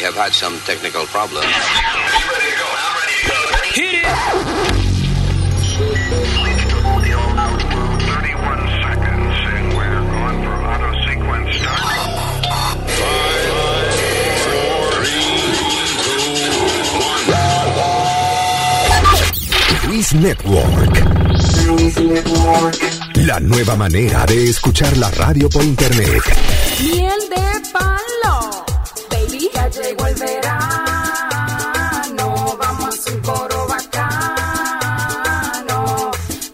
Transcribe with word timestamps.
we 0.00 0.06
have 0.06 0.14
had 0.14 0.32
some 0.32 0.58
technical 0.60 1.04
problems. 1.06 1.44
Hit 3.74 4.00
it! 4.00 4.06
Luis 19.86 20.14
Network. 20.14 20.94
La 23.16 23.38
nueva 23.38 23.76
manera 23.76 24.24
de 24.24 24.48
escuchar 24.48 24.96
la 24.96 25.10
radio 25.10 25.50
por 25.50 25.62
internet. 25.62 26.22
Miel 26.80 27.19
llegó 29.70 30.06
el 30.06 30.14
verano. 30.14 30.46
Vamos 32.58 33.06
a 33.06 33.10
un 33.12 33.20
coro 33.20 33.66
bacano. 33.68 33.90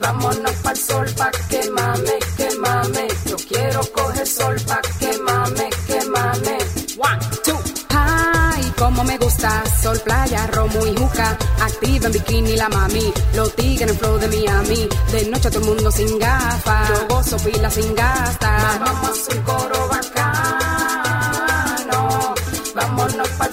Vámonos 0.00 0.52
pa'l 0.62 0.76
sol 0.76 1.06
pa' 1.16 1.30
que 1.48 1.70
mame, 1.70 2.18
que 2.36 2.48
mame. 2.56 3.08
Yo 3.26 3.36
quiero 3.48 3.80
coger 3.92 4.26
sol 4.26 4.56
pa' 4.66 4.80
que 4.98 5.18
mame, 5.18 5.70
que 5.86 6.04
mame. 6.06 6.58
One, 6.98 7.20
two. 7.44 7.58
Ay, 7.90 8.72
como 8.78 9.04
me 9.04 9.16
gusta, 9.18 9.62
sol, 9.82 9.98
playa, 10.00 10.46
romo 10.48 10.86
y 10.86 10.94
juca. 10.96 11.36
Activa 11.60 12.06
en 12.06 12.12
bikini 12.12 12.56
la 12.56 12.68
mami, 12.68 13.12
los 13.34 13.54
tigres 13.56 13.90
en 13.90 13.98
flow 13.98 14.18
de 14.18 14.28
Miami. 14.28 14.88
De 15.12 15.24
noche 15.30 15.50
todo 15.50 15.60
el 15.60 15.66
mundo 15.66 15.90
sin 15.90 16.18
gafas, 16.18 16.88
yo 16.88 17.06
gozo 17.08 17.36
pila 17.38 17.70
sin 17.70 17.94
gastar. 17.94 18.78
Vamos 18.80 19.28
a 19.28 19.32
un 19.34 19.42
coro 19.42 19.88
bacano, 19.88 20.05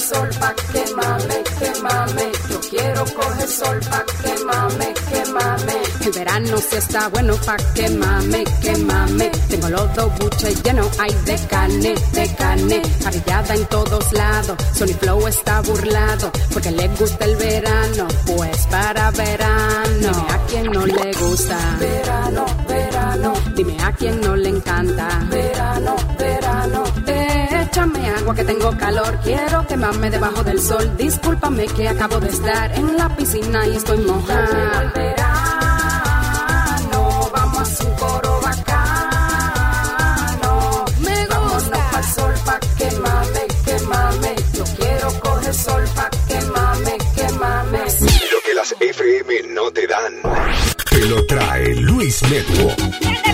sol 0.03 0.29
pa' 0.39 0.53
que 0.71 0.83
mame, 0.95 1.37
que 1.59 1.69
mame. 1.81 2.25
Yo 2.49 2.59
quiero 2.69 3.05
coger 3.15 3.47
sol 3.47 3.79
pa' 3.89 4.05
que 4.21 4.33
mame, 4.43 4.93
que 5.09 5.21
mame. 5.31 5.77
El 6.05 6.11
verano 6.11 6.57
sí 6.57 6.75
está 6.75 7.07
bueno 7.07 7.35
pa' 7.45 7.57
que 7.75 7.89
mame, 7.89 8.43
que 8.61 8.75
mame. 8.77 9.31
Tengo 9.49 9.69
los 9.69 9.95
dos 9.95 10.09
buches 10.19 10.61
llenos, 10.63 10.99
hay 10.99 11.13
de 11.25 11.37
carne, 11.47 11.95
de 12.11 12.35
carne. 12.35 12.81
Parrillada 13.03 13.55
en 13.55 13.65
todos 13.67 14.13
lados, 14.13 14.57
Sony 14.77 14.95
Flow 14.99 15.27
está 15.27 15.61
burlado. 15.61 16.31
Porque 16.51 16.71
le 16.71 16.87
gusta 16.99 17.25
el 17.25 17.35
verano, 17.37 18.07
pues 18.25 18.67
para 18.67 19.11
verano. 19.11 20.11
Dime 20.11 20.33
a 20.35 20.45
quien 20.47 20.71
no 20.71 20.85
le 20.85 21.13
gusta. 21.13 21.57
Verano, 21.79 22.45
verano. 22.67 23.33
Dime 23.55 23.77
a 23.81 23.91
quien 23.93 24.19
no 24.21 24.35
le 24.35 24.49
encanta. 24.49 25.07
Verano, 25.29 25.95
verano. 26.19 26.83
Échame 27.73 28.07
agua 28.07 28.35
que 28.35 28.43
tengo 28.43 28.77
calor. 28.77 29.17
Quiero 29.23 29.65
quemarme 29.65 30.11
debajo 30.11 30.43
del 30.43 30.61
sol. 30.61 30.95
Discúlpame 30.95 31.65
que 31.65 31.87
acabo 31.89 32.19
de 32.19 32.29
estar 32.29 32.71
en 32.77 32.95
la 32.95 33.09
piscina 33.15 33.65
y 33.67 33.77
estoy 33.77 33.97
mojada. 33.97 34.91
verano, 34.93 35.41
vamos 37.33 37.81
a 37.81 37.83
un 37.83 37.95
coro 37.95 38.39
bacano. 38.43 38.85
Me 40.99 41.25
gusta. 41.25 41.29
Vámonos 41.29 41.63
pa'l 41.91 42.03
sol 42.03 42.33
pa' 42.45 42.59
que 42.77 42.91
mame, 42.91 43.47
que 43.65 43.79
mame. 43.87 44.35
Yo 44.53 44.63
quiero 44.77 45.19
coger 45.19 45.55
sol 45.55 45.83
pa' 45.95 46.11
que 46.27 46.41
mame, 46.41 46.95
que 47.15 47.27
mame. 47.39 47.79
Lo 47.79 48.39
que 48.45 48.53
las 48.53 48.71
FM 48.79 49.47
no 49.55 49.71
te 49.71 49.87
dan. 49.87 50.21
Te 50.91 51.05
lo 51.07 51.25
trae 51.25 51.73
Luis 51.77 52.21
Network. 52.29 52.77
Que 52.99 53.33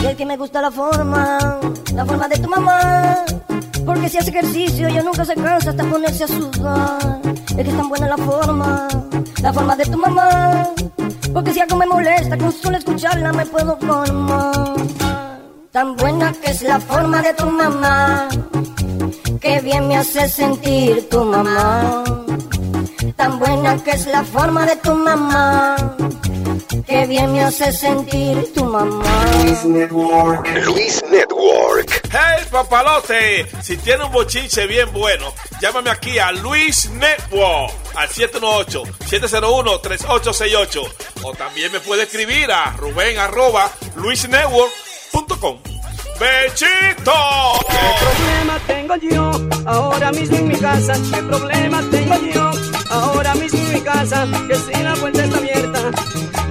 Y 0.00 0.06
es 0.06 0.16
que 0.16 0.24
me 0.24 0.36
gusta 0.36 0.62
la 0.62 0.70
forma, 0.70 1.38
la 1.94 2.06
forma 2.06 2.28
de 2.28 2.38
tu 2.38 2.48
mamá. 2.48 3.24
Porque 3.84 4.08
si 4.08 4.18
hace 4.18 4.30
ejercicio 4.30 4.86
ella 4.86 5.02
nunca 5.02 5.24
se 5.24 5.34
cansa 5.34 5.70
hasta 5.70 5.84
ponerse 5.84 6.24
a 6.24 6.28
sudar. 6.28 7.20
Es 7.24 7.54
que 7.54 7.62
es 7.62 7.76
tan 7.76 7.88
buena 7.88 8.08
la 8.08 8.16
forma, 8.16 8.88
la 9.42 9.52
forma 9.52 9.76
de 9.76 9.84
tu 9.86 9.98
mamá. 9.98 10.68
Porque 11.32 11.52
si 11.52 11.60
algo 11.60 11.76
me 11.76 11.86
molesta, 11.86 12.36
con 12.38 12.52
solo 12.52 12.76
escucharla 12.76 13.32
me 13.32 13.46
puedo 13.46 13.76
formar. 13.78 14.74
Tan 15.72 15.96
buena 15.96 16.32
que 16.32 16.50
es 16.50 16.62
la 16.62 16.80
forma 16.80 17.22
de 17.22 17.34
tu 17.34 17.46
mamá. 17.50 18.28
Que 19.40 19.60
bien 19.60 19.88
me 19.88 19.96
hace 19.96 20.28
sentir 20.28 21.08
tu 21.08 21.24
mamá. 21.24 22.04
Tan 23.16 23.38
buena 23.38 23.76
que 23.82 23.90
es 23.90 24.06
la 24.06 24.22
forma 24.22 24.64
de 24.64 24.76
tu 24.76 24.94
mamá. 24.94 25.76
Que 26.86 27.06
bien 27.06 27.32
me 27.32 27.42
hace 27.42 27.72
sentir 27.72 28.52
tu 28.54 28.64
mamá. 28.64 29.04
Luis 29.44 29.64
Network. 29.64 30.46
¡Hey, 32.10 32.44
papalote! 32.50 33.46
Si 33.62 33.76
tiene 33.76 34.04
un 34.04 34.12
bochinche 34.12 34.66
bien 34.66 34.90
bueno, 34.92 35.32
llámame 35.60 35.90
aquí 35.90 36.18
a 36.18 36.32
Luis 36.32 36.90
Network 36.90 37.72
al 37.94 38.08
718-701-3868. 38.08 40.82
O 41.22 41.32
también 41.32 41.70
me 41.72 41.80
puede 41.80 42.04
escribir 42.04 42.50
a 42.50 42.72
Rubén 42.76 43.18
arroba 43.18 43.70
luisnetwork.com. 43.96 45.58
¡Bechito! 46.18 47.12
¿Qué 47.68 47.76
problema 48.00 48.58
tengo 48.66 48.96
yo 48.96 49.30
ahora 49.66 50.10
mismo 50.10 50.36
en 50.36 50.48
mi 50.48 50.56
casa? 50.56 50.94
¿Qué 51.14 51.22
problema 51.22 51.80
tengo 51.90 52.16
yo 52.34 52.50
ahora 52.90 53.34
mismo 53.36 53.57
en 53.57 53.57
mi 53.57 53.57
Que 53.88 54.54
si 54.54 54.82
la 54.82 54.94
puerta 54.96 55.24
está 55.24 55.38
abierta, 55.38 55.80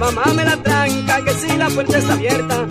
mamá 0.00 0.24
me 0.34 0.44
la 0.44 0.56
tranca. 0.56 1.22
Que 1.24 1.32
si 1.34 1.56
la 1.56 1.68
puerta 1.68 1.98
está 1.98 2.14
abierta, 2.14 2.66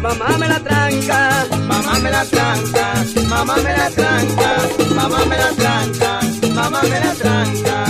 mamá 0.00 0.38
me 0.38 0.48
la 0.48 0.58
tranca. 0.58 1.44
Mamá 1.68 1.98
me 1.98 2.10
la 2.10 2.24
tranca, 2.24 2.94
mamá 3.28 3.56
me 3.56 3.72
la 3.74 3.90
tranca, 3.90 4.56
mamá 4.94 5.24
me 5.26 5.36
la 5.36 5.50
tranca, 5.52 6.20
mamá 6.54 6.82
me 6.82 6.98
la 6.98 7.12
tranca. 7.12 7.84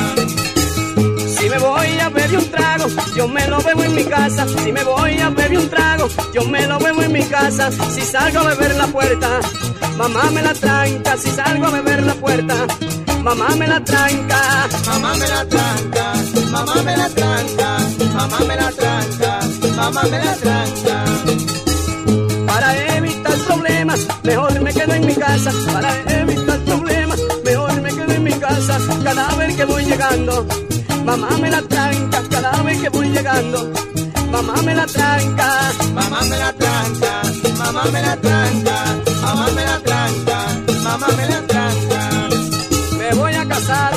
Si 1.29 1.49
me 1.49 1.59
voy 1.59 1.96
trago, 2.57 2.87
yo 3.15 3.29
me 3.29 3.47
lo 3.49 3.59
bebo 3.61 3.83
en 3.85 3.95
mi 3.95 4.05
casa. 4.05 4.47
Si 4.63 4.73
me 4.73 4.83
voy 4.85 5.19
a 5.21 5.29
beber 5.31 5.59
un 5.59 5.69
trago, 5.69 6.09
yo 6.35 6.43
me 6.45 6.67
lo 6.67 6.79
bebo 6.79 7.03
en 7.03 7.13
mi 7.13 7.25
casa. 7.25 7.71
Si 7.95 8.03
salgo 8.03 8.41
a 8.41 8.45
beber 8.45 8.75
la 8.77 8.87
puerta, 8.87 9.29
mamá 9.97 10.31
me 10.31 10.43
la 10.43 10.55
tranca. 10.55 11.17
Si 11.17 11.31
salgo 11.31 11.67
a 11.67 11.71
beber 11.71 12.03
la 12.03 12.15
puerta, 12.15 12.55
mamá 13.23 13.49
me 13.57 13.67
la 13.69 13.81
tranca. 13.85 14.41
Mamá 14.87 15.15
me 15.15 15.29
la 15.29 15.45
tranca, 15.45 16.05
mamá 16.51 16.75
me 16.83 16.97
la 16.97 17.09
tranca, 17.09 17.69
mamá 18.15 18.39
me 18.49 18.57
la 18.57 18.71
tranca, 18.73 19.41
mamá 19.77 20.03
me 20.11 20.19
la 20.25 20.35
tranca. 20.45 21.05
Para 22.47 22.97
evitar 22.97 23.37
problemas, 23.49 24.01
mejor 24.23 24.61
me 24.61 24.73
quedo 24.73 24.95
en 24.95 25.07
mi 25.07 25.15
casa. 25.15 25.51
Para 25.73 25.91
evitar 26.21 26.59
problemas, 26.61 27.19
mejor 27.45 27.83
me 27.83 27.91
quedo 27.91 28.13
en 28.13 28.25
mi 28.25 28.33
casa. 28.33 28.79
Cada 29.05 29.35
vez 29.37 29.57
que 29.57 29.65
voy 29.65 29.85
llegando, 29.85 30.47
mamá 31.07 31.31
me 31.41 31.51
la 31.51 31.63
tranca. 31.63 32.23
Cada 32.29 32.63
vez 32.63 32.81
que 32.83 32.89
voy 32.89 33.09
llegando, 33.09 33.73
mamá 34.31 34.55
me 34.63 34.75
la 34.75 34.87
tranca. 34.87 35.73
Mamá 35.95 36.21
me 36.29 36.37
la 36.39 36.53
tranca, 36.53 37.23
mamá 37.59 37.85
me 37.93 38.03
la 38.03 38.17
tranca, 38.17 38.77
mamá 39.23 39.47
me 39.57 39.65
la 39.65 39.79
tranca, 39.81 40.39
mamá 40.83 41.07
me 41.17 41.27
la 41.27 41.41
tranca. 41.47 42.01
Me 42.99 43.15
voy 43.15 43.35
a 43.35 43.47
casar 43.47 43.95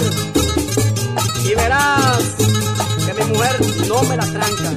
y 1.44 1.56
verás 1.56 2.24
que 3.06 3.14
mi 3.14 3.32
mujer 3.32 3.56
no 3.88 4.02
me 4.04 4.16
la 4.16 4.26
tranca. 4.26 4.70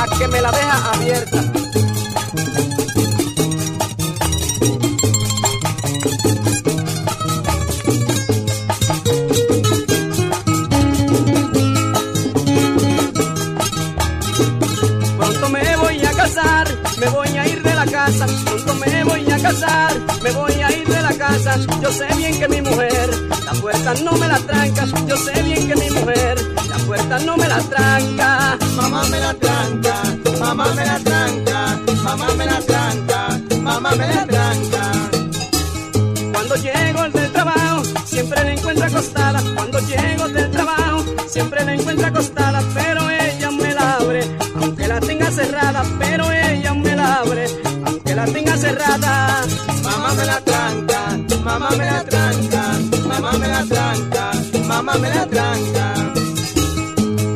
a 0.00 0.06
que 0.16 0.28
me 0.28 0.40
la 0.40 0.52
deja 0.52 0.92
abierta. 0.92 1.67
Pronto 18.16 18.74
me 18.74 19.04
voy 19.04 19.30
a 19.30 19.38
casar, 19.38 19.92
me 20.22 20.30
voy 20.30 20.52
a 20.52 20.72
ir 20.72 20.86
de 20.86 21.02
la 21.02 21.12
casa. 21.12 21.56
Yo 21.82 21.90
sé 21.92 22.06
bien 22.16 22.38
que 22.38 22.48
mi 22.48 22.62
mujer, 22.62 23.10
la 23.44 23.52
puerta 23.52 23.94
no 24.04 24.12
me 24.12 24.28
la 24.28 24.38
tranca, 24.38 24.84
yo 25.06 25.16
sé 25.16 25.42
bien 25.42 25.68
que 25.68 25.76
mi 25.76 25.90
mujer, 25.90 26.36
la 26.68 26.78
puerta 26.86 27.18
no 27.20 27.36
me 27.36 27.48
la 27.48 27.60
tranca. 27.60 28.58
Mamá 28.76 29.04
me 29.10 29.20
la 29.20 29.34
tranca, 29.34 30.02
mamá 30.40 30.74
me 30.74 30.84
la 30.86 30.98
tranca, 31.00 31.80
mamá 32.02 32.34
me 32.34 32.46
la 32.46 32.60
tranca, 32.60 33.40
mamá 33.60 33.90
me 33.90 34.14
la 34.14 34.26
tranca. 34.26 34.92
Cuando 36.32 36.56
llego 36.56 37.02
del 37.10 37.32
trabajo, 37.32 37.82
siempre 38.06 38.44
la 38.44 38.52
encuentro 38.52 38.86
acostada. 38.86 39.42
Cuando 39.54 39.78
llego 39.80 40.28
del 40.28 40.50
trabajo, 40.50 41.04
siempre 41.26 41.64
la 41.64 41.74
encuentro 41.74 42.06
acostada, 42.06 42.62
pero 42.74 43.10
ella 43.10 43.27
aunque 48.08 48.14
la 48.14 48.24
tenga 48.26 48.56
cerrada. 48.56 49.42
Mamá 49.82 50.12
me 50.14 50.24
la 50.24 50.40
tranca, 50.40 51.18
mamá 51.44 51.70
me 51.70 51.84
la 51.84 52.04
tranca, 52.04 52.62
mamá 53.06 53.32
me 53.32 53.48
la 53.48 53.64
tranca, 53.64 54.30
mamá 54.66 54.94
me 54.94 55.08
la 55.10 55.26
tranca. 55.26 55.94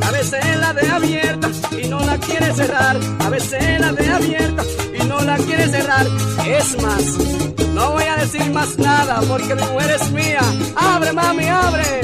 A 0.06 0.10
veces 0.10 0.56
la 0.60 0.72
de 0.72 0.88
abierta 0.90 1.48
y 1.82 1.88
no 1.88 2.00
la 2.00 2.16
quiere 2.19 2.54
cerrar, 2.54 2.96
a 3.20 3.28
veces 3.28 3.80
la 3.80 3.92
de 3.92 4.08
abierta 4.08 4.62
y 4.98 5.04
no 5.06 5.20
la 5.20 5.36
quiere 5.36 5.69
cerrar. 5.69 6.06
Es 6.46 6.82
más, 6.82 7.04
no 7.75 7.92
voy 7.92 8.04
a 8.04 8.16
decir 8.16 8.50
más 8.52 8.78
nada 8.78 9.20
porque 9.28 9.54
mi 9.54 9.62
mujer 9.62 9.90
es 10.00 10.10
mía. 10.10 10.40
Abre, 10.76 11.12
mami, 11.12 11.48
abre. 11.48 12.00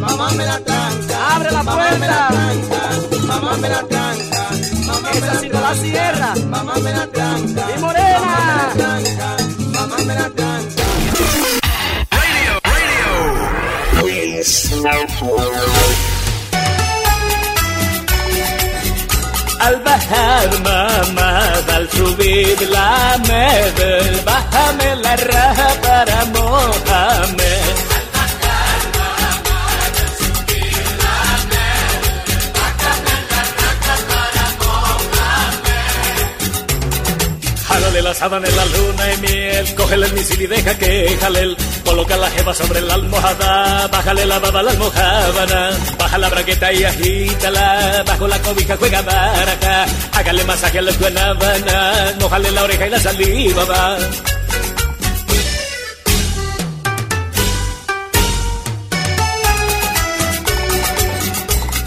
Mamá 0.00 0.30
me 0.32 0.46
la 0.46 0.58
tranca, 0.60 1.34
Abre 1.34 1.50
la 1.50 1.62
mamá 1.62 1.90
me 1.98 2.06
la 2.06 2.28
puerta. 2.28 2.28
tranca, 2.28 3.26
mamá 3.26 3.56
me 3.56 3.68
la 3.68 3.82
tranca, 3.88 4.35
mamá 4.86 5.10
me 5.12 5.20
la 5.20 5.34
no 5.54 5.60
la 5.60 5.74
cierra. 5.74 6.34
Mamá 6.48 6.74
me 6.84 6.92
la 6.92 7.06
tranca, 7.06 7.66
Mi 7.66 7.80
morena. 7.80 8.20
mamá 8.20 8.38
me 8.46 8.54
la 8.56 8.68
tranca, 8.80 9.36
mamá 9.74 9.96
me 10.06 10.14
la 10.14 10.30
tranca. 10.30 10.82
Al 19.58 19.76
bajar 19.82 20.48
mamá, 20.62 21.32
al 21.74 21.90
subir 21.90 22.60
la 22.70 23.16
med, 23.26 24.24
bájame 24.24 24.96
la 24.96 25.16
raja 25.16 25.68
para 25.82 26.24
Mohamed. 26.26 27.65
Sábana 38.16 38.48
en 38.48 38.56
la 38.56 38.64
luna 38.64 39.12
y 39.12 39.16
miel, 39.18 39.74
cógele 39.74 40.06
el 40.06 40.12
misil 40.14 40.42
y 40.42 40.46
deja 40.46 40.76
que 40.78 41.16
jalel. 41.20 41.56
Coloca 41.84 42.16
la 42.16 42.30
jeva 42.30 42.54
sobre 42.54 42.80
la 42.80 42.94
almohada, 42.94 43.86
bájale 43.88 44.24
la 44.26 44.38
baba 44.38 44.62
la 44.62 44.70
almohábana, 44.70 45.70
baja 45.98 46.18
la 46.18 46.28
braqueta 46.28 46.72
y 46.72 46.84
agítala, 46.84 48.02
bajo 48.06 48.26
la 48.26 48.38
cobija 48.40 48.76
juega 48.76 49.02
baraja, 49.02 49.86
hágale 50.12 50.44
masaje 50.44 50.78
a 50.78 50.82
la 50.82 50.92
guanábana, 50.92 52.14
mojale 52.20 52.50
la 52.50 52.62
oreja 52.64 52.86
y 52.86 52.90
la 52.90 53.00
saliva 53.00 53.64
va. 53.64 53.98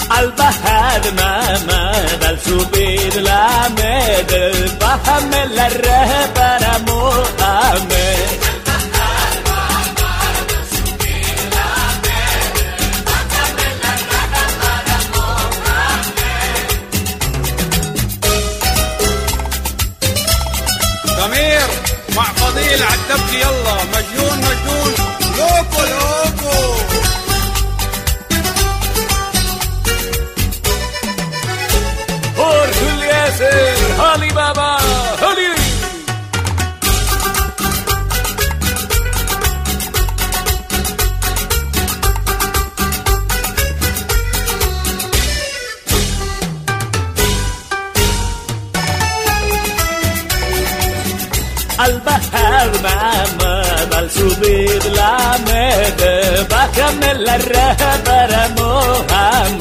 Al 0.09 0.35
الماما 1.05 2.05
بالسوبير 2.21 3.13
العماد 3.15 4.31
بحمل 4.81 5.59
الرهب 5.59 6.37
أنا 6.37 6.77
مؤمن. 6.77 7.89
ضمير 21.19 21.67
مع 22.15 22.23
فضيل 22.23 22.83
عالدبكي 22.83 23.37
يلا 23.37 23.77
مجنون 23.93 24.37
مجنون. 24.37 24.93
لوكو 25.37 25.81
لوكو 25.81 26.98
Al 51.77 52.01
bajar 52.01 52.69
mamá, 52.81 53.61
al 53.97 54.11
subir 54.11 54.85
la 54.97 55.37
med, 55.47 56.47
bájame 56.49 57.13
la 57.13 57.37
raja 57.37 57.91
para 58.03 58.49
Mohamed. 58.49 59.58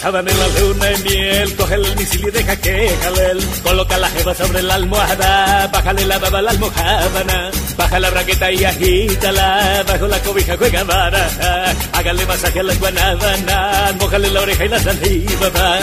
Sábana 0.00 0.30
en 0.30 0.38
la 0.38 0.48
luna 0.60 0.92
y 0.92 1.02
miel, 1.02 1.56
cógele 1.56 1.88
el 1.88 1.96
misil 1.96 2.28
y 2.28 2.30
deja 2.30 2.54
que 2.54 2.96
jalel. 3.02 3.44
Coloca 3.64 3.98
la 3.98 4.08
jeva 4.10 4.32
sobre 4.32 4.62
la 4.62 4.74
almohada, 4.74 5.66
bájale 5.72 6.06
la 6.06 6.18
baba 6.18 6.40
la 6.40 6.50
almohábana, 6.52 7.50
baja 7.76 7.98
la 7.98 8.10
braqueta 8.10 8.52
y 8.52 8.64
agítala, 8.64 9.84
bajo 9.88 10.06
la 10.06 10.20
cobija 10.20 10.56
juega 10.56 10.84
baraja, 10.84 11.74
hágale 11.94 12.24
masaje 12.26 12.60
a 12.60 12.62
la 12.62 12.74
guanábana, 12.74 13.92
mojale 13.98 14.30
la 14.30 14.40
oreja 14.40 14.64
y 14.66 14.68
la 14.68 14.78
saliva 14.78 15.48
va. 15.48 15.78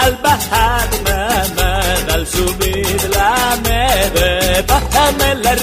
Al 0.00 0.16
bajar 0.16 0.88
mamá, 1.04 1.80
al 2.12 2.26
subir 2.26 3.10
la 3.14 3.56
med, 3.62 4.27
bájame 4.98 5.34
la 5.42 5.54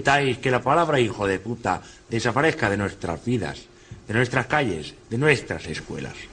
permitáis 0.00 0.38
que 0.38 0.50
la 0.50 0.62
palabra 0.62 0.98
hijo 0.98 1.26
de 1.26 1.38
puta 1.38 1.82
desaparezca 2.08 2.70
de 2.70 2.78
nuestras 2.78 3.22
vidas, 3.22 3.66
de 4.08 4.14
nuestras 4.14 4.46
calles, 4.46 4.94
de 5.10 5.18
nuestras 5.18 5.66
escuelas. 5.66 6.29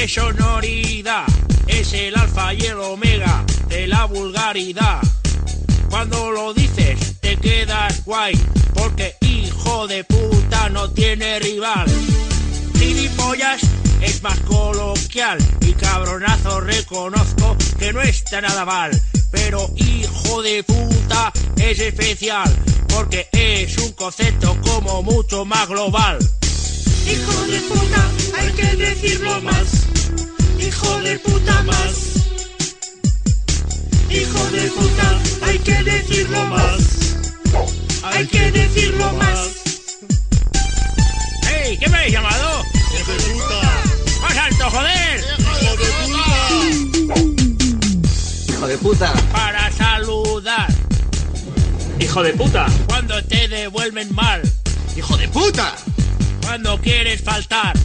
Qué 0.00 0.08
sonoridad. 0.08 1.26
Es 1.66 1.92
el 1.92 2.16
alfa 2.16 2.54
y 2.54 2.60
el 2.60 2.78
omega 2.78 3.44
de 3.68 3.86
la 3.86 4.06
vulgaridad. 4.06 5.00
Cuando 5.90 6.30
lo 6.30 6.54
dices 6.54 7.20
te 7.20 7.36
quedas 7.36 8.02
guay, 8.06 8.34
porque 8.72 9.16
hijo 9.20 9.86
de 9.86 10.04
puta 10.04 10.70
no 10.70 10.90
tiene 10.90 11.38
rival. 11.40 11.86
Gilipollas, 12.78 13.60
es 14.00 14.22
más 14.22 14.38
coloquial 14.40 15.38
y 15.60 15.72
cabronazo 15.72 16.60
reconozco 16.60 17.56
que 17.78 17.92
no 17.92 18.00
está 18.00 18.40
nada 18.40 18.64
mal. 18.64 18.90
Pero 19.30 19.70
hijo 19.76 20.42
de 20.42 20.64
puta 20.64 21.30
es 21.56 21.78
especial 21.78 22.50
porque 22.88 23.28
es 23.32 23.76
un 23.76 23.92
concepto 23.92 24.56
como 24.62 25.02
mucho 25.02 25.44
más 25.44 25.68
global. 25.68 26.18
Hijo 27.06 27.46
de 27.46 27.60
puta, 27.60 28.10
hay 28.38 28.52
que 28.52 28.76
decirlo 28.76 29.40
más. 29.42 29.66
Hijo 30.58 31.00
de 31.02 31.18
puta 31.18 31.62
más. 31.62 31.94
Hijo 34.10 34.50
de 34.50 34.70
puta, 34.70 35.20
hay 35.42 35.58
que 35.58 35.82
decirlo 35.82 36.46
más. 36.46 37.16
Hay 38.02 38.26
que 38.26 38.50
decirlo 38.50 39.12
más. 39.14 39.38
¡Ey! 41.50 41.78
¿Qué 41.78 41.88
me 41.88 41.96
habéis 41.98 42.12
llamado? 42.12 42.62
Hijo 42.98 43.12
de 43.12 43.18
puta. 43.34 43.82
¡Más 44.22 44.36
alto, 44.36 44.70
joder! 44.70 45.24
Hijo 45.38 45.76
de 45.76 45.86
puta. 46.00 46.24
Hijo 48.52 48.66
de 48.66 48.78
puta. 48.78 49.12
Para 49.32 49.70
saludar. 49.72 50.68
Hijo 52.00 52.22
de 52.22 52.32
puta. 52.34 52.66
Cuando 52.88 53.22
te 53.24 53.48
devuelven 53.48 54.14
mal. 54.14 54.42
Hijo 54.96 55.16
de 55.16 55.28
puta. 55.28 55.74
Cuando 56.50 56.80
quieres 56.80 57.22
faltar. 57.22 57.76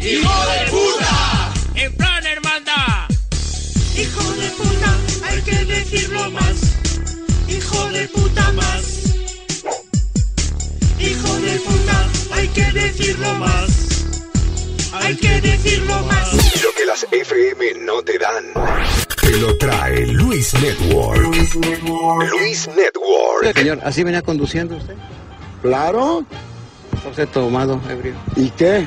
¡Hijo 0.00 0.34
de 0.50 0.68
puta! 0.68 1.52
En 1.76 1.94
plan 1.94 2.26
hermandad. 2.26 3.08
Hijo 3.96 4.32
de 4.32 4.48
puta, 4.50 4.96
hay 5.28 5.40
que 5.42 5.64
decirlo 5.64 6.28
más. 6.32 6.56
Hijo 7.46 7.88
de 7.90 8.08
puta 8.08 8.52
más. 8.54 8.82
Hijo 10.98 11.36
de 11.36 11.60
puta, 11.60 12.08
hay 12.32 12.48
que 12.48 12.72
decirlo 12.72 13.32
más. 13.34 14.04
Hay 14.92 15.14
que 15.14 15.40
decirlo 15.40 16.02
más. 16.02 16.62
Lo 16.64 16.72
que 16.72 16.86
las 16.86 17.06
FM 17.12 17.74
no 17.86 18.02
te 18.02 18.18
dan. 18.18 18.44
Te 19.20 19.36
lo 19.36 19.56
trae 19.56 20.04
Luis 20.08 20.52
Network. 20.54 21.22
Luis 21.22 22.66
Network. 22.66 23.56
Señor, 23.56 23.78
¿así 23.84 24.02
venía 24.02 24.22
conduciendo 24.22 24.78
usted? 24.78 24.96
Claro. 25.62 26.26
Tomado, 27.32 27.80
ebrio. 27.90 28.14
¿Y 28.36 28.50
qué? 28.50 28.86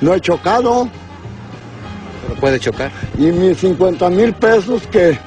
No 0.00 0.14
he 0.14 0.20
chocado. 0.20 0.88
Pero 2.26 2.40
puede 2.40 2.58
chocar. 2.58 2.90
Y 3.18 3.26
mis 3.26 3.58
50 3.58 4.08
mil 4.10 4.32
pesos 4.34 4.82
que 4.88 5.18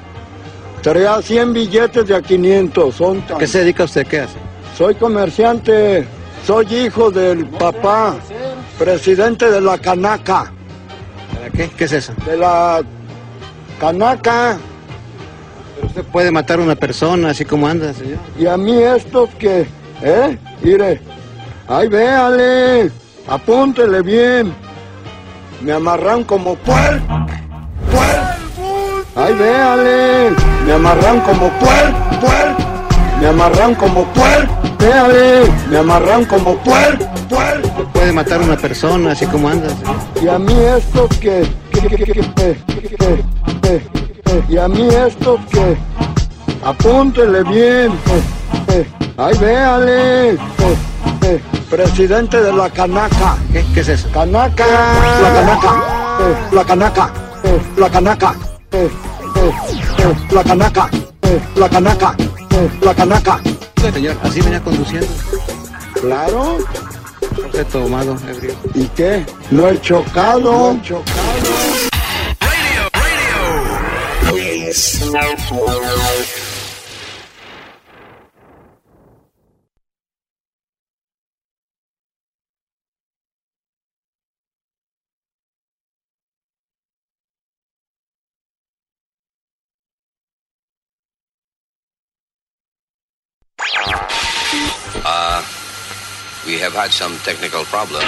traía 0.82 1.22
100 1.22 1.54
billetes 1.54 2.08
de 2.08 2.16
a 2.16 2.22
500. 2.22 2.96
Son 2.96 3.22
tan- 3.22 3.38
¿Qué 3.38 3.48
se 3.48 3.60
dedica 3.60 3.84
usted? 3.86 4.06
¿Qué 4.08 4.22
hace? 4.22 4.38
Soy 4.78 4.96
comerciante. 4.96 6.06
Soy 6.46 6.66
hijo 6.76 7.10
del 7.10 7.48
papá, 7.48 8.16
presidente 8.78 9.50
de 9.50 9.62
la 9.62 9.78
Canaca. 9.80 10.52
¿Para 11.34 11.50
qué? 11.50 11.70
¿Qué 11.76 11.86
es 11.86 11.92
eso? 11.92 12.14
De 12.26 12.38
la 12.38 12.82
Canaca. 13.80 14.58
Pero 15.76 15.88
usted 15.88 16.04
puede 16.06 16.32
matar 16.32 16.60
a 16.60 16.64
una 16.64 16.76
persona 16.76 17.30
así 17.32 17.46
como 17.46 17.68
anda, 17.68 17.94
señor. 17.94 18.20
Y 18.38 18.46
a 18.46 18.58
mí 18.58 18.78
estos 18.78 19.30
que, 19.40 19.66
¿eh? 20.04 20.38
Mire, 20.62 21.02
¡Ay, 21.68 21.88
véale! 21.88 22.92
¡Apúntele 23.28 24.04
bien! 24.04 24.54
Me 25.62 25.74
amarran 25.74 26.24
como 26.24 26.56
puer... 26.58 27.02
¡Puer! 27.92 28.20
¡Ay, 29.16 29.34
véale! 29.34 30.30
Me 30.66 30.74
amarran 30.74 31.22
como 31.22 31.50
puer... 31.58 31.92
¡Puer! 32.22 32.56
Me 33.20 33.28
amarran 33.28 33.74
como 33.74 34.06
puer... 34.14 34.48
¡Véale! 34.78 35.52
Me 35.72 35.78
amarran 35.80 36.26
como 36.26 36.56
puer... 36.58 37.00
¡Puer! 37.30 37.62
Puede 37.94 38.12
matar 38.12 38.42
a 38.42 38.44
una 38.44 38.58
persona, 38.58 39.14
así 39.14 39.26
como 39.26 39.50
andas. 39.50 39.74
Y 40.22 40.28
a 40.28 40.38
mí 40.38 40.54
esto 40.54 41.10
que... 41.20 41.48
que 41.72 42.62
y 44.48 44.58
a 44.58 44.68
mí 44.68 44.88
esto 44.88 45.40
que... 45.52 45.76
Apúntele 46.64 47.44
bien. 47.44 47.92
Ay, 49.18 49.36
véale 49.40 50.38
que, 51.22 51.42
presidente 51.70 52.42
de 52.42 52.52
la 52.54 52.70
Canaca. 52.70 53.36
¿Qué? 53.52 53.66
¿Qué 53.74 53.80
es 53.82 53.88
eso? 53.90 54.10
Canaca. 54.12 54.66
La 55.22 55.34
Canaca. 55.34 55.84
que, 56.18 56.56
La 56.56 56.64
Canaca. 56.66 57.12
que, 57.42 57.54
La 57.82 57.90
Canaca. 57.90 58.34
La 60.32 60.44
Canaca. 60.44 60.90
La 61.56 61.70
Canaca. 61.70 62.16
La 62.82 62.94
Canaca. 62.94 63.40
Señor, 63.94 64.18
¿así 64.24 64.42
venía 64.42 64.62
conduciendo? 64.62 65.08
Claro. 66.02 66.58
Usted 67.38 67.66
tomado, 67.68 68.18
ebrio. 68.28 68.54
¿Y 68.74 68.86
qué? 68.90 69.26
No 69.52 69.70
he 69.70 69.80
chocado. 69.82 70.74
No 70.74 70.80
he 70.80 70.82
chocado. 70.82 71.22
Uh, 74.32 74.72
have 96.76 96.84
had 96.84 96.92
some 96.92 97.18
technical 97.20 97.64
problems. 97.66 98.04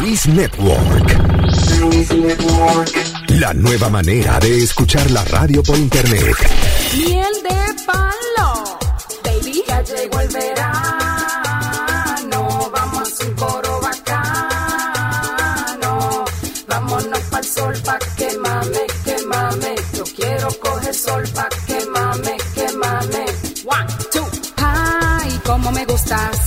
Luis 0.00 0.26
Network. 0.28 1.10
La 3.40 3.52
nueva 3.54 3.88
manera 3.88 4.38
de 4.38 4.64
escuchar 4.64 5.10
la 5.10 5.24
radio 5.24 5.62
por 5.62 5.76
internet. 5.76 6.36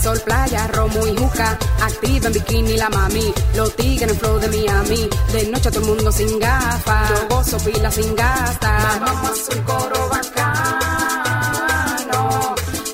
Sol, 0.03 0.19
playa, 0.19 0.67
romo 0.67 1.07
y 1.07 1.15
juca. 1.15 1.57
Activa 1.81 2.27
en 2.27 2.33
bikini 2.33 2.75
la 2.77 2.89
mami, 2.89 3.33
los 3.55 3.74
tigres 3.75 4.12
en 4.12 4.17
flow 4.19 4.38
de 4.39 4.50
Miami. 4.50 5.10
De 5.31 5.45
noche 5.48 5.72
todo 5.72 5.79
el 5.79 5.86
mundo 5.88 6.12
sin 6.12 6.39
gafas, 6.39 7.10
yo 7.10 7.27
gozo 7.29 7.57
pila 7.60 7.89
sin 7.89 8.13
gastar. 8.15 9.00
Vamos 9.00 9.50
a 9.50 9.55
un 9.55 9.63
coro 9.63 10.10
bacano, 10.10 11.36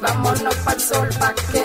vámonos 0.01 0.55
pa'l 0.65 0.79
sol 0.79 1.09
pa' 1.19 1.33
que 1.51 1.63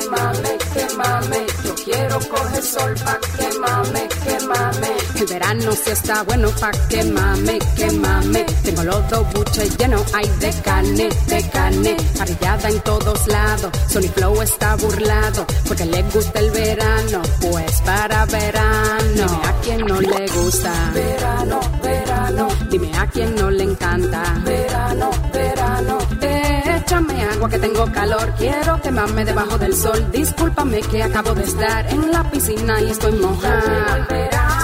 mame, 1.04 1.44
que 1.44 1.44
mame. 1.44 1.46
Yo 1.64 1.74
quiero 1.84 2.18
coger 2.20 2.62
sol 2.62 2.94
pa' 3.04 3.18
que 3.36 3.58
mame, 3.58 4.08
que 4.24 4.46
mame. 4.46 4.90
El 5.16 5.26
verano 5.26 5.72
sí 5.72 5.90
está 5.90 6.22
bueno 6.22 6.48
pa' 6.60 6.70
que 6.88 7.04
mame, 7.04 7.58
que 7.76 7.90
mame. 7.92 8.46
Tengo 8.64 8.82
los 8.84 9.10
dos 9.10 9.32
buches 9.32 9.76
llenos, 9.78 10.02
hay 10.14 10.28
de 10.40 10.50
carne, 10.62 11.08
de 11.26 11.50
carne. 11.50 11.96
Parrillada 12.18 12.68
en 12.68 12.80
todos 12.80 13.26
lados, 13.26 13.70
Sony 13.88 14.08
Flow 14.14 14.42
está 14.42 14.76
burlado. 14.76 15.46
Porque 15.66 15.84
le 15.84 16.02
gusta 16.02 16.38
el 16.40 16.50
verano, 16.50 17.22
pues 17.40 17.80
para 17.82 18.26
verano. 18.26 19.14
Dime 19.14 19.48
a 19.48 19.60
quien 19.62 19.80
no 19.86 20.00
le 20.00 20.26
gusta. 20.28 20.72
Verano, 20.94 21.60
verano. 21.82 22.48
Dime 22.70 22.90
a 22.98 23.06
quien 23.06 23.34
no 23.34 23.50
le 23.50 23.64
encanta. 23.64 24.22
Verano, 24.44 25.10
verano. 25.32 25.93
Échame 26.94 27.24
agua 27.24 27.48
que 27.48 27.58
tengo 27.58 27.90
calor. 27.90 28.32
Quiero 28.38 28.80
quemarme 28.80 29.24
debajo 29.24 29.58
del 29.58 29.74
sol. 29.74 30.12
Discúlpame 30.12 30.80
que 30.80 31.02
acabo 31.02 31.34
de 31.34 31.42
estar 31.42 31.92
en 31.92 32.12
la 32.12 32.22
piscina 32.30 32.80
y 32.80 32.90
estoy 32.90 33.10
mojada. 33.14 34.06
verano, 34.08 34.54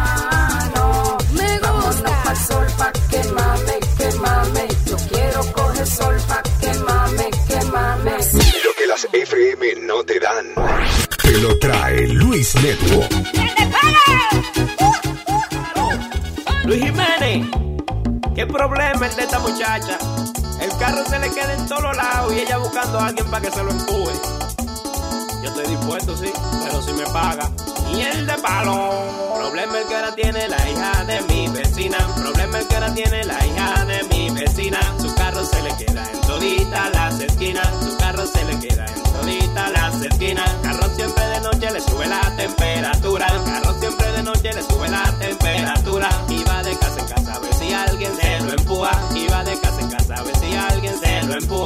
Me 1.32 1.58
gusta. 1.58 2.36
sol 2.36 2.66
pa' 2.76 2.92
que 3.08 3.24
mame, 3.32 3.80
que 3.96 4.12
mame. 4.18 4.68
Yo 4.90 4.96
quiero 5.08 5.40
coger 5.54 5.86
sol 5.86 6.16
pa' 6.28 6.42
que 6.60 6.74
mame, 6.80 7.30
que 7.48 7.64
mame. 7.64 8.12
Lo 8.62 8.74
que 8.76 8.86
las 8.88 9.08
FM 9.10 9.74
no 9.86 10.04
te 10.04 10.20
dan. 10.20 10.52
Te 11.22 11.38
lo 11.38 11.58
trae 11.58 12.08
Luis 12.08 12.54
Network. 12.56 13.10
Luis 16.64 16.80
Jiménez, 16.84 17.46
¿qué 18.34 18.46
problema 18.46 19.06
es 19.06 19.16
de 19.16 19.22
esta 19.22 19.38
muchacha? 19.38 19.98
El 20.60 20.70
carro 20.78 21.04
se 21.08 21.18
le 21.18 21.30
queda 21.30 21.54
en 21.54 21.66
todos 21.66 21.96
lados 21.96 22.32
y 22.32 22.40
ella 22.40 22.58
buscando 22.58 22.98
a 22.98 23.06
alguien 23.06 23.26
para 23.30 23.42
que 23.42 23.50
se 23.50 23.62
lo 23.62 23.70
empuje. 23.70 24.12
Yo 25.42 25.48
estoy 25.48 25.66
dispuesto, 25.66 26.16
sí, 26.16 26.32
pero 26.64 26.82
si 26.82 26.92
me 26.92 27.04
paga. 27.06 27.50
Y 27.92 28.00
el 28.00 28.26
de 28.26 28.34
palo. 28.34 28.90
Problema 29.36 29.78
el 29.78 29.86
que 29.86 29.94
ahora 29.96 30.14
tiene 30.14 30.48
la 30.48 30.68
hija 30.70 31.04
de 31.04 31.20
mi 31.22 31.48
vecina. 31.48 31.98
Problema 32.16 32.58
el 32.60 32.68
que 32.68 32.74
ahora 32.74 32.94
tiene 32.94 33.24
la 33.24 33.46
hija 33.46 33.84
de 33.84 34.02
mi 34.04 34.30
vecina. 34.30 34.78
Su 35.00 35.14
carro 35.14 35.44
se 35.44 35.62
le 35.62 35.76
queda 35.76 36.08
en 36.10 36.20
todita 36.20 36.90
las 36.90 37.20
esquinas. 37.20 37.68
Su 37.84 37.96
carro 37.98 38.24
se 38.26 38.44
le 38.44 38.58
queda 38.60 38.86
en 38.86 39.02
todita 39.02 39.70
las 39.70 40.00
esquinas. 40.00 40.50
Carro 40.62 40.88
siempre 40.94 41.26
de 41.26 41.40
noche 41.40 41.70
le 41.70 41.80
sube 41.80 42.06
la 42.06 42.20
temperatura. 42.36 43.26
Carro 43.26 43.80
siempre 43.80 44.12
de 44.12 44.22
noche 44.22 44.52
le 44.52 44.62
sube 44.62 44.88
la 44.88 45.02
temperatura. 45.02 45.41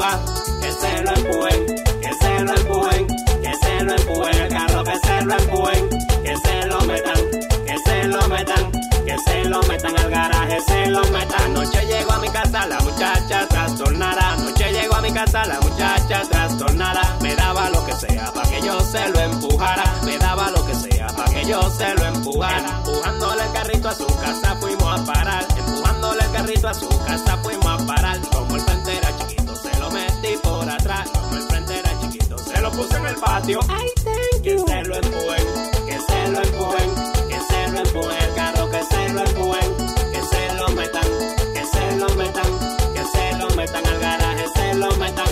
Que 0.06 0.70
se 0.70 1.02
lo 1.02 1.10
empujen, 1.14 1.66
que 2.00 2.14
se 2.20 2.40
lo 2.44 2.54
empujen, 2.54 3.06
que 3.42 3.54
se 3.56 3.84
lo 3.84 3.92
empujen. 3.96 4.34
El 4.36 4.48
carro 4.48 4.84
que 4.84 4.98
se 5.04 5.24
lo 5.24 5.36
empujen, 5.36 5.88
que 6.22 6.36
se 6.36 6.66
lo 6.66 6.80
metan, 6.82 7.30
que 7.66 7.78
se 7.84 8.04
lo 8.04 8.28
metan, 8.28 8.72
que 9.04 9.18
se 9.26 9.44
lo 9.46 9.62
metan 9.62 9.98
al 9.98 10.10
garaje, 10.10 10.60
se 10.60 10.86
lo 10.86 11.02
metan. 11.06 11.42
Anoche 11.46 11.84
llego 11.86 12.12
a 12.12 12.18
mi 12.20 12.28
casa 12.28 12.66
la 12.68 12.78
muchacha 12.80 13.48
trastornada. 13.48 14.32
Anoche 14.34 14.72
llego 14.72 14.94
a 14.94 15.00
mi 15.02 15.12
casa 15.12 15.44
la 15.44 15.60
muchacha 15.60 16.22
trastornada. 16.30 17.16
Me 17.20 17.34
daba 17.34 17.68
lo 17.70 17.84
que 17.84 17.92
sea 17.94 18.32
para 18.32 18.48
que 18.48 18.62
yo 18.62 18.78
se 18.80 19.08
lo 19.08 19.18
empujara. 19.18 19.84
Me 20.04 20.18
daba 20.18 20.50
lo 20.52 20.64
que 20.66 20.74
sea 20.76 21.08
para 21.08 21.32
que 21.32 21.44
yo 21.46 21.60
se 21.76 21.94
lo 21.96 22.04
empujara. 22.06 22.78
Empujándole 22.78 23.42
el 23.42 23.52
carrito 23.52 23.88
a 23.88 23.94
su 23.94 24.06
casa 24.06 24.56
fuimos 24.60 25.00
a 25.00 25.04
parar. 25.04 25.44
Empujándole 25.56 26.22
el 26.22 26.30
carrito 26.30 26.68
a 26.68 26.74
su 26.74 26.88
casa 27.04 27.38
fuimos 27.42 27.82
a 27.82 27.86
parar. 27.86 28.20
Como 28.32 28.54
el 28.54 28.64
puse 32.76 32.96
en 32.96 33.06
el 33.06 33.16
patio. 33.16 33.60
Ay, 33.68 33.88
que 34.42 34.58
se 34.58 34.82
lo 34.84 34.96
empujen, 34.96 35.46
que 35.86 35.98
se 35.98 36.28
lo 36.28 36.42
empujen, 36.42 36.90
que 37.28 37.40
se 37.40 37.72
lo 37.72 37.78
empujen. 37.78 38.22
El 38.22 38.34
carro 38.34 38.70
que 38.70 38.82
se 38.84 39.08
lo 39.12 39.20
empujen, 39.20 39.76
que 40.12 40.22
se 40.22 40.54
lo 40.54 40.68
metan, 40.68 41.08
que 41.54 41.64
se 41.64 41.96
lo 41.96 42.08
metan, 42.14 42.50
que 42.94 43.02
se 43.04 43.38
lo 43.38 43.48
metan 43.56 43.86
al 43.86 43.98
garaje, 43.98 44.44
se 44.54 44.74
lo 44.74 44.90
metan, 44.96 45.26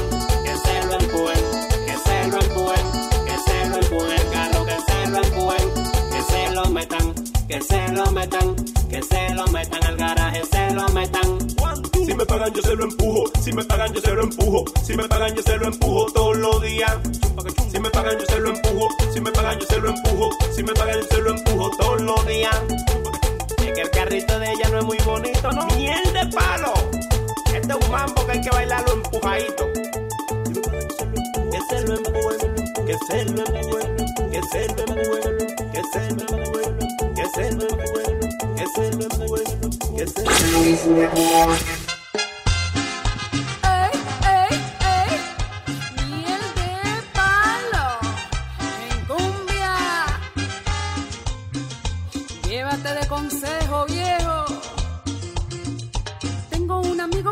que 0.44 0.56
se 0.56 0.86
lo 0.86 0.94
empujen, 0.94 1.44
que 1.86 1.96
se 1.98 2.28
lo 2.28 2.40
empujen, 2.40 2.84
que 3.26 3.38
se 3.46 3.68
lo 3.68 3.76
empujen. 3.76 4.18
El 4.18 4.30
carro 4.30 4.64
que 4.66 4.76
se 4.86 5.10
lo 5.10 5.18
empujen, 5.22 5.74
que 6.10 6.22
se 6.32 6.50
lo 6.52 6.64
metan, 6.70 7.14
que 7.46 7.60
se 7.60 7.88
lo 7.92 8.10
metan, 8.12 8.56
que 8.88 9.02
se 9.02 9.34
lo 9.34 9.46
metan 9.48 9.84
al 9.84 9.96
garaje, 9.96 10.42
se 10.50 10.70
lo 10.70 10.88
metan. 10.88 11.38
Si 12.06 12.14
me 12.14 12.26
pagan 12.26 12.52
yo 12.52 12.62
se 12.62 12.74
lo 12.76 12.84
empujo, 12.84 13.24
si 13.40 13.52
me 13.52 13.64
pagan 13.64 13.92
yo 13.92 14.00
se 14.00 14.12
lo 14.12 14.22
empujo, 14.22 14.64
si 14.82 14.94
me 14.94 15.08
pagan 15.08 15.34
yo 15.34 15.42
se 15.42 15.56
lo 15.56 15.66
empujo 15.66 16.12
todos 16.12 16.36
los 16.36 16.62
días. 16.62 16.96
Pagan 18.04 18.18
yo 18.18 18.26
se 18.26 18.38
lo 18.38 18.50
empujo, 18.50 18.88
si 19.14 19.20
me 19.22 19.32
pagan 19.32 19.58
yo 19.58 19.66
se 19.66 19.80
lo 19.80 19.88
empujo, 19.88 20.30
si 20.54 20.62
me 20.62 20.74
pagan 20.74 21.00
yo 21.00 21.06
se 21.06 21.22
lo 21.22 21.30
empujo 21.30 21.70
todos 21.70 22.02
los 22.02 22.26
días. 22.26 22.54
Es 23.64 23.72
que 23.72 23.80
el 23.80 23.90
carrito 23.90 24.38
de 24.38 24.52
ella 24.52 24.68
no 24.68 24.80
es 24.80 24.84
muy 24.84 24.98
bonito, 25.06 25.50
¿no? 25.52 25.66
Miel 25.68 26.12
de 26.12 26.26
palo. 26.26 26.74
Este 27.54 27.72
es 27.72 27.86
un 27.86 27.90
mambo 27.90 28.26
que 28.26 28.32
hay 28.32 28.40
que 28.42 28.50
bailarlo 28.50 28.92
empujadito. 28.92 29.72
Que 31.50 31.60
se 31.70 31.80
lo 31.86 31.96
empujen, 31.96 32.54
que 32.84 32.98
se 33.06 33.24
lo 33.24 33.46
empujen, 33.46 33.96
que 34.30 34.42
se 34.52 34.68
lo 34.68 34.82
empujen, 34.84 35.38
que 35.72 35.82
se 35.90 36.10
lo 36.10 36.26
empujen, 36.36 36.76
que 37.14 37.26
se 37.32 37.52
lo 37.52 37.62
empujen, 37.70 38.20
que 38.54 38.66
se 38.66 38.92
lo 38.92 39.04
empujen, 39.04 39.70
que 39.96 40.06
se 40.06 40.24
lo 40.24 41.00
empujen. 41.00 41.83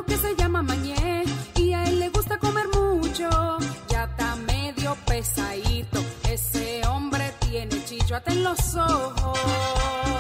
Que 0.06 0.16
se 0.16 0.34
llama 0.36 0.62
Mañé 0.62 1.24
y 1.56 1.72
a 1.72 1.84
él 1.84 1.98
le 2.00 2.08
gusta 2.08 2.38
comer 2.38 2.66
mucho. 2.68 3.28
Ya 3.88 4.04
está 4.04 4.36
medio 4.36 4.96
pesadito. 5.06 6.00
Ese 6.28 6.86
hombre 6.86 7.32
tiene 7.40 7.84
chichoate 7.84 8.32
en 8.32 8.44
los 8.44 8.74
ojos. 8.76 10.11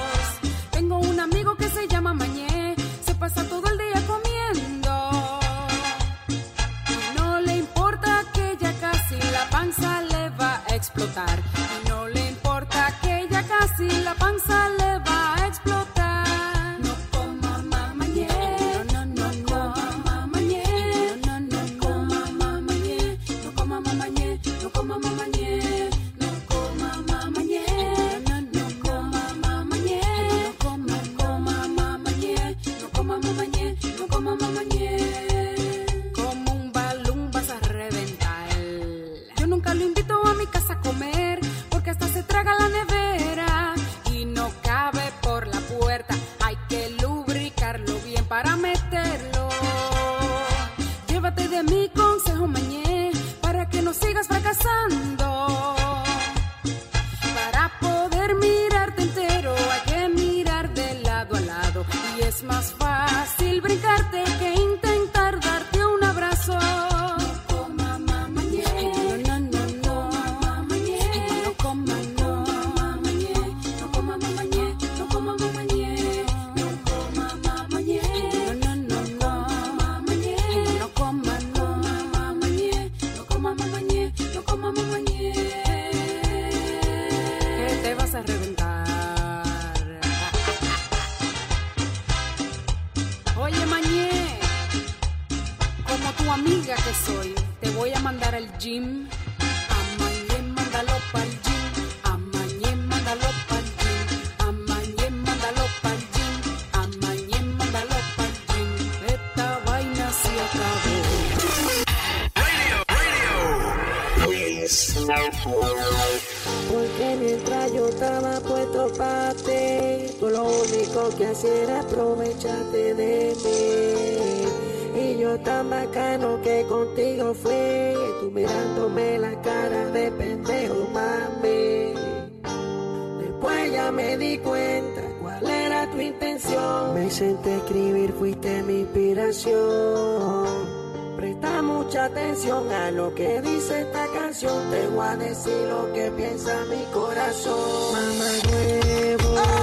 Mucha 142.02 142.20
atención 142.20 142.72
a 142.72 142.90
lo 142.90 143.14
que 143.14 143.40
dice 143.42 143.82
esta 143.82 144.06
canción. 144.12 144.70
Te 144.70 144.88
voy 144.88 145.06
a 145.06 145.16
decir 145.16 145.68
lo 145.68 145.92
que 145.92 146.10
piensa 146.10 146.64
mi 146.68 146.82
corazón. 146.92 147.92
Mamá 147.92 148.30
huevo. 148.50 149.61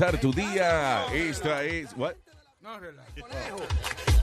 Comenzar 0.00 0.20
tu 0.20 0.32
día. 0.32 1.06
Esta 1.12 1.62
es. 1.64 1.94
What? 1.96 2.14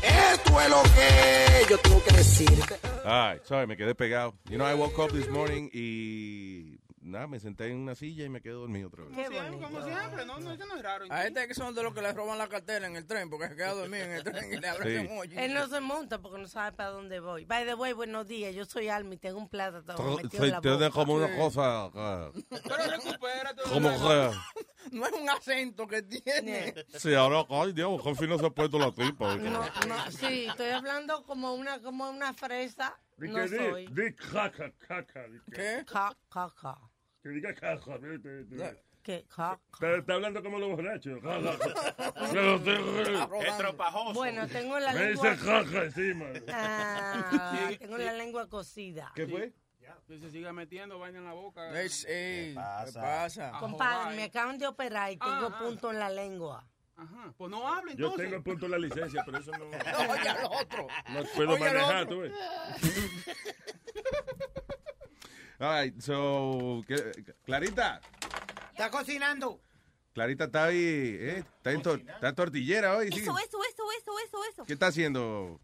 esto 0.02 0.62
es 0.62 0.70
lo 0.70 0.84
que 0.84 1.66
yo 1.70 1.78
tengo 1.80 2.04
que 2.04 2.16
decirte 2.16 2.80
Ay, 3.04 3.40
sorry, 3.44 3.66
me 3.68 3.76
quedé 3.76 3.96
pegado. 3.96 4.36
You 4.46 4.58
know, 4.58 4.68
I 4.68 4.76
woke 4.76 4.98
up 5.00 5.12
this 5.12 5.28
morning 5.30 5.70
y 5.74 6.80
nada, 7.02 7.28
me 7.28 7.40
senté 7.40 7.68
en 7.68 7.78
una 7.78 7.96
silla 7.96 8.26
y 8.26 8.30
me 8.30 8.42
quedé 8.42 8.54
dormido 8.54 8.90
otra 8.90 9.06
vez. 9.06 9.16
Qué 9.16 9.26
Como 9.26 9.82
siempre, 9.84 10.26
no, 10.26 10.40
no, 10.40 10.52
eso 10.52 10.66
no 10.66 10.76
es 10.76 10.84
raro. 10.84 11.06
A 11.10 11.26
este 11.26 11.48
que 11.48 11.54
son 11.54 11.74
de 11.74 11.84
los 11.84 11.94
que 11.94 12.02
le 12.02 12.14
roban 12.14 12.38
la 12.38 12.48
cartera 12.48 12.86
en 12.88 12.96
el 12.96 13.06
tren 13.06 13.30
porque 13.30 13.48
se 13.48 13.56
queda 13.56 13.74
dormido 13.74 14.04
en 14.06 14.12
el 14.12 14.24
tren 14.24 14.54
y 14.54 14.58
le 14.58 14.68
abren 14.68 15.08
Sí. 15.08 15.12
un 15.12 15.18
hoyo. 15.18 15.40
Él 15.40 15.54
no 15.54 15.68
se 15.68 15.80
monta 15.80 16.20
porque 16.20 16.40
no 16.40 16.48
sabe 16.48 16.76
para 16.76 16.90
dónde 16.90 17.20
voy. 17.20 17.46
By 17.46 17.66
the 17.66 17.76
way, 17.76 17.94
buenos 17.94 18.28
días. 18.28 18.54
Yo 18.54 18.66
soy 18.66 18.90
Alma 18.90 19.14
y 19.16 19.18
tengo 19.18 19.38
un 19.38 19.50
plátano 19.50 20.18
metido 20.18 20.44
en 20.46 20.52
la 20.52 20.60
boca. 20.60 20.90
como 20.92 21.14
una 21.14 21.36
cosa. 21.36 21.90
Pero 21.94 22.92
recupérate. 22.92 23.62
como 23.64 23.90
que. 23.90 24.32
No 24.98 25.06
es 25.06 25.14
un 25.14 25.30
acento 25.30 25.88
que 25.88 26.02
tiene. 26.02 26.74
Sí, 26.98 27.14
ahora, 27.14 27.46
ay 27.50 27.74
Dios, 27.74 28.02
qué 28.04 28.16
fino 28.16 28.38
se 28.38 28.46
ha 28.46 28.50
puesto 28.50 28.78
la 28.80 28.92
tipa. 28.92 29.36
No, 29.38 29.62
no, 29.88 30.12
sí, 30.12 30.46
estoy 30.50 30.70
hablando 30.70 31.24
como 31.24 31.54
una, 31.54 31.80
como 31.82 32.10
una 32.10 32.34
fresa. 32.34 32.98
Di 33.18 33.28
No 33.30 33.36
que 33.36 33.48
di- 33.48 33.58
soy. 33.58 33.88
di 33.88 34.16
caca, 34.16 34.72
caca. 34.88 35.28
di 35.28 35.40
que- 35.46 35.52
¿Qué? 35.56 35.86
Ca, 35.92 36.16
ca, 36.30 36.54
ca. 36.62 36.78
Que 37.24 37.30
diga 37.30 37.54
caca. 37.54 37.98
di- 37.98 38.18
di- 38.18 38.44
di. 38.46 38.64
¿Qué? 39.04 39.26
Ca, 39.34 39.58
Está, 39.74 39.96
está 39.98 40.14
hablando 40.16 40.44
como 40.44 40.60
los 40.60 40.70
borrachos. 40.76 41.20
Bueno, 44.14 44.48
tengo 44.48 44.80
la 44.80 44.94
Me 44.94 45.06
lengua. 45.06 45.30
dice 45.32 45.46
caca 45.46 45.84
encima. 45.86 46.26
Ah, 46.50 47.70
tengo 47.80 47.98
la 47.98 48.14
lengua 48.14 48.48
cocida. 48.50 49.12
¿Qué 49.16 49.28
fue? 49.28 49.54
Que 50.08 50.18
se 50.20 50.32
siga 50.32 50.54
metiendo 50.54 50.98
vaina 51.00 51.20
en 51.20 51.26
la 51.26 51.34
boca. 51.34 51.70
Ey, 51.82 51.90
¿Qué 52.06 52.54
pasa? 52.56 53.52
Compadre, 53.60 54.16
me 54.16 54.24
acaban 54.24 54.58
de 54.58 54.66
operar 54.66 55.12
y 55.12 55.18
tengo 55.18 55.48
Ajá. 55.48 55.60
punto 55.60 55.92
en 55.92 56.00
la 56.00 56.10
lengua. 56.10 56.66
Aja, 56.96 57.34
pues 57.38 57.52
no 57.52 57.68
hable 57.68 57.92
Yo 57.96 58.06
entonces. 58.08 58.24
tengo 58.26 58.38
el 58.38 58.44
punto 58.44 58.66
de 58.66 58.70
la 58.72 58.78
licencia, 58.80 59.22
pero 59.26 59.38
eso 59.40 59.52
no. 59.52 59.66
Oye, 59.68 60.30
al 60.30 60.46
otro. 60.46 60.88
No 61.10 61.24
puedo 61.36 61.52
Oye, 61.52 61.60
manejar, 61.60 62.08
tú 62.08 62.20
ves. 62.22 62.32
All 65.60 65.84
right, 65.84 66.00
so, 66.02 66.84
¿qué- 66.88 67.12
Clarita, 67.46 68.00
Está 68.72 68.90
cocinando. 68.92 69.60
Clarita 70.14 70.46
está 70.46 70.66
ahí, 70.66 70.78
¿eh? 71.20 71.38
Está 71.58 71.72
en, 71.72 71.82
tor- 71.82 72.00
está 72.10 72.30
en 72.30 72.36
tortillera 72.36 72.96
hoy, 72.96 73.12
sí. 73.12 73.20
Eso, 73.22 73.38
eso, 73.38 73.58
eso, 73.70 73.84
eso, 74.00 74.20
eso, 74.26 74.40
eso. 74.52 74.64
¿Qué 74.66 74.74
está 74.74 74.88
haciendo? 74.88 75.60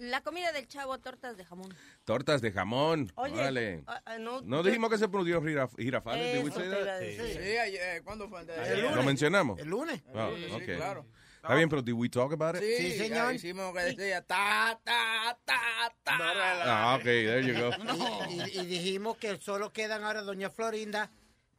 La 0.00 0.22
comida 0.22 0.50
del 0.52 0.66
chavo, 0.66 0.96
tortas 0.98 1.36
de 1.36 1.44
jamón. 1.44 1.74
Tortas 2.04 2.40
de 2.40 2.50
jamón. 2.52 3.12
Oye, 3.16 3.34
Órale. 3.34 3.84
ah, 3.86 4.00
ah, 4.06 4.18
no, 4.18 4.40
No 4.40 4.56
yo- 4.58 4.62
dijimos 4.62 4.88
que 4.88 4.96
se 4.96 5.08
produjo 5.08 5.42
giraf 5.42 5.74
girafales. 5.76 6.42
decir. 6.42 7.38
Sí, 7.42 7.58
ayer, 7.58 8.02
¿cuándo 8.02 8.26
fue? 8.26 8.40
El 8.40 8.80
¿Lo 8.82 8.88
lunes. 8.92 9.04
mencionamos? 9.04 9.60
El 9.60 9.68
lunes. 9.68 10.02
Ah, 10.14 10.30
Sí, 10.58 10.64
claro. 10.64 11.04
Está 11.36 11.54
bien, 11.54 11.68
pero 11.68 11.82
did 11.82 11.92
we 11.92 12.08
talk 12.08 12.32
about 12.32 12.56
it? 12.56 12.62
Sí, 12.62 12.92
Sí, 12.92 12.98
señor. 12.98 13.34
hicimos 13.34 13.74
que 13.74 13.80
decía 13.80 14.22
ta, 14.22 14.78
ta, 14.84 15.38
ta, 15.44 15.94
ta. 16.02 16.16
Ah, 16.64 16.96
ok, 16.96 17.02
there 17.04 17.42
you 17.46 17.54
go. 17.60 17.70
Y, 18.30 18.40
y- 18.40 18.60
y 18.60 18.66
dijimos 18.66 19.18
que 19.18 19.36
solo 19.38 19.70
quedan 19.72 20.02
ahora 20.04 20.22
Doña 20.22 20.48
Florinda, 20.48 21.10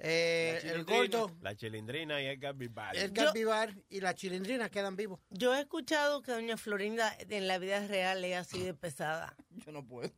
eh, 0.04 0.60
el 0.64 0.84
gordo, 0.84 1.32
La 1.42 1.56
chilindrina 1.56 2.22
y 2.22 2.26
el 2.26 2.40
capibara. 2.40 3.00
el 3.00 3.12
Vivar 3.34 3.76
y 3.90 4.02
la 4.02 4.16
chilindrina 4.16 4.70
quedan 4.70 4.96
vivos. 4.96 5.20
Yo 5.30 5.56
he 5.56 5.60
escuchado 5.62 6.22
que 6.22 6.32
doña 6.32 6.58
Florinda 6.58 7.16
en 7.30 7.48
la 7.48 7.60
vida 7.60 7.86
real 7.88 8.26
es 8.26 8.36
así 8.36 8.64
de 8.64 8.74
pesada. 8.74 9.36
Yo 9.52 9.72
no 9.72 9.86
puedo. 9.86 10.12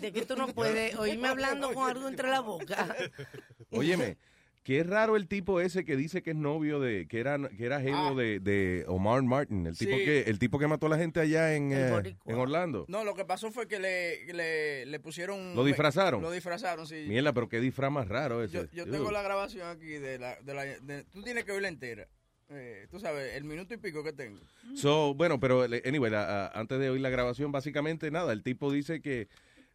De 0.00 0.12
que 0.12 0.26
tú 0.26 0.36
no 0.36 0.48
puedes 0.48 0.96
oírme 0.96 1.28
hablando 1.28 1.72
con 1.72 1.88
algo 1.88 2.08
entre 2.08 2.28
la 2.28 2.40
boca. 2.40 2.96
Óyeme, 3.70 4.18
qué 4.64 4.82
raro 4.82 5.14
el 5.14 5.28
tipo 5.28 5.60
ese 5.60 5.84
que 5.84 5.94
dice 5.94 6.22
que 6.22 6.30
es 6.30 6.36
novio 6.36 6.80
de, 6.80 7.06
que 7.06 7.20
era, 7.20 7.38
que 7.50 7.64
era 7.64 7.80
jevo 7.80 7.96
Ah. 7.96 8.14
de, 8.14 8.40
de 8.40 8.84
Omar 8.88 9.22
Martin, 9.22 9.66
el 9.66 9.76
tipo 9.78 9.94
que, 9.96 10.22
el 10.22 10.38
tipo 10.40 10.58
que 10.58 10.66
mató 10.66 10.86
a 10.86 10.88
la 10.88 10.98
gente 10.98 11.20
allá 11.20 11.54
en, 11.54 11.70
eh, 11.72 12.16
en 12.24 12.34
Orlando. 12.36 12.86
No, 12.88 13.04
lo 13.04 13.14
que 13.14 13.24
pasó 13.24 13.52
fue 13.52 13.68
que 13.68 13.78
le, 13.78 14.24
le, 14.32 14.86
le 14.86 15.00
pusieron... 15.00 15.54
¿Lo 15.54 15.64
disfrazaron? 15.64 16.20
Lo 16.22 16.32
disfrazaron, 16.32 16.86
sí. 16.86 17.04
Mierda, 17.06 17.32
pero 17.32 17.48
qué 17.48 17.60
disfraz 17.60 17.92
más 17.92 18.08
raro 18.08 18.42
ese. 18.42 18.54
Yo, 18.54 18.64
yo 18.72 18.90
tengo 18.90 19.12
la 19.12 19.22
grabación 19.22 19.68
aquí 19.68 19.86
de 19.86 20.18
la... 20.18 20.36
De 20.40 20.54
la 20.54 20.64
de- 20.64 21.04
tú 21.12 21.22
tienes 21.22 21.44
que 21.44 21.52
oírla 21.52 21.68
entera. 21.68 22.08
eh, 22.50 22.86
tú 22.90 22.98
sabes, 23.00 23.34
el 23.36 23.44
minuto 23.44 23.74
y 23.74 23.76
pico 23.76 24.02
que 24.02 24.12
tengo. 24.12 24.40
So, 24.74 25.14
bueno, 25.14 25.38
pero 25.38 25.62
anyway, 25.84 26.10
la- 26.10 26.48
antes 26.48 26.78
de 26.80 26.88
oír 26.90 27.00
la 27.02 27.10
grabación, 27.10 27.52
básicamente 27.52 28.10
nada, 28.10 28.32
el 28.32 28.42
tipo 28.42 28.72
dice 28.72 29.00
que 29.02 29.28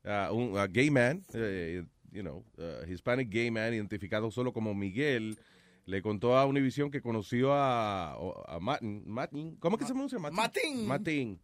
ah, 0.03 0.29
un 0.33 0.57
a 0.57 0.67
gay 0.67 0.89
man, 0.89 1.21
eh, 1.33 1.83
you 2.11 2.21
know, 2.21 2.43
ah, 2.57 2.85
Hispanic 2.87 3.29
gay 3.29 3.51
man, 3.51 3.73
identificado 3.73 4.31
solo 4.31 4.53
como 4.53 4.73
Miguel, 4.73 5.37
le 5.85 6.01
contó 6.01 6.37
a 6.37 6.45
Univision 6.45 6.91
que 6.91 7.01
conoció 7.01 7.53
a, 7.53 8.13
a 8.13 8.59
Martin, 8.59 9.03
Martin, 9.07 9.55
¿cómo 9.57 9.77
que 9.77 9.85
se 9.85 9.91
pronuncia? 9.91 10.19
Martin. 10.19 10.87
Martin. 10.87 10.87
Martin, 10.87 11.39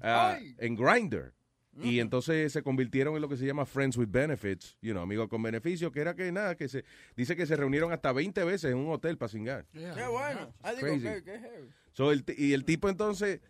Ay. 0.00 0.54
en 0.58 0.76
Grindr. 0.76 1.34
Y 1.82 1.98
entonces 1.98 2.52
se 2.52 2.62
convirtieron 2.62 3.16
en 3.16 3.22
lo 3.22 3.28
que 3.28 3.36
se 3.36 3.44
llama 3.46 3.66
Friends 3.66 3.96
with 3.96 4.08
Benefits, 4.08 4.78
you 4.80 4.92
know, 4.92 5.02
amigos 5.02 5.28
con 5.28 5.42
beneficios, 5.42 5.90
que 5.90 6.00
era 6.00 6.14
que 6.14 6.30
nada, 6.30 6.56
que 6.56 6.68
se 6.68 6.84
dice 7.16 7.34
que 7.34 7.46
se 7.46 7.56
reunieron 7.56 7.92
hasta 7.92 8.12
20 8.12 8.44
veces 8.44 8.70
en 8.70 8.78
un 8.78 8.92
hotel 8.92 9.18
para 9.18 9.28
cingar. 9.28 9.66
Qué 9.72 10.06
bueno. 10.06 10.54
Ah, 10.62 10.72
Crazy. 10.78 11.08
So, 11.92 12.12
el 12.12 12.24
y 12.36 12.52
el 12.52 12.64
tipo 12.64 12.88
entonces, 12.88 13.40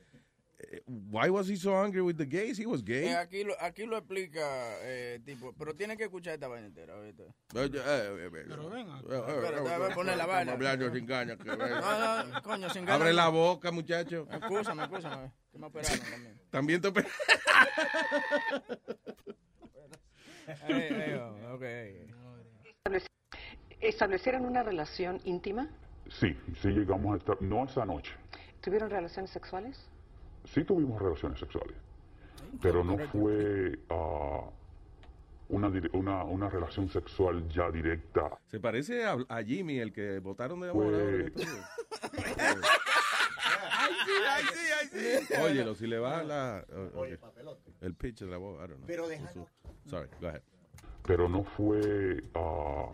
why 0.87 1.29
was 1.31 1.49
he 1.49 1.57
so 1.57 1.75
angry 1.83 2.01
with 2.03 2.17
the 2.17 2.27
gays? 2.27 2.59
He 2.59 2.67
was 2.67 2.83
gay. 2.83 3.07
Eh, 3.09 3.17
aquí, 3.17 3.45
lo, 3.45 3.55
aquí 3.61 3.87
lo 3.87 3.97
explica, 3.97 4.41
eh, 4.83 5.21
tipo, 5.25 5.53
pero 5.59 5.75
tiene 5.75 5.97
que 5.97 6.05
escuchar 6.05 6.35
esta 6.35 6.49
vaina 6.49 6.67
entera. 6.67 6.95
¿oíste? 6.97 7.23
Eh, 7.23 7.29
eh, 7.55 7.71
eh, 7.75 8.31
Pero 8.49 8.69
venga. 8.71 8.99
eh, 8.99 9.03
eh, 9.11 9.25
Espérate, 9.29 9.57
eh, 9.75 9.79
voy 9.79 9.91
a 9.91 9.95
poner 9.95 10.17
la 10.17 10.27
vaina. 10.27 10.53
hablando 10.53 10.93
sin 10.93 11.07
ganas, 11.07 11.39
No, 11.45 12.25
no, 12.25 12.43
coño, 12.43 12.71
sin 12.71 12.85
ganas. 12.85 13.01
Abre 13.01 13.13
la 13.13 13.29
boca, 13.29 13.71
muchacho. 13.71 14.27
Escúchame, 14.31 14.83
escúchame. 14.85 15.31
Que 15.53 15.59
me 15.59 15.67
operaron 15.67 16.01
también. 16.01 16.41
También 16.51 16.81
te 16.81 16.89
oper- 16.89 17.07
Ey, 20.69 20.75
ey, 20.93 21.15
oh, 21.15 21.55
ok, 21.55 21.63
ey. 21.63 22.07
¿Establecieron 23.81 24.45
una 24.45 24.63
relación 24.63 25.21
íntima? 25.25 25.69
Sí, 26.11 26.37
sí 26.61 26.69
llegamos 26.69 27.15
a 27.15 27.17
estar, 27.19 27.41
no 27.41 27.65
esa 27.65 27.85
noche, 27.87 28.13
¿Tuvieron 28.61 28.91
relaciones 28.91 29.31
sexuales? 29.31 29.79
Sí 30.45 30.65
tuvimos 30.65 31.01
relaciones 31.01 31.39
sexuales, 31.39 31.77
pero 32.63 32.85
no 32.85 32.99
fue 33.09 33.79
ah, 33.91 34.49
una, 35.49 35.73
una, 35.93 36.25
una 36.25 36.49
relación 36.49 36.89
sexual 36.89 37.49
ya 37.49 37.71
directa. 37.71 38.39
Se 38.47 38.61
parece 38.61 39.05
a, 39.05 39.17
a 39.29 39.43
Jimmy, 39.43 39.79
el 39.79 39.93
que 39.93 40.19
votaron 40.19 40.61
de 40.61 40.73
días. 40.73 41.33
Ay, 43.77 43.93
sí, 44.07 44.13
ay, 44.29 44.45
sí, 44.53 44.59
ay, 44.81 45.25
sí. 45.27 45.35
Óyelo, 45.43 45.75
si 45.75 45.87
le 45.87 45.99
va 45.99 46.23
la... 46.23 46.65
okay. 46.95 47.19
El 47.81 47.95
pitch 47.95 48.21
de 48.21 48.27
la 48.27 48.39
voz, 48.39 48.57
I 48.57 48.69
don't 48.69 48.77
know. 48.77 48.87
Pero 48.87 49.09
déjalo. 49.09 49.47
Sorry, 49.87 50.09
go 50.21 50.29
ahead. 50.29 50.43
pero 51.07 51.29
no 51.29 51.45
fue 51.45 52.25
ah, 52.35 52.91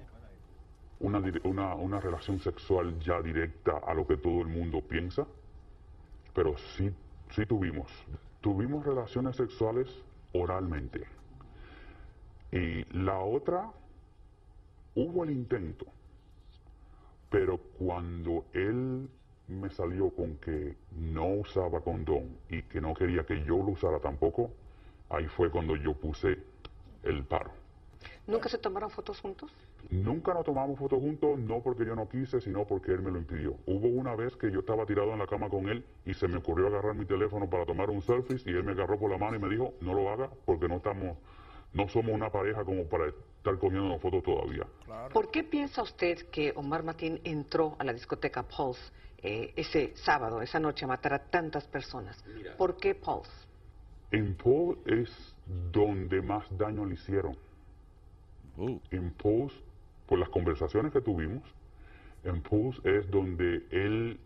una, 1.00 1.22
una, 1.44 1.74
una 1.74 2.00
relación 2.00 2.38
sexual 2.40 2.98
ya 3.00 3.22
directa 3.22 3.78
a 3.86 3.94
lo 3.94 4.06
que 4.06 4.16
todo 4.16 4.42
el 4.42 4.48
mundo 4.48 4.80
piensa, 4.82 5.26
pero 6.34 6.56
sí, 6.76 6.90
sí 7.30 7.46
tuvimos. 7.46 7.90
Tuvimos 8.40 8.84
relaciones 8.84 9.36
sexuales 9.36 9.88
oralmente. 10.32 11.02
Y 12.52 12.84
la 12.96 13.18
otra, 13.18 13.70
hubo 14.94 15.24
el 15.24 15.30
intento, 15.30 15.86
pero 17.30 17.58
cuando 17.78 18.44
él 18.52 19.08
me 19.48 19.70
salió 19.70 20.10
con 20.10 20.36
que 20.36 20.76
no 20.92 21.26
usaba 21.34 21.80
condón 21.80 22.36
y 22.48 22.62
que 22.62 22.80
no 22.80 22.94
quería 22.94 23.24
que 23.24 23.44
yo 23.44 23.58
lo 23.58 23.72
usara 23.72 23.98
tampoco, 24.00 24.50
ahí 25.08 25.26
fue 25.26 25.50
cuando 25.50 25.76
yo 25.76 25.94
puse 25.94 26.38
el 27.02 27.24
paro. 27.24 27.59
¿Nunca 28.26 28.48
se 28.48 28.58
tomaron 28.58 28.90
fotos 28.90 29.20
juntos? 29.20 29.50
Nunca 29.90 30.32
nos 30.34 30.44
tomamos 30.44 30.78
fotos 30.78 31.00
juntos, 31.00 31.38
no 31.38 31.60
porque 31.62 31.84
yo 31.84 31.94
no 31.96 32.08
quise, 32.08 32.40
sino 32.40 32.64
porque 32.64 32.92
él 32.92 33.02
me 33.02 33.10
lo 33.10 33.18
impidió. 33.18 33.56
Hubo 33.66 33.88
una 33.88 34.14
vez 34.14 34.36
que 34.36 34.50
yo 34.50 34.60
estaba 34.60 34.86
tirado 34.86 35.12
en 35.12 35.18
la 35.18 35.26
cama 35.26 35.48
con 35.48 35.68
él 35.68 35.84
y 36.04 36.14
se 36.14 36.28
me 36.28 36.36
ocurrió 36.36 36.68
agarrar 36.68 36.94
mi 36.94 37.06
teléfono 37.06 37.48
para 37.48 37.66
tomar 37.66 37.90
un 37.90 38.02
selfie 38.02 38.40
y 38.46 38.50
él 38.50 38.64
me 38.64 38.72
agarró 38.72 38.98
por 38.98 39.10
la 39.10 39.18
mano 39.18 39.36
y 39.36 39.38
me 39.40 39.48
dijo, 39.48 39.74
no 39.80 39.94
lo 39.94 40.08
haga 40.10 40.30
porque 40.44 40.68
no 40.68 40.76
estamos, 40.76 41.16
no 41.72 41.88
somos 41.88 42.14
una 42.14 42.30
pareja 42.30 42.64
como 42.64 42.84
para 42.84 43.08
estar 43.08 43.58
comiendo 43.58 43.98
fotos 43.98 44.22
todavía. 44.22 44.66
¿Por 45.12 45.30
qué 45.30 45.42
piensa 45.44 45.82
usted 45.82 46.28
que 46.30 46.52
Omar 46.54 46.84
Martín 46.84 47.20
entró 47.24 47.74
a 47.78 47.84
la 47.84 47.92
discoteca 47.92 48.42
Pulse 48.44 48.80
eh, 49.18 49.52
ese 49.56 49.96
sábado, 49.96 50.40
esa 50.40 50.60
noche, 50.60 50.84
a 50.84 50.88
matar 50.88 51.14
a 51.14 51.18
tantas 51.18 51.66
personas? 51.66 52.22
¿Por 52.56 52.76
qué 52.76 52.94
Pulse? 52.94 53.30
En 54.12 54.34
Paul 54.36 54.78
es 54.86 55.10
donde 55.72 56.20
más 56.20 56.44
daño 56.56 56.84
le 56.84 56.94
hicieron. 56.94 57.36
En 58.90 59.10
Pulse, 59.12 59.56
por 60.06 60.18
las 60.18 60.28
conversaciones 60.28 60.92
que 60.92 61.00
tuvimos, 61.00 61.42
en 62.24 62.42
Pulse 62.42 62.80
es 62.84 63.10
donde 63.10 63.66
él 63.70 64.18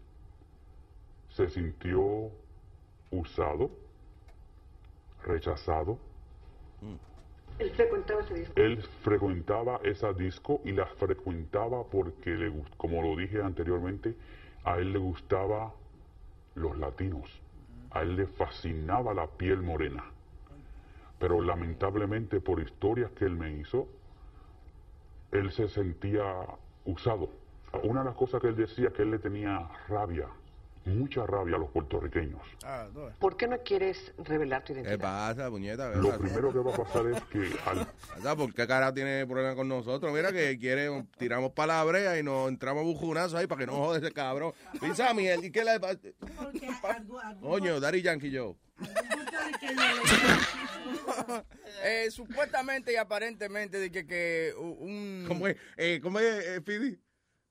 se 1.31 1.49
sintió 1.49 2.31
usado, 3.11 3.71
rechazado. 5.25 5.99
Él 7.59 7.71
frecuentaba 7.71 8.21
ese 8.23 8.35
disco. 8.35 8.53
Él 8.57 8.83
frecuentaba 9.03 9.81
esa 9.85 10.13
disco 10.13 10.61
y 10.65 10.73
la 10.73 10.87
frecuentaba 10.87 11.85
porque, 11.85 12.31
le, 12.31 12.51
gust- 12.51 12.75
como 12.77 13.01
lo 13.03 13.17
dije 13.17 13.41
anteriormente, 13.41 14.17
a 14.65 14.79
él 14.79 14.93
le 14.93 14.99
gustaba 14.99 15.73
los 16.57 16.77
latinos. 16.79 17.31
A 17.93 18.03
él 18.03 18.17
le 18.17 18.27
fascinaba 18.27 19.15
la 19.15 19.29
piel 19.29 19.63
morena. 19.63 20.05
Pero 21.21 21.41
lamentablemente 21.41 22.41
por 22.41 22.61
historias 22.61 23.13
que 23.13 23.25
él 23.25 23.37
me 23.37 23.53
hizo, 23.53 23.87
él 25.35 25.53
se 25.53 25.69
sentía 25.69 26.23
usado. 26.85 27.29
Una 27.83 28.01
de 28.01 28.07
las 28.07 28.15
cosas 28.15 28.41
que 28.41 28.49
él 28.49 28.57
decía 28.57 28.91
que 28.91 29.03
él 29.03 29.11
le 29.11 29.19
tenía 29.19 29.69
rabia, 29.89 30.29
mucha 30.85 31.27
rabia 31.27 31.57
a 31.57 31.59
los 31.59 31.71
puertorriqueños. 31.71 32.41
¿Por 33.19 33.37
qué 33.37 33.49
no 33.49 33.59
quieres 33.65 34.13
revelar 34.19 34.63
tu 34.63 34.75
¿Qué 34.75 34.81
identidad? 34.81 35.01
pasa, 35.01 35.51
puñeta? 35.51 35.91
¿Qué 35.93 35.99
Lo 35.99 36.09
pasa? 36.11 36.19
primero 36.21 36.53
que 36.53 36.59
va 36.61 36.73
a 36.73 36.77
pasar 36.77 37.07
es 37.07 37.21
que 37.25 37.51
al 38.23 38.37
¿Por 38.37 38.55
qué 38.55 38.67
cara 38.67 38.95
tiene 38.95 39.27
problema 39.27 39.57
con 39.57 39.67
nosotros? 39.67 40.13
Mira 40.13 40.31
que 40.31 40.57
quiere, 40.59 41.05
tiramos 41.19 41.51
para 41.53 41.79
la 41.79 41.85
brea 41.85 42.19
y 42.19 42.23
nos 42.23 42.49
entramos 42.49 42.83
a 42.83 42.85
bujunazo 42.85 43.37
ahí 43.37 43.47
para 43.49 43.61
que 43.61 43.67
no 43.67 43.73
jode 43.73 43.99
ese 43.99 44.13
cabrón. 44.13 44.53
Pisa 44.81 45.13
miel, 45.15 45.45
¿y 45.45 45.51
qué 45.51 45.65
le 45.65 45.81
pasa? 45.81 45.99
Coño, 47.41 47.81
Daddy 47.81 48.03
Yankee 48.03 48.31
yo. 48.31 48.55
Eh, 51.85 52.11
supuestamente 52.11 52.93
y 52.93 52.97
aparentemente 52.97 53.79
de 53.79 53.91
que, 53.91 54.07
que 54.07 54.55
un... 54.57 55.25
¿Cómo 55.29 55.49
es? 55.49 55.57
Eh, 55.77 56.01
¿Cómo 56.03 56.19
es, 56.19 56.47
eh, 56.47 56.61
Fidi? 56.65 56.99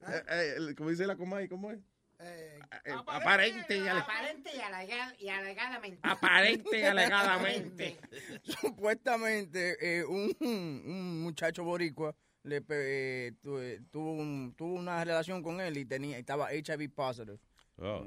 Eh, 0.08 0.24
eh, 0.30 0.76
¿Cómo 0.76 0.90
dice 0.90 1.06
la 1.06 1.16
Comay? 1.16 1.48
¿Cómo 1.48 1.72
es? 1.72 1.80
Eh, 2.20 2.60
aparente 3.08 3.78
y 3.78 3.88
Aparente 3.88 4.50
y, 4.56 4.60
alega- 4.60 5.14
y 5.20 5.28
alegadamente. 5.30 6.00
Aparente 6.04 6.80
y 6.80 6.84
alegadamente. 6.84 8.00
Supuestamente 8.44 9.78
eh, 10.00 10.04
un, 10.06 10.36
un 10.40 11.22
muchacho 11.24 11.64
boricua 11.64 12.16
le 12.44 12.58
eh, 12.70 13.34
eh, 13.44 13.82
tuvo, 13.92 14.14
un- 14.14 14.54
tuvo 14.58 14.74
una 14.76 15.04
relación 15.04 15.44
con 15.44 15.62
él 15.62 15.78
y 15.78 15.86
tenía 15.86 16.18
estaba 16.18 16.50
HIV 16.54 16.90
positive. 16.94 17.38
Oh. 17.78 18.04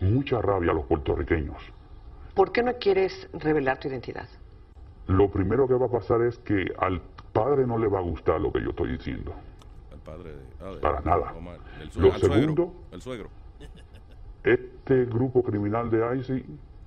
mucha 0.00 0.40
rabia 0.40 0.70
a 0.70 0.74
los 0.74 0.86
puertorriqueños. 0.86 1.60
¿Por 2.36 2.52
qué 2.52 2.62
no 2.62 2.74
quieres 2.74 3.28
revelar 3.32 3.80
tu 3.80 3.88
identidad? 3.88 4.28
Lo 5.06 5.30
primero 5.30 5.66
que 5.66 5.74
va 5.74 5.86
a 5.86 5.90
pasar 5.90 6.20
es 6.22 6.38
que 6.38 6.66
al 6.78 7.00
padre 7.32 7.66
no 7.66 7.78
le 7.78 7.88
va 7.88 7.98
a 8.00 8.02
gustar 8.02 8.38
lo 8.40 8.52
que 8.52 8.62
yo 8.62 8.70
estoy 8.70 8.92
diciendo. 8.92 9.34
El 9.90 9.98
padre 10.00 10.32
de, 10.34 10.42
ah, 10.60 10.70
de- 10.72 10.78
Para 10.80 11.00
nada. 11.00 11.32
Omar, 11.32 11.58
el 11.80 11.86
Lo 11.86 11.92
suegro, 11.92 12.12
al 12.12 12.20
suegro, 12.20 12.40
segundo- 12.40 12.74
el 12.92 13.00
suegro. 13.02 13.30
Este 14.44 15.04
grupo 15.06 15.42
criminal 15.42 15.90
de 15.90 16.18
ICI, 16.18 16.44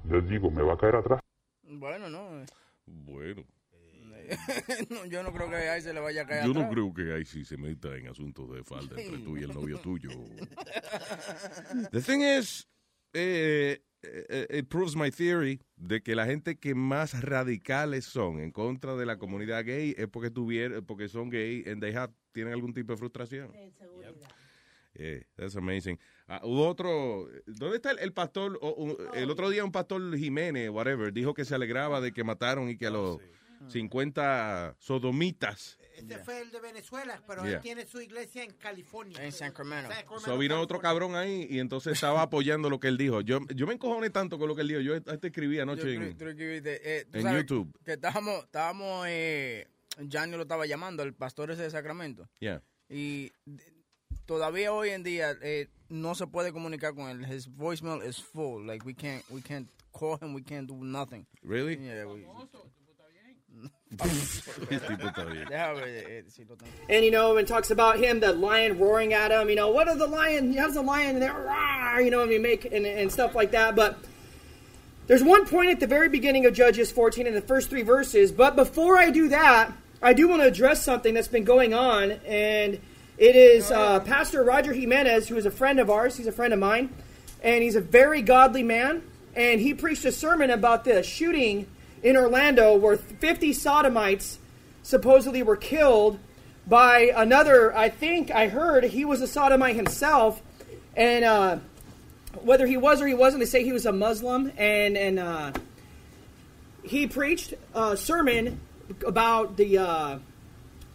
les 0.10 0.30
digo, 0.30 0.52
me 0.52 0.62
va 0.62 0.76
a 0.76 0.78
caer 0.78 0.98
atrás. 0.98 1.20
Bueno, 1.64 2.10
no. 2.10 2.42
eh, 2.42 2.46
Bueno, 2.86 3.44
no, 4.92 5.06
yo 5.06 5.24
no 5.24 5.34
creo 5.34 5.50
que 5.50 5.56
a 5.70 5.82
se 5.82 5.92
le 5.94 6.00
vaya 6.00 6.22
a 6.22 6.26
caer 6.28 6.46
yo 6.46 6.54
no 6.54 6.60
atrás. 6.62 6.74
creo 6.74 6.94
que 6.94 7.26
sí 7.26 7.44
se 7.44 7.58
meta 7.58 7.96
en 7.96 8.08
asuntos 8.08 8.48
de 8.52 8.64
falda 8.64 8.96
entre 9.02 9.18
tú 9.20 9.36
y 9.38 9.44
el 9.44 9.54
novio 9.54 9.80
tuyo. 9.80 10.10
The 11.92 12.02
thing 12.02 12.22
is, 12.22 12.68
eh, 13.14 13.82
eh, 14.02 14.48
it 14.60 14.68
proves 14.70 14.96
my 14.96 15.12
theory 15.12 15.60
de 15.76 16.02
que 16.02 16.16
la 16.16 16.26
gente 16.26 16.58
que 16.58 16.74
más 16.76 17.22
radicales 17.22 18.06
son 18.06 18.40
en 18.40 18.52
contra 18.52 18.96
de 18.96 19.06
la 19.06 19.18
comunidad 19.18 19.66
gay 19.66 19.94
es 19.98 20.08
porque 20.08 20.30
tuvieron, 20.32 20.86
porque 20.86 21.10
son 21.10 21.30
gay 21.30 21.64
and 21.68 21.82
they 21.82 21.94
have, 21.94 22.14
tienen 22.32 22.54
algún 22.54 22.74
tipo 22.74 22.94
de 22.94 22.98
frustración. 22.98 23.52
Yeah, 24.94 25.22
that's 25.36 25.56
amazing. 25.56 25.98
Hubo 26.44 26.68
otro, 26.68 27.28
¿dónde 27.46 27.78
está 27.78 27.92
el, 27.92 28.00
el 28.00 28.12
pastor? 28.14 28.58
o- 28.62 28.98
el 29.14 29.30
otro 29.30 29.50
día 29.50 29.64
un 29.64 29.72
pastor 29.72 30.18
Jiménez, 30.18 30.70
whatever, 30.70 31.14
dijo 31.14 31.34
que 31.34 31.46
se 31.46 31.56
alegraba 31.56 32.02
de 32.02 32.12
que 32.12 32.24
mataron 32.24 32.70
y 32.70 32.78
que 32.78 32.88
a 32.88 32.90
los 32.92 33.20
50 33.68 34.76
sodomitas 34.80 35.78
Este 35.96 36.18
fue 36.20 36.42
el 36.42 36.52
de 36.52 36.62
Venezuela, 36.62 37.22
pero 37.28 37.44
Yeah. 37.44 37.56
él 37.58 37.62
tiene 37.62 37.86
su 37.86 38.00
iglesia 38.02 38.44
en 38.44 38.54
California. 38.54 39.22
En 39.24 39.32
Sacramento. 39.34 39.92
So 40.24 40.38
vino 40.38 40.60
otro 40.62 40.80
cabrón 40.80 41.16
ahí 41.16 41.46
y 41.50 41.60
entonces 41.60 41.94
estaba 41.94 42.22
apoyando 42.22 42.70
lo 42.70 42.80
que 42.80 42.88
él 42.88 42.98
dijo. 42.98 43.20
Yo, 43.22 43.40
yo 43.54 43.68
me 43.68 43.74
encojoné 43.74 44.10
tanto 44.10 44.38
con 44.40 44.48
lo 44.48 44.56
que 44.56 44.62
él 44.62 44.70
dijo. 44.70 44.80
Yo 44.80 44.96
hasta 44.96 45.28
escribí 45.28 45.60
anoche 45.60 45.94
en, 45.96 46.04
eh, 46.04 47.06
tú 47.12 47.18
en 47.18 47.24
sabes 47.24 47.42
YouTube. 47.42 47.78
Que 47.84 47.94
estábamos, 47.94 48.44
estábamos, 48.46 49.06
eh, 49.10 49.68
Gianni 50.08 50.36
lo 50.38 50.44
estaba 50.44 50.66
llamando, 50.66 51.04
el 51.04 51.14
pastor 51.14 51.52
ese 51.52 51.64
de 51.64 51.70
Sacramento. 51.70 52.30
Yeah. 52.40 52.62
Y 52.88 53.32
de- 53.46 53.74
todavía 54.26 54.72
hoy 54.72 54.90
en 54.92 55.04
día 55.04 55.36
eh, 55.42 55.68
no 55.90 56.16
se 56.16 56.28
puede 56.28 56.54
comunicar 56.54 56.94
con 56.96 57.10
él. 57.10 57.30
His 57.30 57.48
voicemail 57.48 58.02
is 58.08 58.22
full. 58.22 58.66
Like 58.66 58.86
we 58.86 58.94
can't 58.96 59.24
we 59.30 59.42
can't 59.42 59.70
call 59.92 60.18
him. 60.22 60.34
We 60.34 60.44
can't 60.44 60.68
do 60.68 60.76
nothing. 60.82 61.26
Really? 61.42 61.76
Yeah. 61.78 62.06
We, 62.06 62.26
and 66.90 67.04
you 67.04 67.12
know, 67.12 67.38
and 67.38 67.48
talks 67.48 67.72
about 67.72 68.00
him, 68.00 68.20
the 68.20 68.34
lion 68.34 68.78
roaring 68.78 69.14
at 69.14 69.32
him. 69.32 69.50
You 69.50 69.56
know, 69.56 69.72
what 69.72 69.88
are 69.88 69.96
the 69.96 70.08
lion? 70.08 70.54
How's 70.54 70.76
the 70.76 70.82
lion 70.82 71.20
there? 71.20 72.00
You 72.00 72.12
know, 72.12 72.22
and 72.22 72.32
you 72.32 72.40
make 72.40 72.66
and, 72.66 72.86
and 72.86 73.12
stuff 73.12 73.36
like 73.36 73.52
that. 73.52 73.76
But 73.76 73.98
there's 75.08 75.24
one 75.24 75.48
point 75.48 75.72
at 75.72 75.80
the 75.80 75.88
very 75.88 76.08
beginning 76.08 76.46
of 76.46 76.54
Judges 76.54 76.92
14 76.92 77.26
in 77.26 77.34
the 77.34 77.42
first 77.42 77.70
three 77.70 77.82
verses. 77.82 78.32
But 78.32 78.56
before 78.56 78.98
I 78.98 79.10
do 79.10 79.28
that, 79.30 79.72
I 80.02 80.14
do 80.14 80.28
want 80.28 80.44
to 80.44 80.48
address 80.48 80.84
something 80.84 81.14
that's 81.14 81.28
been 81.28 81.44
going 81.44 81.74
on, 81.74 82.12
and 82.26 82.80
it 83.18 83.36
is 83.36 83.70
uh, 83.70 84.00
Pastor 84.02 84.44
Roger 84.44 84.72
Jimenez, 84.72 85.28
who 85.28 85.36
is 85.36 85.46
a 85.46 85.52
friend 85.52 85.80
of 85.80 85.90
ours. 85.90 86.16
He's 86.16 86.28
a 86.28 86.32
friend 86.32 86.54
of 86.54 86.60
mine, 86.60 86.94
and 87.44 87.64
he's 87.64 87.76
a 87.76 87.82
very 87.82 88.22
godly 88.22 88.64
man. 88.64 89.04
And 89.36 89.60
he 89.60 89.74
preached 89.74 90.06
a 90.06 90.12
sermon 90.12 90.50
about 90.52 90.84
this 90.84 91.06
shooting 91.06 91.68
in 92.04 92.18
Orlando 92.18 92.76
where 92.76 92.98
50 92.98 93.54
sodomites 93.54 94.40
supposedly 94.84 95.44
were 95.44 95.56
killed 95.56 96.20
by 96.68 97.12
another. 97.16 97.76
I 97.76 97.90
think 97.90 98.32
I 98.32 98.48
heard 98.48 98.84
he 98.86 99.06
was 99.06 99.22
a 99.22 99.28
sodomite 99.28 99.76
himself, 99.76 100.42
and 100.96 101.26
uh, 101.26 101.58
whether 102.42 102.68
he 102.68 102.78
was 102.78 103.02
or 103.02 103.08
he 103.08 103.14
wasn't, 103.14 103.42
they 103.42 103.46
say 103.46 103.64
he 103.64 103.74
was 103.74 103.86
a 103.86 103.92
Muslim, 103.92 104.52
and 104.58 104.98
and 104.98 105.20
uh, 105.20 105.52
he 106.84 107.08
preached 107.08 107.54
a 107.74 107.98
sermon 107.98 108.60
about 109.06 109.58
the 109.58 109.78
uh, 109.78 110.20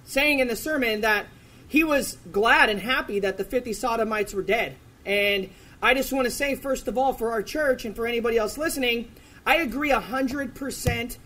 saying 0.04 0.38
in 0.38 0.48
the 0.48 0.56
sermon 0.56 1.02
that 1.02 1.26
he 1.68 1.84
was 1.84 2.18
glad 2.30 2.68
and 2.68 2.80
happy 2.80 3.20
that 3.20 3.36
the 3.36 3.44
50 3.44 3.72
sodomites 3.72 4.32
were 4.32 4.42
dead. 4.42 4.76
And 5.04 5.50
I 5.82 5.94
just 5.94 6.12
want 6.12 6.26
to 6.26 6.30
say, 6.30 6.54
first 6.54 6.88
of 6.88 6.96
all, 6.96 7.12
for 7.12 7.30
our 7.30 7.42
church 7.42 7.84
and 7.84 7.96
for 7.96 8.06
anybody 8.06 8.38
else 8.38 8.56
listening, 8.56 9.10
I 9.46 9.56
agree 9.56 9.90
100% 9.90 11.18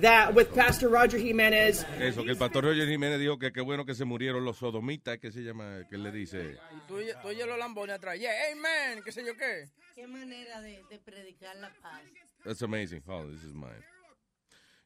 that 0.00 0.34
with 0.34 0.54
Pastor 0.54 0.88
Roger 0.88 1.18
Jimenez. 1.18 1.84
Eso, 1.98 2.22
que 2.22 2.30
el 2.30 2.36
pastor 2.36 2.64
Roger 2.64 2.86
Jiménez 2.86 3.18
dijo 3.18 3.38
que 3.38 3.52
qué 3.52 3.62
bueno 3.62 3.84
que 3.84 3.94
se 3.94 4.04
murieron 4.04 4.44
los 4.44 4.58
sodomitas, 4.58 5.18
que 5.18 5.30
se 5.30 5.42
llama, 5.42 5.86
que 5.90 5.98
le 5.98 6.10
dice. 6.10 6.56
Tú, 6.86 6.98
tú 7.22 7.28
oyes 7.28 7.46
los 7.46 7.58
lambones 7.58 7.96
atrás. 7.96 8.18
Yeah, 8.18 8.32
amen, 8.52 9.02
qué 9.02 9.12
sé 9.12 9.24
yo 9.24 9.34
qué. 9.36 9.68
Qué 9.94 10.06
manera 10.06 10.60
de, 10.60 10.82
de 10.90 10.98
predicar 10.98 11.56
la 11.56 11.70
paz. 11.82 12.02
That's 12.44 12.62
amazing. 12.62 13.02
Oh, 13.08 13.26
this 13.26 13.44
is 13.44 13.54
mine. 13.54 13.82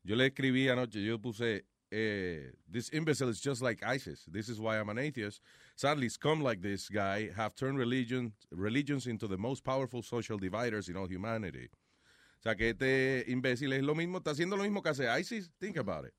Yo 0.05 0.15
le 0.15 0.31
escribí 0.31 0.69
anoche, 0.69 1.03
yo 1.03 1.19
puse, 1.19 1.65
eh, 1.91 2.53
this 2.71 2.91
imbecile 2.93 3.29
is 3.29 3.41
just 3.41 3.63
like 3.63 3.83
ISIS. 3.83 4.25
This 4.31 4.49
is 4.49 4.61
why 4.61 4.79
I'm 4.79 4.89
an 4.89 4.99
atheist. 4.99 5.41
Sadly, 5.75 6.09
scum 6.09 6.41
like 6.41 6.63
this 6.63 6.89
guy 6.89 7.31
have 7.37 7.55
turned 7.57 7.79
religion, 7.79 8.33
religions 8.53 9.07
into 9.07 9.27
the 9.27 9.37
most 9.37 9.65
powerful 9.65 10.03
social 10.03 10.39
dividers 10.39 10.89
in 10.89 10.97
all 10.97 11.09
humanity. 11.09 11.69
O 12.39 12.43
sea, 12.43 12.55
que 12.57 12.71
este 12.71 13.25
imbécil 13.29 13.73
es 13.73 13.83
lo 13.83 13.95
mismo, 13.95 14.19
está 14.19 14.31
haciendo 14.33 14.57
lo 14.57 14.63
mismo 14.63 14.83
que 14.83 14.91
hace 14.91 15.07
ISIS. 15.21 15.51
Think 15.59 15.79
about 15.79 16.07
it. 16.07 16.15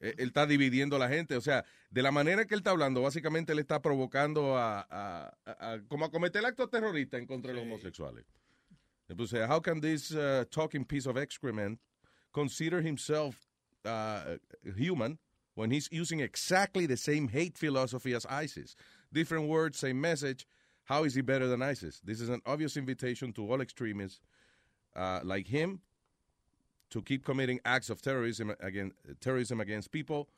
Eh, 0.00 0.14
Él 0.18 0.28
está 0.28 0.46
dividiendo 0.46 0.96
a 0.96 0.98
la 0.98 1.08
gente. 1.08 1.36
O 1.36 1.40
sea, 1.40 1.64
de 1.90 2.02
la 2.02 2.10
manera 2.10 2.44
que 2.44 2.54
él 2.54 2.60
está 2.60 2.70
hablando, 2.70 3.00
básicamente 3.02 3.52
él 3.52 3.58
está 3.60 3.80
provocando 3.80 4.56
a, 4.58 4.80
a- 4.90 5.34
a- 5.46 5.72
a- 5.74 5.80
como 5.88 6.04
a 6.04 6.10
cometer 6.10 6.44
actos 6.44 6.68
terroristas 6.70 7.20
en 7.20 7.26
contra 7.26 7.52
de 7.52 7.56
los 7.56 7.64
homosexuales. 7.64 8.24
Le 9.08 9.14
puse, 9.14 9.42
how 9.46 9.60
can 9.60 9.80
this 9.80 10.10
uh, 10.12 10.44
talking 10.50 10.84
piece 10.84 11.06
of 11.06 11.16
excrement 11.16 11.78
consider 12.32 12.80
himself 12.82 13.36
uh, 13.84 14.36
human 14.76 15.18
when 15.54 15.70
he's 15.70 15.88
using 15.92 16.20
exactly 16.20 16.86
the 16.86 16.96
same 16.96 17.28
hate 17.28 17.56
philosophy 17.56 18.14
as 18.14 18.26
ISIS? 18.26 18.74
Different 19.12 19.46
words, 19.48 19.78
same 19.78 20.00
message. 20.00 20.46
How 20.84 21.04
is 21.04 21.14
he 21.14 21.22
better 21.22 21.46
than 21.46 21.62
ISIS? 21.62 22.00
This 22.04 22.20
is 22.20 22.28
an 22.28 22.40
obvious 22.44 22.76
invitation 22.76 23.32
to 23.34 23.50
all 23.50 23.60
extremists 23.62 24.20
uh, 24.96 25.20
like 25.22 25.48
him 25.48 25.80
to 26.90 27.02
keep 27.02 27.24
committing 27.24 27.60
acts 27.64 27.90
of 27.90 28.00
terrorism 28.00 28.54
against, 28.60 28.96
terrorism 29.20 29.60
against 29.60 29.90
people 29.90 30.28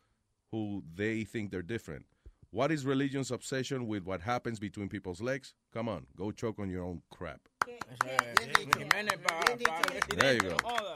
who 0.50 0.82
they 0.94 1.24
think 1.24 1.50
they're 1.50 1.62
different. 1.62 2.06
What 2.50 2.72
is 2.72 2.86
religion's 2.86 3.30
obsession 3.30 3.86
with 3.86 4.04
what 4.04 4.22
happens 4.22 4.58
between 4.58 4.88
people's 4.88 5.20
legs? 5.20 5.52
Come 5.76 5.90
on, 5.90 6.06
go 6.16 6.32
choke 6.32 6.58
on 6.62 6.70
your 6.70 6.84
own 6.84 7.02
crap. 7.10 7.38
There 7.66 7.76
you 10.36 10.42
go. 10.48 10.56
Total, 10.56 10.94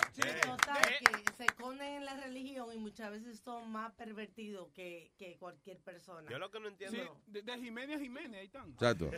que 0.99 1.07
se 1.37 1.45
esconden 1.45 1.97
en 1.97 2.05
la 2.07 2.16
religión 2.16 2.69
y 2.73 2.79
muchas 2.79 3.11
veces 3.11 3.40
son 3.45 3.71
más 3.71 3.93
pervertidos 3.93 4.69
que, 4.75 5.11
que 5.19 5.37
cualquier 5.38 5.77
persona. 5.81 6.27
Yo 6.31 6.38
lo 6.38 6.51
que 6.51 6.61
no 6.61 6.69
entiendo. 6.69 6.97
Sí, 6.97 7.03
de, 7.27 7.43
de 7.43 7.59
Jiménez 7.59 7.99
a 7.99 8.01
Jiménez, 8.01 8.40
ahí 8.40 8.47
están. 8.47 8.71
Exacto. 8.71 9.11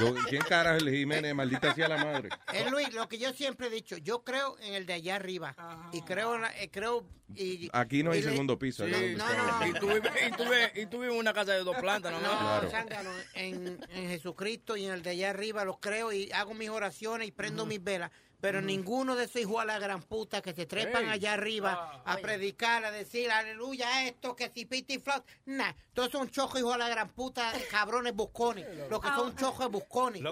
Yo- 0.00 0.14
¿Quién 0.28 0.42
carajo 0.42 0.76
es 0.78 0.82
el 0.82 0.90
Jiménez? 0.94 1.32
Maldita 1.34 1.74
sea 1.74 1.88
la 1.88 2.04
madre. 2.04 2.30
Eh, 2.52 2.68
Luis, 2.70 2.92
lo 2.94 3.08
que 3.08 3.18
yo 3.18 3.32
siempre 3.32 3.68
he 3.68 3.70
dicho, 3.70 3.96
yo 3.98 4.24
creo 4.24 4.56
en 4.60 4.74
el 4.74 4.86
de 4.86 4.94
allá 4.94 5.14
arriba. 5.16 5.54
Y 5.92 6.02
creo, 6.02 6.34
en 6.34 6.40
la- 6.42 6.58
eh, 6.60 6.70
creo 6.70 7.04
y, 7.36 7.70
Aquí 7.72 8.02
no 8.02 8.10
hay 8.10 8.22
segundo 8.22 8.58
piso. 8.58 8.84
Sí, 8.86 9.14
¿no? 9.16 9.24
no. 9.24 9.66
Y 9.68 9.72
tú, 9.74 9.86
vives, 9.86 10.10
y, 10.26 10.30
tú 10.32 10.42
vives, 10.44 10.72
y 10.74 10.86
tú 10.86 10.98
vives 10.98 11.12
en 11.14 11.20
una 11.20 11.32
casa 11.32 11.52
de 11.52 11.62
dos 11.62 11.76
plantas, 11.76 12.12
¿no? 12.12 12.20
No, 12.20 12.68
Claro. 12.68 13.10
en, 13.34 13.59
en 13.66 14.08
Jesucristo 14.08 14.76
y 14.76 14.86
en 14.86 14.92
el 14.92 15.02
de 15.02 15.10
allá 15.10 15.30
arriba 15.30 15.64
los 15.64 15.78
creo 15.78 16.12
y 16.12 16.30
hago 16.32 16.54
mis 16.54 16.70
oraciones 16.70 17.28
y 17.28 17.32
prendo 17.32 17.66
mis 17.66 17.82
velas. 17.82 18.10
Pero 18.40 18.60
ninguno 18.62 19.16
de 19.16 19.24
esos 19.24 19.36
hijos 19.42 19.60
a 19.60 19.64
la 19.64 19.78
gran 19.78 20.02
puta 20.02 20.40
que 20.42 20.52
se 20.54 20.66
trepan 20.66 21.08
allá 21.08 21.34
arriba 21.34 22.02
a 22.04 22.16
predicar, 22.18 22.84
a 22.84 22.90
decir 22.90 23.30
aleluya 23.30 24.06
esto, 24.06 24.34
que 24.36 24.48
si 24.50 24.64
piti 24.64 24.98
flot. 24.98 25.24
Nah, 25.46 25.72
todos 25.92 26.10
son 26.10 26.30
chojos 26.30 26.58
hijos 26.60 26.74
a 26.74 26.78
la 26.78 26.88
gran 26.88 27.08
puta, 27.10 27.52
cabrones 27.70 28.14
buscones. 28.14 28.66
Los 28.88 29.00
que 29.00 29.08
son 29.08 29.36
chojos 29.36 29.70
buscones. 29.70 30.22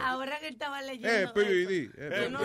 Ahora 0.00 0.38
que 0.40 0.48
estaba 0.48 0.80
leyendo. 0.82 1.32
Eh, 1.34 1.90
eh, 1.96 2.28
no, 2.30 2.40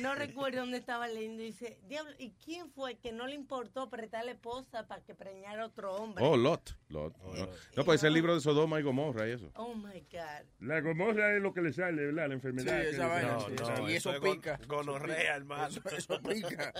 no 0.00 0.14
recuerdo 0.14 0.60
dónde 0.60 0.78
estaba 0.78 1.06
leyendo. 1.08 1.42
y 1.42 1.46
Dice, 1.46 1.78
diablo, 1.88 2.12
¿y 2.18 2.30
quién 2.44 2.70
fue 2.70 2.96
que 2.98 3.12
no 3.12 3.26
le 3.26 3.34
importó 3.34 3.82
apretar 3.82 4.22
a 4.22 4.24
la 4.24 4.32
esposa 4.32 4.86
para 4.86 5.02
que 5.02 5.14
preñara 5.14 5.66
otro 5.66 5.94
hombre? 5.94 6.24
Oh, 6.24 6.36
Lot. 6.36 6.76
Lot. 6.88 7.16
no, 7.18 7.48
no, 7.76 7.84
pues 7.84 8.00
es 8.00 8.04
el 8.04 8.14
libro 8.14 8.34
de 8.34 8.40
Sodoma 8.40 8.80
y 8.80 8.82
Gomorra 8.82 9.28
y 9.28 9.32
eso. 9.32 9.50
Oh 9.54 9.74
my 9.74 10.00
God. 10.10 10.46
La 10.60 10.80
gomorra 10.80 11.36
es 11.36 11.42
lo 11.42 11.52
que 11.52 11.60
le 11.62 11.72
sale, 11.72 12.06
¿verdad? 12.06 12.28
La 12.28 12.34
enfermedad. 12.34 12.80
Sí, 12.82 12.88
esa 12.88 13.06
vaina, 13.06 13.38
sí, 13.40 13.82
y 13.88 13.92
eso 13.94 14.12
es 14.12 14.20
gon- 14.20 14.39
pica. 14.40 14.58
Gonorrea, 14.66 15.36
hermano. 15.36 15.68
Eso, 15.96 16.20
pica. 16.22 16.72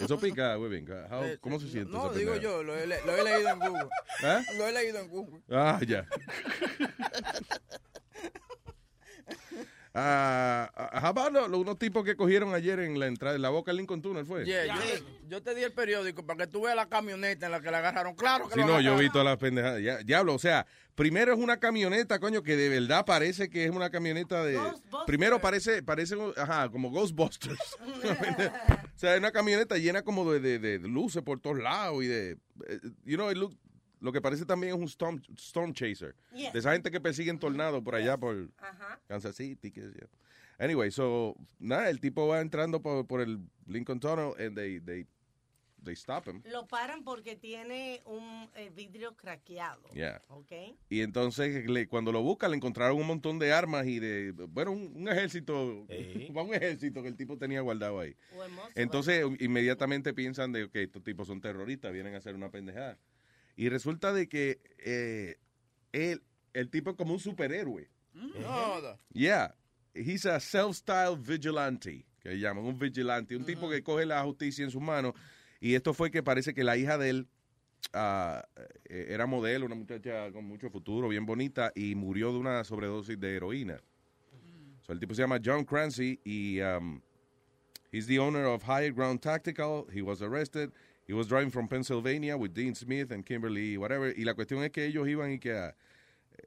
Eso 0.00 0.18
pica. 0.18 0.56
How- 1.10 1.24
Eh, 1.24 1.38
¿Cómo 1.40 1.58
se 1.60 1.68
siente? 1.68 1.90
No, 1.92 2.06
esa 2.10 2.18
digo 2.18 2.36
yo, 2.36 2.62
lo 2.62 2.76
he, 2.78 2.86
le- 2.86 3.02
lo 3.04 3.16
he 3.16 3.24
leído 3.24 3.48
en 3.50 3.58
Google. 3.58 3.88
¿Eh? 4.22 4.42
Lo 4.56 4.66
he 4.68 4.72
leído 4.72 4.98
en 5.00 5.08
Google. 5.08 5.40
Ah, 5.50 5.80
ya. 5.86 6.06
Ah, 9.94 10.70
how 11.02 11.08
about 11.10 11.32
lo- 11.32 11.48
lo- 11.48 11.58
unos 11.58 11.78
tipos 11.78 12.02
que 12.04 12.16
cogieron 12.16 12.54
ayer 12.54 12.80
en 12.80 12.98
la 12.98 13.06
entrada, 13.06 13.36
en 13.36 13.42
la 13.42 13.50
boca 13.50 13.70
del 13.70 13.76
Lincoln 13.78 14.00
Tunnel, 14.00 14.24
¿fue? 14.24 14.44
Yeah, 14.46 14.64
yo, 14.66 14.80
te, 14.80 15.02
yo 15.28 15.42
te 15.42 15.54
di 15.54 15.62
el 15.62 15.72
periódico 15.72 16.24
para 16.24 16.38
que 16.46 16.50
tú 16.50 16.62
veas 16.62 16.74
la 16.76 16.86
camioneta 16.88 17.46
en 17.46 17.52
la 17.52 17.60
que 17.60 17.70
la 17.70 17.78
agarraron. 17.78 18.14
Claro 18.14 18.48
que 18.48 18.54
Sí, 18.54 18.60
lo 18.60 18.66
no, 18.66 18.80
yo 18.80 18.96
vi 18.96 19.10
todas 19.10 19.26
las 19.26 19.36
pendejadas. 19.36 19.82
Ya- 19.82 19.98
Diablo, 19.98 20.34
o 20.34 20.38
sea, 20.38 20.66
primero 20.94 21.34
es 21.34 21.38
una 21.38 21.58
camioneta, 21.58 22.18
coño, 22.20 22.42
que 22.42 22.56
de 22.56 22.68
verdad 22.70 23.04
parece 23.04 23.50
que 23.50 23.64
es 23.66 23.70
una 23.70 23.90
camioneta 23.90 24.42
de... 24.44 24.58
Primero 25.06 25.40
parece, 25.40 25.82
parece, 25.82 26.16
ajá, 26.38 26.70
como 26.70 26.90
Ghostbusters. 26.90 27.58
o 27.84 28.98
sea, 28.98 29.12
es 29.14 29.18
una 29.20 29.30
camioneta 29.32 29.76
llena 29.76 30.02
como 30.02 30.30
de, 30.32 30.40
de- 30.40 30.58
de 30.58 30.78
luces 30.88 31.22
por 31.22 31.38
todos 31.38 31.58
lados 31.58 32.02
y 32.02 32.06
de... 32.06 32.30
eh, 32.66 32.80
You 33.04 33.16
know, 33.16 33.30
it 33.30 33.36
look- 33.36 33.58
lo 34.02 34.12
que 34.12 34.20
parece 34.20 34.44
también 34.44 34.74
es 34.74 34.78
un 34.78 34.84
storm, 34.86 35.22
storm 35.36 35.72
chaser. 35.72 36.14
Yeah. 36.34 36.50
De 36.52 36.58
esa 36.58 36.72
gente 36.72 36.90
que 36.90 37.00
persigue 37.00 37.30
en 37.30 37.38
tornado 37.38 37.82
por 37.82 37.94
allá, 37.94 38.18
por 38.18 38.50
Ajá. 38.58 39.00
Kansas 39.06 39.36
City. 39.36 39.70
Que, 39.70 39.80
yeah. 39.80 40.08
Anyway, 40.58 40.90
so, 40.90 41.36
nada, 41.58 41.88
el 41.88 42.00
tipo 42.00 42.26
va 42.26 42.40
entrando 42.40 42.82
por, 42.82 43.06
por 43.06 43.20
el 43.20 43.38
Lincoln 43.66 44.00
Tunnel 44.00 44.34
and 44.44 44.56
they, 44.56 44.80
they, 44.80 45.06
they 45.84 45.94
stop 45.94 46.26
him. 46.28 46.42
Lo 46.50 46.66
paran 46.66 47.04
porque 47.04 47.36
tiene 47.36 48.02
un 48.04 48.48
eh, 48.56 48.70
vidrio 48.74 49.16
craqueado. 49.16 49.88
Yeah. 49.92 50.20
¿Ok? 50.28 50.52
Y 50.88 51.00
entonces 51.00 51.68
le- 51.68 51.86
cuando 51.88 52.10
lo 52.12 52.22
buscan 52.22 52.50
le 52.50 52.56
encontraron 52.56 52.96
un 52.98 53.06
montón 53.06 53.38
de 53.38 53.52
armas 53.52 53.86
y 53.86 53.98
de, 54.00 54.32
bueno, 54.48 54.72
un, 54.72 54.92
un 54.96 55.08
ejército, 55.08 55.86
un 55.88 56.54
ejército 56.54 57.02
que 57.02 57.08
el 57.08 57.16
tipo 57.16 57.38
tenía 57.38 57.60
guardado 57.60 58.00
ahí. 58.00 58.14
Hermoso, 58.32 58.68
Entonces 58.74 59.24
inmediatamente 59.40 60.12
piensan 60.12 60.50
de 60.52 60.68
que 60.70 60.82
estos 60.82 61.02
tipos 61.02 61.26
son 61.28 61.40
terroristas, 61.40 61.92
vienen 61.92 62.14
a 62.14 62.18
hacer 62.18 62.34
una 62.34 62.50
pendejada. 62.50 62.98
Y 63.56 63.68
resulta 63.68 64.12
de 64.12 64.28
que 64.28 64.60
eh, 64.78 65.36
él, 65.92 66.22
el 66.52 66.70
tipo 66.70 66.90
es 66.90 66.96
como 66.96 67.12
un 67.14 67.20
superhéroe. 67.20 67.88
No, 68.14 68.98
Yeah, 69.12 69.54
he's 69.94 70.26
a 70.26 70.38
self-styled 70.38 71.18
vigilante, 71.18 72.04
que 72.20 72.38
llaman 72.38 72.64
un 72.64 72.78
vigilante, 72.78 73.36
un 73.36 73.44
tipo 73.44 73.68
que 73.70 73.82
coge 73.82 74.04
la 74.04 74.22
justicia 74.22 74.64
en 74.64 74.70
sus 74.70 74.82
manos. 74.82 75.14
Y 75.60 75.74
esto 75.74 75.94
fue 75.94 76.10
que 76.10 76.22
parece 76.22 76.52
que 76.52 76.64
la 76.64 76.76
hija 76.76 76.98
de 76.98 77.10
él 77.10 77.28
eh, 77.94 78.42
era 78.88 79.26
modelo, 79.26 79.66
una 79.66 79.74
muchacha 79.74 80.30
con 80.32 80.44
mucho 80.44 80.70
futuro, 80.70 81.08
bien 81.08 81.26
bonita, 81.26 81.72
y 81.74 81.94
murió 81.94 82.32
de 82.32 82.38
una 82.38 82.64
sobredosis 82.64 83.18
de 83.18 83.36
heroína. 83.36 83.80
So, 84.82 84.92
el 84.92 84.98
tipo 84.98 85.14
se 85.14 85.22
llama 85.22 85.40
John 85.42 85.64
Clancy 85.64 86.20
y 86.24 86.60
um, 86.60 87.00
he's 87.92 88.06
the 88.06 88.18
owner 88.18 88.46
of 88.46 88.64
Higher 88.64 88.92
Ground 88.92 89.20
Tactical. 89.20 89.86
He 89.92 90.02
was 90.02 90.20
arrested. 90.22 90.72
He 91.12 91.14
was 91.14 91.26
driving 91.26 91.50
from 91.50 91.68
Pennsylvania 91.68 92.38
with 92.38 92.54
Dean 92.54 92.74
Smith 92.74 93.10
and 93.10 93.22
Kimberly, 93.22 93.76
whatever. 93.76 94.14
Y 94.16 94.24
la 94.24 94.32
cuestión 94.32 94.64
es 94.64 94.70
que 94.70 94.86
ellos 94.86 95.06
iban 95.06 95.30
y 95.30 95.38
que, 95.38 95.52
ah, 95.52 95.74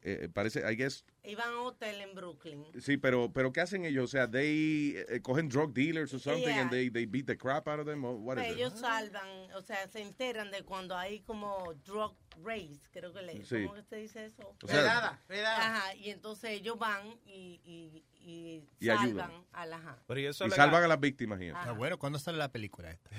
eh, 0.02 0.28
parece, 0.34 0.66
I 0.66 0.74
guess, 0.74 1.04
Iban 1.28 1.50
a 1.50 1.60
un 1.62 1.68
hotel 1.68 2.02
en 2.02 2.14
Brooklyn. 2.16 2.66
sí, 2.80 2.98
pero, 2.98 3.32
pero 3.34 3.52
¿qué 3.52 3.62
hacen 3.62 3.86
ellos? 3.86 4.06
O 4.06 4.08
sea, 4.08 4.30
they 4.30 4.96
eh, 5.10 5.22
cogen 5.22 5.50
drug 5.50 5.74
dealers 5.74 6.14
or 6.14 6.20
something 6.20 6.46
Yeah. 6.46 6.62
and 6.62 6.72
they, 6.72 6.90
they 6.90 7.06
beat 7.06 7.26
the 7.26 7.38
crap 7.38 7.68
out 7.68 7.80
of 7.80 7.86
them? 7.86 8.04
Or 8.06 8.16
what 8.16 8.38
is 8.38 8.44
Pues 8.44 8.52
it? 8.52 8.58
ellos 8.58 8.80
salvan, 8.80 9.28
o 9.56 9.62
sea, 9.62 9.88
se 9.88 10.02
enteran 10.02 10.52
de 10.52 10.64
cuando 10.64 10.96
hay 10.96 11.22
como 11.22 11.74
drug 11.86 12.16
race, 12.44 12.82
creo 12.92 13.14
que 13.14 13.22
le 13.22 13.46
Sí. 13.46 13.64
¿Cómo 13.64 13.76
que 13.76 13.84
se 13.84 13.96
dice 13.96 14.26
eso? 14.26 14.56
O 14.62 14.68
sea- 14.68 15.20
Redada, 15.28 15.58
Ajá, 15.78 15.96
y 15.96 16.10
entonces 16.10 16.52
ellos 16.52 16.78
van 16.78 17.02
y, 17.26 17.62
y, 17.64 18.04
y, 18.22 18.64
Y 18.80 18.86
salvan 18.88 19.06
ayudan. 19.06 19.32
a 19.54 19.66
la 19.66 19.78
ajá. 19.78 19.98
Pero 20.08 20.20
y 20.20 20.26
eso 20.26 20.50
salvan 20.50 20.84
a 20.84 20.88
las 20.88 21.00
víctimas. 21.00 21.40
Ah, 21.54 21.72
bueno, 21.72 21.98
¿cuándo 21.98 22.20
sale 22.20 22.38
la 22.38 22.52
película 22.52 22.92
esta? 22.92 23.10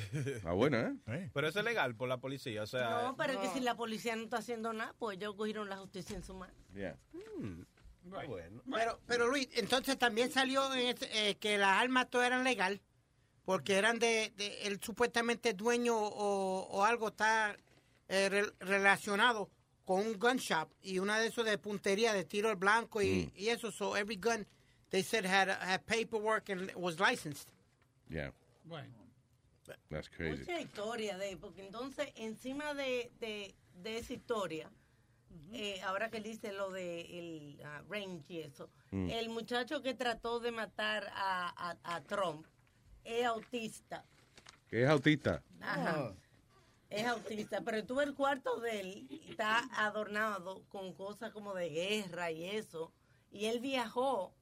Ah, 0.44 0.52
buena, 0.52 0.94
¿eh? 1.08 1.30
Pero 1.32 1.48
eso 1.48 1.60
es 1.60 1.64
legal 1.64 1.94
por 1.94 2.08
la 2.08 2.18
policía, 2.18 2.62
o 2.62 2.66
sea... 2.66 3.02
No, 3.04 3.16
pero 3.16 3.32
es 3.34 3.38
que 3.38 3.48
si 3.48 3.60
la 3.60 3.74
policía 3.74 4.14
no 4.16 4.24
está 4.24 4.38
haciendo 4.38 4.72
nada, 4.72 4.94
pues 4.98 5.16
ellos 5.16 5.34
cogieron 5.34 5.68
la 5.70 5.76
justicia 5.78 6.14
en 6.16 6.22
su 6.22 6.34
mano. 6.34 6.52
Yeah. 6.74 6.96
Bueno. 8.10 8.62
Pero, 8.72 9.00
pero 9.06 9.26
Luis, 9.28 9.48
entonces 9.54 9.98
también 9.98 10.30
salió 10.30 10.72
en 10.74 10.86
ese- 10.96 11.30
eh, 11.30 11.34
que 11.36 11.58
las 11.58 11.80
armas 11.82 12.08
todas 12.08 12.26
eran 12.28 12.44
legal, 12.44 12.80
porque 13.44 13.76
eran 13.76 13.98
de, 13.98 14.32
de 14.36 14.62
el 14.62 14.80
supuestamente 14.80 15.52
dueño 15.54 15.96
o, 15.96 16.60
o 16.70 16.84
algo 16.84 17.08
está 17.08 17.56
eh, 18.08 18.28
re- 18.28 18.52
relacionado 18.60 19.50
con 19.84 20.00
un 20.06 20.18
gun 20.18 20.36
shop 20.36 20.68
y 20.82 20.98
una 20.98 21.18
de 21.18 21.28
esos 21.28 21.44
de 21.44 21.58
puntería 21.58 22.12
de 22.12 22.24
tiro 22.24 22.48
al 22.48 22.56
blanco 22.56 23.02
y, 23.02 23.30
y 23.36 23.48
eso. 23.48 23.70
So 23.70 23.96
every 23.96 24.16
gun 24.16 24.46
they 24.90 25.02
said 25.02 25.24
had 25.24 25.48
had 25.48 25.80
paperwork 25.86 26.48
and 26.50 26.72
was 26.74 26.98
licensed. 27.00 27.48
Yeah, 28.08 28.30
Bueno. 28.64 28.92
that's 29.90 30.08
crazy. 30.08 30.40
Mucha 30.42 30.60
historia 30.60 31.16
de, 31.18 31.36
porque 31.36 31.66
entonces 31.66 32.12
encima 32.16 32.72
de, 32.74 33.10
de, 33.20 33.54
de 33.82 33.98
esa 33.98 34.12
historia, 34.12 34.70
eh, 35.52 35.80
ahora 35.82 36.10
que 36.10 36.18
él 36.18 36.22
dice 36.22 36.52
lo 36.52 36.70
de 36.70 37.18
el 37.18 37.60
ah, 37.64 37.82
range 37.88 38.32
y 38.32 38.40
eso, 38.40 38.70
Mm. 38.92 39.10
el 39.10 39.28
muchacho 39.30 39.82
que 39.82 39.94
trató 39.94 40.38
de 40.40 40.52
matar 40.52 41.08
a, 41.12 41.70
a, 41.70 41.96
a 41.96 42.02
Trump 42.04 42.46
es 43.04 43.24
autista. 43.26 44.04
Que 44.68 44.84
es 44.84 44.88
autista. 44.88 45.42
Ajá. 45.60 46.14
Es 46.88 47.04
autista, 47.06 47.60
pero 47.62 47.84
tú 47.84 48.00
el 48.00 48.14
cuarto 48.14 48.60
de 48.60 48.80
él, 48.80 49.06
y 49.10 49.30
está 49.30 49.58
adornado 49.76 50.62
con 50.68 50.92
cosas 50.94 51.32
como 51.32 51.52
de 51.54 51.68
guerra 51.68 52.30
y 52.30 52.44
eso, 52.44 52.92
y 53.32 53.46
él 53.46 53.58
viajó 53.60 54.32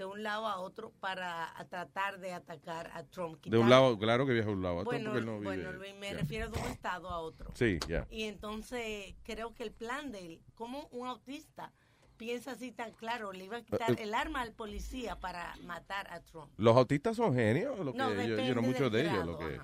de 0.00 0.06
un 0.06 0.22
lado 0.22 0.46
a 0.46 0.58
otro 0.60 0.92
para 0.98 1.52
tratar 1.68 2.18
de 2.20 2.32
atacar 2.32 2.90
a 2.94 3.04
Trump. 3.04 3.44
De 3.44 3.58
un 3.58 3.68
lado, 3.68 3.98
claro 3.98 4.24
que 4.26 4.32
viaja 4.32 4.48
de 4.48 4.54
un 4.54 4.62
lado 4.62 4.76
a 4.78 4.80
otro 4.80 4.90
bueno, 4.92 5.12
no 5.20 5.38
vive. 5.40 5.44
bueno, 5.44 5.72
Luis, 5.72 5.94
me 5.94 6.08
Yeah. 6.08 6.18
refiero 6.18 6.48
de 6.50 6.58
un 6.58 6.66
estado 6.66 7.10
a 7.10 7.18
otro. 7.18 7.50
Sí, 7.54 7.78
ya. 7.86 8.06
Y 8.10 8.24
entonces 8.24 9.14
creo 9.24 9.54
que 9.54 9.62
el 9.62 9.72
plan 9.72 10.10
de 10.10 10.24
él, 10.24 10.40
como 10.54 10.88
un 10.90 11.06
autista 11.06 11.70
piensa 12.16 12.52
así 12.52 12.72
tan 12.72 12.92
claro, 12.92 13.32
le 13.32 13.44
iba 13.44 13.58
a 13.58 13.62
quitar 13.62 13.90
Eh, 13.90 13.94
eh. 13.98 14.02
el 14.04 14.14
arma 14.14 14.40
al 14.40 14.52
policía 14.54 15.20
para 15.20 15.54
matar 15.64 16.10
a 16.10 16.20
Trump. 16.20 16.50
Los 16.56 16.76
autistas 16.76 17.16
son 17.16 17.34
genios, 17.34 17.78
lo 17.78 17.92
que 17.92 17.98
No, 17.98 18.10
yo, 18.24 18.54
no 18.54 18.62
muchos 18.62 18.90
del 18.90 19.04
de 19.04 19.10
ellos, 19.10 19.26
lo 19.26 19.38
que 19.38 19.60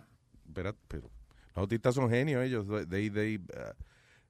pero 0.53 0.75
los 0.93 1.57
autistas 1.57 1.95
son 1.95 2.11
genios 2.11 2.45
ellos, 2.45 2.67
they, 2.89 3.09
they, 3.11 3.37
uh, 3.39 3.73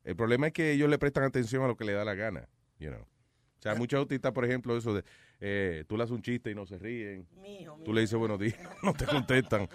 el 0.04 0.14
problema 0.16 0.46
es 0.46 0.52
que 0.52 0.70
ellos 0.72 0.88
le 0.88 0.98
prestan 0.98 1.24
atención 1.24 1.64
a 1.64 1.66
lo 1.66 1.76
que 1.76 1.84
le 1.84 1.92
da 1.92 2.04
la 2.04 2.14
gana, 2.14 2.48
you 2.78 2.90
know. 2.90 3.04
Sea, 3.66 3.74
muchos 3.74 3.98
autistas, 3.98 4.32
por 4.32 4.44
ejemplo, 4.44 4.76
eso 4.76 4.94
de 4.94 5.02
eh, 5.40 5.84
tú 5.88 5.96
le 5.96 6.04
haces 6.04 6.14
un 6.14 6.22
chiste 6.22 6.50
y 6.52 6.54
no 6.54 6.66
se 6.66 6.78
ríen. 6.78 7.26
Tú 7.84 7.92
le 7.92 8.02
dices 8.02 8.16
buenos 8.16 8.38
días, 8.38 8.54
no 8.82 8.92
te 8.94 9.06
contestan. 9.06 9.68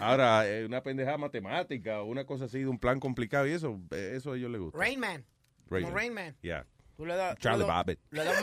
Ahora, 0.00 0.48
eh, 0.48 0.66
una 0.66 0.82
pendejada 0.82 1.18
matemática 1.18 2.02
o 2.02 2.06
una 2.06 2.24
cosa 2.24 2.46
así 2.46 2.58
de 2.58 2.66
un 2.66 2.78
plan 2.78 2.98
complicado 2.98 3.46
y 3.46 3.52
eso, 3.52 3.80
eh, 3.92 4.14
eso 4.16 4.32
a 4.32 4.36
ellos 4.36 4.50
les 4.50 4.60
gusta. 4.60 4.78
Rain 4.78 4.98
Man. 4.98 5.24
Rain 5.70 5.84
Como 5.84 5.94
Man. 5.94 5.94
Rain 5.94 6.14
Man. 6.14 6.36
Yeah. 6.42 6.66
Tú 6.96 7.06
le 7.06 7.14
das, 7.14 7.36
tú 7.36 7.42
Charlie 7.42 7.64
Babbitt. 7.64 8.00
le 8.10 8.24
das 8.24 8.42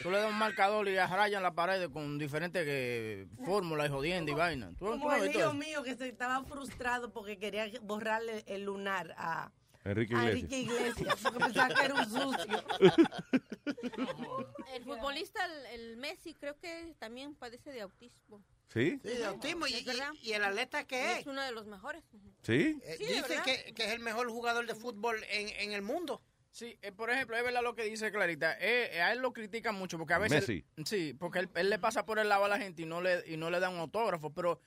tú 0.00 0.12
le 0.12 0.18
das 0.18 0.30
un 0.30 0.38
marcador 0.38 0.86
y 0.86 0.96
rayan 0.96 1.42
la 1.42 1.52
pared 1.52 1.90
con 1.90 2.18
diferentes 2.18 2.64
eh, 2.64 3.26
fórmulas 3.44 3.88
y 3.88 3.90
jodiendo 3.90 4.30
y 4.30 4.34
vaina. 4.36 4.68
¿Tú, 4.78 4.84
tú 4.84 4.90
Como 4.92 5.06
no 5.06 5.10
has 5.10 5.22
el 5.22 5.34
hijo 5.34 5.54
mío 5.54 5.82
que 5.82 5.96
se 5.96 6.06
estaba 6.06 6.44
frustrado 6.44 7.12
porque 7.12 7.36
quería 7.36 7.68
borrarle 7.82 8.44
el 8.46 8.62
lunar 8.62 9.12
a, 9.18 9.50
Enrique 9.84 10.12
Iglesias. 10.14 10.34
Enrique 10.52 10.58
Iglesias 10.60 11.16
porque 11.22 11.38
pensaba 11.38 11.74
que 11.74 11.84
era 11.84 11.94
un 11.94 12.04
sucio. 12.04 12.64
El 14.74 14.84
futbolista, 14.84 15.44
el, 15.44 15.66
el 15.80 15.96
Messi, 15.96 16.34
creo 16.34 16.56
que 16.58 16.94
también 16.98 17.34
padece 17.34 17.70
de 17.72 17.80
autismo. 17.80 18.42
¿Sí? 18.72 19.00
Sí, 19.02 19.08
de 19.08 19.24
autismo. 19.24 19.66
Y, 19.66 20.32
el 20.32 20.44
atleta 20.44 20.84
que 20.84 21.12
es. 21.12 21.18
Es 21.20 21.26
uno 21.26 21.42
de 21.42 21.50
los 21.52 21.66
mejores. 21.66 22.04
¿Sí? 22.42 22.78
Eh, 22.84 22.94
Sí, 22.98 23.04
dice 23.04 23.40
que, 23.44 23.74
que 23.74 23.84
es 23.84 23.90
el 23.92 24.00
mejor 24.00 24.28
jugador 24.30 24.66
de 24.66 24.74
fútbol 24.74 25.22
en, 25.30 25.48
en 25.48 25.72
el 25.72 25.82
mundo. 25.82 26.22
Sí, 26.52 26.78
eh, 26.82 26.92
por 26.92 27.10
ejemplo, 27.10 27.36
es 27.36 27.42
verdad 27.44 27.62
lo 27.62 27.74
que 27.74 27.84
dice 27.84 28.10
Clarita. 28.12 28.52
Eh, 28.60 28.90
eh, 28.96 29.02
a 29.02 29.12
él 29.12 29.20
lo 29.20 29.32
critican 29.32 29.74
mucho 29.74 29.98
porque 29.98 30.14
a 30.14 30.18
veces. 30.18 30.40
Messi. 30.48 30.64
Sí, 30.84 31.14
porque 31.18 31.40
él, 31.40 31.48
él 31.54 31.70
le 31.70 31.78
pasa 31.78 32.04
por 32.04 32.18
el 32.18 32.28
lado 32.28 32.44
a 32.44 32.48
la 32.48 32.58
gente 32.58 32.82
y 32.82 32.86
no 32.86 33.00
le, 33.00 33.24
y 33.26 33.36
no 33.36 33.50
le 33.50 33.58
da 33.60 33.68
un 33.70 33.78
autógrafo. 33.78 34.32
Pero 34.32 34.60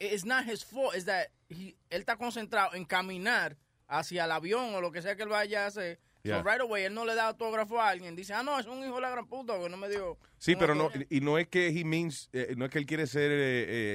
it's 0.00 0.24
not 0.24 0.44
his 0.46 0.64
fault. 0.64 0.94
Es 0.94 1.04
that 1.04 1.28
he- 1.48 1.76
él 1.90 2.00
está 2.00 2.16
concentrado 2.16 2.74
en 2.74 2.84
caminar 2.84 3.56
hacia 3.88 4.24
el 4.24 4.32
avión 4.32 4.74
o 4.74 4.80
lo 4.80 4.90
que 4.90 5.02
sea 5.02 5.16
que 5.16 5.22
él 5.22 5.28
vaya 5.28 5.64
a 5.64 5.66
hacer. 5.66 6.00
Yeah. 6.22 6.38
So 6.38 6.48
right 6.48 6.60
away 6.60 6.84
él 6.84 6.94
no 6.94 7.04
le 7.04 7.14
da 7.14 7.28
autógrafo 7.28 7.80
a 7.80 7.88
alguien. 7.88 8.16
Dice, 8.16 8.34
ah, 8.34 8.42
no, 8.42 8.58
es 8.58 8.66
un 8.66 8.82
hijo 8.84 8.96
de 8.96 9.00
la 9.00 9.10
gran 9.10 9.26
puta 9.26 9.58
que 9.60 9.68
no 9.68 9.76
me 9.76 9.88
dio. 9.88 10.18
Sí, 10.38 10.56
pero 10.56 10.74
no, 10.74 10.84
autógrafo". 10.84 11.14
y 11.14 11.20
no 11.20 11.38
es 11.38 11.48
que 11.48 11.68
he 11.68 11.84
means, 11.84 12.28
eh, 12.32 12.54
no 12.56 12.64
es 12.64 12.70
que 12.70 12.78
él 12.78 12.86
quiere 12.86 13.06
ser 13.06 13.30
eh, 13.30 13.36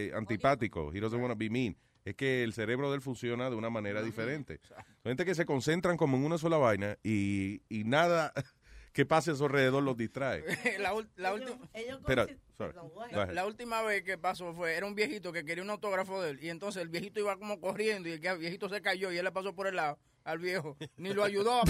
eh, 0.08 0.12
antipático, 0.16 0.92
he 0.94 1.00
doesn't 1.00 1.22
want 1.22 1.34
to 1.34 1.38
be 1.38 1.50
mean. 1.50 1.76
Es 2.04 2.16
que 2.16 2.44
el 2.44 2.54
cerebro 2.54 2.90
de 2.90 2.96
él 2.96 3.02
funciona 3.02 3.50
de 3.50 3.56
una 3.56 3.70
manera 3.70 4.02
diferente. 4.02 4.60
Hay 4.76 5.12
gente 5.12 5.24
que 5.24 5.36
se 5.36 5.46
concentran 5.46 5.98
como 5.98 6.18
en 6.18 6.26
una 6.26 6.40
sola 6.40 6.58
vaina 6.58 6.98
y, 7.04 7.62
y 7.70 7.84
nada 7.84 8.34
que 8.94 9.06
pase 9.06 9.32
a 9.32 9.36
su 9.36 9.46
alrededor 9.46 9.84
los 9.84 9.98
distrae. 9.98 10.44
la, 10.80 10.94
la 11.18 11.34
última. 11.34 11.70
Espera, 11.74 12.28
sorry. 12.62 13.34
La, 13.34 13.46
última 13.46 13.82
vez 13.82 14.04
que 14.04 14.18
pasó 14.18 14.54
fue, 14.54 14.76
era 14.76 14.86
un 14.86 14.96
viejito 14.96 15.32
que 15.32 15.44
quería 15.44 15.64
un 15.64 15.70
autógrafo 15.70 16.22
de 16.22 16.32
él 16.32 16.44
y 16.44 16.50
entonces 16.50 16.82
el 16.82 16.90
viejito 16.90 17.20
iba 17.20 17.38
como 17.38 17.60
corriendo 17.60 18.10
y 18.10 18.14
el 18.14 18.38
viejito 18.38 18.70
se 18.70 18.82
cayó 18.82 19.12
y 19.12 19.18
él 19.18 19.26
le 19.26 19.32
pasó 19.32 19.54
por 19.56 19.68
el 19.68 19.76
lado 19.76 19.98
al 20.24 20.40
viejo. 20.40 20.78
Ni 20.98 21.14
lo 21.14 21.24
ayudó 21.24 21.62
a. 21.62 21.66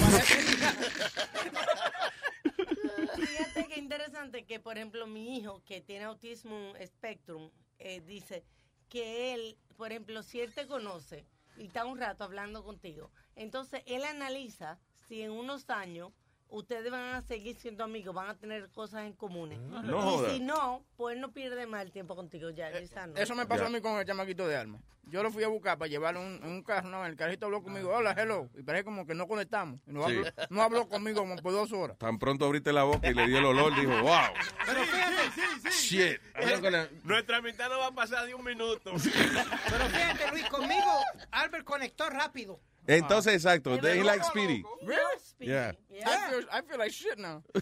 Fíjate 3.15 3.67
que 3.67 3.79
interesante 3.79 4.45
que, 4.45 4.59
por 4.59 4.77
ejemplo, 4.77 5.07
mi 5.07 5.37
hijo 5.37 5.63
que 5.65 5.81
tiene 5.81 6.05
autismo 6.05 6.73
spectrum 6.85 7.49
eh, 7.79 8.01
dice 8.01 8.43
que 8.89 9.33
él, 9.33 9.57
por 9.77 9.91
ejemplo, 9.91 10.23
si 10.23 10.41
él 10.41 10.53
te 10.53 10.67
conoce 10.67 11.25
y 11.57 11.67
está 11.67 11.85
un 11.85 11.97
rato 11.97 12.23
hablando 12.23 12.63
contigo, 12.63 13.11
entonces 13.35 13.83
él 13.85 14.03
analiza 14.03 14.79
si 15.07 15.21
en 15.21 15.31
unos 15.31 15.69
años 15.69 16.11
ustedes 16.51 16.91
van 16.91 17.15
a 17.15 17.21
seguir 17.21 17.57
siendo 17.57 17.83
amigos, 17.83 18.13
van 18.13 18.29
a 18.29 18.35
tener 18.37 18.69
cosas 18.69 19.05
en 19.05 19.13
comunes. 19.13 19.59
No 19.59 20.27
y 20.27 20.29
si 20.31 20.39
no, 20.39 20.83
pues 20.97 21.17
no 21.17 21.31
pierde 21.31 21.65
más 21.65 21.81
el 21.83 21.91
tiempo 21.91 22.15
contigo 22.15 22.49
ya. 22.51 22.69
Lisa, 22.71 23.07
no. 23.07 23.15
Eso 23.15 23.33
me 23.35 23.45
pasó 23.45 23.65
a 23.65 23.69
mí 23.69 23.81
con 23.81 23.97
el 23.99 24.05
chamaquito 24.05 24.47
de 24.47 24.55
alma. 24.57 24.79
Yo 25.05 25.23
lo 25.23 25.31
fui 25.31 25.43
a 25.43 25.47
buscar 25.47 25.77
para 25.77 25.89
llevar 25.89 26.15
un, 26.15 26.39
en 26.43 26.49
un 26.49 26.63
carro. 26.63 26.87
No, 26.89 27.05
el 27.05 27.15
carrito 27.15 27.45
habló 27.47 27.63
conmigo, 27.63 27.89
hola, 27.89 28.15
hello. 28.17 28.49
Y 28.57 28.61
parece 28.61 28.85
como 28.85 29.05
que 29.05 29.15
no 29.15 29.27
conectamos. 29.27 29.79
Y 29.87 29.91
no, 29.91 30.07
Sí. 30.07 30.15
habló, 30.15 30.31
no 30.49 30.61
habló 30.61 30.87
conmigo 30.87 31.19
como 31.21 31.35
por 31.37 31.51
dos 31.51 31.71
horas. 31.73 31.97
Tan 31.97 32.19
pronto 32.19 32.45
abriste 32.45 32.71
la 32.71 32.83
boca 32.83 33.09
y 33.09 33.13
le 33.13 33.27
dio 33.27 33.39
el 33.39 33.45
olor, 33.45 33.73
dijo, 33.75 33.91
wow, 34.03 34.21
Pero 34.65 34.83
fíjate, 34.85 35.69
shit. 35.71 36.19
I'm 36.35 36.49
not 36.51 36.61
gonna- 36.61 36.87
Nuestra 37.03 37.41
mitad 37.41 37.69
no 37.69 37.79
va 37.79 37.87
a 37.87 37.91
pasar 37.91 38.25
de 38.27 38.35
un 38.35 38.43
minuto. 38.45 38.91
pero 39.69 39.85
fíjate, 39.89 40.31
Luis, 40.31 40.45
conmigo 40.49 40.91
Albert 41.31 41.65
conectó 41.65 42.09
rápido. 42.09 42.59
Entonces, 42.97 43.33
exacto, 43.33 43.77
they 43.79 43.97
verdad. 43.97 44.05
like 44.05 44.23
Speedy. 44.23 44.63
Really? 44.85 45.01
Yeah. 45.39 45.71
I, 46.05 46.29
feel, 46.29 46.43
I 46.51 46.61
feel 46.61 46.77
like 46.77 46.91
shit 46.91 47.17
now. 47.17 47.43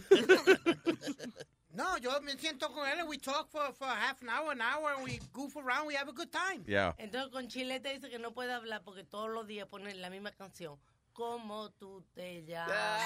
No, 1.72 1.96
yo 1.98 2.20
me 2.20 2.32
siento 2.36 2.72
con 2.74 2.84
él 2.88 3.06
we 3.06 3.16
talk 3.16 3.48
for, 3.48 3.72
for 3.72 3.86
half 3.86 4.20
an 4.22 4.28
hour, 4.28 4.50
an 4.50 4.60
hour, 4.60 4.92
and 4.96 5.04
we 5.04 5.20
goof 5.32 5.54
around, 5.56 5.86
we 5.86 5.94
have 5.94 6.08
a 6.08 6.12
good 6.12 6.32
time. 6.32 6.64
Yeah. 6.66 6.94
Entonces 6.98 7.30
con 7.30 7.46
Chilete 7.46 7.94
dice 7.94 8.10
que 8.10 8.18
no 8.18 8.32
puede 8.32 8.52
hablar 8.52 8.82
porque 8.84 9.04
todos 9.04 9.30
los 9.30 9.46
días 9.46 9.68
ponen 9.68 10.00
la 10.00 10.10
misma 10.10 10.32
canción. 10.32 10.78
¿Cómo 11.20 11.68
tú 11.72 12.02
te 12.14 12.42
llamas? 12.46 13.04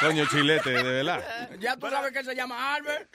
Coño, 0.00 0.24
chilete, 0.30 0.70
de 0.70 0.82
verdad. 0.82 1.50
Ya 1.58 1.76
tú 1.76 1.90
sabes 1.90 2.10
que 2.10 2.20
él 2.20 2.24
se 2.24 2.34
llama 2.34 2.74
Albert. 2.74 3.14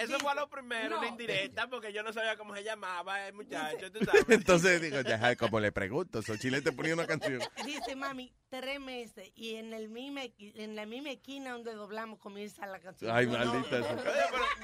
Eso 0.00 0.18
fue 0.18 0.34
lo 0.34 0.48
primero, 0.50 0.98
una 0.98 1.06
indirecta, 1.06 1.68
porque 1.68 1.92
yo 1.92 2.02
no 2.02 2.12
sabía 2.12 2.36
cómo 2.36 2.56
se 2.56 2.64
llamaba 2.64 3.24
el 3.28 3.34
muchacho, 3.34 3.92
tú 3.92 4.00
sabes. 4.04 4.24
Entonces 4.28 4.82
digo, 4.82 5.00
ya, 5.02 5.36
como 5.36 5.60
le 5.60 5.70
pregunto, 5.70 6.22
so 6.22 6.36
chilete 6.36 6.72
ponía 6.72 6.94
una 6.94 7.06
canción. 7.06 7.40
Dice 7.64 7.94
mami, 7.94 8.34
tres 8.50 8.80
meses 8.80 9.30
y 9.36 9.54
en 9.54 9.72
el 9.72 9.88
misma, 9.88 10.22
en 10.38 10.74
la 10.74 10.86
misma 10.86 11.10
esquina 11.10 11.52
donde 11.52 11.72
doblamos 11.72 12.18
comienza 12.18 12.66
la 12.66 12.80
canción. 12.80 13.14
Ay, 13.14 13.26
Yo, 13.26 13.30
maldita 13.32 13.78
no. 13.78 13.86
eso. 13.86 14.04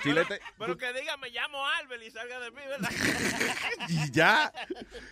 Chilete, 0.02 0.40
Pero 0.58 0.76
que 0.76 0.92
diga, 0.92 1.16
me 1.16 1.30
llamo 1.30 1.64
Albert 1.64 2.02
y 2.02 2.10
salga 2.10 2.40
de 2.40 2.50
mí, 2.50 2.62
¿verdad? 2.68 2.90
y 3.88 4.10
ya. 4.10 4.52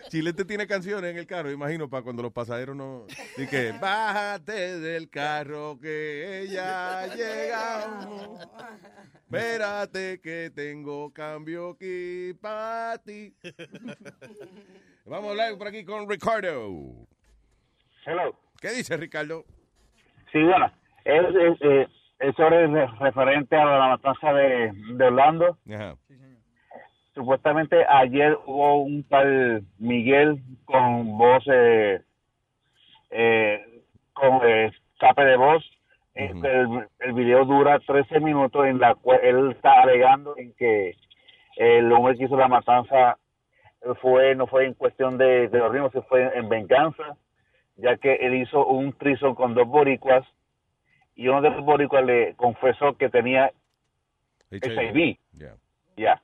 Chilete 0.09 0.43
tiene 0.43 0.67
canciones 0.67 1.09
en 1.09 1.17
el 1.17 1.25
carro, 1.25 1.49
imagino, 1.51 1.89
para 1.89 2.03
cuando 2.03 2.16
cuando 2.17 2.23
los 2.23 2.33
pasajeros 2.33 2.75
no... 2.75 3.05
Y 3.37 3.45
que, 3.45 3.73
bájate 3.79 4.79
del 4.79 5.07
carro 5.07 5.77
que 5.79 6.47
ya 6.49 7.01
ha 7.01 7.07
llegado. 7.15 8.39
Espérate 9.13 10.19
que 10.19 10.49
tengo 10.49 11.13
cambio 11.13 11.71
aquí 11.71 12.33
para 12.41 12.97
ti. 12.97 13.35
Vamos 15.05 15.27
a 15.27 15.29
hablar 15.29 15.57
por 15.59 15.67
aquí 15.67 15.85
con 15.85 16.09
Ricardo. 16.09 17.05
Hello. 18.03 18.35
¿Qué 18.59 18.69
dice 18.69 18.97
Ricardo? 18.97 19.45
Sí, 20.31 20.41
bueno, 20.41 20.71
es, 21.05 21.35
es, 21.35 21.57
eh, 21.61 21.87
es 22.19 22.35
sobre 22.35 22.65
re- 22.65 22.87
referente 22.99 23.55
a 23.55 23.63
la 23.63 23.87
matanza 23.89 24.33
de, 24.33 24.71
de 24.95 25.05
Orlando. 25.05 25.55
Ajá. 25.71 25.95
Supuestamente 27.13 27.83
ayer 27.89 28.37
hubo 28.45 28.83
un 28.83 29.03
tal 29.03 29.63
Miguel 29.79 30.39
con 30.65 31.17
voz, 31.17 31.43
eh, 31.51 31.99
eh, 33.09 33.81
con 34.13 34.41
eh, 34.47 34.71
escape 34.93 35.25
de 35.25 35.37
voz. 35.37 35.63
Este, 36.13 36.61
el, 36.61 36.87
el 36.99 37.13
video 37.13 37.45
dura 37.45 37.79
13 37.79 38.19
minutos 38.19 38.65
en 38.65 38.79
la 38.79 38.95
cual 38.95 39.19
él 39.21 39.51
está 39.51 39.83
alegando 39.83 40.35
en 40.37 40.53
que 40.53 40.95
el 41.57 41.91
hombre 41.91 42.17
que 42.17 42.23
hizo 42.23 42.35
la 42.37 42.47
matanza 42.47 43.17
fue 44.01 44.35
no 44.35 44.47
fue 44.47 44.65
en 44.65 44.73
cuestión 44.73 45.17
de, 45.17 45.47
de 45.47 45.59
los 45.59 45.71
ritmos, 45.71 45.91
se 45.91 46.01
fue 46.03 46.35
en 46.35 46.49
venganza, 46.49 47.15
ya 47.75 47.97
que 47.97 48.15
él 48.15 48.35
hizo 48.35 48.65
un 48.65 48.93
trison 48.93 49.35
con 49.35 49.53
dos 49.53 49.67
boricuas 49.67 50.25
y 51.15 51.27
uno 51.27 51.41
de 51.41 51.49
los 51.49 51.63
boricuas 51.63 52.05
le 52.05 52.35
confesó 52.35 52.95
que 52.97 53.09
tenía 53.09 53.51
HIV. 54.51 55.17
Ya. 55.33 55.55
Ya. 55.95 56.21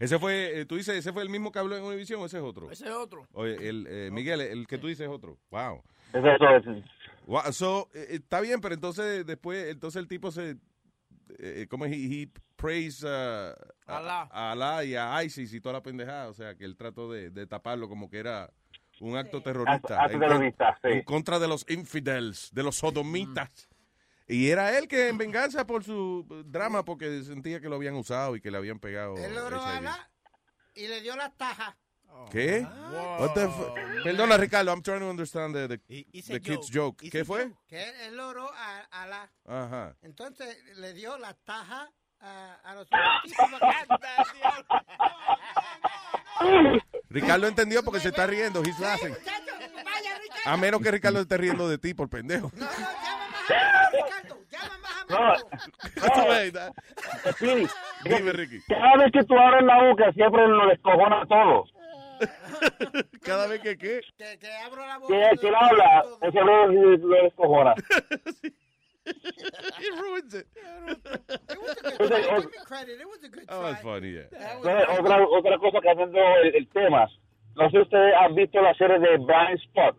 Ese 0.00 0.18
fue, 0.18 0.60
eh, 0.60 0.64
tú 0.64 0.74
dices, 0.76 0.96
ese 0.96 1.12
fue 1.12 1.22
el 1.22 1.28
mismo 1.28 1.52
que 1.52 1.58
habló 1.60 1.76
en 1.76 1.84
Univision 1.84 2.20
o 2.20 2.26
ese 2.26 2.38
es 2.38 2.42
otro? 2.42 2.70
Ese 2.70 2.86
es 2.86 2.90
otro. 2.90 3.28
Oye, 3.32 3.68
el, 3.68 3.86
eh, 3.88 4.10
Miguel, 4.10 4.40
el 4.40 4.66
que 4.66 4.78
tú 4.78 4.88
dices 4.88 5.06
es 5.06 5.12
otro. 5.12 5.38
Wow. 5.50 5.82
Ese 6.12 6.28
es 6.34 6.40
otro. 6.40 6.82
Wow, 7.26 7.52
so, 7.52 7.88
eh, 7.94 8.06
está 8.10 8.40
bien, 8.40 8.60
pero 8.60 8.74
entonces 8.74 9.24
después, 9.26 9.68
entonces 9.68 10.00
el 10.00 10.08
tipo 10.08 10.32
se, 10.32 10.56
eh, 11.38 11.66
¿cómo 11.70 11.84
es? 11.84 11.92
He, 11.92 12.22
he 12.22 12.28
praise 12.56 13.04
uh, 13.06 13.54
Alá. 13.86 14.28
a 14.32 14.52
Alá 14.52 14.84
y 14.84 14.94
a 14.96 15.22
ISIS 15.22 15.52
y 15.54 15.60
toda 15.60 15.74
la 15.74 15.82
pendejada. 15.82 16.28
O 16.28 16.34
sea, 16.34 16.54
que 16.56 16.64
él 16.64 16.76
trató 16.76 17.12
de, 17.12 17.30
de 17.30 17.46
taparlo 17.46 17.88
como 17.88 18.10
que 18.10 18.18
era 18.18 18.50
un 19.00 19.16
acto 19.16 19.42
terrorista. 19.42 20.02
Acto 20.02 20.14
en, 20.14 20.20
con- 20.20 20.28
terrorista, 20.28 20.78
sí. 20.82 20.88
en 20.88 21.02
contra 21.02 21.38
de 21.38 21.46
los 21.48 21.64
infidels, 21.70 22.50
de 22.52 22.62
los 22.62 22.76
sodomitas. 22.76 23.68
Y 24.30 24.48
era 24.48 24.78
él 24.78 24.86
que 24.86 25.08
en 25.08 25.18
venganza 25.18 25.66
por 25.66 25.82
su 25.82 26.24
drama, 26.46 26.84
porque 26.84 27.24
sentía 27.24 27.60
que 27.60 27.68
lo 27.68 27.74
habían 27.74 27.96
usado 27.96 28.36
y 28.36 28.40
que 28.40 28.52
le 28.52 28.58
habían 28.58 28.78
pegado. 28.78 29.16
Él 29.16 29.34
logró 29.34 29.56
la 29.56 30.08
y 30.74 30.86
le 30.86 31.00
dio 31.00 31.16
las 31.16 31.36
tajas. 31.36 31.74
¿Qué? 32.30 32.64
What 33.18 33.34
the 33.34 33.48
Perdona, 34.04 34.36
Ricardo, 34.36 34.70
I'm 34.70 34.82
trying 34.82 35.00
to 35.00 35.10
understand 35.10 35.54
the, 35.54 35.66
the, 35.68 35.78
kid's 36.40 36.70
joke. 36.70 37.08
¿Qué 37.10 37.24
fue? 37.24 37.52
Que 37.66 37.82
él, 37.82 37.94
él 38.02 38.16
logró 38.16 38.48
a, 38.52 38.80
a 38.90 39.06
la. 39.08 39.32
Ajá. 39.46 39.96
Entonces 40.02 40.56
le 40.76 40.92
dio 40.92 41.18
las 41.18 41.36
tajas 41.44 41.88
a, 42.20 42.54
a 42.62 42.74
los 42.74 42.88
Ricardo 47.08 47.48
entendió 47.48 47.82
porque 47.82 47.98
se 47.98 48.08
está 48.10 48.26
riendo. 48.28 48.62
He's 48.62 48.78
laughing. 48.78 49.14
A 50.44 50.56
menos 50.56 50.80
que 50.80 50.90
Ricardo 50.90 51.20
esté 51.20 51.36
riendo 51.36 51.68
de 51.68 51.78
ti 51.78 51.94
por 51.94 52.08
pendejo. 52.08 52.52
No, 55.10 55.34
Sí. 57.38 57.66
Dime, 58.04 58.32
Ricky. 58.32 58.60
Cada 58.68 58.96
vez 58.96 59.12
que 59.12 59.24
tú 59.24 59.36
abres 59.36 59.64
la 59.64 59.82
boca 59.82 60.12
siempre 60.12 60.46
lo 60.46 60.66
descojona 60.68 61.26
todo. 61.26 61.64
Cada 63.22 63.46
vez 63.46 63.60
que 63.60 63.76
qué? 63.78 64.00
Que, 64.16 64.38
que 64.38 64.52
abro 64.64 64.86
la 64.86 64.98
Que, 65.08 65.38
que 65.40 65.48
él 65.48 65.54
habla, 65.54 66.04
ese 66.22 66.40
lo, 66.40 66.66
lo 66.68 67.22
descojona. 67.22 67.74
He 69.06 69.90
ruins 69.98 70.34
it. 70.34 70.46
Entonces, 70.86 72.26
o- 72.30 72.40
Give 72.42 72.50
me 72.50 72.64
credit. 72.64 73.00
It 73.00 73.06
was 73.06 73.24
a 73.24 73.28
good 73.28 73.44
Oh, 73.48 73.62
that's 73.62 73.82
funny, 73.82 74.12
yeah. 74.12 74.28
otra, 74.60 75.26
otra 75.26 75.58
cosa 75.58 75.80
cambiando 75.82 76.18
el, 76.42 76.54
el 76.56 76.68
tema. 76.68 77.08
No 77.56 77.64
sé 77.70 77.70
si 77.70 77.78
ustedes 77.82 78.14
han 78.20 78.34
visto 78.34 78.60
la 78.60 78.74
serie 78.74 78.98
de 78.98 79.16
Blind 79.16 79.58
Spot. 79.68 79.96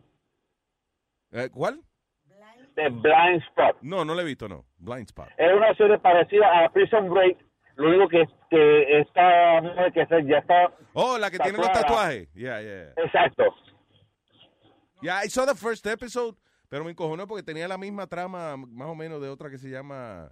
Eh, 1.32 1.50
¿Cuál? 1.52 1.82
De 2.84 2.90
Blind 2.90 3.42
Spot. 3.50 3.78
No, 3.82 4.04
no 4.06 4.14
lo 4.16 4.22
he 4.22 4.26
visto, 4.26 4.48
no. 4.48 4.66
Blind 4.78 5.08
Spot. 5.08 5.30
Es 5.38 5.54
una 5.54 5.74
serie 5.76 5.98
parecida 6.00 6.66
a 6.66 6.70
Prison 6.72 7.10
Break. 7.10 7.38
Lo 7.78 7.90
único 7.90 8.08
que, 8.10 8.26
que 8.50 9.06
mujer 9.64 9.94
que 9.94 10.06
se- 10.06 10.26
ya 10.26 10.38
está... 10.40 10.74
Oh, 10.94 11.18
la 11.18 11.32
que 11.32 11.40
tiene 11.40 11.58
los 11.58 11.68
tatuada. 11.68 11.88
tatuajes. 11.88 12.34
Yeah, 12.34 12.62
yeah. 12.62 12.94
Exacto. 12.98 13.44
Yeah, 15.02 15.22
I 15.24 15.30
saw 15.30 15.46
the 15.46 15.56
first 15.56 15.86
episode, 15.88 16.36
pero 16.70 16.84
me 16.84 16.92
encojonó 16.92 17.26
porque 17.28 17.44
tenía 17.44 17.68
la 17.68 17.78
misma 17.78 18.08
trama, 18.08 18.56
más 18.58 18.88
o 18.90 18.96
menos, 18.96 19.22
de 19.22 19.30
otra 19.30 19.50
que 19.50 19.58
se 19.58 19.70
llama 19.70 20.32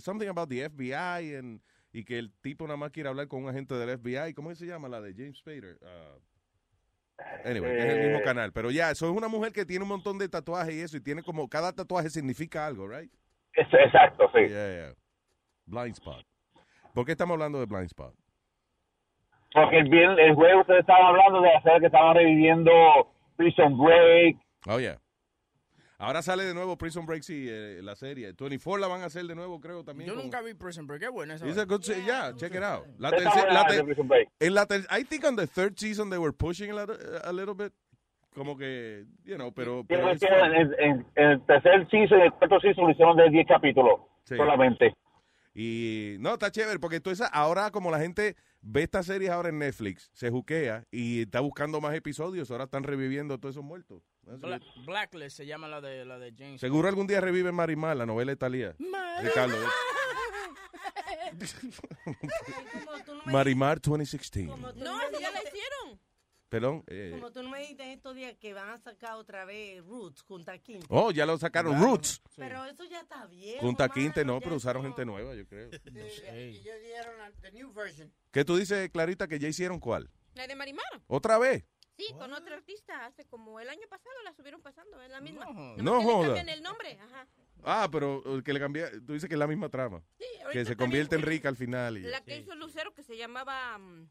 Something 0.00 0.28
About 0.28 0.48
the 0.48 0.68
FBI 0.68 1.34
and, 1.36 1.60
y 1.92 2.04
que 2.04 2.18
el 2.18 2.32
tipo 2.40 2.64
nada 2.66 2.76
más 2.76 2.90
quiere 2.92 3.08
hablar 3.08 3.26
con 3.28 3.42
un 3.42 3.48
agente 3.48 3.74
del 3.74 3.98
FBI. 3.98 4.34
¿Cómo 4.34 4.54
se 4.54 4.66
llama? 4.66 4.88
La 4.88 5.00
de 5.00 5.14
James 5.14 5.38
Spader. 5.38 5.78
Uh, 5.80 6.20
anyway, 7.44 7.70
que 7.72 7.78
es 7.78 7.84
el 7.94 8.00
mismo 8.00 8.18
Eh. 8.18 8.22
canal. 8.22 8.52
Pero 8.52 8.70
ya, 8.70 8.90
eso 8.90 9.06
es 9.10 9.12
una 9.16 9.28
mujer 9.28 9.52
que 9.52 9.64
tiene 9.64 9.82
un 9.82 9.88
montón 9.88 10.18
de 10.18 10.28
tatuajes 10.28 10.74
y 10.74 10.80
eso, 10.80 10.96
y 10.96 11.00
tiene 11.00 11.22
como, 11.22 11.48
cada 11.48 11.72
tatuaje 11.72 12.10
significa 12.10 12.66
algo, 12.66 12.88
right? 12.88 13.10
Es- 13.54 13.66
exacto, 13.72 14.30
sí. 14.34 14.40
Yeah, 14.48 14.70
yeah. 14.70 14.94
Blind 15.66 15.94
Spot. 15.94 16.24
¿Por 16.94 17.04
qué 17.04 17.12
estamos 17.12 17.34
hablando 17.34 17.58
de 17.60 17.66
Blind 17.66 17.86
Spot? 17.86 18.14
Porque 19.52 19.78
el, 19.78 20.18
el 20.18 20.34
juego 20.34 20.60
ustedes 20.60 20.80
estaban 20.80 21.06
hablando 21.06 21.40
de 21.40 21.50
hacer 21.54 21.80
que 21.80 21.86
estaban 21.86 22.14
reviviendo 22.14 22.70
Prison 23.36 23.76
Break. 23.78 24.36
Oh, 24.66 24.78
yeah. 24.78 24.98
Ahora 26.00 26.22
sale 26.22 26.44
de 26.44 26.54
nuevo 26.54 26.78
Prison 26.78 27.04
Break, 27.06 27.22
sí, 27.24 27.46
eh, 27.50 27.80
la 27.82 27.96
serie. 27.96 28.32
24 28.32 28.78
la 28.80 28.86
van 28.86 29.02
a 29.02 29.06
hacer 29.06 29.24
de 29.26 29.34
nuevo, 29.34 29.60
creo, 29.60 29.82
también. 29.82 30.06
Yo 30.06 30.14
como- 30.14 30.22
nunca 30.24 30.40
vi 30.42 30.54
Prison 30.54 30.86
Break. 30.86 31.00
Qué 31.02 31.08
buena 31.08 31.34
esa. 31.34 31.46
It's 31.48 31.58
a 31.58 31.64
good 31.64 31.82
se- 31.82 32.04
yeah, 32.04 32.32
check 32.36 32.54
it 32.54 32.62
out. 32.62 32.84
La 32.98 33.08
Está 33.10 33.24
terce- 33.30 33.40
buena 33.40 33.52
la 33.52 33.66
ter- 33.66 33.76
de 33.78 33.84
Prison 33.84 34.06
Break. 34.08 34.28
en 34.38 34.54
la 34.54 34.66
ter- 34.66 34.86
I 34.96 35.04
think 35.04 35.24
on 35.24 35.34
the 35.34 35.46
third 35.48 35.74
season 35.76 36.08
they 36.08 36.18
were 36.18 36.32
pushing 36.32 36.70
a 36.70 37.32
little, 37.32 37.54
bit. 37.54 37.72
Como 38.34 38.56
que, 38.56 39.06
you 39.24 39.34
know, 39.34 39.52
pero... 39.52 39.82
pero 39.88 40.02
Tiene 40.02 40.12
it's 40.12 40.20
que 40.20 40.28
fun. 40.28 40.54
en, 40.54 40.74
en- 40.78 41.06
en 41.16 41.30
el 41.32 41.46
tercer 41.46 41.88
season 41.90 42.20
y 42.20 42.22
el 42.22 42.32
cuarto 42.32 42.60
season 42.60 42.84
lo 42.84 42.90
hicieron 42.92 43.16
de 43.16 43.30
10 43.30 43.46
capítulos 43.48 44.00
Sí. 44.22 44.36
solamente. 44.36 44.94
Y 45.54 46.16
no, 46.20 46.34
está 46.34 46.52
chévere, 46.52 46.78
porque 46.78 47.00
tú 47.00 47.10
esa, 47.10 47.26
ahora 47.26 47.72
como 47.72 47.90
la 47.90 47.98
gente 47.98 48.36
ve 48.60 48.84
estas 48.84 49.06
series 49.06 49.30
ahora 49.30 49.48
en 49.48 49.58
Netflix, 49.58 50.08
se 50.12 50.30
juquea 50.30 50.84
y 50.92 51.22
está 51.22 51.40
buscando 51.40 51.80
más 51.80 51.94
episodios, 51.96 52.50
ahora 52.52 52.64
están 52.64 52.84
reviviendo 52.84 53.38
todos 53.38 53.56
esos 53.56 53.64
muertos. 53.64 54.04
Bla-. 54.36 54.60
Blacklist 54.84 55.36
se 55.36 55.46
llama 55.46 55.68
la 55.68 55.80
de, 55.80 56.04
la 56.04 56.18
de 56.18 56.34
James. 56.36 56.60
Seguro 56.60 56.88
algún 56.88 57.06
día 57.06 57.20
reviven 57.20 57.54
Marimar, 57.54 57.96
la 57.96 58.06
novela. 58.06 58.32
Ricardo. 58.32 59.56
Marimar 63.26 63.80
2016. 63.80 64.48
Como 64.48 64.72
tú 64.72 64.80
No, 64.80 64.96
me 64.98 65.16
si 65.16 65.22
ya 65.22 65.30
la 65.30 65.38
hicieron. 65.42 66.00
Perdón. 66.48 66.82
eh, 66.86 67.10
Como 67.14 67.30
tú 67.30 67.42
no 67.42 67.50
me 67.50 67.60
dijiste 67.60 67.92
estos 67.92 68.14
días 68.14 68.34
que 68.40 68.54
van 68.54 68.70
a 68.70 68.78
sacar 68.78 69.14
otra 69.16 69.44
vez 69.44 69.84
Roots 69.84 70.22
junto 70.22 70.50
a 70.50 70.56
Quinte. 70.58 70.86
oh, 70.88 71.10
ya 71.10 71.26
lo 71.26 71.36
sacaron. 71.36 71.78
Roots. 71.78 72.22
Pero 72.36 72.64
eso 72.64 72.84
ya 72.84 73.00
está 73.00 73.26
bien. 73.26 73.58
Junta 73.60 73.88
Quinte 73.90 74.24
no, 74.24 74.40
pero 74.40 74.56
usaron 74.56 74.82
gente 74.82 75.04
nueva, 75.04 75.34
yo 75.34 75.46
creo. 75.46 75.68
Y 75.72 75.98
ellos 76.58 76.74
dieron 76.82 77.14
la 77.42 77.50
new 77.50 77.70
version. 77.72 78.10
¿Qué 78.30 78.44
tú 78.46 78.56
dices, 78.56 78.88
Clarita, 78.90 79.28
que 79.28 79.38
ya 79.38 79.48
hicieron 79.48 79.78
cuál? 79.78 80.10
La 80.34 80.46
de 80.46 80.54
Marimar. 80.54 80.86
¿Otra 81.06 81.36
vez? 81.36 81.64
Sí, 81.98 82.14
con 82.16 82.32
otro 82.32 82.54
artista. 82.54 83.06
Hace 83.06 83.24
como 83.26 83.58
el 83.58 83.68
año 83.68 83.86
pasado 83.90 84.14
la 84.24 84.32
subieron 84.32 84.62
pasando. 84.62 85.02
Es 85.02 85.10
la 85.10 85.20
misma. 85.20 85.46
No 85.78 86.00
joda. 86.00 86.26
cambian 86.26 86.48
el 86.48 86.62
nombre. 86.62 86.96
Ajá. 87.00 87.26
Ah, 87.64 87.88
pero 87.90 88.22
que 88.44 88.52
le 88.52 88.60
cambié, 88.60 88.88
tú 89.00 89.14
dices 89.14 89.28
que 89.28 89.34
es 89.34 89.38
la 89.38 89.48
misma 89.48 89.68
trama. 89.68 90.00
Sí, 90.16 90.24
que 90.52 90.64
se 90.64 90.76
convierte 90.76 91.16
en 91.16 91.22
rica 91.22 91.48
al 91.48 91.56
final. 91.56 91.98
Y, 91.98 92.02
La 92.02 92.22
que 92.22 92.36
hizo 92.36 92.54
Lucero 92.54 92.94
que 92.94 93.02
se 93.02 93.16
llamaba... 93.16 93.76
mm, 93.78 94.08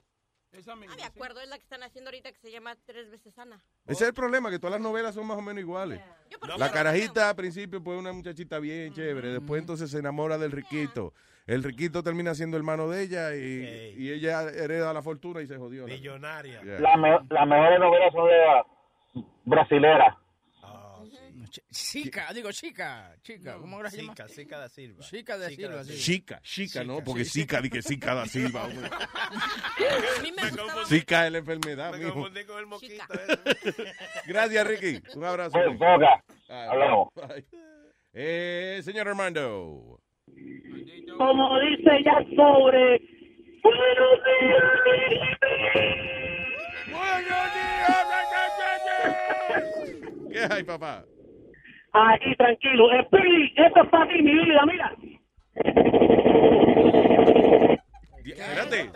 Esa 0.51 0.73
ah, 0.73 0.75
me 0.75 1.03
acuerdo, 1.03 1.39
es 1.39 1.47
la 1.47 1.57
que 1.57 1.63
están 1.63 1.81
haciendo 1.81 2.09
ahorita 2.09 2.33
que 2.33 2.39
se 2.39 2.51
llama 2.51 2.75
Tres 2.85 3.09
veces 3.09 3.33
Sana. 3.33 3.63
Ese 3.85 4.03
es 4.03 4.09
el 4.09 4.13
problema, 4.13 4.49
que 4.49 4.59
todas 4.59 4.73
las 4.73 4.81
novelas 4.81 5.15
son 5.15 5.25
más 5.25 5.37
o 5.37 5.41
menos 5.41 5.61
iguales. 5.61 6.01
La 6.57 6.71
carajita 6.71 7.29
al 7.29 7.35
principio 7.37 7.81
pues 7.81 7.97
una 7.97 8.11
muchachita 8.11 8.59
bien 8.59 8.93
chévere, 8.93 9.29
después 9.29 9.61
entonces 9.61 9.89
se 9.89 9.99
enamora 9.99 10.37
del 10.37 10.51
riquito. 10.51 11.13
El 11.47 11.63
riquito 11.63 12.03
termina 12.03 12.35
siendo 12.35 12.57
hermano 12.57 12.89
de 12.89 13.03
ella 13.03 13.33
y, 13.35 13.95
y 13.97 14.11
ella 14.11 14.41
hereda 14.43 14.91
la 14.93 15.01
fortuna 15.01 15.41
y 15.41 15.47
se 15.47 15.55
jodió. 15.57 15.85
Millonaria. 15.87 16.61
Yeah. 16.61 16.79
La 16.79 16.97
me- 16.97 17.09
las 17.29 17.47
mejores 17.47 17.79
novelas 17.79 18.11
son 18.13 18.27
de 18.27 18.37
la 18.37 18.65
brasilera. 19.45 20.17
Ch- 21.49 21.63
Chica, 21.71 22.33
digo 22.33 22.51
chica, 22.51 23.15
chica, 23.21 23.55
¿cómo 23.57 23.77
ahora 23.77 23.89
se 23.89 23.97
llama? 24.01 24.13
Chica, 24.13 24.27
Chica 24.27 24.57
da 24.59 24.67
Silva. 24.67 25.01
Chica 25.01 25.37
de 25.37 25.49
Silva, 25.55 25.83
sí. 25.85 25.97
Chica, 25.97 26.39
chica, 26.41 26.83
¿no? 26.83 27.01
Porque 27.01 27.23
sí. 27.23 27.39
Chica, 27.41 27.61
di 27.61 27.69
que 27.69 27.81
Chica 27.81 28.13
da 28.13 28.25
Silva. 28.25 28.65
hombre. 28.65 28.87
A 28.91 30.21
mí 30.21 30.33
me 30.35 30.49
gustaba 30.49 30.83
Chica 30.83 31.25
es 31.27 31.31
la 31.31 31.37
enfermedad, 31.37 31.91
Me 31.93 31.99
mijo. 31.99 32.13
confundí 32.15 32.43
con 32.43 32.59
el 32.59 32.65
moquito. 32.65 33.01
Gracias, 34.27 34.67
Ricky. 34.67 35.01
Un 35.15 35.23
abrazo. 35.23 35.53
Pues. 35.53 35.79
Ah, 36.49 36.67
Hablamos. 36.69 37.07
Eh, 38.11 38.81
señor 38.83 39.07
Armando. 39.07 39.96
Como 41.17 41.59
dice 41.59 42.03
ya 42.03 42.17
sobre. 42.35 43.01
Buenos 43.63 44.19
días, 44.25 44.63
Buenos 46.91 47.53
días, 50.29 50.63
papá. 50.65 51.03
Aquí, 51.93 52.35
tranquilo. 52.35 52.89
Speedy, 53.05 53.53
esto 53.55 53.83
es 53.83 53.89
para 53.89 54.07
ti, 54.07 54.21
mi 54.21 54.33
vida, 54.33 54.61
mira. 54.65 54.95
Espérate. 58.25 58.91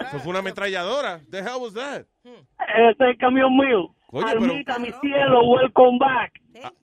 Eso 0.00 0.18
fue 0.20 0.30
una 0.30 0.38
ametralladora. 0.38 1.20
The 1.30 1.38
hell 1.40 1.60
was 1.60 1.74
that? 1.74 2.06
Este 2.24 2.90
es 2.90 3.00
el 3.00 3.18
camión 3.18 3.54
mío. 3.56 3.94
Coño, 4.08 4.26
pero- 4.26 4.40
Almita, 4.40 4.78
mi 4.78 4.90
cielo, 5.00 5.42
welcome 5.44 5.98
back. 5.98 6.32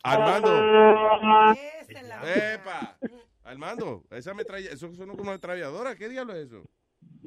Armando. 0.03 0.49
Ah, 0.51 1.55
Epa. 2.35 2.97
Armando, 3.43 4.03
esa 4.11 4.31
ametralla, 4.31 4.69
eso 4.71 4.93
son 4.93 5.07
como 5.07 5.21
una 5.21 5.31
ametralladora. 5.31 5.95
¿Qué 5.95 6.09
diablo 6.09 6.33
es 6.33 6.47
eso? 6.47 6.63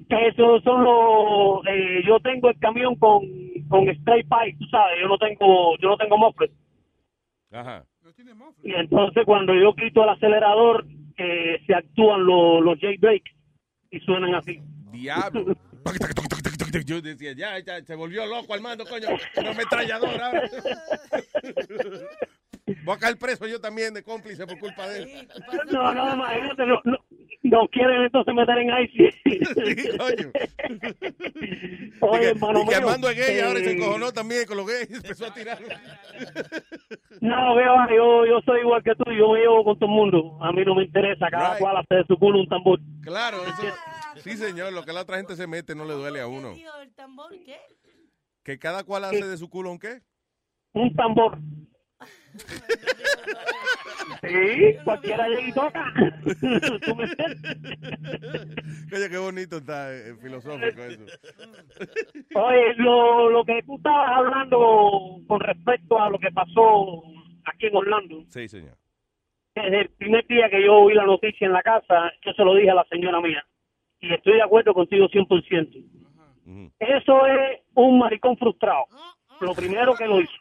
Esos 0.09 0.63
son 0.63 0.85
los... 0.85 1.67
eh, 1.67 2.03
yo 2.07 2.19
tengo 2.21 2.49
el 2.49 2.59
camión 2.59 2.95
con, 2.97 3.23
con 3.69 3.89
straight 3.89 4.27
pipe, 4.27 4.57
tú 4.59 4.67
sabes. 4.71 4.99
Yo 5.01 5.09
no 5.09 5.19
tengo, 5.19 5.77
yo 5.79 5.89
no 5.91 5.97
tengo 5.97 6.17
muffler. 6.17 6.51
Ajá. 7.53 7.85
Y 8.63 8.73
entonces 8.73 9.25
cuando 9.25 9.55
yo 9.55 9.75
quito 9.75 10.05
el 10.05 10.11
acelerador, 10.11 10.87
eh, 11.19 11.61
se 11.67 11.75
actúan 11.75 12.25
los, 12.25 12.63
los 12.63 12.79
J-Break 12.81 13.23
y 13.91 14.01
suenan 14.01 14.35
así. 14.35 14.61
Diablo. 14.91 15.57
Yo 16.85 17.01
decía, 17.01 17.33
ya, 17.33 17.59
ya, 17.61 17.83
se 17.85 17.95
volvió 17.95 18.27
loco 18.27 18.53
Armando, 18.53 18.85
coño. 18.85 19.09
Una 19.37 19.51
ametralladora. 19.51 20.31
Voy 22.85 22.97
a 22.97 22.99
caer 22.99 23.17
preso 23.17 23.47
yo 23.47 23.61
también 23.61 23.95
de 23.95 24.03
cómplice 24.03 24.45
por 24.45 24.59
culpa 24.59 24.89
de 24.89 25.03
él. 25.03 25.29
No, 25.71 25.95
no, 25.95 26.15
imagínate, 26.15 26.67
no, 26.67 26.81
no, 26.85 26.97
no 27.45 27.69
quieren 27.69 28.03
entonces 28.03 28.35
meter 28.35 28.59
en 28.59 28.71
ICE. 28.71 29.97
coño. 29.99 30.33
Oye, 32.01 32.21
que, 32.21 32.29
hermano 32.31 32.63
y 32.63 32.67
que 32.67 32.75
Armando 32.75 33.09
es 33.09 33.17
gay, 33.17 33.39
ahora 33.41 33.61
se 33.61 33.71
eh, 33.71 33.73
encojonó 33.77 34.13
también 34.13 34.47
con 34.47 34.57
los 34.57 34.67
gays. 34.67 34.91
Empezó 34.95 35.27
a 35.27 35.35
tirar. 35.35 35.59
No, 37.21 37.55
veo, 37.55 37.75
yo, 37.97 38.27
yo 38.27 38.41
soy 38.45 38.61
igual 38.61 38.83
que 38.83 38.97
tú, 38.97 39.05
yo 39.13 39.33
me 39.33 39.41
llevo 39.41 39.63
con 39.63 39.79
todo 39.79 39.89
el 39.89 39.95
mundo. 39.95 40.39
A 40.43 40.51
mí 40.51 40.65
no 40.65 40.75
me 40.75 40.85
interesa, 40.85 41.29
cada 41.31 41.51
Right. 41.51 41.61
cual 41.61 41.77
hace 41.77 41.95
de 41.95 42.05
su 42.07 42.19
culo 42.19 42.41
un 42.41 42.49
tambor. 42.49 42.81
Claro, 43.03 43.39
eso. 43.45 43.77
Sí, 44.17 44.37
señor, 44.37 44.73
lo 44.73 44.83
que 44.85 44.93
la 44.93 45.03
otra 45.03 45.19
gente 45.19 45.37
se 45.37 45.47
mete 45.47 45.77
no 45.77 45.85
le 45.85 45.95
duele 45.95 46.21
a 46.21 46.27
uno. 46.27 46.53
¿El 46.83 46.93
tambor 46.95 47.31
qué? 47.45 47.59
Que 48.43 48.59
cada 48.59 48.83
cual 48.83 49.05
hace 49.05 49.25
de 49.25 49.37
su 49.37 49.49
culo 49.49 49.71
un 49.71 49.79
qué. 49.79 50.01
Un 50.73 50.93
tambor. 50.95 51.39
Sí, 54.23 54.77
cualquiera 54.85 55.29
llega 55.29 55.49
y 55.49 55.53
toca. 55.53 55.93
Tú 56.85 56.95
me 56.97 57.05
Oye, 58.97 59.11
qué 59.11 59.19
bonito 59.19 59.57
está 59.59 59.93
eh, 59.95 60.15
filosófico 60.21 60.83
eso. 60.83 61.05
Oye, 62.35 62.75
lo, 62.77 63.31
lo 63.31 63.45
que 63.45 63.63
tú 63.65 63.77
estabas 63.77 64.11
hablando 64.17 65.21
con 65.27 65.41
respecto 65.41 66.01
a 66.01 66.11
lo 66.11 66.19
que 66.19 66.31
pasó 66.33 67.03
aquí 67.45 67.67
en 67.67 67.77
Orlando, 67.77 68.25
Sí, 68.29 68.49
señor. 68.49 68.77
desde 69.55 69.81
el 69.83 69.89
primer 69.91 70.27
día 70.27 70.49
que 70.51 70.63
yo 70.65 70.75
oí 70.75 70.95
la 70.95 71.05
noticia 71.07 71.47
en 71.47 71.53
la 71.53 71.63
casa, 71.63 72.13
yo 72.25 72.33
se 72.33 72.45
lo 72.45 72.55
dije 72.55 72.71
a 72.71 72.75
la 72.75 72.85
señora 72.91 73.21
mía. 73.21 73.45
Y 74.01 74.13
estoy 74.13 74.35
de 74.35 74.43
acuerdo 74.43 74.75
contigo 74.75 75.09
100%. 75.09 75.85
Eso 76.79 77.27
es 77.27 77.61
un 77.75 77.99
maricón 77.99 78.37
frustrado. 78.37 78.85
Lo 79.41 79.55
primero 79.55 79.95
que 79.95 80.07
lo 80.07 80.21
hizo. 80.21 80.33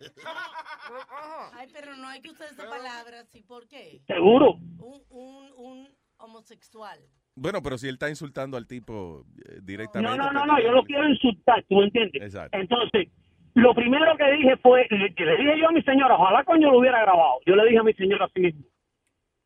Ay, 1.53 1.67
pero 1.73 1.95
no 1.95 2.07
hay 2.07 2.21
que 2.21 2.29
usar 2.29 2.47
esa 2.47 2.69
palabra 2.69 3.21
así. 3.21 3.41
¿Por 3.43 3.67
qué? 3.67 4.01
¿Seguro? 4.07 4.53
Un, 4.79 5.01
un, 5.09 5.51
un 5.57 5.87
homosexual. 6.17 6.99
Bueno, 7.35 7.61
pero 7.61 7.77
si 7.77 7.87
él 7.87 7.95
está 7.95 8.09
insultando 8.09 8.55
al 8.55 8.65
tipo 8.65 9.25
eh, 9.49 9.59
directamente. 9.61 10.17
No, 10.17 10.23
no, 10.23 10.31
no, 10.31 10.39
pues, 10.39 10.53
no, 10.53 10.59
yo 10.61 10.71
lo 10.71 10.83
quiero 10.83 11.09
insultar, 11.09 11.63
¿tú 11.67 11.75
me 11.75 11.85
entiendes? 11.85 12.21
Exacto. 12.21 12.57
Entonces, 12.57 13.09
lo 13.55 13.73
primero 13.73 14.15
que 14.17 14.31
dije 14.31 14.55
fue, 14.57 14.87
le, 14.89 15.13
que 15.13 15.25
le 15.25 15.37
dije 15.37 15.59
yo 15.59 15.67
a 15.67 15.71
mi 15.71 15.81
señora, 15.81 16.15
ojalá 16.15 16.43
coño 16.43 16.71
lo 16.71 16.79
hubiera 16.79 17.01
grabado. 17.01 17.39
Yo 17.45 17.55
le 17.55 17.65
dije 17.65 17.79
a 17.79 17.83
mi 17.83 17.93
señora 17.93 18.25
así 18.25 18.39
mismo. 18.39 18.63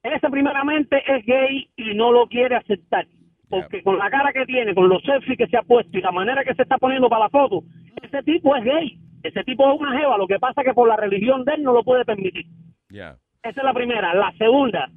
Ese 0.03 0.29
primeramente 0.29 1.03
es 1.05 1.25
gay 1.25 1.69
y 1.75 1.93
no 1.95 2.11
lo 2.11 2.27
quiere 2.27 2.55
aceptar. 2.55 3.07
Porque 3.49 3.81
con 3.81 3.97
la 3.97 4.11
cara 4.11 4.31
que 4.31 4.45
tiene, 4.45 4.75
con 4.75 4.87
los 4.87 5.01
selfies 5.01 5.37
que 5.37 5.47
se 5.47 5.57
ha 5.57 5.63
puesto 5.63 5.97
y 5.97 6.01
la 6.01 6.11
manera 6.11 6.43
que 6.43 6.53
se 6.53 6.61
está 6.61 6.77
poniendo 6.77 7.09
para 7.09 7.23
la 7.23 7.29
foto, 7.29 7.63
ese 8.03 8.21
tipo 8.21 8.55
es 8.55 8.63
gay. 8.63 8.99
Ese 9.23 9.43
tipo 9.43 9.71
es 9.71 9.79
una 9.79 9.97
jeva. 9.97 10.17
Lo 10.17 10.27
que 10.27 10.39
pasa 10.39 10.61
es 10.61 10.67
que 10.67 10.73
por 10.73 10.87
la 10.87 10.95
religión 10.95 11.43
de 11.45 11.53
él 11.53 11.63
no 11.63 11.73
lo 11.73 11.83
puede 11.83 12.05
permitir. 12.05 12.45
Ya. 12.89 13.17
Esa 13.43 13.61
es 13.61 13.63
la 13.63 13.73
primera. 13.73 14.13
La 14.13 14.31
segunda, 14.37 14.89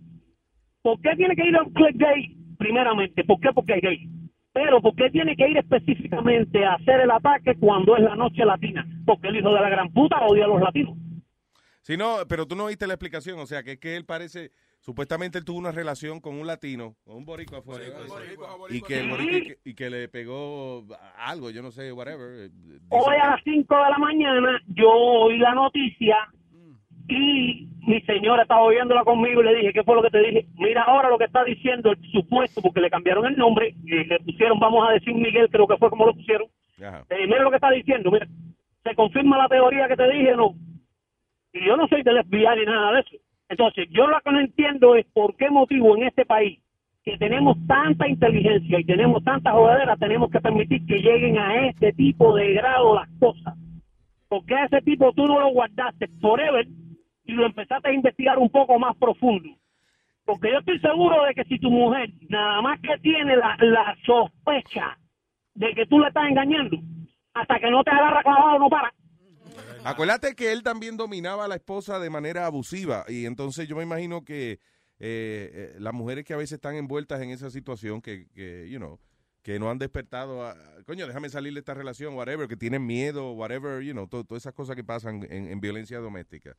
¿por 0.83 1.01
qué 1.01 1.15
tiene 1.17 1.37
que 1.37 1.47
ir 1.47 1.57
a 1.57 1.63
un 1.63 1.73
club 1.73 1.93
gay? 1.95 2.37
Primeramente, 2.59 3.25
¿por 3.25 3.41
qué? 3.41 3.51
Porque 3.55 3.75
es 3.75 3.83
gay. 3.83 4.09
Pero 4.53 4.83
¿por 4.83 4.95
qué 4.95 5.11
tiene 5.11 5.35
que 5.35 5.49
ir 5.49 5.57
específicamente 5.57 6.65
a 6.65 6.75
hacer 6.75 7.01
el 7.01 7.11
ataque 7.11 7.57
cuando 7.59 7.97
es 7.97 8.03
la 8.03 8.15
noche 8.15 8.45
latina? 8.45 8.87
Porque 9.07 9.29
el 9.29 9.37
hijo 9.37 9.53
de 9.55 9.61
la 9.61 9.71
gran 9.71 9.93
puta 9.93 10.21
odia 10.27 10.45
a 10.45 10.49
los 10.49 10.61
latinos. 10.61 10.97
Sí, 11.81 11.97
no, 11.97 12.19
pero 12.29 12.47
tú 12.47 12.55
no 12.55 12.65
oíste 12.65 12.87
la 12.87 12.95
explicación. 12.95 13.39
O 13.41 13.47
sea, 13.47 13.63
que 13.63 13.73
es 13.73 13.79
que 13.79 13.97
él 13.97 14.05
parece. 14.05 14.51
Supuestamente 14.83 15.39
él 15.39 15.45
tuvo 15.45 15.59
una 15.59 15.71
relación 15.71 16.21
con 16.21 16.35
un 16.35 16.45
latino, 16.47 16.97
con 17.05 17.15
un 17.17 17.25
boricua 17.25 17.59
afuera. 17.59 17.85
y, 18.69 18.81
que 18.83 18.99
el 18.99 19.11
boricua- 19.11 19.57
y, 19.65 19.75
que, 19.75 19.89
le 19.91 20.09
pegó 20.09 20.85
algo, 21.17 21.51
yo 21.51 21.63
no 21.63 21.71
sé, 21.71 21.93
whatever. 21.93 22.47
eh, 22.47 22.51
Hoy 22.91 23.15
a 23.17 23.31
las 23.31 23.41
5 23.45 23.75
de 23.77 23.91
la 23.91 23.99
mañana 23.99 24.61
yo 24.67 24.91
oí 24.91 25.39
la 25.39 25.55
noticia 25.55 26.17
y 27.09 27.69
mi 27.87 28.01
señora 28.03 28.43
estaba 28.43 28.63
oyéndola 28.63 29.05
conmigo 29.05 29.41
y 29.41 29.45
le 29.45 29.55
dije, 29.57 29.73
¿qué 29.73 29.85
fue 29.85 29.95
lo 29.95 30.03
que 30.03 30.11
te 30.11 30.19
dije? 30.19 30.47
Mira 30.57 30.83
ahora 30.83 31.11
lo 31.11 31.19
que 31.19 31.25
está 31.25 31.45
diciendo 31.45 31.93
el 31.93 32.11
supuesto, 32.11 32.61
porque 32.61 32.81
le 32.81 32.91
cambiaron 32.91 33.27
el 33.27 33.37
nombre, 33.37 33.75
y 33.85 34.05
le 34.05 34.19
pusieron, 34.21 34.59
vamos 34.59 34.89
a 34.89 34.93
decir 34.93 35.15
Miguel, 35.15 35.49
creo 35.51 35.67
que 35.69 35.77
fue 35.77 35.91
como 35.91 36.07
lo 36.07 36.15
pusieron. 36.15 36.49
Eh, 37.11 37.27
mira 37.27 37.43
lo 37.43 37.51
que 37.51 37.57
está 37.57 37.71
diciendo, 37.71 38.11
mira, 38.11 38.27
se 38.83 38.95
confirma 38.97 39.39
la 39.39 39.49
teoría 39.49 39.87
que 39.89 39.97
te 39.97 40.09
dije, 40.11 40.35
no. 40.37 40.55
Y 41.53 41.67
yo 41.67 41.77
no 41.77 41.87
soy 41.89 42.03
del 42.03 42.19
FBI 42.25 42.47
ni 42.59 42.65
nada 42.65 42.93
de 42.95 43.01
eso. 43.01 43.17
Entonces, 43.49 43.89
yo 43.91 44.07
lo 44.07 44.21
que 44.21 44.33
no 44.33 44.41
entiendo 44.41 44.95
es 44.97 45.07
por 45.13 45.37
qué 45.37 45.51
motivo 45.51 45.97
en 45.97 46.05
este 46.05 46.25
país, 46.25 46.59
que 47.05 47.19
tenemos 47.19 47.57
tanta 47.67 48.09
inteligencia 48.09 48.79
y 48.79 48.85
tenemos 48.85 49.23
tanta 49.25 49.53
jodedera, 49.53 49.97
tenemos 49.97 50.31
que 50.31 50.41
permitir 50.41 50.87
que 50.87 51.01
lleguen 51.01 51.39
a 51.39 51.67
este 51.67 51.93
tipo 51.93 52.35
de 52.35 52.55
grado 52.55 52.95
las 52.95 53.09
cosas. 53.19 53.55
Porque 54.29 54.55
a 54.55 54.65
ese 54.65 54.81
tipo 54.83 55.13
tú 55.13 55.27
no 55.27 55.41
lo 55.41 55.49
guardaste 55.49 56.09
forever 56.21 56.67
y 57.25 57.33
lo 57.33 57.45
empezaste 57.45 57.89
a 57.89 57.93
investigar 57.93 58.39
un 58.39 58.49
poco 58.49 58.79
más 58.79 58.97
profundo. 58.97 59.49
Porque 60.25 60.51
yo 60.51 60.59
estoy 60.59 60.79
seguro 60.79 61.25
de 61.25 61.35
que 61.35 61.45
si 61.45 61.59
tu 61.59 61.71
mujer 61.71 62.11
nada 62.29 62.63
más 62.63 62.81
que 62.81 62.97
tiene 62.99 63.37
la, 63.37 63.57
la 63.61 63.97
sospecha 64.07 64.97
de 65.55 65.75
que 65.75 65.87
tú 65.87 65.99
le 65.99 66.09
estás 66.09 66.29
engañando, 66.29 66.79
hasta 67.35 67.59
que 67.59 67.71
no 67.71 67.83
te 67.83 67.91
agarra 67.91 68.23
clavado 68.23 68.59
no 68.59 68.69
para. 68.69 68.93
Acuérdate 69.85 70.35
que 70.35 70.53
él 70.53 70.63
también 70.63 70.97
dominaba 70.97 71.45
a 71.45 71.49
la 71.49 71.57
esposa 71.57 71.99
de 71.99 72.11
manera 72.11 72.47
abusiva 72.47 73.05
y 73.09 73.27
entonces 73.27 73.67
yo 73.69 73.77
me 73.77 73.83
imagino 73.83 74.25
que 74.25 74.53
eh, 74.53 74.59
eh, 75.01 75.77
las 75.79 75.93
mujeres 75.93 76.25
que 76.25 76.35
a 76.35 76.37
veces 76.37 76.53
están 76.57 76.77
envueltas 76.77 77.21
en 77.23 77.31
esa 77.31 77.51
situación 77.51 78.01
que, 78.01 78.29
que 78.35 78.69
you 78.71 78.79
know, 78.79 79.01
que 79.43 79.59
no 79.59 79.69
han 79.71 79.79
despertado 79.79 80.47
a, 80.47 80.57
coño, 80.87 81.07
déjame 81.09 81.29
salir 81.29 81.53
de 81.55 81.59
esta 81.59 81.75
relación, 81.75 82.15
whatever, 82.15 82.47
que 82.47 82.57
tienen 82.57 82.87
miedo, 82.87 83.33
whatever, 83.33 83.83
you 83.83 83.93
know, 83.93 84.07
to- 84.07 84.23
todas 84.25 84.43
esas 84.45 84.55
cosas 84.55 84.77
que 84.77 84.85
pasan 84.85 85.27
en, 85.29 85.49
en 85.49 85.61
violencia 85.61 85.99
doméstica. 85.99 86.57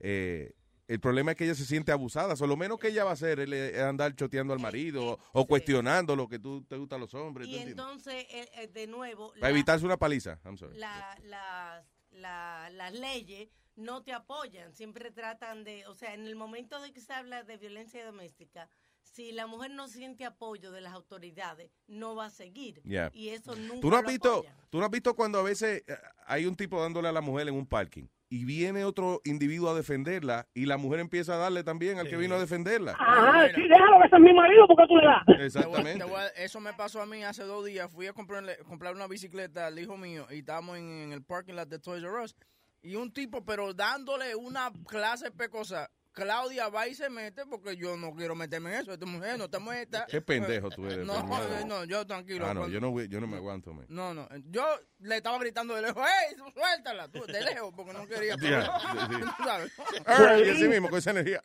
Eh, 0.00 0.52
el 0.88 1.00
problema 1.00 1.30
es 1.30 1.36
que 1.38 1.44
ella 1.44 1.54
se 1.54 1.64
siente 1.64 1.92
abusada, 1.92 2.34
o 2.38 2.46
lo 2.46 2.56
menos 2.56 2.78
que 2.78 2.88
ella 2.88 3.04
va 3.04 3.10
a 3.10 3.14
hacer 3.14 3.38
es 3.40 3.78
andar 3.80 4.14
choteando 4.16 4.52
al 4.52 4.58
marido 4.58 5.18
o 5.32 5.46
cuestionando 5.46 6.14
lo 6.16 6.28
que 6.28 6.38
tú 6.40 6.62
te 6.64 6.76
gustan 6.76 7.00
los 7.00 7.14
hombres, 7.14 7.46
¿tú 7.48 7.54
Y 7.54 7.58
entonces, 7.58 8.26
eh, 8.28 8.48
eh, 8.56 8.66
de 8.66 8.86
nuevo, 8.88 9.32
Para 9.40 9.50
evitarse 9.50 9.86
una 9.86 9.96
paliza, 9.96 10.40
I'm 10.44 10.58
sorry. 10.58 10.76
la- 10.76 11.16
las- 11.22 11.86
la- 12.14 12.70
las 12.70 12.92
leyes 12.92 13.48
no 13.76 14.02
te 14.02 14.12
apoyan, 14.12 14.72
siempre 14.72 15.10
tratan 15.10 15.64
de, 15.64 15.86
o 15.86 15.94
sea, 15.94 16.14
en 16.14 16.26
el 16.26 16.36
momento 16.36 16.80
de 16.80 16.92
que 16.92 17.00
se 17.00 17.12
habla 17.12 17.42
de 17.42 17.56
violencia 17.56 18.04
doméstica, 18.06 18.68
si 19.02 19.32
la 19.32 19.46
mujer 19.46 19.70
no 19.72 19.88
siente 19.88 20.24
apoyo 20.24 20.70
de 20.72 20.80
las 20.80 20.94
autoridades, 20.94 21.70
no 21.86 22.14
va 22.14 22.26
a 22.26 22.30
seguir. 22.30 22.80
Yeah. 22.84 23.10
Y 23.12 23.28
eso 23.30 23.54
nunca 23.54 23.80
¿Tú 23.80 23.90
no, 23.90 23.96
has 23.96 24.02
lo 24.04 24.08
visto, 24.08 24.32
apoyan. 24.32 24.56
¿Tú 24.70 24.78
no 24.78 24.84
has 24.84 24.90
visto 24.90 25.14
cuando 25.14 25.38
a 25.40 25.42
veces 25.42 25.82
eh, 25.86 25.96
hay 26.26 26.46
un 26.46 26.56
tipo 26.56 26.80
dándole 26.80 27.08
a 27.08 27.12
la 27.12 27.20
mujer 27.20 27.48
en 27.48 27.54
un 27.54 27.66
parking 27.66 28.06
y 28.36 28.44
viene 28.44 28.84
otro 28.84 29.20
individuo 29.24 29.70
a 29.70 29.74
defenderla 29.74 30.48
y 30.54 30.66
la 30.66 30.76
mujer 30.76 30.98
empieza 30.98 31.34
a 31.34 31.36
darle 31.36 31.62
también 31.62 31.98
al 32.00 32.08
que 32.08 32.16
vino 32.16 32.34
a 32.34 32.40
defenderla? 32.40 32.96
Ajá, 32.98 33.46
sí, 33.54 33.62
déjalo 33.62 34.00
que 34.00 34.06
ese 34.06 34.16
es 34.16 34.22
mi 34.22 34.34
marido, 34.34 34.66
porque 34.66 34.84
tú 34.88 34.96
le 34.96 35.06
das? 35.06 35.22
Exactamente. 35.40 35.98
Te 36.04 36.10
voy 36.10 36.20
a- 36.20 36.28
eso 36.42 36.58
me 36.60 36.72
pasó 36.72 37.00
a 37.00 37.06
mí 37.06 37.22
hace 37.22 37.44
dos 37.44 37.64
días. 37.64 37.88
Fui 37.92 38.06
a 38.08 38.12
comprarle, 38.12 38.56
comprar 38.66 38.94
una 38.94 39.06
bicicleta 39.06 39.66
al 39.68 39.78
hijo 39.78 39.96
mío 39.96 40.26
y 40.30 40.38
estábamos 40.40 40.78
en, 40.78 40.84
en 40.90 41.12
el 41.12 41.22
parking 41.22 41.54
lot 41.54 41.68
de 41.68 41.78
Toys 41.78 42.02
R 42.02 42.22
Us. 42.24 42.34
Y 42.82 42.96
un 42.96 43.12
tipo, 43.12 43.44
pero 43.44 43.72
dándole 43.72 44.34
una 44.34 44.70
clase 44.88 45.30
pecosa. 45.30 45.90
Claudia 46.14 46.68
va 46.68 46.86
y 46.88 46.94
se 46.94 47.10
mete 47.10 47.44
porque 47.44 47.76
yo 47.76 47.96
no 47.96 48.14
quiero 48.14 48.34
meterme 48.34 48.72
en 48.74 48.80
eso. 48.82 48.92
Esta 48.92 49.04
mujer 49.04 49.36
no 49.36 49.50
te 49.50 49.58
metas. 49.58 50.06
Qué 50.08 50.20
pendejo 50.22 50.70
tú 50.70 50.86
eres. 50.86 51.04
No, 51.04 51.14
Fernando. 51.14 51.58
eh, 51.58 51.64
no, 51.66 51.84
yo 51.84 52.06
tranquilo. 52.06 52.46
Ah, 52.46 52.54
no, 52.54 52.68
yo 52.68 52.80
no, 52.80 52.90
voy- 52.92 53.08
yo 53.08 53.20
no 53.20 53.26
me 53.26 53.36
aguanto, 53.36 53.74
man. 53.74 53.84
No, 53.88 54.14
no. 54.14 54.28
Yo 54.46 54.64
le 55.00 55.16
estaba 55.16 55.38
gritando 55.38 55.74
de 55.74 55.82
lejos, 55.82 56.02
¡Ey, 56.06 56.36
suéltala! 56.36 57.08
Tú, 57.08 57.24
de 57.26 57.40
lejos, 57.42 57.72
porque 57.76 57.92
no 57.92 58.06
quería. 58.06 58.36
Ya, 58.40 58.78
sí, 58.80 59.14
sí. 59.14 59.20
Tú 59.36 59.44
sabes. 59.44 59.72
Er, 60.06 60.46
y 60.46 60.50
así 60.50 60.68
mismo, 60.68 60.88
con 60.88 60.98
esa 60.98 61.10
energía. 61.10 61.42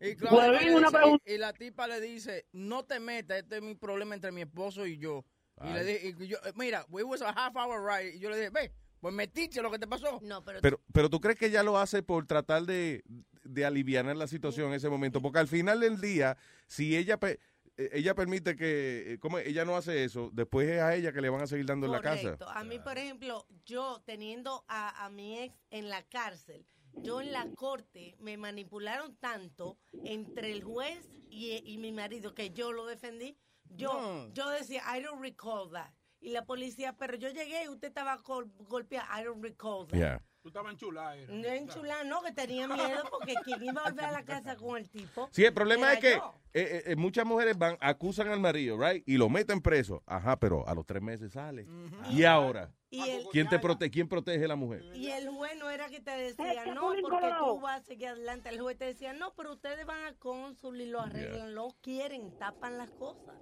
Y, 0.00 0.16
Claudia 0.16 0.60
le 0.62 0.74
una 0.74 0.88
dice- 0.88 0.98
pregunta. 0.98 1.24
y- 1.26 1.32
y 1.34 1.38
la 1.38 1.52
tipa 1.52 1.86
le 1.86 2.00
dice, 2.00 2.46
no 2.52 2.84
te 2.86 2.98
metas, 3.00 3.36
este 3.38 3.56
es 3.56 3.62
mi 3.62 3.74
problema 3.74 4.14
entre 4.14 4.32
mi 4.32 4.40
esposo 4.40 4.86
y 4.86 4.96
yo. 4.98 5.24
Y 5.62 5.72
le 5.74 5.84
dije, 5.84 6.14
y 6.18 6.26
yo, 6.26 6.38
eh, 6.46 6.52
mira, 6.54 6.86
we 6.88 7.02
was 7.02 7.20
a 7.20 7.28
half 7.28 7.54
hour 7.54 7.84
ride. 7.84 8.16
Y 8.16 8.18
yo 8.18 8.30
le 8.30 8.36
dije, 8.38 8.48
ve, 8.48 8.72
Pues 9.00 9.14
metiche 9.14 9.62
lo 9.62 9.70
que 9.70 9.78
te 9.78 9.86
pasó. 9.86 10.20
No, 10.22 10.44
pero, 10.44 10.60
Pero, 10.60 10.80
pero 10.92 11.08
tú 11.10 11.20
crees 11.20 11.38
que 11.38 11.46
ella 11.46 11.62
lo 11.62 11.78
hace 11.78 12.02
por 12.02 12.26
tratar 12.26 12.64
de, 12.64 13.02
de 13.44 13.64
aliviar 13.64 14.04
la 14.16 14.26
situación 14.26 14.68
en 14.68 14.74
ese 14.74 14.88
momento, 14.88 15.22
porque 15.22 15.38
al 15.38 15.48
final 15.48 15.80
del 15.80 16.00
día, 16.00 16.36
si 16.66 16.96
ella 16.96 17.18
pe- 17.18 17.40
eh, 17.78 17.88
ella 17.94 18.14
permite 18.14 18.56
que, 18.56 19.14
eh, 19.14 19.18
como 19.18 19.38
ella 19.38 19.64
no 19.64 19.74
hace 19.76 20.04
eso, 20.04 20.30
después 20.34 20.68
es 20.68 20.80
a 20.82 20.94
ella 20.94 21.12
que 21.12 21.22
le 21.22 21.30
van 21.30 21.40
a 21.42 21.46
seguir 21.46 21.64
dando 21.66 21.86
en 21.86 21.92
la 21.92 22.02
casa. 22.02 22.22
Correcto. 22.22 22.48
A 22.50 22.62
mí, 22.64 22.78
por 22.78 22.98
ejemplo, 22.98 23.46
yo 23.64 24.02
teniendo 24.04 24.64
a, 24.68 25.04
a 25.06 25.08
mi 25.10 25.38
ex 25.38 25.54
en 25.70 25.88
la 25.88 26.02
cárcel, 26.02 26.66
yo 26.94 27.20
en 27.22 27.32
la 27.32 27.46
corte 27.54 28.16
me 28.18 28.36
manipularon 28.36 29.16
tanto 29.16 29.78
entre 30.04 30.52
el 30.52 30.62
juez 30.62 31.08
y, 31.30 31.62
y 31.64 31.78
mi 31.78 31.92
marido 31.92 32.34
que 32.34 32.50
yo 32.50 32.72
lo 32.72 32.84
defendí. 32.84 33.38
Yo, 33.76 33.92
No. 33.92 34.34
yo 34.34 34.50
decía, 34.50 34.82
I 34.94 35.00
don't 35.00 35.22
recall 35.22 35.70
that. 35.72 35.90
Y 36.20 36.30
la 36.30 36.44
policía, 36.44 36.94
pero 36.96 37.16
yo 37.16 37.28
llegué 37.30 37.64
y 37.64 37.68
usted 37.68 37.88
estaba 37.88 38.16
gol- 38.18 38.50
golpeado. 38.68 39.06
I 39.18 39.24
don't 39.24 39.42
recall 39.42 39.86
that. 39.88 39.96
Yeah. 39.98 40.22
Tú 40.42 40.48
estabas 40.48 40.72
enchulada. 40.72 41.16
era. 41.16 41.32
No 41.32 41.48
enchulada, 41.48 42.04
no, 42.04 42.22
que 42.22 42.32
tenía 42.32 42.66
miedo 42.66 43.02
porque 43.10 43.34
quien 43.44 43.62
iba 43.62 43.82
a 43.82 43.90
volver 43.90 44.04
a 44.06 44.10
la 44.12 44.24
casa 44.24 44.56
con 44.56 44.76
el 44.78 44.88
tipo. 44.88 45.28
Sí, 45.32 45.44
el 45.44 45.52
problema 45.52 45.92
es 45.94 45.98
que 46.00 46.14
yo. 46.16 46.34
eh, 46.54 46.82
eh, 46.86 46.96
muchas 46.96 47.26
mujeres 47.26 47.58
van, 47.58 47.76
acusan 47.80 48.28
al 48.28 48.40
marido, 48.40 48.78
right, 48.78 49.02
y 49.06 49.18
lo 49.18 49.28
meten 49.28 49.60
preso. 49.60 50.02
Ajá, 50.06 50.38
pero 50.38 50.66
a 50.66 50.74
los 50.74 50.86
tres 50.86 51.02
meses 51.02 51.32
sale. 51.32 51.66
¿Y 52.10 52.24
ahora? 52.24 52.70
Y 52.92 53.00
el, 53.08 53.24
¿Quién 53.30 53.48
te 53.48 53.58
protege? 53.60 53.90
¿Quién 53.92 54.08
protege 54.08 54.44
a 54.44 54.48
la 54.48 54.56
mujer? 54.56 54.82
y 54.96 55.06
el 55.10 55.28
juez 55.28 55.56
no 55.56 55.70
era 55.70 55.88
que 55.88 56.00
te 56.00 56.10
decía, 56.10 56.66
no, 56.74 56.92
porque 57.00 57.28
tú 57.38 57.60
vas 57.60 57.80
a 57.80 57.84
seguir 57.84 58.08
adelante. 58.08 58.48
El 58.48 58.60
juez 58.60 58.76
te 58.76 58.84
decía, 58.86 59.12
no, 59.12 59.32
pero 59.34 59.52
ustedes 59.52 59.86
van 59.86 60.04
a 60.06 60.14
cónsul 60.14 60.80
y 60.80 60.86
lo 60.86 61.00
arreglan, 61.00 61.54
lo 61.54 61.68
quieren, 61.82 62.36
tapan 62.36 62.78
las 62.78 62.90
cosas. 62.90 63.36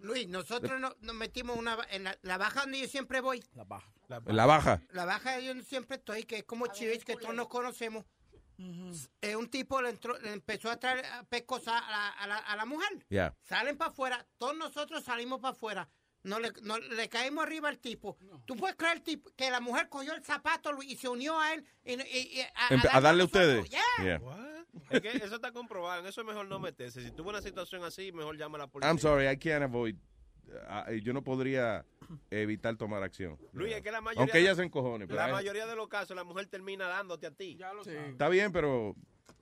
Luis, 0.00 0.28
nosotros 0.28 0.78
no- 0.78 0.94
nos 1.00 1.14
metimos 1.14 1.56
una, 1.56 1.78
en 1.90 2.04
la, 2.04 2.18
la 2.22 2.36
baja 2.36 2.60
donde 2.60 2.80
yo 2.80 2.86
siempre 2.86 3.20
voy. 3.22 3.42
La 3.54 3.64
baja. 3.64 3.90
En 4.26 4.36
la 4.36 4.44
baja. 4.46 4.82
La 4.90 5.04
baja 5.06 5.40
yo 5.40 5.54
siempre 5.62 5.96
estoy, 5.96 6.24
que 6.24 6.36
es 6.38 6.44
como 6.44 6.66
Chivich, 6.66 7.02
que 7.04 7.16
todos 7.16 7.34
nos 7.34 7.48
conocemos. 7.48 8.04
Eh, 9.22 9.34
un 9.34 9.48
tipo 9.50 9.80
le, 9.80 9.88
entró- 9.88 10.18
le 10.20 10.32
empezó 10.34 10.70
a 10.70 10.76
traer 10.78 11.04
a 11.06 11.24
pescos 11.24 11.66
a 11.66 11.72
la, 11.80 12.08
a 12.10 12.26
la- 12.26 12.36
a 12.38 12.56
la 12.56 12.64
mujer. 12.66 12.90
Yeah. 13.08 13.34
Salen 13.40 13.76
para 13.78 13.90
afuera, 13.90 14.26
todos 14.38 14.56
nosotros 14.56 15.02
salimos 15.02 15.40
para 15.40 15.52
afuera. 15.52 15.88
No 16.24 16.38
le, 16.38 16.52
no, 16.62 16.78
le 16.78 17.08
caímos 17.08 17.44
arriba 17.44 17.68
al 17.68 17.78
tipo. 17.78 18.16
¿Tú 18.46 18.54
puedes 18.56 18.76
creer 18.76 19.00
tipo, 19.00 19.30
que 19.36 19.50
la 19.50 19.60
mujer 19.60 19.88
cogió 19.88 20.14
el 20.14 20.22
zapato 20.22 20.70
y 20.82 20.96
se 20.96 21.08
unió 21.08 21.38
a 21.40 21.52
él? 21.54 21.64
Y, 21.84 21.94
y- 21.94 22.38
y 22.38 22.40
a, 22.54 22.68
Empe- 22.68 22.88
A 22.92 23.00
darle 23.00 23.22
a 23.22 23.26
ustedes. 23.26 23.68
Yeah. 23.68 23.80
Yeah. 24.02 24.20
Es 24.90 25.00
que 25.00 25.08
eso 25.10 25.34
está 25.34 25.50
comprobado. 25.52 26.00
En 26.00 26.06
eso 26.06 26.20
es 26.20 26.26
mejor 26.26 26.46
no 26.46 26.58
meterse. 26.60 27.02
Si 27.02 27.10
tuvo 27.10 27.30
una 27.30 27.42
situación 27.42 27.82
así, 27.84 28.12
mejor 28.12 28.36
llama 28.36 28.56
a 28.56 28.60
la 28.60 28.66
policía. 28.68 28.88
I'm 28.90 28.98
sorry, 28.98 29.28
I 29.28 29.36
can't 29.36 29.64
avoid. 29.64 29.96
eh, 30.88 31.00
yo 31.02 31.12
no 31.12 31.22
podría 31.22 31.84
evitar 32.30 32.76
tomar 32.76 33.02
acción. 33.02 33.36
Luis, 33.52 33.74
es 33.74 33.82
que 33.82 33.90
la 33.90 34.00
mayoría, 34.00 34.20
Aunque 34.22 34.38
ella 34.38 34.54
se 34.54 34.62
encojone. 34.62 35.06
Pero 35.08 35.18
la 35.18 35.28
I- 35.28 35.32
mayoría 35.32 35.66
de 35.66 35.74
los 35.76 35.88
casos, 35.88 36.14
la 36.16 36.24
mujer 36.24 36.46
termina 36.46 36.86
dándote 36.86 37.26
a 37.26 37.30
ti. 37.32 37.56
Ya 37.56 37.72
lo 37.72 37.82
sabes. 37.84 38.10
Está 38.10 38.28
bien, 38.28 38.52
pero 38.52 38.94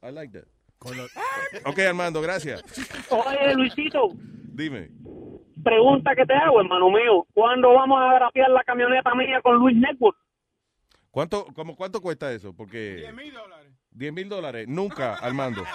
I 0.02 0.10
like 0.12 0.32
that. 0.38 0.48
ok, 1.66 1.78
Armando, 1.80 2.22
gracias. 2.22 2.62
Oye, 3.10 3.54
Luisito, 3.54 4.08
Dime. 4.14 4.90
Pregunta 5.62 6.14
que 6.14 6.24
te 6.26 6.34
hago, 6.34 6.60
hermano 6.60 6.90
mío. 6.90 7.26
¿Cuándo 7.32 7.72
vamos 7.74 8.00
a 8.00 8.14
grapear 8.14 8.50
la 8.50 8.62
camioneta 8.64 9.14
mía 9.14 9.40
con 9.42 9.56
Luis 9.56 9.76
Network? 9.76 10.16
¿Cuánto, 11.10 11.44
como, 11.54 11.74
¿Cuánto 11.76 12.00
cuesta 12.00 12.30
eso? 12.32 12.54
Porque 12.54 12.96
10 12.96 13.14
mil 13.14 13.32
dólares. 13.34 13.72
10 13.90 14.12
mil 14.12 14.28
dólares. 14.28 14.68
Nunca, 14.68 15.14
Armando. 15.20 15.62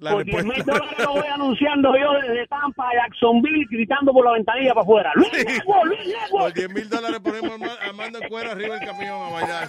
La 0.00 0.12
Por 0.12 0.24
10 0.24 0.44
mil 0.44 0.62
dólares 0.64 0.96
lo 1.00 1.10
voy 1.12 1.26
anunciando 1.26 1.92
yo 1.98 2.12
desde 2.22 2.46
Tampa 2.46 2.88
a 2.88 2.92
Jacksonville 2.94 3.66
gritando 3.68 4.12
por 4.12 4.24
la 4.26 4.30
ventanilla 4.34 4.68
para 4.72 4.82
afuera. 4.82 5.10
Luis 5.16 5.32
Network, 5.32 5.84
Luis 5.86 5.98
Por 5.98 6.06
Network. 6.06 6.54
10 6.54 6.70
mil 6.74 6.88
dólares 6.88 7.18
ponemos 7.18 7.50
a 7.50 7.54
Arma- 7.54 7.66
a 7.82 7.88
Armando 7.88 8.18
en 8.22 8.28
cuero 8.28 8.50
arriba 8.52 8.74
del 8.78 8.86
camión 8.86 9.20
a 9.22 9.28
bailar 9.32 9.68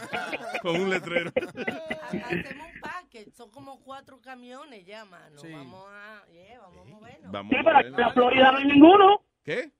con 0.62 0.76
un 0.82 0.90
letrero. 0.92 1.32
Hacemos 1.36 2.69
package, 3.10 3.32
son 3.36 3.49
como 3.49 3.80
cuatro 3.82 4.20
camiones 4.22 4.86
ya, 4.86 5.05
mano. 5.05 5.41
Vamos 5.41 5.86
a, 5.89 6.26
yeah, 6.32 6.60
vamos 6.60 6.86
a 6.86 6.89
movernos. 6.89 7.32
Vamos 7.32 7.51
Sí, 7.51 7.57
pero 7.64 7.78
aquí 7.78 7.88
en 7.88 7.97
la 7.97 8.14
Florida 8.14 8.51
no 8.51 8.57
hay 8.57 8.66
ninguno. 8.66 9.22
¿Qué? 9.43 9.72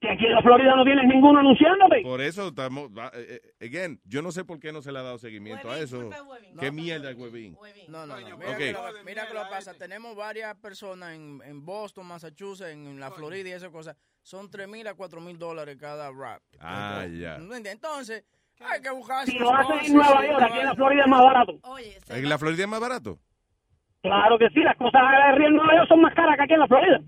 Que 0.00 0.08
aquí 0.08 0.24
en 0.24 0.32
la 0.32 0.42
Florida 0.42 0.74
no 0.76 0.84
tienes 0.84 1.04
ninguno 1.06 1.40
anunciándote. 1.40 2.00
Por 2.02 2.22
eso 2.22 2.48
estamos. 2.48 2.90
eh, 3.14 3.40
eh, 3.60 3.66
again, 3.66 4.00
yo 4.04 4.22
no 4.22 4.32
sé 4.32 4.44
por 4.44 4.58
qué 4.58 4.72
no 4.72 4.80
se 4.80 4.92
le 4.92 4.98
ha 4.98 5.02
dado 5.02 5.18
seguimiento 5.18 5.70
a 5.70 5.78
eso. 5.78 6.08
¿Qué 6.58 6.70
mierda, 6.70 7.12
huevín? 7.14 7.56
No, 7.88 8.06
no, 8.06 8.18
no. 8.18 8.36
Mira, 8.38 8.50
Ok. 8.52 8.56
que 8.56 8.72
lo, 8.72 9.04
mira 9.04 9.28
que 9.28 9.34
lo 9.34 9.48
pasa. 9.50 9.74
Tenemos 9.74 10.16
varias 10.16 10.54
personas 10.56 11.14
en, 11.14 11.42
en 11.44 11.64
Boston, 11.66 12.06
Massachusetts, 12.06 12.70
en, 12.70 12.98
la 12.98 13.10
Florida 13.10 13.50
y 13.50 13.52
esas 13.52 13.70
cosas. 13.70 13.94
Son 14.22 14.50
3 14.50 14.68
mil 14.68 14.86
a 14.86 14.94
4 14.94 15.20
mil 15.20 15.38
dólares 15.38 15.76
cada 15.78 16.10
rap. 16.10 16.42
Ah, 16.58 17.06
ya. 17.10 17.36
Entonces, 17.36 18.24
hay 18.60 18.80
que 18.80 18.90
buscar. 18.90 19.26
Si 19.26 19.38
lo 19.38 19.54
hacen 19.54 19.78
en 19.84 19.94
Nueva 19.94 20.26
York, 20.26 20.42
aquí 20.42 20.58
en 20.58 20.66
la 20.66 20.74
Florida 20.74 21.02
es 21.02 21.08
más 21.08 21.22
barato. 21.22 21.52
¿En 22.08 22.28
la 22.28 22.38
Florida 22.38 22.62
es 22.62 22.68
más 22.68 22.80
barato? 22.80 23.18
Claro 24.02 24.38
que 24.38 24.48
sí, 24.50 24.60
las 24.60 24.76
cosas 24.76 25.02
de 25.02 25.32
Río 25.36 25.48
en 25.48 25.54
Nueva 25.54 25.74
York 25.76 25.88
son 25.88 26.00
más 26.00 26.14
caras 26.14 26.36
que 26.36 26.44
aquí 26.44 26.54
en 26.54 26.60
la 26.60 26.66
Florida. 26.68 27.00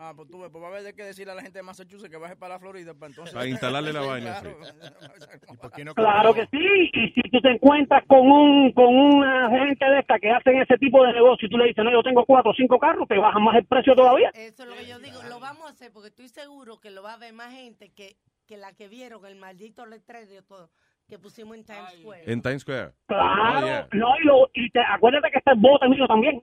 Ah, 0.00 0.12
pues 0.14 0.30
tú 0.30 0.38
ves, 0.38 0.48
pues 0.52 0.62
va 0.62 0.68
a 0.68 0.70
haber 0.70 0.84
de 0.84 0.94
qué 0.94 1.02
decirle 1.02 1.32
a 1.32 1.34
la 1.34 1.42
gente 1.42 1.58
de 1.58 1.64
Massachusetts 1.64 2.08
que 2.08 2.16
baje 2.16 2.36
para 2.36 2.54
la 2.54 2.60
Florida 2.60 2.94
para 2.94 3.10
entonces. 3.10 3.34
Para 3.34 3.48
instalarle 3.48 3.92
la 3.92 4.00
vaina, 4.06 4.40
Claro. 4.40 5.94
Claro 5.94 6.34
que 6.34 6.46
sí, 6.52 6.90
y 6.92 7.10
si 7.10 7.20
tú 7.32 7.40
te 7.40 7.50
encuentras 7.50 8.04
con 8.06 8.20
un 8.30 8.72
con 8.72 8.94
una 8.94 9.50
gente 9.50 9.84
de 9.84 9.98
esta 9.98 10.20
que 10.20 10.30
hacen 10.30 10.62
ese 10.62 10.78
tipo 10.78 11.04
de 11.04 11.14
negocio 11.14 11.46
y 11.46 11.50
tú 11.50 11.58
le 11.58 11.66
dices, 11.66 11.84
no, 11.84 11.90
yo 11.90 12.04
tengo 12.04 12.24
cuatro 12.24 12.52
o 12.52 12.54
cinco 12.54 12.78
carros, 12.78 13.08
te 13.08 13.18
bajan 13.18 13.42
más 13.42 13.56
el 13.56 13.66
precio 13.66 13.96
todavía. 13.96 14.30
Eso 14.34 14.62
es 14.62 14.68
lo 14.68 14.76
que 14.76 14.86
yo 14.86 15.00
digo, 15.00 15.20
lo 15.28 15.40
vamos 15.40 15.66
a 15.66 15.70
hacer 15.70 15.92
porque 15.92 16.10
estoy 16.10 16.28
seguro 16.28 16.78
que 16.78 16.92
lo 16.92 17.02
va 17.02 17.14
a 17.14 17.18
ver 17.18 17.32
más 17.32 17.52
gente 17.52 17.90
que, 17.90 18.16
que 18.46 18.56
la 18.56 18.72
que 18.74 18.86
vieron 18.86 19.26
el 19.26 19.34
maldito 19.34 19.84
letrero 19.84 20.32
y 20.32 20.42
todo 20.46 20.70
que 21.08 21.18
pusimos 21.18 21.56
en 21.56 21.64
Times 21.64 21.92
Square. 22.00 22.22
En 22.32 22.42
Times 22.42 22.62
Square. 22.62 22.92
Claro, 23.06 23.58
Oh, 23.58 23.66
yeah. 23.66 23.88
no, 23.92 24.08
y, 24.20 24.24
lo, 24.24 24.50
y 24.52 24.70
te, 24.70 24.80
acuérdate 24.80 25.30
que 25.30 25.38
está 25.38 25.52
el 25.52 25.58
bote 25.58 25.88
mío 25.88 26.06
también. 26.06 26.42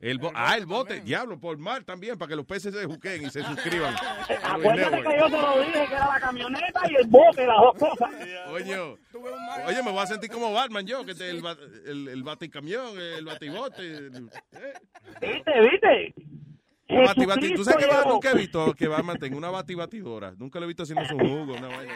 El 0.00 0.18
bo- 0.18 0.32
ah, 0.34 0.56
el 0.56 0.66
bote. 0.66 1.00
Diablo, 1.02 1.38
por 1.38 1.56
mar 1.56 1.84
también, 1.84 2.18
para 2.18 2.28
que 2.30 2.34
los 2.34 2.44
peces 2.44 2.74
se 2.74 2.84
juquen 2.84 3.22
y 3.22 3.30
se 3.30 3.44
suscriban. 3.44 3.94
Acuérdate 4.42 4.96
que 5.02 5.18
yo 5.20 5.26
te 5.26 5.40
lo 5.40 5.60
dije, 5.60 5.86
que 5.86 5.94
era 5.94 6.08
la 6.08 6.18
camioneta 6.20 6.80
y 6.90 6.96
el 6.96 7.06
bote, 7.06 7.46
las 7.46 7.56
dos 7.58 7.78
cosas. 7.78 8.10
Coño. 8.50 8.96
Oye, 9.68 9.82
me 9.84 9.92
voy 9.92 10.00
a 10.00 10.06
sentir 10.06 10.30
como 10.30 10.52
Batman 10.52 10.84
yo, 10.84 11.04
que 11.06 11.14
te- 11.14 11.30
el, 11.30 11.40
el, 11.86 12.08
el 12.08 12.22
baticamión, 12.24 12.98
el 13.00 13.24
batibote. 13.24 13.82
el- 13.82 14.28
eh. 14.52 14.72
¿Viste, 15.20 15.60
viste? 15.60 16.14
Un 16.90 17.04
bati- 17.04 17.26
bati- 17.26 17.54
¿Tú 17.54 17.64
sabes 17.64 17.84
que 17.86 17.92
yo 17.92 18.04
nunca 18.06 18.30
he 18.30 18.34
visto 18.34 18.72
que 18.74 18.88
Batman 18.88 19.18
tenga 19.18 19.36
una 19.36 19.50
batibatidora? 19.50 20.32
Nunca 20.38 20.58
lo 20.58 20.64
he 20.64 20.68
visto 20.68 20.84
haciendo 20.84 21.04
su 21.04 21.18
jugo. 21.18 21.54
Una 21.54 21.68
vaina. 21.68 21.92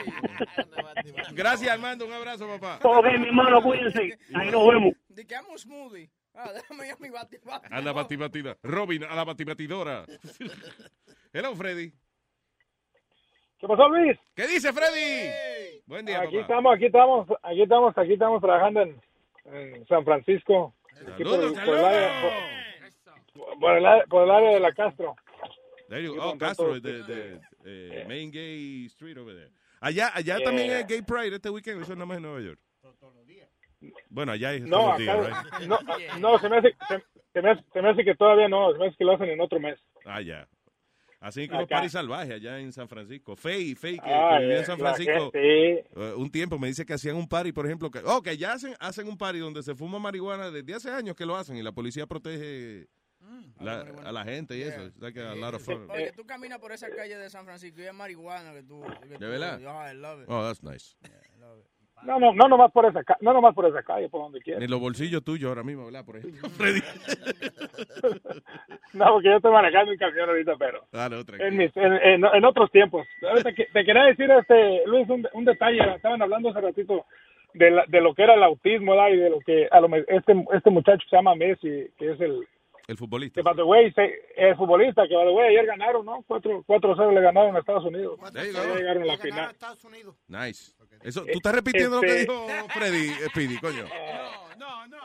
Gracias, 1.32 1.70
Armando. 1.70 2.04
Un 2.06 2.12
abrazo, 2.12 2.46
papá. 2.46 2.78
Ok, 2.82 3.04
mi 3.18 3.26
hermano, 3.28 3.62
cuídense. 3.62 4.18
Ahí 4.34 4.50
nos 4.50 4.66
vemos. 4.68 4.92
De 5.08 5.26
que 5.26 5.34
amo 5.34 5.56
smoothie. 5.56 6.10
Ah, 6.34 6.50
déjame 6.54 6.86
ir 6.88 6.92
a 6.92 6.96
mi 6.98 7.10
bati 7.10 7.36
bati. 7.44 7.68
A 7.70 7.80
la 7.80 7.92
batibatida. 7.92 8.56
Robin, 8.62 9.04
a 9.04 9.14
la 9.14 9.24
batibatidora. 9.24 10.04
Hello, 11.32 11.54
Freddy. 11.54 11.90
¿Qué 13.58 13.66
pasó, 13.68 13.88
Luis? 13.88 14.18
¿Qué 14.34 14.46
dice, 14.48 14.72
Freddy? 14.72 15.80
Buen 15.86 16.04
día, 16.04 16.20
Aquí 16.20 16.36
papá. 16.36 16.40
estamos, 16.42 16.74
aquí 16.76 16.86
estamos, 16.86 17.28
aquí 17.42 17.62
estamos, 17.62 17.98
aquí 17.98 18.12
estamos 18.12 18.40
trabajando 18.42 18.82
en, 18.82 19.00
en 19.54 19.86
San 19.86 20.04
Francisco. 20.04 20.74
Saludos, 21.16 21.56
el- 21.56 22.61
por 23.60 23.76
el 23.76 23.86
área, 23.86 24.04
por- 24.06 24.24
el 24.24 24.30
área- 24.30 24.50
de 24.50 24.60
la 24.60 24.72
Castro. 24.72 25.14
There 25.88 26.02
you 26.02 26.12
Sí, 26.12 26.18
go. 26.18 26.30
Oh, 26.30 26.38
Castro, 26.38 26.80
de, 26.80 27.02
de, 27.02 27.40
eh, 27.64 28.04
Main 28.08 28.30
Gay 28.30 28.86
Street 28.86 29.16
over 29.18 29.34
there. 29.34 29.50
Allá, 29.80 30.08
allá 30.14 30.36
Yeah. 30.38 30.44
también 30.44 30.70
es 30.70 30.86
Gay 30.86 31.02
Pride 31.02 31.34
este 31.36 31.50
weekend, 31.50 31.82
eso 31.82 31.92
es 31.92 31.98
nada 31.98 32.06
más 32.06 32.16
en 32.18 32.22
Nueva 32.22 32.40
York. 32.40 32.58
Bueno, 34.08 34.32
allá 34.32 34.54
es 34.54 34.62
No, 34.62 34.76
todos 34.78 34.88
los 34.90 34.98
días, 34.98 35.16
acá- 35.26 35.58
right? 35.58 35.68
no, 35.68 35.78
no, 36.20 36.38
se 36.38 36.48
me 36.48 36.56
hace, 36.58 36.76
se, 36.88 37.02
se 37.32 37.42
me 37.42 37.50
hace, 37.50 37.64
se 37.72 37.82
me 37.82 37.88
hace 37.90 38.04
que 38.04 38.14
todavía 38.14 38.48
no, 38.48 38.72
se 38.72 38.78
me 38.78 38.86
hace 38.86 38.96
que 38.96 39.04
lo 39.04 39.12
hacen 39.14 39.28
en 39.30 39.40
otro 39.40 39.58
mes. 39.58 39.76
Ah, 40.04 40.20
ya. 40.20 40.46
Así 41.18 41.44
Acá. 41.44 41.66
paris 41.66 41.92
salvajes 41.92 42.32
allá 42.34 42.58
en 42.60 42.72
San 42.72 42.88
Francisco. 42.88 43.36
Fey, 43.36 43.74
Fey, 43.74 43.94
que, 43.98 44.02
Ah, 44.04 44.36
que 44.38 44.42
vivía 44.44 44.56
en 44.58 44.62
eh, 44.62 44.66
San 44.66 44.78
Francisco 44.78 45.30
gente, 45.32 45.78
eh, 45.96 46.14
un 46.16 46.30
tiempo, 46.30 46.58
me 46.58 46.66
dice 46.68 46.84
que 46.86 46.94
hacían 46.94 47.16
un 47.16 47.28
party, 47.28 47.52
por 47.52 47.64
ejemplo, 47.66 47.90
que, 47.90 48.00
oh, 48.04 48.22
que 48.22 48.36
ya 48.36 48.52
hacen, 48.52 48.74
hacen 48.80 49.08
un 49.08 49.16
party 49.18 49.38
donde 49.38 49.62
se 49.62 49.74
fuma 49.74 49.98
marihuana 49.98 50.50
desde 50.50 50.74
hace 50.74 50.90
años 50.90 51.14
que 51.16 51.26
lo 51.26 51.36
hacen 51.36 51.56
y 51.56 51.62
la 51.62 51.72
policía 51.72 52.06
protege 52.06 52.86
la- 53.60 53.84
a 54.04 54.12
la 54.12 54.24
gente 54.24 54.56
y 54.56 54.62
eso. 54.62 54.90
Like 55.00 55.20
a 55.20 55.34
lot 55.34 55.54
of 55.54 55.62
fun. 55.64 55.86
Oye, 55.90 56.12
tú 56.16 56.24
caminas 56.26 56.58
por 56.58 56.72
esa 56.72 56.88
calle 56.90 57.16
de 57.16 57.30
San 57.30 57.44
Francisco 57.44 57.80
y 57.80 57.84
es 57.84 57.94
marihuana 57.94 58.52
que 58.52 58.62
tú. 58.62 58.82
que 59.02 59.08
¿De 59.08 59.16
tú- 59.18 59.24
verdad? 59.26 59.60
Ah, 59.66 59.92
I 59.92 59.96
love 59.96 60.22
it. 60.22 60.26
Oh, 60.28 60.42
that's 60.42 60.62
nice. 60.62 60.96
No, 62.04 62.18
no, 62.18 62.32
no 62.34 62.48
nomás 62.48 62.72
por 62.72 62.84
esa, 62.84 63.00
no 63.20 63.32
nomás 63.32 63.54
por 63.54 63.64
esa 63.64 63.80
calle, 63.84 64.08
por 64.08 64.22
donde 64.22 64.40
quiera. 64.40 64.58
Ni 64.58 64.66
los 64.66 64.80
bolsillos 64.80 65.22
tuyos 65.22 65.48
ahora 65.48 65.62
mismo, 65.62 65.84
¿verdad? 65.84 66.04
Por 66.04 66.16
ejemplo, 66.16 66.48
Freddy. 66.58 66.80
No, 68.92 69.06
porque 69.14 69.28
yo 69.28 69.36
estoy 69.36 69.52
manejando 69.52 69.92
un 69.92 69.96
camión 69.98 70.28
ahorita, 70.28 70.54
pero 70.58 70.84
Ah, 70.92 71.08
no, 71.10 71.20
en, 71.38 71.56
mis- 71.56 71.74
en, 71.76 71.92
en- 71.92 72.24
en 72.24 72.44
otros 72.44 72.70
tiempos. 72.70 73.06
Ahorita 73.26 73.52
que- 73.54 73.66
te 73.72 73.84
quería 73.84 74.04
decir, 74.04 74.30
este, 74.30 74.86
Luis, 74.86 75.08
un, 75.08 75.26
un 75.32 75.44
detalle. 75.44 75.78
Estaban 75.96 76.20
hablando 76.20 76.50
hace 76.50 76.60
ratito 76.60 77.06
de, 77.54 77.70
la- 77.70 77.84
de 77.88 78.00
lo 78.02 78.14
que 78.14 78.22
era 78.22 78.34
el 78.34 78.42
autismo, 78.42 78.92
¿verdad? 78.92 79.08
Y 79.08 79.16
de 79.16 79.30
lo 79.30 79.40
que 79.40 79.66
a 79.70 79.80
lo, 79.80 79.88
este, 79.96 80.34
este 80.52 80.70
muchacho 80.70 80.98
que 81.04 81.10
se 81.10 81.16
llama 81.16 81.34
Messi, 81.34 81.86
que 81.96 82.10
es 82.12 82.20
el, 82.20 82.46
El 82.88 82.96
futbolista. 82.96 83.40
Que, 83.42 83.54
the 83.54 83.62
way, 83.62 83.92
se- 83.92 84.20
el 84.36 84.56
futbolista, 84.56 85.06
que, 85.08 85.14
by 85.14 85.24
the 85.26 85.32
way, 85.32 85.48
ayer 85.50 85.66
ganaron, 85.66 86.04
¿no? 86.04 86.22
4 86.26 86.64
4-0 86.66 87.12
le 87.14 87.20
ganaron 87.20 87.54
a 87.56 87.60
Estados 87.60 87.84
Unidos. 87.84 88.18
Go. 88.18 88.30
llegaron 88.30 89.02
a 89.02 89.06
la 89.06 89.16
final. 89.18 89.54
Nice. 90.28 90.72
Eso, 91.02 91.22
¿Tú 91.24 91.30
estás 91.32 91.54
repitiendo 91.54 91.96
lo 91.96 92.00
que 92.02 92.06
Este- 92.08 92.20
dijo 92.32 92.46
Freddy, 92.74 93.08
eh, 93.08 93.28
Speedy, 93.30 93.58
coño? 93.58 93.84
No, 94.58 94.86
no. 94.86 94.96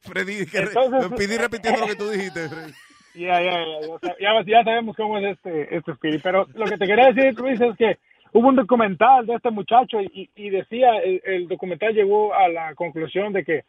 Freddy, 0.00 0.46
que 0.46 0.60
re- 0.60 0.66
Entonces- 0.68 1.04
Speedy 1.12 1.36
repitiendo 1.38 1.80
lo 1.80 1.86
que 1.86 1.96
tú 1.96 2.10
dijiste, 2.10 2.48
Freddy. 2.48 2.72
Ya, 3.14 3.40
ya, 3.40 3.52
ya, 3.64 3.98
ya, 4.00 4.16
ya, 4.18 4.44
ya 4.46 4.64
sabemos 4.64 4.96
cómo 4.96 5.18
es 5.18 5.36
este, 5.36 5.76
este 5.76 5.92
Spirit. 5.92 6.20
Pero 6.22 6.46
lo 6.54 6.64
que 6.66 6.76
te 6.78 6.86
quería 6.86 7.12
decir, 7.12 7.38
Luis, 7.38 7.60
es 7.60 7.76
que 7.76 7.98
hubo 8.32 8.48
un 8.48 8.56
documental 8.56 9.24
de 9.26 9.34
este 9.34 9.50
muchacho 9.50 10.00
y, 10.00 10.28
y 10.34 10.50
decía, 10.50 10.96
el, 10.98 11.22
el 11.24 11.48
documental 11.48 11.94
llegó 11.94 12.34
a 12.34 12.48
la 12.48 12.74
conclusión 12.74 13.32
de 13.32 13.44
que 13.44 13.64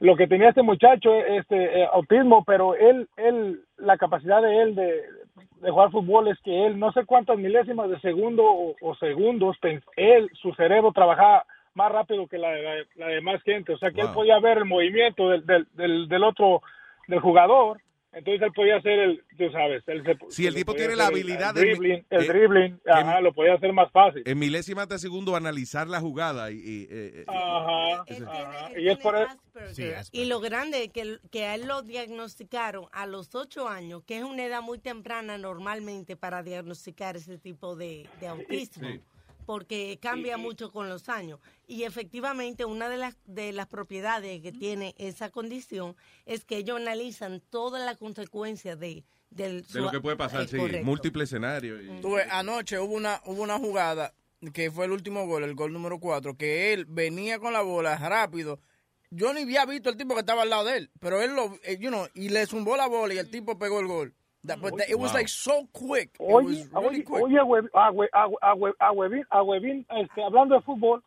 lo 0.00 0.16
que 0.16 0.26
tenía 0.26 0.48
este 0.48 0.62
muchacho, 0.62 1.14
este 1.14 1.82
eh, 1.82 1.88
autismo, 1.92 2.42
pero 2.44 2.74
él, 2.74 3.08
él, 3.16 3.60
la 3.76 3.96
capacidad 3.98 4.40
de 4.42 4.62
él 4.62 4.74
de, 4.74 5.02
de 5.60 5.70
jugar 5.70 5.90
fútbol 5.90 6.28
es 6.28 6.38
que 6.40 6.66
él, 6.66 6.78
no 6.78 6.90
sé 6.92 7.04
cuántas 7.04 7.38
milésimas 7.38 7.88
de 7.90 8.00
segundo 8.00 8.42
o, 8.44 8.74
o 8.80 8.94
segundos, 8.96 9.56
él, 9.96 10.30
su 10.34 10.52
cerebro 10.54 10.92
trabajaba 10.92 11.44
más 11.74 11.92
rápido 11.92 12.26
que 12.26 12.38
la, 12.38 12.50
de- 12.50 12.62
la, 12.62 12.74
la 12.96 13.06
de 13.08 13.20
más 13.20 13.42
gente. 13.42 13.72
O 13.74 13.78
sea 13.78 13.90
que 13.90 14.00
él 14.00 14.08
podía 14.14 14.38
ver 14.40 14.58
el 14.58 14.64
movimiento 14.64 15.28
del, 15.28 15.44
del, 15.46 15.66
del, 15.74 16.08
del 16.08 16.24
otro, 16.24 16.62
del 17.06 17.20
jugador. 17.20 17.78
Entonces 18.12 18.42
él 18.42 18.52
podía 18.52 18.76
hacer 18.76 18.98
el, 18.98 19.24
tú 19.38 19.50
sabes, 19.52 19.84
él 19.86 20.02
se- 20.04 20.18
Si 20.34 20.44
el 20.46 20.54
tipo 20.54 20.74
tiene 20.74 20.96
la 20.96 21.04
el- 21.06 21.10
habilidad 21.12 21.50
el 21.50 21.54
de- 21.54 21.60
dribbling, 21.70 22.06
el 22.10 22.22
eh, 22.22 22.26
dribbling, 22.26 22.80
ajá, 22.86 23.20
lo 23.20 23.32
podía 23.32 23.54
hacer 23.54 23.72
más 23.72 23.90
fácil. 23.92 24.22
En 24.26 24.36
milésimas 24.38 24.88
de 24.88 24.98
segundo 24.98 25.36
analizar 25.36 25.86
la 25.86 26.00
jugada 26.00 26.50
y... 26.50 26.56
y, 26.56 26.82
eh, 26.84 26.88
eh, 26.90 27.24
Ajá, 27.28 28.02
ese- 28.08 28.24
ajá. 28.26 28.70
Y 28.80 28.88
es 28.88 28.98
por 28.98 29.14
eso. 29.16 30.08
y 30.10 30.24
lo 30.24 30.40
grande 30.40 30.84
es 30.84 30.90
que, 30.92 31.18
que 31.30 31.44
a 31.46 31.54
él 31.54 31.68
lo 31.68 31.82
diagnosticaron 31.82 32.86
a 32.92 33.06
los 33.06 33.32
ocho 33.36 33.68
años, 33.68 34.02
que 34.04 34.18
es 34.18 34.24
una 34.24 34.44
edad 34.44 34.60
muy 34.62 34.78
temprana 34.78 35.38
normalmente 35.38 36.16
para 36.16 36.42
diagnosticar 36.42 37.16
ese 37.16 37.38
tipo 37.38 37.76
de, 37.76 38.08
de 38.20 38.26
autismo. 38.26 38.88
Sí. 38.88 39.00
Porque 39.44 39.98
cambia 40.00 40.36
mucho 40.36 40.70
con 40.70 40.88
los 40.88 41.08
años. 41.08 41.40
Y 41.66 41.84
efectivamente, 41.84 42.64
una 42.64 42.88
de 42.88 42.96
las, 42.96 43.16
de 43.26 43.52
las 43.52 43.66
propiedades 43.66 44.40
que 44.42 44.52
tiene 44.52 44.94
esa 44.98 45.30
condición 45.30 45.96
es 46.26 46.44
que 46.44 46.56
ellos 46.58 46.76
analizan 46.80 47.40
todas 47.50 47.84
las 47.84 47.96
consecuencias 47.98 48.78
de, 48.78 49.04
del, 49.30 49.62
de 49.66 49.80
lo 49.80 49.90
que 49.90 50.00
puede 50.00 50.16
pasar, 50.16 50.46
sí. 50.48 50.56
correcto. 50.56 50.84
Múltiples 50.84 51.28
escenarios. 51.28 51.80
y- 51.82 52.00
Tú 52.00 52.12
ves, 52.14 52.26
anoche 52.30 52.78
hubo 52.78 52.94
una, 52.94 53.20
hubo 53.26 53.42
una 53.42 53.58
jugada 53.58 54.14
que 54.52 54.70
fue 54.70 54.86
el 54.86 54.92
último 54.92 55.26
gol, 55.26 55.44
el 55.44 55.54
gol 55.54 55.72
número 55.72 55.98
4, 56.00 56.36
que 56.36 56.72
él 56.72 56.86
venía 56.86 57.38
con 57.38 57.52
la 57.52 57.60
bola 57.60 57.96
rápido. 57.98 58.60
Yo 59.10 59.34
ni 59.34 59.42
había 59.42 59.66
visto 59.66 59.90
el 59.90 59.96
tipo 59.96 60.14
que 60.14 60.20
estaba 60.20 60.42
al 60.42 60.50
lado 60.50 60.64
de 60.66 60.76
él, 60.78 60.90
pero 61.00 61.20
él 61.20 61.34
lo, 61.34 61.58
eh, 61.64 61.76
you 61.80 61.88
know, 61.88 62.06
y 62.14 62.28
le 62.28 62.46
zumbó 62.46 62.76
la 62.76 62.86
bola 62.86 63.12
y 63.12 63.18
el 63.18 63.28
tipo 63.30 63.58
pegó 63.58 63.80
el 63.80 63.86
gol. 63.88 64.14
That- 64.44 64.60
but 64.60 64.76
that- 64.78 64.88
it 64.88 64.96
was 64.98 65.12
Wow. 65.12 65.18
like 65.18 65.28
so 65.28 65.68
quick. 65.72 66.10
It 66.14 66.20
Oye, 66.20 66.44
was 66.44 66.70
really 66.72 66.86
oye, 67.00 67.04
quick. 67.04 67.22
oye, 67.24 67.40
Hue- 67.42 67.70
a 67.74 67.90
Hue- 67.92 68.08
a 68.12 68.26
Hue- 68.26 68.38
a 68.42 68.54
Hue- 68.54 68.76
a 68.80 68.92
Huevín, 68.92 69.24
a 69.30 69.42
Huevín, 69.42 69.86
este, 69.90 70.22
hablando 70.24 70.54
de 70.54 70.62
fútbol, 70.62 71.02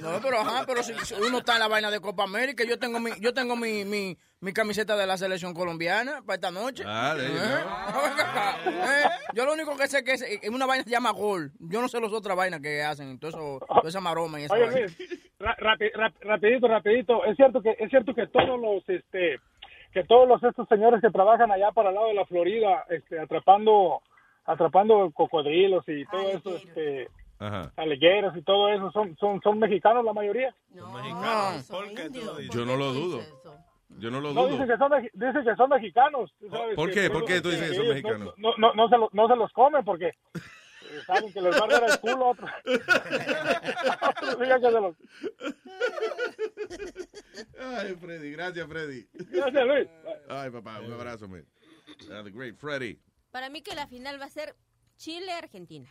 No, 0.00 0.18
pero 0.20 0.38
ajá, 0.40 0.64
pero 0.66 0.82
si, 0.82 0.92
si 1.04 1.14
uno 1.14 1.38
está 1.38 1.52
en 1.54 1.60
la 1.60 1.68
vaina 1.68 1.88
de 1.90 2.00
Copa 2.00 2.24
América, 2.24 2.64
yo 2.64 2.76
tengo 2.78 2.98
mi, 2.98 3.10
yo 3.20 3.32
tengo 3.32 3.54
mi, 3.54 3.84
mi, 3.84 4.16
mi 4.40 4.52
camiseta 4.52 4.96
de 4.96 5.06
la 5.06 5.16
selección 5.16 5.54
colombiana 5.54 6.22
para 6.26 6.34
esta 6.34 6.50
noche. 6.50 6.82
Ah, 6.86 7.14
¿Eh? 7.16 7.28
¿Eh? 8.66 9.08
Yo 9.34 9.44
lo 9.44 9.52
único 9.52 9.76
que 9.76 9.86
sé 9.86 10.02
que 10.02 10.12
es, 10.12 10.22
es 10.22 10.48
una 10.50 10.66
vaina 10.66 10.82
que 10.84 10.90
se 10.90 10.96
llama 10.96 11.12
gol. 11.12 11.52
Yo 11.60 11.80
no 11.80 11.88
sé 11.88 12.00
las 12.00 12.12
otras 12.12 12.36
vainas 12.36 12.60
que 12.60 12.82
hacen, 12.82 13.18
todo 13.18 13.28
eso, 13.30 13.66
toda 13.68 13.88
esa 13.88 14.00
maroma 14.00 14.40
y 14.40 14.44
esa 14.44 14.54
Oye, 14.54 14.64
vaina. 14.66 14.80
Luis, 14.80 14.98
ra- 15.38 15.56
rapi- 15.58 15.92
rap- 15.94 16.22
rapidito, 16.22 16.66
rapidito. 16.68 17.24
Es 17.24 17.36
cierto 17.36 17.62
que 17.62 17.76
es 17.78 17.90
cierto 17.90 18.14
que 18.14 18.26
todos 18.26 18.60
los 18.60 18.88
este 18.88 19.38
que 19.94 20.04
todos 20.04 20.28
los 20.28 20.42
estos 20.42 20.68
señores 20.68 21.00
que 21.00 21.10
trabajan 21.10 21.50
allá 21.50 21.72
para 21.72 21.88
el 21.88 21.94
lado 21.94 22.08
de 22.08 22.14
la 22.14 22.26
Florida, 22.26 22.84
este 22.90 23.18
atrapando 23.18 24.02
atrapando 24.44 25.10
cocodrilos 25.14 25.84
y 25.88 26.04
todo 26.06 26.20
eso, 26.28 26.56
este 26.56 27.08
Ajá. 27.38 27.72
y 28.36 28.42
todo 28.42 28.68
eso 28.68 28.90
son 28.92 29.16
son 29.18 29.40
son 29.40 29.58
mexicanos 29.58 30.04
la 30.04 30.12
mayoría. 30.12 30.54
Mexicanos. 30.70 31.66
¿Por 31.70 31.88
qué 31.94 32.10
tú 32.10 32.20
lo 32.24 32.34
dices? 32.36 32.54
Yo 32.54 32.66
no 32.66 32.76
lo 32.76 32.92
dudo. 32.92 33.20
Yo 33.98 34.10
no 34.10 34.20
lo 34.20 34.32
No 34.32 34.42
dudo. 34.42 34.48
dicen 34.52 34.66
que 34.66 34.76
son 34.76 34.90
dicen 35.12 35.44
que 35.44 35.54
son 35.56 35.70
mexicanos, 35.70 36.34
sabes 36.50 36.74
¿Por 36.74 36.90
qué? 36.90 37.08
¿Por 37.10 37.24
qué 37.24 37.40
tú 37.40 37.50
dices 37.50 37.70
que 37.70 37.76
son 37.76 37.88
mexicanos? 37.88 38.34
No, 38.36 38.50
no, 38.58 38.74
no, 38.74 38.88
se 38.88 38.98
lo- 38.98 39.10
no 39.12 39.28
se 39.28 39.36
los 39.36 39.52
comen 39.52 39.84
porque 39.84 40.08
eh, 40.08 41.00
saben 41.06 41.32
que 41.32 41.40
les 41.40 41.58
va 41.60 41.64
a 41.64 41.68
dar 41.68 41.84
el 41.90 42.00
culo 42.00 42.24
a 42.26 42.30
otros. 42.30 42.50
Otros 44.08 44.38
digan 44.40 44.60
que 44.60 44.70
se 44.70 44.80
los- 44.80 44.96
Ay, 47.60 47.94
Freddy, 48.00 48.30
gracias, 48.32 48.66
Freddy. 48.68 49.08
Gracias, 49.12 49.66
Luis. 49.66 49.88
Ay, 50.28 50.50
papá, 50.50 50.80
un 50.80 50.92
abrazo, 50.92 51.28
man. 51.28 51.44
The 52.08 52.30
great 52.30 52.56
Freddy. 52.56 52.98
Para 53.30 53.48
mí 53.50 53.62
que 53.62 53.74
la 53.74 53.86
final 53.86 54.20
va 54.20 54.26
a 54.26 54.30
ser 54.30 54.54
Chile-Argentina. 54.96 55.88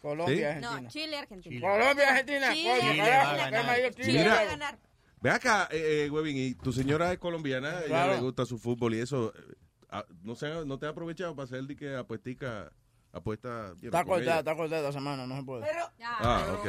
Colombia, 0.00 0.60
No, 0.60 0.68
Argentina. 0.70 0.88
Chile-Argentina. 0.90 1.60
Colombia, 1.60 2.08
Argentina. 2.10 2.52
Chile, 2.52 2.80
Chile 2.80 3.00
va 3.02 3.30
a 3.32 3.36
ganar. 3.50 3.76
Chile 3.94 4.04
Chile. 4.04 4.28
va 4.28 4.40
a 4.40 4.44
ganar. 4.44 4.78
Ve 5.20 5.30
acá, 5.30 5.68
eh, 5.70 6.04
eh, 6.06 6.10
Webin, 6.10 6.36
y 6.36 6.54
tu 6.54 6.72
señora 6.72 7.10
es 7.12 7.18
colombiana, 7.18 7.78
ella 7.78 7.86
Claro. 7.86 8.12
le 8.14 8.20
gusta 8.20 8.44
su 8.44 8.58
fútbol 8.58 8.94
y 8.94 9.00
eso. 9.00 9.32
eh, 9.34 9.54
ah, 9.88 10.04
no, 10.22 10.34
se, 10.34 10.46
ha- 10.48 10.64
no 10.66 10.78
te 10.78 10.84
ha 10.86 10.90
aprovechado 10.90 11.34
para 11.34 11.44
hacer 11.44 11.62
de 11.64 11.76
que 11.76 11.94
apuestica, 11.96 12.70
apuesta. 13.14 13.72
Está 13.82 14.04
cortada, 14.04 14.38
está 14.40 14.54
cortada 14.56 14.80
esta 14.82 14.92
semana, 14.92 15.26
no 15.26 15.36
se 15.36 15.42
puede. 15.44 15.64
Ah, 16.02 16.44
ok. 16.52 16.66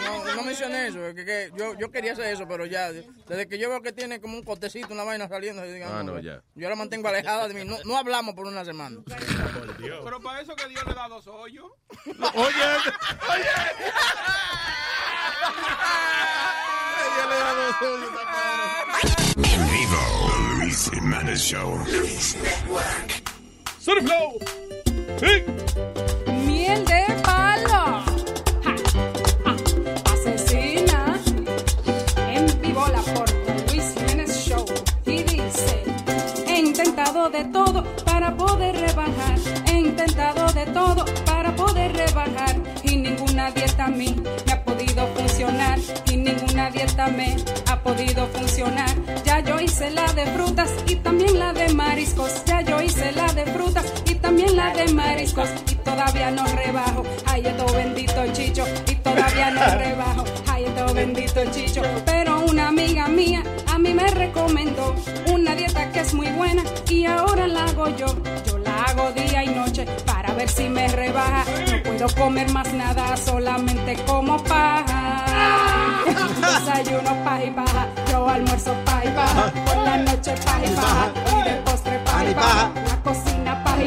No, 0.00 0.34
no 0.36 0.42
mencioné 0.44 0.86
eso, 0.88 1.04
es 1.06 1.14
que, 1.14 1.24
que 1.24 1.52
yo, 1.56 1.74
yo 1.78 1.90
quería 1.90 2.12
hacer 2.12 2.26
eso, 2.26 2.46
pero 2.48 2.66
ya, 2.66 2.92
desde 2.92 3.48
que 3.48 3.58
yo 3.58 3.68
veo 3.68 3.82
que 3.82 3.92
tiene 3.92 4.20
como 4.20 4.36
un 4.36 4.42
cotecito, 4.44 4.94
una 4.94 5.04
vaina 5.04 5.28
saliendo, 5.28 5.64
yo 5.64 5.72
digo, 5.72 5.86
Ah, 5.90 6.02
no, 6.02 6.18
ya. 6.20 6.42
yo 6.54 6.68
la 6.68 6.76
mantengo 6.76 7.08
alejada 7.08 7.48
de 7.48 7.54
mí, 7.54 7.64
no, 7.64 7.76
no 7.84 7.96
hablamos 7.96 8.34
por 8.34 8.46
una 8.46 8.64
semana. 8.64 8.98
Pero 9.78 10.20
para 10.20 10.40
eso 10.40 10.54
que 10.56 10.68
Dios 10.68 10.84
le 10.86 10.94
da 10.94 11.08
dos 11.08 11.26
hoyos. 11.26 11.66
Oye, 12.06 12.64
En 19.36 19.66
vivo, 19.70 20.32
Luis 20.58 20.90
Jiménez 20.90 21.40
Show. 21.40 21.78
Luis 21.86 22.36
Network. 22.42 23.22
Surflow. 23.78 24.38
Miel 25.24 26.84
de 26.84 27.02
palo. 27.22 28.04
Ja, 28.62 28.74
ah, 29.46 29.56
asesina. 30.12 31.18
En 32.30 32.60
vivo 32.60 32.86
la 32.88 33.00
por 33.00 33.26
Luis 33.70 33.94
Jiménez 33.94 34.46
Show. 34.46 34.66
Y 35.06 35.22
dice: 35.22 35.82
He 36.46 36.58
intentado 36.58 37.30
de 37.30 37.42
todo 37.44 37.84
para 38.04 38.36
poder 38.36 38.76
rebajar. 38.76 39.38
He 39.66 39.78
intentado 39.78 40.52
de 40.52 40.66
todo 40.66 41.06
para 41.24 41.56
poder 41.56 41.96
rebajar. 41.96 42.56
Y 42.82 42.96
ninguna 42.96 43.50
dieta 43.50 43.86
a 43.86 43.88
mí 43.88 44.14
me 44.44 44.52
ha 44.52 44.62
podido 44.62 45.06
funcionar. 45.14 45.78
Y 46.12 46.18
ninguna 46.18 46.70
dieta 46.70 47.06
me 47.08 47.36
ha 47.70 47.80
podido 47.80 48.26
funcionar. 48.26 48.94
Ya 49.24 49.40
yo 49.40 49.58
hice 49.58 49.90
la 49.90 50.12
de 50.12 50.26
frutas 50.26 50.70
y 50.86 50.96
también 50.96 51.38
la 51.38 51.54
de 51.54 51.72
mariscos. 51.72 52.44
Ya 52.44 52.60
yo 52.60 52.82
hice 52.82 53.10
la 53.12 53.32
de 53.32 53.46
frutas 53.46 53.86
también 54.34 54.56
la 54.56 54.72
de 54.72 54.92
mariscos. 54.92 55.48
Y 55.70 55.74
todavía 55.76 56.30
no 56.32 56.44
rebajo. 56.46 57.04
Ay, 57.26 57.46
esto 57.46 57.66
bendito 57.72 58.26
chicho. 58.32 58.64
Y 58.90 58.94
todavía 58.96 59.50
no 59.52 59.60
rebajo. 59.78 60.24
Ay, 60.50 60.64
esto 60.64 60.92
bendito 60.92 61.40
chicho. 61.52 61.82
Pero 62.04 62.40
una 62.40 62.68
amiga 62.68 63.06
mía 63.06 63.44
a 63.72 63.78
mí 63.78 63.94
me 63.94 64.08
recomendó 64.08 64.94
una 65.32 65.54
dieta 65.54 65.92
que 65.92 66.00
es 66.00 66.12
muy 66.14 66.26
buena 66.32 66.64
y 66.88 67.04
ahora 67.04 67.46
la 67.46 67.64
hago 67.64 67.88
yo. 67.90 68.06
Yo 68.44 68.58
la 68.58 68.82
hago 68.82 69.12
día 69.12 69.44
y 69.44 69.54
noche 69.54 69.86
para 70.04 70.34
ver 70.34 70.48
si 70.48 70.68
me 70.68 70.88
rebaja. 70.88 71.44
No 71.70 71.82
puedo 71.84 72.06
comer 72.16 72.50
más 72.50 72.72
nada, 72.72 73.16
solamente 73.16 73.94
como 74.04 74.42
paja. 74.42 75.24
Desayuno 76.40 77.24
paja 77.24 77.44
y 77.44 77.50
paja, 77.52 77.88
yo 78.10 78.28
almuerzo 78.28 78.74
paja 78.84 79.04
y 79.04 79.08
paja, 79.10 79.52
por 79.64 79.76
la 79.76 79.96
noche 79.98 80.34
paja 80.44 80.64
y 80.64 80.74
paja, 80.74 81.12
y 81.32 81.48
de 81.48 81.54
postre 81.62 81.98
paja 82.00 82.30
y 82.30 82.34
paja, 82.34 82.72
la 82.86 83.02
cocina 83.02 83.33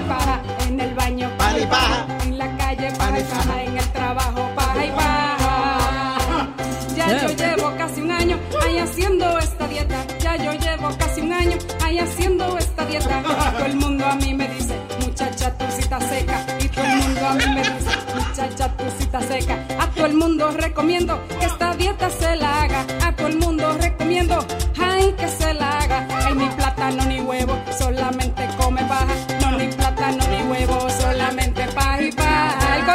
paja 0.02 0.42
y 0.44 0.48
paja, 0.48 0.68
en 0.68 0.80
el 0.80 0.96
baño 0.96 1.30
paja 1.38 1.60
y 1.60 1.66
paja, 1.66 2.08
en 2.24 2.38
la 2.38 2.58
calle 2.58 2.92
paja 2.98 3.20
y 3.20 3.24
paja, 3.24 3.64
en 3.64 3.78
el 3.78 3.92
trabajo 3.92 4.50
paja 4.56 4.86
y 4.86 4.90
paja. 4.92 6.48
Ya 6.96 7.22
yo 7.22 7.30
llevo 7.30 7.76
casi 7.78 8.02
un 8.02 8.12
año 8.12 8.40
ahí 8.66 8.78
haciendo 8.80 9.38
esta 9.40 9.68
dieta. 9.68 10.06
Ya 10.20 10.36
yo 10.36 10.52
llevo 10.54 10.90
casi 10.98 11.22
un 11.22 11.32
año 11.32 11.58
ahí 11.84 12.00
haciendo 12.00 12.58
esta 12.58 12.86
dieta. 12.86 13.24
Todo 13.54 13.66
el 13.66 13.76
mundo 13.76 14.06
a 14.06 14.16
mí 14.16 14.34
me 14.34 14.48
dice, 14.48 14.76
muchacha, 15.00 15.54
tu 15.58 15.66
cita 15.80 16.00
seca. 16.02 16.46
Y 16.60 16.68
todo 16.70 16.86
el 16.86 16.98
mundo 16.98 17.28
a 17.28 17.34
mí 17.36 17.46
me 17.54 17.62
dice, 17.62 17.92
muchacha, 18.16 18.78
tu 18.78 18.84
cita 19.00 19.22
seca. 19.22 19.66
A 19.80 19.88
todo 19.92 20.06
el 20.08 20.16
mundo 20.16 20.52
recomiendo 20.52 21.22
que 21.40 21.46
esta 21.46 21.76
dieta 21.76 22.10
se 22.10 22.36
la 22.36 22.62
haga. 22.64 22.86
A 23.06 23.16
todo 23.16 23.28
el 23.28 23.38
mundo 23.38 23.78
recomiendo, 23.80 24.46
ay, 24.82 25.14
que 25.18 25.28
se 25.28 25.54
la 25.54 25.80
haga. 25.80 26.08
Ay, 26.26 26.34
ni 26.36 26.50
plátano 26.50 26.67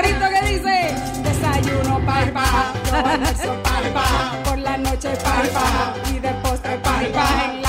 corito 0.03 0.27
que 0.31 0.49
dice, 0.49 0.95
desayuno. 1.23 2.01
Yo 2.01 2.99
almuerzo 2.99 3.63
paja. 3.63 4.43
Por 4.45 4.59
la 4.59 4.77
noche 4.77 5.11
paja 5.23 5.95
y 6.13 6.19
de 6.19 6.31
postre 6.43 6.77
paja 6.79 7.62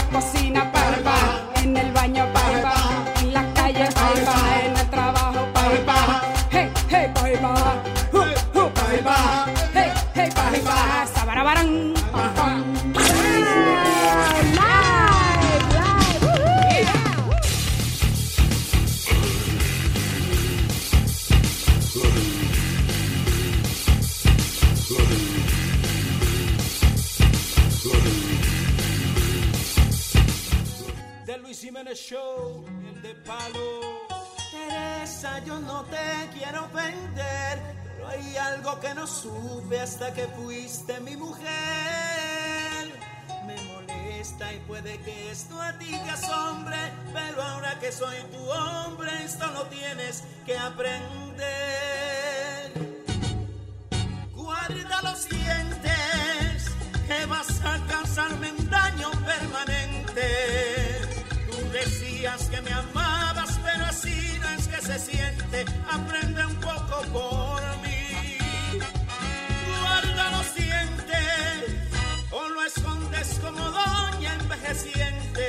show, 31.95 32.65
el 32.87 33.01
de 33.01 33.13
palo. 33.15 33.81
Teresa, 34.51 35.39
yo 35.45 35.59
no 35.59 35.83
te 35.85 36.29
quiero 36.33 36.65
ofender, 36.65 37.59
pero 37.83 38.07
hay 38.07 38.37
algo 38.37 38.79
que 38.79 38.93
no 38.93 39.05
supe 39.05 39.79
hasta 39.79 40.13
que 40.13 40.27
fuiste 40.27 40.99
mi 41.01 41.15
mujer. 41.15 41.43
Me 43.45 43.55
molesta 43.61 44.53
y 44.53 44.59
puede 44.59 44.97
que 44.99 45.31
esto 45.31 45.61
a 45.61 45.73
ti 45.77 45.91
te 45.91 46.09
asombre, 46.09 46.77
pero 47.13 47.43
ahora 47.43 47.77
que 47.79 47.91
soy 47.91 48.17
tu 48.31 48.39
hombre, 48.49 49.11
esto 49.23 49.45
lo 49.51 49.63
tienes 49.67 50.23
que 50.45 50.57
aprender. 50.57 51.43
Guarda 54.33 55.01
los 55.03 55.29
dientes, 55.29 56.65
que 57.07 57.25
vas 57.27 57.61
a 57.63 57.85
causarme 57.87 58.51
un 58.51 58.69
daño 58.69 59.11
permanente. 59.25 61.12
Decías 61.74 62.49
que 62.49 62.61
me 62.61 62.71
amabas, 62.71 63.59
pero 63.63 63.86
así 63.86 64.38
no 64.39 64.49
es 64.49 64.67
que 64.67 64.80
se 64.80 64.99
siente. 64.99 65.65
Aprende 65.91 66.45
un 66.45 66.55
poco 66.57 67.01
por 67.11 67.61
mí. 67.82 68.38
Guarda 69.82 70.30
los 70.30 70.53
dientes, 70.53 71.89
o 72.30 72.47
lo 72.47 72.63
escondes 72.63 73.39
como 73.43 73.63
doña 73.71 74.36
envejeciente. 74.39 75.47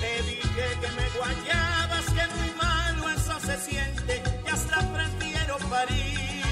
Te 0.00 0.22
dije 0.22 0.66
que 0.80 0.90
me 0.98 1.06
guayabas, 1.18 2.06
que 2.06 2.26
muy 2.38 2.50
malo 2.56 3.10
eso 3.10 3.38
se 3.40 3.58
siente, 3.60 4.22
y 4.46 4.48
hasta 4.48 4.78
prefiero 4.90 5.58
parir. 5.68 6.42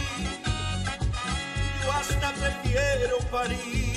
Yo 1.82 1.92
hasta 1.92 2.32
prefiero 2.32 3.18
parir. 3.30 3.91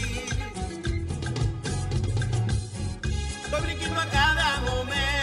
Estoy 3.56 3.74
brinquito 3.74 4.00
a 4.02 4.06
cada 4.08 4.60
momento. 4.62 5.15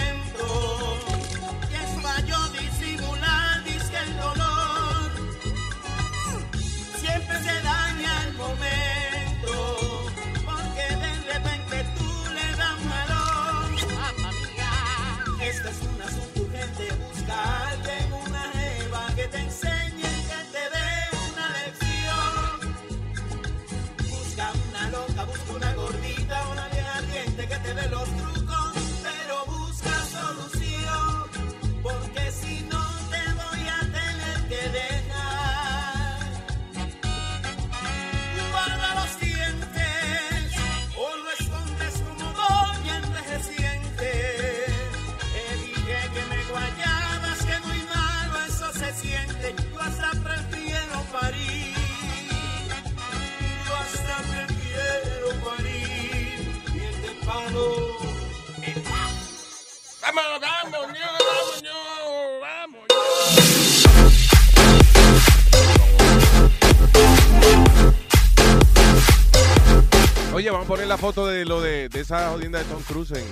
Esa 72.13 72.31
jodienda 72.31 72.59
de 72.59 72.67
Tom 72.67 72.83
Cruise 72.83 73.13
en 73.13 73.25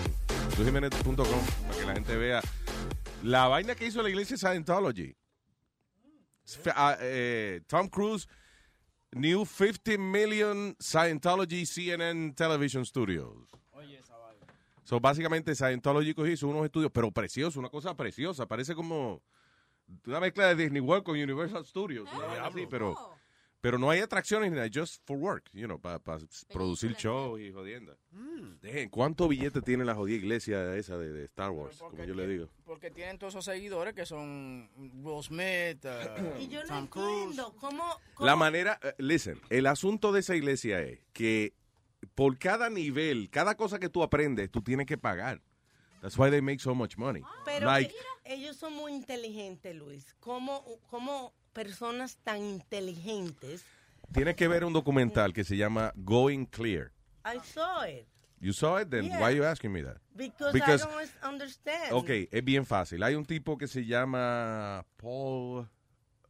luisjimenez.com 0.57 1.15
para 1.15 1.79
que 1.79 1.85
la 1.85 1.93
gente 1.93 2.17
vea. 2.17 2.41
La 3.23 3.47
vaina 3.47 3.75
que 3.75 3.85
hizo 3.85 4.01
la 4.01 4.09
iglesia 4.09 4.39
Scientology. 4.39 5.15
Ah, 6.75 6.97
eh, 7.01 7.61
Tom 7.67 7.89
Cruise 7.89 8.27
new 9.13 9.45
50 9.45 9.99
million 9.99 10.75
Scientology 10.79 11.67
CNN 11.67 12.35
television 12.35 12.87
studios. 12.87 13.35
So, 14.85 14.99
básicamente 14.99 15.55
Scientology 15.55 16.15
hizo 16.33 16.49
unos 16.49 16.65
estudios, 16.65 16.91
pero 16.91 17.11
preciosos, 17.11 17.57
una 17.57 17.69
cosa 17.69 17.95
preciosa, 17.95 18.47
parece 18.47 18.75
como 18.75 19.21
una 20.07 20.21
mezcla 20.21 20.47
de 20.47 20.57
Disney 20.57 20.81
World 20.81 21.05
con 21.05 21.21
Universal 21.21 21.67
Studios, 21.67 22.09
vaina 22.17 22.47
así, 22.47 22.67
pero 22.67 22.97
pero 23.61 23.79
no 23.79 23.91
hay 23.91 24.01
atracciones 24.01 24.51
ni 24.51 24.57
nada, 24.57 24.69
just 24.73 25.03
for 25.07 25.19
work, 25.19 25.51
you 25.53 25.67
know, 25.67 25.79
para 25.79 26.01
producir 26.53 26.95
show 26.97 27.39
y 27.39 27.53
jodienda. 27.53 27.97
Dejen, 28.63 28.89
¿cuánto 28.89 29.29
billete 29.29 29.61
tiene 29.61 29.85
la 29.85 29.95
jodida 29.95 30.17
iglesia 30.17 30.75
esa 30.77 30.97
de, 30.97 31.13
de 31.13 31.25
Star 31.25 31.51
Wars, 31.51 31.79
como 31.79 32.05
yo 32.05 32.15
le 32.15 32.27
digo? 32.27 32.49
Porque 32.65 32.91
tienen 32.91 33.19
todos 33.19 33.35
esos 33.35 33.45
seguidores 33.45 33.95
que 33.95 34.07
son 34.07 34.71
Will 34.77 35.23
Smith, 35.23 35.85
uh, 35.85 36.39
Y 36.41 36.49
yo 36.49 36.63
no 36.63 36.69
Tom 36.69 36.87
Cruise. 36.87 37.23
entiendo 37.23 37.55
cómo, 37.61 37.85
La 38.19 38.37
manera, 38.37 38.79
eh, 38.83 38.95
listen, 38.99 39.41
el 39.51 39.67
asunto 39.67 40.13
de 40.13 40.21
esa 40.21 40.35
iglesia 40.37 40.81
es 40.81 41.01
que 41.13 41.55
por 42.15 42.39
cada 42.39 42.71
nivel, 42.71 43.29
cada 43.31 43.57
cosa 43.57 43.79
que 43.79 43.89
tú 43.89 44.03
aprendes, 44.03 44.51
tú 44.51 44.63
tienes 44.63 44.87
que 44.87 44.97
pagar. 44.97 45.43
That's 46.01 46.17
why 46.17 46.31
they 46.31 46.41
make 46.41 46.61
so 46.61 46.75
much 46.75 46.97
money. 46.97 47.23
Pero 47.45 47.67
like, 47.67 47.95
ellos 48.25 48.57
son 48.57 48.73
muy 48.75 48.95
inteligentes, 48.95 49.75
Luis. 49.77 50.15
¿Cómo, 50.19 50.65
cómo 50.89 51.35
personas 51.53 52.19
tan 52.25 52.39
inteligentes? 52.45 53.65
tienes 54.13 54.35
que 54.37 54.49
ver 54.49 54.65
un 54.65 54.73
documental 54.73 55.33
que 55.33 55.45
se 55.45 55.57
llama 55.57 55.93
Going 55.97 56.45
Clear. 56.47 56.93
I 57.25 57.39
saw 57.45 57.85
it. 57.85 58.07
You 58.41 58.53
saw 58.53 58.81
it, 58.81 58.89
then 58.89 59.05
Yeah. 59.05 59.19
why 59.19 59.25
are 59.27 59.37
you 59.37 59.45
asking 59.45 59.71
me 59.71 59.83
that? 59.83 59.99
Because, 60.15 60.53
Because- 60.53 60.83
I 60.83 60.87
don't 60.87 61.25
understand. 61.35 61.93
Ok, 61.93 62.09
es 62.31 62.45
bien 62.45 62.65
fácil. 62.65 63.03
Hay 63.03 63.15
un 63.15 63.25
tipo 63.25 63.59
que 63.59 63.69
se 63.69 63.85
llama 63.85 64.85
Paul 64.97 65.69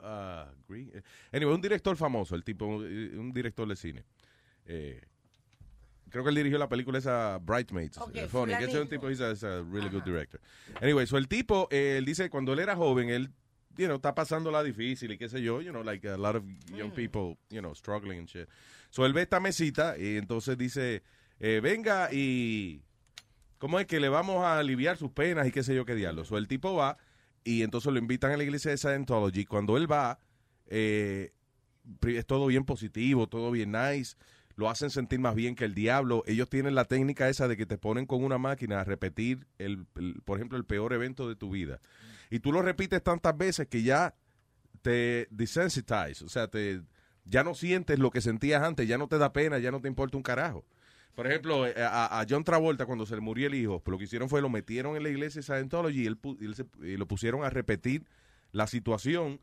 uh, 0.00 0.50
Green. 0.68 0.90
Anyway, 1.32 1.54
un 1.54 1.60
director 1.60 1.96
famoso, 1.96 2.34
el 2.34 2.42
tipo, 2.42 2.66
un 2.66 3.32
director 3.32 3.68
de 3.68 3.76
cine. 3.76 4.04
Eh, 4.66 5.00
creo 6.10 6.24
que 6.24 6.30
él 6.30 6.36
dirigió 6.36 6.58
la 6.58 6.68
película 6.68 6.98
esa 6.98 7.38
Bridesmaids. 7.38 7.96
Ok, 7.98 8.26
funny, 8.28 8.56
que 8.56 8.64
ese 8.64 8.72
es 8.76 8.82
un 8.82 8.88
tipo, 8.88 9.08
he's 9.08 9.20
a, 9.20 9.30
he's 9.30 9.44
a 9.44 9.62
really 9.62 9.88
good 9.88 10.02
director. 10.02 10.40
Anyway, 10.80 11.06
so 11.06 11.16
el 11.16 11.28
tipo, 11.28 11.68
eh, 11.70 11.96
él 11.98 12.04
dice 12.04 12.24
que 12.24 12.30
cuando 12.30 12.52
él 12.52 12.58
era 12.58 12.74
joven, 12.74 13.08
él, 13.08 13.30
you 13.76 13.86
know, 13.86 13.96
está 13.96 14.14
pasando 14.14 14.50
la 14.50 14.62
difícil 14.62 15.12
y 15.12 15.18
qué 15.18 15.28
sé 15.28 15.42
yo, 15.42 15.60
you 15.60 15.70
know, 15.70 15.82
like 15.82 16.06
a 16.08 16.16
lot 16.16 16.36
of 16.36 16.44
young 16.74 16.90
people, 16.90 17.36
you 17.50 17.60
know, 17.60 17.74
struggling 17.74 18.18
and 18.18 18.28
shit. 18.28 18.48
So 18.90 19.06
él 19.06 19.12
ve 19.12 19.22
esta 19.22 19.40
mesita 19.40 19.96
y 19.98 20.16
entonces 20.16 20.58
dice, 20.58 21.02
eh, 21.38 21.60
venga 21.62 22.12
y 22.12 22.82
¿Cómo 23.60 23.78
es 23.78 23.86
que 23.86 24.00
le 24.00 24.08
vamos 24.08 24.42
a 24.42 24.58
aliviar 24.58 24.96
sus 24.96 25.10
penas 25.10 25.46
y 25.46 25.52
qué 25.52 25.62
sé 25.62 25.74
yo 25.74 25.84
qué 25.84 25.94
diablos? 25.94 26.32
O 26.32 26.38
el 26.38 26.48
tipo 26.48 26.74
va 26.74 26.96
y 27.44 27.62
entonces 27.62 27.92
lo 27.92 27.98
invitan 27.98 28.32
a 28.32 28.38
la 28.38 28.42
iglesia 28.42 28.70
de 28.70 28.78
Scientology. 28.78 29.44
Cuando 29.44 29.76
él 29.76 29.90
va, 29.90 30.18
eh, 30.66 31.34
es 32.06 32.24
todo 32.24 32.46
bien 32.46 32.64
positivo, 32.64 33.26
todo 33.28 33.50
bien 33.50 33.70
nice. 33.72 34.16
Lo 34.60 34.68
hacen 34.68 34.90
sentir 34.90 35.18
más 35.20 35.34
bien 35.34 35.54
que 35.54 35.64
el 35.64 35.74
diablo. 35.74 36.22
Ellos 36.26 36.50
tienen 36.50 36.74
la 36.74 36.84
técnica 36.84 37.30
esa 37.30 37.48
de 37.48 37.56
que 37.56 37.64
te 37.64 37.78
ponen 37.78 38.04
con 38.04 38.22
una 38.22 38.36
máquina 38.36 38.78
a 38.80 38.84
repetir, 38.84 39.46
el, 39.56 39.86
el- 39.96 40.20
por 40.22 40.36
ejemplo, 40.36 40.58
el 40.58 40.66
peor 40.66 40.92
evento 40.92 41.26
de 41.30 41.34
tu 41.34 41.48
vida. 41.48 41.80
Y 42.28 42.40
tú 42.40 42.52
lo 42.52 42.60
repites 42.60 43.02
tantas 43.02 43.34
veces 43.38 43.68
que 43.68 43.82
ya 43.82 44.14
te 44.82 45.28
desensitize. 45.30 46.22
O 46.24 46.28
sea, 46.28 46.48
te, 46.48 46.82
ya 47.24 47.42
no 47.42 47.54
sientes 47.54 47.98
lo 47.98 48.10
que 48.10 48.20
sentías 48.20 48.62
antes, 48.62 48.86
ya 48.86 48.98
no 48.98 49.08
te 49.08 49.16
da 49.16 49.32
pena, 49.32 49.58
ya 49.58 49.70
no 49.70 49.80
te 49.80 49.88
importa 49.88 50.18
un 50.18 50.22
carajo. 50.22 50.64
Por 51.14 51.26
ejemplo, 51.26 51.66
eh, 51.66 51.74
a, 51.78 52.22
John 52.28 52.44
Travolta, 52.44 52.84
cuando 52.84 53.06
se 53.06 53.14
le 53.14 53.22
murió 53.22 53.46
el 53.46 53.54
hijo, 53.54 53.80
pues 53.80 53.92
lo 53.92 53.98
que 53.98 54.04
hicieron 54.04 54.28
fue 54.28 54.42
lo 54.42 54.50
metieron 54.50 54.94
en 54.94 55.02
la 55.02 55.08
iglesia 55.08 55.40
de 55.40 55.42
Scientology 55.42 56.02
y, 56.02 56.06
él, 56.06 56.18
y 56.38 56.44
él 56.44 56.54
se- 56.54 56.66
y 56.86 56.98
lo 56.98 57.06
pusieron 57.06 57.44
a 57.44 57.50
repetir 57.50 58.04
la 58.52 58.66
situación 58.66 59.40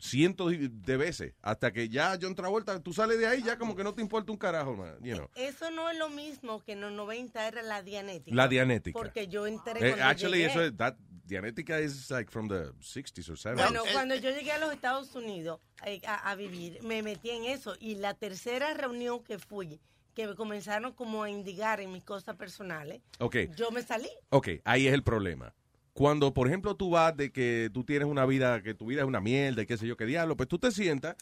cientos 0.00 0.52
de 0.58 0.96
veces. 0.96 1.34
Hasta 1.42 1.72
que 1.72 1.88
ya 1.88 2.18
John 2.20 2.34
Travolta, 2.34 2.80
tú 2.82 2.92
sales 2.92 3.18
de 3.18 3.26
ahí, 3.26 3.42
ya 3.42 3.56
como 3.58 3.76
que 3.76 3.84
no 3.84 3.92
te 3.94 4.00
importa 4.02 4.32
un 4.32 4.38
carajo, 4.38 4.74
man, 4.74 4.96
you 5.02 5.14
know. 5.14 5.28
Eso 5.36 5.70
no 5.70 5.88
es 5.90 5.98
lo 5.98 6.08
mismo 6.08 6.60
que 6.64 6.72
en 6.72 6.80
los 6.80 6.92
90 6.92 7.46
era 7.46 7.62
la 7.62 7.82
dianética. 7.82 8.34
La 8.34 8.48
dianética. 8.48 8.98
Porque 8.98 9.28
yo 9.28 9.46
entré 9.46 9.90
Eh, 9.90 9.96
actually, 10.02 10.38
llegué. 10.38 10.50
eso 10.50 10.62
es, 10.64 10.76
that, 10.76 10.96
Dianética 11.26 11.80
is 11.80 12.10
like 12.10 12.28
from 12.28 12.48
the 12.48 12.72
60s 12.80 13.28
or 13.30 13.36
70s. 13.36 13.54
Bueno, 13.54 13.82
cuando 13.92 14.16
yo 14.16 14.30
llegué 14.30 14.50
a 14.50 14.58
los 14.58 14.72
Estados 14.72 15.14
Unidos 15.14 15.60
eh, 15.86 16.00
a, 16.04 16.28
a 16.28 16.34
vivir, 16.34 16.82
me 16.82 17.02
metí 17.04 17.30
en 17.30 17.44
eso. 17.44 17.76
Y 17.78 17.94
la 17.96 18.14
tercera 18.14 18.74
reunión 18.74 19.22
que 19.22 19.38
fui, 19.38 19.80
que 20.14 20.26
me 20.26 20.34
comenzaron 20.34 20.92
como 20.92 21.22
a 21.22 21.30
indigar 21.30 21.80
en 21.80 21.92
mis 21.92 22.02
cosas 22.02 22.34
personales, 22.34 23.00
Ok. 23.20 23.36
yo 23.56 23.70
me 23.70 23.82
salí. 23.82 24.08
Ok, 24.30 24.48
ahí 24.64 24.88
es 24.88 24.92
el 24.92 25.04
problema. 25.04 25.54
Cuando, 25.92 26.32
por 26.32 26.46
ejemplo, 26.46 26.76
tú 26.76 26.90
vas 26.90 27.16
de 27.16 27.32
que 27.32 27.70
tú 27.72 27.84
tienes 27.84 28.08
una 28.08 28.24
vida, 28.26 28.62
que 28.62 28.74
tu 28.74 28.86
vida 28.86 29.02
es 29.02 29.06
una 29.06 29.20
mierda 29.20 29.62
y 29.62 29.66
qué 29.66 29.76
sé 29.76 29.86
yo 29.86 29.96
qué 29.96 30.06
diablo, 30.06 30.36
pues 30.36 30.48
tú 30.48 30.58
te 30.58 30.70
sientas 30.70 31.16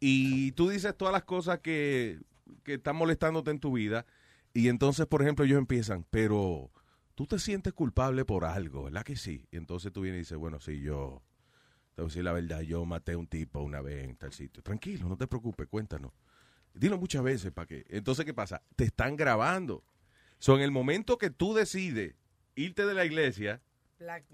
y 0.00 0.52
tú 0.52 0.68
dices 0.68 0.96
todas 0.96 1.12
las 1.12 1.24
cosas 1.24 1.60
que, 1.60 2.20
que 2.62 2.74
están 2.74 2.96
molestándote 2.96 3.50
en 3.50 3.60
tu 3.60 3.72
vida 3.72 4.06
y 4.54 4.68
entonces, 4.68 5.06
por 5.06 5.20
ejemplo, 5.20 5.44
ellos 5.44 5.58
empiezan, 5.58 6.06
pero 6.10 6.70
tú 7.16 7.26
te 7.26 7.40
sientes 7.40 7.72
culpable 7.72 8.24
por 8.24 8.44
algo, 8.44 8.84
¿verdad 8.84 9.02
que 9.02 9.16
sí? 9.16 9.46
Y 9.50 9.56
entonces 9.56 9.92
tú 9.92 10.02
vienes 10.02 10.18
y 10.18 10.20
dices, 10.20 10.38
bueno, 10.38 10.60
sí, 10.60 10.80
yo, 10.80 11.22
te 11.94 12.02
voy 12.02 12.06
a 12.06 12.10
decir 12.10 12.24
la 12.24 12.32
verdad, 12.32 12.60
yo 12.60 12.84
maté 12.84 13.12
a 13.12 13.18
un 13.18 13.26
tipo 13.26 13.60
una 13.60 13.80
vez 13.80 14.04
en 14.04 14.16
tal 14.16 14.32
sitio. 14.32 14.62
Tranquilo, 14.62 15.08
no 15.08 15.16
te 15.16 15.26
preocupes, 15.26 15.66
cuéntanos. 15.66 16.12
Dilo 16.72 16.98
muchas 16.98 17.22
veces 17.22 17.52
para 17.52 17.66
que. 17.66 17.84
Entonces, 17.88 18.24
¿qué 18.24 18.34
pasa? 18.34 18.62
Te 18.76 18.84
están 18.84 19.16
grabando. 19.16 19.84
So, 20.38 20.56
en 20.56 20.62
el 20.62 20.70
momento 20.70 21.18
que 21.18 21.30
tú 21.30 21.54
decides 21.54 22.14
irte 22.54 22.86
de 22.86 22.94
la 22.94 23.04
iglesia, 23.04 23.60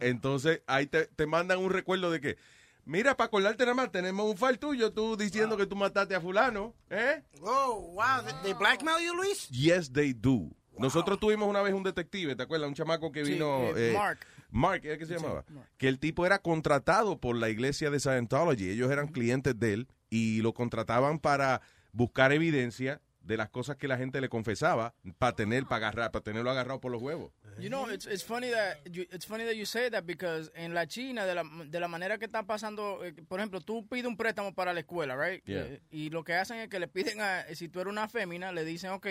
entonces 0.01 0.63
ahí 0.67 0.87
te, 0.87 1.07
te 1.07 1.27
mandan 1.27 1.59
un 1.59 1.71
recuerdo 1.71 2.11
de 2.11 2.21
que, 2.21 2.37
mira, 2.85 3.17
para 3.17 3.27
acordarte 3.27 3.65
nada 3.65 3.75
más, 3.75 3.93
tenemos 3.93 4.31
un 4.31 4.37
file 4.37 4.59
tuyo, 4.59 4.93
tú 4.93 5.17
diciendo 5.17 5.57
que 5.57 5.67
tú 5.67 5.77
mataste 5.77 6.15
a 6.15 6.21
fulano, 6.21 6.75
¿eh? 6.91 7.23
Oh, 7.43 7.93
wow. 7.95 8.25
They- 8.43 8.55
blackmail 8.55 9.05
you, 9.07 9.15
Luis? 9.15 9.49
Yes, 9.49 9.93
they 9.93 10.13
do. 10.13 10.51
Nosotros 10.79 11.21
tuvimos 11.21 11.47
una 11.49 11.61
vez 11.61 11.75
un 11.75 11.83
detective, 11.83 12.35
¿te 12.37 12.43
acuerdas? 12.43 12.69
Un 12.69 12.75
chamaco 12.75 13.13
que 13.13 13.23
vino... 13.23 13.65
eh, 13.77 13.91
eh, 13.91 13.93
Mark. 13.93 14.21
Mark, 14.51 14.81
¿era 14.85 14.97
que 14.97 15.05
se 15.05 15.15
llamaba? 15.15 15.45
Mark. 15.49 15.69
Que 15.77 15.89
el 15.89 15.99
tipo 15.99 16.25
era 16.25 16.39
contratado 16.39 17.19
por 17.21 17.37
la 17.37 17.51
iglesia 17.51 17.91
de 17.91 18.01
Scientology. 18.01 18.71
Ellos 18.71 18.91
eran 18.91 19.09
clientes 19.09 19.59
de 19.59 19.75
él 19.75 19.89
y 20.09 20.41
lo 20.41 20.55
contrataban 20.55 21.19
para 21.19 21.61
buscar 21.93 22.33
evidencia 22.33 23.01
de 23.21 23.37
las 23.37 23.51
cosas 23.51 23.77
que 23.77 23.87
la 23.89 23.97
gente 23.97 24.21
le 24.21 24.29
confesaba 24.29 24.95
para 25.19 25.35
tener, 25.37 25.65
para 25.65 25.89
agarrar, 25.89 26.11
para 26.11 26.23
tenerlo 26.23 26.51
agarrado 26.51 26.81
por 26.81 26.91
los 26.91 27.01
huevos. 27.03 27.33
You 27.59 27.69
know, 27.69 27.89
it's, 27.91 28.07
it's 28.07 28.25
funny 28.25 28.49
that 28.51 28.79
you, 28.91 29.03
it's 29.13 29.27
funny 29.27 29.45
that 29.45 29.55
you 29.55 29.67
say 29.67 29.91
that 29.91 30.05
because 30.05 30.51
en 30.55 30.73
la 30.75 30.87
China 30.87 31.27
de 31.27 31.35
la, 31.35 31.43
de 31.67 31.81
la 31.81 31.89
manera 31.89 32.17
que 32.19 32.25
está 32.25 32.45
pasando, 32.45 33.05
eh, 33.05 33.13
por 33.29 33.39
ejemplo, 33.41 33.61
tú 33.61 33.87
pides 33.87 34.07
un 34.07 34.17
préstamo 34.17 34.55
para 34.55 34.73
la 34.73 34.81
escuela, 34.81 35.15
right? 35.17 35.45
Yeah. 35.45 35.67
Eh, 35.67 35.81
y 35.91 36.11
lo 36.11 36.25
que 36.25 36.35
hacen 36.35 36.59
es 36.59 36.69
que 36.69 36.79
le 36.79 36.89
piden 36.89 37.21
a 37.21 37.45
si 37.55 37.69
tú 37.69 37.81
eres 37.81 37.91
una 37.93 38.09
fémina, 38.09 38.53
le 38.53 38.65
dicen, 38.65 38.91
ok, 38.93 39.07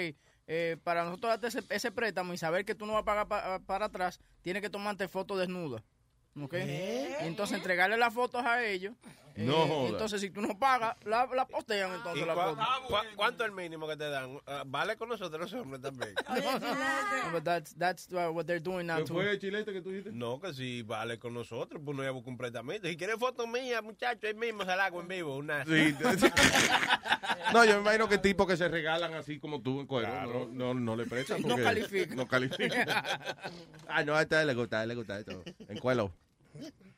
eh, 0.48 0.78
para 0.84 1.04
nosotros 1.04 1.30
darte 1.40 1.48
ese, 1.48 1.62
ese 1.70 1.92
préstamo 1.92 2.34
y 2.34 2.38
saber 2.38 2.66
que 2.66 2.74
tú 2.74 2.88
no 2.88 2.94
vas 2.94 3.04
a 3.04 3.06
pagar 3.06 3.28
pa- 3.28 3.60
para 3.60 3.86
atrás, 3.86 4.20
tienes 4.42 4.64
que 4.64 4.70
tomarte 4.72 5.08
fotos 5.08 5.38
desnuda. 5.38 5.84
¿Ok? 6.42 6.54
Y 6.54 7.26
entonces 7.26 7.58
entregarle 7.58 7.98
las 7.98 8.14
fotos 8.14 8.46
a 8.46 8.64
ellos. 8.66 8.94
eh, 9.36 9.44
No 9.46 9.68
joda. 9.68 9.90
Entonces, 9.90 10.22
si 10.22 10.30
tú 10.30 10.42
no 10.42 10.58
pagas, 10.58 10.96
la, 11.06 11.26
la 11.34 11.46
postean 11.48 11.94
entonces 11.94 12.24
¿Y 12.24 12.26
la 12.26 12.34
foto. 12.36 12.58
¿Cuánto 13.16 13.44
es 13.44 13.50
el 13.50 13.56
mínimo 13.56 13.88
que 13.88 13.96
te 13.98 14.10
dan? 14.10 14.40
Ah, 14.46 14.64
vale 14.66 14.96
con 14.98 15.10
nosotros 15.10 15.40
los 15.40 15.54
hombres 15.62 15.82
también. 15.82 16.14
No, 16.30 17.32
but 17.34 17.44
that's, 17.44 17.76
that's 17.78 18.08
uh, 18.12 18.32
what 18.32 18.46
they're 18.46 18.60
doing 18.62 18.86
now, 18.88 18.98
¿Qué 18.98 19.04
too. 19.06 19.14
fue, 19.14 19.38
chilete, 19.40 19.72
que 19.74 19.82
tú 19.82 19.90
dijiste? 19.90 20.12
No, 20.12 20.40
que 20.40 20.54
si 20.54 20.82
vale 20.84 21.20
con 21.20 21.34
nosotros, 21.34 21.82
pues 21.84 21.96
no 21.96 22.04
llevo 22.04 22.24
completamente. 22.24 22.90
Si 22.90 22.98
quieres 22.98 23.18
fotos 23.18 23.48
mías, 23.48 23.84
muchachos, 23.84 24.24
ahí 24.24 24.34
mismo 24.34 24.62
se 24.62 24.76
la 24.76 24.86
hago 24.86 25.02
en 25.02 25.08
vivo. 25.08 25.36
Una... 25.38 25.64
Sí. 25.66 25.96
No, 27.54 27.66
yo 27.66 27.76
me 27.76 27.82
imagino 27.82 28.08
que 28.08 28.18
tipos 28.20 28.46
que 28.48 28.56
se 28.58 28.68
regalan 28.68 29.14
así 29.16 29.40
como 29.40 29.62
tú 29.62 29.80
en 29.80 29.88
cuero 29.88 30.08
no, 30.28 30.46
no, 30.52 30.74
no 30.74 30.96
le 30.96 31.06
prestan. 31.06 31.42
No 31.42 31.50
porque 31.50 31.64
califica. 31.64 32.16
No 32.16 32.28
califica. 32.28 33.04
ah, 33.88 34.04
no, 34.04 34.16
a 34.16 34.22
este 34.22 34.46
le 34.46 34.54
gusta, 34.54 34.82
a 34.82 34.86
le 34.86 34.94
gusta 34.96 35.20
esto. 35.20 35.42
En 35.68 35.78
cuelo. 35.80 36.12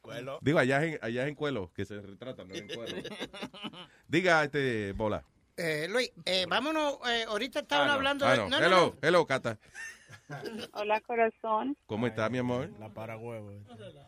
Cuelo. 0.01 0.39
Digo, 0.41 0.59
allá 0.59 0.83
es 0.83 0.93
en, 0.95 0.99
allá 1.03 1.23
es 1.23 1.29
en 1.29 1.35
cuelo, 1.35 1.71
que 1.75 1.85
se 1.85 2.01
retratan, 2.01 2.47
no 2.47 2.55
en 2.55 2.67
cuero. 2.67 2.95
Diga, 4.07 4.43
este, 4.43 4.93
bola. 4.93 5.23
Eh, 5.57 5.87
Luis, 5.89 6.11
eh, 6.25 6.45
vámonos. 6.49 6.97
eh, 7.07 7.25
ahorita 7.27 7.59
estaban 7.59 7.85
Ah, 7.85 7.87
no. 7.87 7.93
hablando 7.93 8.25
Ah, 8.25 8.31
de. 8.31 8.37
no. 8.37 8.49
no, 8.49 8.59
no, 8.59 8.65
hello, 8.65 8.95
no. 9.01 9.07
hello, 9.07 9.25
Cata. 9.27 9.59
Hola, 10.73 11.01
corazón. 11.01 11.77
¿Cómo 11.85 12.07
está, 12.07 12.29
mi 12.29 12.37
amor? 12.37 12.69
La 12.79 12.89
para 12.89 13.17
huevo. 13.17 13.51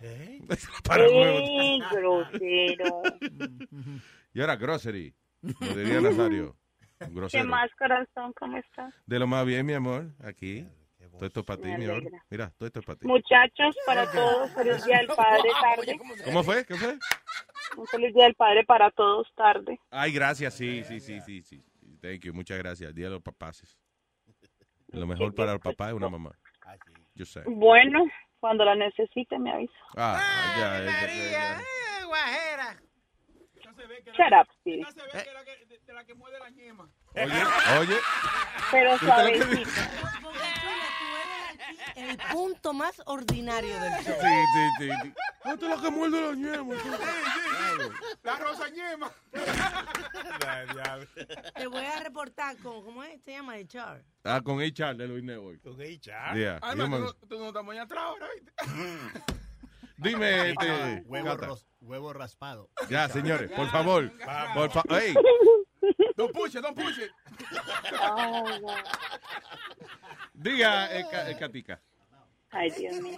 ¿Eh? 0.01 0.41
Para 0.83 1.03
huevos. 1.03 1.41
¡Ey, 1.43 1.79
grosero! 1.91 3.03
Y 4.35 4.41
ahora, 4.41 4.55
grocery. 4.55 5.13
Lo 5.43 5.75
diría 5.75 6.01
Nazario. 6.01 6.55
¿Qué 6.97 7.05
Grosero. 7.11 7.45
más, 7.45 7.69
corazón? 7.77 8.33
¿Cómo 8.39 8.57
estás? 8.57 8.91
De 9.05 9.19
lo 9.19 9.27
más 9.27 9.45
bien, 9.45 9.63
mi 9.65 9.73
amor, 9.73 10.07
aquí. 10.23 10.65
Todo 11.13 11.25
esto 11.27 11.39
es 11.41 11.45
para 11.45 11.61
ti, 11.61 11.67
mi 11.77 11.85
amor. 11.85 12.03
Mira, 12.29 12.51
todo 12.57 12.67
esto 12.67 12.79
es 12.79 12.85
para 12.85 12.99
ti. 12.99 13.07
Muchachos, 13.07 13.77
para 13.85 14.11
todos, 14.11 14.51
feliz 14.51 14.83
día 14.83 14.97
del 14.97 15.07
padre 15.07 15.49
tarde. 15.61 15.99
¿Cómo 16.25 16.43
fue? 16.43 16.65
¿Qué 16.65 16.75
fue? 16.75 16.97
Un 17.77 17.87
feliz 17.87 18.13
día 18.13 18.25
del 18.25 18.35
padre 18.35 18.63
para 18.65 18.91
todos 18.91 19.27
tarde. 19.35 19.79
Ay, 19.91 20.11
gracias, 20.11 20.53
sí, 20.53 20.83
sí, 20.83 20.99
sí, 20.99 21.21
sí, 21.21 21.41
sí. 21.43 21.63
Thank 22.01 22.21
you, 22.21 22.33
muchas 22.33 22.57
gracias. 22.57 22.93
Día 22.93 23.05
de 23.05 23.11
los 23.13 23.21
papás. 23.21 23.77
Lo 24.87 25.07
mejor 25.07 25.33
para 25.33 25.53
el 25.53 25.59
papá 25.59 25.87
es 25.87 25.93
una 25.93 26.09
mamá. 26.09 26.31
Yo 27.15 27.25
sé. 27.25 27.43
Bueno, 27.45 28.05
cuando 28.39 28.65
la 28.65 28.75
necesite 28.75 29.37
me 29.39 29.51
avisa. 29.51 29.73
Ah, 29.95 30.19
ya, 30.57 30.83
ya, 30.83 31.07
ya, 31.07 31.31
ya. 31.31 31.59
Eh, 31.59 32.05
guajera. 32.05 32.81
Shut 34.13 34.33
up, 34.33 34.47
Siri. 34.63 34.83
Oye, 37.15 37.23
oye. 37.79 37.97
Pero 38.71 38.91
¿Viste 38.91 39.05
lo 39.05 39.15
que 39.15 39.37
suavecito. 39.39 39.69
El 41.95 42.17
punto 42.31 42.73
más 42.73 43.01
ordinario 43.05 43.79
del 43.79 43.91
show. 44.03 44.15
Sí, 44.21 44.27
sí, 44.79 44.89
sí. 45.03 45.13
Esto 45.45 45.65
es 45.69 45.75
lo 45.77 45.81
que 45.81 45.89
muerde 45.91 46.21
la 46.21 46.33
ñema. 46.35 46.75
La 48.23 48.35
rosa 48.37 48.69
ñema. 48.69 49.11
Te 51.55 51.67
voy 51.67 51.85
a 51.85 51.99
reportar 51.99 52.57
con, 52.57 52.83
¿cómo 52.83 53.03
es? 53.03 53.21
Se 53.23 53.31
llama 53.31 53.55
HR. 53.57 54.03
Ah, 54.23 54.41
con 54.43 54.59
HR 54.61 54.95
de 54.95 55.07
Luis 55.07 55.23
Network. 55.23 55.61
Con 55.61 55.73
HR. 55.79 56.35
Yeah, 56.35 56.59
man- 56.75 56.77
tú, 56.91 56.99
no- 56.99 57.13
tú 57.27 57.39
no 57.39 57.47
estás 57.47 57.63
muy 57.63 57.77
atrás 57.77 58.03
ahora, 58.03 58.27
¿viste? 58.33 58.53
Dime, 59.97 60.49
este, 60.49 61.01
huevo, 61.05 61.37
ros- 61.37 61.65
huevo 61.79 62.11
raspado. 62.13 62.69
Ya, 62.89 63.07
señores, 63.09 63.51
por 63.51 63.69
favor. 63.69 64.11
Por 64.53 64.71
fa 64.71 64.83
ey, 64.99 65.13
Don't 66.15 66.33
push 66.33 66.55
it, 66.55 66.61
don't 66.61 66.75
push 66.77 66.97
it. 66.99 67.11
diga, 67.91 68.03
eh, 68.51 68.83
Ca- 70.43 71.29
eh, 71.29 71.35
Catica. 71.39 71.79
Ay, 72.51 72.69
Dios 72.77 72.99
mío. 73.01 73.17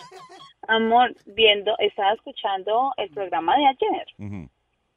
Amor, 0.67 1.13
viendo, 1.25 1.75
estaba 1.79 2.13
escuchando 2.13 2.93
el 2.97 3.09
programa 3.09 3.55
de 3.57 3.65
ayer 3.67 4.07
Ujú. 4.17 4.49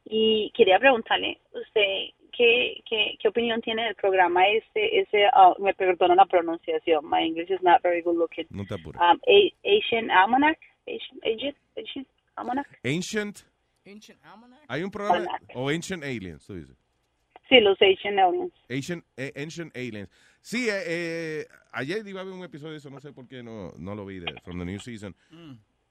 y 0.05 0.51
quería 0.55 0.79
preguntarle, 0.79 1.41
¿usted 1.53 2.15
qué, 2.33 2.81
qué, 2.89 3.17
qué 3.21 3.29
opinión 3.29 3.61
tiene 3.61 3.85
del 3.85 3.97
programa 3.97 4.47
ese, 4.47 5.01
ese 5.01 5.25
ah, 5.33 5.55
me 5.59 5.75
perdona 5.75 6.15
la 6.15 6.25
pronunciación, 6.27 7.05
my 7.05 7.25
English 7.27 7.51
is 7.51 7.61
not 7.63 7.83
very 7.83 8.01
good 8.01 8.17
looking, 8.17 8.47
No 8.51 8.65
te 8.65 8.75
apures. 8.75 8.99
um, 9.01 9.19
Asian 9.65 10.09
Almanac, 10.11 10.59
Asian, 10.87 11.19
Asian, 11.25 11.55
Asian 11.77 12.07
Almanac, 12.37 12.79
Ancient, 12.85 13.41
Ancient 13.85 14.25
Almanac. 14.25 14.61
hay 14.69 14.85
un 14.85 14.91
programa, 14.91 15.27
o 15.55 15.69
Ancient 15.69 16.05
Aliens, 16.05 16.47
tú 16.47 16.55
dices. 16.55 16.77
sí, 17.49 17.59
los 17.61 17.77
Asian 17.83 18.19
Aliens. 18.21 18.53
Ancient, 18.71 19.05
eh, 19.17 19.33
Ancient 19.37 19.75
Aliens. 19.77 20.09
Sí, 20.41 20.69
eh, 20.69 20.83
eh, 20.87 21.49
ayer 21.73 22.07
iba 22.07 22.21
a 22.21 22.25
ver 22.25 22.33
un 22.33 22.45
episodio 22.45 22.73
de 22.73 22.79
eso, 22.79 22.91
no 22.91 23.01
sé 23.01 23.13
por 23.13 23.27
qué 23.27 23.43
no, 23.43 23.75
no 23.77 23.95
lo 23.95 24.07
vi, 24.07 24.19
de 24.19 24.41
From 24.43 24.59
the 24.59 24.65
New 24.65 24.81
Season. 24.81 25.15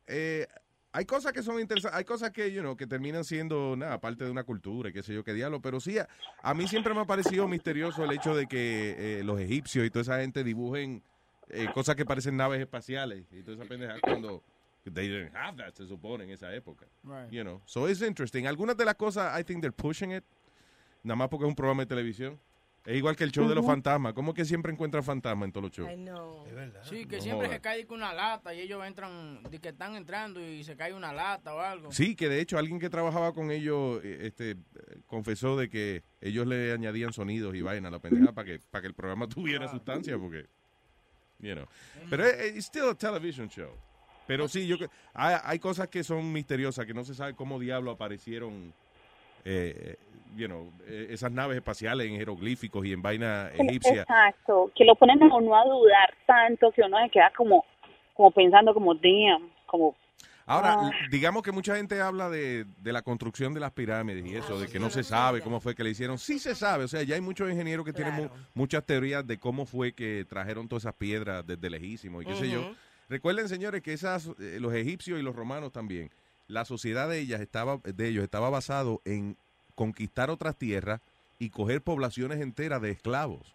Eh, 0.08 0.48
hay 0.94 1.06
cosas 1.06 1.32
que 1.32 1.44
son 1.44 1.60
interesantes, 1.60 1.96
hay 1.98 2.06
cosas 2.06 2.32
que, 2.32 2.52
you 2.52 2.62
know, 2.62 2.76
que 2.76 2.88
terminan 2.88 3.24
siendo, 3.24 3.76
nada, 3.76 4.00
parte 4.00 4.24
de 4.24 4.32
una 4.32 4.44
cultura 4.44 4.90
y 4.90 4.94
qué 4.94 5.04
sé 5.04 5.14
yo 5.14 5.24
qué 5.24 5.34
diablo, 5.34 5.62
pero 5.62 5.80
sí, 5.80 6.00
a, 6.00 6.08
a 6.42 6.54
mí 6.54 6.68
siempre 6.68 6.94
me 6.94 7.02
ha 7.02 7.06
parecido 7.06 7.48
misterioso 7.48 8.04
el 8.04 8.12
hecho 8.14 8.36
de 8.36 8.48
que 8.48 9.20
eh, 9.20 9.24
los 9.24 9.40
egipcios 9.40 9.86
y 9.86 9.90
toda 9.92 10.02
esa 10.02 10.20
gente 10.22 10.44
dibujen 10.44 11.04
eh, 11.50 11.68
cosas 11.74 11.96
que 11.96 12.06
parecen 12.06 12.36
naves 12.36 12.60
espaciales 12.60 13.26
y 13.32 13.44
toda 13.44 13.58
esa 13.58 13.66
pendeja 13.66 14.00
cuando 14.02 14.42
they 14.92 15.08
didn't 15.08 15.36
have 15.36 15.58
that, 15.58 15.74
se 15.74 15.86
supone, 15.86 16.24
en 16.24 16.30
esa 16.32 16.54
época. 16.56 16.88
Right. 17.04 17.30
You 17.30 17.44
know, 17.44 17.62
so 17.66 17.88
it's 17.88 18.02
interesting. 18.02 18.48
Algunas 18.48 18.76
de 18.78 18.86
las 18.86 18.96
cosas, 18.96 19.38
I 19.40 19.44
think 19.44 19.62
they're 19.62 19.76
pushing 19.76 20.14
it, 20.14 20.24
nada 21.04 21.18
más 21.18 21.28
porque 21.30 21.46
es 21.46 21.50
un 21.50 21.56
programa 21.56 21.84
de 21.84 21.88
televisión. 21.88 22.40
Es 22.88 22.96
igual 22.96 23.18
que 23.18 23.26
el 23.26 23.34
show 23.34 23.46
de 23.50 23.54
los 23.54 23.66
fantasmas. 23.66 24.14
¿Cómo 24.14 24.34
que 24.34 24.46
siempre 24.46 24.72
encuentran 24.72 25.04
fantasmas 25.04 25.48
en 25.48 25.52
todos 25.52 25.66
los 25.66 25.72
shows? 25.74 25.90
Es 26.48 26.56
verdad. 26.56 26.82
Sí, 26.86 27.06
que 27.06 27.18
No 27.18 27.22
siempre 27.22 27.50
se 27.50 27.60
cae 27.60 27.86
con 27.86 27.98
una 27.98 28.14
lata 28.14 28.54
y 28.54 28.62
ellos 28.62 28.82
entran, 28.86 29.44
de 29.44 29.60
que 29.60 29.70
están 29.70 29.98
entrando 29.98 30.40
y 30.40 30.64
se 30.64 30.78
cae 30.78 30.94
una 30.94 31.12
lata 31.12 31.54
o 31.54 31.60
algo. 31.60 31.92
Sí, 31.92 32.16
que 32.16 32.30
de 32.30 32.40
hecho 32.40 32.58
alguien 32.58 32.80
que 32.80 32.90
trabajaba 32.90 33.34
con 33.34 33.52
ellos 33.52 34.00
eh, 34.06 34.20
este, 34.22 34.52
eh, 34.52 34.56
confesó 35.06 35.58
de 35.58 35.70
que 35.70 36.04
ellos 36.22 36.48
le 36.48 36.72
añadían 36.72 37.12
sonidos 37.12 37.54
y 37.56 37.62
vaina 37.62 37.90
a 37.90 37.92
la 37.92 38.00
pendeja 38.00 38.32
para 38.32 38.46
que, 38.46 38.60
para 38.72 38.84
que 38.84 38.88
el 38.88 38.94
programa 38.94 39.28
tuviera 39.28 39.68
sustancia, 39.68 40.18
porque, 40.18 40.46
you 41.40 41.56
know. 41.56 41.66
Pero 42.10 42.24
es 42.24 42.56
it's 42.56 42.68
still 42.68 42.88
a 42.88 42.96
television 42.96 43.50
show. 43.50 43.72
Pero 44.28 44.48
sí, 44.48 44.66
yo 44.66 44.78
hay, 45.14 45.36
hay 45.44 45.60
cosas 45.60 45.90
que 45.90 46.06
son 46.06 46.32
misteriosas, 46.32 46.86
que 46.86 46.94
no 46.94 47.04
se 47.04 47.14
sabe 47.14 47.34
cómo 47.34 47.60
diablo 47.60 47.92
aparecieron, 47.92 48.74
eh, 49.50 49.96
you 50.36 50.48
know, 50.48 50.72
eh, 50.86 51.08
esas 51.12 51.32
naves 51.32 51.56
espaciales 51.58 52.08
en 52.08 52.18
jeroglíficos 52.18 52.86
y 52.86 52.92
en 52.94 53.02
vaina 53.02 53.50
egipcia. 53.54 54.02
Exacto, 54.02 54.72
que 54.76 54.84
lo 54.86 54.96
ponen 54.96 55.24
a 55.24 55.34
uno 55.36 55.56
a 55.56 55.64
dudar 55.66 56.14
tanto 56.26 56.72
que 56.72 56.82
uno 56.82 56.98
se 57.04 57.10
queda 57.10 57.32
como, 57.36 57.64
como 58.14 58.32
pensando 58.32 58.74
como, 58.74 58.94
damn, 58.94 59.50
como... 59.66 59.96
Ahora, 60.50 60.76
Ah. 60.80 60.92
digamos 61.12 61.44
que 61.44 61.52
mucha 61.52 61.76
gente 61.76 62.00
habla 62.00 62.30
de, 62.30 62.66
de 62.82 62.94
la 62.94 63.02
construcción 63.02 63.54
de 63.54 63.60
las 63.60 63.72
pirámides 63.72 64.26
y 64.26 64.36
eso, 64.36 64.58
de 64.60 64.68
que 64.68 64.80
no 64.80 64.90
se 64.90 65.04
sabe 65.04 65.42
cómo 65.42 65.60
fue 65.60 65.76
que 65.76 65.84
le 65.84 65.90
hicieron. 65.90 66.18
Sí 66.18 66.40
se 66.40 66.56
sabe, 66.56 66.86
o 66.86 66.88
sea, 66.88 67.04
ya 67.04 67.16
hay 67.16 67.22
muchos 67.22 67.50
ingenieros 67.52 67.86
que 67.86 67.92
tienen 67.92 68.16
mu- 68.16 68.30
muchas 68.54 68.86
teorías 68.86 69.28
de 69.28 69.38
cómo 69.40 69.66
fue 69.66 69.92
que 69.92 70.26
trajeron 70.30 70.68
todas 70.70 70.84
esas 70.84 70.94
piedras 70.96 71.46
desde 71.46 71.70
lejísimo 71.70 72.22
y 72.22 72.26
qué 72.26 72.36
sé 72.36 72.50
yo. 72.50 72.72
Recuerden, 73.10 73.50
señores, 73.50 73.82
que 73.82 73.92
esas, 73.92 74.28
eh, 74.40 74.58
los 74.62 74.74
egipcios 74.74 75.20
y 75.20 75.22
los 75.22 75.36
romanos 75.36 75.72
también, 75.74 76.10
la 76.48 76.66
sociedad 76.66 77.10
de 77.10 77.20
ellas 77.20 77.42
estaba, 77.42 77.78
de 77.84 78.08
ellos 78.08 78.24
estaba 78.24 78.50
basado 78.50 79.02
en 79.06 79.38
conquistar 79.76 80.30
otras 80.30 80.58
tierras 80.58 81.02
y 81.40 81.50
coger 81.50 81.82
poblaciones 81.82 82.42
enteras 82.42 82.82
de 82.82 82.92
esclavos. 82.92 83.54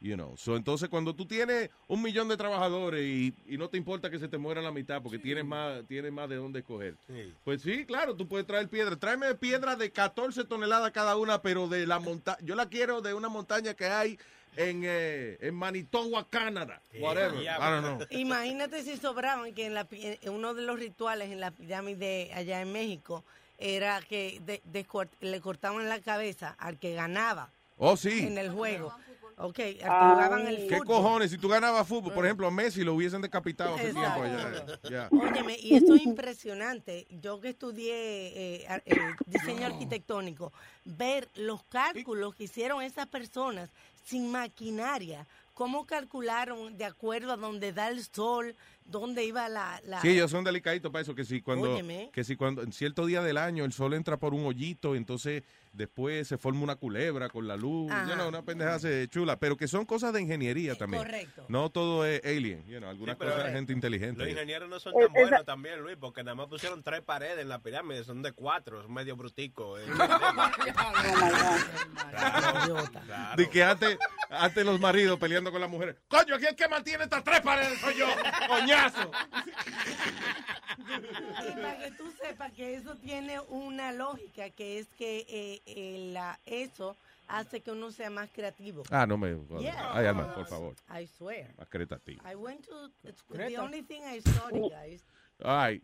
You 0.00 0.16
know. 0.16 0.36
So, 0.36 0.56
entonces, 0.56 0.90
cuando 0.90 1.14
tú 1.14 1.24
tienes 1.24 1.70
un 1.88 2.02
millón 2.02 2.28
de 2.28 2.36
trabajadores 2.36 3.02
y, 3.02 3.32
y 3.46 3.56
no 3.56 3.68
te 3.68 3.78
importa 3.78 4.10
que 4.10 4.18
se 4.18 4.28
te 4.28 4.36
muera 4.36 4.60
la 4.60 4.70
mitad 4.70 5.00
porque 5.00 5.18
tienes 5.18 5.46
más 5.46 5.82
tienes 5.86 6.12
más 6.12 6.28
de 6.28 6.36
dónde 6.36 6.58
escoger. 6.58 6.94
Pues 7.42 7.62
sí, 7.62 7.86
claro, 7.86 8.14
tú 8.14 8.28
puedes 8.28 8.46
traer 8.46 8.68
piedra. 8.68 8.96
Tráeme 8.96 9.34
piedra 9.34 9.76
de 9.76 9.90
14 9.90 10.44
toneladas 10.44 10.90
cada 10.90 11.16
una, 11.16 11.40
pero 11.40 11.68
de 11.68 11.86
la 11.86 12.00
montaña. 12.00 12.36
Yo 12.42 12.54
la 12.54 12.68
quiero 12.68 13.00
de 13.00 13.14
una 13.14 13.30
montaña 13.30 13.72
que 13.72 13.86
hay 13.86 14.18
en, 14.56 14.82
eh, 14.84 15.38
en 15.40 15.54
Manitoba, 15.54 16.26
Canadá. 16.28 16.80
Whatever. 17.00 17.42
I 17.42 17.46
don't 17.58 17.98
know. 17.98 18.06
Imagínate 18.10 18.82
si 18.82 18.96
sobraban 18.96 19.52
que 19.54 19.66
en, 19.66 19.74
la, 19.74 19.84
pi- 19.84 20.18
en 20.20 20.32
uno 20.32 20.54
de 20.54 20.62
los 20.62 20.78
rituales 20.78 21.30
en 21.30 21.40
la 21.40 21.50
pirámide 21.50 22.30
allá 22.34 22.60
en 22.60 22.72
México 22.72 23.24
era 23.58 24.00
que 24.02 24.40
de- 24.44 24.62
le 25.20 25.40
cortaban 25.40 25.88
la 25.88 26.00
cabeza 26.00 26.54
al 26.58 26.78
que 26.78 26.94
ganaba 26.94 27.50
Oh, 27.76 27.96
sí. 27.96 28.20
en 28.26 28.38
el 28.38 28.50
juego. 28.50 28.92
Ok, 29.36 29.58
al 29.58 29.74
que 29.74 29.84
Ah, 29.84 30.10
jugaban 30.14 30.46
el 30.46 30.68
¿Qué 30.68 30.76
fútbol. 30.78 30.86
cojones? 30.86 31.30
Si 31.32 31.38
tú 31.38 31.48
ganabas 31.48 31.88
fútbol, 31.88 32.12
por 32.12 32.24
ejemplo, 32.24 32.46
a 32.46 32.52
Messi 32.52 32.84
lo 32.84 32.94
hubiesen 32.94 33.20
decapitado 33.20 33.74
hace 33.74 33.92
tiempo 33.92 34.24
Exacto. 34.24 34.78
allá. 34.84 35.08
Óyeme, 35.10 35.56
y 35.58 35.74
esto 35.74 35.96
es 35.96 36.02
impresionante. 36.02 37.08
Yo 37.10 37.40
que 37.40 37.48
estudié 37.48 37.92
eh, 38.62 38.66
eh, 38.86 38.96
diseño 39.26 39.66
arquitectónico, 39.66 40.52
ver 40.84 41.28
los 41.34 41.64
cálculos 41.64 42.36
que 42.36 42.44
hicieron 42.44 42.80
esas 42.82 43.06
personas 43.08 43.70
sin 44.04 44.30
maquinaria, 44.30 45.26
cómo 45.54 45.86
calcularon 45.86 46.76
de 46.76 46.84
acuerdo 46.84 47.32
a 47.32 47.36
dónde 47.36 47.72
da 47.72 47.88
el 47.88 48.04
sol, 48.04 48.54
dónde 48.84 49.24
iba 49.24 49.48
la... 49.48 49.80
la 49.84 50.00
Sí, 50.00 50.08
ellos 50.10 50.30
son 50.30 50.44
delicaditos 50.44 50.92
para 50.92 51.02
eso, 51.02 51.14
que 51.14 51.24
si 51.24 51.40
cuando, 51.40 51.74
Óyeme. 51.74 52.10
que 52.12 52.24
si 52.24 52.36
cuando 52.36 52.62
en 52.62 52.72
cierto 52.72 53.06
día 53.06 53.22
del 53.22 53.38
año 53.38 53.64
el 53.64 53.72
sol 53.72 53.94
entra 53.94 54.16
por 54.18 54.34
un 54.34 54.44
hoyito, 54.46 54.94
entonces 54.94 55.42
después 55.72 56.28
se 56.28 56.38
forma 56.38 56.62
una 56.62 56.76
culebra 56.76 57.28
con 57.28 57.48
la 57.48 57.56
luz, 57.56 57.90
Ajá. 57.90 58.08
you 58.08 58.14
know, 58.14 58.28
una 58.28 58.42
pendeja 58.42 58.78
se 58.78 59.08
chula, 59.08 59.38
pero 59.40 59.56
que 59.56 59.66
son 59.66 59.84
cosas 59.86 60.12
de 60.12 60.20
ingeniería 60.22 60.76
también. 60.76 61.02
correcto. 61.02 61.44
No 61.48 61.70
todo 61.70 62.04
es 62.06 62.22
alien, 62.24 62.64
you 62.66 62.78
know, 62.78 62.88
algunas 62.88 63.16
cosas 63.16 63.44
de 63.44 63.52
gente 63.52 63.72
inteligente. 63.72 64.20
Los 64.20 64.28
ingenieros 64.28 64.68
no 64.68 64.78
son 64.78 64.92
Eh, 64.92 64.96
tan 65.06 65.16
esa- 65.16 65.28
buenos 65.30 65.46
también, 65.46 65.80
Luis, 65.80 65.96
porque 65.98 66.22
nada 66.22 66.34
más 66.36 66.46
pusieron 66.46 66.82
tres 66.82 67.00
paredes 67.02 67.38
en 67.40 67.48
la 67.48 67.58
pirámide, 67.60 68.04
son 68.04 68.22
de 68.22 68.32
cuatro, 68.32 68.82
es 68.82 68.88
medio 68.88 69.16
brutico. 69.16 69.78
eh. 69.78 69.84
De 73.36 73.48
que 73.50 73.62
antes, 73.64 73.98
antes 74.30 74.64
los 74.64 74.78
maridos 74.80 75.18
peleando 75.18 75.50
con 75.50 75.60
las 75.60 75.68
mujeres. 75.70 75.96
Coño, 76.08 76.36
aquí 76.36 76.46
el 76.46 76.54
que 76.56 76.68
mantiene 76.68 77.04
estas 77.04 77.24
tres 77.24 77.40
paredes 77.40 77.78
soy 77.80 77.94
yo. 77.96 78.06
Coñazo. 78.74 79.10
Y 81.48 81.52
para 81.52 81.78
que 81.78 81.90
tú 81.92 82.10
sepas 82.20 82.52
que 82.52 82.74
eso 82.74 82.96
tiene 82.96 83.40
una 83.48 83.92
lógica, 83.92 84.50
que 84.50 84.78
es 84.78 84.86
que 84.94 85.26
eh, 85.28 85.62
eh, 85.66 86.10
la, 86.12 86.38
eso 86.46 86.96
hace 87.28 87.60
que 87.60 87.70
uno 87.70 87.90
sea 87.90 88.10
más 88.10 88.30
creativo. 88.30 88.82
Ah, 88.90 89.06
no 89.06 89.16
me. 89.16 89.36
Yeah. 89.60 89.92
Ay, 89.92 90.06
Alma, 90.06 90.34
por 90.34 90.46
favor. 90.46 90.74
I 90.90 91.06
swear. 91.06 91.54
Más 91.56 91.68
creativo. 91.68 92.22
I 92.28 92.34
went 92.34 92.66
to 92.66 92.90
it's 93.04 93.22
the 93.28 93.58
only 93.58 93.82
thing 93.82 94.02
I 94.04 94.20
studied, 94.20 94.70
guys. 94.70 95.02
Ay. 95.42 95.82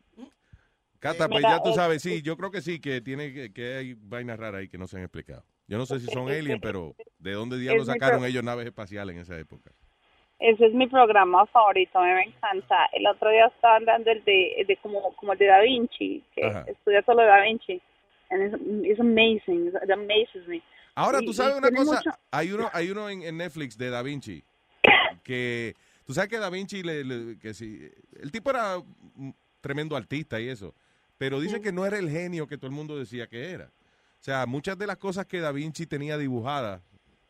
Cata, 0.98 1.28
pues 1.28 1.42
ya 1.42 1.62
tú 1.62 1.70
eh, 1.70 1.74
sabes, 1.74 2.02
sí, 2.02 2.20
yo 2.20 2.36
creo 2.36 2.50
que 2.50 2.60
sí, 2.60 2.78
que 2.78 3.00
tiene 3.00 3.32
que, 3.32 3.52
que 3.54 3.74
hay 3.76 3.94
vainas 3.94 4.38
raras 4.38 4.60
ahí 4.60 4.68
que 4.68 4.76
no 4.76 4.86
se 4.86 4.98
han 4.98 5.02
explicado. 5.02 5.44
Yo 5.66 5.78
no 5.78 5.86
sé 5.86 5.98
si 5.98 6.06
son 6.06 6.28
aliens, 6.28 6.60
pero 6.60 6.94
¿de 7.18 7.32
dónde 7.32 7.56
diablos 7.58 7.86
sacaron 7.86 8.24
ellos 8.24 8.44
naves 8.44 8.66
espaciales 8.66 9.16
en 9.16 9.22
esa 9.22 9.38
época? 9.38 9.72
Ese 10.40 10.66
es 10.66 10.72
mi 10.74 10.86
programa 10.88 11.44
favorito, 11.46 11.98
a 11.98 12.02
mí 12.06 12.12
me 12.12 12.22
encanta. 12.24 12.86
El 12.92 13.06
otro 13.06 13.30
día 13.30 13.46
estaban 13.46 13.84
dando 13.84 14.10
el 14.10 14.24
de, 14.24 14.52
el 14.54 14.66
de 14.66 14.76
como, 14.78 15.14
como 15.16 15.34
el 15.34 15.38
de 15.38 15.46
Da 15.46 15.60
Vinci, 15.60 16.22
que 16.34 16.46
Ajá. 16.46 16.64
estudia 16.66 17.02
solo 17.04 17.22
Da 17.22 17.42
Vinci. 17.42 17.80
And 18.30 18.42
it's, 18.54 18.62
it's 18.90 19.00
amazing, 19.00 19.66
it 19.68 19.90
amazes 19.90 20.46
me. 20.48 20.62
Ahora, 20.94 21.18
Y- 21.20 21.26
tú 21.26 21.32
sabes 21.34 21.56
una 21.56 21.70
cosa, 21.70 21.96
mucho- 21.96 22.18
hay 22.30 22.52
uno, 22.52 22.70
hay 22.72 22.90
uno 22.90 23.08
en, 23.10 23.22
en 23.22 23.36
Netflix 23.36 23.76
de 23.76 23.90
Da 23.90 24.02
Vinci, 24.02 24.42
que 25.22 25.74
tú 26.06 26.14
sabes 26.14 26.30
que 26.30 26.38
Da 26.38 26.48
Vinci, 26.50 26.82
le, 26.82 27.04
le- 27.04 27.38
que 27.38 27.52
sí, 27.54 27.90
el 28.20 28.30
tipo 28.32 28.50
era 28.50 28.78
un 28.78 29.34
tremendo 29.60 29.96
artista 29.96 30.40
y 30.40 30.48
eso, 30.48 30.74
pero 31.18 31.38
dice 31.40 31.60
que 31.60 31.72
no 31.72 31.84
era 31.84 31.98
el 31.98 32.08
genio 32.08 32.46
que 32.46 32.56
todo 32.56 32.68
el 32.68 32.72
mundo 32.72 32.96
decía 32.98 33.26
que 33.26 33.50
era. 33.50 33.64
O 33.64 34.22
sea, 34.22 34.46
muchas 34.46 34.78
de 34.78 34.86
las 34.86 34.96
cosas 34.96 35.26
que 35.26 35.40
Da 35.40 35.52
Vinci 35.52 35.86
tenía 35.86 36.16
dibujadas, 36.16 36.80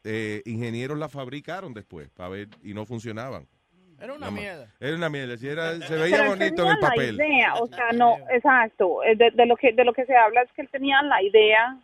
eh, 0.04 0.42
ingenieros 0.46 0.98
las 0.98 1.12
fabricaron 1.12 1.74
después 1.74 2.10
para 2.10 2.28
ver 2.30 2.48
y 2.62 2.74
no 2.74 2.86
funcionaban. 2.86 3.46
Era 4.00 4.14
una 4.14 4.30
mierda. 4.30 4.72
Era 4.80 4.96
una 4.96 5.10
mierda, 5.10 5.36
sí, 5.36 5.46
era- 5.46 5.78
se 5.78 5.94
veía 5.94 6.16
Pero 6.18 6.30
bonito 6.30 6.62
en 6.64 6.68
el 6.70 6.78
papel. 6.78 7.16
La 7.18 7.26
idea, 7.26 7.54
o 7.56 7.66
sea, 7.66 7.92
no, 7.92 8.16
exacto. 8.30 9.04
eh, 9.04 9.14
De, 9.14 9.30
de 9.30 9.44
lo 9.46 9.56
que 9.56 9.72
de 9.74 9.84
lo 9.84 9.92
que 9.92 10.06
se 10.06 10.16
habla 10.16 10.40
es 10.42 10.50
que 10.52 10.62
él 10.62 10.68
tenía 10.72 11.02
la 11.02 11.22
idea 11.22 11.78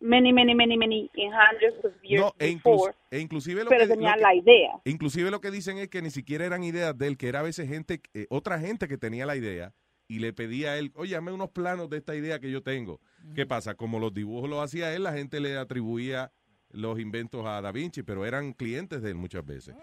many, 0.00 0.34
many, 0.34 0.54
many, 0.54 0.76
many 0.76 1.10
in 1.14 1.32
hundreds 1.32 1.82
of 1.82 1.92
years 2.02 2.22
No, 2.22 2.34
e, 2.38 2.52
before, 2.54 2.92
e 3.10 3.20
inclusive 3.20 3.64
lo 3.64 3.70
pero 3.70 3.82
que, 3.86 3.88
tenía 3.94 4.10
lo 4.10 4.16
que- 4.16 4.22
la 4.22 4.34
idea. 4.34 4.70
Inclusive 4.84 5.30
lo 5.30 5.40
que 5.40 5.50
dicen 5.50 5.78
es 5.78 5.88
que 5.88 6.02
ni 6.02 6.10
siquiera 6.10 6.44
eran 6.44 6.62
ideas 6.62 6.96
de 6.98 7.06
él, 7.06 7.16
que 7.16 7.28
era 7.28 7.40
a 7.40 7.42
veces 7.42 7.66
gente, 7.68 8.02
eh, 8.12 8.26
otra 8.28 8.58
gente 8.60 8.86
que 8.86 8.98
tenía 8.98 9.24
la 9.24 9.36
idea 9.36 9.72
y 10.08 10.18
le 10.18 10.34
pedía 10.34 10.72
a 10.72 10.78
él, 10.78 10.92
oye, 10.94 11.14
dame 11.14 11.32
unos 11.32 11.48
planos 11.52 11.88
de 11.88 11.96
esta 11.96 12.14
idea 12.14 12.38
que 12.38 12.50
yo 12.50 12.62
tengo. 12.62 13.00
¿Qué 13.34 13.46
pasa? 13.46 13.74
Como 13.76 13.98
los 13.98 14.12
dibujos 14.12 14.50
los 14.50 14.62
hacía 14.62 14.94
él, 14.94 15.04
la 15.04 15.14
gente 15.14 15.40
le 15.40 15.56
atribuía 15.56 16.30
los 16.70 16.98
inventos 16.98 17.44
a 17.46 17.60
Da 17.60 17.72
Vinci, 17.72 18.02
pero 18.02 18.26
eran 18.26 18.52
clientes 18.52 19.02
de 19.02 19.10
él 19.10 19.16
muchas 19.16 19.44
veces. 19.44 19.74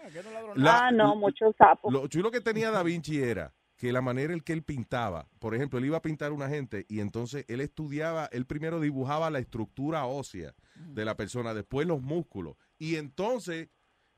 La- 0.54 0.86
ah, 0.86 0.90
no, 0.92 1.16
muchos 1.16 1.54
sapos. 1.56 1.92
Lo 1.92 2.06
chulo 2.08 2.30
que 2.30 2.40
tenía 2.40 2.70
Da 2.70 2.82
Vinci 2.82 3.20
era 3.20 3.54
que 3.76 3.92
la 3.92 4.00
manera 4.00 4.32
en 4.32 4.40
que 4.40 4.52
él 4.52 4.62
pintaba, 4.62 5.28
por 5.40 5.54
ejemplo, 5.54 5.78
él 5.78 5.86
iba 5.86 5.96
a 5.96 6.02
pintar 6.02 6.32
una 6.32 6.48
gente 6.48 6.86
y 6.88 7.00
entonces 7.00 7.44
él 7.48 7.60
estudiaba, 7.60 8.26
él 8.32 8.46
primero 8.46 8.80
dibujaba 8.80 9.30
la 9.30 9.40
estructura 9.40 10.06
ósea 10.06 10.54
de 10.76 11.04
la 11.04 11.16
persona, 11.16 11.54
después 11.54 11.86
los 11.86 12.00
músculos 12.00 12.56
y 12.78 12.96
entonces, 12.96 13.68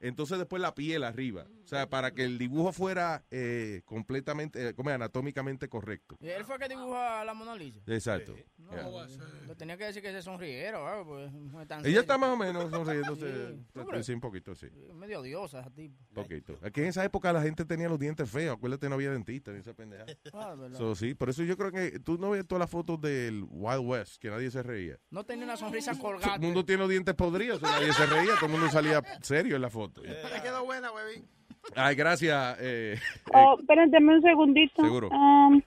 entonces 0.07 0.39
después 0.39 0.61
la 0.63 0.75
piel 0.75 1.05
arriba, 1.05 1.47
o 1.65 1.67
sea, 1.69 1.89
para 1.89 2.13
que 2.13 2.25
el 2.25 2.39
dibujo 2.39 2.73
fuera 2.73 3.25
eh, 3.31 3.83
completamente, 3.85 4.69
eh, 4.69 4.75
como 4.75 4.91
es, 4.91 4.95
anatómicamente 4.95 5.69
correcto. 5.69 6.17
Y 6.21 6.29
él 6.29 6.45
fue 6.45 6.57
el 6.57 6.61
que 6.63 6.69
dibujó 6.69 6.97
a 6.97 7.25
la 7.25 7.35
Mona 7.35 7.55
Lisa. 7.55 7.81
Exacto. 7.87 8.35
No, 8.59 8.67
Yeah. 8.67 9.55
tenía 9.57 9.77
que 9.77 9.85
decir 9.85 10.03
que 10.03 10.11
se 10.13 10.23
sonriera, 10.23 10.79
¿verdad? 10.83 11.05
Pues, 11.05 11.33
no 11.33 11.63
es 11.63 11.69
tan 11.69 11.79
Ella 11.81 11.85
serio. 11.87 12.01
está 12.01 12.19
más 12.19 12.31
o 12.31 12.37
menos 12.37 12.71
sonriéndose, 12.71 13.55
Sí. 13.55 14.03
Sí, 14.03 14.13
un 14.13 14.21
poquito, 14.21 14.55
sí. 14.55 14.67
medio 14.95 15.21
odiosa 15.21 15.61
ese 15.61 15.71
tipo. 15.71 15.97
Poquito. 16.15 16.59
Aquí 16.63 16.81
en 16.81 16.89
esa 16.89 17.05
época 17.05 17.33
la 17.33 17.43
gente 17.43 17.65
tenía 17.65 17.89
los 17.89 17.99
dientes 17.99 18.29
feos. 18.29 18.57
Acuérdate, 18.57 18.89
no 18.89 18.97
había 18.97 19.11
dentista 19.11 19.53
ni 19.53 19.61
esa 19.61 19.73
pendeja. 19.75 20.05
Ah, 20.33 20.55
verdad. 20.55 20.77
So, 20.79 20.95
sí, 20.95 21.15
por 21.15 21.31
eso 21.31 21.43
yo 21.45 21.57
creo 21.57 21.71
que 21.71 22.01
tú 22.01 22.19
no 22.19 22.31
ves 22.31 22.47
todas 22.47 22.61
las 22.61 22.71
fotos 22.71 23.01
del 23.01 23.45
Wild 23.49 23.87
West, 23.87 24.21
que 24.21 24.31
nadie 24.31 24.51
se 24.51 24.63
reía. 24.63 24.99
No 25.11 25.25
tenía 25.25 25.45
una 25.45 25.57
sonrisa 25.57 25.95
Todo 25.95 26.17
el 26.35 26.41
mundo 26.41 26.65
tiene 26.65 26.81
los 26.81 26.91
dientes 26.91 27.15
podridos, 27.15 27.63
nadie 27.63 27.93
se 27.93 28.07
reía, 28.07 28.35
todo 28.35 28.47
el 28.47 28.53
mundo 28.53 28.69
salía 28.71 29.03
serio 29.23 29.57
en 29.57 29.63
la 29.63 29.71
foto. 29.71 29.96
Te 30.03 30.43
quedó 30.43 30.65
buena, 30.65 30.93
huevín. 30.93 31.27
Ay, 31.75 31.95
gracias. 31.97 32.57
Eh, 32.61 32.99
Oh, 33.35 33.57
espérenme 33.59 34.15
un 34.17 34.23
segundito. 34.23 34.83
Seguro. 34.83 35.09
Um, 35.09 35.61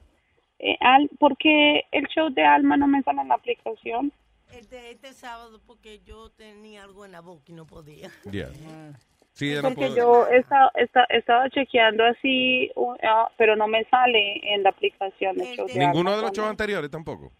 eh, 0.58 0.76
Al, 0.80 1.08
¿Por 1.18 1.36
qué 1.36 1.82
el 1.92 2.06
show 2.08 2.30
de 2.30 2.44
Alma 2.44 2.76
no 2.76 2.86
me 2.86 3.02
sale 3.02 3.20
en 3.22 3.28
la 3.28 3.34
aplicación? 3.34 4.12
Este, 4.52 4.90
este 4.90 5.12
sábado 5.12 5.60
porque 5.66 6.00
yo 6.04 6.30
tenía 6.30 6.82
algo 6.84 7.04
en 7.04 7.12
la 7.12 7.20
boca 7.20 7.44
y 7.48 7.52
no 7.52 7.66
podía. 7.66 8.10
yeah. 8.30 8.48
Sí, 9.32 9.54
no 9.54 9.62
Porque 9.62 9.94
yo 9.96 10.26
he 10.26 10.38
estado, 10.38 10.70
he 10.74 10.82
estado- 10.82 11.06
he 11.08 11.18
estado 11.18 11.48
chequeando 11.50 12.04
así, 12.04 12.70
uh, 12.74 12.94
pero 13.38 13.54
no 13.56 13.68
me 13.68 13.84
sale 13.84 14.40
en 14.54 14.64
la 14.64 14.70
aplicación 14.70 15.40
el 15.40 15.56
show 15.56 15.66
de 15.66 15.78
Ninguno 15.78 16.10
Alma. 16.10 16.16
de 16.16 16.22
los 16.22 16.32
shows 16.32 16.50
anteriores 16.50 16.90
tampoco. 16.90 17.32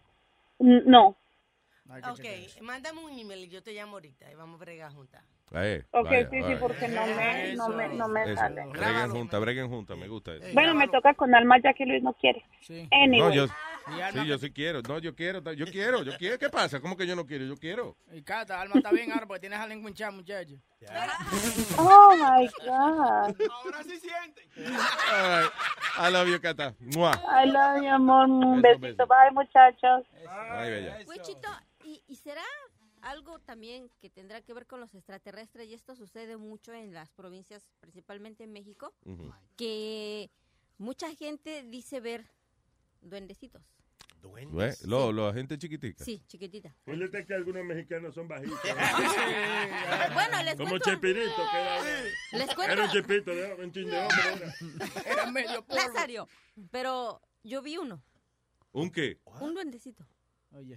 N- 1.97 2.01
No. 2.01 2.13
Ok, 2.13 2.61
mándame 2.61 2.99
un 3.03 3.17
email 3.17 3.45
y 3.45 3.49
yo 3.49 3.61
te 3.61 3.73
llamo 3.73 3.93
ahorita 3.93 4.31
y 4.31 4.35
vamos 4.35 4.59
a 4.59 4.63
bregar 4.63 4.91
juntas. 4.91 5.23
Eh, 5.53 5.83
Ok, 5.91 6.05
vaya, 6.05 6.29
sí, 6.29 6.35
sí, 6.37 6.41
vaya. 6.41 6.59
porque 6.59 6.87
no 6.87 7.05
me, 7.05 7.55
no 7.55 7.69
me, 7.69 7.89
no 7.89 8.07
me 8.07 8.23
Eso. 8.23 8.35
sale. 8.35 8.65
Breguen 8.67 9.11
juntas, 9.11 9.41
breguen 9.41 9.69
juntas, 9.69 9.97
me 9.97 10.07
gusta 10.07 10.33
eso. 10.35 10.45
Bueno, 10.53 10.73
me 10.75 10.87
toca 10.87 11.13
con 11.13 11.35
Alma 11.35 11.59
ya 11.61 11.73
que 11.73 11.85
Luis 11.85 12.01
no 12.01 12.13
quiere. 12.13 12.43
Anyway. 12.91 13.19
No, 13.19 13.33
yo, 13.33 13.47
sí, 13.47 14.25
yo 14.25 14.37
sí 14.37 14.51
quiero. 14.51 14.81
No, 14.81 14.99
yo 14.99 15.13
quiero, 15.13 15.41
yo 15.53 15.65
quiero, 15.65 16.03
yo 16.03 16.15
quiero. 16.17 16.39
¿Qué 16.39 16.49
pasa? 16.49 16.79
¿Cómo 16.79 16.95
que 16.95 17.05
yo 17.05 17.17
no 17.17 17.25
quiero? 17.25 17.43
Yo 17.43 17.57
quiero. 17.57 17.97
Y 18.13 18.21
Cata, 18.21 18.61
Alma 18.61 18.77
está 18.77 18.93
bien 18.93 19.11
ahora 19.11 19.27
porque 19.27 19.41
tienes 19.41 19.59
a 19.59 19.67
lengua 19.67 19.89
hinchada, 19.89 20.11
muchacho. 20.11 20.55
Oh 21.77 22.15
my 22.15 22.47
God. 22.65 23.35
Ahora 23.51 23.83
sí 23.83 23.99
siente. 23.99 24.47
All 24.57 25.43
right. 25.43 25.51
I 25.99 26.11
love 26.11 26.29
you, 26.29 26.39
Cata. 26.39 26.73
Mua. 26.79 27.11
I 27.27 27.45
love 27.45 27.81
you, 27.83 27.89
amor. 27.89 28.25
Un 28.29 28.61
Beso, 28.61 28.79
besito. 28.79 29.07
Bye, 29.07 29.31
muchachos. 29.31 30.05
Ay, 30.29 30.71
bella. 30.71 30.97
¿Y, 32.11 32.15
será 32.15 32.43
algo 33.01 33.39
también 33.39 33.89
que 33.99 34.09
tendrá 34.09 34.41
que 34.41 34.53
ver 34.53 34.67
con 34.67 34.79
los 34.79 34.93
extraterrestres? 34.93 35.67
Y 35.69 35.73
esto 35.73 35.95
sucede 35.95 36.37
mucho 36.37 36.73
en 36.73 36.93
las 36.93 37.11
provincias, 37.11 37.67
principalmente 37.79 38.43
en 38.43 38.51
México, 38.51 38.93
que 39.57 40.29
mucha 40.77 41.13
gente 41.15 41.63
dice 41.63 41.99
ver 41.99 42.25
duendecitos. 43.01 43.63
Ve, 44.51 44.75
Lo, 44.85 45.11
lo, 45.11 45.33
gente 45.33 45.57
chiquitica. 45.57 46.03
Sí, 46.05 46.21
chiquitita. 46.27 46.75
Fíjate 46.85 47.25
que 47.25 47.33
algunos 47.33 47.63
mexicanos 47.65 48.13
son 48.13 48.27
bajitos. 48.27 48.59
Bueno, 50.13 50.43
les 50.43 50.55
Como 50.55 50.69
cuento- 50.71 50.89
Chepirito, 50.91 51.41
que 51.51 51.57
era, 51.57 51.83
Les 52.33 52.55
cuento- 52.55 52.73
era 52.73 52.83
un 52.83 52.91
chepito, 52.91 53.31
de, 53.31 53.53
un 53.55 53.71
chin 53.71 53.89
de 53.89 53.99
hombre. 53.99 54.53
Era. 55.05 55.11
Era 55.11 55.31
medio. 55.31 55.65
Lazario. 55.69 56.27
Pero 56.69 57.19
yo 57.43 57.61
vi 57.63 57.77
uno, 57.77 58.03
¿Un 58.73 58.91
qué? 58.91 59.19
un 59.39 59.55
duendecito. 59.55 60.05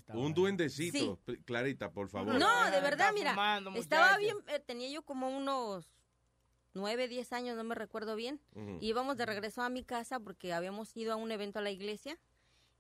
Un 0.09 0.35
duendecito. 0.35 1.19
Sí. 1.27 1.37
Clarita, 1.45 1.91
por 1.91 2.09
favor. 2.09 2.35
No, 2.35 2.71
de 2.71 2.81
verdad, 2.81 3.13
mira, 3.13 3.31
fumando, 3.31 3.71
estaba 3.75 4.17
bien, 4.19 4.37
eh, 4.49 4.61
tenía 4.61 4.89
yo 4.89 5.03
como 5.03 5.29
unos 5.29 5.93
nueve, 6.75 7.09
diez 7.09 7.33
años, 7.33 7.57
no 7.57 7.65
me 7.65 7.75
recuerdo 7.75 8.17
bien. 8.17 8.41
Y 8.81 8.89
íbamos 8.89 9.17
de 9.17 9.27
regreso 9.27 9.63
a 9.63 9.69
mi 9.69 9.85
casa 9.85 10.21
porque 10.21 10.53
habíamos 10.53 10.97
ido 10.97 11.13
a 11.13 11.17
un 11.17 11.31
evento 11.33 11.59
a 11.59 11.63
la 11.63 11.71
iglesia 11.71 12.19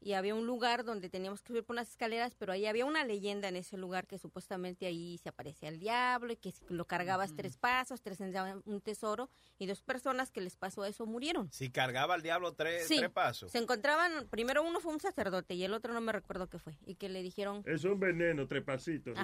y 0.00 0.12
había 0.12 0.34
un 0.34 0.46
lugar 0.46 0.84
donde 0.84 1.08
teníamos 1.08 1.40
que 1.42 1.48
subir 1.48 1.64
por 1.64 1.74
unas 1.74 1.88
escaleras, 1.88 2.34
pero 2.34 2.52
ahí 2.52 2.66
había 2.66 2.84
una 2.84 3.04
leyenda 3.04 3.48
en 3.48 3.56
ese 3.56 3.76
lugar 3.78 4.06
que 4.06 4.18
supuestamente 4.18 4.84
ahí 4.86 5.16
se 5.18 5.30
aparecía 5.30 5.68
el 5.70 5.78
diablo 5.78 6.32
y 6.32 6.36
que 6.36 6.52
si 6.52 6.62
lo 6.68 6.86
cargabas 6.86 7.34
tres 7.34 7.56
pasos, 7.56 8.02
tres 8.02 8.18
un 8.66 8.80
tesoro 8.82 9.30
y 9.58 9.66
dos 9.66 9.82
personas 9.82 10.30
que 10.30 10.40
les 10.42 10.56
pasó 10.56 10.84
eso 10.84 11.06
murieron. 11.06 11.50
Si 11.52 11.70
cargaba 11.70 12.14
al 12.14 12.22
diablo 12.22 12.52
tres, 12.54 12.86
Sí, 12.86 12.98
tres 12.98 13.10
pasos. 13.10 13.50
se 13.50 13.58
encontraban, 13.58 14.28
primero 14.28 14.62
uno 14.62 14.80
fue 14.80 14.92
un 14.92 15.00
sacerdote 15.00 15.54
y 15.54 15.64
el 15.64 15.72
otro 15.72 15.92
no 15.94 16.00
me 16.00 16.12
recuerdo 16.12 16.48
qué 16.48 16.58
fue, 16.58 16.74
y 16.86 16.96
que 16.96 17.08
le 17.08 17.22
dijeron, 17.22 17.62
Es 17.64 17.84
un 17.84 17.98
veneno, 17.98 18.46
tres 18.46 18.62
pasitos. 18.62 19.16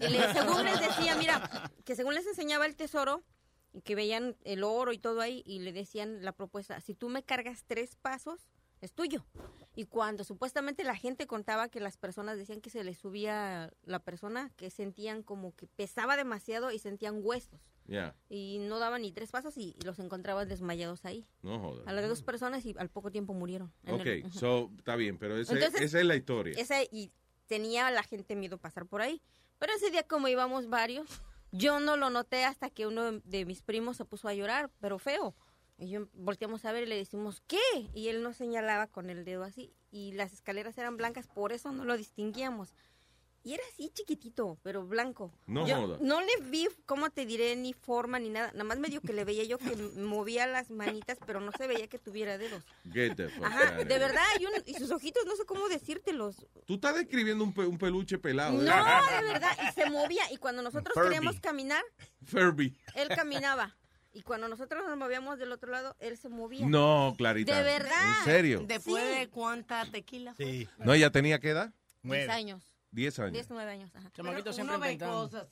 y 0.00 0.08
le- 0.08 0.32
según 0.32 0.64
les 0.64 0.80
decía, 0.80 1.14
mira, 1.16 1.70
que 1.84 1.94
según 1.94 2.14
les 2.14 2.26
enseñaba 2.26 2.64
el 2.66 2.74
tesoro, 2.76 3.22
y 3.74 3.80
que 3.82 3.94
veían 3.94 4.36
el 4.44 4.64
oro 4.64 4.92
y 4.92 4.98
todo 4.98 5.20
ahí, 5.20 5.42
y 5.46 5.60
le 5.60 5.72
decían 5.72 6.22
la 6.24 6.32
propuesta, 6.32 6.80
si 6.80 6.94
tú 6.94 7.08
me 7.08 7.22
cargas 7.22 7.64
tres 7.66 7.96
pasos, 7.96 8.48
es 8.82 8.92
tuyo. 8.92 9.24
Y 9.74 9.86
cuando 9.86 10.22
supuestamente 10.24 10.84
la 10.84 10.94
gente 10.96 11.26
contaba 11.26 11.68
que 11.70 11.80
las 11.80 11.96
personas 11.96 12.36
decían 12.36 12.60
que 12.60 12.68
se 12.68 12.84
les 12.84 12.98
subía 12.98 13.72
la 13.84 14.00
persona, 14.00 14.50
que 14.56 14.68
sentían 14.68 15.22
como 15.22 15.54
que 15.56 15.66
pesaba 15.66 16.16
demasiado 16.18 16.70
y 16.72 16.78
sentían 16.78 17.20
huesos. 17.22 17.58
Ya, 17.86 18.14
Y 18.28 18.58
no 18.60 18.78
daban 18.78 19.02
ni 19.02 19.10
tres 19.12 19.30
pasos 19.32 19.56
y, 19.56 19.74
y 19.78 19.84
los 19.84 19.98
encontraban 19.98 20.46
desmayados 20.48 21.04
ahí. 21.04 21.26
no 21.42 21.58
jodas. 21.58 21.86
A 21.86 21.92
las 21.92 22.06
dos 22.08 22.22
personas 22.22 22.64
y 22.66 22.74
al 22.78 22.90
poco 22.90 23.10
tiempo 23.10 23.32
murieron. 23.34 23.72
Ok, 23.88 24.06
el- 24.06 24.32
so, 24.32 24.70
está 24.78 24.94
bien, 24.94 25.18
pero 25.18 25.36
ese- 25.38 25.54
Entonces, 25.54 25.80
esa 25.80 25.98
es 25.98 26.04
la 26.06 26.14
historia. 26.14 26.54
Esa, 26.58 26.82
y 26.82 27.10
tenía 27.46 27.90
la 27.90 28.02
gente 28.02 28.36
miedo 28.36 28.58
pasar 28.58 28.86
por 28.86 29.00
ahí. 29.02 29.20
Pero 29.58 29.72
ese 29.74 29.90
día, 29.90 30.02
como 30.04 30.28
íbamos 30.28 30.68
varios, 30.68 31.08
yo 31.50 31.80
no 31.80 31.96
lo 31.96 32.08
noté 32.10 32.44
hasta 32.44 32.70
que 32.70 32.86
uno 32.86 33.12
de 33.20 33.44
mis 33.44 33.62
primos 33.62 33.96
se 33.96 34.04
puso 34.04 34.28
a 34.28 34.34
llorar, 34.34 34.70
pero 34.80 34.98
feo. 34.98 35.34
Y 35.82 35.90
yo 35.90 36.06
volteamos 36.12 36.64
a 36.64 36.70
ver 36.70 36.84
y 36.84 36.86
le 36.86 36.96
decimos, 36.96 37.42
¿qué? 37.48 37.58
Y 37.92 38.06
él 38.08 38.22
nos 38.22 38.36
señalaba 38.36 38.86
con 38.86 39.10
el 39.10 39.24
dedo 39.24 39.42
así. 39.42 39.72
Y 39.90 40.12
las 40.12 40.32
escaleras 40.32 40.78
eran 40.78 40.96
blancas, 40.96 41.26
por 41.26 41.52
eso 41.52 41.72
no 41.72 41.84
lo 41.84 41.96
distinguíamos. 41.96 42.72
Y 43.44 43.54
era 43.54 43.64
así 43.72 43.90
chiquitito, 43.92 44.56
pero 44.62 44.86
blanco. 44.86 45.32
No 45.48 45.66
Yo. 45.66 45.98
No 46.00 46.20
le 46.20 46.30
vi, 46.44 46.68
¿cómo 46.86 47.10
te 47.10 47.26
diré? 47.26 47.56
Ni 47.56 47.72
forma 47.72 48.20
ni 48.20 48.28
nada. 48.30 48.52
Nada 48.52 48.62
más 48.62 48.78
medio 48.78 49.00
que 49.00 49.12
le 49.12 49.24
veía 49.24 49.42
yo 49.42 49.58
que 49.58 49.74
movía 49.96 50.46
las 50.46 50.70
manitas, 50.70 51.18
pero 51.26 51.40
no 51.40 51.50
se 51.50 51.66
veía 51.66 51.88
que 51.88 51.98
tuviera 51.98 52.38
dedos. 52.38 52.62
Get 52.92 53.16
the 53.16 53.28
fuck 53.30 53.44
Ajá, 53.44 53.72
de 53.82 53.98
verdad, 53.98 54.22
y, 54.38 54.44
un- 54.46 54.62
y 54.64 54.74
sus 54.74 54.92
ojitos, 54.92 55.26
no 55.26 55.34
sé 55.34 55.44
cómo 55.44 55.68
decírtelos. 55.68 56.46
Tú 56.64 56.74
estás 56.74 56.94
describiendo 56.94 57.42
un, 57.42 57.52
pe- 57.52 57.66
un 57.66 57.78
peluche 57.78 58.16
pelado. 58.18 58.52
No, 58.52 58.70
¿eh? 58.72 59.16
de 59.22 59.32
verdad, 59.32 59.50
y 59.68 59.72
se 59.72 59.90
movía. 59.90 60.22
Y 60.30 60.36
cuando 60.36 60.62
nosotros 60.62 60.94
Furby. 60.94 61.08
queríamos 61.08 61.40
caminar, 61.40 61.82
Furby. 62.24 62.78
él 62.94 63.08
caminaba. 63.08 63.76
Y 64.14 64.22
cuando 64.22 64.46
nosotros 64.48 64.84
nos 64.86 64.96
movíamos 64.98 65.38
del 65.38 65.52
otro 65.52 65.70
lado, 65.70 65.96
él 65.98 66.18
se 66.18 66.28
movía. 66.28 66.66
No, 66.66 67.14
Clarita. 67.16 67.56
De 67.56 67.62
verdad. 67.62 68.18
¿En 68.18 68.24
serio? 68.24 68.64
Después 68.66 69.02
Sí. 69.02 69.18
de 69.20 69.28
cuánta 69.28 69.84
tequila 69.90 70.34
fue? 70.34 70.68
No, 70.78 70.92
ella 70.92 71.10
tenía 71.10 71.40
qué 71.40 71.50
edad? 71.50 71.72
Diez 72.02 72.28
años. 72.28 72.62
Diez 72.92 73.18
años. 73.18 73.32
Diez, 73.32 73.46
nueve 73.48 73.70
años. 73.70 73.90
Ajá. 73.94 74.10
Chamaquito 74.12 74.44
Pero 74.44 74.52
siempre. 74.52 74.98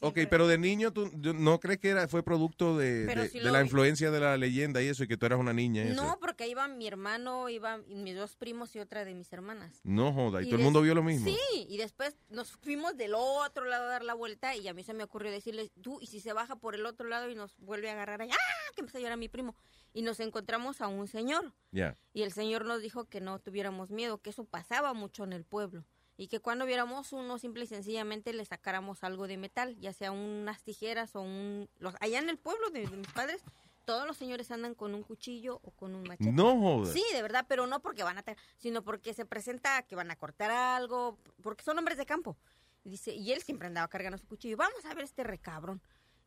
Ok, 0.01 0.19
pero 0.29 0.47
de 0.47 0.59
niño, 0.59 0.93
¿tú 0.93 1.11
yo- 1.15 1.33
no 1.33 1.59
crees 1.59 1.81
que 1.81 1.89
era, 1.89 2.07
fue 2.07 2.23
producto 2.23 2.77
de, 2.77 3.07
de- 3.07 3.41
la 3.41 3.61
vi. 3.61 3.65
influencia 3.65 4.11
de 4.11 4.21
la 4.21 4.37
leyenda 4.37 4.83
y 4.83 4.89
eso, 4.89 5.05
y 5.05 5.09
que 5.09 5.17
tú 5.17 5.25
eras 5.25 5.39
una 5.41 5.55
niña? 5.55 5.83
eso? 5.85 6.03
No, 6.03 6.19
porque 6.21 6.47
iba 6.49 6.69
mi 6.69 6.87
hermano, 6.87 7.49
iban 7.49 7.83
mis 7.89 8.15
dos 8.15 8.37
primos 8.37 8.77
y 8.77 8.79
otra 8.79 9.07
de 9.07 9.15
mis 9.15 9.33
hermanas. 9.33 9.81
No 9.85 10.13
joda, 10.13 10.43
y, 10.43 10.47
todo 10.47 10.57
el 10.57 10.63
mundo 10.63 10.83
vio 10.83 10.95
lo 10.95 11.03
mismo. 11.03 11.31
Sí, 11.31 11.67
y 11.67 11.79
después 11.79 12.15
nos 12.29 12.53
fuimos 12.53 12.99
del 12.99 13.15
otro 13.15 13.65
lado 13.65 13.85
a 13.85 13.89
dar 13.89 14.05
la 14.05 14.13
vuelta 14.13 14.55
y 14.55 14.69
a 14.69 14.75
mí 14.75 14.85
se 14.85 14.93
me 14.93 15.03
ocurrió 15.03 15.31
decirle, 15.33 15.71
tú, 15.81 15.99
y 16.03 16.09
si 16.09 16.21
se 16.21 16.35
baja 16.35 16.57
por 16.57 16.75
el 16.75 16.85
otro 16.85 17.09
lado 17.09 17.31
y 17.31 17.35
nos 17.35 17.57
vuelve 17.57 17.89
a 17.89 17.95
agarrar 17.95 18.21
ahí, 18.21 18.31
¡ah! 18.31 18.73
Que 18.75 18.83
empezó 18.83 18.99
a 18.99 19.01
llorar 19.01 19.17
mi 19.17 19.31
primo. 19.31 19.57
Y 19.95 20.03
nos 20.03 20.21
encontramos 20.21 20.83
a 20.83 20.89
un 20.89 21.09
señor. 21.09 21.55
Ya. 21.73 21.97
Y 22.13 22.23
el 22.23 22.33
señor 22.33 22.67
nos 22.67 22.83
dijo 22.83 23.07
que 23.07 23.23
no 23.23 23.39
tuviéramos 23.39 23.91
miedo, 23.91 24.19
que 24.19 24.29
eso 24.31 24.45
pasaba 24.45 24.93
mucho 24.93 25.25
en 25.25 25.33
el 25.33 25.45
pueblo. 25.45 25.85
Y 26.21 26.29
que 26.29 26.39
cuando 26.39 26.67
viéramos 26.67 27.15
uno, 27.15 27.39
simple 27.39 27.65
y 27.65 27.67
sencillamente 27.67 28.35
le 28.35 28.45
sacáramos 28.45 29.03
algo 29.05 29.27
de 29.27 29.39
metal, 29.39 29.75
ya 29.81 29.95
sea 29.95 30.13
unas 30.13 30.63
tijeras 30.63 31.17
o 31.17 31.23
un... 31.23 31.67
Los, 31.79 31.95
allá 31.99 32.19
en 32.19 32.29
el 32.29 32.37
pueblo 32.37 32.69
de, 32.69 32.87
de 32.87 32.97
mis 32.99 33.11
padres, 33.11 33.43
todos 33.87 34.07
los 34.07 34.19
señores 34.19 34.51
andan 34.51 34.75
con 34.75 34.95
un 34.95 35.03
cuchillo 35.03 35.61
o 35.63 35.71
con 35.71 35.95
un 35.95 36.03
machete. 36.03 36.31
No 36.31 36.61
jodas. 36.61 36.93
Sí, 36.93 37.03
de 37.15 37.23
verdad, 37.23 37.47
pero 37.49 37.67
no 37.67 37.81
porque 37.81 38.03
van 38.03 38.19
a... 38.19 38.23
tra- 38.23 38.37
sino 38.59 38.85
porque 38.85 39.15
se 39.15 39.25
presenta 39.25 39.81
que 39.85 39.97
van 39.97 40.11
a 40.11 40.17
cortar 40.17 40.51
algo, 40.51 41.19
porque 41.43 41.65
son 41.65 41.79
hombres 41.79 41.97
de 41.97 42.05
campo. 42.05 42.37
Dice, 42.85 43.15
y 43.15 43.33
él 43.33 43.41
siempre 43.41 43.69
andaba 43.69 43.89
cargando 43.89 44.19
su 44.19 44.27
cuchillo. 44.27 44.59
Vamos 44.59 44.85
a 44.85 44.93
ver 44.93 45.05
este 45.05 45.25
recabrón. 45.25 45.81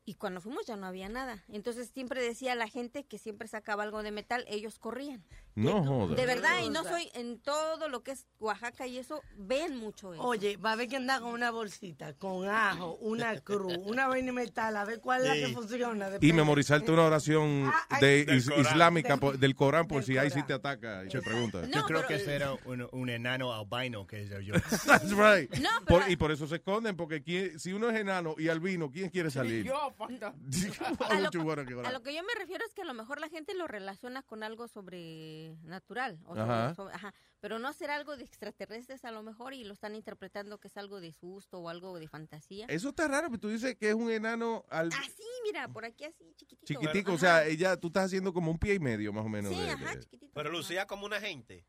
Y 0.05 0.15
cuando 0.15 0.41
fuimos 0.41 0.65
ya 0.65 0.75
no 0.75 0.85
había 0.85 1.07
nada. 1.07 1.43
Entonces 1.47 1.89
siempre 1.93 2.21
decía 2.21 2.55
la 2.55 2.67
gente 2.67 3.05
que 3.05 3.17
siempre 3.17 3.47
sacaba 3.47 3.83
algo 3.83 4.03
de 4.03 4.11
metal, 4.11 4.43
ellos 4.49 4.77
corrían. 4.77 5.23
No 5.55 5.83
jodas. 5.85 6.17
De 6.17 6.25
verdad, 6.25 6.61
y 6.65 6.69
no 6.69 6.83
soy 6.83 7.09
en 7.13 7.39
todo 7.39 7.87
lo 7.87 8.01
que 8.03 8.11
es 8.11 8.25
Oaxaca 8.39 8.85
y 8.87 8.97
eso, 8.97 9.21
ven 9.37 9.77
mucho 9.77 10.13
eso. 10.13 10.23
Oye, 10.23 10.57
va 10.57 10.71
a 10.73 10.75
ver 10.75 10.87
que 10.89 10.95
anda 10.97 11.19
con 11.21 11.29
una 11.31 11.51
bolsita, 11.51 12.13
con 12.15 12.47
ajo, 12.49 12.95
una 12.95 13.39
cruz, 13.39 13.77
una 13.85 14.07
vaina 14.07 14.25
de 14.27 14.31
metal, 14.33 14.75
a 14.75 14.83
ver 14.83 14.99
cuál 14.99 15.21
es 15.21 15.27
la 15.29 15.35
que 15.47 15.53
funciona. 15.53 16.09
Y 16.19 16.33
memorizarte 16.33 16.91
una 16.91 17.03
oración 17.03 17.71
Ah, 17.89 17.99
de 17.99 18.25
del 18.25 18.37
is- 18.37 18.49
Corán. 18.49 18.61
islámica 18.65 19.09
Del- 19.09 19.19
por- 19.19 19.37
del 19.37 19.55
Corán 19.55 19.87
por 19.87 19.97
del 19.99 20.05
si 20.05 20.17
ahí 20.17 20.31
sí 20.31 20.41
te 20.43 20.53
ataca 20.53 21.05
y 21.05 21.09
te 21.09 21.21
pregunta. 21.21 21.65
Yo 21.71 21.85
creo 21.85 22.05
que 22.07 22.15
ese 22.15 22.33
era 22.35 22.53
un, 22.65 22.87
un 22.91 23.09
enano 23.09 23.53
albino 23.53 24.05
que 24.07 24.27
soy 24.27 24.45
yo. 24.47 24.53
That's 24.85 25.11
right. 25.11 25.53
No, 25.59 25.69
Por- 25.87 25.99
pero- 26.01 26.11
y 26.11 26.15
por 26.17 26.31
eso 26.31 26.45
se 26.47 26.55
esconden, 26.55 26.97
porque 26.97 27.21
quién- 27.23 27.57
si 27.59 27.71
uno 27.71 27.89
es 27.89 27.95
enano 27.99 28.35
y 28.37 28.49
albino, 28.49 28.89
¿quién 28.91 29.09
quiere 29.09 29.29
salir? 29.31 29.71
a, 29.71 29.92
a 31.09 31.91
lo 31.91 32.01
que 32.03 32.13
yo 32.15 32.23
me 32.23 32.33
refiero 32.37 32.63
es 32.65 32.73
que 32.73 32.81
a 32.81 32.85
lo 32.85 32.93
mejor 32.93 33.19
la 33.19 33.29
gente 33.29 33.53
lo 33.53 33.67
relaciona 33.67 34.21
con 34.23 34.43
algo 34.43 34.67
sobrenatural. 34.67 36.19
O 36.25 36.35
sobre- 36.35 36.41
Ajá. 36.41 36.75
sobre- 36.75 36.93
ajá, 36.93 37.13
pero 37.39 37.59
no 37.59 37.73
será 37.73 37.95
algo 37.95 38.15
de 38.17 38.23
extraterrestres 38.23 39.03
a 39.05 39.11
lo 39.11 39.23
mejor 39.23 39.53
y 39.53 39.63
lo 39.63 39.73
están 39.73 39.95
interpretando 39.95 40.59
que 40.59 40.67
es 40.67 40.77
algo 40.77 41.01
de 41.01 41.11
susto 41.13 41.59
o 41.59 41.69
algo 41.69 41.99
de 41.99 42.07
fantasía. 42.07 42.65
Eso 42.69 42.89
está 42.89 43.07
raro, 43.07 43.27
pero 43.29 43.39
tú 43.39 43.49
dices 43.49 43.75
que 43.75 43.89
es 43.89 43.95
un 43.95 44.11
enano 44.11 44.65
al 44.69 44.87
Así, 44.87 45.23
mira, 45.43 45.67
por 45.67 45.85
aquí 45.85 46.05
así, 46.05 46.33
chiquitito. 46.35 46.65
chiquitico, 46.65 47.09
Ajá. 47.11 47.15
o 47.15 47.19
sea, 47.19 47.45
ella, 47.45 47.77
tú 47.77 47.87
estás 47.87 48.05
haciendo 48.05 48.33
como 48.33 48.51
un 48.51 48.57
pie 48.59 48.75
y 48.75 48.79
medio 48.79 49.11
más 49.13 49.25
o 49.25 49.29
menos. 49.29 49.53
Sí, 49.53 49.59
de- 49.61 49.69
ajá, 49.71 49.95
de- 49.95 50.29
Pero 50.33 50.51
lucía 50.51 50.85
como 50.87 51.05
una 51.05 51.19
gente. 51.19 51.65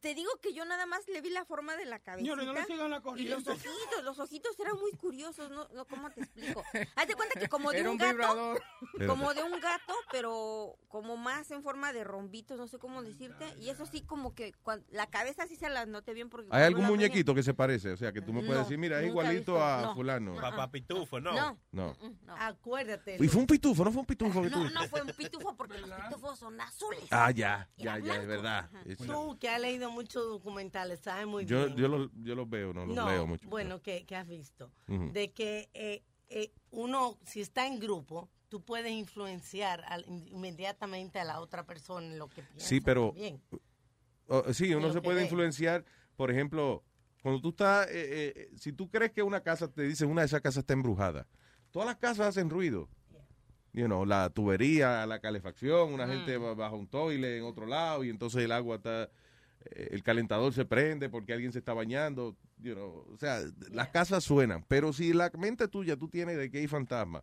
Te 0.00 0.14
digo 0.14 0.30
que 0.42 0.52
yo 0.52 0.64
nada 0.64 0.86
más 0.86 1.06
le 1.08 1.20
vi 1.20 1.30
la 1.30 1.44
forma 1.44 1.76
de 1.76 1.84
la 1.86 1.98
cabecita. 1.98 2.34
Señores, 2.34 2.46
no 2.46 2.52
le 2.52 2.64
sigan 2.64 2.90
la 2.90 3.02
y 3.16 3.28
los 3.28 3.46
ojitos, 3.46 4.04
los 4.04 4.18
ojitos 4.18 4.58
eran 4.60 4.78
muy 4.78 4.92
curiosos, 4.92 5.50
¿no? 5.50 5.68
no 5.74 5.84
¿Cómo 5.86 6.10
te 6.10 6.20
explico? 6.22 6.62
Haz 6.96 7.08
de 7.08 7.14
cuenta 7.14 7.38
que 7.40 7.48
como 7.48 7.70
de 7.72 7.80
Era 7.80 7.90
un, 7.90 7.94
un 7.94 7.98
gato, 7.98 8.12
vibrador. 8.12 8.62
como 9.06 9.34
de 9.34 9.42
un 9.42 9.60
gato, 9.60 9.94
pero 10.10 10.76
como 10.88 11.16
más 11.16 11.50
en 11.50 11.62
forma 11.62 11.92
de 11.92 12.04
rombitos, 12.04 12.58
no 12.58 12.66
sé 12.68 12.78
cómo 12.78 13.02
decirte. 13.02 13.54
Y 13.60 13.70
eso 13.70 13.86
sí, 13.86 14.02
como 14.02 14.34
que 14.34 14.54
la 14.90 15.06
cabeza 15.08 15.46
sí 15.46 15.56
se 15.56 15.68
la 15.70 15.86
noté 15.86 16.14
bien 16.14 16.28
porque... 16.28 16.48
¿Hay 16.50 16.64
algún 16.64 16.84
muñequito 16.86 17.34
que 17.34 17.42
se 17.42 17.54
parece? 17.54 17.92
O 17.92 17.96
sea, 17.96 18.12
que 18.12 18.20
tú 18.20 18.32
me 18.32 18.40
puedes 18.40 18.56
No, 18.56 18.62
decir, 18.64 18.78
mira, 18.78 19.00
es 19.00 19.06
igualito 19.08 19.36
visto, 19.54 19.64
a 19.64 19.82
no. 19.82 19.94
fulano. 19.94 20.36
Papá 20.36 20.70
Pitufo, 20.70 21.20
¿no? 21.20 21.32
No. 21.32 21.58
No. 21.72 21.96
Acuérdate. 22.38 23.16
Y 23.20 23.28
fue 23.28 23.40
un 23.40 23.46
pitufo, 23.46 23.84
no 23.84 23.92
fue 23.92 24.00
un 24.00 24.06
pitufo. 24.06 24.42
No, 24.42 24.70
no 24.70 24.88
fue 24.88 25.02
un 25.02 25.08
pitufo 25.12 25.56
porque 25.56 25.78
los 25.78 25.90
pitufos 25.90 26.38
son 26.38 26.60
azules. 26.60 27.04
Ah, 27.10 27.30
ya, 27.30 27.68
ya, 27.76 27.98
ya, 27.98 28.16
es 28.16 28.26
verdad. 28.26 28.70
Es- 28.84 28.98
Tú 28.98 29.36
que 29.38 29.48
has 29.48 29.60
leído 29.60 29.85
muchos 29.90 30.24
documentales, 30.26 31.00
sabes 31.00 31.26
muy 31.26 31.44
Yo, 31.46 31.64
bien. 31.66 31.76
yo, 31.76 31.88
los, 31.88 32.10
yo 32.22 32.34
los 32.34 32.48
veo, 32.48 32.72
no 32.72 32.86
los 32.86 32.94
no, 32.96 33.08
leo 33.08 33.26
mucho. 33.26 33.48
bueno, 33.48 33.80
que, 33.82 34.04
que 34.04 34.16
has 34.16 34.26
visto. 34.26 34.70
De 34.86 35.32
que 35.32 35.70
eh, 35.74 36.02
eh, 36.28 36.52
uno, 36.70 37.18
si 37.24 37.40
está 37.40 37.66
en 37.66 37.78
grupo, 37.78 38.28
tú 38.48 38.62
puedes 38.62 38.92
influenciar 38.92 39.84
al- 39.88 40.04
inmediatamente 40.06 41.18
a 41.18 41.24
la 41.24 41.40
otra 41.40 41.64
persona 41.66 42.06
en 42.06 42.18
lo 42.18 42.28
que 42.28 42.42
piensa. 42.42 42.66
Sí, 42.68 42.80
pero 42.80 43.14
oh, 44.28 44.52
sí, 44.52 44.74
uno 44.74 44.88
lo 44.88 44.92
se 44.92 45.00
puede 45.00 45.16
ve. 45.18 45.22
influenciar, 45.24 45.84
por 46.16 46.30
ejemplo, 46.30 46.82
cuando 47.22 47.40
tú 47.40 47.50
estás, 47.50 47.86
eh, 47.88 48.32
eh, 48.36 48.50
si 48.56 48.72
tú 48.72 48.88
crees 48.90 49.12
que 49.12 49.22
una 49.22 49.40
casa, 49.42 49.68
te 49.68 49.82
dicen 49.82 50.10
una 50.10 50.22
de 50.22 50.26
esas 50.26 50.40
casas 50.40 50.58
está 50.62 50.74
embrujada, 50.74 51.26
todas 51.70 51.86
las 51.86 51.96
casas 51.96 52.28
hacen 52.28 52.50
ruido. 52.50 52.88
You 53.72 53.84
know, 53.84 54.06
la 54.06 54.30
tubería, 54.30 55.04
la 55.04 55.20
calefacción, 55.20 55.92
una 55.92 56.06
gente 56.06 56.38
va 56.38 56.54
bajo 56.54 56.76
un 56.76 56.88
toile 56.88 57.36
en 57.36 57.44
otro 57.44 57.66
lado 57.66 58.04
y 58.04 58.08
entonces 58.08 58.42
el 58.42 58.50
agua 58.52 58.76
está, 58.76 59.02
eh, 59.04 59.10
el 59.70 60.02
calentador 60.02 60.52
se 60.52 60.64
prende 60.64 61.08
porque 61.08 61.32
alguien 61.32 61.52
se 61.52 61.58
está 61.58 61.74
bañando. 61.74 62.36
You 62.58 62.74
know, 62.74 63.06
o 63.12 63.16
sea, 63.18 63.40
las 63.70 63.88
casas 63.88 64.24
suenan, 64.24 64.64
pero 64.66 64.92
si 64.92 65.12
la 65.12 65.30
mente 65.38 65.68
tuya 65.68 65.96
tú 65.96 66.08
tienes 66.08 66.38
de 66.38 66.50
que 66.50 66.58
hay 66.58 66.66
fantasma, 66.66 67.22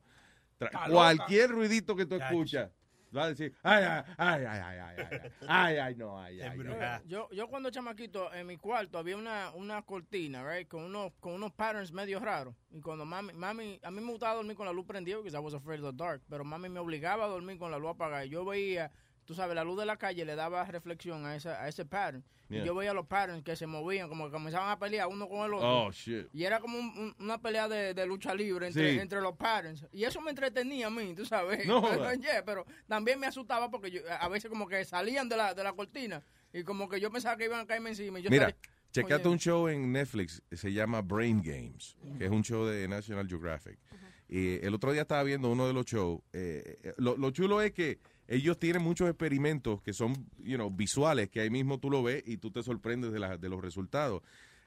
cualquier 0.90 1.52
ruidito 1.52 1.96
que 1.96 2.06
tú 2.06 2.16
escuchas, 2.16 2.70
va 3.16 3.26
a 3.26 3.30
decir, 3.30 3.54
ay, 3.64 3.84
ay, 3.84 4.04
ay, 4.18 4.46
ay, 4.46 4.62
ay, 4.64 4.80
ay, 4.80 4.96
ay, 5.00 5.32
ay, 5.48 5.78
ay, 5.78 5.96
no, 5.96 6.20
ay, 6.20 6.42
ay. 6.42 6.60
Yo, 7.06 7.30
yo 7.32 7.48
cuando 7.48 7.70
chamaquito 7.70 8.34
en 8.34 8.48
mi 8.48 8.58
cuarto 8.58 8.98
había 8.98 9.18
una, 9.18 9.52
una 9.52 9.82
cortina, 9.84 10.44
right, 10.48 10.68
con 10.68 10.84
unos 10.84 11.12
con 11.20 11.34
unos 11.34 11.52
patterns 11.54 11.92
medio 11.92 12.20
raros. 12.20 12.56
Y 12.72 12.82
cuando 12.82 13.06
mami, 13.06 13.34
mami, 13.34 13.80
a 13.84 13.92
mí 13.92 14.02
me 14.02 14.12
gustaba 14.12 14.36
dormir 14.36 14.56
con 14.56 14.66
la 14.66 14.74
luz 14.74 14.86
prendida 14.86 15.18
porque 15.18 15.36
I 15.36 15.40
was 15.40 15.54
afraid 15.54 15.84
of 15.84 15.96
the 15.96 16.04
dark, 16.04 16.22
pero 16.30 16.44
mami 16.44 16.70
me 16.70 16.80
obligaba 16.80 17.26
a 17.26 17.28
dormir 17.28 17.58
con 17.58 17.72
la 17.72 17.78
luz 17.78 17.92
apagada. 17.92 18.26
Y 18.26 18.30
yo 18.30 18.46
veía 18.46 18.92
tú 19.26 19.34
sabes, 19.34 19.56
la 19.56 19.64
luz 19.64 19.78
de 19.80 19.86
la 19.86 19.98
calle 19.98 20.26
le 20.26 20.36
daba 20.36 20.64
reflexión 20.66 21.26
a, 21.26 21.36
esa, 21.36 21.62
a 21.64 21.68
ese 21.68 21.86
pattern. 21.86 22.24
Yeah. 22.50 22.62
Y 22.62 22.66
yo 22.66 22.76
veía 22.76 22.94
los 22.94 23.08
patterns 23.08 23.44
que 23.44 23.56
se 23.56 23.66
movían, 23.66 24.10
como 24.10 24.26
que 24.26 24.32
comenzaban 24.32 24.70
a 24.70 24.78
pelear 24.78 25.08
uno 25.08 25.28
con 25.28 25.46
el 25.46 25.54
otro. 25.54 25.86
Oh, 25.88 25.92
shit. 25.92 26.28
Y 26.34 26.44
era 26.44 26.60
como 26.60 26.78
un- 26.78 26.98
un- 26.98 27.16
una 27.20 27.42
pelea 27.42 27.68
de, 27.68 27.94
de 27.94 28.06
lucha 28.06 28.36
libre 28.36 28.68
entre, 28.68 28.94
Sí. 28.94 29.00
entre 29.00 29.22
los 29.22 29.36
patterns. 29.38 29.86
Y 29.92 30.04
eso 30.04 30.22
me 30.22 30.30
entretenía 30.32 30.88
a 30.88 30.90
mí, 30.90 31.14
tú 31.16 31.26
sabes. 31.26 31.66
No 31.66 31.82
pero, 31.82 31.96
jodas. 32.04 32.20
yeah, 32.20 32.44
pero 32.46 32.66
también 32.88 33.20
me 33.20 33.28
asustaba 33.28 33.72
porque 33.72 33.90
yo, 33.92 34.02
a 34.20 34.28
veces 34.28 34.50
como 34.50 34.68
que 34.68 34.84
salían 34.86 35.30
de 35.30 35.38
la, 35.38 35.54
de 35.54 35.64
la 35.64 35.74
cortina 35.74 36.22
y 36.52 36.64
como 36.64 36.88
que 36.90 37.00
yo 37.00 37.10
pensaba 37.12 37.38
que 37.38 37.46
iban 37.46 37.62
a 37.62 37.66
caerme 37.66 37.90
encima. 37.92 38.20
Y 38.20 38.24
yo 38.24 38.30
Mira, 38.30 38.48
salí- 38.50 38.56
checate 38.92 39.24
Oye, 39.24 39.30
un 39.30 39.40
show 39.40 39.68
en 39.70 39.92
Netflix, 39.92 40.44
se 40.52 40.72
llama 40.72 41.02
Brain 41.02 41.42
Games, 41.42 41.98
que 42.20 42.26
es 42.26 42.32
un 42.32 42.44
show 42.44 42.66
de 42.66 42.88
National 42.88 43.28
Geographic. 43.28 43.80
Y 44.30 44.64
el 44.66 44.74
otro 44.76 44.92
día 44.92 45.02
estaba 45.04 45.24
viendo 45.24 45.50
uno 45.52 45.66
de 45.66 45.74
los 45.74 45.86
shows. 45.86 46.22
eh, 46.34 46.78
eh, 46.84 46.94
lo, 46.98 47.18
lo 47.18 47.32
chulo 47.32 47.62
es 47.62 47.72
que 47.72 48.00
ellos 48.28 48.58
tienen 48.60 48.82
muchos 48.82 49.10
experimentos 49.10 49.82
que 49.82 49.94
son, 49.94 50.14
you 50.40 50.56
know, 50.56 50.70
visuales, 50.70 51.30
que 51.30 51.42
ahí 51.42 51.50
mismo 51.50 51.80
tú 51.80 51.90
lo 51.90 52.02
ves 52.04 52.24
y 52.26 52.38
tú 52.38 52.52
te 52.52 52.64
sorprendes 52.64 53.12
de, 53.12 53.20
la- 53.20 53.38
de 53.38 53.50
los 53.50 53.62
resultados. 53.62 54.22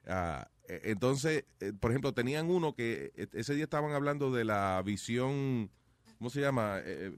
Ah, 0.07 0.49
eh, 0.69 0.81
entonces, 0.85 1.45
eh, 1.61 1.73
por 1.79 1.91
ejemplo, 1.91 2.13
tenían 2.13 2.49
uno 2.51 2.75
que 2.75 3.13
eh, 3.17 3.27
ese 3.33 3.55
día 3.55 3.65
estaban 3.65 3.93
hablando 3.93 4.31
de 4.31 4.45
la 4.45 4.81
visión, 4.85 5.71
¿cómo 6.19 6.31
se 6.31 6.41
llama? 6.41 6.79
Eh, 6.81 7.13
eh, 7.13 7.17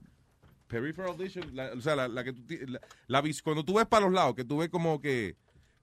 peripheral 0.67 1.15
vision, 1.17 1.55
la- 1.55 1.73
o 1.73 1.81
sea, 1.81 1.95
la, 1.95 2.07
la 2.07 2.23
que 2.23 2.33
tú, 2.33 2.45
ti- 2.45 2.65
la, 2.65 2.79
la 3.07 3.21
vis- 3.21 3.41
cuando 3.43 3.63
tú 3.63 3.75
ves 3.75 3.85
para 3.85 4.05
los 4.05 4.13
lados, 4.13 4.35
que 4.35 4.45
tú 4.45 4.57
ves 4.57 4.69
como 4.69 4.99
que, 5.01 5.35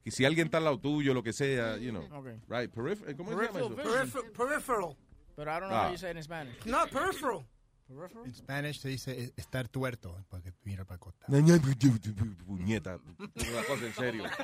que 0.03 0.11
si 0.11 0.25
alguien 0.25 0.47
está 0.47 0.59
al 0.59 0.65
lado 0.65 0.79
tuyo, 0.81 1.13
lo 1.15 1.23
que 1.23 1.33
sea, 1.33 1.77
you 1.77 1.91
know, 1.91 2.05
Ok. 2.13 2.27
right, 2.49 2.71
peripheral, 2.73 3.17
¿cómo 3.17 3.31
se 3.31 3.37
llama 3.37 3.53
Peripheral 3.53 3.67
eso? 3.67 3.77
vision. 3.77 3.95
Peripher- 4.09 4.33
peripheral. 4.33 4.97
Pero 5.37 5.51
I 5.51 5.61
don't 5.61 5.69
know 5.69 5.77
Ah. 5.79 5.87
how 5.89 5.93
you 5.93 5.99
say 5.99 6.11
it 6.13 6.17
in 6.17 6.23
Spanish. 6.23 6.65
No, 6.67 6.79
peripheral. 6.91 7.45
En 8.25 8.35
Spanish 8.35 8.81
se 8.81 8.89
dice 8.89 9.13
eh, 9.27 9.33
estar 9.37 9.69
tuerto, 9.69 10.17
porque 10.29 10.53
mira 10.65 10.85
para 10.85 10.97
acostar. 10.97 11.29
Puñeta, 12.45 12.99
una 13.19 13.63
cosa 13.69 13.87
en 13.87 13.95
serio. 13.95 14.25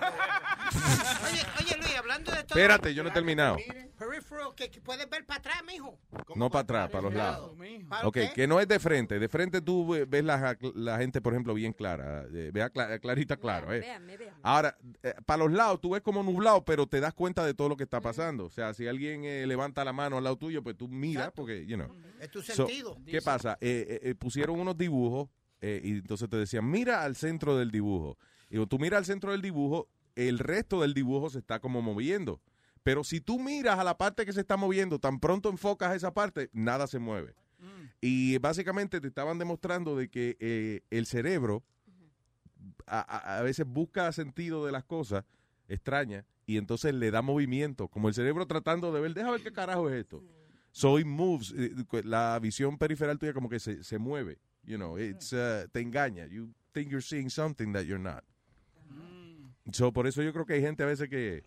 Oye, 0.72 1.40
oye, 1.60 1.76
Luis, 1.82 1.96
hablando 1.98 2.30
de 2.32 2.44
todo. 2.44 2.58
Espérate, 2.58 2.94
yo 2.94 3.02
no 3.02 3.10
he 3.10 3.12
terminado. 3.12 3.56
Peripheral, 3.98 4.54
que, 4.56 4.70
que 4.70 4.80
puedes 4.80 5.08
ver 5.10 5.26
para 5.26 5.38
atrás, 5.38 5.56
mijo. 5.66 5.98
No 6.34 6.50
para 6.50 6.62
atrás, 6.62 6.90
para 6.90 7.02
los 7.02 7.14
lados. 7.14 7.54
¿Para 7.88 8.08
Ok, 8.08 8.14
qué? 8.14 8.32
que 8.34 8.46
no 8.46 8.58
es 8.58 8.66
de 8.68 8.78
frente. 8.78 9.18
De 9.18 9.28
frente 9.28 9.60
tú 9.60 9.86
ve- 9.88 10.06
ves 10.06 10.24
la, 10.24 10.56
la 10.74 10.98
gente, 10.98 11.20
por 11.20 11.34
ejemplo, 11.34 11.52
bien 11.54 11.72
clara. 11.72 12.24
eh, 12.32 12.50
Vea 12.54 12.72
cla- 12.72 12.98
clarita, 13.00 13.36
claro. 13.36 13.72
eh. 13.72 13.80
Véanme, 13.80 14.16
véanme. 14.16 14.40
Ahora, 14.42 14.76
eh, 15.02 15.14
para 15.26 15.44
los 15.44 15.52
lados 15.52 15.80
tú 15.80 15.90
ves 15.90 16.02
como 16.02 16.22
nublado, 16.22 16.64
pero 16.64 16.86
te 16.86 17.00
das 17.00 17.12
cuenta 17.12 17.44
de 17.44 17.52
todo 17.54 17.68
lo 17.68 17.76
que 17.76 17.84
está 17.84 18.00
pasando. 18.00 18.46
O 18.46 18.50
sea, 18.50 18.72
si 18.72 18.86
alguien 18.88 19.24
eh, 19.24 19.46
levanta 19.46 19.84
la 19.84 19.92
mano 19.92 20.16
al 20.16 20.24
lado 20.24 20.36
tuyo, 20.38 20.62
pues 20.62 20.76
tú 20.76 20.88
miras, 20.88 21.32
porque, 21.34 21.66
you 21.66 21.76
know. 21.76 21.94
Es 22.20 22.30
tu 22.30 22.40
So, 22.40 22.54
sentido. 22.66 22.96
¿Qué 23.04 23.20
pasa? 23.20 23.31
Eh, 23.36 23.56
eh, 23.60 24.00
eh, 24.02 24.14
pusieron 24.14 24.58
unos 24.60 24.76
dibujos 24.76 25.28
eh, 25.60 25.80
y 25.84 25.90
entonces 25.92 26.28
te 26.28 26.36
decían, 26.36 26.68
mira 26.70 27.02
al 27.04 27.16
centro 27.16 27.56
del 27.56 27.70
dibujo. 27.70 28.18
Y 28.48 28.54
cuando 28.56 28.66
tú 28.68 28.78
miras 28.78 28.98
al 28.98 29.04
centro 29.06 29.32
del 29.32 29.42
dibujo, 29.42 29.88
el 30.16 30.38
resto 30.38 30.80
del 30.82 30.92
dibujo 30.94 31.30
se 31.30 31.38
está 31.38 31.60
como 31.60 31.80
moviendo. 31.82 32.40
Pero 32.82 33.04
si 33.04 33.20
tú 33.20 33.38
miras 33.38 33.78
a 33.78 33.84
la 33.84 33.96
parte 33.96 34.26
que 34.26 34.32
se 34.32 34.40
está 34.40 34.56
moviendo, 34.56 34.98
tan 34.98 35.20
pronto 35.20 35.48
enfocas 35.48 35.94
esa 35.94 36.12
parte, 36.12 36.50
nada 36.52 36.86
se 36.86 36.98
mueve. 36.98 37.34
Y 38.00 38.38
básicamente 38.38 39.00
te 39.00 39.06
estaban 39.06 39.38
demostrando 39.38 39.96
de 39.96 40.08
que 40.08 40.36
eh, 40.40 40.80
el 40.90 41.06
cerebro 41.06 41.62
a, 42.86 43.00
a- 43.00 43.38
a 43.38 43.42
veces 43.42 43.66
busca 43.66 44.10
sentido 44.12 44.66
de 44.66 44.72
las 44.72 44.84
cosas 44.84 45.24
extrañas 45.68 46.24
y 46.46 46.56
entonces 46.58 46.92
le 46.94 47.10
da 47.12 47.22
movimiento, 47.22 47.88
como 47.88 48.08
el 48.08 48.14
cerebro 48.14 48.46
tratando 48.46 48.92
de 48.92 49.00
ver, 49.00 49.14
deja 49.14 49.30
ver 49.30 49.42
qué 49.42 49.52
carajo 49.52 49.88
es 49.88 50.00
esto. 50.00 50.22
So 50.72 50.98
it 50.98 51.06
moves, 51.06 51.52
eh, 51.56 51.70
la 52.04 52.38
visión 52.38 52.78
periferal 52.78 53.18
tuya 53.18 53.34
como 53.34 53.48
que 53.48 53.60
se, 53.60 53.84
se 53.84 53.98
mueve, 53.98 54.38
you 54.64 54.76
know, 54.78 54.96
it's, 54.98 55.32
uh, 55.32 55.68
te 55.70 55.80
engaña, 55.80 56.26
you 56.26 56.48
think 56.72 56.90
you're 56.90 57.02
seeing 57.02 57.28
something 57.28 57.72
that 57.74 57.84
you're 57.84 58.02
not. 58.02 58.24
So 59.70 59.92
por 59.92 60.06
eso 60.06 60.22
yo 60.22 60.32
creo 60.32 60.46
que 60.46 60.54
hay 60.54 60.62
gente 60.62 60.82
a 60.82 60.86
veces 60.86 61.08
que, 61.08 61.44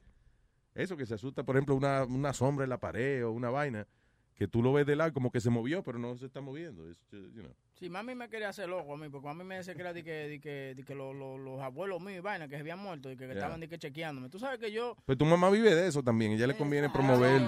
eso, 0.76 0.95
que 0.95 1.06
se 1.06 1.15
asusta, 1.15 1.43
por 1.43 1.56
ejemplo, 1.56 1.76
una, 1.76 2.03
una 2.03 2.34
sombra 2.34 2.64
en 2.65 2.69
la 2.69 2.80
pared 2.80 3.26
o 3.26 3.31
una 3.31 3.49
vaina, 3.49 3.88
que 4.35 4.47
tú 4.47 4.61
lo 4.61 4.72
ves 4.73 4.85
de 4.85 4.95
lado 4.95 5.11
como 5.11 5.31
que 5.31 5.41
se 5.41 5.49
movió, 5.49 5.81
pero 5.84 5.97
no 5.97 6.15
se 6.18 6.27
está 6.27 6.39
moviendo, 6.39 6.88
it's 6.88 6.99
just, 7.10 7.34
you 7.34 7.41
know. 7.41 7.53
Sí, 7.77 7.89
mami 7.89 8.15
me 8.15 8.30
quería 8.30 8.47
hacer 8.49 8.69
loco 8.69 8.93
a 8.93 8.97
mí, 8.97 9.10
porque 9.10 9.27
a 9.27 9.34
mí 9.34 9.43
me 9.43 9.57
decía 9.57 9.76
que 9.76 9.81
era 9.81 9.91
de 9.91 10.02
que, 10.02 10.11
de 10.11 10.39
que, 10.39 10.73
de 10.76 10.84
que 10.84 10.95
los, 10.95 11.14
los, 11.14 11.38
los 11.38 11.60
abuelos 11.61 12.02
míos 12.02 12.19
y 12.19 12.22
vaina 12.22 12.47
que 12.47 12.56
se 12.56 12.61
habían 12.61 12.80
muerto 12.80 13.11
y 13.11 13.18
que, 13.18 13.26
que 13.27 13.34
Yeah. 13.34 13.34
estaban 13.34 13.60
de 13.60 13.68
que 13.68 13.77
chequeándome. 13.77 14.30
Tú 14.30 14.39
sabes 14.39 14.60
que 14.60 14.72
yo... 14.72 14.95
Pues 15.06 15.18
tu 15.18 15.26
mamá 15.26 15.49
vive 15.49 15.76
de 15.76 15.88
eso 15.88 16.02
también, 16.02 16.31
ella 16.31 16.47
le 16.47 16.56
conviene 16.56 16.89
promover... 16.89 17.41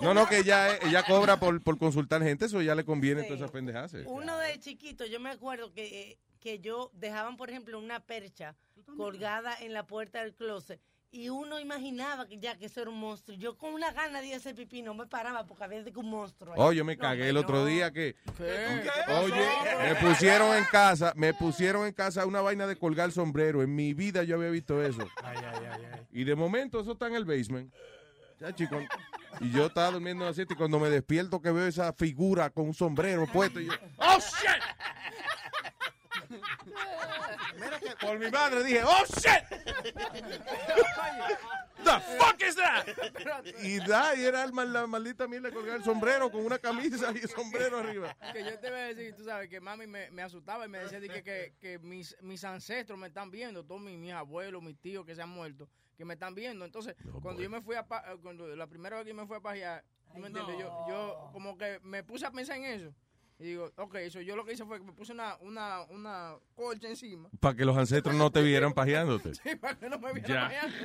No, 0.00 0.14
no, 0.14 0.26
que 0.26 0.38
ella, 0.38 0.76
ella 0.78 1.04
cobra 1.04 1.38
por, 1.38 1.62
por 1.62 1.78
consultar 1.78 2.22
gente, 2.22 2.46
eso 2.46 2.60
ya 2.60 2.74
le 2.74 2.84
conviene 2.84 3.22
todas 3.22 3.38
esas 3.38 3.52
pendejadas. 3.52 3.94
Uno 4.06 4.36
de 4.38 4.58
chiquito, 4.58 5.06
yo 5.06 5.20
me 5.20 5.30
acuerdo 5.30 5.72
que, 5.72 6.10
eh, 6.10 6.18
que 6.40 6.58
yo 6.58 6.90
dejaban, 6.94 7.36
por 7.36 7.50
ejemplo, 7.50 7.78
una 7.78 8.00
percha 8.00 8.56
colgada 8.96 9.54
en 9.60 9.72
la 9.72 9.86
puerta 9.86 10.22
del 10.22 10.34
closet 10.34 10.80
y 11.12 11.28
uno 11.28 11.60
imaginaba 11.60 12.26
que 12.26 12.38
ya 12.38 12.56
que 12.58 12.66
eso 12.66 12.80
era 12.80 12.90
un 12.90 12.98
monstruo. 12.98 13.36
Yo 13.36 13.56
con 13.58 13.74
una 13.74 13.92
gana 13.92 14.20
de 14.20 14.28
ir 14.28 14.34
a 14.34 14.38
hacer 14.38 14.54
pipí 14.54 14.80
no 14.82 14.94
me 14.94 15.06
paraba 15.06 15.44
porque 15.46 15.62
había 15.64 15.82
de 15.82 15.92
que 15.92 15.98
un 16.00 16.08
monstruo. 16.10 16.54
ahí. 16.54 16.58
Oh, 16.60 16.72
yo 16.72 16.84
me 16.86 16.96
No, 16.96 17.00
cagué 17.02 17.28
el 17.28 17.36
otro 17.36 17.58
no. 17.58 17.66
día 17.66 17.90
que... 17.92 18.16
¿Qué? 18.36 18.90
Oye, 19.22 19.46
me 19.82 19.94
pusieron 19.96 20.56
en 20.56 20.64
casa, 20.64 21.12
me 21.14 21.34
pusieron 21.34 21.86
en 21.86 21.92
casa 21.92 22.24
una 22.24 22.40
vaina 22.40 22.66
de 22.66 22.76
colgar 22.76 23.12
sombrero. 23.12 23.62
En 23.62 23.74
mi 23.74 23.92
vida 23.92 24.22
yo 24.24 24.36
había 24.36 24.48
visto 24.50 24.82
eso. 24.82 25.06
Y 26.12 26.24
de 26.24 26.34
momento 26.34 26.80
eso 26.80 26.92
está 26.92 27.06
en 27.08 27.14
el 27.14 27.24
basement. 27.26 27.72
Ya, 28.40 28.52
chico. 28.54 28.80
Y 29.40 29.50
yo 29.50 29.66
estaba 29.66 29.90
durmiendo 29.92 30.26
así 30.26 30.42
y 30.42 30.54
cuando 30.54 30.80
me 30.80 30.90
despierto 30.90 31.40
que 31.40 31.50
veo 31.50 31.66
esa 31.66 31.92
figura 31.92 32.50
con 32.50 32.66
un 32.66 32.74
sombrero 32.74 33.26
puesto 33.26 33.60
y 33.60 33.66
yo, 33.66 33.72
¡Oh, 33.98 34.18
shit! 34.18 34.62
Por 38.00 38.18
mi 38.18 38.30
madre 38.30 38.62
dije, 38.64 38.82
¡Oh, 38.84 39.04
shit! 39.06 39.44
The 41.84 42.00
fuck 42.18 42.40
is 42.42 42.54
that? 42.56 42.86
Y 43.62 43.78
da, 43.80 44.14
y 44.14 44.24
era 44.24 44.44
el 44.44 44.52
mal- 44.52 44.72
la 44.72 44.86
maldita 44.86 45.26
mierda 45.26 45.48
de 45.48 45.54
colgar 45.54 45.76
el 45.76 45.84
sombrero 45.84 46.30
con 46.30 46.44
una 46.46 46.58
camisa 46.58 47.12
y 47.14 47.18
el 47.18 47.28
sombrero 47.28 47.78
arriba. 47.78 48.16
Que 48.32 48.44
yo 48.44 48.58
te 48.58 48.70
voy 48.70 48.78
a 48.80 48.84
decir, 48.94 49.14
tú 49.16 49.24
sabes, 49.24 49.48
que 49.48 49.60
mami 49.60 49.86
me, 49.86 50.10
me 50.10 50.22
asustaba 50.22 50.64
y 50.66 50.68
me 50.68 50.78
decía 50.78 51.00
de 51.00 51.08
que, 51.08 51.22
que, 51.22 51.54
que 51.60 51.78
mis, 51.80 52.16
mis 52.22 52.44
ancestros 52.44 52.98
me 52.98 53.08
están 53.08 53.30
viendo, 53.30 53.64
todos 53.64 53.80
mis, 53.80 53.98
mis 53.98 54.12
abuelos, 54.12 54.62
mis 54.62 54.78
tíos 54.78 55.04
que 55.04 55.14
se 55.16 55.22
han 55.22 55.30
muerto, 55.30 55.68
que 55.96 56.04
me 56.04 56.14
están 56.14 56.34
viendo. 56.34 56.64
Entonces, 56.64 56.94
cuando 57.20 57.42
yo 57.42 57.50
me 57.50 57.60
fui 57.60 57.74
a, 57.74 57.84
cuando 58.22 58.46
la 58.54 58.66
primera 58.68 58.96
vez 58.98 59.06
que 59.06 59.14
me 59.14 59.26
fui 59.26 59.36
a 59.36 59.40
pajear, 59.40 59.82
¿tú 60.12 60.20
me 60.20 60.28
entiendes? 60.28 60.56
Yo, 60.58 60.86
yo 60.88 61.30
como 61.32 61.58
que 61.58 61.80
me 61.82 62.04
puse 62.04 62.26
a 62.26 62.30
pensar 62.30 62.56
en 62.58 62.64
eso. 62.64 62.94
Y 63.42 63.46
digo, 63.46 63.72
ok, 63.76 63.96
eso 63.96 64.20
yo 64.20 64.36
lo 64.36 64.44
que 64.44 64.52
hice 64.52 64.64
fue 64.64 64.78
que 64.78 64.84
me 64.84 64.92
puse 64.92 65.12
una, 65.12 65.36
una, 65.40 65.82
una 65.90 66.36
colcha 66.54 66.86
encima. 66.88 67.28
Para 67.40 67.56
que 67.56 67.64
los 67.64 67.76
ancestros 67.76 68.14
no 68.14 68.30
te 68.30 68.40
vieran 68.40 68.72
pajeándote. 68.72 69.32
Sí, 69.42 69.56
para 69.56 69.76
que 69.76 69.88
no 69.90 69.98
me 69.98 70.12
vieran 70.12 70.30
Ya. 70.30 70.42
pajeando. 70.44 70.76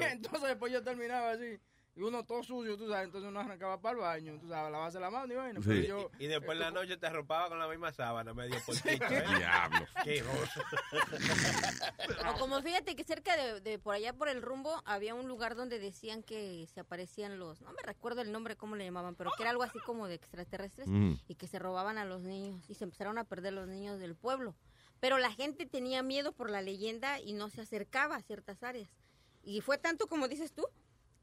Entonces 0.12 0.48
después 0.48 0.72
yo 0.72 0.82
terminaba 0.82 1.32
así. 1.32 1.58
Y 1.96 2.02
uno 2.02 2.22
todo 2.24 2.42
sucio, 2.42 2.76
tú 2.76 2.88
sabes, 2.90 3.06
entonces 3.06 3.28
uno 3.30 3.40
arrancaba 3.40 3.80
para 3.80 3.94
el 3.94 4.00
baño, 4.02 4.38
tú 4.38 4.48
sabes, 4.48 4.70
lavarse 4.70 5.00
la 5.00 5.10
mano 5.10 5.32
y 5.32 5.36
vaina. 5.36 5.60
Sí. 5.62 5.66
Pero 5.68 5.82
yo, 5.86 6.10
Y 6.18 6.26
después 6.26 6.52
en 6.52 6.60
la 6.60 6.70
noche 6.70 6.98
te 6.98 7.06
arropaba 7.06 7.48
con 7.48 7.58
la 7.58 7.66
misma 7.68 7.90
sábana, 7.90 8.34
medio 8.34 8.56
porquito, 8.66 9.04
¿eh? 9.06 9.24
Diablo. 9.38 9.86
Qué. 10.04 10.22
O 12.34 12.38
como 12.38 12.60
fíjate 12.62 12.94
que 12.96 13.04
cerca 13.04 13.36
de, 13.36 13.60
de 13.60 13.78
por 13.78 13.94
allá 13.94 14.12
por 14.12 14.28
el 14.28 14.42
rumbo 14.42 14.82
había 14.84 15.14
un 15.14 15.26
lugar 15.28 15.54
donde 15.56 15.78
decían 15.78 16.22
que 16.22 16.66
se 16.72 16.80
aparecían 16.80 17.38
los, 17.38 17.60
no 17.62 17.72
me 17.72 17.82
recuerdo 17.82 18.20
el 18.20 18.30
nombre 18.32 18.56
cómo 18.56 18.76
le 18.76 18.84
llamaban, 18.84 19.14
pero 19.14 19.30
que 19.36 19.42
era 19.42 19.50
algo 19.50 19.62
así 19.62 19.78
como 19.80 20.06
de 20.08 20.14
extraterrestres 20.14 20.86
Mm. 20.88 21.14
y 21.28 21.34
que 21.34 21.46
se 21.46 21.58
robaban 21.58 21.98
a 21.98 22.04
los 22.04 22.22
niños 22.22 22.62
y 22.68 22.74
se 22.74 22.84
empezaron 22.84 23.18
a 23.18 23.24
perder 23.24 23.52
los 23.52 23.66
niños 23.68 23.98
del 23.98 24.14
pueblo. 24.14 24.54
Pero 25.00 25.18
la 25.18 25.32
gente 25.32 25.66
tenía 25.66 26.02
miedo 26.02 26.32
por 26.32 26.50
la 26.50 26.62
leyenda 26.62 27.20
y 27.20 27.32
no 27.32 27.48
se 27.50 27.62
acercaba 27.62 28.16
a 28.16 28.22
ciertas 28.22 28.62
áreas. 28.62 28.88
Y 29.42 29.60
fue 29.60 29.78
tanto 29.78 30.06
como 30.06 30.28
dices 30.28 30.52
tú, 30.52 30.66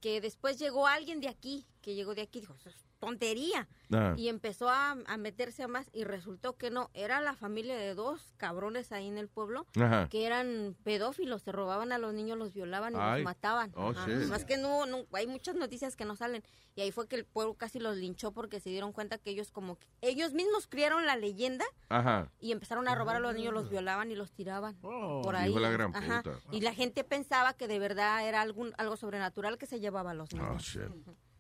que 0.04 0.20
después 0.20 0.60
llegó 0.60 0.86
alguien 0.86 1.22
de 1.22 1.30
aquí, 1.30 1.66
que 1.82 1.96
llegó 1.96 2.14
de 2.14 2.24
aquí, 2.24 2.42
dijo, 2.42 2.58
tontería. 3.04 3.68
Ah. 3.92 4.14
Y 4.18 4.30
empezó 4.30 4.70
a, 4.70 4.92
a 4.92 5.18
meterse 5.18 5.62
a 5.62 5.68
más 5.68 5.90
y 5.94 6.04
resultó 6.06 6.58
que 6.58 6.72
no, 6.72 6.90
era 6.94 7.20
la 7.22 7.36
familia 7.36 7.76
de 7.76 7.94
dos 7.94 8.34
cabrones 8.38 8.92
ahí 8.92 9.08
en 9.08 9.18
el 9.18 9.28
pueblo 9.28 9.68
Ajá. 9.76 10.08
que 10.10 10.26
eran 10.26 10.76
pedófilos, 10.84 11.42
se 11.44 11.52
robaban 11.52 11.92
a 11.92 11.98
los 11.98 12.14
niños, 12.14 12.38
los 12.38 12.54
violaban 12.54 12.94
y 12.94 12.98
Ay. 13.00 13.22
los 13.22 13.26
mataban. 13.26 13.72
Oh. 13.76 13.92
Más 14.30 14.46
que 14.46 14.58
no, 14.58 14.86
no, 14.86 15.06
hay 15.12 15.28
muchas 15.28 15.56
noticias 15.56 15.96
que 15.96 16.06
no 16.06 16.16
salen. 16.16 16.44
Y 16.76 16.82
ahí 16.82 16.92
fue 16.92 17.08
que 17.08 17.18
el 17.18 17.26
pueblo 17.26 17.54
casi 17.56 17.80
los 17.80 17.98
linchó 17.98 18.32
porque 18.32 18.60
se 18.60 18.70
dieron 18.70 18.94
cuenta 18.94 19.18
que 19.18 19.30
ellos 19.30 19.52
como 19.52 19.78
que 19.78 19.88
ellos 20.02 20.34
mismos 20.34 20.66
criaron 20.68 21.06
la 21.06 21.18
leyenda 21.18 21.66
Ajá. 21.90 22.32
y 22.40 22.52
empezaron 22.52 22.88
a 22.88 22.96
robar 22.96 23.18
a 23.18 23.20
los 23.20 23.36
niños, 23.36 23.54
los 23.54 23.70
violaban 23.70 24.10
y 24.12 24.16
los 24.16 24.32
tiraban 24.32 24.76
por 24.82 25.36
ahí. 25.36 25.52
Hijo 25.52 25.60
de 25.60 25.66
la 25.66 25.72
gran 25.72 25.96
Ajá. 25.96 26.24
puta. 26.24 26.40
Y 26.52 26.62
la 26.62 26.74
gente 26.74 27.04
pensaba 27.04 27.54
que 27.54 27.68
de 27.68 27.80
verdad 27.80 28.28
era 28.28 28.42
algún, 28.42 28.74
algo 28.78 28.96
sobrenatural 28.96 29.58
que 29.58 29.68
se 29.68 29.80
llevaba 29.80 30.12
a 30.12 30.14
los 30.14 30.34
niños. 30.34 30.50
Oh, 30.56 30.58
shit. 30.58 30.90
That's 31.06 31.33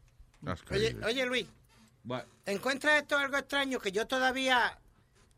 Oye, 0.71 0.95
oye, 1.05 1.25
Luis, 1.25 1.47
What? 2.05 2.23
¿encuentra 2.45 2.97
esto 2.97 3.17
algo 3.17 3.37
extraño? 3.37 3.79
Que 3.79 3.91
yo 3.91 4.05
todavía 4.07 4.77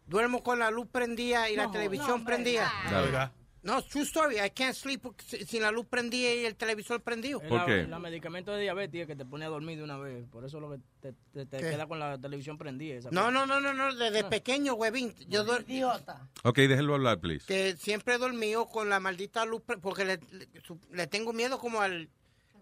duermo 0.08 0.44
con 0.44 0.60
la 0.60 0.72
luz 0.72 0.88
prendida 0.92 1.50
y 1.50 1.56
la 1.56 1.66
No, 1.66 1.72
televisión 1.72 2.20
no, 2.22 2.26
prendida. 2.26 2.72
Dale. 2.90 3.32
No, 3.62 3.82
true 3.84 4.04
story. 4.04 4.36
I 4.38 4.52
can't 4.52 4.76
sleep 4.76 5.02
si- 5.26 5.44
sin 5.44 5.64
la 5.64 5.72
luz 5.72 5.88
prendida 5.88 6.32
y 6.32 6.46
el 6.46 6.56
televisor 6.56 7.02
prendido. 7.02 7.42
Es 7.42 7.50
la- 7.50 7.66
La 7.88 7.98
medicamento 7.98 8.52
de 8.52 8.62
diabetes 8.62 9.02
es 9.02 9.08
que 9.08 9.16
te 9.16 9.26
pone 9.26 9.44
a 9.46 9.48
dormir 9.48 9.78
de 9.80 9.84
una 9.84 9.98
vez. 9.98 10.24
Por 10.30 10.46
eso 10.46 10.60
lo 10.60 10.70
que 10.70 10.78
te, 11.02 11.14
te- 11.34 11.48
te 11.48 11.58
¿Qué? 11.58 11.72
queda 11.72 11.88
con 11.88 11.98
la 11.98 12.16
televisión 12.20 12.60
prendida. 12.60 12.98
esa 12.98 13.10
No, 13.10 13.32
no, 13.32 13.48
no, 13.48 13.60
no, 13.60 13.74
no, 13.74 13.96
desde 13.96 14.24
pequeño, 14.26 14.76
huevín. 14.76 15.16
Yo 15.30 15.44
duer- 15.44 15.66
Idiota. 15.68 16.28
Ok, 16.44 16.58
déjelo 16.58 16.94
hablar, 16.94 17.20
please. 17.20 17.44
que 17.48 17.76
siempre 17.78 18.14
he 18.14 18.18
dormido 18.20 18.68
con 18.68 18.88
la 18.88 19.00
maldita 19.00 19.46
luz 19.46 19.64
porque 19.82 20.06
le, 20.06 20.20
le- 20.32 20.48
su- 20.62 20.80
le 20.92 21.08
tengo 21.08 21.34
miedo 21.34 21.58
como 21.58 21.82
al, 21.82 22.08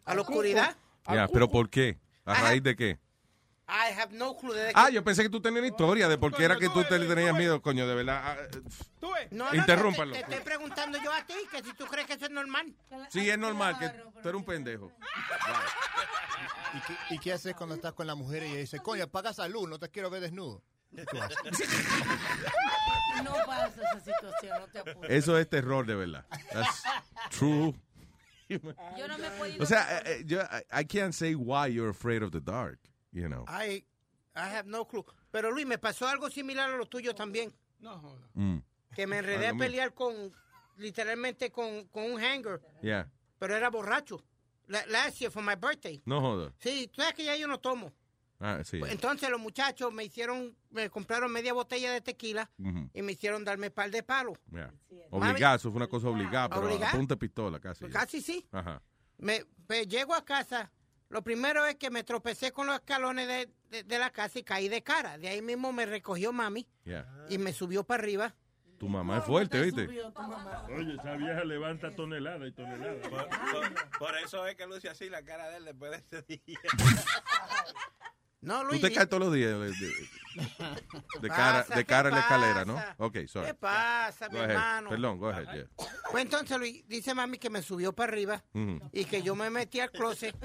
a 0.06 0.15
la 0.15 0.22
oscuridad. 0.22 0.78
Ya, 1.14 1.28
pero 1.28 1.49
¿por 1.49 1.70
qué? 1.70 1.98
¿A 2.26 2.34
raíz 2.36 2.64
de 2.64 2.76
qué? 2.76 3.00
I 3.68 3.94
have 3.98 4.14
no 4.14 4.36
clue. 4.36 4.54
Ah, 4.76 4.88
que- 4.88 4.94
yo 4.95 5.04
pensé 5.04 5.24
que 5.24 5.30
tú 5.30 5.41
tenías 5.41 5.60
una 5.60 5.68
historia 5.68 6.08
de 6.10 6.18
por 6.18 6.34
qué 6.36 6.44
era 6.44 6.58
que 6.58 6.68
tú 6.70 6.84
te 6.84 7.00
le 7.00 7.08
tenías 7.08 7.34
miedo, 7.36 7.62
coño, 7.62 7.88
de 7.88 7.95
verdad. 7.95 8.22
Ah, 8.26 8.38
No, 9.32 9.50
no, 9.50 9.56
Interrúmpalo. 9.56 10.12
Te, 10.14 10.20
te 10.24 10.32
estoy 10.36 10.44
preguntando 10.45 10.98
yo 11.02 11.12
a 11.14 11.26
ti, 11.26 11.34
que 11.50 11.64
si 11.64 11.74
tú 11.74 11.86
crees 11.86 12.06
que 12.06 12.14
eso 12.14 12.26
es 12.26 12.32
normal. 12.32 12.76
Sí, 13.10 13.30
es 13.30 13.38
normal, 13.38 13.80
que 13.80 13.90
tú 14.22 14.30
eres 14.30 14.36
un 14.36 14.45
pendejo. 14.45 14.91
¿Y 16.74 16.80
qué, 16.82 17.16
y 17.16 17.20
qué 17.20 17.34
haces 17.34 17.56
cuando 17.56 17.76
estás 17.76 17.94
con 17.94 18.06
la 18.08 18.16
mujer 18.16 18.44
y 18.44 18.48
ella 18.48 18.58
dice, 18.60 18.80
coño, 18.80 19.04
apaga 19.06 19.30
esa 19.32 19.48
luz, 19.48 19.70
no 19.70 19.80
te 19.80 19.90
quiero 19.90 20.10
ver 20.10 20.22
desnudo? 20.22 20.62
¿Qué 20.95 21.06
tú? 21.06 21.18
No 23.24 23.34
pasa 23.45 23.68
esa 23.68 24.00
situación, 24.00 24.60
no 24.60 24.68
te 24.68 24.80
apures. 24.80 25.12
Eso 25.12 25.38
es 25.38 25.50
terror, 25.50 25.86
de 25.86 25.95
verdad. 25.95 26.26
That's 26.52 26.84
true. 27.30 27.74
Yo 28.49 29.07
no 29.07 29.18
me 29.18 29.28
he 29.28 29.32
podido... 29.32 29.64
O 29.64 29.65
sea, 29.65 29.99
eh, 29.99 30.03
eh, 30.20 30.24
yo, 30.26 30.41
I, 30.41 30.82
I 30.82 30.84
can't 30.86 31.14
say 31.14 31.36
why 31.36 31.68
you're 31.68 31.90
afraid 31.90 32.24
of 32.24 32.32
the 32.32 32.40
dark, 32.41 32.80
you 33.11 33.28
know. 33.28 33.45
I, 33.48 33.84
I 34.36 34.48
have 34.49 34.65
no 34.68 34.86
clue. 34.86 35.06
Pero 35.32 35.52
Luis, 35.52 35.65
me 35.65 35.78
pasó 35.78 36.07
algo 36.07 36.30
similar 36.30 36.70
a 36.72 36.78
lo 36.78 36.86
tuyo 36.86 37.14
también. 37.15 37.52
No, 37.80 37.98
joda. 37.99 38.28
Mm. 38.36 38.57
Que 38.95 39.07
me 39.07 39.18
enredé 39.18 39.48
a 39.48 39.53
pelear 39.56 39.94
con, 39.94 40.32
literalmente 40.78 41.52
con, 41.52 41.86
con 41.88 42.03
un 42.11 42.20
hanger, 42.22 42.61
Yeah. 42.82 43.07
pero 43.40 43.56
era 43.56 43.70
borracho. 43.70 44.24
La- 44.68 44.86
Last 44.88 45.20
year 45.20 45.32
for 45.32 45.44
my 45.44 45.56
birthday. 45.56 46.02
No 46.06 46.22
joda. 46.22 46.53
Sí, 46.60 46.88
tú 46.88 47.02
sabes 47.02 47.15
que 47.15 47.26
ya 47.26 47.36
yo 47.36 47.48
no 47.48 47.60
tomo. 47.60 47.91
Ah, 48.45 48.61
sí. 48.65 48.78
Entonces 48.90 49.30
los 49.30 49.40
muchachos 49.40 49.94
me 49.94 50.03
hicieron, 50.03 50.53
me 50.70 50.90
compraron 50.90 51.32
media 51.32 51.53
botella 51.53 51.94
de 51.94 52.02
tequila 52.02 52.49
y 52.94 53.02
me 53.02 53.14
hicieron 53.14 53.45
darme 53.45 53.72
par 53.72 53.90
de 53.90 54.03
palos. 54.03 54.38
Yeah. 54.52 54.74
Obligado, 55.11 55.56
eso 55.56 55.72
fue 55.72 55.78
una 55.78 55.88
cosa 55.88 56.10
obligada, 56.10 56.49
pero 56.49 56.64
Obligada. 56.68 56.90
a 56.90 56.95
punta 56.95 57.15
de 57.15 57.20
pistola 57.20 57.60
casi. 57.61 57.88
Casi 57.88 58.22
sí. 58.22 58.45
Ajá. 58.52 58.82
Me, 59.18 59.45
pues, 59.65 59.88
llego 59.88 60.14
a 60.14 60.26
casa, 60.26 60.72
lo 61.07 61.24
primero 61.24 61.65
es 61.65 61.76
que 61.76 61.90
me 61.90 62.03
tropecé 62.03 62.52
con 62.52 62.68
los 62.68 62.76
escalones 62.76 63.28
de, 63.30 63.49
de- 63.70 63.84
de 63.84 63.98
la 63.99 64.10
casa 64.10 64.40
y 64.40 64.44
caí 64.44 64.68
de 64.68 64.84
cara. 64.84 65.18
De 65.18 65.30
ahí 65.30 65.41
mismo 65.41 65.72
me 65.72 65.86
recogió 65.86 66.34
mami 66.34 66.68
Yeah. 66.84 67.07
y 67.30 67.38
me 67.38 67.53
subió 67.53 67.86
para 67.86 68.03
arriba. 68.03 68.36
Tu 68.78 68.90
mamá 68.90 69.20
es 69.20 69.24
fuerte, 69.24 69.61
¿viste? 69.61 69.84
Oye, 69.88 70.95
esa 70.95 71.15
vieja 71.15 71.45
levanta 71.45 71.95
tonelada 71.95 72.45
y 72.45 72.52
tonelada. 72.52 72.99
Por, 73.03 73.30
por- 73.30 73.98
por 73.99 74.18
eso 74.18 74.45
es 74.45 74.56
que 74.56 74.68
luce 74.68 74.90
así 74.90 75.07
la 75.10 75.24
cara 75.24 75.48
de 75.48 75.57
él 75.57 75.65
después 75.65 75.91
de 75.91 75.98
ese 76.20 76.41
día. 76.45 76.60
No, 78.44 78.61
Tú 78.61 78.68
Luis. 78.68 78.82
te 78.82 78.88
y- 78.88 78.94
caes 78.94 79.10
todos 79.10 79.24
los 79.24 79.34
días 79.34 79.52
de, 79.52 79.72
de- 79.72 80.10
de 81.22 81.28
cara, 81.30 81.64
de 81.64 81.76
¿Qué 81.76 81.86
cara 81.86 82.10
en 82.10 82.15
la 82.15 82.22
escalera, 82.22 82.65
¿no? 82.65 82.82
Ok, 82.98 83.18
sorry. 83.28 83.48
¿Qué 83.48 83.53
pasa, 83.53 84.28
mi 84.30 84.38
hermano? 84.40 84.90
Perdón, 84.90 85.18
go 85.20 85.30
ahead, 85.30 85.48
yeah. 85.53 85.68
Pues 86.11 86.24
entonces 86.26 86.57
Luis, 86.57 86.84
dice 86.88 87.14
mami 87.14 87.38
que 87.38 87.49
me 87.49 87.61
subió 87.61 87.94
para 87.94 88.11
arriba 88.11 88.44
Ujú. 88.53 88.80
y 88.91 89.06
que 89.06 89.22
yo 89.22 89.36
me 89.36 89.49
metí 89.49 89.80
al 89.80 89.91
closet, 89.91 90.36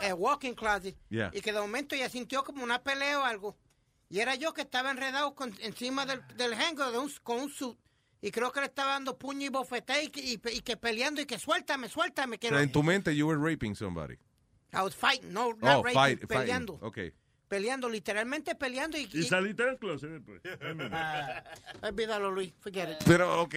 el 0.00 0.14
walking 0.14 0.54
closet, 0.54 0.96
Yeah. 1.10 1.30
y 1.34 1.40
que 1.40 1.52
de 1.52 1.60
momento 1.60 1.94
ella 1.94 2.08
sintió 2.08 2.44
como 2.44 2.62
una 2.62 2.82
pelea 2.82 3.18
o 3.20 3.24
algo. 3.24 3.56
Y 4.08 4.20
era 4.20 4.34
yo 4.34 4.52
que 4.52 4.60
estaba 4.62 4.90
enredado 4.90 5.34
con- 5.34 5.56
encima 5.60 6.04
del, 6.06 6.20
del 6.36 6.50
de 6.92 6.98
un- 6.98 7.12
con 7.22 7.40
un 7.40 7.50
suit. 7.50 7.78
Y 8.20 8.30
creo 8.30 8.52
que 8.52 8.60
le 8.60 8.66
estaba 8.66 8.92
dando 8.92 9.18
puño 9.18 9.46
y 9.46 9.48
bofetada 9.48 10.00
y, 10.02 10.08
que- 10.08 10.20
y, 10.20 10.40
y 10.52 10.60
que 10.60 10.76
peleando 10.76 11.20
y 11.20 11.26
que 11.26 11.38
suéltame, 11.38 11.88
suéltame. 11.88 12.38
Que 12.38 12.48
O 12.48 12.50
sea, 12.50 12.58
no- 12.58 12.62
en 12.64 12.70
tu 12.70 12.82
mente, 12.82 13.16
you 13.16 13.26
were 13.26 13.40
raping 13.40 13.74
somebody. 13.74 14.16
I 14.72 14.82
was 14.82 14.94
fighting, 14.94 15.32
no, 15.32 15.52
not 15.60 15.78
Oh, 15.78 15.82
raping, 15.82 15.94
fight, 15.94 16.20
peleando. 16.26 16.78
fighting. 16.80 17.08
Ok. 17.08 17.14
Peleando, 17.48 17.88
literalmente 17.90 18.54
peleando 18.54 18.96
y... 18.96 19.06
Y 19.12 19.22
saliste 19.24 19.62
del 19.64 19.76
closet 19.78 20.08
después. 20.08 20.40
Ah, 20.90 21.44
olvídalo, 21.82 22.30
Luis, 22.30 22.54
forget 22.60 22.88
it. 22.92 22.96
Pero, 23.04 23.42
ok. 23.42 23.54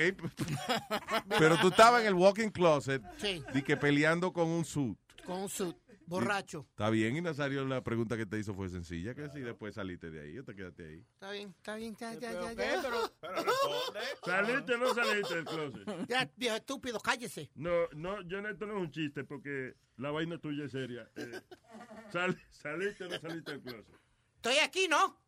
Pero 1.39 1.57
tú 1.57 1.69
estabas 1.69 2.01
en 2.01 2.07
el 2.07 2.13
walking 2.13 2.49
closet. 2.49 3.01
Sí. 3.17 3.41
Y 3.53 3.61
que 3.61 3.77
peleando 3.77 4.33
con 4.33 4.47
un 4.47 4.65
suit. 4.65 4.97
Con 5.25 5.43
un 5.43 5.49
suit, 5.49 5.77
borracho. 6.07 6.65
Está 6.71 6.89
bien, 6.89 7.15
y 7.15 7.21
Nazario, 7.21 7.65
la 7.65 7.83
pregunta 7.83 8.15
que 8.17 8.25
te 8.25 8.37
hizo 8.39 8.53
fue 8.53 8.69
sencilla, 8.69 9.13
que 9.15 9.29
si 9.29 9.39
después 9.41 9.75
saliste 9.75 10.09
de 10.11 10.21
ahí 10.21 10.37
o 10.39 10.43
te 10.43 10.55
quedaste 10.55 10.85
ahí. 10.85 11.05
Está 11.13 11.31
bien, 11.31 11.49
está 11.57 11.75
bien, 11.75 11.95
ya, 11.95 12.13
ya, 12.13 12.19
¿Pero 12.31 12.41
ya, 12.43 12.55
qué? 12.55 12.79
ya. 12.83 12.91
¿Saliste 14.25 14.73
o 14.73 14.77
no 14.77 14.93
saliste 14.93 15.35
del 15.35 15.45
closet? 15.45 16.07
Ya, 16.07 16.29
viejo 16.35 16.55
estúpido, 16.57 16.99
cállese. 16.99 17.49
No, 17.55 17.71
no, 17.93 18.21
yo 18.23 18.39
esto 18.47 18.65
no 18.65 18.77
es 18.77 18.81
un 18.81 18.91
chiste 18.91 19.23
porque 19.23 19.75
la 19.97 20.11
vaina 20.11 20.37
tuya 20.37 20.65
es 20.65 20.71
seria. 20.71 21.09
Eh, 21.15 21.41
sal- 22.11 22.37
¿Saliste 22.51 23.05
o 23.05 23.09
no 23.09 23.19
saliste 23.19 23.51
del 23.51 23.61
closet? 23.61 23.95
Estoy 24.35 24.57
aquí, 24.59 24.87
¿no? 24.87 25.19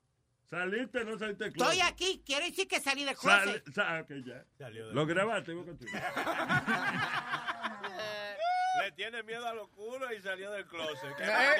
¿Saliste 0.49 0.99
o 0.99 1.03
no 1.05 1.17
saliste 1.17 1.43
del 1.45 1.53
closet? 1.53 1.73
Estoy 1.73 1.87
aquí, 1.91 2.23
quiere 2.25 2.45
decir 2.49 2.67
que 2.67 2.79
salí 2.79 3.03
del 3.03 3.15
closet. 3.17 3.63
sa- 3.73 3.99
ok, 4.01 4.11
ya. 4.25 4.45
Salió 4.57 4.85
del 4.87 4.95
Lo 4.95 5.05
grabaste, 5.05 5.53
vos 5.53 5.65
con 5.65 5.77
tu- 5.77 5.85
Le 8.83 8.91
tiene 8.93 9.23
miedo 9.23 9.47
a 9.47 9.53
los 9.53 9.67
culos 9.69 10.09
y 10.17 10.21
salió 10.21 10.51
del 10.51 10.65
closet. 10.67 11.15
Qué 11.17 11.23
¿Eh? 11.23 11.55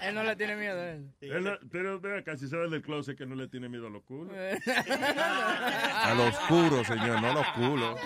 Él 0.08 0.14
no 0.14 0.22
le 0.22 0.36
tiene 0.36 0.56
miedo 0.56 0.80
a 0.80 0.90
él. 0.90 1.12
Él 1.20 1.44
no- 1.44 1.58
pero 1.70 2.00
vea, 2.00 2.22
casi 2.24 2.48
sale 2.48 2.68
del 2.68 2.82
closet 2.82 3.16
que 3.16 3.26
no 3.26 3.34
le 3.34 3.48
tiene 3.48 3.68
miedo 3.68 3.86
a 3.86 3.90
los 3.90 4.02
culos. 4.04 4.32
A 4.68 6.14
los 6.16 6.34
oscuro, 6.34 6.84
señor, 6.84 7.20
no 7.20 7.30
a 7.30 7.34
los 7.34 7.46
culos. 7.48 8.00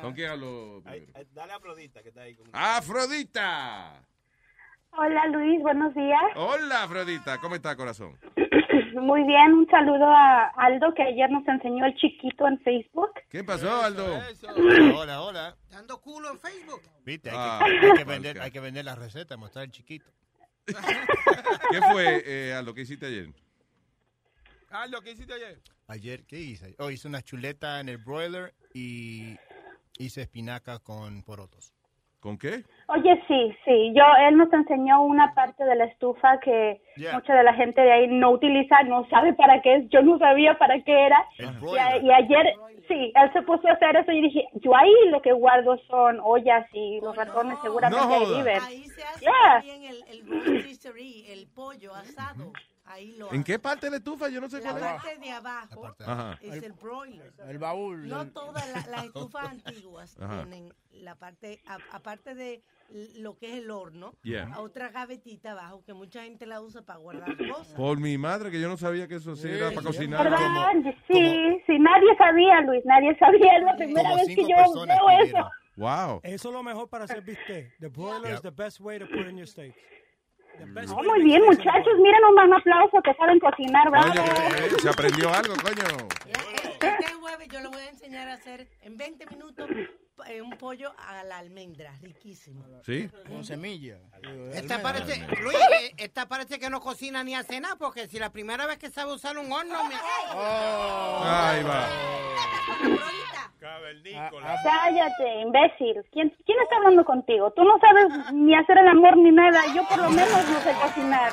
¿Con 0.00 0.12
quién 0.14 0.30
hablo? 0.30 0.82
Dale 1.32 1.52
a 1.52 1.56
Afrodita 1.56 2.02
que 2.02 2.08
está 2.10 2.22
ahí. 2.22 2.34
Con... 2.34 2.48
¡Afrodita! 2.52 4.02
Hola 4.92 5.26
Luis, 5.28 5.60
buenos 5.62 5.94
días. 5.94 6.20
Hola, 6.36 6.82
Afrodita. 6.84 7.38
¿Cómo 7.38 7.54
está, 7.54 7.76
corazón? 7.76 8.18
Muy 8.94 9.22
bien, 9.24 9.52
un 9.54 9.66
saludo 9.70 10.04
a 10.06 10.48
Aldo 10.56 10.92
que 10.94 11.02
ayer 11.02 11.30
nos 11.30 11.46
enseñó 11.46 11.86
el 11.86 11.94
chiquito 11.96 12.46
en 12.46 12.58
Facebook. 12.60 13.10
¿Qué 13.30 13.42
pasó, 13.44 13.82
Aldo? 13.82 14.18
Hola, 14.96 15.22
hola. 15.22 15.56
Dando 15.70 16.00
culo 16.00 16.30
en 16.32 16.38
Facebook. 16.38 16.82
Viste, 17.04 17.30
hay, 17.30 17.36
Ah, 17.38 17.60
que, 17.64 17.86
hay 17.86 17.92
que 17.92 18.04
mal 18.04 18.06
vender, 18.06 18.40
hay 18.40 18.50
que 18.50 18.60
vender 18.60 18.84
la 18.84 18.94
receta, 18.96 19.36
mostrar 19.36 19.64
el 19.64 19.70
chiquito. 19.70 20.10
¿Qué 20.66 21.80
fue, 21.92 22.22
eh, 22.26 22.54
Aldo, 22.54 22.74
qué 22.74 22.82
hiciste 22.82 23.06
ayer? 23.06 23.28
Aldo, 24.70 25.00
¿qué 25.00 25.12
hiciste 25.12 25.32
ayer? 25.34 25.60
Ayer, 25.88 26.24
¿qué 26.26 26.38
hice? 26.38 26.74
Oh, 26.78 26.90
hice 26.90 27.08
una 27.08 27.22
chuleta 27.22 27.80
en 27.80 27.88
el 27.88 27.98
broiler 27.98 28.54
y 28.74 29.36
hice 29.98 30.22
espinaca 30.22 30.78
con 30.80 31.22
porotos. 31.22 31.72
¿Con 32.20 32.36
qué? 32.36 32.64
Oye, 32.88 33.22
sí, 33.26 33.56
sí, 33.64 33.92
yo, 33.94 34.02
él 34.28 34.36
nos 34.36 34.52
enseñó 34.52 35.02
una 35.02 35.32
parte 35.32 35.64
de 35.64 35.74
la 35.74 35.84
estufa 35.84 36.38
que 36.40 36.80
Yeah. 36.96 37.14
mucha 37.14 37.34
de 37.34 37.44
la 37.44 37.54
gente 37.54 37.80
de 37.80 37.90
ahí 37.92 38.06
no 38.08 38.32
utiliza, 38.32 38.82
no 38.82 39.08
sabe 39.08 39.32
para 39.32 39.62
qué 39.62 39.76
es, 39.76 39.88
yo 39.88 40.02
no 40.02 40.18
sabía 40.18 40.58
para 40.58 40.78
qué 40.82 41.06
era. 41.06 41.24
Y, 41.38 41.44
a- 41.44 41.50
broiler. 41.52 42.02
y 42.04 42.12
ayer, 42.12 42.46
sí, 42.88 43.12
él 43.14 43.32
se 43.32 43.40
puso 43.42 43.66
a 43.68 43.72
hacer 43.72 43.96
eso 43.96 44.12
y 44.12 44.20
dije, 44.20 44.44
yo 44.54 44.76
ahí 44.76 44.92
lo 45.08 45.22
que 45.22 45.32
guardo 45.32 45.78
son 45.88 46.20
ollas 46.22 46.66
y 46.74 47.00
los 47.00 47.16
ratones 47.16 47.58
seguramente 47.62 48.06
No 48.06 48.12
ahí 48.14 48.24
joda. 48.26 48.36
viven. 48.36 48.60
Ahí 48.62 48.84
se 48.84 49.02
hace 49.02 49.20
Yeah. 49.24 49.32
también 49.54 49.82
el, 49.84 50.04
el 50.08 50.20
el 51.32 51.46
pollo 51.54 51.94
asado. 51.94 52.52
Ahí 52.90 53.12
lo 53.16 53.32
¿En 53.32 53.44
qué 53.44 53.58
parte 53.58 53.86
de 53.86 53.90
la 53.90 53.96
estufa? 53.98 54.28
Yo 54.28 54.40
no 54.40 54.48
sé 54.48 54.60
La 54.60 54.70
cuál 54.70 54.82
es. 54.82 54.90
parte 55.02 55.18
de 55.18 55.30
abajo 55.30 55.96
Ajá. 56.00 56.38
es 56.42 56.62
el 56.62 56.72
broiler. 56.72 57.32
El 57.46 57.58
baúl. 57.58 58.08
No 58.08 58.22
el- 58.22 58.32
todas 58.32 58.68
la- 58.72 58.86
las 58.90 59.04
estufas 59.06 59.44
antiguas 59.50 60.16
Ajá. 60.20 60.42
tienen 60.44 60.72
la 60.92 61.14
parte, 61.14 61.62
a- 61.66 61.78
aparte 61.96 62.34
de 62.34 62.62
lo 63.18 63.38
que 63.38 63.46
es 63.52 63.62
el 63.62 63.70
horno, 63.70 64.14
Yeah. 64.24 64.58
otra 64.58 64.88
gavetita 64.90 65.52
abajo 65.52 65.84
que 65.84 65.94
mucha 65.94 66.24
gente 66.24 66.44
la 66.46 66.60
usa 66.60 66.82
para 66.82 66.98
guardar 66.98 67.24
cosas. 67.56 67.74
Por 67.74 67.98
mi 68.00 68.18
madre, 68.18 68.50
que 68.50 68.60
yo 68.60 68.68
no 68.68 68.76
sabía 68.76 69.06
que 69.06 69.14
eso 69.16 69.36
sí 69.36 69.48
era 69.48 69.70
para 69.70 69.82
cocinar. 69.86 70.24
¿Verdad? 70.24 70.38
sí, 71.06 71.62
sí, 71.66 71.78
nadie 71.78 72.16
sabía, 72.18 72.60
Luis, 72.62 72.84
nadie 72.84 73.16
sabía, 73.18 73.56
es 73.58 73.64
la 73.64 73.76
primera 73.76 74.10
Como 74.10 74.16
vez 74.16 74.34
que 74.34 74.42
yo 74.42 74.84
veo 74.86 75.10
eso. 75.22 75.50
Wow. 75.76 76.20
Eso 76.24 76.48
es 76.48 76.54
lo 76.54 76.62
mejor 76.62 76.88
para 76.88 77.04
hacer 77.04 77.22
bistec. 77.22 77.78
The 77.78 77.88
broiler 77.88 78.34
is 78.34 78.42
Yep. 78.42 78.54
the 78.54 78.62
best 78.62 78.80
way 78.80 78.98
to 78.98 79.06
put 79.06 79.26
in 79.28 79.36
your 79.38 79.46
steaks. 79.46 79.78
No, 80.66 81.02
muy 81.02 81.22
bien, 81.22 81.42
muchachos, 81.44 81.94
miren 81.98 82.24
un 82.24 82.54
aplauso 82.54 83.00
que 83.02 83.14
saben 83.14 83.38
cocinar, 83.40 83.90
bravo. 83.90 84.12
Eh, 84.12 84.70
se 84.80 84.88
aprendió 84.88 85.32
algo, 85.32 85.54
coño. 85.56 86.08
Este 86.80 87.12
jueves 87.14 87.48
yo 87.48 87.60
le 87.60 87.68
voy 87.68 87.80
a 87.80 87.88
enseñar 87.88 88.28
a 88.28 88.34
hacer 88.34 88.68
en 88.82 88.96
20 88.96 89.26
minutos 89.26 89.68
eh, 90.26 90.42
un 90.42 90.50
pollo 90.50 90.92
a 90.98 91.24
la 91.24 91.38
almendra, 91.38 91.92
riquísimo. 92.02 92.64
¿Sí? 92.84 93.08
Con 93.28 93.44
semilla. 93.44 93.98
Esta 94.52 94.82
parece, 94.82 95.26
Luis, 95.42 95.56
eh, 95.56 95.94
esta 95.96 96.28
parece 96.28 96.58
que 96.58 96.70
no 96.70 96.80
cocina 96.80 97.24
ni 97.24 97.34
hace 97.34 97.60
nada, 97.60 97.76
porque 97.76 98.08
si 98.08 98.18
la 98.18 98.30
primera 98.30 98.66
vez 98.66 98.78
que 98.78 98.90
sabe 98.90 99.12
usar 99.12 99.38
un 99.38 99.50
horno, 99.50 99.84
me... 99.84 99.94
Ahí 99.94 101.62
va. 101.62 101.88
Cavernícola. 103.60 104.56
Cállate, 104.64 105.40
imbécil. 105.42 106.02
¿Quién, 106.12 106.34
¿Quién 106.46 106.58
está 106.62 106.76
hablando 106.76 107.04
contigo? 107.04 107.50
Tú 107.52 107.62
no 107.62 107.78
sabes 107.78 108.32
ni 108.32 108.54
hacer 108.54 108.78
el 108.78 108.88
amor 108.88 109.16
ni 109.18 109.30
nada. 109.30 109.60
Yo 109.74 109.86
por 109.86 109.98
lo 109.98 110.10
menos 110.10 110.48
no 110.48 110.60
sé 110.60 110.72
cocinar. 110.80 111.32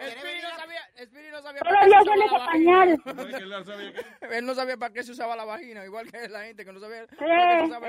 Espiri 0.00 0.42
no 0.42 0.50
sabía, 0.58 0.80
Espiri 0.96 1.30
no 1.30 1.42
sabía 1.42 1.44
sabía 1.44 1.60
Todavía 1.60 1.98
para 2.02 2.10
qué 2.10 2.22
se 2.22 2.24
usaba 2.24 2.46
pañal. 2.46 3.02
Él 4.32 4.46
no 4.46 4.54
sabía 4.54 4.76
para 4.76 4.92
qué 4.92 5.02
se 5.02 5.12
usaba 5.12 5.36
la 5.36 5.44
vagina, 5.44 5.84
igual 5.84 6.10
que 6.10 6.28
la 6.28 6.44
gente 6.44 6.64
que 6.64 6.72
no 6.72 6.80
sabía 6.80 7.06
Sí, 7.06 7.24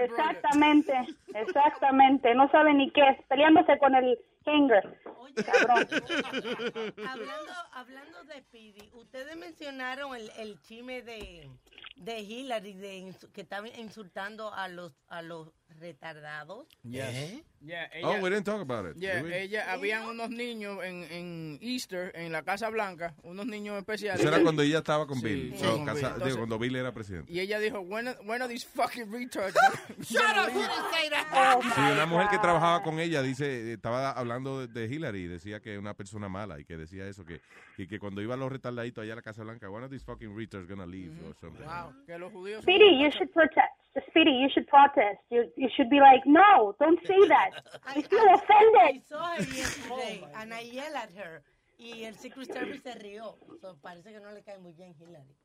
exactamente, 0.03 0.93
exactamente. 1.33 2.35
No 2.35 2.49
sabe 2.51 2.73
ni 2.73 2.91
qué 2.91 3.01
es, 3.01 3.21
peleándose 3.27 3.77
con 3.79 3.95
el 3.95 4.19
Cabrón. 4.45 5.87
hablando, 7.07 7.53
hablando 7.73 8.23
de 8.25 8.41
Speedy, 8.41 8.89
ustedes 8.93 9.35
mencionaron 9.35 10.15
el, 10.15 10.31
el 10.37 10.61
chisme 10.61 11.01
de, 11.01 11.49
de 11.97 12.19
Hillary 12.19 12.73
de 12.73 13.15
que 13.33 13.41
estaba 13.41 13.67
insultando 13.67 14.53
a 14.53 14.67
los 14.67 14.93
a 15.09 15.21
los 15.21 15.49
retardados. 15.79 16.67
Yes. 16.83 17.41
Yeah, 17.61 17.89
Oh, 18.03 18.11
ella- 18.13 18.21
we 18.21 18.29
didn't 18.29 18.45
talk 18.45 18.61
about 18.61 18.85
it. 18.95 19.01
Yeah, 19.01 19.19
ella, 19.21 19.71
habían 19.73 20.03
unos 20.05 20.29
niños 20.29 20.83
en, 20.83 21.03
en 21.11 21.57
Easter, 21.61 22.11
en 22.15 22.31
la 22.31 22.43
Casa 22.43 22.69
Blanca, 22.69 23.15
unos 23.23 23.47
niños 23.47 23.75
especiales. 23.79 24.19
Eso 24.21 24.29
era 24.29 24.41
cuando 24.43 24.61
ella 24.61 24.77
estaba 24.77 25.07
con 25.07 25.17
Sí, 25.19 25.25
Bill. 25.25 25.53
sí, 25.57 25.63
No, 25.63 25.71
con 25.77 25.85
casa- 25.85 25.93
Bill. 25.95 26.01
digo, 26.01 26.13
Entonces- 26.13 26.37
cuando 26.37 26.59
Bill 26.59 26.75
era 26.75 26.93
presidente. 26.93 27.33
Y 27.33 27.39
ella 27.39 27.57
dijo, 27.59 27.79
when 27.79 28.07
are, 28.07 28.19
when 28.23 28.41
are 28.43 28.47
these 28.53 28.65
fucking 28.67 29.11
retards? 29.11 29.55
Shut 30.07 30.21
up, 30.37 30.53
you 30.53 30.59
didn't 30.59 30.91
say 30.93 31.09
that. 31.09 31.61
Sí, 31.63 31.81
una 31.81 32.05
mujer 32.05 32.27
que 32.29 32.37
trabajaba 32.37 32.83
con 32.83 32.99
ella 32.99 33.23
dice, 33.23 33.73
estaba 33.73 34.11
hablando 34.11 34.34
de, 34.43 34.67
de 34.67 34.85
Hillary 34.85 35.21
y 35.21 35.27
decía 35.27 35.59
que 35.59 35.73
es 35.73 35.79
una 35.79 35.93
persona 35.93 36.29
mala 36.29 36.59
y 36.59 36.65
que 36.65 36.77
decía 36.77 37.07
eso, 37.07 37.25
que, 37.25 37.41
y 37.77 37.87
que 37.87 37.99
cuando 37.99 38.21
iban 38.21 38.39
los 38.39 38.51
retardaditos 38.51 39.03
allá 39.03 39.13
a 39.13 39.15
la 39.17 39.21
Casa 39.21 39.43
Blanca, 39.43 39.69
one 39.69 39.85
of 39.85 39.91
these 39.91 40.03
fucking 40.03 40.35
retards 40.35 40.67
gonna 40.67 40.85
leave 40.85 41.13
or 41.27 41.35
something. 41.35 41.65
Wow, 41.65 41.93
que 42.05 42.17
los 42.17 42.31
judíos... 42.31 42.61
Speedy, 42.63 42.99
you 42.99 43.09
should 43.11 43.31
protest. 43.31 43.73
Speedy, 44.09 44.31
you 44.31 44.49
should 44.49 44.67
protest. 44.67 45.19
You 45.29 45.45
you 45.55 45.69
should 45.75 45.89
be 45.89 46.01
like, 46.01 46.25
no, 46.25 46.75
don't 46.79 46.99
say 47.07 47.27
that. 47.29 47.51
I 47.85 48.01
feel 48.01 48.19
I 48.19 48.33
offended. 48.33 49.03
saw 49.07 49.35
her 49.35 49.43
yesterday 49.43 50.27
and 50.35 50.53
I 50.53 50.61
yelled 50.61 50.95
at 50.95 51.11
her. 51.15 51.41
Y 51.77 52.03
el 52.03 52.15
Secret 52.15 52.51
Service 52.51 52.81
se 52.81 52.93
rió. 52.99 53.37
So, 53.61 53.77
parece 53.81 54.11
que 54.11 54.19
no 54.19 54.31
le 54.31 54.43
cae 54.43 54.57
muy 54.59 54.73
bien 54.73 54.93
Hillary. 54.99 55.35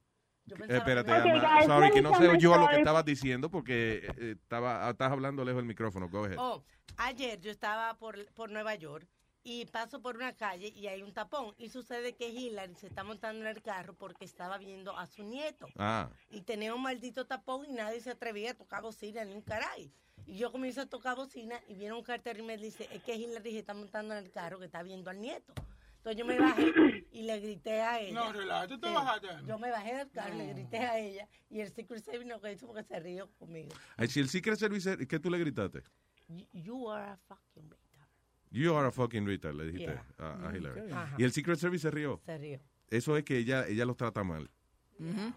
Yo 0.50 0.64
Eh, 0.64 0.68
pensaba 0.68 0.78
espérate, 1.00 1.10
que- 1.22 1.46
Alma. 1.46 1.62
sorry, 1.64 1.90
que 1.92 2.02
no 2.02 2.14
se 2.16 2.28
oyó 2.28 2.56
lo 2.56 2.68
que 2.68 2.76
estabas 2.78 3.04
diciendo 3.04 3.50
porque 3.50 4.06
eh, 4.18 4.36
estaba, 4.42 4.90
estás 4.90 5.12
hablando 5.12 5.44
lejos 5.44 5.58
del 5.58 5.66
micrófono. 5.66 6.08
Go 6.08 6.24
ahead. 6.24 6.36
Oh, 6.38 6.62
ayer 6.96 7.40
yo 7.40 7.50
estaba 7.50 7.94
por, 7.94 8.26
por 8.34 8.50
Nueva 8.50 8.74
York 8.74 9.06
y 9.42 9.64
paso 9.66 10.02
por 10.02 10.16
una 10.16 10.34
calle 10.34 10.68
y 10.68 10.86
hay 10.88 11.02
un 11.02 11.12
tapón. 11.14 11.54
Y 11.56 11.70
sucede 11.70 12.14
que 12.16 12.28
Hillary 12.28 12.74
se 12.74 12.88
está 12.88 13.04
montando 13.04 13.42
en 13.42 13.46
el 13.56 13.62
carro 13.62 13.94
porque 13.94 14.24
estaba 14.24 14.58
viendo 14.58 14.96
a 14.98 15.06
su 15.06 15.22
nieto. 15.22 15.66
Ah, 15.78 16.10
Y 16.30 16.40
tenía 16.42 16.74
un 16.74 16.82
maldito 16.82 17.26
tapón 17.26 17.64
y 17.68 17.72
nadie 17.72 18.00
se 18.00 18.10
atrevía 18.10 18.50
a 18.50 18.54
tocar 18.54 18.82
bocina 18.82 19.24
ni 19.24 19.32
un 19.32 19.42
caray. 19.42 19.90
Y 20.26 20.36
yo 20.36 20.52
comienzo 20.52 20.82
a 20.82 20.86
tocar 20.86 21.16
bocina 21.16 21.58
y 21.68 21.74
viene 21.74 21.94
un 21.94 22.02
cartero 22.02 22.40
y 22.40 22.42
me 22.46 22.56
dice, 22.58 22.88
es 22.92 23.02
que 23.02 23.14
Hillary 23.14 23.52
se 23.52 23.58
está 23.60 23.72
montando 23.72 24.14
en 24.14 24.24
el 24.24 24.30
carro 24.30 24.58
que 24.58 24.66
está 24.66 24.82
viendo 24.82 25.10
al 25.10 25.20
nieto. 25.20 25.54
Entonces 26.02 26.18
yo 26.18 26.24
me 26.24 26.38
bajé 26.38 26.72
y 27.12 27.22
le 27.22 27.40
grité 27.40 27.80
a 27.82 28.00
ella. 28.00 28.14
No, 28.14 28.32
relaja, 28.32 28.66
¿tú 28.66 28.78
te 28.80 28.88
Sí, 28.88 28.94
bajaste? 28.94 29.28
Yo 29.46 29.58
me 29.58 29.70
bajé 29.70 29.94
del 29.96 30.10
carro, 30.10 30.34
le 30.34 30.52
grité 30.54 30.78
a 30.78 30.98
ella 30.98 31.28
y 31.50 31.60
el 31.60 31.70
Secret 31.70 32.02
Service 32.02 32.24
no 32.24 32.48
hizo 32.50 32.66
porque 32.66 32.84
se 32.84 32.98
rió 33.00 33.30
conmigo. 33.38 33.68
Ay, 33.96 34.08
si 34.08 34.20
el 34.20 34.28
Secret 34.28 34.58
Service, 34.58 35.06
¿qué 35.06 35.18
tú 35.18 35.30
le 35.30 35.38
gritaste? 35.38 35.82
You, 36.28 36.46
you 36.52 36.90
are 36.90 37.10
a 37.10 37.16
fucking 37.16 37.68
retard. 37.70 38.08
You 38.50 38.74
are 38.76 38.88
a 38.88 38.90
fucking 38.90 39.26
retard, 39.26 39.54
le 39.56 39.64
dijiste 39.66 39.92
Yeah. 39.92 40.06
a, 40.18 40.32
a 40.32 40.50
Mm, 40.50 40.56
Hillary. 40.56 40.80
Y 41.18 41.24
el 41.24 41.32
Secret 41.32 41.58
Service 41.58 41.82
se 41.82 41.90
rió. 41.90 42.20
Se 42.24 42.38
rió. 42.38 42.60
Eso 42.88 43.16
es 43.16 43.24
que 43.24 43.36
ella, 43.36 43.66
ella 43.68 43.84
los 43.84 43.96
trata 43.96 44.24
mal. 44.24 44.50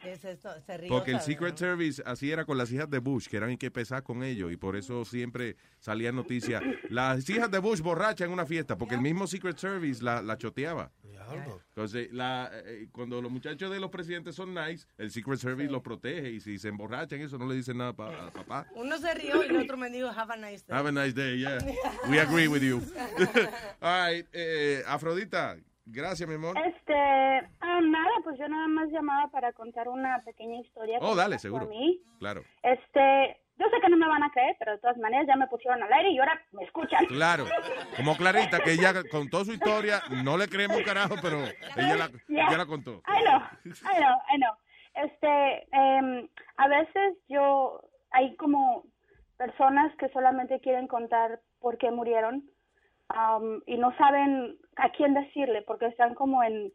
Es 0.03 0.26
esto, 0.26 0.49
se 0.65 0.77
rió. 0.77 0.90
Porque 0.90 1.11
el 1.11 1.18
¿sabes? 1.18 1.26
Secret 1.26 1.57
Service 1.57 2.02
así 2.06 2.31
era 2.31 2.45
con 2.45 2.57
las 2.57 2.72
hijas 2.72 2.90
de 2.90 2.99
Bush, 2.99 3.27
que 3.27 3.38
eran 3.38 3.52
y 3.52 3.57
que 3.57 3.72
pesar 3.72 4.03
con 4.03 4.23
ellos, 4.23 4.52
y 4.52 4.57
por 4.57 4.76
eso 4.76 5.06
siempre 5.06 5.56
salían 5.80 6.15
noticias. 6.15 6.61
Las 6.90 7.30
hijas 7.30 7.49
de 7.49 7.60
Bush 7.60 7.81
borrachas 7.81 8.27
en 8.27 8.34
una 8.34 8.45
fiesta, 8.45 8.77
porque 8.77 8.95
el 8.95 9.02
mismo 9.02 9.27
Secret 9.27 9.57
Service 9.57 10.03
la, 10.03 10.22
la 10.22 10.38
choteaba. 10.38 10.91
Entonces, 11.69 12.11
la, 12.11 12.52
eh, 12.53 12.88
cuando 12.91 13.22
los 13.22 13.31
muchachos 13.31 13.72
de 13.72 13.80
los 13.80 13.90
presidentes 13.90 14.35
son 14.35 14.53
nice, 14.53 14.85
el 14.98 15.10
Secret 15.10 15.40
Service 15.40 15.72
los 15.72 15.81
protege, 15.81 16.30
y 16.31 16.40
si 16.41 16.60
se 16.60 16.68
emborrachan, 16.68 17.22
eso 17.22 17.38
no 17.38 17.48
le 17.48 17.56
dicen 17.56 17.77
nada 17.77 17.94
pa- 17.94 18.27
a 18.27 18.31
papá. 18.31 18.68
Uno 18.76 18.98
se 18.99 19.14
rió 19.15 19.44
y 19.44 19.48
el 19.48 19.57
otro 19.57 19.77
me 19.77 19.90
dijo, 19.90 20.10
have 20.10 20.34
a 20.34 20.38
nice 20.38 20.64
day. 20.68 20.77
Have 20.77 20.90
a 20.90 20.91
nice 20.91 21.14
day, 21.14 21.40
yeah. 21.40 21.57
We 22.10 22.19
agree 22.19 22.48
with 22.48 22.61
you. 22.61 22.81
All 23.81 24.07
right, 24.11 24.27
eh, 24.34 24.84
Afrodita, 24.85 25.57
gracias, 25.86 26.28
mi 26.28 26.36
amor. 26.36 26.58
Este, 26.58 26.94
ah, 26.94 27.80
nada, 27.82 28.12
pues 28.24 28.38
yo 28.40 28.48
nada 28.48 28.68
más 28.68 28.90
llamaba 28.90 29.30
para 29.30 29.54
contar 29.54 29.88
una 29.88 30.22
pequeña 30.24 30.60
historia. 30.60 31.00
Oh, 31.02 31.16
dale, 31.16 31.40
seguro. 31.40 31.66
A 31.66 31.70
mí. 31.70 32.02
Claro. 32.20 32.44
Este, 32.62 33.38
yo 33.58 33.66
sé 33.70 33.80
que 33.82 33.90
no 33.90 33.98
me 33.98 34.08
van 34.08 34.24
a 34.24 34.32
creer, 34.32 34.56
pero 34.60 34.72
de 34.72 34.80
todas 34.80 34.98
maneras 34.98 35.28
ya 35.28 35.36
me 35.36 35.48
pusieron 35.48 35.82
al 35.84 35.94
aire 35.94 36.10
y 36.10 36.20
ahora 36.20 36.42
me 36.52 36.64
escuchan. 36.64 37.06
Claro, 37.06 37.46
como 37.96 38.16
Clarita, 38.16 38.60
que 38.60 38.74
ella 38.74 38.94
contó 39.12 39.46
su 39.46 39.54
historia, 39.54 40.02
no 40.24 40.38
le 40.38 40.48
creemos 40.48 40.78
un 40.78 40.84
carajo, 40.84 41.16
pero 41.22 41.44
ella 41.78 41.96
la, 41.96 42.10
Yeah. 42.28 42.48
ella 42.48 42.58
la 42.58 42.66
contó. 42.66 43.02
I 43.08 43.24
know, 43.24 43.42
I 43.66 44.00
know, 44.00 44.18
I 44.34 44.38
know. 44.38 44.54
Este, 44.96 45.68
em, 45.72 46.28
a 46.58 46.68
veces 46.68 47.18
yo, 47.28 47.82
hay 48.12 48.36
como 48.38 48.86
personas 49.38 49.96
que 49.98 50.10
solamente 50.10 50.60
quieren 50.60 50.88
contar 50.88 51.40
por 51.60 51.78
qué 51.78 51.92
murieron 51.92 52.44
am, 53.14 53.61
y 53.65 53.77
no 53.77 53.95
saben 53.98 54.57
a 54.76 54.90
quién 54.90 55.14
decirle 55.14 55.61
porque 55.61 55.85
están 55.88 56.15
como 56.15 56.44
en, 56.44 56.72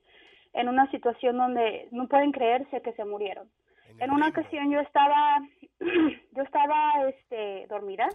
en 0.54 0.68
una 0.68 0.90
situación 0.90 1.36
donde 1.36 1.88
no 1.90 2.08
pueden 2.08 2.32
creerse 2.32 2.82
que 2.82 2.92
se 2.92 3.04
murieron. 3.04 3.48
En 3.98 4.10
una 4.10 4.28
ocasión 4.28 4.70
yo 4.70 4.80
estaba, 4.80 5.40
yo 6.32 6.42
estaba, 6.42 7.08
este, 7.08 7.66
dormida 7.68 8.08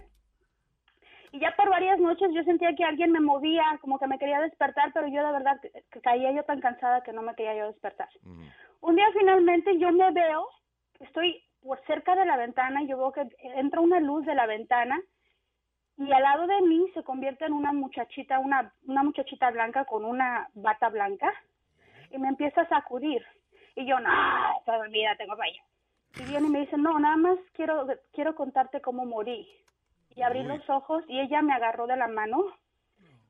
y 1.34 1.40
ya 1.40 1.52
por 1.56 1.68
varias 1.68 1.98
noches 1.98 2.30
yo 2.32 2.44
sentía 2.44 2.76
que 2.76 2.84
alguien 2.84 3.10
me 3.10 3.18
movía, 3.18 3.64
como 3.80 3.98
que 3.98 4.06
me 4.06 4.20
quería 4.20 4.40
despertar, 4.40 4.92
pero 4.94 5.08
yo 5.08 5.26
de 5.26 5.32
verdad 5.32 5.60
que, 5.60 5.72
que 5.90 6.00
caía 6.00 6.30
yo 6.30 6.44
tan 6.44 6.60
cansada 6.60 7.02
que 7.02 7.12
no 7.12 7.22
me 7.22 7.34
quería 7.34 7.56
yo 7.56 7.66
despertar. 7.66 8.08
Un 8.80 8.94
día 8.94 9.06
finalmente 9.12 9.76
yo 9.78 9.90
me 9.90 10.12
veo, 10.12 10.46
estoy 11.00 11.42
por 11.60 11.84
cerca 11.86 12.14
de 12.14 12.24
la 12.24 12.36
ventana 12.36 12.82
y 12.82 12.86
yo 12.86 12.98
veo 12.98 13.10
que 13.10 13.26
entra 13.56 13.80
una 13.80 13.98
luz 13.98 14.24
de 14.24 14.36
la 14.36 14.46
ventana 14.46 15.02
y 15.96 16.12
al 16.12 16.22
lado 16.22 16.46
de 16.46 16.60
mí 16.62 16.90
se 16.94 17.02
convierte 17.04 17.44
en 17.44 17.52
una 17.52 17.72
muchachita, 17.72 18.38
una, 18.38 18.72
una 18.86 19.02
muchachita 19.02 19.50
blanca 19.50 19.84
con 19.84 20.04
una 20.04 20.48
bata 20.54 20.88
blanca 20.88 21.32
y 22.10 22.18
me 22.18 22.28
empieza 22.28 22.62
a 22.62 22.68
sacudir. 22.68 23.24
Y 23.76 23.86
yo, 23.86 23.98
no, 24.00 24.10
está 24.58 24.76
dormida, 24.76 25.16
tengo 25.16 25.36
sueño. 25.36 25.62
Y 26.20 26.24
viene 26.30 26.46
y 26.46 26.50
me 26.50 26.60
dice, 26.60 26.76
no, 26.76 26.98
nada 26.98 27.16
más 27.16 27.38
quiero, 27.54 27.86
quiero 28.12 28.34
contarte 28.34 28.80
cómo 28.80 29.04
morí. 29.04 29.48
Y 30.16 30.22
abrí 30.22 30.44
los 30.44 30.68
ojos 30.70 31.02
y 31.08 31.18
ella 31.20 31.42
me 31.42 31.52
agarró 31.52 31.86
de 31.88 31.96
la 31.96 32.06
mano 32.06 32.44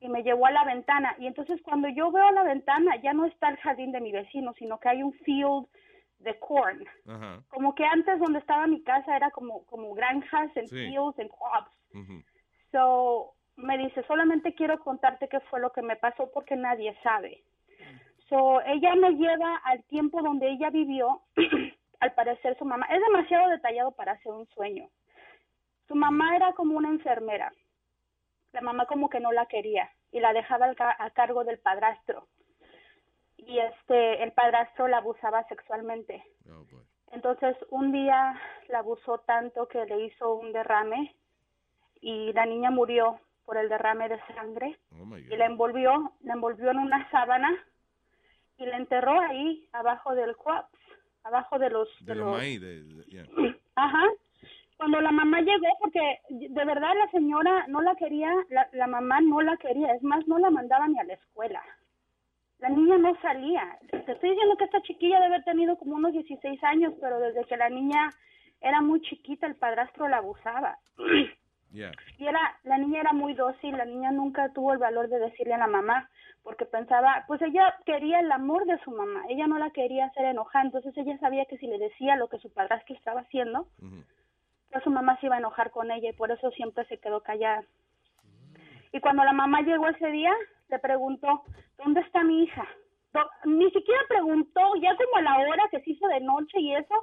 y 0.00 0.08
me 0.08 0.22
llevó 0.22 0.46
a 0.46 0.50
la 0.50 0.64
ventana. 0.64 1.14
Y 1.18 1.26
entonces 1.26 1.60
cuando 1.62 1.88
yo 1.88 2.10
veo 2.12 2.26
a 2.26 2.32
la 2.32 2.42
ventana 2.42 2.96
ya 2.96 3.14
no 3.14 3.24
está 3.24 3.48
el 3.48 3.56
jardín 3.58 3.90
de 3.92 4.00
mi 4.00 4.12
vecino, 4.12 4.52
sino 4.58 4.78
que 4.78 4.90
hay 4.90 5.02
un 5.02 5.14
field 5.14 5.66
de 6.18 6.38
corn. 6.38 6.84
Ajá. 7.08 7.42
Como 7.48 7.74
que 7.74 7.84
antes 7.86 8.18
donde 8.18 8.38
estaba 8.38 8.66
mi 8.66 8.82
casa 8.82 9.16
era 9.16 9.30
como, 9.30 9.64
como 9.66 9.94
granjas 9.94 10.54
en 10.56 10.68
Sí. 10.68 10.76
fields 10.76 11.18
en 11.18 11.28
crops. 11.28 11.70
Ujú. 11.94 12.22
So, 12.74 13.34
me 13.54 13.78
dice, 13.78 14.02
solamente 14.08 14.52
quiero 14.52 14.80
contarte 14.80 15.28
qué 15.28 15.38
fue 15.48 15.60
lo 15.60 15.70
que 15.70 15.80
me 15.80 15.94
pasó 15.94 16.28
porque 16.32 16.56
nadie 16.56 16.92
sabe. 17.04 17.44
So, 18.28 18.60
ella 18.62 18.96
me 18.96 19.12
lleva 19.12 19.58
al 19.58 19.84
tiempo 19.84 20.20
donde 20.22 20.48
ella 20.50 20.70
vivió. 20.70 21.22
al 22.00 22.12
parecer 22.14 22.58
su 22.58 22.64
mamá, 22.64 22.84
es 22.90 23.00
demasiado 23.00 23.48
detallado 23.48 23.92
para 23.92 24.12
hacer 24.12 24.32
un 24.32 24.46
sueño. 24.48 24.88
Su 25.86 25.94
mamá 25.94 26.34
era 26.34 26.52
como 26.54 26.76
una 26.76 26.88
enfermera. 26.88 27.52
La 28.52 28.60
mamá 28.60 28.86
como 28.86 29.08
que 29.08 29.20
no 29.20 29.30
la 29.30 29.46
quería 29.46 29.88
y 30.10 30.18
la 30.18 30.32
dejaba 30.32 30.66
al 30.66 30.74
ca- 30.74 30.96
a 30.98 31.10
cargo 31.10 31.44
del 31.44 31.60
padrastro. 31.60 32.26
Y 33.36 33.58
este, 33.58 34.22
el 34.24 34.32
padrastro 34.32 34.88
la 34.88 34.98
abusaba 34.98 35.44
sexualmente. 35.44 36.24
Entonces, 37.12 37.56
un 37.70 37.92
día 37.92 38.38
la 38.68 38.80
abusó 38.80 39.18
tanto 39.20 39.68
que 39.68 39.86
le 39.86 40.06
hizo 40.06 40.34
un 40.34 40.52
derrame 40.52 41.14
y 42.04 42.34
la 42.34 42.44
niña 42.44 42.70
murió 42.70 43.18
por 43.46 43.56
el 43.56 43.70
derrame 43.70 44.10
de 44.10 44.20
sangre 44.34 44.78
y 45.32 45.36
la 45.36 45.46
envolvió, 45.46 46.12
la 46.22 46.34
envolvió 46.34 46.70
en 46.70 46.78
una 46.78 47.10
sábana 47.10 47.50
y 48.58 48.66
la 48.66 48.76
enterró 48.76 49.18
ahí 49.20 49.66
abajo 49.72 50.14
del 50.14 50.36
crops, 50.36 50.68
abajo 51.22 51.58
de 51.58 51.70
los 51.70 51.88
De 52.04 52.14
los 52.14 52.36
maíz, 52.36 52.60
de, 52.60 52.82
de- 52.84 53.04
yeah. 53.04 53.24
Ajá. 53.76 54.02
Cuando 54.76 55.00
la 55.00 55.12
mamá 55.12 55.40
llegó, 55.40 55.66
porque 55.80 56.18
de 56.28 56.64
verdad 56.64 56.92
la 56.94 57.10
señora 57.10 57.64
no 57.68 57.80
la 57.80 57.94
quería, 57.94 58.30
la, 58.50 58.68
la 58.72 58.86
mamá 58.86 59.22
no 59.22 59.40
la 59.40 59.56
quería, 59.56 59.94
es 59.94 60.02
más, 60.02 60.26
no 60.28 60.38
la 60.38 60.50
mandaba 60.50 60.86
ni 60.88 60.98
a 60.98 61.04
la 61.04 61.14
escuela. 61.14 61.62
La 62.58 62.68
niña 62.68 62.98
no 62.98 63.18
salía. 63.22 63.78
Te 63.90 63.96
estoy 64.12 64.30
diciendo 64.30 64.56
que 64.58 64.64
esta 64.64 64.82
chiquilla 64.82 65.16
debe 65.20 65.26
haber 65.36 65.44
tenido 65.44 65.78
como 65.78 65.96
unos 65.96 66.12
16 66.12 66.62
años, 66.64 66.92
pero 67.00 67.18
desde 67.18 67.44
que 67.46 67.56
la 67.56 67.70
niña 67.70 68.10
era 68.60 68.82
muy 68.82 69.00
chiquita, 69.00 69.46
el 69.46 69.56
padrastro 69.56 70.06
la 70.08 70.18
abusaba. 70.18 70.78
Yeah. 71.74 71.92
Y 72.18 72.26
era, 72.26 72.56
la 72.62 72.78
niña 72.78 73.00
era 73.00 73.12
muy 73.12 73.34
dócil, 73.34 73.76
la 73.76 73.84
niña 73.84 74.12
nunca 74.12 74.52
tuvo 74.52 74.72
el 74.72 74.78
valor 74.78 75.08
de 75.08 75.18
decirle 75.18 75.54
a 75.54 75.58
la 75.58 75.66
mamá, 75.66 76.08
porque 76.44 76.66
pensaba, 76.66 77.24
pues 77.26 77.42
ella 77.42 77.74
quería 77.84 78.20
el 78.20 78.30
amor 78.30 78.64
de 78.64 78.78
su 78.84 78.92
mamá, 78.92 79.24
ella 79.28 79.48
no 79.48 79.58
la 79.58 79.70
quería 79.70 80.06
hacer 80.06 80.26
enojar, 80.26 80.66
entonces 80.66 80.96
ella 80.96 81.18
sabía 81.18 81.46
que 81.46 81.58
si 81.58 81.66
le 81.66 81.78
decía 81.78 82.14
lo 82.14 82.28
que 82.28 82.38
su 82.38 82.52
padrastro 82.52 82.94
estaba 82.94 83.22
haciendo, 83.22 83.66
pues 84.70 84.84
su 84.84 84.90
mamá 84.90 85.18
se 85.18 85.26
iba 85.26 85.34
a 85.34 85.38
enojar 85.38 85.72
con 85.72 85.90
ella 85.90 86.10
y 86.10 86.12
por 86.12 86.30
eso 86.30 86.50
siempre 86.52 86.84
se 86.86 86.98
quedó 86.98 87.22
callada. 87.22 87.64
Y 88.92 89.00
cuando 89.00 89.24
la 89.24 89.32
mamá 89.32 89.62
llegó 89.62 89.88
ese 89.88 90.06
día, 90.12 90.32
le 90.68 90.78
preguntó, 90.78 91.42
¿dónde 91.78 92.02
está 92.02 92.22
mi 92.22 92.44
hija? 92.44 92.68
ni 93.44 93.70
siquiera 93.70 94.00
preguntó, 94.08 94.60
ya 94.80 94.96
como 94.96 95.16
a 95.16 95.22
la 95.22 95.38
hora 95.38 95.62
que 95.70 95.80
se 95.80 95.90
hizo 95.92 96.06
de 96.08 96.20
noche 96.20 96.58
y 96.58 96.74
eso, 96.74 96.94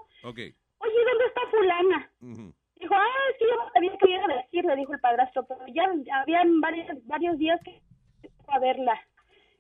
oye, 0.80 1.06
¿dónde 1.06 1.26
está 1.26 1.42
fulana? 1.50 2.12
Dijo, 2.82 2.96
ah, 2.96 3.30
es 3.32 3.38
que 3.38 3.46
yo 3.46 3.56
no 3.56 3.72
sabía 3.72 3.98
qué 3.98 4.10
iba 4.10 4.24
a 4.26 4.38
decir, 4.38 4.66
le 4.66 4.76
dijo 4.76 4.94
el 4.94 5.00
padrastro, 5.00 5.46
pero 5.46 5.62
ya, 5.68 5.88
ya 6.04 6.22
habían 6.22 6.60
varios, 6.60 7.06
varios 7.06 7.38
días 7.38 7.60
que 7.64 7.80
a 8.48 8.60
verla. 8.60 9.00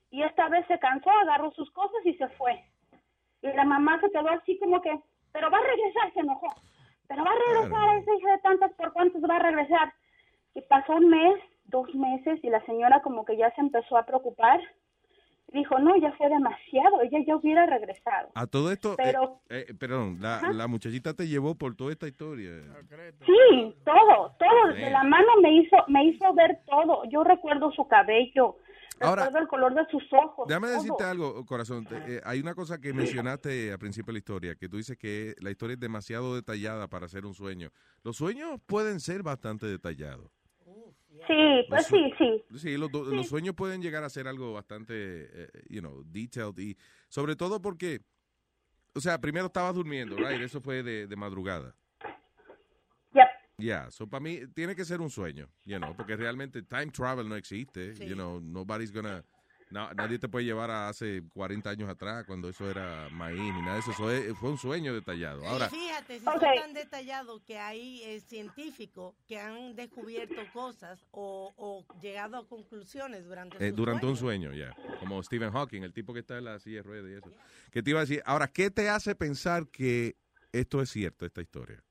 Y 0.09 0.23
esta 0.23 0.49
vez 0.49 0.65
se 0.67 0.79
cansó, 0.79 1.09
agarró 1.09 1.51
sus 1.51 1.69
cosas 1.71 2.03
y 2.03 2.15
se 2.15 2.27
fue. 2.29 2.63
Y 3.41 3.47
la 3.53 3.63
mamá 3.63 3.99
se 4.01 4.09
quedó 4.11 4.27
así 4.29 4.57
como 4.59 4.81
que, 4.81 4.91
pero 5.31 5.49
va 5.49 5.59
a 5.59 5.61
regresar, 5.61 6.13
se 6.13 6.19
enojó. 6.19 6.47
Pero 7.07 7.23
va 7.23 7.31
a 7.31 7.53
regresar 7.53 7.97
esa 7.97 8.15
hija 8.15 8.31
de 8.31 8.37
tantas, 8.39 8.73
¿por 8.73 8.93
cuántos 8.93 9.21
va 9.21 9.35
a 9.35 9.39
regresar? 9.39 9.93
Y 10.55 10.61
pasó 10.61 10.93
un 10.93 11.09
mes, 11.09 11.39
dos 11.65 11.93
meses, 11.93 12.43
y 12.43 12.49
la 12.49 12.65
señora 12.65 13.01
como 13.01 13.23
que 13.23 13.37
ya 13.37 13.51
se 13.51 13.61
empezó 13.61 13.97
a 13.97 14.05
preocupar. 14.05 14.59
Dijo, 15.51 15.77
no, 15.79 15.95
ya 15.97 16.13
fue 16.13 16.29
demasiado, 16.29 17.01
ella 17.01 17.19
ya 17.27 17.35
hubiera 17.35 17.65
regresado. 17.65 18.29
A 18.35 18.47
todo 18.47 18.71
esto, 18.71 18.95
Pero- 18.95 19.41
eh, 19.49 19.65
eh, 19.67 19.73
perdón, 19.73 20.17
la, 20.21 20.41
la 20.53 20.67
muchachita 20.67 21.13
te 21.13 21.27
llevó 21.27 21.55
por 21.55 21.75
toda 21.75 21.91
esta 21.91 22.07
historia. 22.07 22.51
Sí, 23.25 23.75
todo, 23.83 24.33
todo, 24.39 24.73
de 24.73 24.89
la 24.89 25.03
mano 25.03 25.27
me 25.41 25.53
hizo, 25.61 25.75
me 25.87 26.05
hizo 26.05 26.33
ver 26.33 26.59
todo. 26.65 27.03
Yo 27.11 27.23
recuerdo 27.25 27.69
su 27.73 27.85
cabello, 27.87 28.55
Ahora- 29.01 29.25
recuerdo 29.25 29.39
el 29.39 29.47
color 29.49 29.73
de 29.73 29.85
sus 29.91 30.03
ojos. 30.13 30.47
Déjame 30.47 30.67
todo. 30.67 30.75
decirte 30.77 31.03
algo, 31.03 31.45
corazón. 31.45 31.85
Te- 31.85 32.15
eh, 32.17 32.21
hay 32.23 32.39
una 32.39 32.55
cosa 32.55 32.79
que 32.79 32.93
mencionaste 32.93 33.73
al 33.73 33.79
principio 33.79 34.07
de 34.07 34.13
la 34.13 34.19
historia, 34.19 34.55
que 34.55 34.69
tú 34.69 34.77
dices 34.77 34.97
que 34.97 35.35
la 35.39 35.51
historia 35.51 35.73
es 35.73 35.79
demasiado 35.81 36.33
detallada 36.35 36.87
para 36.87 37.07
ser 37.09 37.25
un 37.25 37.33
sueño. 37.33 37.71
Los 38.03 38.15
sueños 38.17 38.59
pueden 38.67 38.99
ser 39.01 39.21
bastante 39.21 39.65
detallados. 39.65 40.31
Sí, 41.27 41.65
pues 41.67 41.85
sí, 41.87 42.11
sí. 42.17 42.43
Sí, 42.57 42.77
los, 42.77 42.91
do- 42.91 43.05
los 43.05 43.27
sueños 43.27 43.55
pueden 43.55 43.81
llegar 43.81 44.03
a 44.03 44.09
ser 44.09 44.27
algo 44.27 44.53
bastante, 44.53 44.93
eh, 44.95 45.49
you 45.69 45.79
know, 45.81 46.03
detailed 46.05 46.57
y 46.57 46.77
sobre 47.09 47.35
todo 47.35 47.61
porque, 47.61 48.01
o 48.93 48.99
sea, 48.99 49.19
primero 49.19 49.45
estabas 49.47 49.75
durmiendo, 49.75 50.15
right? 50.17 50.41
Eso 50.41 50.61
fue 50.61 50.83
de, 50.83 51.07
de 51.07 51.15
madrugada. 51.15 51.75
Yep. 53.13 53.27
Yeah, 53.57 53.91
so 53.91 54.07
para 54.07 54.21
mí 54.21 54.39
tiene 54.55 54.75
que 54.75 54.83
ser 54.85 55.01
un 55.01 55.09
sueño, 55.09 55.47
you 55.65 55.77
know, 55.77 55.95
porque 55.95 56.15
realmente 56.15 56.63
time 56.63 56.87
travel 56.87 57.27
no 57.29 57.35
existe, 57.35 57.93
you 57.99 58.15
know, 58.15 58.39
nobody's 58.41 58.91
gonna, 58.91 59.23
na- 59.71 59.93
nadie 59.95 60.19
te 60.19 60.27
puede 60.27 60.45
llevar 60.45 60.69
a 60.69 60.89
hace 60.89 61.23
40 61.33 61.69
años 61.69 61.89
atrás 61.89 62.25
cuando 62.25 62.49
eso 62.49 62.69
era 62.69 63.07
maíz 63.11 63.39
ni 63.39 63.61
nada 63.61 63.73
de 63.75 63.79
eso, 63.79 63.91
eso 63.91 64.11
es- 64.11 64.37
fue 64.37 64.49
un 64.51 64.57
sueño 64.57 64.93
detallado. 64.93 65.45
Ahora, 65.47 65.69
Fíjate, 65.69 66.19
si 66.19 66.27
Ok. 66.27 66.33
son 66.41 66.55
tan 66.55 66.73
detallados 66.73 67.41
que 67.43 67.57
hay 67.57 68.03
eh, 68.03 68.19
científicos 68.19 69.15
que 69.27 69.39
han 69.39 69.75
descubierto 69.75 70.41
cosas 70.53 71.03
o, 71.11 71.53
o 71.57 71.85
llegado 72.01 72.37
a 72.37 72.47
conclusiones 72.47 73.25
durante 73.25 73.65
eh, 73.65 73.71
durante 73.71 74.05
un 74.05 74.17
sueño, 74.17 74.53
ya, 74.53 74.75
como 74.99 75.21
Stephen 75.23 75.51
Hawking, 75.51 75.83
el 75.83 75.93
tipo 75.93 76.13
que 76.13 76.19
está 76.19 76.37
en 76.37 76.45
la 76.45 76.59
silla 76.59 76.77
de 76.77 76.83
ruedas 76.83 77.09
y 77.09 77.13
eso. 77.15 77.31
Que 77.71 77.81
te 77.81 77.89
iba 77.91 77.99
a 77.99 78.03
decir, 78.03 78.21
ahora, 78.25 78.47
¿qué 78.47 78.69
te 78.69 78.89
hace 78.89 79.15
pensar 79.15 79.67
que 79.71 80.15
esto 80.51 80.81
es 80.81 80.89
cierto, 80.89 81.25
esta 81.25 81.41
historia? 81.41 81.81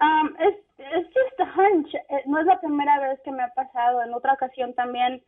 Um, 0.00 0.34
es, 0.38 0.54
es 0.78 1.06
just 1.06 1.40
a 1.40 1.44
hunch. 1.56 1.92
No 2.26 2.40
es 2.40 2.46
la 2.46 2.58
primera 2.60 2.98
vez 3.00 3.20
que 3.24 3.30
me 3.30 3.42
ha 3.42 3.48
pasado. 3.54 4.02
En 4.02 4.14
otra 4.14 4.32
ocasión 4.32 4.74
también 4.74 5.22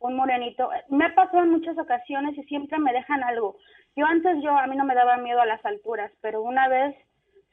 un 0.00 0.16
morenito. 0.16 0.70
Me 0.88 1.06
ha 1.06 1.14
pasado 1.14 1.42
en 1.42 1.50
muchas 1.50 1.78
ocasiones 1.78 2.36
y 2.36 2.42
siempre 2.44 2.78
me 2.78 2.92
dejan 2.92 3.22
algo. 3.22 3.56
Yo 3.96 4.06
antes, 4.06 4.42
yo 4.42 4.56
a 4.56 4.66
mí 4.66 4.76
no 4.76 4.84
me 4.84 4.94
daba 4.94 5.16
miedo 5.16 5.40
a 5.40 5.46
las 5.46 5.64
alturas, 5.64 6.12
pero 6.20 6.42
una 6.42 6.68
vez 6.68 6.96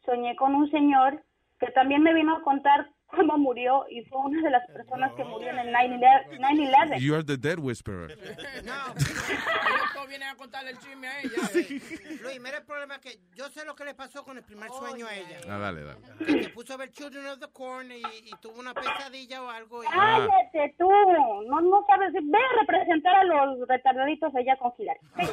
soñé 0.05 0.35
con 0.35 0.53
un 0.55 0.69
señor 0.69 1.23
que 1.59 1.71
también 1.71 2.03
me 2.03 2.13
vino 2.13 2.35
a 2.35 2.43
contar 2.43 2.89
cómo 3.15 3.37
murió 3.37 3.85
y 3.89 4.03
fue 4.05 4.19
una 4.19 4.41
de 4.41 4.49
las 4.49 4.65
personas 4.67 5.13
que 5.13 5.23
murió 5.23 5.49
en 5.49 5.59
el 5.59 5.73
9-11. 5.73 6.39
9/11. 6.39 6.99
You 6.99 7.15
are 7.15 7.23
the 7.23 7.37
dead 7.37 7.59
whisperer. 7.59 8.17
Después 8.17 10.07
vienen 10.09 10.29
a 10.29 10.35
contarle 10.35 10.71
el 10.71 10.77
chisme 10.79 11.07
a 11.07 11.21
ella. 11.21 11.31
Luis, 12.21 12.39
mira 12.39 12.57
el 12.57 12.65
problema 12.65 12.99
que 12.99 13.19
yo 13.35 13.49
sé 13.49 13.65
lo 13.65 13.75
que 13.75 13.85
le 13.85 13.93
pasó 13.95 14.23
con 14.23 14.37
el 14.37 14.43
primer 14.43 14.69
sueño 14.69 15.07
a 15.07 15.15
ella. 15.15 15.39
Ah, 15.49 15.57
dale, 15.57 15.83
dale. 15.83 15.99
Que 16.19 16.43
se 16.43 16.49
puso 16.49 16.73
a 16.73 16.77
ver 16.77 16.91
Children 16.91 17.25
of 17.27 17.39
the 17.39 17.47
Corn 17.51 17.91
y, 17.91 18.01
y 18.01 18.31
tuvo 18.41 18.59
una 18.59 18.73
pesadilla 18.73 19.41
o 19.43 19.49
algo. 19.49 19.83
Y... 19.83 19.87
Cállate 19.87 20.75
tú, 20.77 20.89
no, 21.47 21.61
no 21.61 21.85
sabes, 21.87 22.13
ve 22.13 22.37
a 22.37 22.61
representar 22.61 23.15
a 23.15 23.23
los 23.23 23.67
retardaditos 23.67 24.35
allá 24.35 24.55
con. 24.57 24.73
Ve. 24.77 24.93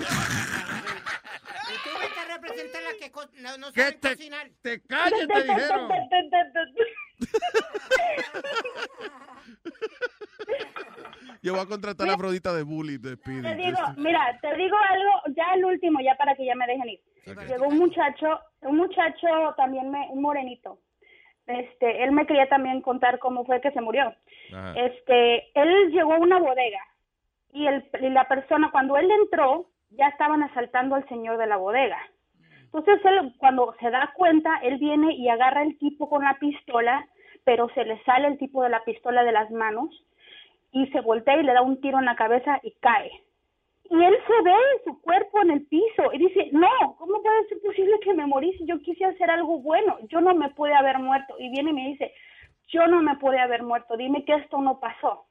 Y 1.73 1.75
tuve 1.89 2.07
que 2.13 2.33
representar 2.33 2.83
la 2.83 2.93
que 2.99 3.41
no, 3.41 3.57
no 3.59 3.73
¿Qué 3.73 3.81
saben 3.83 4.01
te- 4.01 4.17
cocinar. 4.17 4.51
te 4.61 4.81
calles, 4.83 5.27
te 5.27 5.43
dijeron. 5.43 5.89
Yo 11.43 11.53
voy 11.55 11.63
a 11.63 11.67
contratar 11.67 12.09
a 12.09 12.15
Afrodita 12.15 12.53
de 12.55 12.63
bully 12.63 12.99
de 12.99 13.17
Speedy. 13.17 13.43
Te 13.43 13.57
digo, 13.57 13.79
mira, 13.97 14.39
te 14.41 14.55
digo 14.57 14.77
algo, 14.77 15.11
ya 15.37 15.55
el 15.55 15.65
último, 15.65 16.01
ya 16.01 16.15
para 16.17 16.37
que 16.37 16.45
ya 16.45 16.55
me 16.55 16.67
dejen 16.67 16.89
ir. 16.89 17.01
Llegó 17.49 17.67
un 17.67 17.79
muchacho, 17.79 18.39
un 18.61 18.77
muchacho 18.77 19.27
también, 19.57 19.91
me, 19.91 20.09
un 20.11 20.23
morenito. 20.23 20.79
Este, 21.47 22.05
él 22.05 22.13
me 22.13 22.27
quería 22.27 22.49
también 22.49 22.81
contar 22.81 23.19
cómo 23.19 23.45
fue 23.45 23.61
que 23.61 23.73
se 23.73 23.81
murió. 23.81 24.15
Ajá. 24.55 24.75
Este, 24.77 25.51
él 25.61 25.91
llegó 25.91 26.15
a 26.15 26.19
una 26.19 26.39
bodega 26.39 26.81
y, 27.53 27.67
el, 27.67 27.85
y 28.01 28.09
la 28.11 28.29
persona, 28.29 28.71
cuando 28.71 28.97
él 28.97 29.11
entró, 29.11 29.67
ya 29.91 30.09
estaban 30.09 30.43
asaltando 30.45 30.95
al 30.95 31.09
señor 31.09 31.39
de 31.39 31.47
la 31.47 31.57
bodega. 31.57 31.99
Entonces 32.65 33.05
él, 33.05 33.35
cuando 33.39 33.75
se 33.81 33.91
da 33.91 34.13
cuenta, 34.17 34.57
él 34.63 34.79
viene 34.79 35.15
y 35.15 35.29
agarra 35.29 35.63
el 35.63 35.77
tipo 35.79 36.09
con 36.09 36.25
la 36.25 36.39
pistola, 36.39 37.07
pero 37.45 37.69
se 37.71 37.85
le 37.85 38.03
sale 38.05 38.29
el 38.29 38.39
tipo 38.39 38.63
de 38.63 38.71
la 38.71 38.85
pistola 38.85 39.25
de 39.25 39.33
las 39.33 39.51
manos 39.51 39.89
y 40.73 40.87
se 40.89 41.01
voltea 41.01 41.37
y 41.37 41.43
le 41.43 41.53
da 41.53 41.63
un 41.63 41.81
tiro 41.81 41.99
en 41.99 42.07
la 42.07 42.17
cabeza 42.17 42.61
y 42.63 42.73
cae. 42.81 43.11
Y 43.85 44.03
él 44.03 44.17
se 44.27 44.43
ve 44.43 44.57
su 44.85 45.01
cuerpo 45.03 45.43
en 45.43 45.51
el 45.51 45.67
piso 45.67 46.13
y 46.13 46.19
dice, 46.19 46.49
no, 46.53 46.97
¿cómo 46.99 47.23
puede 47.23 47.49
ser 47.49 47.61
posible 47.61 48.01
que 48.01 48.15
me 48.15 48.27
morí 48.27 48.57
si 48.57 48.65
yo 48.65 48.81
quise 48.81 49.05
hacer 49.05 49.31
algo 49.31 49.59
bueno? 49.59 49.99
Yo 50.09 50.21
no 50.21 50.35
me 50.35 50.49
pude 50.51 50.73
haber 50.73 50.99
muerto. 50.99 51.35
Y 51.39 51.51
viene 51.51 51.71
y 51.71 51.75
me 51.75 51.89
dice, 51.89 52.15
yo 52.69 52.87
no 52.87 53.03
me 53.03 53.17
pude 53.17 53.39
haber 53.39 53.63
muerto, 53.63 53.97
dime 53.97 54.25
que 54.25 54.35
esto 54.35 54.61
no 54.63 54.81
pasó. 54.81 55.27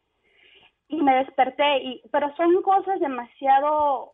Y 0.90 1.02
me 1.02 1.16
desperté, 1.16 1.80
y, 1.80 2.02
pero 2.12 2.36
son 2.36 2.62
cosas 2.62 3.00
demasiado, 3.00 4.14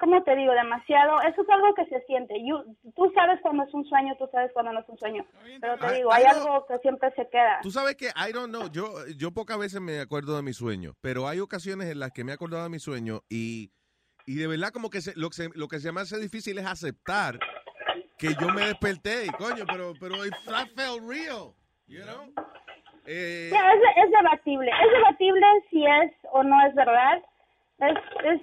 ¿cómo 0.00 0.22
te 0.22 0.34
digo? 0.36 0.52
Demasiado, 0.52 1.20
eso 1.22 1.42
es 1.42 1.48
algo 1.48 1.74
que 1.74 1.84
se 1.86 2.00
siente. 2.06 2.34
You- 2.44 2.76
tú 2.94 3.10
sabes 3.14 3.40
cuando 3.42 3.64
es 3.64 3.72
un 3.74 3.84
sueño, 3.86 4.14
tú 4.18 4.28
sabes 4.32 4.50
cuando 4.52 4.72
no 4.72 4.80
es 4.80 4.88
un 4.88 4.98
sueño. 4.98 5.24
Pero 5.60 5.76
te 5.78 5.86
Ay, 5.86 5.96
digo, 5.96 6.12
hay 6.12 6.24
ay, 6.24 6.36
algo 6.36 6.66
que 6.66 6.78
siempre 6.78 7.10
se 7.16 7.28
queda. 7.28 7.60
Tú 7.62 7.70
sabes 7.70 7.96
que, 7.96 8.06
I 8.06 8.32
don't 8.32 8.48
know, 8.50 8.68
yo, 8.70 9.06
yo 9.16 9.32
pocas 9.32 9.58
veces 9.58 9.80
me 9.80 10.00
acuerdo 10.00 10.36
de 10.36 10.42
mis 10.42 10.56
sueños, 10.56 10.94
pero 11.00 11.28
hay 11.28 11.40
ocasiones 11.40 11.88
en 11.90 12.00
las 12.00 12.12
que 12.12 12.24
me 12.24 12.32
he 12.32 12.34
acordado 12.34 12.64
de 12.64 12.70
mis 12.70 12.82
sueños 12.82 13.20
y, 13.28 13.72
y 14.26 14.36
de 14.36 14.46
verdad 14.46 14.70
como 14.70 14.90
que 14.90 15.00
se- 15.00 15.14
lo, 15.16 15.28
que 15.30 15.34
se, 15.36 15.48
lo 15.54 15.68
que 15.68 15.80
se 15.80 15.92
me 15.92 16.00
hace 16.00 16.18
difícil 16.18 16.58
es 16.58 16.66
aceptar 16.66 17.38
que 18.18 18.34
yo 18.40 18.48
me 18.50 18.66
desperté 18.66 19.26
y 19.26 19.30
coño, 19.30 19.64
pero, 19.66 19.94
pero 19.98 20.24
it 20.24 20.34
felt 20.44 21.02
real, 21.08 21.52
you 21.86 22.02
know? 22.04 22.32
Eh, 23.04 23.50
es, 23.52 24.04
es 24.04 24.10
debatible. 24.12 24.70
Es 24.70 24.92
debatible 24.92 25.46
si 25.70 25.84
es 25.84 26.12
o 26.30 26.42
no 26.44 26.64
es 26.66 26.74
verdad. 26.74 27.20
Es, 27.82 27.98
es, 28.24 28.40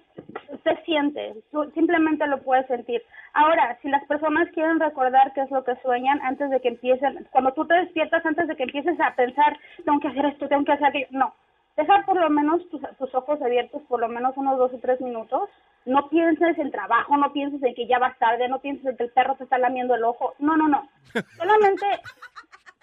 se 0.63 0.83
siente. 0.83 1.35
Tú 1.51 1.69
simplemente 1.73 2.27
lo 2.27 2.41
puedes 2.41 2.67
sentir. 2.67 3.01
Ahora, 3.33 3.77
si 3.81 3.89
las 3.89 4.03
personas 4.05 4.49
quieren 4.53 4.79
recordar 4.79 5.33
qué 5.33 5.41
es 5.41 5.51
lo 5.51 5.63
que 5.63 5.75
sueñan 5.77 6.19
antes 6.21 6.49
de 6.49 6.59
que 6.59 6.69
empiecen, 6.69 7.27
cuando 7.31 7.53
tú 7.53 7.65
te 7.65 7.75
despiertas 7.75 8.25
antes 8.25 8.47
de 8.47 8.55
que 8.55 8.63
empieces 8.63 8.99
a 8.99 9.15
pensar, 9.15 9.57
tengo 9.85 9.99
que 9.99 10.09
hacer 10.09 10.25
esto, 10.25 10.47
tengo 10.47 10.65
que 10.65 10.73
hacer 10.73 10.87
aquello, 10.87 11.07
no. 11.11 11.33
Deja 11.77 12.03
por 12.05 12.19
lo 12.19 12.29
menos 12.29 12.67
tus, 12.69 12.81
tus 12.97 13.15
ojos 13.15 13.41
abiertos 13.41 13.81
por 13.87 14.01
lo 14.01 14.09
menos 14.09 14.35
unos 14.35 14.57
dos 14.57 14.73
o 14.73 14.79
tres 14.79 14.99
minutos. 14.99 15.49
No 15.85 16.09
pienses 16.09 16.57
en 16.57 16.71
trabajo, 16.71 17.15
no 17.15 17.31
pienses 17.31 17.63
en 17.63 17.73
que 17.73 17.87
ya 17.87 17.99
vas 17.99 18.19
tarde, 18.19 18.49
no 18.49 18.59
pienses 18.59 18.85
en 18.85 18.97
que 18.97 19.03
el 19.03 19.11
perro 19.11 19.35
te 19.35 19.45
está 19.45 19.57
lamiendo 19.57 19.95
el 19.95 20.03
ojo. 20.03 20.33
No, 20.39 20.57
no, 20.57 20.67
no. 20.67 20.89
Solamente 21.37 21.85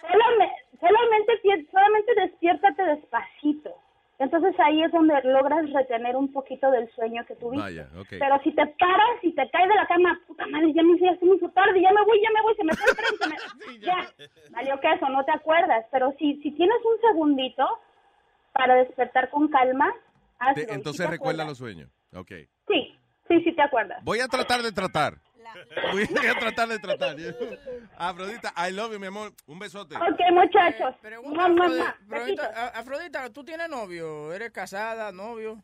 solamente, 0.01 0.55
solamente, 0.81 1.67
solamente 1.71 2.15
despiértate 2.15 2.83
despacito. 2.85 3.75
Entonces 4.19 4.55
ahí 4.61 4.83
es 4.83 4.91
donde 4.93 5.15
logras 5.25 5.71
retener 5.73 6.17
un 6.17 6.33
poquito 6.33 6.71
del 6.71 6.91
sueño 6.95 7.23
que 7.27 7.35
tuviste. 7.37 7.63
Vaya, 7.63 7.89
ok. 7.99 8.09
Pero 8.19 8.41
si 8.43 8.51
te 8.53 8.67
paras 8.67 9.19
y 9.23 9.33
te 9.35 9.49
caes 9.51 9.69
de 9.69 9.75
la 9.75 9.87
cama, 9.87 10.19
puta 10.27 10.47
madre, 10.47 10.73
ya 10.73 10.83
me 10.83 10.95
hice, 10.97 11.05
ya 11.05 11.19
me 11.21 11.37
hizo 11.37 11.51
tarde, 11.51 11.81
ya 11.83 11.93
me 11.93 12.03
voy, 12.05 12.19
ya 12.23 12.31
me 12.33 12.41
voy, 12.43 12.55
se 12.57 12.65
me 12.65 12.73
fue 12.75 12.91
el 12.91 12.97
tren, 12.97 13.19
se 13.21 13.29
me- 13.29 13.79
ya, 13.87 14.09
valió 14.53 14.81
que 14.81 14.91
eso, 14.93 15.09
no 15.11 15.23
te 15.25 15.33
acuerdas. 15.33 15.85
Pero 15.93 16.15
si, 16.19 16.37
si 16.43 16.51
tienes 16.53 16.79
un 16.85 17.01
segundito 17.09 17.67
para 18.53 18.75
despertar 18.77 19.29
con 19.29 19.49
calma, 19.49 19.93
hazlo. 20.39 20.55
te- 20.55 20.61
sí 20.63 20.67
entonces 20.75 21.05
te 21.05 21.11
recuerda 21.13 21.43
acuerdas. 21.43 21.49
los 21.49 21.59
sueños. 21.59 21.91
Ok. 22.15 22.31
Sí, 22.69 22.99
sí, 23.29 23.41
sí 23.45 23.53
te 23.55 23.63
acuerdas. 23.63 24.03
Voy 24.03 24.21
a 24.21 24.29
tratar 24.29 24.63
de 24.63 24.73
tratar. 24.73 25.19
Voy 25.93 26.27
a 26.27 26.39
tratar 26.39 26.69
de 26.69 26.79
tratar. 26.79 27.17
Afrodita, 27.97 28.53
I 28.57 28.73
love 28.73 28.93
you, 28.93 29.01
mi 29.01 29.07
amor. 29.07 29.33
Un 29.47 29.59
besote. 29.59 29.97
Ok, 29.97 30.21
muchachos. 30.33 30.95
Pregunta, 31.01 31.49
Mua, 31.49 31.69
mua, 31.69 31.97
Afrodita, 32.75 33.31
¿tú 33.31 33.45
tienes 33.45 33.69
novio? 33.69 34.33
¿Eres 34.33 34.51
casada, 34.51 35.13
novio? 35.13 35.59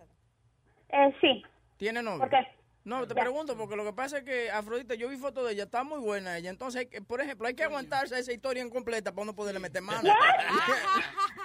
Eh, 0.88 1.14
sí. 1.20 1.42
¿Tiene 1.76 2.02
novio? 2.02 2.20
¿Por 2.20 2.30
qué? 2.30 2.61
No, 2.84 3.06
te 3.06 3.14
pregunto, 3.14 3.56
porque 3.56 3.76
lo 3.76 3.84
que 3.84 3.92
pasa 3.92 4.18
es 4.18 4.24
que 4.24 4.50
Afrodita, 4.50 4.94
yo 4.96 5.08
vi 5.08 5.16
fotos 5.16 5.46
de 5.46 5.52
ella, 5.52 5.62
está 5.64 5.84
muy 5.84 6.00
buena 6.00 6.36
ella. 6.36 6.50
Entonces, 6.50 6.86
que- 6.88 7.00
por 7.00 7.20
ejemplo, 7.20 7.46
hay 7.46 7.54
que 7.54 7.62
aguantarse 7.62 8.18
esa 8.18 8.32
historia 8.32 8.60
incompleta 8.64 9.12
para 9.12 9.22
uno 9.22 9.34
poderle 9.36 9.60
meter 9.60 9.82
mano. 9.82 10.02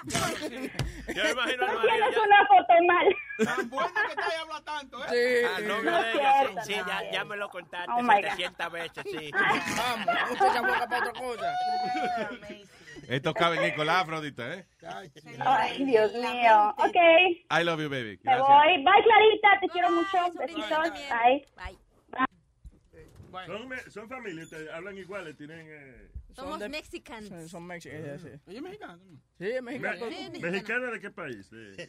Yo 0.07 1.23
me 1.23 1.31
imagino 1.31 1.68
No 1.68 1.81
tienes 1.81 2.15
ya- 2.15 2.22
una 2.22 2.47
foto 2.47 2.73
mal. 2.88 3.15
Tan 3.45 3.69
bueno 3.69 3.93
que 3.93 4.11
está 4.14 4.27
y 4.35 4.41
habla 4.41 4.61
tanto, 4.64 5.05
¿eh? 5.05 5.07
Sí. 5.09 5.47
Ah, 5.55 5.59
no, 5.61 5.84
No 5.84 6.01
de 6.01 6.11
ella, 6.14 6.34
sí, 6.64 6.73
sí, 6.73 6.76
no. 6.80 6.88
ya, 6.88 7.11
ya 7.11 7.23
me 7.23 7.38
lo 7.38 7.49
contaste 7.49 7.91
Oh, 7.95 8.01
my 8.01 8.15
God. 8.15 8.30
700 8.31 8.72
veces, 8.72 9.03
sí. 9.05 9.31
Vamos, 9.77 10.07
usted 10.31 10.51
se 10.53 10.59
boca 10.59 10.88
para 10.88 11.09
otra 11.09 11.22
cosa. 11.22 11.53
Estos 13.07 13.34
caben 13.34 13.64
en 13.64 13.76
con 13.76 13.86
la 13.86 13.99
Afrodita, 14.02 14.53
¿eh? 14.56 14.65
Ay, 15.40 15.86
Dios 15.86 16.14
mío. 16.14 16.74
Ok, 16.78 16.95
I 16.95 17.64
love 17.64 17.80
you, 17.82 17.90
baby. 17.90 18.18
me 18.18 18.19
Gracias. 18.24 18.48
voy. 18.48 18.78
Bye, 18.84 19.03
Clarita. 19.03 19.60
Te 19.61 19.68
quiero 19.69 19.91
mucho. 19.91 20.18
Besitos. 20.40 20.91
Bye. 21.10 21.45
Son, 23.45 23.68
me- 23.68 23.82
son 23.91 24.10
familia, 24.10 24.44
ustedes 24.44 24.69
hablan 24.72 24.98
iguales, 24.98 25.38
tienen... 25.38 25.68
Eh... 25.69 26.07
Somos 26.38 26.59
de- 26.59 26.69
mexicanos. 26.69 27.30
Son, 27.30 27.49
son 27.49 27.65
mexicanos, 27.68 28.22
Mm. 28.22 28.26
sí. 28.26 28.30
Ella 28.47 28.57
es 28.57 28.61
mexicana. 28.64 28.99
Sí, 29.39 29.45
es 29.45 29.61
mexicano. 29.64 30.05
Me- 30.05 30.39
¿Mexicana 30.51 30.91
de 30.91 30.99
qué 30.99 31.09
país? 31.11 31.49
De... 31.49 31.57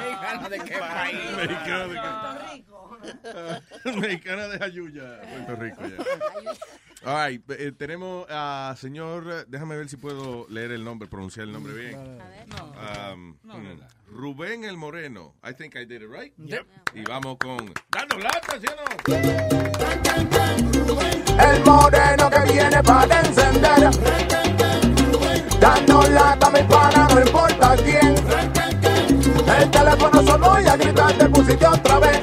¿Mexicana 0.00 0.48
de 0.48 0.58
qué 0.60 0.78
país? 0.78 1.20
Mexicana 1.36 1.86
de 1.88 1.94
qué- 3.84 4.00
Mexicana 4.00 4.48
de 4.48 4.64
Ayuya, 4.64 5.20
Puerto 5.46 5.56
Rico. 5.62 5.82
ya. 5.86 5.96
All 7.02 7.30
right, 7.30 7.42
eh, 7.52 7.72
tenemos 7.72 8.26
a 8.28 8.74
señor, 8.76 9.24
eh, 9.30 9.44
déjame 9.48 9.74
ver 9.76 9.88
si 9.88 9.96
puedo 9.96 10.46
leer 10.50 10.70
el 10.72 10.84
nombre, 10.84 11.08
pronunciar 11.08 11.46
el 11.46 11.52
nombre 11.52 11.72
bien. 11.72 11.96
Um, 11.98 13.36
mm, 13.42 13.80
Rubén 14.10 14.64
el 14.64 14.76
Moreno. 14.76 15.34
I 15.42 15.52
think 15.52 15.76
I 15.76 15.84
did 15.84 16.02
it 16.02 16.08
right. 16.08 16.32
Yep. 16.36 16.66
Y 16.94 17.02
vamos 17.02 17.36
con 17.38 17.72
dando 17.90 18.18
lata, 18.18 18.58
¿sí 18.60 18.66
o 18.66 18.74
no? 18.76 18.84
El 21.40 21.64
moreno 21.64 22.30
que 22.30 22.52
viene 22.52 22.82
para 22.82 23.20
encender. 23.20 23.90
Dando 25.60 26.02
lata, 26.08 26.50
mi 26.50 26.62
pana, 26.64 27.08
no 27.14 27.20
importa 27.20 27.76
quién. 27.76 28.14
El 29.58 29.70
teléfono 29.70 30.22
sonó 30.22 30.60
y 30.60 30.66
a 30.66 30.76
gritar 30.76 31.12
te 31.16 31.28
pusiste 31.28 31.66
otra 31.66 31.98
vez. 32.00 32.22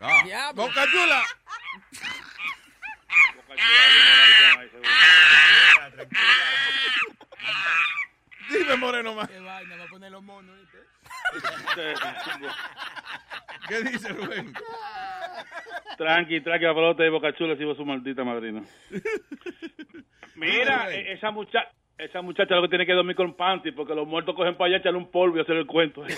Ah, 0.00 0.52
Boca 0.54 0.84
Chula. 0.90 1.22
Dime, 8.62 8.76
Moreno, 8.76 9.14
más. 9.14 9.28
Qué 9.28 9.40
vaina, 9.40 9.76
va 9.76 9.84
a 9.84 9.88
poner 9.88 10.12
los 10.12 10.22
monos, 10.22 10.56
¿viste? 10.58 10.78
¿Qué 13.68 13.82
dice 13.82 14.08
Rubén? 14.10 14.52
Tranqui, 15.96 16.40
tranqui, 16.40 16.64
la 16.64 16.74
pelota 16.74 17.02
de 17.02 17.10
Boca 17.10 17.34
Chula, 17.34 17.56
si 17.56 17.74
su 17.74 17.84
maldita 17.84 18.24
madrina. 18.24 18.62
Mira, 20.36 20.92
e- 20.92 21.12
esa 21.12 21.30
muchacha, 21.30 21.70
esa 21.98 22.22
muchacha 22.22 22.54
lo 22.54 22.62
que 22.62 22.68
tiene 22.68 22.86
que 22.86 22.92
dormir 22.92 23.16
con 23.16 23.34
panty, 23.34 23.72
porque 23.72 23.94
los 23.94 24.06
muertos 24.06 24.34
cogen 24.34 24.56
para 24.56 24.68
allá, 24.68 24.76
echarle 24.78 24.98
un 24.98 25.10
polvo 25.10 25.38
y 25.38 25.40
hacer 25.40 25.56
el 25.56 25.66
cuento. 25.66 26.02
Oye. 26.02 26.12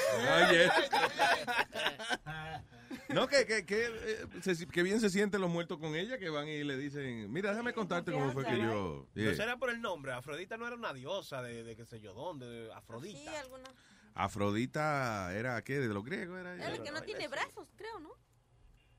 No, 3.14 3.26
que, 3.28 3.46
que, 3.46 3.64
que, 3.64 3.86
eh, 3.86 4.26
se- 4.42 4.66
que 4.66 4.82
bien 4.82 5.00
se 5.00 5.08
sienten 5.10 5.40
los 5.40 5.50
muertos 5.50 5.78
con 5.78 5.94
ella, 5.94 6.18
que 6.18 6.28
van 6.30 6.48
y 6.48 6.62
le 6.64 6.76
dicen, 6.76 7.32
mira, 7.32 7.50
déjame 7.50 7.72
contarte 7.72 8.12
cómo 8.12 8.32
fue 8.32 8.44
que 8.44 8.58
yo... 8.58 9.06
No 9.14 9.22
Yeah. 9.22 9.34
será 9.34 9.56
por 9.56 9.70
el 9.70 9.80
nombre. 9.80 10.12
Afrodita 10.12 10.56
no 10.56 10.66
era 10.66 10.76
una 10.76 10.92
diosa 10.92 11.42
de, 11.42 11.62
de 11.64 11.76
qué 11.76 11.84
sé 11.86 12.00
yo 12.00 12.12
dónde. 12.14 12.46
de 12.46 12.72
Afrodita. 12.72 13.32
Afrodita 14.14 15.34
era, 15.34 15.62
¿qué? 15.62 15.78
¿De 15.80 15.88
los 15.88 16.04
griegos 16.04 16.38
era 16.38 16.54
ella? 16.54 16.68
El 16.68 16.82
que 16.82 16.90
no 16.90 17.02
tiene 17.02 17.28
brazos, 17.28 17.68
creo, 17.76 17.98
¿no? 18.00 18.10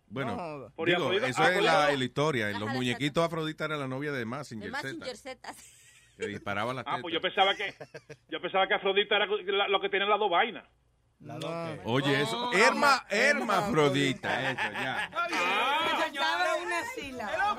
Bueno, 0.08 0.36
No. 0.36 0.70
Por 0.76 0.88
digo, 0.88 1.06
Afrodita- 1.08 1.28
eso 1.28 1.44
es 1.44 1.64
la, 1.64 1.86
Afrodita- 1.88 1.98
la 1.98 2.04
historia. 2.06 2.50
En 2.52 2.60
los 2.60 2.68
la 2.70 2.74
muñequitos 2.74 3.24
Afrodita 3.24 3.66
era 3.66 3.78
la 3.78 3.88
novia 3.88 4.12
de 4.12 4.26
Massinger 4.26 4.68
De 4.68 4.72
más 4.72 4.82
Z, 4.82 5.56
que 6.18 6.28
disparaba 6.28 6.74
las 6.74 6.84
Ah, 6.86 6.92
tetas. 6.92 7.02
pues 7.02 7.14
yo 7.14 7.22
pensaba 7.22 7.56
que, 7.56 7.74
yo 8.30 8.42
pensaba 8.42 8.68
que 8.68 8.74
Afrodita 8.76 9.16
era 9.16 9.26
la- 9.28 9.68
lo 9.68 9.82
que 9.82 9.90
tiene 9.90 10.06
las 10.06 10.20
dos 10.20 10.30
vainas. 10.30 10.68
Oye, 11.86 12.22
eso, 12.22 12.52
Herma, 12.54 13.06
hermafrodita, 13.10 14.52
eso, 14.52 14.72
ya. 14.74 15.10
Estaba 16.06 16.56
una 16.62 16.84
sílaba. 16.96 17.58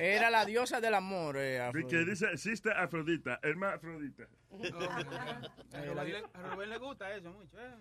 Era 0.00 0.30
la 0.30 0.44
diosa 0.44 0.80
del 0.80 0.94
amor. 0.94 1.36
Eh, 1.36 1.56
Que 1.56 1.60
Afrodita. 1.62 2.10
dice, 2.10 2.36
sister 2.36 2.72
Afrodita, 2.76 3.38
herma 3.42 3.74
Afrodita. 3.74 4.24
A 4.52 5.82
Rubén 5.84 6.12
le- 6.12 6.24
a 6.34 6.42
Rubén 6.54 6.70
le 6.70 6.78
gusta 6.78 7.12
eso 7.14 7.30
mucho. 7.32 7.56
¿eh? 7.58 7.74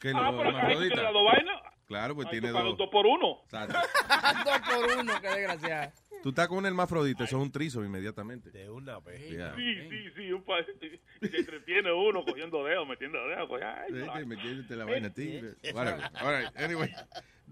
Que 0.00 0.10
Ah, 0.14 0.30
pero 0.36 0.50
ahí 0.50 0.56
hermafrodita. 0.56 1.10
vainas. 1.10 1.62
Claro, 1.88 2.14
pues 2.14 2.26
Ahí 2.26 2.32
tiene 2.32 2.48
tú 2.48 2.52
pagas 2.54 2.68
dos. 2.70 2.78
dos 2.78 2.88
por 2.90 3.06
uno. 3.06 3.38
Exacto. 3.44 3.78
Dos 4.44 4.60
por 4.60 4.98
uno, 5.00 5.12
qué 5.20 5.28
desgraciada. 5.28 5.92
Tú 6.22 6.28
estás 6.30 6.48
con 6.48 6.58
un 6.58 6.66
hermafrodita, 6.66 7.24
eso 7.24 7.36
es 7.38 7.42
un 7.42 7.50
trizo 7.52 7.82
inmediatamente. 7.84 8.50
De 8.50 8.68
una 8.68 8.98
vez. 8.98 9.30
Ya. 9.30 9.54
Sí, 9.56 9.74
sí, 9.88 10.10
sí, 10.16 10.32
un 10.32 10.42
pa- 10.42 10.56
se 11.20 11.36
entretiene 11.38 11.90
uno 11.92 12.24
cogiendo 12.24 12.62
dedos, 12.64 12.86
metiendo 12.86 13.18
dedos. 13.28 13.48
coge- 13.48 13.64
ay, 13.64 13.92
Sí, 13.92 14.04
no. 14.06 14.12
que 14.12 14.24
me 14.26 14.36
quieres 14.36 14.68
la 14.70 14.84
vaina 14.84 15.08
a 15.08 15.12
ti. 15.14 15.40
Whatever. 15.72 16.00
All 16.20 16.36
right, 16.42 16.56
anyway. 16.60 16.90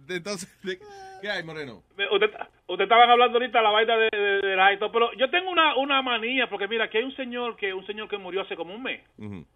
Entonces, 0.09 0.49
¿de- 0.63 0.79
¿qué 1.23 1.31
hay, 1.31 1.43
Moreno? 1.43 1.83
Usted, 2.13 2.31
usted 2.67 2.83
estaban 2.85 3.09
hablando 3.09 3.39
ahorita 3.39 3.59
de 3.59 3.65
la 3.65 3.71
vaina 3.71 3.97
de, 3.97 4.09
de, 4.13 4.41
de 4.49 4.57
la 4.57 4.73
y 4.75 4.79
todo, 4.79 4.93
pero 4.93 5.13
yo 5.15 5.31
tengo 5.31 5.51
una, 5.51 5.77
una 5.77 6.03
manía, 6.03 6.49
porque 6.51 6.69
mira, 6.69 6.85
aquí 6.85 6.99
hay 6.99 7.05
un 7.05 7.17
señor 7.17 7.57
que 7.57 7.73
un 7.73 7.87
señor 7.87 8.09
que 8.09 8.19
murió 8.19 8.43
hace 8.43 8.57
como 8.57 8.75
un 8.75 8.83
mes. 8.83 9.01
Ujú. 9.17 9.47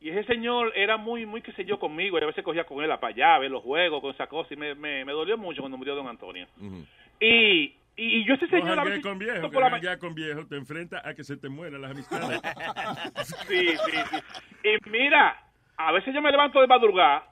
Y 0.00 0.08
ese 0.08 0.24
señor 0.24 0.72
era 0.74 0.96
muy, 0.96 1.26
muy, 1.26 1.42
qué 1.42 1.52
sé 1.52 1.64
yo, 1.64 1.78
conmigo. 1.78 2.18
Y 2.18 2.22
a 2.22 2.26
veces 2.26 2.42
cogía 2.42 2.64
con 2.64 2.82
él 2.82 2.90
a 2.90 2.98
para 2.98 3.12
allá, 3.12 3.34
a 3.34 3.38
ver 3.38 3.50
los 3.50 3.62
juegos, 3.62 4.00
con 4.00 4.12
esa 4.12 4.26
cosa. 4.26 4.54
Y 4.54 4.56
me, 4.56 4.74
me, 4.74 5.04
me 5.04 5.12
dolió 5.12 5.36
mucho 5.36 5.60
cuando 5.60 5.76
murió 5.76 5.94
don 5.94 6.08
Antonio. 6.08 6.46
Ujú. 6.58 6.86
Y, 7.20 7.74
y, 7.96 8.20
y 8.20 8.24
yo 8.24 8.34
ese 8.34 8.46
No 8.46 8.50
señor 8.50 8.70
a 8.70 8.76
janguees 8.76 8.96
veces... 8.96 9.02
con 9.02 9.18
viejo, 9.18 9.40
que 9.42 9.48
por 9.54 9.70
la 9.70 9.80
ya 9.80 9.98
con 9.98 10.14
viejo 10.14 10.46
te 10.46 10.56
enfrentas 10.56 11.04
a 11.04 11.14
que 11.14 11.22
se 11.22 11.36
te 11.36 11.50
mueran 11.50 11.82
las 11.82 11.90
amistades. 11.90 12.40
Sí, 13.46 13.68
sí, 13.68 13.92
sí. 14.10 14.16
Y 14.64 14.90
mira, 14.90 15.36
a 15.76 15.92
veces 15.92 16.14
yo 16.14 16.22
me 16.22 16.30
levanto 16.30 16.60
de 16.60 16.66
madrugada 16.66 17.24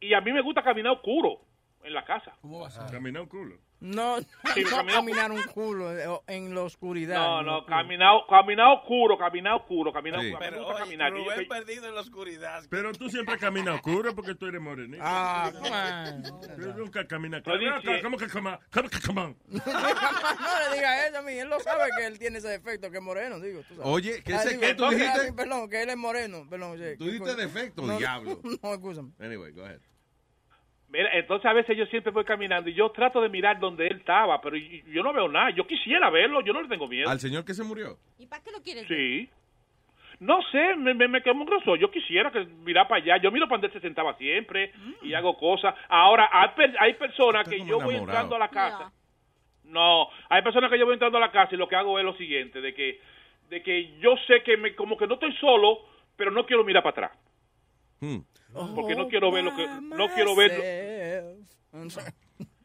y 0.00 0.12
a 0.12 0.20
mí 0.20 0.32
me 0.32 0.40
gusta 0.40 0.62
caminar 0.62 0.92
oscuro 0.94 1.40
en 1.86 1.94
la 1.94 2.04
casa. 2.04 2.36
¿Cómo 2.42 2.60
va 2.60 2.68
a 2.68 2.70
ser? 2.70 2.82
Caminar 2.90 3.22
un 3.22 3.28
culo. 3.28 3.56
No, 3.78 4.16
Sí, 4.54 4.62
no 4.64 4.70
caminó- 4.70 4.94
caminar 4.94 5.30
un 5.32 5.42
culo 5.42 5.92
eh, 5.96 6.20
en 6.28 6.54
la 6.54 6.62
oscuridad. 6.62 7.16
No, 7.18 7.42
no, 7.42 7.66
caminar, 7.66 8.14
caminar 8.26 8.68
oscuro, 8.78 9.18
caminar 9.18 9.52
oscuro, 9.54 9.92
caminar 9.92 10.20
Sí. 10.22 10.28
oscuro. 10.32 10.50
Pero 10.50 10.66
oye, 10.66 10.78
caminar. 10.78 11.12
Rubén 11.12 11.40
Yo- 11.42 11.48
perdido 11.48 11.86
en 11.86 11.94
la 11.94 12.00
oscuridad. 12.00 12.62
Pero 12.70 12.92
tú 12.92 13.10
siempre 13.10 13.36
caminas 13.36 13.74
oscuro 13.74 14.14
porque 14.14 14.34
tú 14.34 14.46
eres 14.46 14.62
morenito. 14.62 15.02
Ah, 15.04 15.52
come 15.52 15.70
on. 15.70 16.22
Tú 16.56 16.72
nunca 16.78 17.06
caminas 17.06 17.42
Pero 17.44 17.58
claro. 17.58 18.02
¿Cómo 18.02 18.16
que 18.16 18.28
come 18.28 18.50
on? 18.50 18.58
¿Cómo 18.72 18.88
que 18.88 18.98
come 19.06 19.20
on? 19.20 19.36
no 19.48 20.70
le 20.70 20.74
diga 20.76 21.06
eso 21.08 21.18
a 21.18 21.22
mí. 21.22 21.32
Él 21.34 21.48
lo 21.48 21.60
sabe 21.60 21.84
que 21.98 22.06
él 22.06 22.18
tiene 22.18 22.38
ese 22.38 22.48
defecto, 22.48 22.90
que 22.90 22.96
es 22.96 23.02
moreno, 23.02 23.38
digo. 23.40 23.60
Tú 23.68 23.74
sabes. 23.74 23.90
Oye, 23.90 24.22
¿qué 24.24 24.34
Ah, 24.34 24.44
digo, 24.44 24.60
qué 24.62 24.74
tú 24.74 24.88
que- 24.88 24.94
dijiste? 24.96 25.32
Perdón, 25.34 25.68
que 25.68 25.82
él 25.82 25.90
es 25.90 25.96
moreno. 25.98 26.46
Perdón, 26.48 26.78
sí. 26.78 26.96
Tú 26.98 27.04
dijiste 27.04 27.34
defecto, 27.36 27.82
No, 27.82 27.98
diablo. 27.98 28.40
No, 28.62 28.72
escúchame. 28.72 29.10
Anyway, 29.20 29.52
go 29.52 29.64
ahead. 29.64 29.80
Mira, 30.96 31.10
entonces 31.18 31.44
a 31.46 31.52
veces 31.52 31.76
yo 31.76 31.84
siempre 31.86 32.10
voy 32.10 32.24
caminando 32.24 32.70
y 32.70 32.74
yo 32.74 32.90
trato 32.90 33.20
de 33.20 33.28
mirar 33.28 33.58
donde 33.60 33.86
él 33.86 33.98
estaba, 33.98 34.40
pero 34.40 34.56
y- 34.56 34.82
yo 34.86 35.02
no 35.02 35.12
veo 35.12 35.28
nada. 35.28 35.50
Yo 35.50 35.66
quisiera 35.66 36.08
verlo, 36.10 36.40
yo 36.40 36.52
no 36.54 36.62
le 36.62 36.68
tengo 36.68 36.88
miedo. 36.88 37.10
¿Al 37.10 37.20
señor 37.20 37.44
que 37.44 37.52
se 37.54 37.62
murió? 37.62 37.98
¿Y 38.18 38.26
para 38.26 38.42
qué 38.42 38.50
lo 38.50 38.62
quieres? 38.62 38.88
ver? 38.88 38.98
Sí. 38.98 39.30
No 40.20 40.40
sé, 40.50 40.74
me, 40.76 40.94
me, 40.94 41.08
me 41.08 41.22
quedo 41.22 41.34
muy 41.34 41.46
grosso. 41.46 41.76
Yo 41.76 41.90
quisiera 41.90 42.30
que 42.30 42.44
mirar 42.46 42.88
para 42.88 43.02
allá. 43.02 43.18
Yo 43.18 43.30
miro 43.30 43.46
para 43.46 43.58
donde 43.60 43.66
él 43.66 43.72
se 43.74 43.80
sentaba 43.80 44.16
siempre 44.16 44.72
y 45.02 45.12
hago 45.12 45.36
cosas. 45.36 45.74
Ahora, 45.90 46.30
hay, 46.32 46.48
per- 46.56 46.74
hay 46.80 46.94
personas 46.94 47.46
que 47.46 47.58
yo 47.68 47.78
voy 47.84 47.94
entrando 48.14 48.36
a 48.36 48.38
la 48.38 48.48
casa. 48.48 48.92
No, 49.64 50.08
hay 50.30 50.40
personas 50.42 50.70
que 50.70 50.78
yo 50.78 50.86
voy 50.86 50.94
entrando 50.94 51.18
a 51.18 51.20
la 51.20 51.30
casa 51.32 51.54
y 51.54 51.58
lo 51.58 51.68
que 51.68 51.76
hago 51.76 51.98
es 51.98 52.04
lo 52.04 52.14
siguiente, 52.16 52.60
de 52.62 52.72
que, 52.72 53.00
de 53.50 53.62
que 53.62 53.98
yo 53.98 54.14
sé 54.26 54.42
que 54.42 54.56
me, 54.56 54.74
como 54.74 54.96
que 54.96 55.06
no 55.06 55.14
estoy 55.14 55.34
solo, 55.36 55.80
pero 56.16 56.30
no 56.30 56.46
quiero 56.46 56.64
mirar 56.64 56.82
para 56.82 57.08
atrás. 57.08 57.18
Hmm. 58.00 58.18
Porque 58.74 58.94
no 58.94 59.08
quiero 59.08 59.30
ver 59.30 59.44
lo 59.44 59.54
que, 59.54 59.66
no 59.66 60.08
quiero 60.14 60.34
verlo. 60.34 60.62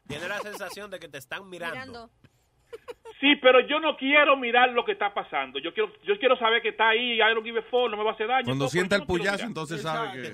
Tiene 0.06 0.28
la 0.28 0.40
sensación 0.40 0.90
de 0.90 0.98
que 0.98 1.08
te 1.08 1.18
están 1.18 1.48
mirando. 1.48 1.74
Mirando. 1.74 2.10
Sí, 3.20 3.36
pero 3.36 3.60
yo 3.60 3.78
no 3.78 3.96
quiero 3.96 4.36
mirar 4.36 4.70
lo 4.70 4.84
que 4.84 4.92
está 4.92 5.14
pasando. 5.14 5.60
Yo 5.60 5.72
quiero, 5.72 5.92
yo 6.02 6.18
quiero 6.18 6.36
saber 6.36 6.60
que 6.60 6.70
está 6.70 6.88
ahí, 6.88 7.14
I 7.14 7.34
don't 7.34 7.44
give 7.44 7.56
a 7.56 7.62
fuck, 7.62 7.88
no 7.88 7.96
me 7.96 8.02
va 8.02 8.10
a 8.10 8.14
hacer 8.14 8.26
daño. 8.26 8.46
Cuando 8.46 8.64
todo, 8.64 8.70
sienta 8.70 8.96
pero 8.96 9.02
el 9.02 9.08
no 9.08 9.14
puyazo, 9.14 9.44
entonces 9.44 9.82
sabe 9.82 10.22
que... 10.22 10.26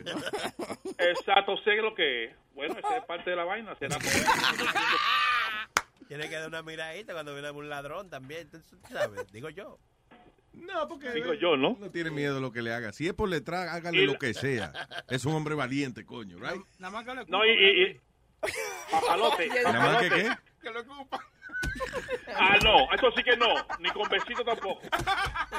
Exacto, 1.10 1.58
sé 1.58 1.76
lo 1.76 1.94
que 1.94 2.24
es. 2.24 2.36
Bueno, 2.54 2.78
esa 2.78 2.96
es 2.96 3.04
parte 3.04 3.28
de 3.30 3.36
la 3.36 3.44
vaina. 3.44 3.76
Será 3.78 3.98
Tiene 6.08 6.30
que 6.30 6.34
dar 6.34 6.48
una 6.48 6.62
miradita 6.62 7.12
cuando 7.12 7.34
viene 7.34 7.50
un 7.50 7.68
ladrón 7.68 8.08
también. 8.08 8.50
tú 8.50 8.58
¿Sabes? 8.90 9.30
Digo 9.32 9.50
yo. 9.50 9.78
No, 10.60 10.88
porque 10.88 11.10
Digo 11.10 11.34
yo, 11.34 11.56
¿no? 11.56 11.76
no 11.78 11.90
tiene 11.90 12.10
miedo 12.10 12.34
de 12.36 12.40
lo 12.40 12.52
que 12.52 12.62
le 12.62 12.72
haga. 12.72 12.92
Si 12.92 13.06
es 13.06 13.14
por 13.14 13.30
detrás, 13.30 13.68
hágale 13.72 14.02
Y 14.02 14.06
lo 14.06 14.18
que 14.18 14.34
sea. 14.34 14.72
Es 15.08 15.24
un 15.24 15.34
hombre 15.34 15.54
valiente, 15.54 16.04
coño, 16.04 16.38
right? 16.38 16.62
Nada 16.78 16.92
más 16.92 17.04
que 17.04 17.14
le 17.14 17.24
No, 17.26 17.44
y... 17.44 17.50
y, 17.50 17.82
y- 17.82 18.00
Papalote. 18.90 19.48
Nada 19.64 19.80
más 19.92 20.02
que 20.02 20.08
qué. 20.10 20.30
Que 20.62 20.70
lo 20.70 20.80
ocupa. 20.80 21.20
Ah, 22.34 22.56
no, 22.64 22.92
eso 22.92 23.12
sí 23.16 23.22
que 23.22 23.36
no. 23.36 23.46
Ni 23.78 23.88
con 23.90 24.08
besito 24.08 24.44
tampoco. 24.44 24.80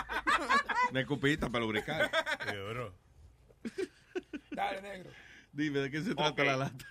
Una 0.91 0.99
escupita 0.99 1.49
para 1.49 1.63
lubricar. 1.63 2.11
Dale, 4.51 4.81
negro. 4.81 5.09
Dime, 5.53 5.79
¿de 5.79 5.91
qué 5.91 6.01
se 6.01 6.13
trata 6.15 6.43
la 6.43 6.57
lata? 6.57 6.85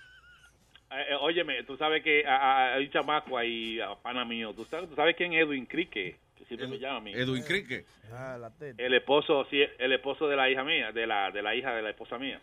Eh, 0.91 1.05
eh, 1.11 1.15
óyeme, 1.21 1.63
tú 1.63 1.77
sabes 1.77 2.03
que 2.03 2.25
a- 2.25 2.35
a- 2.35 2.73
hay 2.75 2.85
un 2.85 2.91
chamaco 2.91 3.37
ahí, 3.37 3.79
a 3.79 3.93
pana 3.95 4.25
mío. 4.25 4.53
¿Tú 4.53 4.65
sabes, 4.65 4.89
tú 4.89 4.95
sabes 4.95 5.15
quién 5.15 5.33
es 5.33 5.43
Edwin 5.45 5.65
Crique? 5.67 6.17
Siempre 6.49 6.67
me 6.67 6.79
llama 6.79 6.97
a 6.97 7.01
mí. 7.01 7.13
Edwin 7.13 7.43
Crique. 7.43 7.85
Ah, 8.11 8.37
la 8.39 8.49
teta. 8.51 8.83
El 8.83 8.93
esposo, 8.93 9.45
sí, 9.49 9.63
el 9.77 9.93
esposo 9.93 10.27
de 10.27 10.35
la 10.35 10.49
hija 10.49 10.63
mía, 10.63 10.91
de 10.91 11.07
la, 11.07 11.31
de 11.31 11.41
la 11.41 11.55
hija 11.55 11.73
de 11.75 11.81
la 11.81 11.91
esposa 11.91 12.17
mía. 12.17 12.39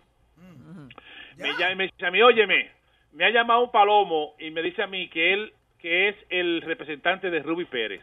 Me 1.36 1.48
llama 1.58 1.72
y 1.72 1.76
me 1.76 1.84
dice 1.84 2.06
a 2.06 2.10
mí, 2.10 2.22
óyeme, 2.22 2.70
me 3.12 3.24
ha 3.24 3.30
llamado 3.30 3.64
un 3.64 3.70
palomo 3.70 4.34
y 4.38 4.50
me 4.50 4.62
dice 4.62 4.82
a 4.82 4.86
mí 4.86 5.08
que 5.08 5.32
él, 5.32 5.52
que 5.78 6.08
es 6.08 6.16
el 6.30 6.62
representante 6.62 7.30
de 7.30 7.40
Ruby 7.42 7.64
Pérez. 7.66 8.02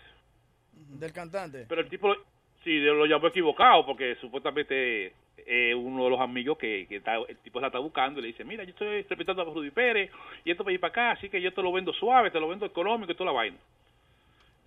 Del 0.73 1.11
cantante. 1.11 1.65
Pero 1.67 1.81
el 1.81 1.89
tipo, 1.89 2.09
lo- 2.09 2.23
sí, 2.63 2.79
lo 2.79 3.05
llamó 3.05 3.27
equivocado 3.27 3.85
porque 3.85 4.15
supuestamente 4.21 5.13
eh, 5.45 5.73
uno 5.75 6.03
de 6.05 6.09
los 6.11 6.19
amigos 6.19 6.57
que, 6.57 6.85
que 6.87 6.97
está, 6.97 7.15
el 7.15 7.37
tipo 7.37 7.59
la 7.59 7.67
está 7.67 7.79
buscando 7.79 8.19
y 8.19 8.23
le 8.23 8.27
dice, 8.29 8.43
mira, 8.43 8.63
yo 8.63 8.69
estoy 8.71 9.01
representando 9.03 9.41
a 9.41 9.45
Ruby 9.45 9.71
Pérez 9.71 10.11
y 10.45 10.51
esto 10.51 10.63
para 10.63 10.73
ir 10.73 10.79
para 10.79 10.91
acá, 10.91 11.11
así 11.11 11.29
que 11.29 11.41
yo 11.41 11.51
te 11.53 11.61
lo 11.61 11.71
vendo 11.71 11.91
suave, 11.93 12.29
te 12.31 12.39
lo 12.39 12.47
vendo 12.47 12.65
económico 12.65 13.11
y 13.11 13.15
toda 13.15 13.31
la 13.31 13.37
vaina. 13.37 13.57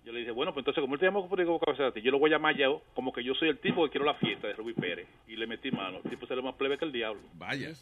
Yo 0.07 0.13
le 0.13 0.19
dije, 0.19 0.31
bueno, 0.31 0.53
pues 0.53 0.61
entonces 0.61 0.79
como 0.79 0.93
él 0.93 1.01
te 1.01 1.05
llamó 1.05 1.27
por 1.27 1.37
equivocado, 1.41 1.93
yo 1.95 2.11
lo 2.11 2.17
voy 2.17 2.29
a 2.31 2.37
llamar 2.37 2.55
yo 2.55 2.81
como 2.95 3.11
que 3.11 3.21
yo 3.21 3.33
soy 3.33 3.49
el 3.49 3.59
tipo 3.59 3.83
que 3.83 3.91
quiero 3.91 4.05
la 4.05 4.13
fiesta 4.13 4.47
de 4.47 4.53
Ruby 4.53 4.71
Pérez. 4.71 5.05
Y 5.27 5.35
le 5.35 5.45
metí 5.47 5.69
mano. 5.69 5.99
El 6.01 6.09
tipo 6.09 6.25
se 6.25 6.33
le 6.33 6.41
más 6.41 6.55
plebe 6.55 6.77
que 6.77 6.85
el 6.85 6.93
diablo. 6.93 7.19
Vaya. 7.33 7.73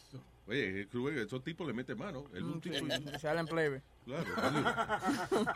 Oye, 0.48 0.88
esos 1.22 1.44
tipos 1.44 1.68
le 1.68 1.74
meten 1.74 2.00
mano. 2.00 2.26
Él 2.34 2.38
es 2.38 2.44
un 2.44 2.62
tipo... 2.62 2.78
Se 3.20 3.30
habla 3.30 3.42
en 3.42 3.46
plebe. 3.46 3.84
Claro. 4.06 4.26
vale. 4.38 5.52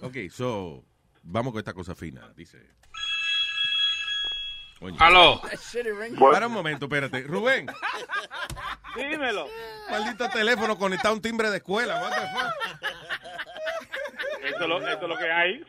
ok, 0.00 0.30
so, 0.30 0.82
vamos 1.24 1.52
con 1.52 1.58
esta 1.58 1.74
cosa 1.74 1.94
fina. 1.94 2.32
Dice. 2.34 2.58
Aló. 5.00 5.42
Para 6.18 6.46
un 6.46 6.54
momento, 6.54 6.86
espérate. 6.86 7.20
Rubén, 7.24 7.66
Dímelo. 8.96 9.46
maldito 9.90 10.26
teléfono 10.30 10.78
conectado 10.78 11.12
a 11.12 11.16
un 11.16 11.22
timbre 11.22 11.50
de 11.50 11.58
escuela. 11.58 12.00
What 12.00 12.12
the 12.12 12.26
fuck? 12.28 12.94
Esto 14.42 14.62
es 14.64 14.68
lo, 14.68 14.88
esto 14.88 15.04
es 15.04 15.08
lo 15.08 15.18
que 15.18 15.30
hay. 15.30 15.64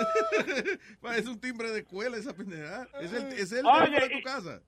Es 1.16 1.26
un 1.26 1.40
timbre 1.40 1.70
de 1.70 1.80
escuela 1.80 2.16
esa 2.16 2.34
pendejada. 2.34 2.88
Es 3.00 3.12
el, 3.12 3.26
es 3.32 3.52
el 3.52 3.66
Oye, 3.66 4.00
de 4.00 4.08
tu 4.08 4.18
y- 4.18 4.22
casa. 4.22 4.60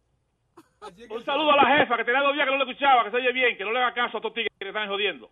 Un 1.11 1.25
saludo 1.25 1.53
a 1.53 1.57
la 1.57 1.79
jefa 1.79 1.97
que 1.97 2.05
tenía 2.05 2.21
dos 2.23 2.35
días 2.35 2.45
que 2.45 2.51
no 2.51 2.65
le 2.65 2.71
escuchaba, 2.71 3.05
que 3.05 3.11
se 3.13 3.17
oye 3.19 3.33
bien, 3.33 3.57
que 3.57 3.65
no 3.65 3.71
le 3.73 3.79
haga 3.79 3.95
caso 3.95 4.17
a 4.17 4.19
estos 4.19 4.35
tigres 4.35 4.51
que 4.59 4.65
le 4.65 4.71
están 4.71 4.89
jodiendo. 4.89 5.31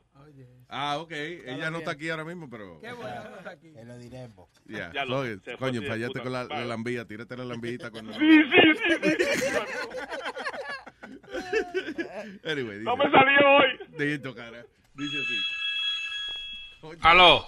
Ah, 0.68 0.98
ok. 1.00 1.10
Ella 1.10 1.68
no 1.72 1.78
está 1.78 1.90
aquí 1.90 2.08
ahora 2.08 2.24
mismo, 2.24 2.48
pero... 2.48 2.78
Qué 2.80 2.92
bueno, 2.92 3.24
no 3.30 3.36
está 3.38 3.50
aquí. 3.50 3.72
Te 3.72 3.84
lo 3.84 3.98
diremos. 3.98 4.48
Ya, 4.66 4.92
Ya 4.92 5.04
lo- 5.04 5.22
fue 5.22 5.56
coño, 5.58 5.80
de 5.80 5.88
fallaste 5.88 6.20
con 6.20 6.32
la, 6.32 6.44
la 6.44 6.64
lambilla. 6.64 7.04
Tírate 7.04 7.36
la 7.36 7.44
lambillita 7.44 7.90
cuando... 7.90 8.12
Sí, 8.12 8.42
sí, 8.44 8.60
sí. 8.78 8.94
sí. 9.02 9.58
Anyway, 12.44 12.78
dice. 12.78 12.84
No 12.84 12.96
me 12.96 13.10
salió 13.10 13.38
hoy. 13.56 13.78
Dito, 13.98 14.32
cara. 14.34 14.64
Dice 14.94 15.16
así. 15.18 16.96
Aló. 17.02 17.46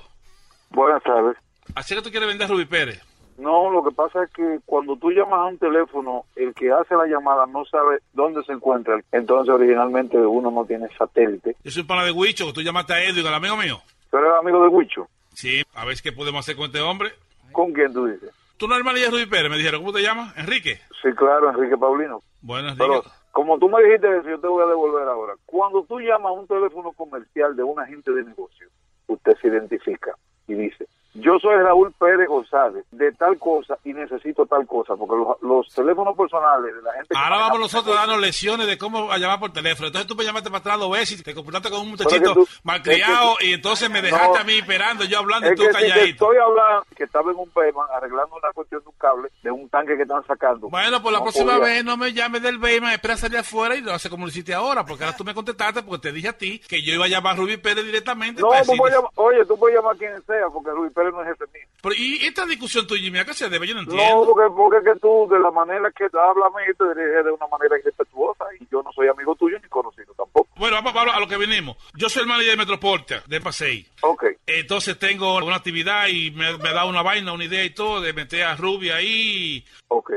Buenas 0.71 1.03
tardes. 1.05 1.37
Así 1.75 1.95
que 1.95 2.03
tú 2.03 2.11
quieres 2.11 2.29
vender 2.29 2.49
Ruby 2.49 2.67
Pérez. 2.67 3.03
No, 3.39 3.71
lo 3.71 3.83
que 3.83 3.95
pasa 3.95 4.25
es 4.25 4.31
que 4.31 4.61
cuando 4.67 4.97
tú 4.97 5.11
llamas 5.11 5.41
a 5.41 5.45
un 5.47 5.59
teléfono, 5.59 6.25
el 6.37 6.55
que 6.55 6.71
hace 6.71 6.95
la 6.95 7.07
llamada 7.07 7.47
no 7.47 7.65
sabe 7.65 7.99
dónde 8.13 8.43
se 8.45 8.53
encuentra. 8.53 9.01
Entonces, 9.11 9.53
originalmente 9.53 10.17
uno 10.19 10.51
no 10.51 10.65
tiene 10.65 10.89
satélite. 10.97 11.57
Yo 11.65 11.71
soy 11.71 11.83
pana 11.83 12.05
de 12.05 12.13
Huicho, 12.13 12.47
que 12.47 12.53
tú 12.53 12.63
llamaste 12.63 12.93
a 12.93 13.03
Edwin, 13.03 13.27
al 13.27 13.35
amigo 13.35 13.57
mío. 13.57 13.81
¿Tú 14.11 14.19
eres 14.19 14.31
amigo 14.39 14.63
de 14.63 14.69
Huicho? 14.69 15.09
Sí, 15.33 15.63
a 15.75 15.85
ver 15.85 15.97
qué 16.03 16.13
podemos 16.13 16.41
hacer 16.41 16.57
con 16.57 16.67
este 16.67 16.81
hombre. 16.81 17.13
¿Con 17.53 17.73
quién 17.73 17.93
tú 17.93 18.07
dices? 18.07 18.31
Tú 18.59 18.69
no 18.69 18.77
de 18.77 19.11
Ruby 19.11 19.27
Pérez, 19.27 19.51
me 19.51 19.57
dijeron. 19.57 19.81
¿Cómo 19.81 19.93
te 19.93 20.03
llamas? 20.03 20.37
Enrique. 20.37 20.79
Sí, 21.03 21.11
claro, 21.17 21.51
Enrique 21.51 21.77
Paulino. 21.77 22.21
Bueno, 22.43 22.69
Enrique. 22.69 22.85
Pero 22.87 23.03
como 23.33 23.59
tú 23.59 23.69
me 23.69 23.83
dijiste 23.83 24.07
eso, 24.19 24.29
yo 24.29 24.39
te 24.39 24.47
voy 24.47 24.63
a 24.63 24.67
devolver 24.67 25.09
ahora. 25.09 25.33
Cuando 25.47 25.83
tú 25.85 25.99
llamas 25.99 26.31
a 26.31 26.33
un 26.33 26.47
teléfono 26.47 26.93
comercial 26.93 27.57
de 27.57 27.65
un 27.65 27.81
agente 27.81 28.13
de 28.13 28.23
negocio, 28.23 28.69
usted 29.09 29.37
se 29.41 29.49
identifica 29.49 30.15
y 30.47 30.55
dice, 30.55 30.87
yo 31.15 31.39
soy 31.39 31.57
Raúl 31.57 31.93
Pérez 31.93 32.27
González 32.29 32.85
de 32.91 33.13
tal 33.13 33.39
cosa 33.39 33.77
y 33.85 33.93
necesito 33.93 34.47
tal 34.47 34.67
cosa, 34.67 34.97
porque 34.97 35.15
los, 35.17 35.43
los 35.43 35.75
teléfonos 35.75 36.17
personales 36.17 36.75
de 36.75 36.83
la 36.83 36.93
gente... 36.95 37.15
Ahora 37.17 37.37
vamos 37.39 37.61
nosotros 37.61 37.95
a 37.97 38.01
darnos 38.01 38.21
lecciones 38.21 38.67
de 38.67 38.79
cómo 38.79 39.11
a 39.13 39.19
llamar 39.19 39.39
por 39.41 39.53
teléfono. 39.53 39.89
Entonces 39.89 40.09
tú 40.09 40.15
me 40.17 40.25
llamaste 40.25 40.49
para 40.51 40.61
atrás 40.61 40.79
dos 40.79 40.91
veces 40.91 41.21
y 41.21 41.23
te 41.23 41.35
comportaste 41.35 41.71
con 41.71 41.81
un 41.83 41.91
muchachito 41.91 42.33
tú- 42.35 42.47
malcriado 42.63 43.37
que- 43.39 43.47
y 43.47 43.53
entonces 43.53 43.91
me 43.91 44.01
dejaste 44.03 44.29
No. 44.35 44.41
a 44.41 44.45
mí 44.45 44.55
esperando, 44.59 45.05
yo 45.05 45.19
hablando 45.19 45.53
y 45.53 45.55
tú 45.55 45.63
que 45.63 45.69
si 45.69 45.75
te 45.75 45.89
calladito. 45.89 46.25
estoy 46.25 46.37
hablando 46.39 46.85
que 46.97 47.05
estaba 47.05 47.31
en 47.31 47.39
un 47.39 47.51
Bayman 47.55 47.87
arreglando 47.95 48.37
una 48.37 48.53
cuestión 48.53 48.81
de 48.83 48.89
un 48.89 48.95
cable 48.99 49.29
de 49.43 49.51
un 49.51 49.69
tanque 49.69 49.97
que 49.97 50.03
están 50.03 50.25
sacando. 50.27 50.69
Bueno, 50.71 51.03
por 51.03 51.13
la 51.13 51.19
No 51.19 51.25
próxima 51.25 51.53
podía- 51.59 51.65
vez 51.75 51.85
no 51.85 51.97
me 51.97 52.13
llames 52.13 52.43
del 52.43 52.59
Bayman, 52.59 52.93
espera 52.93 53.17
salir 53.17 53.39
afuera 53.39 53.75
y 53.77 53.81
lo 53.81 53.93
hace 53.93 54.09
como 54.09 54.25
lo 54.25 54.31
hiciste 54.31 54.55
ahora, 54.55 54.85
porque 54.87 55.05
ahora 55.05 55.17
tú 55.17 55.25
me 55.25 55.35
contestaste 55.35 55.83
porque 55.83 56.09
te 56.09 56.13
dije 56.13 56.29
a 56.29 56.39
ti 56.39 56.59
que 56.61 56.83
yo 56.83 56.95
iba 56.95 57.05
a 57.05 57.09
llamar 57.09 57.35
a 57.35 57.37
Rubí 57.37 57.57
Pérez 57.59 57.85
directamente. 57.85 58.41
No, 58.41 58.49
para 58.49 58.65
tú 58.65 58.73
puedes 58.77 58.97
llamar- 58.97 59.11
oye, 59.17 59.45
tú 59.45 59.59
puedes 59.59 59.77
llamar 59.77 59.95
a 59.95 59.99
quien 59.99 60.23
sea, 60.27 60.47
porque 60.53 60.71
Luis 60.71 60.93
Pérez 60.93 61.02
no 61.11 61.23
es 61.23 61.29
jefe 61.29 61.45
mío. 61.53 61.67
Pero, 61.83 61.95
¿Y 61.97 62.25
esta 62.25 62.47
discusión 62.47 62.87
tuya 62.87 63.07
y 63.07 63.11
mía 63.11 63.25
qué 63.25 63.35
se 63.35 63.49
debe? 63.49 63.67
Yo 63.67 63.75
no 63.75 63.81
entiendo. 63.81 64.05
No, 64.05 64.25
porque, 64.25 64.55
porque 64.55 64.79
es 64.79 64.95
que 64.95 65.01
tú, 65.01 65.29
de 65.29 65.39
la 65.39 65.51
manera 65.51 65.91
que 65.91 66.05
hablas 66.05 66.53
te 66.79 66.85
diriges 66.95 67.25
de 67.25 67.31
una 67.31 67.47
manera 67.49 67.79
irrespetuosa 67.79 68.45
y 68.61 68.67
yo 68.71 68.83
no 68.83 68.93
soy 68.93 69.09
amigo 69.09 69.35
tuyo 69.35 69.59
ni 69.61 69.69
conocido 69.69 70.15
tampoco. 70.15 70.49
Bueno, 70.57 70.77
vamos, 70.83 71.15
a 71.15 71.21
lo 71.21 71.27
que 71.27 71.37
vinimos. 71.37 71.77
Yo 71.95 72.09
soy 72.09 72.23
el 72.23 72.29
manager 72.29 72.53
de 72.53 72.57
Metroporta, 72.57 73.23
de 73.27 73.41
Pasei. 73.41 73.87
Ok. 74.03 74.27
Entonces 74.47 74.99
tengo 74.99 75.37
una 75.37 75.57
actividad 75.57 76.07
y 76.09 76.31
me, 76.31 76.57
me 76.59 76.73
da 76.73 76.85
una 76.85 77.03
vaina, 77.03 77.33
una 77.33 77.45
idea 77.45 77.65
y 77.65 77.71
todo 77.71 78.01
de 78.01 78.13
meter 78.13 78.45
a 78.45 78.57
Ruby 78.57 78.91
ahí. 78.91 79.65
Ok. 79.89 80.13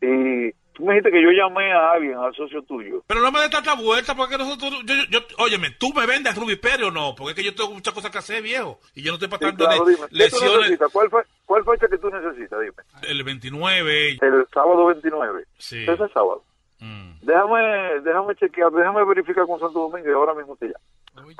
Y 0.00 0.54
tú 0.74 0.84
me 0.84 0.94
dijiste 0.94 1.10
que 1.10 1.22
yo 1.22 1.30
llamé 1.30 1.72
a 1.72 1.92
alguien, 1.92 2.16
al 2.16 2.34
socio 2.34 2.62
tuyo. 2.62 3.02
Pero 3.06 3.20
no 3.20 3.30
me 3.32 3.40
des 3.40 3.50
tanta 3.50 3.74
vuelta 3.74 4.14
porque 4.14 4.36
nosotros... 4.38 4.70
Yo, 4.84 4.94
yo, 4.94 5.04
yo- 5.10 5.36
óyeme, 5.38 5.70
¿tú 5.78 5.92
me 5.94 6.06
vendes 6.06 6.32
a 6.36 6.40
Ruby 6.40 6.56
Pérez 6.56 6.82
o 6.86 6.90
no? 6.90 7.14
Porque 7.14 7.30
es 7.32 7.36
que 7.36 7.44
yo 7.44 7.54
tengo 7.54 7.72
muchas 7.74 7.92
cosas 7.94 8.10
que 8.10 8.18
hacer, 8.18 8.42
viejo. 8.42 8.78
Y 8.94 9.02
yo 9.02 9.12
no 9.12 9.14
estoy 9.14 9.28
Sí, 9.28 9.30
para 9.30 9.50
tanto 9.50 9.64
claro. 9.66 10.90
¿Cuál, 10.92 11.10
fe- 11.10 11.28
¿Cuál 11.46 11.64
fecha 11.64 11.88
que 11.88 11.98
tú 11.98 12.10
necesitas? 12.10 12.58
Dime. 12.60 12.72
El 13.08 13.22
29. 13.24 14.18
El 14.20 14.46
sábado 14.52 14.86
29. 14.86 15.44
Sí. 15.58 15.82
Ese 15.82 16.08
sábado. 16.08 16.44
Mm. 16.80 17.12
Déjame, 17.22 18.00
déjame 18.00 18.34
chequear, 18.36 18.70
déjame 18.72 19.04
verificar 19.04 19.46
con 19.46 19.60
Santo 19.60 19.78
Domingo 19.88 20.08
y 20.08 20.12
ahora 20.12 20.34
mismo 20.34 20.56
te 20.56 20.66
llamo. 20.66 21.32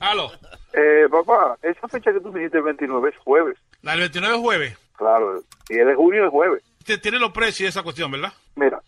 Aló. 0.00 0.30
Eh, 0.72 1.06
papá, 1.08 1.56
esa 1.62 1.86
fecha 1.88 2.12
que 2.12 2.18
tú 2.20 2.32
me 2.32 2.40
dijiste 2.40 2.58
el 2.58 2.64
29 2.64 3.10
es 3.10 3.16
jueves. 3.18 3.56
La 3.82 3.92
del 3.92 4.00
29 4.00 4.34
es 4.34 4.40
jueves. 4.40 4.78
Claro, 4.96 5.40
y 5.68 5.78
el 5.78 5.86
de 5.88 5.94
junio 5.94 6.24
es 6.26 6.30
jueves. 6.30 6.62
Te- 6.84 6.98
Tiene 6.98 7.18
los 7.18 7.32
precios 7.32 7.68
esa 7.70 7.82
cuestión, 7.82 8.10
¿verdad? 8.10 8.32
Mira, 8.56 8.80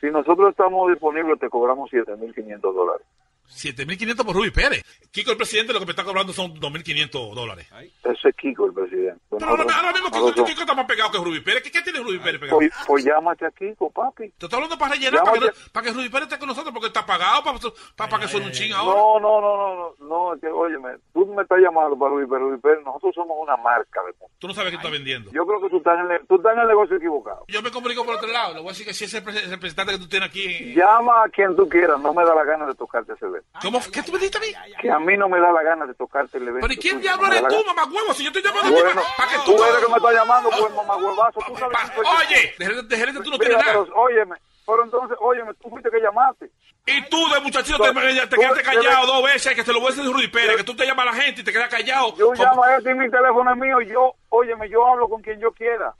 si 0.00 0.06
nosotros 0.10 0.50
estamos 0.50 0.90
disponibles 0.90 1.38
te 1.38 1.48
cobramos 1.50 1.90
7.500 1.90 2.60
dólares. 2.60 3.06
7.500 3.50 4.24
por 4.24 4.34
Ruby 4.34 4.50
Pérez. 4.50 4.82
Kiko, 5.10 5.32
el 5.32 5.36
presidente, 5.36 5.72
lo 5.72 5.80
que 5.80 5.86
me 5.86 5.90
está 5.90 6.04
cobrando 6.04 6.32
son 6.32 6.54
2.500 6.60 7.34
dólares. 7.34 7.66
Ese 8.04 8.28
es 8.28 8.36
Kiko, 8.36 8.66
el 8.66 8.72
presidente. 8.72 9.20
Pero 9.30 9.46
ahora, 9.46 9.92
mismo 9.92 10.10
Kiko, 10.10 10.44
Kiko 10.44 10.60
está 10.60 10.74
más 10.74 10.86
pegado 10.86 11.10
que 11.10 11.18
Ruby 11.18 11.40
Pérez. 11.40 11.62
¿Qué, 11.62 11.70
qué 11.70 11.82
tiene 11.82 11.98
Ruby 12.00 12.18
Pérez 12.18 12.40
pegado? 12.40 12.58
Pues, 12.58 12.70
pues 12.86 13.04
llámate 13.04 13.46
a 13.46 13.50
Kiko, 13.50 13.90
papi. 13.90 14.28
Te 14.38 14.46
estoy 14.46 14.56
hablando 14.56 14.78
para 14.78 14.94
rellenar, 14.94 15.24
para 15.24 15.40
que, 15.40 15.48
para 15.72 15.86
que 15.86 15.92
Ruby 15.92 16.08
Pérez 16.08 16.28
esté 16.28 16.38
con 16.38 16.48
nosotros, 16.48 16.72
porque 16.72 16.86
está 16.88 17.04
pagado 17.04 17.42
para, 17.42 17.58
para, 17.96 18.10
para 18.10 18.22
que 18.22 18.28
suene 18.28 18.46
un 18.46 18.52
ching 18.52 18.72
ahora. 18.72 18.98
No, 19.00 19.20
no, 19.20 19.40
no, 19.40 19.56
no, 19.56 19.74
no, 19.98 20.06
no, 20.08 20.34
es 20.34 20.40
que, 20.40 20.46
óyeme, 20.48 20.90
tú 21.12 21.26
me 21.26 21.42
estás 21.42 21.58
llamando 21.58 21.98
para 21.98 22.14
Luis 22.14 22.28
Pérez, 22.28 22.42
Luis 22.48 22.60
Pérez, 22.62 22.78
nosotros 22.84 23.14
somos 23.14 23.36
una 23.40 23.56
marca 23.56 24.00
de 24.06 24.14
Tú 24.38 24.48
no 24.48 24.54
sabes 24.54 24.70
qué 24.70 24.76
está 24.76 24.88
vendiendo. 24.90 25.30
Yo 25.32 25.44
creo 25.44 25.60
que 25.60 25.68
tú 25.68 25.76
estás, 25.78 25.98
en 25.98 26.10
el, 26.12 26.26
tú 26.26 26.36
estás 26.36 26.54
en 26.54 26.60
el 26.60 26.68
negocio 26.68 26.96
equivocado. 26.96 27.44
Yo 27.48 27.60
me 27.62 27.70
comunico 27.70 28.04
por 28.06 28.14
otro 28.14 28.28
lado. 28.32 28.54
Le 28.54 28.60
voy 28.60 28.68
a 28.68 28.72
decir 28.72 28.86
que 28.86 28.94
si 28.94 29.04
ese 29.04 29.22
repre- 29.22 29.46
representante 29.50 29.92
que 29.92 29.98
tú 29.98 30.08
tienes 30.08 30.28
aquí... 30.30 30.72
Llama 30.74 31.24
a 31.24 31.28
quien 31.28 31.54
tú 31.56 31.68
quieras, 31.68 32.00
no 32.00 32.14
me 32.14 32.24
da 32.24 32.34
la 32.34 32.44
gana 32.44 32.64
de 32.66 32.74
tocarte 32.74 33.12
ese 33.12 33.26
¿Cómo? 33.62 33.80
¿Qué 33.92 34.02
tú 34.02 34.12
me 34.12 34.18
dijiste 34.18 34.38
a 34.38 34.40
mí? 34.40 34.74
Que 34.80 34.90
a 34.90 34.98
mí 34.98 35.16
no 35.16 35.28
me 35.28 35.38
da 35.40 35.52
la 35.52 35.62
gana 35.62 35.86
de 35.86 35.94
tocarte 35.94 36.38
el 36.38 36.44
evento. 36.48 36.60
¿Pero 36.66 36.72
y 36.72 36.76
quién 36.76 37.00
diablo 37.00 37.26
eres 37.26 37.46
tú, 37.48 37.62
mamá 37.66 37.84
huevo? 37.84 38.14
Si 38.14 38.22
yo 38.22 38.28
estoy 38.30 38.42
llamando 38.42 38.68
aquí 38.68 38.82
Bueno, 38.82 39.02
para, 39.02 39.16
para 39.16 39.30
que 39.30 39.36
tú 39.44 39.56
tú... 39.56 39.64
eres 39.64 39.76
que 39.84 39.88
me 39.90 39.96
estás 39.96 40.12
llamando, 40.14 40.50
pues 40.50 40.74
mamá 40.74 40.96
huevazo, 40.96 41.40
tú 41.46 41.56
sabes. 41.56 41.78
Oye, 41.98 42.54
gerente 42.58 43.20
tú 43.22 43.30
no 43.30 43.38
tienes 43.38 43.58
nada. 43.58 43.72
pero, 43.84 43.94
óyeme, 43.96 44.36
pero 44.66 44.84
entonces, 44.84 45.16
óyeme, 45.20 45.54
tú 45.54 45.68
fuiste 45.70 45.90
que 45.90 46.00
llamaste. 46.00 46.50
Y 46.86 47.02
tú 47.08 47.28
de 47.28 47.40
muchachito 47.40 47.78
te, 47.78 47.92
te 47.92 48.26
Tú- 48.26 48.36
quedaste 48.40 48.60
tú- 48.62 48.66
callado 48.66 49.06
dos 49.06 49.22
veces, 49.24 49.54
que 49.54 49.62
te 49.62 49.72
lo 49.72 49.80
voy 49.80 49.92
a 49.92 49.94
decir 49.94 50.10
Rudy 50.12 50.28
Pérez, 50.28 50.56
que 50.56 50.64
tú 50.64 50.74
te 50.74 50.86
llamas 50.86 51.06
a 51.08 51.10
la 51.10 51.22
gente 51.22 51.42
y 51.42 51.44
te 51.44 51.52
quedas 51.52 51.68
callado. 51.68 52.16
Yo 52.16 52.32
llamo 52.32 52.64
a 52.64 52.76
este 52.76 52.90
y 52.90 52.94
mi 52.94 53.10
teléfono 53.10 53.52
es 53.52 53.56
mío, 53.58 53.80
yo, 53.82 54.14
óyeme, 54.30 54.68
yo 54.68 54.86
hablo 54.86 55.08
con 55.08 55.20
quien 55.22 55.38
yo 55.38 55.52
quiera. 55.52 55.94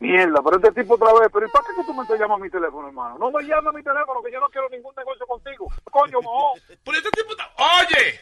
Mierda, 0.00 0.42
pero 0.42 0.56
este 0.56 0.82
tipo 0.82 0.94
otra 0.94 1.12
vez, 1.12 1.28
pero 1.32 1.46
¿y 1.46 1.50
para 1.50 1.64
qué 1.64 1.84
tú 1.84 1.94
me 1.94 2.04
llamando 2.18 2.34
a 2.34 2.38
mi 2.38 2.50
teléfono, 2.50 2.88
hermano? 2.88 3.18
No 3.18 3.30
me 3.30 3.42
llames 3.44 3.66
a 3.66 3.76
mi 3.76 3.82
teléfono, 3.82 4.22
que 4.22 4.32
yo 4.32 4.40
no 4.40 4.48
quiero 4.48 4.68
ningún 4.68 4.94
negocio 4.96 5.26
contigo. 5.26 5.68
Coño, 5.90 6.20
mojón. 6.20 6.60
Pero 6.84 6.98
este 6.98 7.10
tipo 7.10 7.30
está... 7.32 7.50
Oye, 7.56 8.20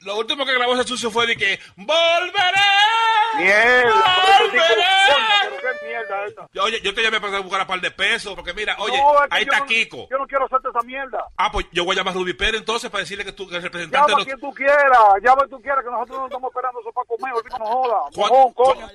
Lo 0.00 0.16
último 0.18 0.44
que 0.44 0.54
grabó 0.54 0.74
ese 0.74 0.84
sucio 0.84 1.10
fue 1.10 1.26
de 1.26 1.36
que... 1.36 1.60
¡Volveré! 1.76 2.60
Mierda, 3.36 4.04
este 4.44 4.58
¡Volveré! 4.58 5.86
mierda 5.86 6.26
esta. 6.26 6.48
Oye, 6.62 6.80
yo 6.82 6.94
te 6.94 7.02
llamé 7.02 7.20
para 7.20 7.38
buscar 7.40 7.60
un 7.62 7.66
par 7.66 7.80
de 7.80 7.90
pesos, 7.90 8.34
porque 8.34 8.52
mira, 8.52 8.76
oye, 8.78 8.96
No, 8.98 9.22
es 9.22 9.30
que 9.30 9.36
ahí 9.36 9.44
yo 9.44 9.52
está 9.52 9.58
no- 9.60 9.66
Kiko. 9.66 10.08
Yo 10.10 10.18
no 10.18 10.26
quiero 10.26 10.46
hacerte 10.46 10.68
esa 10.68 10.80
mierda. 10.82 11.24
Ah, 11.36 11.50
pues 11.52 11.66
yo 11.72 11.84
voy 11.84 11.94
a 11.94 11.98
llamar 11.98 12.14
a 12.14 12.18
Ruby 12.18 12.34
Pérez 12.34 12.60
entonces 12.60 12.90
para 12.90 13.02
decirle 13.02 13.24
que 13.24 13.32
tú, 13.32 13.48
que 13.48 13.56
el 13.56 13.62
representante 13.62 14.10
Llama 14.10 14.16
no... 14.18 14.22
a 14.22 14.26
quien 14.26 14.40
tú 14.40 14.52
quieras, 14.54 14.98
llama 15.22 15.32
a 15.42 15.46
quien 15.46 15.50
tú 15.50 15.62
quieras, 15.62 15.84
que 15.84 15.90
nosotros 15.90 16.18
no 16.18 16.26
estamos 16.26 16.50
esperando 16.50 16.80
eso 16.80 16.92
para 16.92 17.06
comer, 17.06 17.32
ahorita 17.32 17.58
no 17.58 17.64
joda. 17.66 18.00
Mojón, 18.16 18.52
coño. 18.54 18.88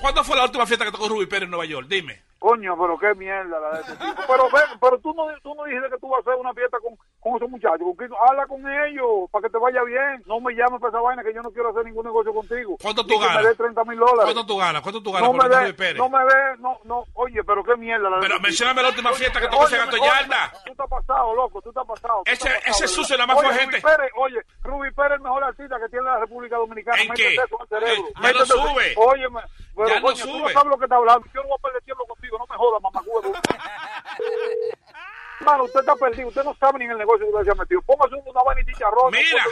¿Cuándo 0.00 0.24
fue 0.24 0.36
la 0.36 0.44
última 0.44 0.66
fiesta 0.66 0.84
que 0.84 0.92
tocó 0.92 1.08
Ruby 1.08 1.26
Pérez 1.26 1.44
en 1.44 1.50
Nueva 1.50 1.64
York? 1.66 1.86
Dime. 1.88 2.22
Coño, 2.38 2.76
pero 2.78 2.98
qué 2.98 3.14
mierda 3.14 3.58
la 3.58 3.70
de 3.78 3.80
ese 3.82 3.92
tipo. 3.96 4.22
Pero 4.26 4.48
pero 4.80 4.98
tú 4.98 5.14
no, 5.14 5.26
tú 5.42 5.54
no 5.54 5.64
dijiste 5.64 5.88
que 5.88 5.98
tú 5.98 6.08
vas 6.10 6.18
a 6.18 6.30
hacer 6.30 6.40
una 6.40 6.52
fiesta 6.52 6.76
con, 6.78 6.94
con 7.24 7.36
esos 7.36 7.48
muchachos. 7.50 7.80
Habla 8.28 8.46
con 8.46 8.60
ellos 8.68 9.28
para 9.32 9.42
que 9.44 9.50
te 9.50 9.58
vaya 9.58 9.82
bien. 9.82 10.22
No 10.26 10.38
me 10.40 10.52
llames 10.54 10.78
para 10.78 10.90
esa 10.90 11.00
vaina 11.00 11.24
que 11.24 11.32
yo 11.32 11.40
no 11.42 11.50
quiero 11.50 11.70
hacer 11.70 11.84
ningún 11.84 12.04
negocio 12.04 12.32
contigo. 12.34 12.76
¿Cuánto 12.80 13.04
tú 13.06 13.18
ganas? 13.18 13.42
me 13.42 13.48
dé 13.48 13.54
30 13.54 13.84
mil 13.84 13.98
dólares. 13.98 14.24
¿Cuánto 14.24 14.46
tú 14.46 14.56
ganas? 14.58 14.82
¿Cuánto 14.82 15.02
tú 15.02 15.10
ganas 15.10 15.32
No 15.32 15.36
por 15.38 15.48
me 15.48 15.72
Pérez? 15.72 15.96
no 15.96 16.08
me 16.10 16.18
dé, 16.18 16.56
no, 16.58 16.78
no, 16.84 17.04
oye, 17.14 17.42
pero 17.42 17.64
qué 17.64 17.74
mierda 17.76 18.10
la 18.10 18.16
de 18.16 18.22
Pero 18.28 18.38
tipo. 18.38 18.82
la 18.82 18.88
última 18.88 19.12
fiesta 19.14 19.40
que 19.40 19.46
Oye, 19.46 19.54
tocó 19.56 19.66
ese 19.66 19.78
gato 19.78 19.96
yarda. 19.96 20.52
Tú 20.64 20.70
estás 20.72 20.88
pasado, 20.88 21.34
loco, 21.34 21.62
tú 21.62 21.70
estás 21.70 21.86
pasado. 21.86 22.22
tú 22.24 22.30
Ese- 22.30 22.48
estás 22.48 22.68
ese 22.80 22.88
sucio 22.88 23.16
nada 23.16 23.26
más 23.28 23.38
oye, 23.38 23.48
fue 23.48 23.58
gente- 23.58 23.80
Pérez, 23.80 24.10
oye, 24.16 24.40
Ruby 24.62 24.90
Pérez 24.92 25.12
es 25.12 25.16
el 25.16 25.22
mejor 25.22 25.44
artista 25.44 25.76
que 25.80 25.88
tiene 25.88 26.04
la 26.04 26.18
República 26.18 26.56
Dominicana. 26.56 27.02
¿En 27.02 27.12
qué? 27.14 27.34
eso 27.34 27.58
cerebro. 27.68 28.04
Ya 28.22 28.32
no 28.32 28.44
sube. 28.46 28.94
Óyeme, 28.96 29.40
pero 29.74 29.88
Ya 29.88 29.94
no 29.96 30.02
coño, 30.02 30.24
tú 30.24 30.30
no 30.30 30.38
sube. 30.44 30.52
sabes 30.52 30.68
lo 30.68 30.76
que 30.78 30.84
está 30.84 30.96
hablando. 30.96 31.26
Yo 31.34 31.42
no 31.42 31.48
voy 31.48 31.56
a 31.58 31.62
perder 31.62 31.82
tiempo 31.84 32.04
contigo, 32.06 32.38
no 32.38 32.46
me 32.50 32.56
jodas, 32.56 32.82
mamacuevo. 32.82 33.32
Hermano, 35.40 35.64
usted 35.64 35.80
está 35.80 35.96
perdido, 35.96 36.28
usted 36.28 36.44
no 36.44 36.54
sabe 36.54 36.78
ni 36.78 36.84
en 36.84 36.92
el 36.92 36.98
negocio 36.98 37.26
que 37.26 37.32
usted 37.32 37.44
se 37.44 37.50
ha 37.50 37.54
metido. 37.54 37.82
Póngase 37.82 38.14
una 38.14 38.42
vaina 38.42 38.60
y 38.60 38.64
chicharrón. 38.66 39.12
Mira. 39.12 39.44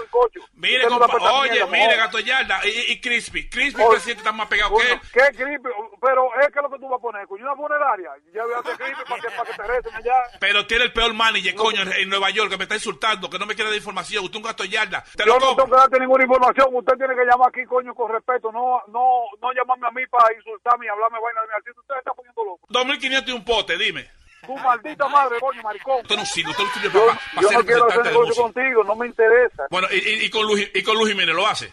Mire, 0.54 0.86
no 0.88 0.96
oye, 0.96 1.52
mierda, 1.52 1.66
mire, 1.66 1.96
gato 1.96 2.18
yarda 2.20 2.60
y, 2.64 2.92
y 2.92 3.00
Crispy. 3.00 3.48
Crispy, 3.48 3.82
Oye, 3.82 3.90
presidente, 3.90 4.20
está 4.20 4.32
más 4.32 4.46
pegado 4.46 4.76
que 4.76 4.92
él. 4.92 5.00
¿Qué 5.12 5.36
creepy? 5.36 5.68
Pero 6.00 6.28
es 6.40 6.48
que 6.48 6.60
lo 6.60 6.70
que 6.70 6.78
tú 6.78 6.88
vas 6.88 6.98
a 6.98 7.02
poner, 7.02 7.26
coño, 7.26 7.44
una 7.44 7.56
funeraria. 7.56 8.10
Ya 8.32 8.44
voy 8.44 8.54
a 8.54 8.58
hacer 8.58 8.76
creepy 8.76 9.02
para 9.08 9.20
que, 9.20 9.28
para 9.30 9.50
que 9.50 9.56
te 9.56 9.62
recen 9.62 9.94
allá. 9.94 10.14
Pero 10.38 10.66
tiene 10.66 10.84
el 10.84 10.92
peor 10.92 11.14
manager, 11.14 11.54
coño, 11.54 11.82
en, 11.82 11.92
en 11.92 12.08
Nueva 12.08 12.30
York, 12.30 12.50
que 12.50 12.56
me 12.56 12.64
está 12.64 12.74
insultando, 12.76 13.28
que 13.28 13.38
no 13.38 13.46
me 13.46 13.54
quiere 13.54 13.70
dar 13.70 13.76
información. 13.76 14.24
Usted 14.24 14.38
es 14.38 14.42
un 14.42 14.48
gato 14.48 14.64
yarda. 14.64 15.02
Te 15.16 15.24
Yo 15.24 15.34
lo 15.34 15.40
no 15.40 15.56
tengo 15.56 15.70
que 15.70 15.76
darte 15.76 16.00
ninguna 16.00 16.24
información. 16.24 16.68
Usted 16.72 16.94
tiene 16.96 17.14
que 17.14 17.24
llamar 17.24 17.48
aquí, 17.48 17.64
coño, 17.64 17.94
con 17.94 18.10
respeto. 18.10 18.52
No, 18.52 18.82
no, 18.88 19.24
no 19.40 19.52
llamarme 19.52 19.88
a 19.88 19.90
mí 19.90 20.06
para 20.06 20.32
insultarme 20.34 20.86
y 20.86 20.88
hablarme 20.88 21.18
vaina 21.20 21.40
de 21.42 21.46
mi 21.48 21.54
artista. 21.54 21.80
Usted 21.80 21.94
está 21.98 22.12
poniendo 22.14 22.44
loco. 22.44 22.68
2.500 22.68 23.28
y 23.28 23.32
un 23.32 23.44
pote, 23.44 23.76
dime. 23.76 24.21
Tu 24.46 24.56
maldita 24.56 25.08
madre, 25.08 25.38
coño, 25.40 25.62
maricón. 25.62 26.00
Usted 26.02 26.16
no 26.16 26.24
sirve, 26.26 26.50
usted 26.50 26.64
no 26.64 26.70
sirve 26.72 26.90
Yo, 26.92 27.06
para, 27.06 27.20
yo 27.42 27.50
no 27.52 27.64
quiero 27.64 27.88
hacer 27.88 28.04
negocio 28.04 28.42
contigo, 28.42 28.84
no 28.84 28.96
me 28.96 29.06
interesa. 29.06 29.66
Bueno, 29.70 29.88
y, 29.92 29.96
y- 29.96 30.24
y 30.24 30.30
con 30.30 30.46
Luis, 30.46 30.70
y 30.74 30.82
con 30.82 30.96
Luis 30.96 31.10
Jiménez 31.12 31.34
lo 31.34 31.46
hace. 31.46 31.72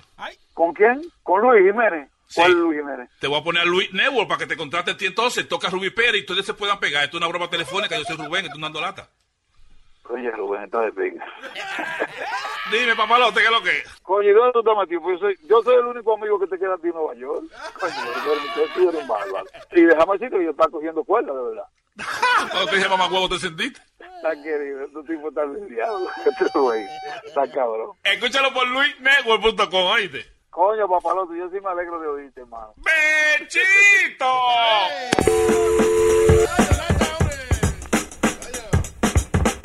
¿Con 0.53 0.73
quién? 0.73 1.01
¿Con 1.23 1.41
Luis 1.41 1.63
Jiménez? 1.65 2.09
¿Cuál 2.35 2.51
es 2.51 2.57
Luis 2.57 2.79
Jiménez? 2.79 3.09
Te 3.19 3.27
voy 3.27 3.39
a 3.39 3.43
poner 3.43 3.63
a 3.63 3.65
Luis 3.65 3.91
Network 3.91 4.27
para 4.27 4.37
que 4.39 4.45
te 4.47 4.55
contrate 4.55 4.91
a 4.91 4.97
ti 4.97 5.07
entonces. 5.07 5.47
Toca 5.47 5.69
Rubí 5.69 5.89
Pérez 5.89 6.17
y 6.17 6.19
ustedes 6.19 6.45
se 6.45 6.53
puedan 6.53 6.79
pegar. 6.79 7.03
Esto 7.05 7.17
es 7.17 7.21
una 7.21 7.27
broma 7.29 7.49
telefónica. 7.49 7.97
Yo 7.97 8.03
soy 8.03 8.17
Rubén, 8.17 8.45
estoy 8.45 8.61
dando 8.61 8.79
lata. 8.81 9.09
Coño, 10.03 10.31
Rubén, 10.31 10.63
está 10.63 10.81
de 10.81 10.91
pinga. 10.91 11.25
Dime, 12.71 12.95
papalote, 12.95 13.39
¿qué 13.39 13.45
es 13.45 13.51
lo 13.51 13.61
que 13.63 13.77
es? 13.77 13.83
Coño, 14.03 14.29
¿y 14.29 14.33
dónde 14.33 14.51
tú 14.53 14.59
estás 14.59 14.77
metido? 14.77 15.01
Pues 15.01 15.19
yo, 15.19 15.25
soy, 15.27 15.37
yo 15.47 15.63
soy 15.63 15.75
el 15.75 15.85
único 15.85 16.13
amigo 16.15 16.39
que 16.39 16.47
te 16.47 16.59
queda 16.59 16.75
a 16.75 16.77
ti 16.77 16.87
en 16.87 16.93
Nueva 16.93 17.15
York. 17.15 17.45
Coño, 17.79 17.93
tú 18.53 18.61
tú 18.75 18.89
eres 18.89 19.01
un 19.01 19.07
bárbaro. 19.07 19.45
Y 19.71 19.81
déjame 19.81 20.13
decirte 20.13 20.37
que 20.37 20.43
yo 20.45 20.51
estaba 20.51 20.69
cogiendo 20.69 21.03
cuerda, 21.03 21.33
de 21.33 21.41
verdad. 21.43 21.63
Cuando 22.49 22.69
te 22.69 22.75
dije 22.77 22.89
mamá 22.89 23.07
huevo, 23.07 23.29
¿te 23.29 23.39
sentiste? 23.39 23.81
Está 23.99 24.31
querido, 24.43 24.83
este 24.85 25.13
tipo 25.13 25.29
está 25.29 25.45
del 25.45 25.67
diablo. 25.69 26.09
Este 26.25 26.59
güey, 26.59 26.85
está 27.25 27.49
cabrón. 27.51 27.91
Escúchalo 28.03 28.53
por 28.53 28.67
luisnetwork.com, 28.67 29.85
oíste. 29.85 30.25
Coño, 30.49 30.87
papalote, 30.89 31.37
yo 31.37 31.49
sí 31.49 31.57
me 31.63 31.69
alegro 31.69 31.99
de 32.01 32.07
oírte, 32.07 32.41
hermano. 32.41 32.73
¡Bechito! 32.77 34.29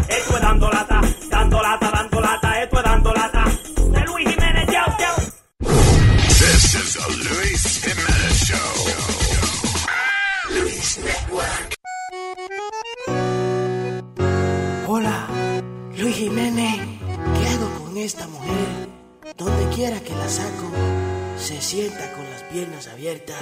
Esto 0.09 0.37
es 0.37 0.43
dando 0.43 0.69
lata, 0.71 1.01
dando 1.31 1.63
lata, 1.63 1.91
dando 1.91 2.21
lata, 2.21 2.63
esto 2.63 2.77
es 2.79 2.85
dando 2.85 3.13
lata. 3.13 3.45
De 3.91 4.01
Luis 4.07 4.29
Jiménez, 4.29 4.71
chao, 4.71 4.97
chao. 4.99 5.17
This 6.29 6.75
is 6.75 6.95
the 6.95 7.35
Luis 7.35 7.83
Jimenez 7.83 8.45
Show. 8.47 9.14
Esta 18.05 18.29
mujer? 18.29 18.89
Donde 19.39 19.75
quiera 19.75 19.99
que 20.01 20.15
la 20.15 20.29
saco, 20.29 20.69
se 21.39 21.61
sienta 21.61 22.13
con 22.13 22.25
las 22.31 22.43
piernas 22.45 22.87
abiertas. 22.89 23.37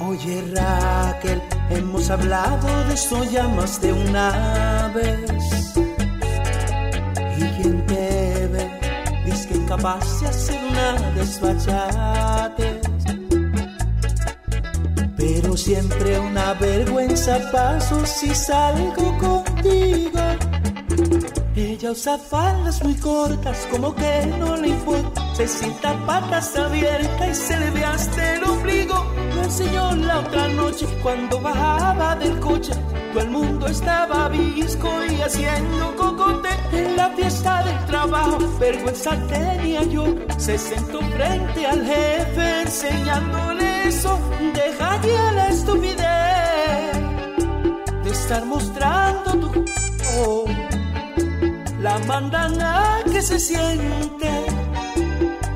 Oye 0.00 0.42
Raquel, 0.54 1.42
hemos 1.70 2.08
hablado 2.10 2.66
de 2.86 2.94
eso 2.94 3.22
ya 3.24 3.46
más 3.48 3.80
de 3.82 3.92
una 3.92 4.90
vez. 4.94 5.74
Y 7.36 7.44
quien 7.56 7.86
te 7.86 8.46
ve, 8.46 8.80
dice 9.26 9.48
que 9.48 9.54
incapaz 9.54 10.20
de 10.20 10.28
hacer 10.28 10.60
una 10.70 11.10
desfachate. 11.12 12.80
Pero 15.16 15.56
siempre 15.56 16.18
una 16.18 16.54
vergüenza 16.54 17.38
paso 17.52 18.04
si 18.06 18.34
salgo 18.34 19.18
contigo. 19.18 20.20
Ella 21.84 21.92
usa 21.92 22.16
faldas 22.16 22.82
muy 22.82 22.94
cortas, 22.94 23.68
como 23.70 23.94
que 23.94 24.26
no 24.38 24.56
le 24.56 24.68
importa. 24.68 25.34
Se 25.34 25.46
sienta 25.46 25.92
patas 26.06 26.56
abiertas 26.56 27.28
y 27.28 27.34
se 27.34 27.60
le 27.60 27.70
ve 27.72 27.84
hasta 27.84 28.36
el 28.36 28.44
ombligo. 28.44 29.04
Lo 29.34 29.42
enseñó 29.42 29.94
la 29.96 30.20
otra 30.20 30.48
noche 30.48 30.86
cuando 31.02 31.38
bajaba 31.42 32.16
del 32.16 32.40
coche. 32.40 32.72
Todo 33.12 33.22
el 33.22 33.28
mundo 33.28 33.66
estaba 33.66 34.30
visco 34.30 34.88
y 35.10 35.20
haciendo 35.20 35.94
cocote 35.94 36.48
en 36.72 36.96
la 36.96 37.10
fiesta 37.10 37.62
del 37.64 37.84
trabajo. 37.84 38.38
Vergüenza 38.58 39.10
tenía 39.26 39.82
yo. 39.82 40.06
Se 40.38 40.56
sentó 40.56 41.00
frente 41.00 41.66
al 41.66 41.84
jefe 41.84 42.62
enseñándole 42.62 43.88
eso. 43.88 44.18
Deja 44.54 45.02
ya 45.02 45.32
la 45.32 45.48
estupidez 45.48 45.98
de 48.04 48.10
estar 48.10 48.46
mostrando 48.46 49.32
tu. 49.32 49.64
Oh 50.16 50.43
la 51.84 51.98
mandan 51.98 52.58
a 52.62 53.02
que 53.12 53.20
se 53.20 53.38
siente 53.38 54.30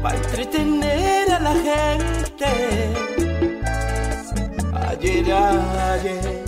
para 0.02 0.16
entretener 0.18 1.32
a 1.32 1.40
la 1.40 1.54
gente. 1.68 2.50
Ayer, 4.88 5.32
ayer, 5.32 6.44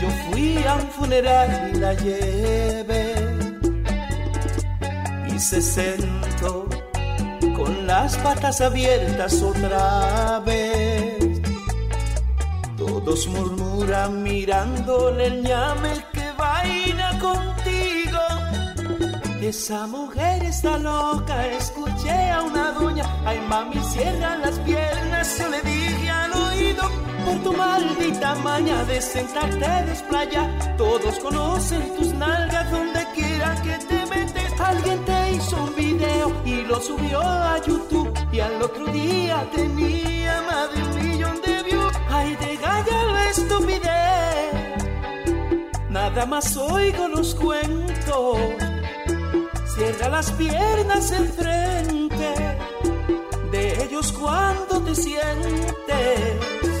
yo 0.00 0.08
fui 0.24 0.62
a 0.64 0.74
un 0.76 0.88
funeral 0.96 1.50
y 1.74 1.78
la 1.78 1.94
llevé 1.94 3.06
y 5.34 5.38
se 5.40 5.60
sentó 5.62 6.68
con 7.56 7.88
las 7.88 8.16
patas 8.18 8.60
abiertas 8.60 9.42
otra 9.42 10.40
vez. 10.46 11.42
Todos 12.76 13.26
murmuran 13.26 14.22
mirándole 14.22 15.26
el 15.26 15.42
ñame 15.42 15.92
que 16.12 16.26
vaina 16.38 17.18
contigo. 17.18 17.57
Esa 19.48 19.86
mujer 19.86 20.44
está 20.44 20.76
loca, 20.76 21.46
escuché 21.46 22.30
a 22.30 22.42
una 22.42 22.72
doña, 22.72 23.04
ay 23.24 23.40
mami 23.48 23.80
cierra 23.82 24.36
las 24.36 24.58
piernas, 24.58 25.38
yo 25.38 25.48
le 25.48 25.62
dije 25.62 26.10
al 26.10 26.32
oído, 26.34 26.82
por 27.24 27.42
tu 27.42 27.54
maldita 27.54 28.34
maña 28.44 28.84
de 28.84 29.00
sentarte 29.00 29.66
desplaya, 29.86 30.76
todos 30.76 31.18
conocen 31.20 31.96
tus 31.96 32.12
nalgas 32.12 32.70
donde 32.70 33.06
quiera 33.14 33.54
que 33.62 33.78
te 33.86 34.04
metes, 34.14 34.60
alguien 34.60 35.02
te 35.06 35.32
hizo 35.32 35.64
un 35.64 35.74
video 35.74 36.30
y 36.44 36.66
lo 36.66 36.78
subió 36.78 37.22
a 37.22 37.56
YouTube. 37.66 38.12
Y 38.30 38.40
al 38.40 38.60
otro 38.60 38.84
día 38.88 39.48
tenía 39.54 40.42
más 40.42 40.74
de 40.74 40.82
un 40.82 41.08
millón 41.08 41.40
de 41.40 41.62
views, 41.62 41.94
ay 42.10 42.36
de 42.36 42.56
galla 42.58 43.02
la 43.14 43.30
estupidez, 43.30 44.52
nada 45.88 46.26
más 46.26 46.54
oigo 46.54 47.08
los 47.08 47.34
cuentos. 47.34 48.36
Cierra 49.78 50.08
las 50.08 50.32
piernas 50.32 51.12
enfrente 51.12 52.34
de 53.52 53.84
ellos 53.84 54.10
cuando 54.10 54.82
te 54.82 54.92
sientes. 54.92 56.77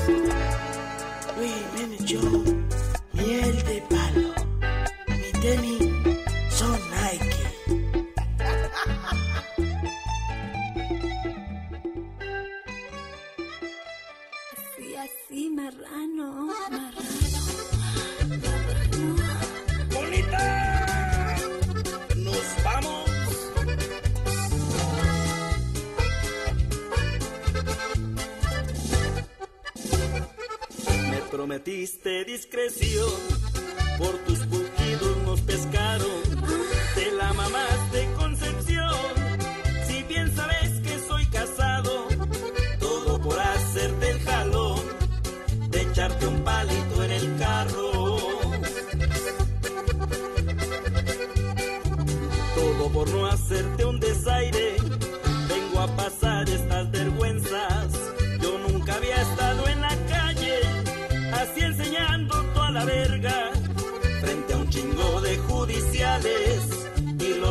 Discreción, 32.24 33.10
por 33.98 34.18
tus 34.24 34.38
pujidos 34.40 34.67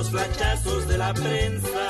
flachazos 0.09 0.87
de 0.87 0.97
la 0.97 1.13
prensa. 1.13 1.83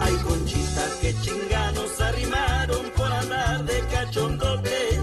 Ay, 0.00 0.14
conchita, 0.26 0.84
que 1.00 1.14
chinganos 1.22 2.00
arrimaron 2.00 2.90
por 2.96 3.12
andar 3.12 3.64
de 3.64 3.80
cachondotes. 3.92 5.00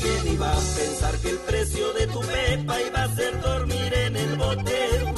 ¿Quién 0.00 0.34
iba 0.34 0.50
a 0.50 0.60
pensar 0.76 1.14
que 1.18 1.30
el 1.30 1.38
precio 1.38 1.92
de 1.94 2.06
tu 2.08 2.20
pepa 2.20 2.80
iba 2.80 3.02
a 3.02 3.14
ser 3.14 3.40
dormir 3.40 3.94
en 3.94 4.16
el 4.16 4.36
bote? 4.36 5.11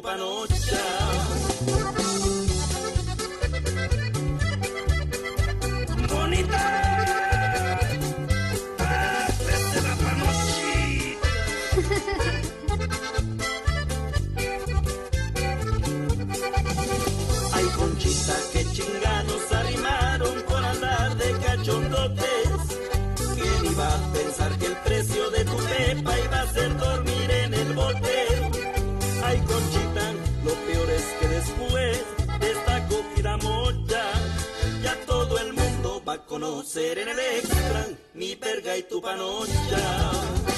Tu 0.00 0.06
panocha. 0.06 0.80
Y 38.80 38.82
tu 38.84 39.00
panocha. 39.00 40.49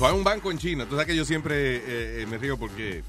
Hay 0.00 0.14
un 0.14 0.24
banco 0.24 0.50
en 0.50 0.58
China. 0.58 0.84
Tú 0.84 0.92
sabes 0.92 1.06
que 1.06 1.16
yo 1.16 1.24
siempre 1.24 1.76
eh, 1.76 2.22
eh, 2.22 2.26
me 2.26 2.38
río 2.38 2.58
porque. 2.58 3.02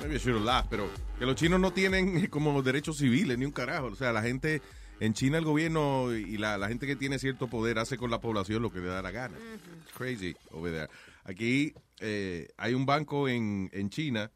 Maybe 0.00 0.16
I 0.16 0.18
should 0.18 0.44
laugh, 0.44 0.66
pero 0.68 0.88
que 1.18 1.24
los 1.24 1.34
chinos 1.34 1.60
no 1.60 1.72
tienen 1.72 2.18
eh, 2.18 2.28
como 2.28 2.62
derechos 2.62 2.98
civiles 2.98 3.38
ni 3.38 3.44
un 3.44 3.52
carajo. 3.52 3.86
O 3.86 3.94
sea, 3.94 4.12
la 4.12 4.22
gente. 4.22 4.62
En 5.00 5.12
China, 5.12 5.38
el 5.38 5.44
gobierno 5.44 6.14
y 6.14 6.38
la, 6.38 6.56
la 6.56 6.68
gente 6.68 6.86
que 6.86 6.94
tiene 6.94 7.18
cierto 7.18 7.48
poder 7.48 7.80
hace 7.80 7.96
con 7.98 8.12
la 8.12 8.20
población 8.20 8.62
lo 8.62 8.70
que 8.70 8.78
le 8.78 8.86
da 8.86 9.02
la 9.02 9.10
gana. 9.10 9.36
It's 9.82 9.92
crazy 9.92 10.36
over 10.52 10.72
there. 10.72 10.88
Aquí 11.24 11.74
eh, 11.98 12.48
hay 12.56 12.74
un 12.74 12.86
banco 12.86 13.28
en, 13.28 13.70
en 13.72 13.90
China. 13.90 14.30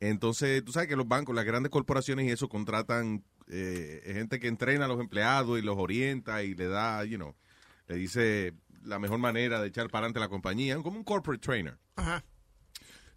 Entonces, 0.00 0.64
tú 0.64 0.72
sabes 0.72 0.88
que 0.88 0.96
los 0.96 1.06
bancos, 1.06 1.34
las 1.34 1.44
grandes 1.44 1.70
corporaciones 1.70 2.26
y 2.26 2.30
eso 2.30 2.48
contratan 2.48 3.24
eh, 3.48 4.00
gente 4.06 4.40
que 4.40 4.48
entrena 4.48 4.86
a 4.86 4.88
los 4.88 5.00
empleados 5.00 5.58
y 5.58 5.62
los 5.62 5.76
orienta 5.76 6.42
y 6.42 6.54
le 6.54 6.66
da, 6.66 7.04
you 7.04 7.18
know, 7.18 7.34
le 7.86 7.96
dice 7.96 8.54
la 8.84 8.98
mejor 8.98 9.18
manera 9.18 9.60
de 9.60 9.68
echar 9.68 9.88
para 9.88 10.06
adelante 10.06 10.20
la 10.20 10.28
compañía, 10.28 10.76
como 10.82 10.96
un 10.98 11.04
corporate 11.04 11.40
trainer. 11.44 11.78
Ajá. 11.96 12.24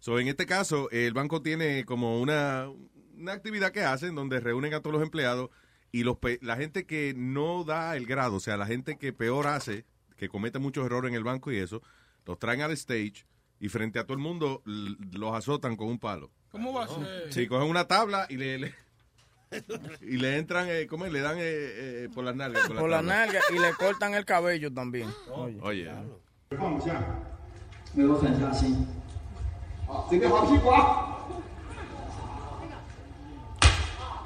So, 0.00 0.18
en 0.18 0.28
este 0.28 0.46
caso, 0.46 0.88
el 0.90 1.12
banco 1.12 1.42
tiene 1.42 1.84
como 1.84 2.20
una, 2.20 2.68
una 3.16 3.32
actividad 3.32 3.72
que 3.72 3.82
hacen 3.82 4.14
donde 4.14 4.40
reúnen 4.40 4.74
a 4.74 4.80
todos 4.80 4.94
los 4.94 5.02
empleados 5.02 5.50
y 5.90 6.04
los 6.04 6.18
pe- 6.18 6.38
la 6.42 6.56
gente 6.56 6.86
que 6.86 7.14
no 7.16 7.64
da 7.64 7.96
el 7.96 8.06
grado, 8.06 8.36
o 8.36 8.40
sea, 8.40 8.56
la 8.56 8.66
gente 8.66 8.96
que 8.98 9.12
peor 9.12 9.46
hace, 9.46 9.84
que 10.16 10.28
comete 10.28 10.58
muchos 10.58 10.86
errores 10.86 11.08
en 11.10 11.16
el 11.16 11.24
banco 11.24 11.50
y 11.50 11.56
eso, 11.56 11.82
los 12.26 12.38
traen 12.38 12.60
al 12.60 12.70
stage 12.72 13.26
y 13.60 13.68
frente 13.70 13.98
a 13.98 14.04
todo 14.04 14.14
el 14.14 14.22
mundo 14.22 14.62
los 14.64 15.34
azotan 15.34 15.76
con 15.76 15.88
un 15.88 15.98
palo. 15.98 16.30
¿Cómo 16.50 16.72
va 16.72 16.84
a 16.84 16.88
ser? 16.88 17.32
Sí, 17.32 17.46
cogen 17.48 17.68
una 17.68 17.86
tabla 17.88 18.26
y 18.28 18.36
le, 18.36 18.58
le- 18.58 18.74
y 20.02 20.16
le 20.16 20.38
entran, 20.38 20.66
eh, 20.68 20.86
¿cómo 20.86 21.06
es? 21.06 21.12
Le 21.12 21.20
dan 21.20 21.36
eh, 21.38 21.42
eh, 21.42 22.08
por 22.14 22.24
las 22.24 22.34
nalgas. 22.34 22.66
Por, 22.66 22.74
la, 22.74 22.80
por 22.80 22.90
la 22.90 23.02
nalga 23.02 23.40
y 23.50 23.58
le 23.58 23.72
cortan 23.74 24.14
el 24.14 24.24
cabello 24.24 24.72
también. 24.72 25.08
Oye. 25.30 25.58
Oye. 25.62 25.90
Me 27.94 28.04
lo 28.04 28.20
así. 28.50 28.76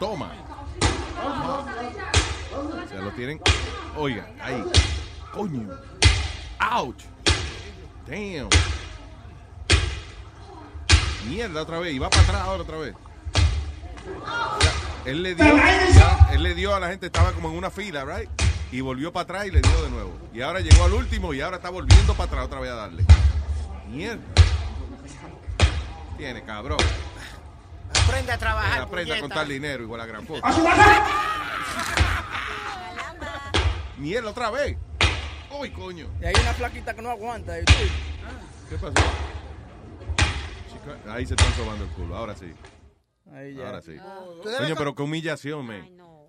Toma. 0.00 0.32
Se 2.88 2.96
lo 2.96 3.12
tienen. 3.12 3.40
Oiga, 3.96 4.28
ahí. 4.40 4.64
Coño. 5.32 5.68
Ouch. 6.72 7.04
Damn. 8.06 8.48
Mierda 11.28 11.62
otra 11.62 11.78
vez. 11.78 11.94
Y 11.94 11.98
va 11.98 12.10
para 12.10 12.22
atrás 12.22 12.40
ahora 12.42 12.62
otra 12.62 12.78
vez. 12.78 12.94
Él 15.04 15.22
le 15.22 15.34
dio. 15.34 15.44
ya, 15.94 16.28
él 16.32 16.42
le 16.42 16.54
dio 16.54 16.74
a 16.74 16.80
la 16.80 16.88
gente, 16.88 17.06
estaba 17.06 17.32
como 17.32 17.48
en 17.50 17.56
una 17.56 17.70
fila, 17.70 18.04
right? 18.04 18.28
Y 18.70 18.80
volvió 18.80 19.12
para 19.12 19.24
atrás 19.24 19.46
y 19.46 19.50
le 19.50 19.60
dio 19.60 19.82
de 19.82 19.90
nuevo. 19.90 20.12
Y 20.32 20.40
ahora 20.40 20.60
llegó 20.60 20.84
al 20.84 20.92
último 20.94 21.34
y 21.34 21.40
ahora 21.40 21.56
está 21.56 21.70
volviendo 21.70 22.14
para 22.14 22.28
atrás 22.28 22.44
otra 22.46 22.60
vez 22.60 22.70
a 22.70 22.74
darle. 22.76 23.04
Mierda. 23.88 24.22
Tiene, 26.16 26.42
cabrón. 26.44 26.78
Aprende 28.04 28.32
a 28.32 28.38
trabajar. 28.38 28.80
Aprende 28.82 29.12
a 29.12 29.16
puñeta. 29.16 29.20
contar 29.20 29.46
dinero 29.48 29.82
igual 29.82 30.00
a 30.00 30.06
gran 30.06 30.24
puta. 30.24 30.48
Mierda, 33.98 34.30
otra 34.30 34.50
vez. 34.50 34.76
Uy, 35.58 35.70
coño. 35.70 36.06
Y 36.20 36.24
hay 36.24 36.34
una 36.40 36.54
flaquita 36.54 36.94
que 36.94 37.02
no 37.02 37.10
aguanta. 37.10 37.58
y- 37.60 37.64
¿Qué 37.64 38.76
pasó? 38.80 38.94
Chica, 40.68 41.12
ahí 41.14 41.26
se 41.26 41.34
están 41.34 41.52
sobando 41.54 41.84
el 41.84 41.90
culo. 41.90 42.16
Ahora 42.16 42.34
sí. 42.34 42.52
Ahí 43.32 43.54
ya. 43.54 43.66
Ahora 43.66 43.82
sí. 43.82 43.96
Coño, 43.96 44.68
com- 44.68 44.76
pero 44.78 44.94
qué 44.94 45.02
humillación, 45.02 45.64
man. 45.66 45.88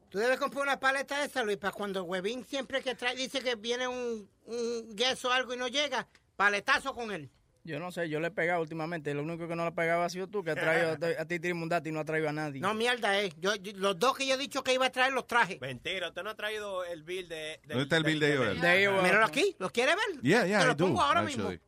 Tú 0.09 0.19
debes 0.19 0.37
comprar 0.39 0.63
una 0.63 0.79
paleta 0.79 1.19
de 1.19 1.25
esa, 1.25 1.43
Luis, 1.43 1.57
para 1.57 1.73
cuando 1.73 2.03
huevín 2.03 2.45
siempre 2.45 2.81
que 2.83 2.93
trae, 2.93 3.15
dice 3.15 3.41
que 3.41 3.55
viene 3.55 3.87
un, 3.87 4.29
un 4.45 4.95
gueso 4.95 5.29
o 5.29 5.31
algo 5.31 5.55
y 5.55 5.57
no 5.57 5.67
llega, 5.67 6.07
paletazo 6.35 6.93
con 6.93 7.11
él. 7.11 7.31
Yo 7.65 7.79
no 7.79 7.91
sé, 7.91 8.09
yo 8.09 8.19
le 8.19 8.27
he 8.27 8.31
pegado 8.31 8.61
últimamente. 8.61 9.13
Lo 9.13 9.23
único 9.23 9.47
que 9.47 9.55
no 9.55 9.63
le 9.63 9.69
he 9.69 9.73
pegado 9.73 10.03
ha 10.03 10.09
sido 10.09 10.27
tú, 10.27 10.43
que 10.43 10.51
has 10.51 10.57
traído 10.57 10.91
a 10.91 10.97
ti- 10.97 11.15
a 11.17 11.25
ti 11.25 11.39
Tirimundati 11.39 11.89
y 11.89 11.91
no 11.93 12.01
ha 12.01 12.05
traído 12.05 12.29
a 12.29 12.33
nadie. 12.33 12.59
No, 12.61 12.73
mierda, 12.75 13.19
eh. 13.21 13.33
Yo, 13.39 13.55
yo- 13.55 13.71
los 13.77 13.97
dos 13.97 14.15
que 14.17 14.27
yo 14.27 14.35
he 14.35 14.37
dicho 14.37 14.63
que 14.63 14.73
iba 14.73 14.85
a 14.85 14.91
traer, 14.91 15.13
los 15.13 15.25
traje. 15.25 15.57
Mentira, 15.61 16.09
usted 16.09 16.21
no 16.23 16.29
ha 16.31 16.35
traído 16.35 16.83
el 16.85 17.03
bill 17.03 17.27
de... 17.29 17.59
¿Dónde 17.65 17.83
está 17.83 17.97
el 17.97 18.03
bill 18.03 18.19
de 18.19 18.33
ellos? 18.33 18.55
Míralo 19.01 19.25
aquí, 19.25 19.55
¿lo 19.59 19.69
quiere 19.71 19.95
ver? 19.95 20.21
Yeah, 20.21 20.45
yeah, 20.45 20.59
Te 20.59 20.65
I 20.65 20.67
lo 20.67 20.75
do, 20.75 20.85
pongo 20.85 21.01
ahora 21.01 21.21
actually. 21.21 21.43
mismo. 21.47 21.63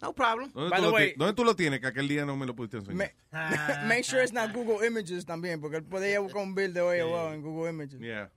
No 0.00 0.12
problem. 0.12 0.50
¿Dónde, 0.52 0.70
By 0.70 0.78
tú 0.80 0.84
the 0.86 0.90
lo 0.90 0.94
way- 0.96 1.14
dónde 1.16 1.34
tú 1.34 1.44
lo 1.44 1.56
tienes? 1.56 1.80
Que 1.80 1.86
aquel 1.86 2.08
día 2.08 2.24
no 2.24 2.36
me 2.36 2.46
lo 2.46 2.54
pudiste 2.54 2.78
enseñar. 2.78 2.96
Me- 2.96 3.14
Make 3.88 4.02
sure 4.04 4.22
it's 4.22 4.32
not 4.32 4.52
Google 4.52 4.86
Images 4.86 5.24
también, 5.24 5.60
porque 5.60 5.78
él 5.78 5.84
puede 5.84 6.10
ir 6.10 6.16
a 6.16 6.20
buscar 6.20 6.42
un 6.42 6.54
bill 6.54 6.72
de 6.72 6.80
hoy 6.80 6.98
en 7.00 7.42
Google 7.42 7.70
Images. 7.70 7.98
Yeah. 8.00 8.30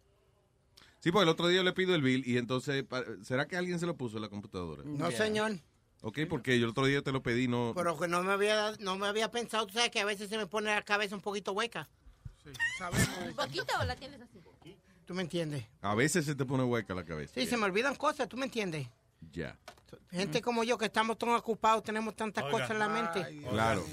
Sí, 0.99 1.12
porque 1.12 1.24
el 1.24 1.30
otro 1.30 1.48
día 1.48 1.57
yo 1.57 1.64
le 1.64 1.74
pido 1.74 1.94
el 1.94 2.02
bill 2.02 2.24
y 2.26 2.38
entonces, 2.38 2.84
¿será 3.24 3.48
que 3.48 3.56
alguien 3.57 3.80
se 3.80 3.86
lo 3.86 3.95
puso 3.95 4.18
en 4.18 4.24
la 4.24 4.30
computadora? 4.30 4.82
No, 4.86 5.12
señor. 5.12 5.60
Ok, 6.02 6.20
porque 6.30 6.57
yo 6.60 6.66
el 6.66 6.72
otro 6.72 6.86
día 6.86 7.02
te 7.02 7.12
lo 7.12 7.22
pedí, 7.24 7.48
no... 7.48 7.74
Pero 7.76 7.98
que 7.98 8.07
no 8.07 8.22
me 8.24 8.32
había, 8.32 8.74
no 8.80 8.95
me 8.98 9.07
había 9.07 9.32
pensado, 9.32 9.66
tú 9.68 9.74
sabes 9.74 9.90
que 9.91 9.99
a 9.99 10.06
veces 10.06 10.30
se 10.30 10.38
me 10.38 10.45
pone 10.48 10.70
la 10.74 10.82
cabeza 10.84 11.16
un 11.16 11.22
poquito 11.22 11.52
hueca. 11.53 11.88
¿Un 13.28 13.36
poquito 13.36 13.66
o 13.80 13.84
la 13.86 13.95
tienes 13.95 14.22
así? 14.22 14.40
¿Tú 15.06 15.14
me 15.14 15.22
entiendes? 15.22 15.64
A 15.82 15.94
veces 15.95 16.26
se 16.26 16.36
te 16.36 16.45
pone 16.45 16.64
hueca 16.64 16.94
la 16.95 17.06
cabeza. 17.06 17.34
Sí, 17.36 17.45
se 17.45 17.57
me 17.57 17.66
olvidan 17.66 17.95
cosas, 17.95 18.28
¿tú 18.28 18.38
me 18.38 18.45
entiendes? 18.45 18.88
Ya. 19.31 19.57
Gente 20.11 20.41
como 20.41 20.64
yo 20.64 20.77
que 20.77 20.85
estamos 20.85 21.18
tan 21.18 21.30
ocupados, 21.30 21.84
tenemos 21.84 22.15
tantas 22.15 22.43
Oiga. 22.45 22.52
cosas 22.52 22.72
en 22.72 22.80
la 22.80 22.89
mente. 22.89 23.41
Claro. 23.49 23.84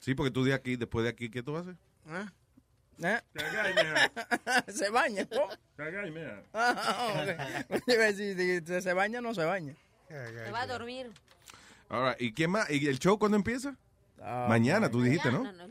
Sí, 0.00 0.14
porque 0.14 0.30
tú 0.30 0.44
de 0.44 0.54
aquí, 0.54 0.76
después 0.76 1.04
de 1.04 1.10
aquí, 1.10 1.30
¿qué 1.30 1.42
tú 1.42 1.56
haces? 1.56 1.76
¿Ah? 2.08 2.32
¿Eh? 3.02 3.20
se 4.72 4.88
baña, 4.90 5.26
¿no? 5.30 5.48
Ah, 6.54 7.14
ok. 7.70 7.82
Iba 7.88 8.04
a 8.04 8.12
decir, 8.12 8.62
si 8.66 8.80
se 8.80 8.92
baña 8.94 9.18
o 9.18 9.22
no 9.22 9.34
se 9.34 9.44
baña. 9.44 9.74
Se 10.08 10.50
va 10.50 10.62
a 10.62 10.66
dormir. 10.66 11.10
Right. 11.90 12.20
¿Y 12.20 12.32
quién 12.32 12.50
más? 12.50 12.70
¿Y 12.70 12.86
el 12.86 12.98
show 12.98 13.18
cuándo 13.18 13.36
empieza? 13.36 13.76
Ah, 14.20 14.46
Mañana, 14.48 14.90
tú 14.90 15.02
dijiste, 15.02 15.30
¿no? 15.30 15.52
No, 15.52 15.68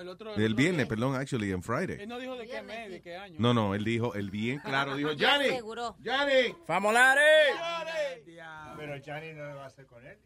el 0.00 0.08
otro. 0.08 0.34
El 0.34 0.54
viernes, 0.54 0.86
perdón, 0.86 1.14
actually, 1.14 1.50
en 1.52 1.62
Friday. 1.62 1.98
Él 2.00 2.08
no 2.08 2.18
dijo 2.18 2.36
de 2.36 2.46
qué 2.46 2.62
mes, 2.62 2.90
de 2.90 3.00
qué 3.00 3.16
año. 3.16 3.36
No, 3.38 3.54
no, 3.54 3.74
él 3.74 3.84
dijo, 3.84 4.14
el 4.14 4.30
bien 4.30 4.58
claro, 4.60 4.96
dijo, 4.96 5.10
Johnny, 5.18 5.48
Johnny. 6.04 6.54
¡Vamos, 6.66 6.92
Larry! 6.92 7.20
Pero 8.76 8.94
Johnny 9.04 9.32
no 9.32 9.46
lo 9.46 9.56
va 9.56 9.64
a 9.64 9.66
hacer 9.66 9.86
con 9.86 10.04
él. 10.06 10.18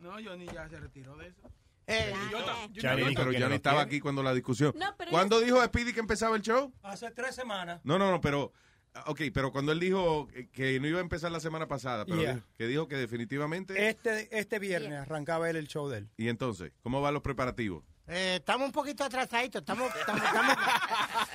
No, 0.00 0.12
Johnny 0.24 0.46
ya 0.46 0.68
se 0.68 0.78
retiró 0.80 1.16
de 1.16 1.28
eso. 1.28 1.40
Eh, 1.86 2.12
yo 2.30 2.38
ta- 2.44 2.66
yo 2.72 2.82
Johnny, 2.82 3.14
ta- 3.14 3.20
pero 3.24 3.38
Johnny 3.38 3.54
estaba 3.56 3.80
aquí 3.82 4.00
cuando 4.00 4.22
la 4.22 4.32
discusión. 4.32 4.72
No, 4.76 4.94
pero 4.96 5.10
¿Cuándo 5.10 5.40
dijo 5.40 5.62
Speedy 5.64 5.92
que 5.92 6.00
empezaba 6.00 6.36
el 6.36 6.42
show? 6.42 6.72
Hace 6.82 7.10
tres 7.10 7.34
semanas. 7.34 7.80
No, 7.84 7.98
no, 7.98 8.10
no, 8.10 8.20
pero, 8.20 8.52
ah, 8.94 9.04
ok, 9.08 9.22
pero 9.34 9.50
cuando 9.50 9.72
él 9.72 9.80
dijo 9.80 10.28
que 10.52 10.78
no 10.78 10.86
iba 10.86 10.98
a 10.98 11.02
empezar 11.02 11.32
la 11.32 11.40
semana 11.40 11.66
pasada, 11.66 12.04
pero 12.06 12.20
Yeah. 12.20 12.34
dijo- 12.34 12.46
que 12.56 12.66
dijo 12.68 12.88
que 12.88 12.96
definitivamente... 12.96 13.88
Este, 13.88 14.28
este 14.38 14.58
viernes 14.60 15.00
arrancaba 15.00 15.50
él 15.50 15.56
el 15.56 15.66
show 15.68 15.88
de 15.88 15.98
él. 15.98 16.08
Y 16.16 16.28
entonces, 16.28 16.72
¿cómo 16.82 17.00
van 17.02 17.12
los 17.14 17.22
preparativos? 17.22 17.84
Eh, 18.12 18.36
estamos 18.40 18.66
un 18.66 18.72
poquito 18.72 19.04
atrasaditos, 19.04 19.60
estamos, 19.62 19.94
estamos, 19.94 20.20
estamos, 20.24 20.56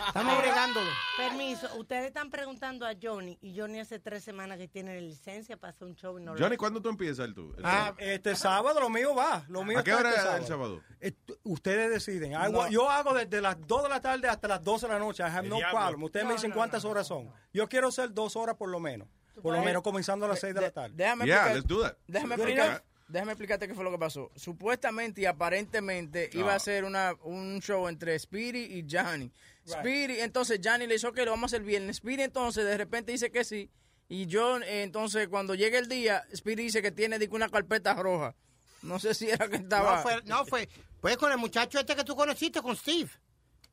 estamos 0.07 0.37
bregándolo. 0.39 0.89
Permiso, 1.15 1.69
ustedes 1.77 2.07
están 2.07 2.29
preguntando 2.29 2.85
a 2.85 2.91
Johnny 3.01 3.37
y 3.41 3.57
Johnny 3.57 3.79
hace 3.79 3.97
tres 3.99 4.25
semanas 4.25 4.57
que 4.57 4.67
tiene 4.67 4.99
licencia 4.99 5.55
para 5.55 5.71
hacer 5.71 5.87
un 5.87 5.95
show 5.95 6.19
y 6.19 6.21
no 6.23 6.33
lo 6.33 6.39
Johnny. 6.43 6.57
¿cuándo 6.57 6.81
tú 6.81 6.89
empiezas 6.89 7.27
el 7.27 7.33
tú? 7.33 7.53
el 7.57 7.63
Ah, 7.65 7.85
show? 7.87 7.95
este 7.99 8.35
sábado 8.35 8.81
lo 8.81 8.89
mío 8.89 9.15
va. 9.15 9.45
Lo 9.47 9.63
mío 9.63 9.79
¿A 9.79 9.83
qué 9.83 9.93
hora 9.93 10.09
este 10.09 10.21
es 10.27 10.35
el 10.35 10.45
sábado? 10.47 10.81
Eh, 10.99 11.13
ustedes 11.43 11.89
deciden. 11.91 12.35
Hago- 12.35 12.63
No. 12.65 12.69
Yo 12.69 12.89
hago 12.89 13.13
desde 13.13 13.39
las 13.39 13.55
2 13.65 13.83
de 13.83 13.89
la 13.89 14.01
tarde 14.01 14.27
hasta 14.27 14.47
las 14.49 14.61
12 14.61 14.87
de 14.87 14.93
la 14.93 14.99
noche. 14.99 15.23
I 15.23 15.27
have 15.27 15.47
no 15.47 15.59
problem. 15.71 16.03
Ustedes 16.03 16.25
me 16.25 16.31
No, 16.31 16.35
dicen 16.35 16.49
no, 16.49 16.57
cuántas 16.57 16.83
horas 16.83 17.07
son. 17.07 17.31
Yo 17.53 17.69
quiero 17.69 17.87
hacer 17.87 18.13
dos 18.13 18.35
horas 18.35 18.55
por 18.57 18.67
lo 18.67 18.81
menos. 18.81 19.07
Por 19.41 19.53
lo 19.53 19.61
menos 19.61 19.81
comenzando 19.81 20.25
a 20.25 20.29
las 20.29 20.39
6 20.41 20.53
de 20.53 20.59
la 20.61 20.71
tarde. 20.71 20.91
Déjame 20.93 21.25
Yeah, 21.25 21.35
explicar- 21.51 21.55
let's 21.55 21.67
do 21.67 21.81
that. 21.83 21.97
Déjame, 22.07 22.35
explicar-. 22.35 22.83
Déjame 23.07 23.31
explicarte 23.33 23.67
qué 23.67 23.73
fue 23.73 23.83
lo 23.83 23.91
que 23.91 23.97
pasó. 23.97 24.31
Supuestamente 24.35 25.21
y 25.21 25.25
aparentemente 25.25 26.29
iba 26.33 26.53
Ah. 26.53 26.55
a 26.55 26.59
ser 26.59 26.83
una, 26.85 27.13
un 27.23 27.59
show 27.61 27.87
entre 27.87 28.17
Speedy 28.19 28.79
y 28.79 28.85
Johnny. 28.89 29.31
Right. 29.65 29.77
Speedy, 29.79 30.19
entonces 30.19 30.59
Johnny 30.63 30.87
le 30.87 30.95
dijo 30.95 31.11
que 31.13 31.25
lo 31.25 31.31
vamos 31.31 31.51
a 31.53 31.55
hacer 31.57 31.65
bien. 31.65 31.93
Speedy 31.93 32.23
entonces 32.23 32.65
de 32.65 32.77
repente 32.77 33.11
dice 33.11 33.31
que 33.31 33.43
sí. 33.43 33.69
Y 34.07 34.27
yo, 34.27 34.59
eh, 34.59 34.83
entonces, 34.83 35.27
cuando 35.29 35.55
llegue 35.55 35.79
el 35.79 35.87
día, 35.89 36.23
Speedy 36.35 36.63
dice 36.63 36.81
que 36.83 36.91
tiene 36.91 37.17
una 37.31 37.49
carpeta 37.49 37.95
roja. 37.95 38.35
No 38.83 38.99
sé 38.99 39.15
si 39.15 39.29
era 39.31 39.47
que 39.47 39.55
estaba... 39.55 39.95
No 39.97 40.01
fue, 40.03 40.21
no 40.25 40.45
fue, 40.45 40.69
fue 41.01 41.17
con 41.17 41.31
el 41.31 41.39
muchacho 41.39 41.79
este 41.79 41.95
que 41.95 42.03
tú 42.03 42.15
conociste, 42.15 42.61
con 42.61 42.75
Steve. 42.75 43.09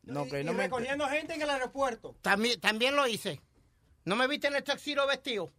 No, 0.04 0.26
que 0.26 0.40
y 0.40 0.44
no 0.44 0.54
me... 0.54 0.64
recogiendo 0.64 1.06
gente 1.08 1.34
en 1.34 1.42
el 1.42 1.50
aeropuerto. 1.50 2.16
También, 2.22 2.58
también 2.60 2.96
lo 2.96 3.06
hice. 3.06 3.42
¿No 4.06 4.16
me 4.16 4.26
viste 4.26 4.46
en 4.48 4.56
el 4.56 4.64
tuxedo 4.64 5.06
vestido? 5.06 5.52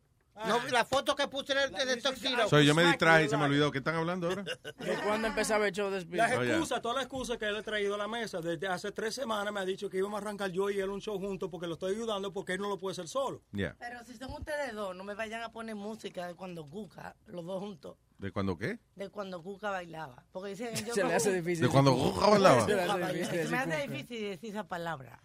No, 0.48 0.60
la 0.72 0.84
foto 0.84 1.16
que 1.16 1.28
puse 1.28 1.54
en 1.54 1.60
el, 1.60 1.90
el 1.90 2.02
tuxedo. 2.02 2.50
Soy 2.50 2.66
yo 2.66 2.74
me 2.74 2.84
distraje 2.84 3.26
y 3.26 3.30
se 3.30 3.38
me 3.38 3.46
olvidó. 3.46 3.72
¿Qué 3.72 3.78
están 3.78 3.96
hablando 3.96 4.30
ahora? 4.30 4.44
¿De 4.80 4.96
cuándo 5.06 5.28
empezaba 5.28 5.68
el 5.68 5.74
show 5.74 5.92
de 5.92 6.02
Speedy? 6.02 6.18
Las 6.18 6.32
Oh, 6.38 6.44
yeah. 6.44 6.52
excusas, 6.54 6.82
todas 6.82 6.96
las 6.96 7.06
excusas 7.06 7.38
que 7.38 7.46
él 7.46 7.56
ha 7.56 7.62
traído 7.64 7.96
a 7.96 7.98
la 8.00 8.08
mesa 8.08 8.42
desde 8.42 8.68
hace 8.68 8.92
tres 8.92 9.14
semanas 9.14 9.54
me 9.54 9.60
ha 9.60 9.66
dicho 9.66 9.90
que 9.90 9.98
íbamos 10.00 10.18
a 10.20 10.22
arrancar 10.24 10.50
yo 10.52 10.70
y 10.72 10.80
él 10.80 10.90
un 10.90 11.00
show 11.02 11.20
juntos 11.20 11.50
porque 11.52 11.68
lo 11.68 11.74
estoy 11.74 11.94
ayudando 11.96 12.34
porque 12.34 12.54
él 12.54 12.62
no 12.62 12.70
lo 12.70 12.78
puede 12.80 12.94
hacer 12.94 13.08
solo. 13.08 13.44
Yeah. 13.52 13.76
Pero 13.80 14.04
si 14.06 14.16
son 14.18 14.32
ustedes 14.34 14.74
dos, 14.74 14.96
no 14.96 15.04
me 15.04 15.14
vayan 15.14 15.44
a 15.44 15.52
poner 15.52 15.76
música 15.76 16.26
de 16.28 16.36
cuando 16.36 16.66
Cuca, 16.68 17.16
los 17.28 17.46
dos 17.46 17.60
juntos, 17.60 17.98
¿De 18.18 18.32
cuándo 18.32 18.58
qué? 18.58 18.80
de 18.96 19.10
cuando 19.10 19.44
Cuca 19.44 19.70
bailaba. 19.70 20.26
Porque 20.32 20.50
dicen, 20.50 20.74
yo 20.86 20.94
Se 20.96 21.04
le 21.04 21.14
hace 21.14 21.32
difícil 21.34 21.66
¿De 21.68 21.72
cuando 21.72 21.94
Cuca 21.96 22.28
bailaba? 22.28 22.66
Se 22.66 22.76
me 22.76 23.14
decir 23.14 23.56
hace 23.56 23.88
difícil 23.88 24.22
decir 24.30 24.50
esa 24.50 24.68
palabra. 24.68 25.22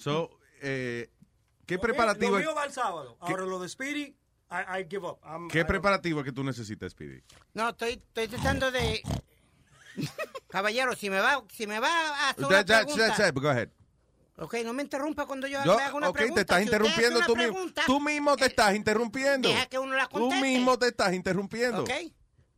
So, 0.00 0.30
eh, 0.62 1.10
¿qué 1.66 1.76
Lo 1.76 1.80
preparativo, 1.82 2.36
mío 2.38 2.54
va 2.54 2.64
el 2.64 2.72
sábado. 2.72 3.16
Ahora 3.20 3.44
lo 3.44 3.60
de 3.60 3.68
Speedy, 3.68 4.16
I, 4.50 4.80
I 4.80 4.86
give 4.88 5.06
up. 5.06 5.18
I'm- 5.24 5.48
qué 5.48 5.60
I- 5.60 5.64
preparativo 5.64 6.22
que 6.24 6.32
tú 6.32 6.42
necesitas, 6.42 6.92
Speedy? 6.92 7.22
No, 7.54 7.68
estoy, 7.70 7.92
estoy 7.92 8.28
tratando 8.28 8.70
de... 8.70 9.00
Caballero, 10.48 10.94
si 10.96 11.10
me 11.10 11.20
va, 11.20 11.44
si 11.52 11.66
me 11.66 11.78
va 11.78 11.88
a 11.88 12.30
hacer 12.30 12.44
una 12.46 12.64
pregunta... 12.64 13.06
that- 13.08 13.16
that- 13.16 13.34
go 13.40 13.48
ahead. 13.48 13.68
Ok, 14.36 14.54
no 14.64 14.72
me 14.72 14.82
interrumpa 14.82 15.26
cuando 15.26 15.46
yo, 15.46 15.62
Yo- 15.64 15.76
me 15.76 15.82
haga 15.82 15.94
una 15.94 16.08
ok, 16.08 16.14
pregunta. 16.16 16.34
te 16.36 16.40
estás 16.40 16.58
Si 16.58 16.64
interrumpiendo 16.64 17.20
tú 17.26 17.36
mismo. 17.36 17.58
Tú 17.86 18.00
mismo 18.00 18.36
te 18.36 18.46
estás 18.46 18.74
interrumpiendo. 18.74 19.48
Deja 19.48 19.66
que 19.66 19.78
uno 19.78 19.94
la 19.94 20.06
Tú 20.08 20.18
conteste. 20.18 20.46
mismo 20.46 20.78
te 20.78 20.88
estás 20.88 21.12
interrumpiendo. 21.12 21.82
Ok. 21.82 21.90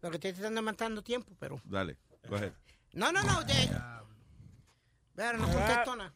Lo 0.00 0.10
que 0.10 0.16
estoy 0.16 0.32
tratando 0.32 0.60
de 0.60 0.64
matando 0.64 1.02
tiempo, 1.02 1.34
pero... 1.38 1.60
Dale, 1.64 1.98
go 2.28 2.36
ahead. 2.36 2.52
No, 2.92 3.10
no, 3.12 3.22
no. 3.22 3.42
De... 3.42 3.70
Pero 5.14 5.38
no 5.38 5.48
contesto 5.52 5.96
nada. 5.96 6.14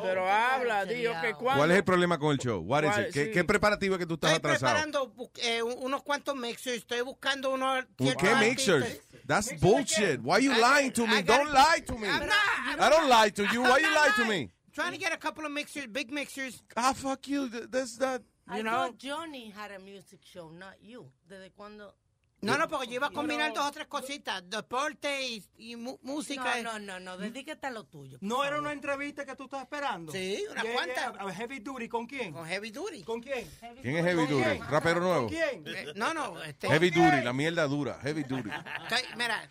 Pero 0.00 0.28
habla, 0.30 0.84
digo 0.84 1.12
que 1.20 1.32
cuando... 1.34 1.58
¿Cuál 1.60 1.70
es 1.72 1.76
el 1.78 1.84
problema 1.84 2.18
con 2.18 2.32
el 2.32 2.38
show? 2.38 2.60
What 2.62 2.84
is 2.84 2.90
¿Cuál- 2.90 3.06
it? 3.08 3.12
¿Qué, 3.14 3.24
sí. 3.26 3.30
qué 3.32 3.44
preparativo 3.44 3.94
es 3.94 3.98
que 3.98 4.06
tú 4.06 4.14
estás 4.14 4.32
Estoy 4.32 4.50
atrasado? 4.52 4.72
preparando 4.88 5.14
bu- 5.14 5.30
eh, 5.42 5.62
un- 5.62 5.76
unos 5.84 6.02
cuantos 6.02 6.34
mixers. 6.36 6.78
Estoy 6.78 7.00
buscando 7.02 7.50
unos... 7.50 7.84
¿Un 7.98 8.06
ciertos 8.06 8.28
¿Qué 8.28 8.34
mixers? 8.36 9.00
That's 9.26 9.52
bullshit. 9.60 10.20
Why 10.22 10.40
you 10.40 10.52
lying 10.52 10.92
to 10.92 11.06
me? 11.06 11.18
I 11.18 11.22
Don't 11.22 11.50
lie 11.52 11.80
to 11.86 11.96
me. 11.96 12.08
I'm 12.08 12.26
not. 12.26 12.80
I 12.80 12.88
don't 12.90 13.08
lie 13.08 13.30
to 13.30 13.44
you. 13.52 13.62
Why 13.62 13.78
you 13.78 13.92
lie 13.94 14.10
to 14.16 14.24
me? 14.24 14.50
Trying 14.74 14.92
to 14.92 14.98
get 14.98 15.12
a 15.12 15.18
couple 15.18 15.44
of 15.44 15.52
mixers, 15.52 15.86
big 15.86 16.10
mixers. 16.10 16.62
Ah, 16.76 16.92
fuck 16.94 17.28
you. 17.28 17.48
Th- 17.48 17.64
That's 17.70 17.98
not... 18.00 18.22
I 18.48 18.56
You 18.58 18.62
know? 18.64 18.70
thought 18.70 18.98
Johnny 18.98 19.50
had 19.50 19.70
a 19.70 19.78
music 19.78 20.20
show, 20.24 20.50
not 20.50 20.74
you. 20.82 21.06
¿Desde 21.28 21.50
cuándo? 21.52 21.94
No, 22.42 22.58
no, 22.58 22.66
porque 22.66 22.88
yo 22.88 22.94
iba 22.94 23.06
a 23.06 23.10
combinar 23.10 23.54
dos 23.54 23.64
o 23.66 23.70
tres 23.70 23.86
cositas, 23.86 24.42
deporte 24.50 25.22
y, 25.28 25.44
y 25.58 25.76
mu- 25.76 25.98
música. 26.02 26.60
No, 26.60 26.72
no, 26.72 26.78
no, 26.80 26.98
no, 27.00 27.16
dedícate 27.16 27.68
a 27.68 27.70
lo 27.70 27.84
tuyo. 27.84 28.18
¿No 28.20 28.44
era 28.44 28.58
una 28.58 28.72
entrevista 28.72 29.24
que 29.24 29.36
tú 29.36 29.44
estás 29.44 29.62
esperando? 29.62 30.10
Sí, 30.10 30.44
una 30.50 30.62
Yeah, 30.62 30.74
cuanta. 30.74 31.12
yeah, 31.12 31.22
a 31.28 31.32
Heavy 31.34 31.60
Duty, 31.60 31.88
¿con 31.88 32.04
quién? 32.06 32.32
Con 32.32 32.44
Heavy 32.44 32.70
Duty. 32.72 33.04
¿Con 33.04 33.20
quién? 33.20 33.48
¿Quién 33.80 33.96
es 33.96 34.04
Heavy 34.04 34.26
¿Con 34.26 34.30
Duty? 34.30 34.42
quién? 34.44 34.68
¿Rapero 34.68 35.00
nuevo? 35.00 35.20
¿Con 35.20 35.28
quién? 35.28 35.64
Eh, 35.68 35.92
No, 35.94 36.12
no, 36.12 36.42
este. 36.42 36.66
Heavy 36.66 36.90
Duty, 36.90 37.22
la 37.22 37.32
mierda 37.32 37.64
dura. 37.68 38.00
Heavy 38.02 38.24
Duty. 38.24 38.50
estoy- 38.50 39.16
mira, 39.16 39.48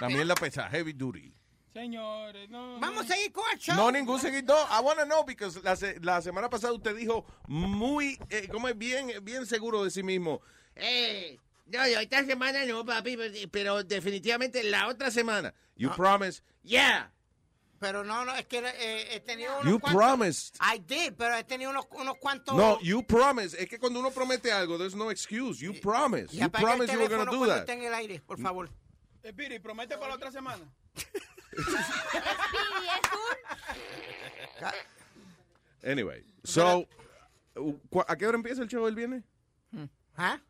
La 0.00 0.08
mierda 0.08 0.34
pesada. 0.34 0.68
Heavy 0.70 0.94
Duty. 0.94 1.32
Señores, 1.72 2.50
no. 2.50 2.78
vamos 2.80 3.04
a 3.08 3.14
seguir 3.14 3.32
con 3.32 3.44
el 3.52 3.58
show. 3.60 3.74
No, 3.76 3.90
ningún 3.92 4.18
seguidor. 4.20 4.66
I 4.68 4.82
wanna 4.84 5.04
know 5.04 5.24
because 5.24 5.60
la, 5.62 5.74
se- 5.76 5.98
la 6.00 6.20
semana 6.20 6.50
pasada 6.50 6.72
usted 6.74 6.94
dijo 6.96 7.24
muy, 7.46 8.18
eh, 8.28 8.48
¿cómo 8.50 8.68
es? 8.68 8.76
Bien, 8.76 9.10
bien 9.22 9.46
seguro 9.46 9.84
de 9.84 9.90
sí 9.92 10.02
mismo. 10.02 10.42
Eh, 10.74 11.38
no, 11.66 11.88
yo 11.88 12.00
esta 12.00 12.24
semana 12.24 12.64
no, 12.66 12.84
papi, 12.84 13.16
pero 13.50 13.82
definitivamente 13.84 14.62
la 14.64 14.88
otra 14.88 15.10
semana. 15.10 15.54
You 15.76 15.90
promise. 15.94 16.42
Yeah. 16.62 17.10
Pero 17.78 18.04
no, 18.04 18.24
no, 18.24 18.32
es 18.36 18.46
que 18.46 18.58
eh, 18.58 19.16
he 19.16 19.20
tenido 19.20 19.52
unos 19.58 19.66
You 19.72 19.80
cuantos. 19.80 20.00
promised. 20.00 20.54
I 20.60 20.78
did, 20.78 21.14
pero 21.18 21.34
he 21.36 21.42
tenido 21.42 21.70
unos, 21.70 21.86
unos 21.90 22.16
cuantos. 22.18 22.54
No, 22.54 22.78
you 22.80 23.02
promise. 23.04 23.56
Es 23.60 23.68
que 23.68 23.76
cuando 23.78 23.98
uno 23.98 24.10
promete 24.12 24.52
algo, 24.52 24.78
there's 24.78 24.94
no 24.94 25.10
excuse. 25.10 25.58
You 25.60 25.74
promise. 25.80 26.32
Y 26.32 26.38
You 26.38 26.44
apaga 26.46 26.58
el 26.60 26.64
promise 26.76 26.92
you 26.92 26.98
were 27.00 27.08
going 27.08 27.26
to 27.26 27.32
do 27.32 27.46
that. 27.46 27.60
esté 27.68 27.72
en 27.72 27.82
el 27.82 27.94
aire, 27.94 28.20
por 28.20 28.38
favor. 28.38 28.68
Espiri, 29.24 29.58
promete 29.58 29.96
para 29.96 30.10
la 30.10 30.14
otra 30.14 30.30
semana. 30.30 30.64
Anyway, 35.84 36.22
so, 36.44 36.86
¿cu- 37.90 38.04
¿a 38.06 38.16
qué 38.16 38.26
hora 38.26 38.36
empieza 38.36 38.62
el 38.62 38.68
show 38.68 38.86
el 38.86 38.94
viernes? 38.94 39.24
¿Ah? 40.16 40.40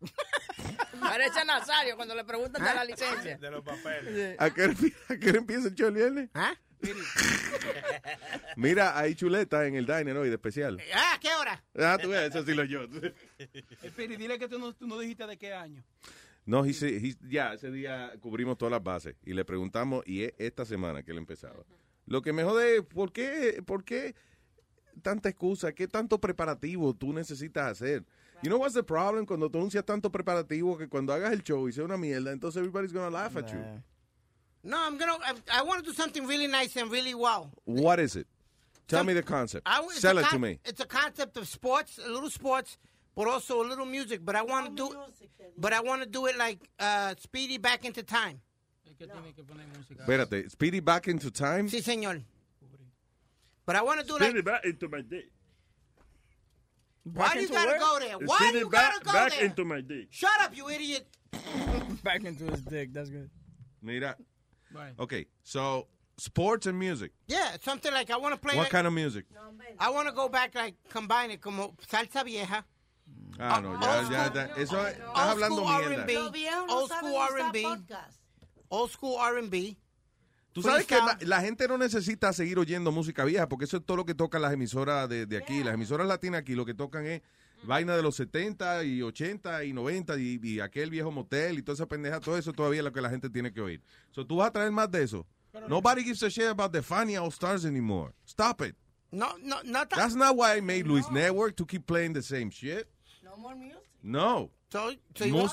Parece 1.00 1.40
a 1.40 1.44
Nazario 1.44 1.96
cuando 1.96 2.14
le 2.14 2.24
preguntan 2.24 2.62
de 2.64 2.74
la 2.74 2.84
licencia. 2.84 3.38
De 3.38 3.50
los 3.50 3.62
papeles. 3.64 4.36
¿A 4.38 4.50
qué, 4.50 4.64
a 5.08 5.16
qué 5.16 5.28
hora 5.30 5.38
empieza 5.38 5.68
el 5.68 5.74
show 5.74 5.88
el 5.88 5.94
viernes? 5.94 6.30
¿Ah? 6.34 6.54
Mira, 8.56 8.98
hay 8.98 9.14
chuleta 9.14 9.66
en 9.66 9.74
el 9.74 9.86
diner 9.86 10.16
hoy 10.16 10.28
de 10.28 10.34
especial. 10.34 10.80
¿Ah? 10.94 11.18
¿Qué 11.20 11.28
hora? 11.34 11.62
Ah, 11.78 11.98
tú 12.00 12.08
ves, 12.10 12.30
eso 12.30 12.44
sí 12.44 12.54
lo 12.54 12.64
yo. 12.64 12.82
Espiri, 13.82 14.16
dile 14.16 14.38
que 14.38 14.48
tú 14.48 14.58
no, 14.58 14.74
tú 14.74 14.86
no 14.86 14.98
dijiste 14.98 15.26
de 15.26 15.36
qué 15.36 15.52
año. 15.54 15.84
No, 16.46 16.64
he- 16.64 17.16
ya, 17.28 17.52
ese 17.54 17.70
día 17.70 18.12
cubrimos 18.20 18.56
todas 18.58 18.72
las 18.72 18.82
bases 18.82 19.14
y 19.24 19.34
le 19.34 19.44
preguntamos, 19.44 20.02
y 20.06 20.24
es 20.24 20.32
esta 20.38 20.64
semana 20.64 21.02
que 21.02 21.12
él 21.12 21.18
empezaba. 21.18 21.64
Lo 22.06 22.22
que 22.22 22.32
me 22.32 22.42
jode 22.44 22.76
es, 22.78 22.82
¿por 22.82 23.12
qué, 23.12 23.62
¿por 23.64 23.84
qué 23.84 24.14
tanta 25.02 25.28
excusa? 25.28 25.72
¿Qué 25.72 25.86
tanto 25.86 26.18
preparativo 26.20 26.94
tú 26.94 27.12
necesitas 27.12 27.70
hacer? 27.70 28.04
You 28.42 28.48
know 28.48 28.58
what's 28.58 28.74
the 28.74 28.82
problem? 28.82 29.26
Cuando 29.26 29.48
tú 29.50 29.58
anuncias 29.58 29.84
tanto 29.84 30.10
preparativo 30.10 30.78
que 30.78 30.88
cuando 30.88 31.12
hagas 31.12 31.32
el 31.32 31.42
show 31.42 31.68
y 31.68 31.72
sea 31.72 31.84
una 31.84 31.96
mierda, 31.96 32.32
entonces 32.32 32.56
everybody's 32.56 32.92
gonna 32.92 33.10
laugh 33.10 33.36
at 33.36 33.52
you. 33.52 33.62
No, 34.62 34.78
I'm 34.78 34.96
gonna. 34.98 35.18
I, 35.24 35.60
I 35.60 35.62
want 35.62 35.84
to 35.84 35.90
do 35.90 35.94
something 35.94 36.26
really 36.26 36.46
nice 36.46 36.76
and 36.76 36.90
really 36.90 37.14
well. 37.14 37.50
What 37.64 37.98
is 38.00 38.16
it? 38.16 38.26
Tell 38.88 39.04
me 39.04 39.12
the 39.14 39.22
concept. 39.22 39.66
I, 39.66 39.80
it's 39.84 40.00
Sell 40.00 40.18
a 40.18 40.22
it 40.22 40.28
to 40.30 40.38
me. 40.38 40.58
It's 40.64 40.80
a 40.80 40.86
concept 40.86 41.36
of 41.36 41.46
sports, 41.48 41.98
a 41.98 42.10
little 42.10 42.30
sports, 42.30 42.76
but 43.14 43.28
also 43.28 43.62
a 43.62 43.66
little 43.66 43.86
music. 43.86 44.24
But 44.24 44.36
I 44.36 44.42
want 44.42 44.66
to 44.66 44.74
do, 44.74 44.96
but 45.56 45.72
I 45.72 45.80
want 45.80 46.02
to 46.02 46.08
do 46.08 46.26
it 46.26 46.36
like 46.36 46.58
uh, 46.78 47.14
Speedy 47.18 47.58
back 47.58 47.84
into 47.84 48.02
time. 48.02 48.40
Es 48.86 48.96
que 48.96 49.06
tiene 49.06 49.32
que 49.34 49.44
poner 49.44 49.66
música. 49.68 50.02
Espérate, 50.02 50.50
Speedy 50.50 50.80
back 50.80 51.08
into 51.08 51.30
time? 51.30 51.68
Sí, 51.68 51.82
señor. 51.82 52.22
But 53.64 53.76
I 53.76 53.82
want 53.82 54.00
to 54.00 54.06
do 54.06 54.14
Spin 54.16 54.28
like. 54.28 54.36
it 54.36 54.44
back 54.44 54.64
into 54.64 54.88
my 54.88 55.02
dick. 55.02 55.30
Why 57.04 57.34
do 57.34 57.40
you 57.40 57.48
gotta 57.48 57.68
where? 57.68 57.78
go 57.78 57.98
there? 57.98 58.18
Why 58.18 58.36
Spin 58.38 58.52
do 58.52 58.58
you 58.58 58.68
back, 58.70 58.92
gotta 58.92 59.04
go 59.04 59.12
back 59.12 59.32
there? 59.32 59.44
into 59.44 59.64
my 59.64 59.80
dick. 59.80 60.08
Shut 60.10 60.30
up, 60.42 60.56
you 60.56 60.68
idiot. 60.68 61.06
Back 62.02 62.24
into 62.24 62.44
his 62.44 62.62
dick. 62.62 62.92
That's 62.92 63.10
good. 63.10 63.30
Mira. 63.82 64.16
Right. 64.74 64.92
Okay, 64.98 65.26
so 65.42 65.86
sports 66.18 66.66
and 66.66 66.78
music. 66.78 67.12
Yeah, 67.26 67.56
something 67.62 67.92
like 67.92 68.10
I 68.10 68.16
want 68.16 68.34
to 68.34 68.40
play. 68.40 68.56
What 68.56 68.64
like, 68.64 68.70
kind 68.70 68.86
of 68.86 68.92
music? 68.92 69.24
I 69.78 69.90
want 69.90 70.08
to 70.08 70.14
go 70.14 70.28
back 70.28 70.54
like 70.54 70.74
combine 70.88 71.30
it 71.30 71.40
como 71.40 71.74
salsa 71.86 72.24
vieja. 72.24 72.64
Ah, 73.38 73.60
no, 73.60 73.72
ya, 73.72 74.08
ya, 74.10 74.30
ya. 74.34 74.48
Eso 74.56 74.76
es- 74.84 74.96
estás 74.96 75.30
hablando 75.32 75.56
school 75.56 75.66
mierda. 75.66 75.98
R&B, 75.98 76.14
Los 76.14 76.30
viejos 76.32 76.66
no 76.68 76.78
old 76.78 76.90
school 76.90 77.16
R&B, 77.16 77.66
old 78.70 78.90
school 78.90 79.16
R&B. 79.16 79.76
Tú 80.52 80.62
sabes 80.62 80.84
que 80.86 80.96
la, 80.96 81.16
la 81.22 81.40
gente 81.42 81.68
no 81.68 81.78
necesita 81.78 82.32
seguir 82.32 82.58
oyendo 82.58 82.90
música 82.90 83.24
vieja, 83.24 83.48
porque 83.48 83.66
eso 83.66 83.76
es 83.76 83.84
todo 83.84 83.98
lo 83.98 84.04
que 84.04 84.14
tocan 84.14 84.42
las 84.42 84.52
emisoras 84.52 85.08
de, 85.08 85.26
de 85.26 85.36
aquí. 85.36 85.62
Las 85.62 85.74
emisoras 85.74 86.06
latinas 86.08 86.40
aquí 86.40 86.54
lo 86.54 86.66
que 86.66 86.74
tocan 86.74 87.06
es 87.06 87.22
vaina 87.62 87.94
de 87.96 88.02
los 88.02 88.16
70 88.16 88.84
y 88.84 89.02
80 89.02 89.64
y 89.64 89.72
90 89.72 90.18
y, 90.18 90.40
y 90.42 90.60
aquel 90.60 90.90
viejo 90.90 91.10
motel 91.12 91.58
y 91.58 91.62
toda 91.62 91.74
esa 91.74 91.86
pendeja, 91.86 92.18
todo 92.20 92.36
eso 92.36 92.52
todavía 92.52 92.80
es 92.80 92.84
lo 92.84 92.92
que 92.92 93.00
la 93.00 93.10
gente 93.10 93.30
tiene 93.30 93.52
que 93.52 93.60
oír. 93.60 93.82
So, 94.10 94.26
tú 94.26 94.36
vas 94.36 94.48
a 94.48 94.52
traer 94.52 94.72
más 94.72 94.90
de 94.90 95.02
eso. 95.04 95.26
Nobody 95.68 96.02
gives 96.02 96.22
a 96.22 96.28
shit 96.28 96.46
about 96.46 96.72
the 96.72 96.80
Funny 96.82 97.16
All 97.16 97.28
Stars 97.30 97.64
anymore. 97.64 98.12
Stop 98.26 98.62
it. 98.62 98.76
No, 99.12 99.36
no, 99.42 99.56
no. 99.64 99.84
ta- 99.86 99.96
That's 99.96 100.14
not 100.14 100.36
why 100.36 100.56
I 100.56 100.60
made 100.60 100.86
Luis 100.86 101.10
Network 101.10 101.56
to 101.56 101.66
keep 101.66 101.86
playing 101.86 102.12
the 102.12 102.22
same 102.22 102.50
shit. 102.50 102.88
No 103.24 103.36
more 103.36 103.54
music. 103.56 103.82
No. 104.02 104.50
So, 104.72 104.92
so 105.16 105.26
Mus- 105.26 105.52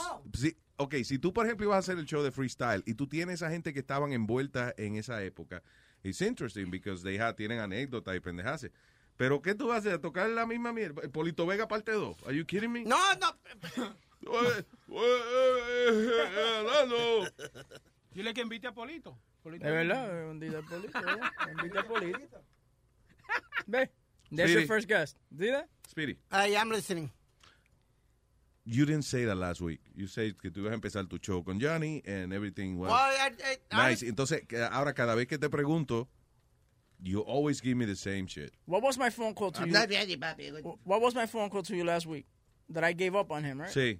ok, 0.77 0.95
si 1.03 1.19
tú, 1.19 1.33
por 1.33 1.45
ejemplo, 1.45 1.65
ibas 1.65 1.75
a 1.75 1.79
hacer 1.79 1.97
el 1.97 2.05
show 2.05 2.23
de 2.23 2.31
freestyle 2.31 2.83
y 2.85 2.93
tú 2.93 3.07
tienes 3.07 3.41
a 3.43 3.49
gente 3.49 3.73
que 3.73 3.79
estaban 3.79 4.13
envueltas 4.13 4.73
en 4.77 4.95
esa 4.95 5.21
época, 5.23 5.61
it's 6.03 6.21
interesting 6.21 6.69
because 6.71 7.03
they 7.03 7.17
have, 7.17 7.33
tienen 7.35 7.59
anécdotas 7.59 8.15
y 8.15 8.19
pendejadas. 8.19 8.69
Pero, 9.17 9.41
¿qué 9.41 9.55
tú 9.55 9.67
vas 9.67 9.77
a 9.77 9.89
hacer? 9.89 9.99
¿Tocar 9.99 10.29
la 10.29 10.45
misma 10.45 10.71
mierda? 10.71 11.01
Polito 11.09 11.47
Vega 11.47 11.67
parte 11.67 11.91
2. 11.91 12.23
Are 12.27 12.35
you 12.37 12.45
kidding 12.45 12.71
me? 12.71 12.83
No, 12.83 12.97
no. 13.15 13.35
Hablando. 16.59 17.27
Dile 18.13 18.33
que 18.33 18.41
invite 18.41 18.67
a 18.67 18.71
Polito. 18.73 19.17
Polito 19.41 19.65
Es 19.65 19.71
verdad, 19.71 20.33
día 20.35 20.61
político. 20.61 20.99
Un 21.63 21.69
día 21.69 21.83
político. 21.83 22.43
Ve. 23.65 23.91
That's 24.29 24.49
Speedy. 24.49 24.53
your 24.53 24.67
first 24.67 24.87
guest. 24.87 25.17
¿Sí 25.37 25.51
that? 25.51 25.67
Speedy, 25.89 26.17
I 26.31 26.55
am 26.55 26.69
listening. 26.69 27.09
You 28.69 28.85
didn't 28.85 29.05
say 29.05 29.23
that 29.25 29.35
last 29.37 29.61
week. 29.61 29.79
You 29.95 30.07
said 30.07 30.35
que 30.41 30.51
tú 30.51 30.59
ibas 30.59 30.73
a 30.73 30.75
empezar 30.75 31.09
tu 31.09 31.17
show 31.21 31.41
con 31.41 31.57
Johnny 31.59 32.03
and 32.05 32.33
everything 32.33 32.77
was 32.77 32.89
Well, 32.89 32.99
I, 32.99 33.31
I, 33.43 33.57
I 33.71 33.89
nice. 33.89 34.03
Entonces, 34.03 34.45
que 34.47 34.57
ahora 34.61 34.93
cada 34.93 35.15
vez 35.15 35.25
que 35.27 35.37
te 35.37 35.47
pregunto, 35.47 36.07
you 37.01 37.21
always 37.21 37.61
give 37.61 37.77
me 37.77 37.85
the 37.85 37.95
same 37.95 38.27
shit. 38.27 38.51
What 38.65 38.81
was 38.83 38.97
my 38.97 39.09
phone 39.09 39.33
call 39.33 39.51
to 39.51 39.61
I'm 39.61 39.67
you? 39.67 39.73
not 39.73 39.89
ready, 39.89 40.17
papi. 40.17 40.51
What 40.83 41.01
was 41.01 41.15
my 41.15 41.25
phone 41.27 41.49
call 41.49 41.63
to 41.63 41.75
you 41.75 41.85
last 41.85 42.05
week? 42.05 42.25
That 42.69 42.83
I 42.83 42.91
gave 42.91 43.15
up 43.15 43.31
on 43.31 43.43
him, 43.45 43.61
right? 43.61 43.69
Sí. 43.71 43.99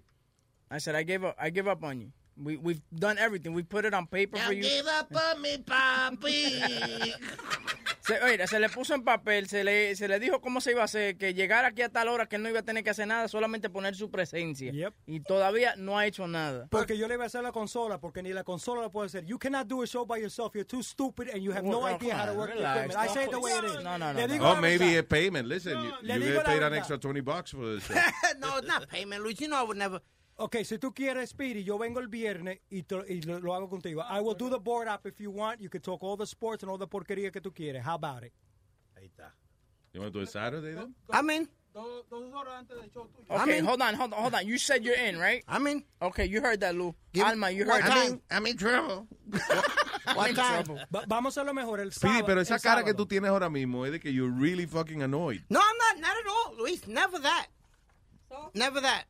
I 0.69 0.79
said 0.79 0.95
I 0.95 1.03
gave 1.03 1.23
up. 1.23 1.35
I 1.39 1.49
give 1.49 1.67
up 1.67 1.81
on 1.83 2.01
you. 2.01 2.11
We 2.35 2.57
we've 2.57 2.81
done 2.93 3.17
everything. 3.17 3.53
We 3.53 3.63
put 3.63 3.85
it 3.85 3.93
on 3.93 4.05
paper 4.07 4.37
for 4.37 4.43
Don't 4.47 4.57
you. 4.57 4.63
give 4.63 4.85
up 4.87 5.15
on 5.15 5.41
me, 5.41 5.57
papi. 5.57 7.13
Se, 8.07 8.23
oye, 8.23 8.47
se 8.47 8.59
le 8.59 8.69
puso 8.69 8.95
en 8.95 9.03
papel, 9.03 9.49
se 9.49 9.63
le, 9.65 9.93
se 9.95 10.07
le 10.07 10.17
dijo 10.19 10.39
cómo 10.39 10.61
se 10.61 10.71
iba 10.71 10.81
a 10.81 10.85
hacer, 10.85 11.17
que 11.17 11.33
llegara 11.33 11.67
aquí 11.67 11.81
a 11.81 11.89
tal 11.89 12.07
hora 12.07 12.25
que 12.27 12.37
no 12.37 12.47
iba 12.47 12.59
a 12.59 12.63
tener 12.63 12.81
que 12.83 12.89
hacer 12.89 13.05
nada, 13.05 13.27
solamente 13.27 13.69
poner 13.69 13.95
su 13.95 14.09
presencia. 14.09 14.71
Y 15.05 15.19
todavía 15.19 15.73
no 15.75 15.97
ha 15.97 16.05
hecho 16.05 16.25
nada. 16.27 16.67
Porque 16.71 16.97
yo 16.97 17.07
le 17.09 17.15
iba 17.15 17.25
a 17.25 17.27
hacer 17.27 17.43
la 17.43 17.51
consola, 17.51 17.99
porque 17.99 18.23
ni 18.23 18.31
la 18.31 18.45
consola 18.45 18.81
la 18.83 18.89
puede 18.89 19.07
hacer. 19.07 19.25
You 19.25 19.37
cannot 19.37 19.67
do 19.67 19.81
a 19.83 19.85
show 19.87 20.05
by 20.05 20.19
yourself. 20.21 20.53
You're 20.55 20.63
too 20.67 20.81
stupid 20.83 21.29
and 21.33 21.43
you 21.43 21.51
have 21.51 21.63
no 21.65 21.79
Well, 21.79 21.95
idea 21.95 22.15
how 22.17 22.25
to 22.25 22.33
work 22.33 22.51
on, 22.51 22.55
the 22.57 22.61
relax. 22.63 22.77
equipment. 22.95 23.09
I 23.09 23.13
say 23.13 23.23
it 23.25 23.31
the 23.31 23.39
way 23.39 23.51
it 23.51 23.63
is. 23.65 23.83
No, 23.83 23.97
no, 23.97 24.13
no, 24.13 24.25
no. 24.25 24.43
Oh, 24.51 24.55
maybe 24.61 24.95
a 24.97 25.03
payment. 25.03 25.47
Listen, 25.47 25.77
you, 25.83 26.13
you 26.13 26.19
get 26.33 26.45
paid 26.45 26.63
an 26.63 26.73
extra 26.73 26.97
20 26.97 27.19
bucks 27.21 27.51
for 27.51 27.75
this 27.75 27.83
show. 27.87 27.93
no, 28.39 28.57
it's 28.57 28.67
not 28.67 28.87
payment, 28.87 29.21
Luis. 29.21 29.41
You 29.41 29.49
know 29.49 29.57
I 29.57 29.63
would 29.63 29.77
never. 29.77 29.99
Ok, 30.39 30.57
si 30.63 30.77
tú 30.77 30.93
quieres, 30.93 31.31
Speedy, 31.31 31.63
yo 31.63 31.77
vengo 31.79 31.99
el 31.99 32.07
viernes 32.07 32.59
y, 32.69 32.83
te- 32.83 33.03
y 33.11 33.21
lo, 33.23 33.39
lo 33.39 33.55
hago 33.55 33.67
contigo. 33.69 34.03
I 34.07 34.21
will 34.21 34.35
do 34.35 34.49
the 34.49 34.59
board 34.59 34.87
up 34.87 35.05
if 35.07 35.19
you 35.19 35.31
want. 35.31 35.59
You 35.59 35.69
can 35.69 35.81
talk 35.81 36.03
all 36.03 36.15
the 36.15 36.27
sports 36.27 36.61
and 36.63 36.69
all 36.71 36.77
the 36.77 36.85
porquería 36.87 37.31
que 37.31 37.41
tú 37.41 37.51
quieres. 37.51 37.83
How 37.83 37.95
about 37.95 38.23
it? 38.23 38.33
Ahí 38.95 39.05
está. 39.05 39.33
You 39.93 40.01
want 40.01 40.13
to 40.13 40.19
do 40.19 40.23
it 40.23 40.29
Saturday 40.29 40.75
then? 40.75 40.93
I'm 41.09 41.27
in. 41.31 41.49
Dos, 41.73 42.05
dos 42.09 42.31
horas 42.33 42.53
antes 42.59 42.75
del 42.77 42.89
show 42.91 43.07
tuyo. 43.07 43.41
Okay, 43.41 43.59
hold 43.61 43.81
on, 43.81 43.95
hold 43.95 44.13
on, 44.13 44.19
hold 44.21 44.35
on. 44.35 44.45
You 44.47 44.57
said 44.59 44.83
you're 44.83 44.95
in, 44.95 45.17
right? 45.19 45.43
I'm 45.47 45.65
in. 45.67 45.83
Okay, 46.01 46.25
you 46.25 46.39
heard 46.41 46.59
that, 46.61 46.75
Lou. 46.75 46.93
Give- 47.13 47.25
Alma, 47.25 47.49
you 47.49 47.65
what 47.65 47.81
heard 47.81 47.89
time? 47.91 48.21
that. 48.29 48.35
I'm 48.35 48.45
in 48.45 48.57
trouble. 48.57 49.07
What 50.13 50.35
time? 50.35 50.65
Va- 50.91 51.05
vamos 51.07 51.35
a 51.37 51.43
lo 51.43 51.53
mejor 51.53 51.79
el 51.79 51.91
Speedy, 51.91 52.13
sábado. 52.19 52.25
pero 52.27 52.41
esa 52.41 52.55
el 52.55 52.61
cara 52.61 52.83
que 52.83 52.91
sábado. 52.91 52.95
tú 53.03 53.07
tienes 53.07 53.29
ahora 53.29 53.49
mismo 53.49 53.85
es 53.85 53.91
de 53.91 53.99
que 53.99 54.11
you're 54.13 54.31
really 54.31 54.65
fucking 54.67 55.01
annoyed. 55.01 55.41
No, 55.49 55.59
I'm 55.59 55.77
not. 55.77 55.99
Not 56.01 56.15
at 56.17 56.27
all, 56.27 56.57
Luis. 56.57 56.87
Never 56.87 57.19
that. 57.21 57.47
Never 58.53 58.81
that. 58.81 59.05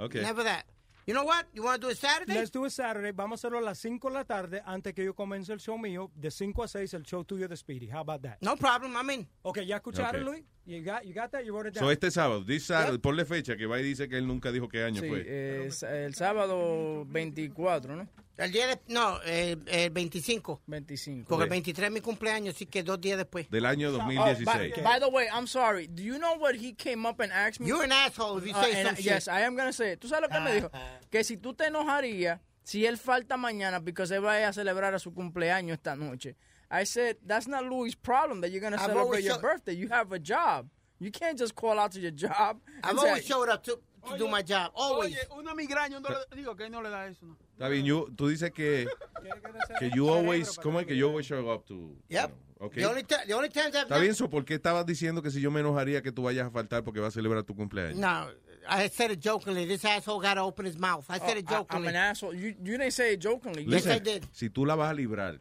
Okay. 0.00 0.22
Never 0.22 0.42
that. 0.44 0.64
You 1.06 1.14
know 1.14 1.24
what? 1.24 1.46
You 1.54 1.62
want 1.64 1.80
to 1.80 1.86
do 1.88 1.90
it 1.90 1.98
Saturday? 1.98 2.34
Let's 2.34 2.50
do 2.50 2.64
it 2.66 2.70
Saturday. 2.70 3.10
Vamos 3.12 3.42
a 3.42 3.48
hacerlo 3.48 3.58
a 3.58 3.62
las 3.62 3.78
5 3.78 4.08
de 4.10 4.14
la 4.14 4.24
tarde 4.24 4.62
antes 4.64 4.94
que 4.94 5.04
yo 5.04 5.14
comience 5.14 5.52
el 5.52 5.58
show 5.58 5.76
mío. 5.78 6.10
De 6.14 6.30
5 6.30 6.62
a 6.62 6.68
6 6.68 6.94
el 6.94 7.02
show 7.04 7.24
tuyo 7.24 7.48
de 7.48 7.56
Speedy. 7.56 7.88
How 7.88 8.00
about 8.00 8.22
that? 8.22 8.38
No 8.42 8.54
problem. 8.54 8.94
I'm 8.96 9.10
in. 9.10 9.26
Okay, 9.42 9.66
¿ya 9.66 9.76
escucharon, 9.76 10.22
Okay. 10.22 10.24
Luis? 10.24 10.44
You 10.70 10.84
got, 10.84 11.04
you 11.04 11.12
got 11.12 11.32
that? 11.32 11.44
You 11.44 11.52
wrote 11.52 11.66
it 11.68 11.74
down? 11.74 11.84
So 11.84 11.90
este 11.90 12.10
sábado, 12.12 12.44
this 12.46 12.64
Saturday, 12.66 12.98
ponle 12.98 13.24
fecha 13.24 13.56
que 13.56 13.66
va 13.66 13.80
y 13.80 13.82
dice 13.82 14.08
que 14.08 14.16
él 14.18 14.26
nunca 14.28 14.52
dijo 14.52 14.68
qué 14.68 14.84
año 14.84 15.00
Sí, 15.00 15.08
fue. 15.08 15.24
eh, 15.26 15.68
el 16.04 16.14
sábado 16.14 17.04
24, 17.06 17.96
¿no? 17.96 18.08
El 18.36 18.52
día 18.52 18.68
de, 18.68 18.80
no, 18.88 19.18
eh, 19.26 19.56
el 19.66 19.90
25. 19.90 20.62
25. 20.66 21.28
Porque 21.28 21.42
el 21.44 21.48
Sí. 21.48 21.50
23 21.50 21.86
es 21.88 21.92
mi 21.92 22.00
cumpleaños, 22.00 22.54
así 22.54 22.66
que 22.66 22.82
dos 22.82 23.00
días 23.00 23.18
después. 23.18 23.50
Del 23.50 23.66
año 23.66 23.88
Oh, 23.88 23.92
2016. 23.92 24.46
by, 24.46 24.82
by 24.82 25.00
the 25.00 25.08
way, 25.08 25.26
I'm 25.34 25.46
sorry. 25.46 25.88
Do 25.88 26.02
you 26.02 26.16
know 26.18 26.36
what 26.38 26.54
he 26.54 26.72
came 26.74 27.04
up 27.06 27.20
and 27.20 27.32
asked 27.32 27.60
me? 27.60 27.66
You're 27.68 27.84
an 27.84 27.92
asshole 27.92 28.38
if 28.38 28.46
you 28.46 28.54
Uh, 28.56 28.62
say 28.62 28.82
some 28.82 28.92
I- 28.92 28.96
shit. 28.96 29.04
Yes, 29.06 29.28
I 29.28 29.42
am 29.44 29.56
gonna 29.56 29.72
say 29.72 29.92
it. 29.94 30.00
¿Tú 30.00 30.08
sabes 30.08 30.22
lo 30.22 30.28
que 30.28 30.40
me 30.40 30.54
dijo? 30.54 30.70
Que 31.10 31.24
si 31.24 31.36
tú 31.36 31.52
te 31.52 31.66
enojarías 31.66 32.40
si 32.62 32.86
él 32.86 32.96
falta 32.96 33.36
mañana 33.36 33.80
porque 33.82 34.06
se 34.06 34.18
vaya 34.20 34.48
a 34.48 34.52
celebrar 34.52 34.94
a 34.94 34.98
su 35.00 35.12
cumpleaños 35.12 35.74
esta 35.78 35.96
noche. 35.96 36.36
I 36.70 36.84
said, 36.84 37.16
that's 37.26 37.46
not 37.48 37.64
Louis' 37.64 37.94
problem 37.94 38.40
that 38.42 38.50
you're 38.52 38.60
gonna 38.60 38.76
I've 38.76 38.86
celebrate 38.86 39.24
your 39.24 39.34
show- 39.34 39.40
birthday. 39.40 39.72
You 39.74 39.88
have 39.88 40.12
a 40.12 40.18
job. 40.18 40.68
You 41.00 41.10
can't 41.10 41.36
just 41.38 41.54
call 41.54 41.78
out 41.78 41.92
to 41.92 42.00
your 42.00 42.10
job. 42.12 42.60
I've 42.84 42.90
and 42.90 42.98
always 42.98 43.22
say- 43.22 43.28
showed 43.28 43.48
up 43.48 43.64
to, 43.64 43.78
to 44.10 44.18
do 44.18 44.28
my 44.28 44.42
job. 44.42 44.70
Always. 44.74 45.14
Oye, 45.16 45.38
una 45.38 45.54
migraña, 45.54 46.00
no 46.00 46.08
le- 46.08 46.36
digo 46.36 46.56
que 46.56 46.68
no 46.70 46.80
le 46.80 46.90
da 46.90 47.06
eso. 47.06 47.26
No. 47.26 47.36
Está 47.58 47.68
bien, 47.70 47.84
you- 47.84 48.08
tú 48.14 48.28
dices 48.28 48.52
que, 48.52 48.86
que 49.78 49.90
you 49.94 50.08
always, 50.08 50.58
¿cómo 50.58 50.78
es 50.80 50.86
que 50.86 50.94
you 50.96 51.08
always 51.08 51.26
show 51.26 51.48
up 51.50 51.66
to? 51.66 51.96
Yep. 52.08 52.32
Okay. 52.60 52.82
The 52.82 52.88
only, 52.90 53.02
the 53.26 53.32
only 53.34 53.48
times 53.48 53.74
I've 53.74 53.86
Está 53.88 53.98
bien, 53.98 54.14
so, 54.14 54.28
¿por 54.28 54.44
qué 54.44 54.54
estabas 54.54 54.84
diciendo 54.84 55.22
que 55.22 55.30
si 55.30 55.40
yo 55.40 55.50
me 55.50 55.60
enojaría 55.60 56.02
que 56.02 56.12
tú 56.12 56.22
vayas 56.24 56.46
a 56.46 56.50
faltar 56.50 56.84
porque 56.84 57.00
vas 57.00 57.16
a 57.16 57.20
celebrar 57.20 57.42
tu 57.44 57.54
cumpleaños? 57.54 57.96
No, 57.96 58.28
I 58.68 58.88
said 58.88 59.10
it 59.10 59.20
jokingly. 59.20 59.64
This 59.66 59.82
asshole 59.86 60.20
got 60.20 60.34
to 60.34 60.42
open 60.42 60.66
his 60.66 60.76
mouth. 60.78 61.06
I 61.08 61.18
said 61.18 61.38
it 61.38 61.46
Oh, 61.48 61.52
I- 61.54 61.56
jokingly. 61.58 61.88
I'm 61.88 61.94
an 61.94 61.96
asshole. 61.96 62.34
You, 62.34 62.48
you 62.62 62.76
didn't 62.76 62.90
say 62.92 63.14
it 63.14 63.20
jokingly. 63.20 63.64
Listen, 63.64 63.92
said- 63.92 64.04
did. 64.04 64.26
si 64.32 64.50
tú 64.50 64.66
la 64.66 64.76
vas 64.76 64.90
a 64.92 64.94
librar, 64.94 65.40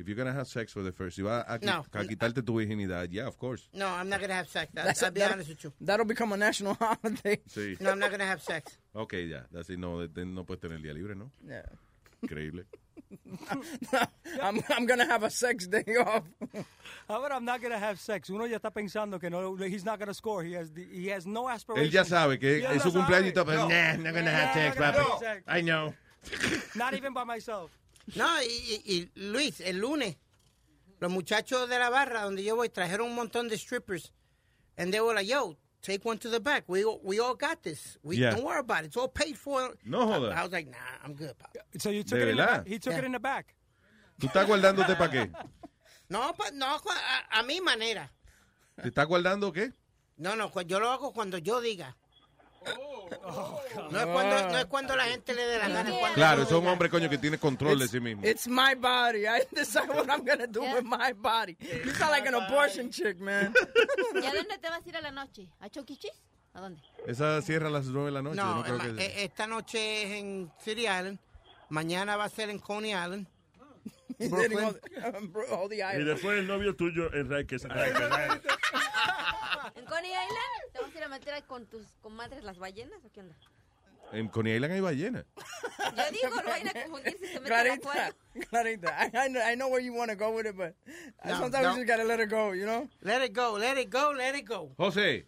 if 0.00 0.08
you're 0.08 0.16
gonna 0.16 0.32
have 0.32 0.48
sex 0.48 0.72
for 0.72 0.82
the 0.82 0.90
first, 0.92 1.16
si 1.16 1.22
vas 1.22 1.44
a, 1.46 1.58
No. 1.64 1.84
a 1.92 2.04
quitarte 2.04 2.42
tu 2.44 2.52
virginidad, 2.54 3.08
yeah, 3.12 3.26
of 3.26 3.36
course. 3.38 3.68
No, 3.74 3.86
I'm 3.86 4.08
not 4.08 4.18
going 4.20 4.30
to 4.30 4.34
have 4.36 4.48
sex. 4.48 4.70
I'll, 4.76 4.84
That's- 4.84 5.02
I'll 5.02 5.10
be 5.12 5.22
honest 5.22 5.48
with 5.50 5.62
you. 5.64 5.72
That'll 5.80 6.06
become 6.06 6.32
a 6.32 6.36
national 6.36 6.74
holiday. 6.80 7.38
Sí. 7.48 7.76
No, 7.80 7.90
I'm 7.90 7.98
not 7.98 8.10
going 8.10 8.20
to 8.20 8.26
have 8.26 8.42
sex. 8.42 8.78
Ok, 8.94 9.12
ya. 9.28 9.40
That's 9.52 9.70
it. 9.70 9.78
No, 9.78 10.00
de- 10.00 10.08
de- 10.08 10.24
no 10.24 10.44
puedes 10.44 10.60
tener 10.60 10.76
el 10.76 10.82
día 10.82 10.94
libre, 10.94 11.14
¿no? 11.14 11.30
Yeah. 11.46 11.62
Increíble. 12.22 12.64
I'm, 14.42 14.60
I'm 14.68 14.86
gonna 14.86 15.06
have 15.06 15.22
a 15.22 15.30
sex 15.30 15.66
day 15.66 15.84
off. 15.98 16.22
How 17.08 17.18
about 17.18 17.32
I'm 17.32 17.44
not 17.44 17.60
gonna 17.62 17.78
have 17.78 17.98
sex? 17.98 18.28
Uno 18.30 18.44
ya 18.44 18.58
está 18.58 18.70
pensando 18.70 19.18
que 19.20 19.30
no, 19.30 19.56
he's 19.56 19.84
not 19.84 19.98
gonna 19.98 20.14
score. 20.14 20.44
He 20.44 20.52
has, 20.52 20.70
the, 20.70 20.84
he 20.92 21.08
has 21.08 21.26
no 21.26 21.48
aspirations. 21.48 21.88
Él 21.88 21.92
ya 21.92 22.04
sabe 22.04 22.38
que 22.38 22.62
es 22.64 22.82
su 22.82 22.90
cumpleaños 22.92 23.24
y 23.26 23.28
está 23.32 23.44
pensando, 23.44 23.68
nah, 23.70 23.96
not 23.96 24.14
gonna 24.14 24.30
not 24.32 24.54
gonna 24.54 24.92
papi. 24.92 24.98
have 24.98 25.18
sex. 25.18 25.42
I 25.48 25.60
know. 25.62 25.94
Not 26.76 26.94
even 26.94 27.12
by 27.14 27.24
myself. 27.24 27.70
No, 28.16 28.42
y, 28.42 28.46
y- 28.46 28.82
y, 28.84 29.10
Luis, 29.14 29.60
el 29.60 29.78
lunes, 29.78 30.16
los 31.00 31.10
muchachos 31.10 31.68
de 31.68 31.78
la 31.78 31.90
barra 31.90 32.22
donde 32.24 32.42
yo 32.42 32.56
voy 32.56 32.68
trajeron 32.68 33.08
un 33.08 33.14
montón 33.14 33.48
de 33.48 33.56
strippers. 33.56 34.12
And 34.76 34.92
they 34.92 35.00
were 35.00 35.14
like, 35.14 35.26
yo, 35.28 35.56
take 35.82 36.04
one 36.04 36.18
to 36.18 36.30
the 36.30 36.40
back. 36.40 36.64
We, 36.68 36.84
we 37.02 37.20
all 37.20 37.34
got 37.34 37.62
this. 37.62 37.98
We 38.02 38.16
Yeah. 38.16 38.30
Don't 38.32 38.44
worry 38.44 38.60
about 38.60 38.84
it. 38.84 38.86
It's 38.86 38.96
all 38.96 39.08
paid 39.08 39.36
for. 39.36 39.74
No 39.84 40.06
joda. 40.06 40.32
I, 40.34 40.40
I 40.40 40.42
was 40.42 40.52
like, 40.52 40.68
nah, 40.70 40.76
I'm 41.04 41.14
good, 41.14 41.38
pop. 41.38 41.56
So 41.78 41.90
you 41.90 42.02
took 42.02 42.18
¿De 42.18 42.22
it 42.26 42.28
in 42.30 42.36
the 42.36 42.42
verdad? 42.42 42.58
back. 42.64 42.66
He 42.68 42.78
took 42.78 42.92
Yeah. 42.92 42.98
it 43.00 43.04
in 43.04 43.12
the 43.12 43.18
back. 43.20 43.54
¿Tú 44.18 44.26
estás 44.26 44.46
guardándote 44.46 44.96
para 44.96 45.10
qué? 45.10 45.30
No, 46.10 46.32
pa- 46.32 46.50
no 46.52 46.66
a, 46.66 47.38
a 47.38 47.42
mi 47.44 47.60
manera. 47.60 48.10
¿Te 48.82 48.88
estás 48.88 49.06
guardando 49.06 49.52
qué? 49.52 49.72
No, 50.16 50.34
no, 50.34 50.50
yo 50.62 50.80
lo 50.80 50.90
hago 50.90 51.12
cuando 51.12 51.38
yo 51.38 51.60
diga. 51.60 51.96
Oh, 53.22 53.60
no, 53.90 53.98
es 54.00 54.06
cuando, 54.06 54.50
no 54.50 54.58
es 54.58 54.64
cuando 54.66 54.96
la 54.96 55.04
gente 55.04 55.34
le 55.34 55.42
dé 55.46 55.58
la 55.58 55.68
gana. 55.68 55.90
es 55.90 55.98
cuando 55.98 56.14
Claro, 56.14 56.42
es 56.42 56.50
un 56.52 56.66
hombre, 56.66 56.88
coño, 56.90 57.08
que 57.08 57.18
tiene 57.18 57.38
control 57.38 57.78
de 57.78 57.88
sí 57.88 58.00
mismo. 58.00 58.24
It's 58.26 58.46
my 58.46 58.74
body. 58.76 59.26
I 59.26 59.42
decide 59.50 59.88
what 59.88 60.06
I'm 60.08 60.24
gonna 60.24 60.46
do 60.46 60.60
with 60.62 60.82
my 60.84 61.12
body. 61.14 61.56
You 61.60 61.92
sound 61.94 62.12
like 62.12 62.26
an 62.28 62.34
abortion 62.34 62.90
chick, 62.90 63.18
man. 63.18 63.54
¿Y 64.14 64.24
a 64.26 64.32
dónde 64.34 64.58
te 64.58 64.68
vas 64.68 64.84
a 64.84 64.88
ir 64.88 64.96
a 64.96 65.00
la 65.00 65.10
noche? 65.10 65.48
¿A 65.60 65.68
Choquichis? 65.68 66.12
¿A 66.54 66.60
dónde? 66.60 66.82
Esa 67.06 67.40
cierra 67.42 67.68
a 67.68 67.70
las 67.70 67.86
9 67.86 68.06
de 68.06 68.12
la 68.12 68.22
noche. 68.22 68.36
No, 68.36 68.56
No, 68.56 68.62
creo 68.62 68.78
que... 68.96 69.04
eh, 69.04 69.24
esta 69.24 69.46
noche 69.46 70.02
es 70.02 70.10
en 70.20 70.52
City 70.62 70.82
Island. 70.82 71.18
Mañana 71.68 72.16
va 72.16 72.24
a 72.24 72.28
ser 72.28 72.50
en 72.50 72.58
Coney 72.58 72.90
Island. 72.90 73.26
Y 74.18 74.28
después 76.04 76.38
el 76.38 76.46
novio 76.46 76.76
tuyo, 76.76 77.10
Enrique. 77.14 77.56
¿En 77.56 77.62
Coney 79.84 80.10
Island? 80.10 80.72
¿Te 80.72 80.80
vas 80.80 80.94
a 80.94 80.98
ir 80.98 81.04
a 81.04 81.08
meter 81.08 81.42
con 81.44 81.66
tus 81.66 81.86
comadres 82.02 82.42
las 82.44 82.58
ballenas 82.58 83.02
o 83.04 83.10
qué 83.12 83.20
onda? 83.20 83.34
En 84.12 84.28
Coney 84.28 84.54
Island 84.56 84.74
hay 84.74 84.80
ballena. 84.80 85.24
Yo 85.96 86.02
digo, 86.10 86.28
no 86.36 86.42
vayan 86.50 86.68
a 86.68 86.72
confundir 86.82 87.16
si 87.18 87.26
se 87.28 87.40
Clarita. 87.40 88.12
Clarita, 88.50 89.06
I, 89.06 89.10
I, 89.26 89.28
know, 89.28 89.40
I 89.40 89.54
know 89.54 89.68
where 89.68 89.80
you 89.80 89.94
want 89.94 90.10
to 90.10 90.16
go 90.16 90.30
with 90.34 90.46
it, 90.46 90.56
but 90.56 90.74
No, 91.24 91.38
sometimes 91.38 91.62
no. 91.64 91.70
you 91.70 91.76
just 91.76 91.86
gotta 91.88 92.04
let 92.04 92.20
it 92.20 92.28
go, 92.28 92.52
you 92.52 92.66
know? 92.66 92.88
Let 93.02 93.22
it 93.22 93.32
go, 93.32 93.52
let 93.56 93.78
it 93.78 93.88
go, 93.88 94.12
let 94.16 94.34
it 94.34 94.44
go. 94.44 94.70
José. 94.76 95.24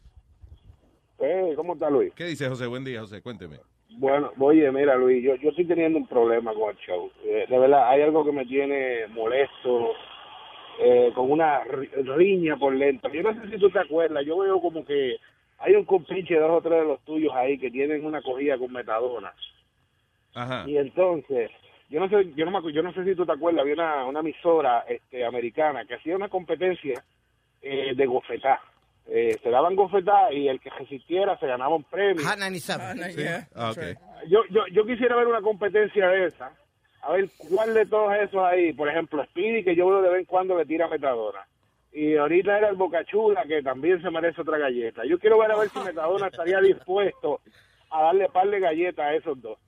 Hey, 1.18 1.54
¿cómo 1.56 1.74
está 1.74 1.88
Luis? 1.90 2.12
¿Qué 2.14 2.24
dice 2.26 2.46
José? 2.48 2.66
Buen 2.66 2.84
día, 2.84 3.00
José. 3.00 3.22
Cuénteme. 3.22 3.58
Bueno, 3.98 4.32
oye, 4.38 4.70
mira 4.72 4.96
Luis, 4.96 5.22
yo, 5.22 5.34
yo 5.36 5.50
estoy 5.50 5.64
teniendo 5.66 5.98
un 5.98 6.06
problema 6.06 6.52
con 6.54 6.70
el 6.70 6.76
show. 6.78 7.10
Eh, 7.24 7.46
de 7.48 7.58
verdad, 7.58 7.88
hay 7.88 8.02
algo 8.02 8.24
que 8.24 8.32
me 8.32 8.46
tiene 8.46 9.06
molesto, 9.08 9.94
eh, 10.80 11.12
con 11.14 11.30
una 11.30 11.62
ri- 11.64 11.90
riña 12.16 12.56
por 12.56 12.76
dentro. 12.76 13.12
Yo 13.12 13.22
no 13.22 13.34
sé 13.34 13.50
si 13.50 13.58
tú 13.58 13.70
te 13.70 13.78
acuerdas, 13.80 14.24
yo 14.24 14.38
veo 14.38 14.60
como 14.60 14.84
que 14.84 15.16
hay 15.58 15.74
un 15.74 15.84
compinche, 15.84 16.34
dos 16.36 16.50
o 16.50 16.60
tres 16.62 16.80
de 16.80 16.86
los 16.88 17.00
tuyos 17.04 17.32
ahí 17.34 17.58
que 17.58 17.70
tienen 17.70 18.04
una 18.04 18.22
cogida 18.22 18.58
con 18.58 18.72
metadona. 18.72 19.32
Ajá. 20.34 20.64
Y 20.66 20.76
entonces, 20.78 21.50
yo 21.88 22.00
no 22.00 22.08
sé, 22.08 22.32
yo 22.34 22.46
no, 22.46 22.60
me 22.60 22.72
yo 22.72 22.82
no 22.82 22.92
sé 22.92 23.04
si 23.04 23.14
tú 23.14 23.26
te 23.26 23.32
acuerdas, 23.32 23.62
había 23.62 23.74
una, 23.74 24.06
una 24.06 24.20
emisora 24.20 24.84
este, 24.88 25.24
americana 25.24 25.84
que 25.84 25.94
hacía 25.94 26.16
una 26.16 26.28
competencia 26.28 27.04
eh, 27.60 27.92
de 27.94 28.06
gofetá. 28.06 28.60
Eh, 29.06 29.36
se 29.42 29.50
daban 29.50 29.74
gofetá 29.76 30.32
y 30.32 30.48
el 30.48 30.60
que 30.60 30.70
resistiera 30.70 31.38
se 31.38 31.46
ganaba 31.46 31.74
un 31.74 31.84
premio. 31.84 32.24
Hot 32.24 32.38
97. 32.38 33.12
Sí. 33.12 33.22
Ah, 33.54 33.70
ok. 33.70 33.78
Yo, 34.28 34.40
yo, 34.50 34.66
yo 34.72 34.86
quisiera 34.86 35.16
ver 35.16 35.26
una 35.26 35.42
competencia 35.42 36.08
de 36.08 36.26
esa. 36.26 36.52
A 37.02 37.12
ver 37.12 37.28
cuál 37.50 37.74
de 37.74 37.84
todos 37.86 38.14
esos 38.14 38.42
ahí. 38.42 38.72
Por 38.72 38.88
ejemplo, 38.88 39.24
Speedy, 39.24 39.64
que 39.64 39.74
yo 39.74 39.88
veo 39.88 40.02
de 40.02 40.08
vez 40.10 40.20
en 40.20 40.26
cuando 40.26 40.56
le 40.56 40.64
tira 40.64 40.88
metadona. 40.88 41.40
Y 41.92 42.16
ahorita 42.16 42.56
era 42.56 42.68
el 42.70 42.76
Bocachula, 42.76 43.44
que 43.44 43.62
también 43.62 44.00
se 44.00 44.10
merece 44.10 44.40
otra 44.40 44.56
galleta. 44.56 45.02
Yo 45.04 45.18
quiero 45.18 45.38
ver 45.38 45.50
a 45.52 45.58
ver 45.58 45.68
si 45.68 45.78
Metadona 45.80 46.28
estaría 46.28 46.58
dispuesto 46.60 47.40
a 47.90 48.04
darle 48.04 48.28
par 48.28 48.48
de 48.48 48.60
galletas 48.60 49.04
a 49.04 49.14
esos 49.14 49.40
dos. 49.42 49.58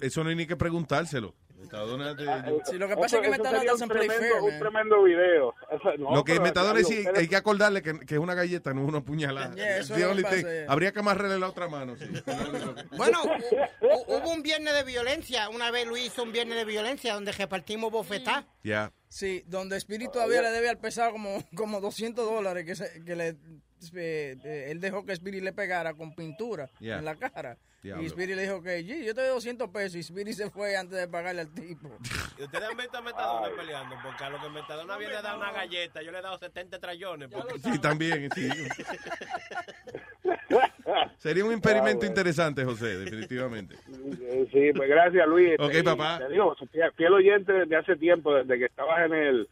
Eso 0.00 0.24
no 0.24 0.30
hay 0.30 0.36
ni 0.36 0.46
que 0.46 0.56
preguntárselo. 0.56 1.34
Metadona 1.64 2.14
de- 2.14 2.60
Sí, 2.64 2.78
lo 2.78 2.88
que 2.88 2.96
pasa 2.96 3.16
es 3.16 3.22
que 3.22 3.28
Metadona 3.30 3.58
sería 3.58 3.74
un 3.74 3.88
tremendo, 3.88 4.14
fair, 4.14 4.32
un 4.42 4.50
man. 4.50 4.58
tremendo 4.60 5.02
video. 5.02 5.54
Eso- 5.70 5.96
no, 5.98 6.14
Lo 6.14 6.24
que 6.24 6.40
Metadona 6.40 6.80
es 6.80 6.86
sí, 6.88 7.04
hay 7.14 7.28
que 7.28 7.36
acordarle 7.36 7.82
que, 7.82 7.98
que 8.00 8.14
es 8.14 8.20
una 8.20 8.34
galleta, 8.34 8.72
no 8.72 8.82
es 8.82 8.88
una 8.88 9.00
puñalada. 9.00 9.54
Yeah, 9.54 9.78
eso 9.78 9.94
es. 9.96 10.68
Habría 10.68 10.92
que 10.92 10.98
amarrarle 11.00 11.38
la 11.38 11.48
otra 11.48 11.68
mano. 11.68 11.96
Sí. 11.96 12.04
Bueno, 12.96 13.22
hu- 13.24 13.68
hu- 13.80 14.04
hubo 14.08 14.30
un 14.32 14.42
viernes 14.42 14.74
de 14.74 14.82
violencia. 14.84 15.48
Una 15.48 15.70
vez 15.70 15.86
Luis 15.86 16.06
hizo 16.06 16.22
un 16.22 16.32
viernes 16.32 16.56
de 16.56 16.64
violencia 16.64 17.14
donde 17.14 17.32
repartimos 17.32 17.90
bofetá. 17.90 18.46
Ya. 18.62 18.92
Sí, 19.08 19.44
donde 19.46 19.76
Spirit 19.76 20.10
todavía 20.10 20.42
le 20.42 20.50
debe 20.50 20.68
al 20.68 20.78
pesado 20.78 21.12
como, 21.12 21.42
como 21.54 21.80
200 21.80 22.24
dólares 22.24 22.64
que, 22.64 22.74
se- 22.74 23.04
que 23.04 23.14
le, 23.16 23.36
eh, 23.94 24.36
eh, 24.44 24.68
él 24.70 24.80
dejó 24.80 25.04
que 25.04 25.12
Spirit 25.12 25.42
le 25.42 25.52
pegara 25.52 25.94
con 25.94 26.14
pintura 26.14 26.68
Yeah. 26.80 26.98
en 26.98 27.04
la 27.04 27.16
cara. 27.16 27.56
Diablo. 27.82 28.02
Y 28.02 28.06
Spirit 28.06 28.34
le 28.36 28.42
dijo 28.42 28.62
que, 28.62 28.82
"Gee, 28.82 29.04
yo 29.04 29.14
te 29.14 29.20
doy 29.20 29.30
200 29.30 29.68
pesos. 29.68 29.96
Y 29.96 30.00
Spirit 30.00 30.32
se 30.34 30.48
fue 30.50 30.74
antes 30.74 30.98
de 30.98 31.06
pagarle 31.06 31.42
al 31.42 31.52
tipo. 31.52 31.90
Y 32.38 32.42
ustedes 32.44 32.64
han 32.70 32.76
visto 32.78 32.96
a 32.96 33.02
Metadona 33.02 33.54
peleando, 33.54 33.96
porque 34.02 34.24
a 34.24 34.30
lo 34.30 34.40
que 34.40 34.48
Metadona 34.48 34.96
viene 34.96 35.16
a 35.16 35.22
dar 35.22 35.36
una 35.36 35.52
galleta, 35.52 36.00
yo 36.00 36.10
le 36.10 36.18
he 36.20 36.22
dado 36.22 36.38
70 36.38 36.78
trayones. 36.78 37.28
Porque... 37.28 37.58
Sí, 37.58 37.78
también, 37.82 38.30
sí. 38.34 38.48
Sería 41.18 41.44
un 41.44 41.52
experimento 41.52 42.06
interesante, 42.06 42.64
José, 42.64 42.98
definitivamente. 42.98 43.76
Sí, 44.52 44.70
pues 44.74 44.88
gracias 44.88 45.26
Luis. 45.26 45.54
Ok, 45.58 45.66
Este, 45.68 45.78
y 45.80 45.82
papá. 45.82 46.18
Te 46.18 46.28
digo, 46.32 46.54
fiel, 46.72 46.92
fiel 46.96 47.12
oyente 47.12 47.52
desde 47.52 47.76
hace 47.76 47.96
tiempo, 47.96 48.34
desde 48.34 48.58
que 48.58 48.64
estabas 48.66 49.06
en 49.06 49.14
el 49.14 49.48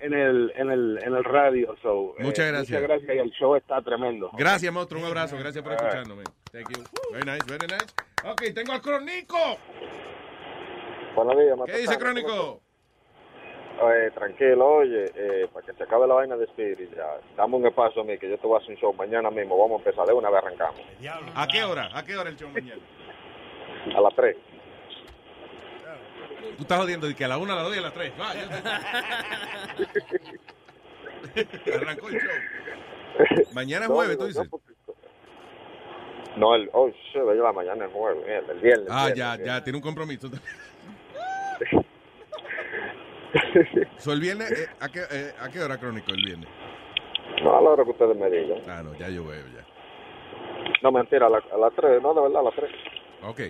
en 0.00 0.14
el 0.14 0.52
en 0.56 0.70
el 0.70 0.98
en 1.02 1.14
el 1.14 1.24
radio. 1.24 1.76
So, 1.82 2.14
eh, 2.18 2.22
Muchas 2.22 2.46
gracias. 2.48 2.80
Muchas 2.80 2.82
gracias 2.82 3.16
y 3.16 3.18
el 3.18 3.30
show 3.32 3.56
está 3.56 3.80
tremendo. 3.82 4.30
Gracias, 4.36 4.72
monstruo. 4.72 5.00
Un 5.00 5.08
abrazo. 5.08 5.36
Gracias 5.38 5.62
por 5.62 5.72
escucharnos. 5.74 6.18
Thank 6.52 6.70
you. 6.76 6.82
Very 7.12 7.24
nice, 7.24 7.44
very 7.46 7.66
nice. 7.66 7.86
Ok, 8.24 8.54
tengo 8.54 8.72
al 8.72 8.80
Crónico. 8.80 9.38
Buenos 11.14 11.36
días, 11.36 11.58
¿Qué 11.66 11.78
dice. 11.78 11.98
Crónico? 11.98 12.60
Eh, 13.82 14.10
tranquilo, 14.14 14.66
oye, 14.66 15.06
eh, 15.14 15.48
para 15.52 15.64
que 15.64 15.72
se 15.72 15.82
acabe 15.84 16.06
la 16.06 16.12
vaina 16.14 16.36
de 16.36 16.44
Spirit, 16.44 16.94
ya. 16.94 17.18
Dame 17.34 17.56
un 17.56 17.66
espacio 17.66 18.02
a 18.02 18.04
mí, 18.04 18.18
que 18.18 18.28
yo 18.28 18.36
te 18.36 18.46
voy 18.46 18.58
a 18.58 18.62
hacer 18.62 18.74
un 18.74 18.80
show 18.80 18.92
mañana 18.92 19.30
mismo. 19.30 19.56
Vamos 19.56 19.80
a 19.80 19.84
empezar 19.88 20.06
de 20.06 20.12
una 20.12 20.28
vez 20.28 20.42
arrancamos. 20.44 20.80
¿A 21.34 21.46
qué 21.46 21.64
hora? 21.64 21.88
¿A 21.94 22.04
qué 22.04 22.14
hora 22.16 22.28
el 22.28 22.36
show 22.36 22.50
mañana? 22.50 22.82
A 23.96 24.00
las 24.02 24.14
3. 24.14 24.36
Tú 26.56 26.62
estás 26.62 26.78
jodiendo 26.80 27.06
de 27.06 27.14
que 27.14 27.24
a 27.24 27.28
la 27.28 27.38
una, 27.38 27.52
a 27.52 27.56
las 27.56 27.64
dos 27.64 27.74
y 27.76 27.78
a 27.78 27.82
las 27.82 27.94
tres. 27.94 28.12
Va, 28.20 28.34
ya- 28.34 28.80
Arrancó 31.76 32.08
el 32.08 32.14
show. 32.20 32.30
Mañana 33.52 33.84
es 33.84 33.88
No, 33.90 33.94
jueves, 33.96 34.16
tú 34.16 34.22
no, 34.22 34.28
dices. 34.28 34.48
No, 36.36 36.54
el, 36.54 36.70
oh, 36.72 36.88
shit, 36.88 37.14
yo 37.16 37.34
la 37.34 37.52
mañana 37.52 37.86
es 37.86 37.92
jueves, 37.92 38.24
mierda, 38.26 38.52
el 38.52 38.60
viernes. 38.60 38.88
Ah, 38.90 39.08
el 39.08 39.14
ya, 39.14 39.36
ya, 39.36 39.62
tiene 39.64 39.76
un 39.78 39.82
compromiso. 39.82 40.28
So, 43.98 44.12
el 44.12 44.20
viernes, 44.20 44.50
eh, 44.50 44.66
¿a, 44.80 44.88
qué, 44.88 45.02
eh, 45.10 45.32
¿a 45.40 45.48
qué 45.50 45.60
hora 45.60 45.78
crónico 45.78 46.10
el 46.10 46.24
viernes? 46.24 46.48
No, 47.42 47.56
a 47.56 47.60
la 47.60 47.70
hora 47.70 47.84
que 47.84 47.90
ustedes 47.90 48.16
me 48.16 48.28
digan. 48.30 48.58
Ah, 48.68 48.82
no, 48.82 48.94
ya 48.94 49.08
yo 49.08 49.24
veo, 49.24 49.44
ya. 49.54 49.64
No, 50.82 50.90
mentira, 50.90 51.26
a, 51.26 51.30
la- 51.30 51.44
a 51.52 51.56
las 51.58 51.72
3, 51.74 52.02
no, 52.02 52.12
de 52.14 52.20
verdad, 52.22 52.40
a 52.40 52.42
las 52.44 52.54
3. 52.54 52.70
Ok. 53.22 53.40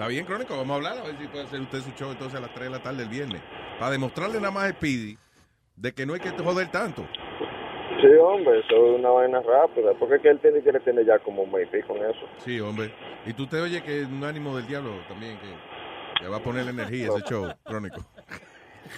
Está 0.00 0.08
bien, 0.08 0.24
Crónico, 0.24 0.56
vamos 0.56 0.70
a 0.70 0.76
hablar 0.76 0.96
a 0.96 1.02
ver 1.02 1.18
si 1.18 1.28
puede 1.28 1.44
hacer 1.44 1.60
usted 1.60 1.80
su 1.80 1.90
show 1.90 2.10
entonces 2.10 2.38
a 2.38 2.40
las 2.40 2.54
3 2.54 2.70
de 2.70 2.70
la 2.70 2.82
tarde 2.82 3.00
del 3.00 3.10
viernes. 3.10 3.42
Para 3.78 3.92
demostrarle 3.92 4.40
nada 4.40 4.50
más 4.50 4.64
a 4.64 4.70
Speedy 4.70 5.18
de 5.76 5.92
que 5.92 6.06
no 6.06 6.14
hay 6.14 6.20
que 6.20 6.30
joder 6.30 6.70
tanto. 6.70 7.06
Sí, 8.00 8.06
hombre, 8.18 8.60
eso 8.60 8.74
es 8.76 8.98
una 8.98 9.10
vaina 9.10 9.42
rápida. 9.42 9.92
Porque 9.98 10.14
es 10.14 10.22
que 10.22 10.30
él 10.30 10.40
tiene 10.40 10.62
que 10.62 10.72
tener 10.80 11.04
ya 11.04 11.18
como 11.18 11.42
un 11.42 11.50
y 11.50 11.82
con 11.82 11.98
eso. 11.98 12.26
Sí, 12.38 12.58
hombre. 12.60 12.94
Y 13.26 13.34
tú 13.34 13.46
te 13.46 13.60
oye 13.60 13.82
que 13.82 14.00
es 14.00 14.06
un 14.06 14.24
ánimo 14.24 14.56
del 14.56 14.66
diablo 14.66 14.90
también, 15.06 15.38
que, 15.38 16.22
que 16.22 16.28
va 16.28 16.38
a 16.38 16.42
poner 16.42 16.66
energía 16.66 17.08
ese 17.08 17.20
show, 17.28 17.52
Crónico. 17.62 18.00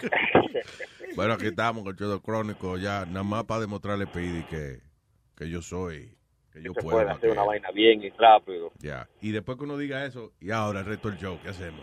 bueno, 1.16 1.35
aquí 1.35 1.47
estamos 1.47 1.83
con 1.83 1.95
el 1.95 1.99
show 1.99 2.11
del 2.11 2.23
Crónico, 2.23 2.79
ya 2.79 3.07
nada 3.07 3.24
más 3.24 3.43
para 3.43 3.62
demostrarle 3.62 4.05
a 4.05 4.07
Speedy 4.07 4.45
que, 4.45 4.79
que 5.37 5.51
yo 5.51 5.62
soy, 5.62 6.16
que 6.53 6.62
yo 6.62 6.73
puede 6.74 7.09
hacer 7.11 7.20
que- 7.20 7.31
una 7.31 7.45
vaina 7.45 7.70
bien 7.70 8.03
y 8.03 8.11
rápido. 8.11 8.70
Ya. 8.79 9.09
Y 9.20 9.33
después 9.33 9.57
que 9.59 9.65
uno 9.65 9.77
diga 9.79 10.05
eso, 10.05 10.33
y 10.41 10.51
ahora 10.51 10.81
el 10.81 10.87
resto 10.87 11.09
del 11.09 11.19
show, 11.19 11.39
¿qué 11.43 11.49
hacemos? 11.51 11.81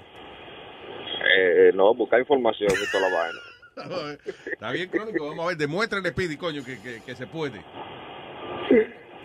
Eh, 1.38 1.72
no, 1.74 1.94
buscar 1.94 2.20
información 2.20 2.70
y 2.72 2.92
toda 2.92 3.10
la 3.10 3.16
vaina. 3.18 3.40
Está 4.52 4.72
bien, 4.72 4.90
Crónico, 4.90 5.28
vamos 5.30 5.46
a 5.46 5.48
ver, 5.50 5.58
demuéstrale, 5.58 6.10
Speedy, 6.10 6.38
coño, 6.38 6.64
que, 6.66 6.82
que, 6.82 7.02
que 7.06 7.16
se 7.16 7.28
puede. 7.28 7.64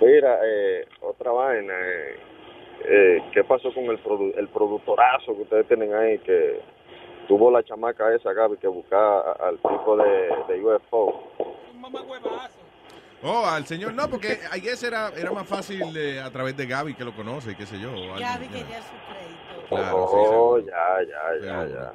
Mira, 0.01 0.39
eh, 0.45 0.87
otra 1.01 1.31
vaina. 1.33 1.73
Eh, 1.75 2.16
eh, 2.87 3.19
¿Qué 3.33 3.45
pasó 3.45 3.73
con 3.73 3.85
el, 3.85 4.03
produ- 4.03 4.35
el 4.37 4.49
productorazo 4.49 5.35
que 5.37 5.43
ustedes 5.43 5.66
tienen 5.69 5.95
ahí? 5.95 6.19
Que 6.19 6.61
tuvo 7.29 7.51
la 7.51 7.62
chamaca 7.62 8.15
esa, 8.15 8.33
Gaby, 8.33 8.57
que 8.59 8.66
buscaba 8.69 9.33
al 9.33 9.57
tipo 9.59 9.97
de, 9.97 10.29
de 10.49 10.61
UFO. 10.65 11.33
Oh, 13.27 13.47
al 13.47 13.67
señor, 13.67 13.95
no, 13.95 14.09
porque 14.11 14.39
ayer 14.51 14.77
era, 14.85 15.09
era 15.17 15.33
más 15.33 15.49
fácil 15.49 15.97
eh, 15.97 16.21
a 16.21 16.31
través 16.31 16.55
de 16.57 16.67
Gaby 16.67 16.95
que 16.95 17.05
lo 17.05 17.15
conoce, 17.17 17.53
y 17.53 17.55
qué 17.55 17.65
sé 17.65 17.81
yo. 17.81 17.91
o 17.91 18.15
Gaby 18.19 18.47
know. 18.49 18.59
quería 18.59 18.83
su 18.83 18.95
crédito. 19.09 19.67
Claro, 19.71 20.09
sí, 20.11 20.17
Oh, 20.19 20.57
seguro. 20.59 20.59
ya, 20.67 21.03
ya, 21.09 21.47
ya, 21.47 21.61
Pero- 21.63 21.69
ya. 21.75 21.93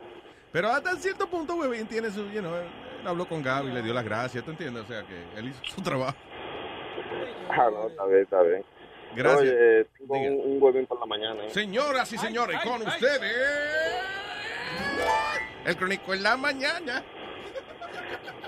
Pero 0.51 0.69
hasta 0.71 0.95
cierto 0.95 1.27
punto, 1.27 1.53
Webin 1.57 1.85
tiene 1.85 2.09
su, 2.09 2.27
you 2.31 2.39
know, 2.39 2.55
él, 2.55 2.63
él 3.01 3.07
habló 3.07 3.27
con 3.27 3.43
Gaby, 3.43 3.71
le 3.71 3.83
dio 3.83 3.93
las 3.93 4.03
gracias, 4.03 4.43
¿tú 4.43 4.49
entiendes? 4.49 4.83
O 4.83 4.87
sea, 4.87 5.03
que 5.03 5.23
él 5.37 5.49
hizo 5.49 5.59
su 5.75 5.81
trabajo. 5.83 6.17
Ah, 7.51 7.69
no, 7.71 7.87
está 7.89 8.05
bien, 8.07 8.21
está 8.23 8.41
bien. 8.41 8.65
Gracias. 9.15 9.41
Oye, 9.41 9.81
eh, 9.81 9.85
tengo 9.99 10.15
un, 10.17 10.51
un 10.55 10.63
huevín 10.63 10.87
por 10.87 10.99
la 10.99 11.05
mañana. 11.05 11.45
¿eh? 11.45 11.49
Señoras 11.51 12.11
y 12.11 12.17
señores, 12.17 12.59
con 12.63 12.81
ustedes, 12.81 13.31
el 15.65 15.77
crónico 15.77 16.13
en 16.15 16.23
la 16.23 16.35
mañana. 16.37 17.03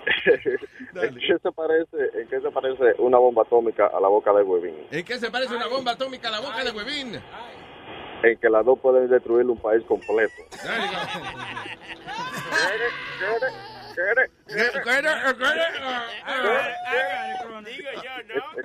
¿En 0.95 1.15
qué 1.15 1.37
se 1.41 1.51
parece, 1.51 1.97
en 2.19 2.27
qué 2.27 2.41
se 2.41 2.51
parece 2.51 2.95
una 2.99 3.17
bomba 3.17 3.43
atómica 3.43 3.87
a 3.87 3.99
la 3.99 4.07
boca 4.07 4.33
de 4.33 4.43
huevín? 4.43 4.75
¿En 4.91 5.05
qué 5.05 5.17
se 5.17 5.29
parece 5.29 5.55
una 5.55 5.67
bomba 5.67 5.91
atómica 5.91 6.27
a 6.27 6.31
la 6.31 6.39
boca 6.39 6.63
de 6.63 6.71
Webin? 6.71 7.21
En 8.23 8.37
que 8.37 8.49
las 8.49 8.65
dos 8.65 8.79
pueden 8.79 9.09
destruir 9.09 9.45
un 9.47 9.57
país 9.57 9.83
completo. 9.85 10.33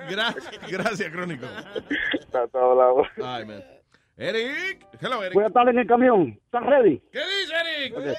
Gracias, 0.09 0.61
gracias, 0.69 1.11
crónico. 1.11 1.45
Ay, 3.23 3.45
man. 3.45 3.63
Eric, 4.17 4.85
hello, 5.01 5.23
Eric. 5.23 5.33
Voy 5.33 5.43
a 5.43 5.47
estar 5.47 5.67
en 5.69 5.77
el 5.77 5.87
camión. 5.87 6.39
¿Estás 6.45 6.63
ready? 6.65 7.01
¿Qué 7.11 7.19
dice 7.19 7.53
Eric? 7.83 8.17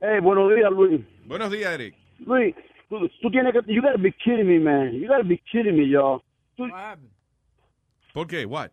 Hey, 0.00 0.20
buenos 0.20 0.54
días, 0.54 0.70
Luis. 0.70 1.00
Buenos 1.26 1.50
días, 1.50 1.72
Eric. 1.72 1.94
Luis, 2.20 2.54
tú, 2.88 3.08
tú 3.20 3.30
tienes 3.30 3.52
que... 3.52 3.60
You 3.72 3.82
gotta 3.82 3.98
be 3.98 4.12
kidding 4.12 4.46
me, 4.46 4.58
man. 4.58 4.94
You 4.94 5.08
gotta 5.08 5.24
be 5.24 5.38
kidding 5.50 5.76
me, 5.76 5.88
yo. 5.88 6.22
Tú- 6.56 6.68
¿Por 8.14 8.26
qué? 8.26 8.46
What? 8.46 8.70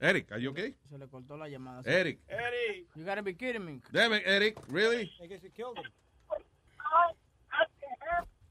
Eric, 0.00 0.30
are 0.32 0.40
you 0.40 0.50
okay? 0.50 0.74
Se 0.90 0.96
le 0.98 1.06
cortó 1.06 1.36
la 1.36 1.48
llamada. 1.48 1.82
Eric. 1.84 2.18
Eric. 2.28 2.86
You 2.96 3.04
gotta 3.04 3.22
be 3.22 3.34
kidding 3.34 3.64
me. 3.64 3.80
Damn 3.92 4.12
it, 4.12 4.22
Eric, 4.24 4.56
really? 4.68 5.10
I 5.22 5.26
guess 5.26 5.40
you 5.42 5.50
killed 5.50 5.76
him. 5.76 5.84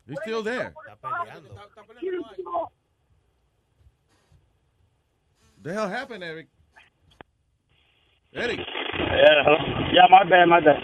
You're 0.06 0.18
still 0.24 0.44
there. 0.44 0.74
The 5.64 5.74
hell 5.74 5.90
happened, 5.90 6.24
Eric? 6.24 6.48
Eric. 8.34 8.60
Yeah, 8.60 9.44
hello. 9.44 9.58
yeah, 9.94 10.08
my 10.10 10.24
bad, 10.30 10.46
my 10.48 10.60
bad. 10.62 10.82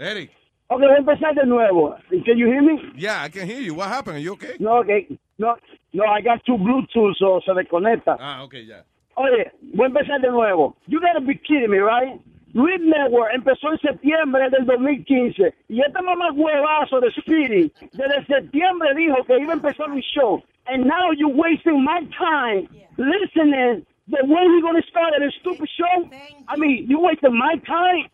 Eric. 0.00 0.30
Ok, 0.68 0.80
voy 0.80 0.94
a 0.94 0.96
empezar 0.98 1.34
de 1.34 1.44
nuevo. 1.46 1.96
Can 2.24 2.38
you 2.38 2.46
hear 2.46 2.62
me? 2.62 2.80
Yeah, 2.96 3.24
I 3.24 3.28
can 3.28 3.46
hear 3.46 3.60
you. 3.60 3.74
What 3.74 3.88
happened? 3.88 4.16
Are 4.16 4.20
you 4.20 4.32
okay? 4.32 4.56
No, 4.58 4.78
okay. 4.78 5.06
No, 5.38 5.56
no, 5.92 6.04
I 6.04 6.22
got 6.22 6.44
two 6.44 6.56
Bluetooth, 6.56 7.16
so 7.18 7.40
se 7.44 7.52
desconecta. 7.52 8.16
Ah, 8.18 8.42
okay, 8.42 8.62
ya. 8.62 8.82
Oye, 9.16 9.50
voy 9.74 9.84
a 9.84 9.88
empezar 9.88 10.20
de 10.20 10.30
nuevo. 10.30 10.76
You 10.86 11.00
gotta 11.00 11.20
be 11.20 11.34
kidding 11.34 11.70
me, 11.70 11.78
right? 11.78 12.20
Luis 12.54 12.80
Network 12.80 13.32
empezó 13.34 13.72
en 13.72 13.78
septiembre 13.78 14.48
del 14.50 14.66
2015 14.66 15.54
y 15.68 15.80
este 15.80 16.02
mamá 16.02 16.32
huevazo 16.32 17.00
de 17.00 17.10
Speedy 17.12 17.72
desde 17.92 18.26
septiembre 18.26 18.92
dijo 18.96 19.22
que 19.24 19.38
iba 19.38 19.52
a 19.52 19.56
empezar 19.56 19.88
un 19.90 20.00
show. 20.00 20.42
And 20.66 20.84
now 20.84 21.12
you're 21.12 21.34
wasting 21.34 21.84
my 21.84 22.00
time 22.18 22.68
listening 22.96 23.86
the 24.10 24.24
way 24.26 24.42
we're 24.46 24.60
going 24.62 24.80
to 24.80 24.88
start 24.88 25.14
at 25.14 25.22
a 25.22 25.30
stupid 25.40 25.68
show. 25.76 26.10
I 26.48 26.56
mean, 26.56 26.86
you 26.88 26.98
wasting 27.00 27.36
my 27.38 27.54
time. 27.66 28.10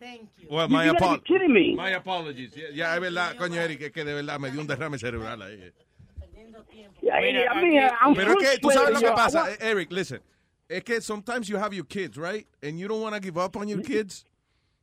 Well, 0.49 0.67
my 0.69 0.85
You 0.85 0.93
my, 0.93 0.99
gotta 0.99 1.21
be 1.21 1.27
kidding 1.27 1.53
me. 1.53 1.75
my 1.75 1.89
apologies. 1.91 2.55
Ya, 2.55 2.67
ya, 2.73 2.95
es 2.95 3.01
verdad, 3.01 3.35
coño, 3.37 3.55
Eric, 3.59 3.81
es 3.81 3.91
que 3.91 4.03
de 4.05 4.13
verdad 4.13 4.39
me 4.39 4.49
dio 4.51 4.61
un 4.61 4.67
derrame 4.67 4.97
cerebral 4.97 5.41
ahí. 5.41 5.71
I 7.03 7.21
mean, 7.21 7.35
I 7.49 7.61
mean, 7.61 7.89
I'm 8.01 8.13
Pero 8.15 8.33
es 8.39 8.49
que 8.49 8.57
tú 8.59 8.69
sabes 8.71 8.93
lo 8.93 8.99
que 8.99 9.11
pasa, 9.15 9.39
I 9.39 9.49
want- 9.51 9.61
Eric, 9.63 9.91
listen. 9.91 10.19
Es 10.69 10.83
que 10.83 10.99
sometimes 11.01 11.47
you 11.47 11.57
have 11.57 11.73
your 11.73 11.85
kids, 11.85 12.17
right? 12.17 12.45
And 12.61 12.77
you 12.77 12.87
don't 12.87 13.01
want 13.01 13.15
to 13.15 13.21
give 13.21 13.37
up 13.37 13.55
on 13.55 13.67
your 13.69 13.81
kids. 13.81 14.25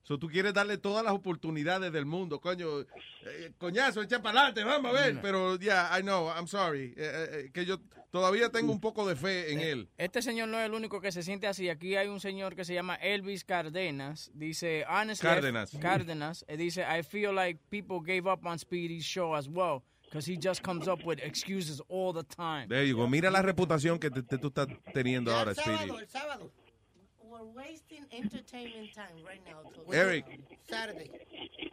So 0.05 0.19
tú 0.19 0.29
quieres 0.29 0.53
darle 0.55 0.77
todas 0.79 1.03
las 1.03 1.15
oportunidades 1.15 1.91
del 1.91 2.05
mundo, 2.05 2.39
coño. 2.41 2.81
Eh, 2.81 3.53
coñazo, 3.59 4.03
echa 4.03 4.21
para 4.23 4.41
adelante, 4.41 4.63
vamos 4.63 4.95
a 4.95 5.01
ver. 5.03 5.19
Pero, 5.23 5.59
yeah, 5.59 5.91
I 5.99 6.03
know, 6.03 6.29
I'm 6.29 6.47
sorry. 6.47 6.93
Eh, 6.97 7.29
eh, 7.47 7.51
que 7.55 7.65
yo 7.65 7.79
todavía 8.11 8.51
tengo 8.51 8.71
un 8.71 8.81
poco 8.81 9.09
de 9.09 9.17
fe 9.17 9.51
en 9.53 9.61
él. 9.61 9.89
Este 9.97 10.21
señor 10.21 10.49
no 10.49 10.61
es 10.61 10.67
el 10.67 10.75
único 10.75 11.01
que 11.01 11.11
se 11.11 11.23
siente 11.23 11.47
así. 11.47 11.71
Aquí 11.71 11.97
hay 11.97 12.09
un 12.09 12.21
señor 12.21 12.55
que 12.55 12.67
se 12.67 12.75
llama 12.75 12.97
Elvis 12.97 13.45
Cardenas. 13.45 14.31
Dice, 14.35 14.85
honestly, 14.87 15.27
I- 15.27 15.33
Cárdenas. 15.33 15.71
Cárdenas. 15.81 16.45
eh, 16.49 16.57
Dice, 16.59 16.83
I 16.83 17.03
feel 17.03 17.35
like 17.35 17.59
people 17.71 18.01
gave 18.05 18.31
up 18.31 18.45
on 18.45 18.59
Speedy's 18.59 19.05
show 19.07 19.35
as 19.35 19.49
well. 19.49 19.83
Because 20.05 20.31
he 20.31 20.37
just 20.39 20.63
comes 20.63 20.87
up 20.87 21.03
with 21.05 21.19
excuses 21.23 21.81
all 21.89 22.13
the 22.13 22.23
time. 22.25 22.69
There 22.69 22.85
you 22.87 22.95
go. 22.95 23.09
Mira 23.09 23.31
la 23.31 23.41
reputación 23.43 23.99
que 23.99 24.11
te- 24.11 24.23
te- 24.23 24.37
tú 24.39 24.49
estás 24.49 24.69
teniendo 24.93 25.35
ahora, 25.35 25.55
Speedy. 25.55 25.91
el 25.99 26.09
sábado. 26.09 26.53
We're 27.35 27.51
wasting 27.67 28.05
entertainment 28.13 28.95
time 28.95 29.19
right 29.27 29.41
now. 29.45 29.69
to- 29.73 29.93
Eric. 29.93 30.25
Saturday. 30.71 31.11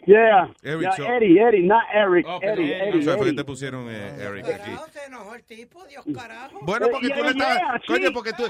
Yeah. 0.08 0.48
Eric, 0.64 0.82
yeah, 0.82 0.92
so- 0.98 1.06
Eddie, 1.06 1.40
Eddie, 1.40 1.62
not 1.68 1.84
Eric. 1.94 2.26
Oh, 2.28 2.40
Eddie. 2.42 2.74
Eddie, 2.74 3.08
Eddie. 3.08 3.36
te 3.36 3.44
pusieron 3.44 3.88
eh, 3.88 4.16
Eric 4.20 4.46
aquí. 4.48 4.72
se 4.92 5.06
enojó 5.06 5.36
el 5.36 5.44
tipo, 5.44 5.86
Dios 5.86 6.04
carajo. 6.16 6.60
Bueno, 6.64 6.88
porque 6.92 7.10
Yeah, 7.10 7.18
tú 7.18 7.24
le 7.24 7.30
estás, 7.30 7.58
yeah, 7.60 7.82
coño, 7.88 8.08
sí. 8.08 8.14
porque 8.14 8.34
tú, 8.34 8.44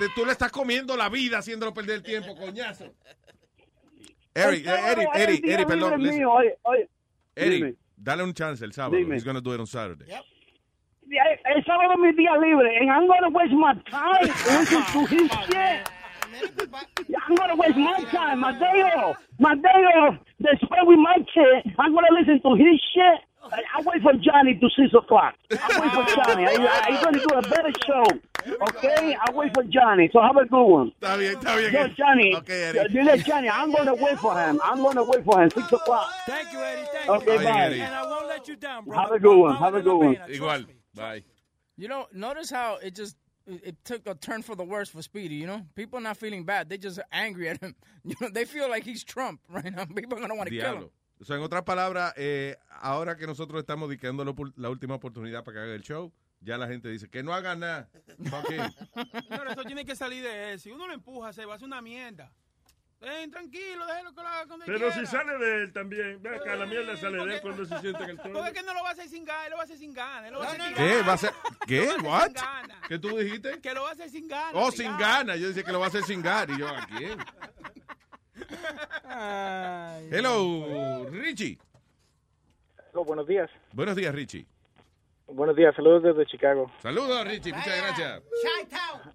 te- 0.00 0.08
tú 0.16 0.24
le 0.26 0.32
estás 0.32 0.50
comiendo 0.50 0.96
la 0.96 1.08
vida 1.08 1.38
haciéndolo 1.38 1.72
perder 1.72 1.96
el 1.96 2.02
tiempo, 2.02 2.34
coñazo. 2.34 2.86
Eric, 4.34 4.66
Eric, 4.66 5.08
Eric, 5.14 5.44
Eric, 5.46 5.66
perdón. 5.68 5.90
libre 5.92 6.02
listen. 6.02 6.18
mío, 6.18 6.32
oye, 6.32 6.58
oye. 6.62 6.88
Eric, 7.36 7.58
Dime. 7.64 7.74
dale 7.96 8.24
un 8.24 8.34
chance 8.34 8.64
el 8.64 8.72
sábado. 8.72 8.96
Dime. 8.96 9.14
He's 9.14 9.24
gonna 9.24 9.40
do 9.40 9.54
it 9.54 9.60
on 9.60 9.66
Saturday. 9.68 10.06
Yeah, 10.08 11.22
El 11.44 11.64
sábado 11.64 11.92
es 11.92 11.98
mi 12.00 12.12
día 12.16 12.32
libre, 12.36 12.76
and 12.80 12.90
I'm 12.90 13.06
gonna 13.06 13.28
waste 13.28 13.54
my 13.54 13.74
time 13.88 14.26
listening 14.26 14.82
to 14.92 15.06
his 15.06 15.30
shit. 15.46 15.88
Yeah, 17.08 17.18
I'm 17.28 17.34
gonna 17.36 17.54
waste 17.56 17.76
my 17.76 18.02
time, 18.10 18.40
my 18.40 18.52
day 18.58 18.82
off, 18.96 19.16
my 19.38 19.54
day 19.54 19.68
off. 19.68 20.16
They 20.40 20.50
spend 20.56 20.86
with 20.88 20.98
my 20.98 21.16
kid. 21.32 21.72
I'm 21.78 21.94
gonna 21.94 22.08
listen 22.18 22.40
to 22.42 22.54
his 22.56 22.80
shit. 22.92 23.20
I, 23.44 23.62
I 23.78 23.82
wait 23.82 24.02
for 24.02 24.12
Johnny 24.14 24.54
to 24.54 24.68
six 24.76 24.92
o'clock. 24.92 25.34
I 25.52 25.80
wait 25.80 25.92
for 25.92 26.04
Johnny. 26.24 26.46
I, 26.46 26.52
I, 26.52 26.66
uh, 26.66 26.84
he's 26.90 27.00
gonna 27.04 27.18
do 27.20 27.34
a 27.36 27.42
better 27.42 27.72
show. 27.86 28.04
Okay, 28.68 29.16
I 29.20 29.30
wait 29.32 29.54
for 29.54 29.62
Johnny. 29.64 30.10
So 30.12 30.20
have 30.20 30.36
a 30.36 30.46
good 30.46 30.64
one. 30.64 30.92
Está 31.00 31.16
bien, 31.16 31.36
está 31.36 31.56
bien. 31.56 31.72
Yo, 31.72 31.88
Johnny. 31.96 32.36
Okay, 32.36 32.62
Eric. 32.76 32.92
Dile 32.92 33.16
Johnny, 33.24 33.48
I'm 33.48 33.72
gonna 33.72 33.94
wait 33.94 34.18
for 34.18 34.34
him. 34.36 34.60
I'm 34.64 34.82
gonna 34.82 35.04
wait 35.04 35.24
for 35.24 35.40
him 35.42 35.50
six 35.50 35.72
o'clock. 35.72 36.10
Thank 36.26 36.52
you, 36.52 36.58
Eddie. 36.60 36.86
Thank 36.92 37.08
Okay, 37.10 37.32
you. 37.38 37.44
bye. 37.44 37.84
And 37.86 37.94
I 37.94 38.02
won't 38.02 38.26
let 38.26 38.48
you 38.48 38.56
down, 38.56 38.84
bro. 38.84 38.98
Have 38.98 39.12
a 39.12 39.18
good 39.20 39.36
one. 39.38 39.56
Have 39.56 39.74
a 39.76 39.82
good 39.82 39.96
one. 39.96 40.16
Igual. 40.28 40.66
Bye. 40.94 41.22
You 41.76 41.88
know, 41.88 42.06
notice 42.12 42.50
how 42.50 42.76
it 42.82 42.94
just 42.94 43.16
it 43.46 43.76
took 43.84 44.06
a 44.06 44.14
turn 44.14 44.42
for 44.42 44.54
the 44.54 44.64
worse 44.64 44.88
for 44.88 45.02
Speedy. 45.02 45.36
You 45.36 45.46
know, 45.46 45.62
people 45.74 46.00
not 46.00 46.16
feeling 46.16 46.44
bad; 46.44 46.68
they 46.68 46.78
just 46.78 47.00
angry 47.12 47.48
at 47.48 47.60
him. 47.60 47.74
You 48.04 48.14
know, 48.20 48.28
they 48.28 48.44
feel 48.44 48.68
like 48.68 48.84
he's 48.84 49.02
Trump 49.02 49.40
right 49.48 49.72
now. 49.74 49.84
People 49.84 50.18
are 50.18 50.20
gonna 50.20 50.36
want 50.36 50.48
to 50.48 50.56
kill 50.56 50.76
him. 50.76 50.90
O 51.18 51.24
sea, 51.24 51.36
en 51.36 51.42
otras 51.42 51.62
palabras, 51.62 52.12
eh, 52.16 52.56
ahora 52.68 53.16
que 53.16 53.26
nosotros 53.26 53.60
estamos 53.60 53.88
dictando 53.88 54.22
la, 54.56 54.68
última 54.68 54.96
oportunidad 54.96 55.44
para 55.44 55.54
que 55.54 55.62
haga 55.62 55.74
el 55.74 55.82
show, 55.82 56.12
ya 56.42 56.58
la 56.58 56.68
gente 56.68 56.90
dice 56.90 57.08
que 57.08 57.22
no 57.22 57.32
haga 57.32 57.56
nada. 57.56 57.88
Fuck 58.24 58.50
him. 58.50 58.70
Señor, 59.28 59.48
eso 59.48 59.64
tiene 59.64 59.86
que 59.86 59.96
salir 59.96 60.22
de 60.22 60.52
él. 60.52 60.60
Si 60.60 60.70
uno 60.70 60.86
lo 60.86 60.92
empuja, 60.92 61.32
se 61.32 61.46
va 61.46 61.54
a 61.54 61.56
hacer 61.56 61.66
una 61.66 61.80
mierda. 61.80 62.30
Eh, 63.08 63.28
tranquilo, 63.30 63.86
déjelo 63.86 64.12
que 64.12 64.20
lo 64.20 64.26
haga 64.28 64.46
cuando 64.46 64.66
Pero 64.66 64.78
quiera. 64.78 64.94
si 64.94 65.06
sale 65.06 65.38
de 65.38 65.62
él 65.62 65.72
también, 65.72 66.20
ve 66.20 66.34
acá, 66.34 66.56
la 66.56 66.66
mierda 66.66 66.96
sale 66.96 67.24
de 67.24 67.34
él 67.36 67.40
cuando 67.40 67.64
se 67.64 67.78
siente 67.78 68.02
en 68.02 68.10
el 68.10 68.16
Porque 68.16 68.32
tono. 68.32 68.46
es 68.46 68.52
que 68.52 68.62
no 68.64 68.74
lo 68.74 68.82
va 68.82 68.88
a 68.88 68.92
hacer 68.92 69.08
sin 69.08 69.24
ganas, 69.24 69.44
él 69.44 69.50
lo 69.50 69.56
va 69.58 69.62
a 69.62 69.64
hacer 69.64 69.76
sin 69.78 69.94
ganas. 69.94 70.32
lo 70.32 70.38
va 70.40 70.44
a 70.44 70.48
hacer 70.48 70.74
¿Qué? 70.74 70.86
ganas. 70.88 71.08
¿Va 71.08 71.12
a 71.12 71.16
ser? 71.18 71.30
¿Qué? 71.68 71.88
Sin 71.88 72.04
¿What? 72.06 72.30
¿Qué 72.88 72.98
tú 72.98 73.16
dijiste? 73.16 73.60
Que 73.60 73.74
lo 73.74 73.82
va 73.82 73.90
a 73.90 73.92
hacer 73.92 74.10
sin 74.10 74.26
ganas. 74.26 74.52
Oh, 74.54 74.72
sin 74.72 74.96
ganas. 74.98 75.38
Yo 75.38 75.46
decía 75.48 75.62
que 75.62 75.70
lo 75.72 75.78
va 75.78 75.84
a 75.84 75.88
hacer 75.88 76.02
sin 76.02 76.20
ganas. 76.20 76.56
Y 76.56 76.60
yo, 76.60 76.66
¿a 76.68 76.84
quién? 76.86 77.18
Hello, 80.10 81.06
Richie. 81.10 81.58
Oh, 82.92 83.04
buenos 83.04 83.26
días. 83.28 83.48
Buenos 83.72 83.94
días, 83.94 84.12
Richie. 84.14 84.46
Buenos 85.28 85.54
días. 85.54 85.74
Saludos 85.76 86.02
desde 86.02 86.26
Chicago. 86.26 86.70
Saludos, 86.82 87.24
Richie. 87.24 87.52
Muchas 87.52 87.76
gracias. 87.76 88.22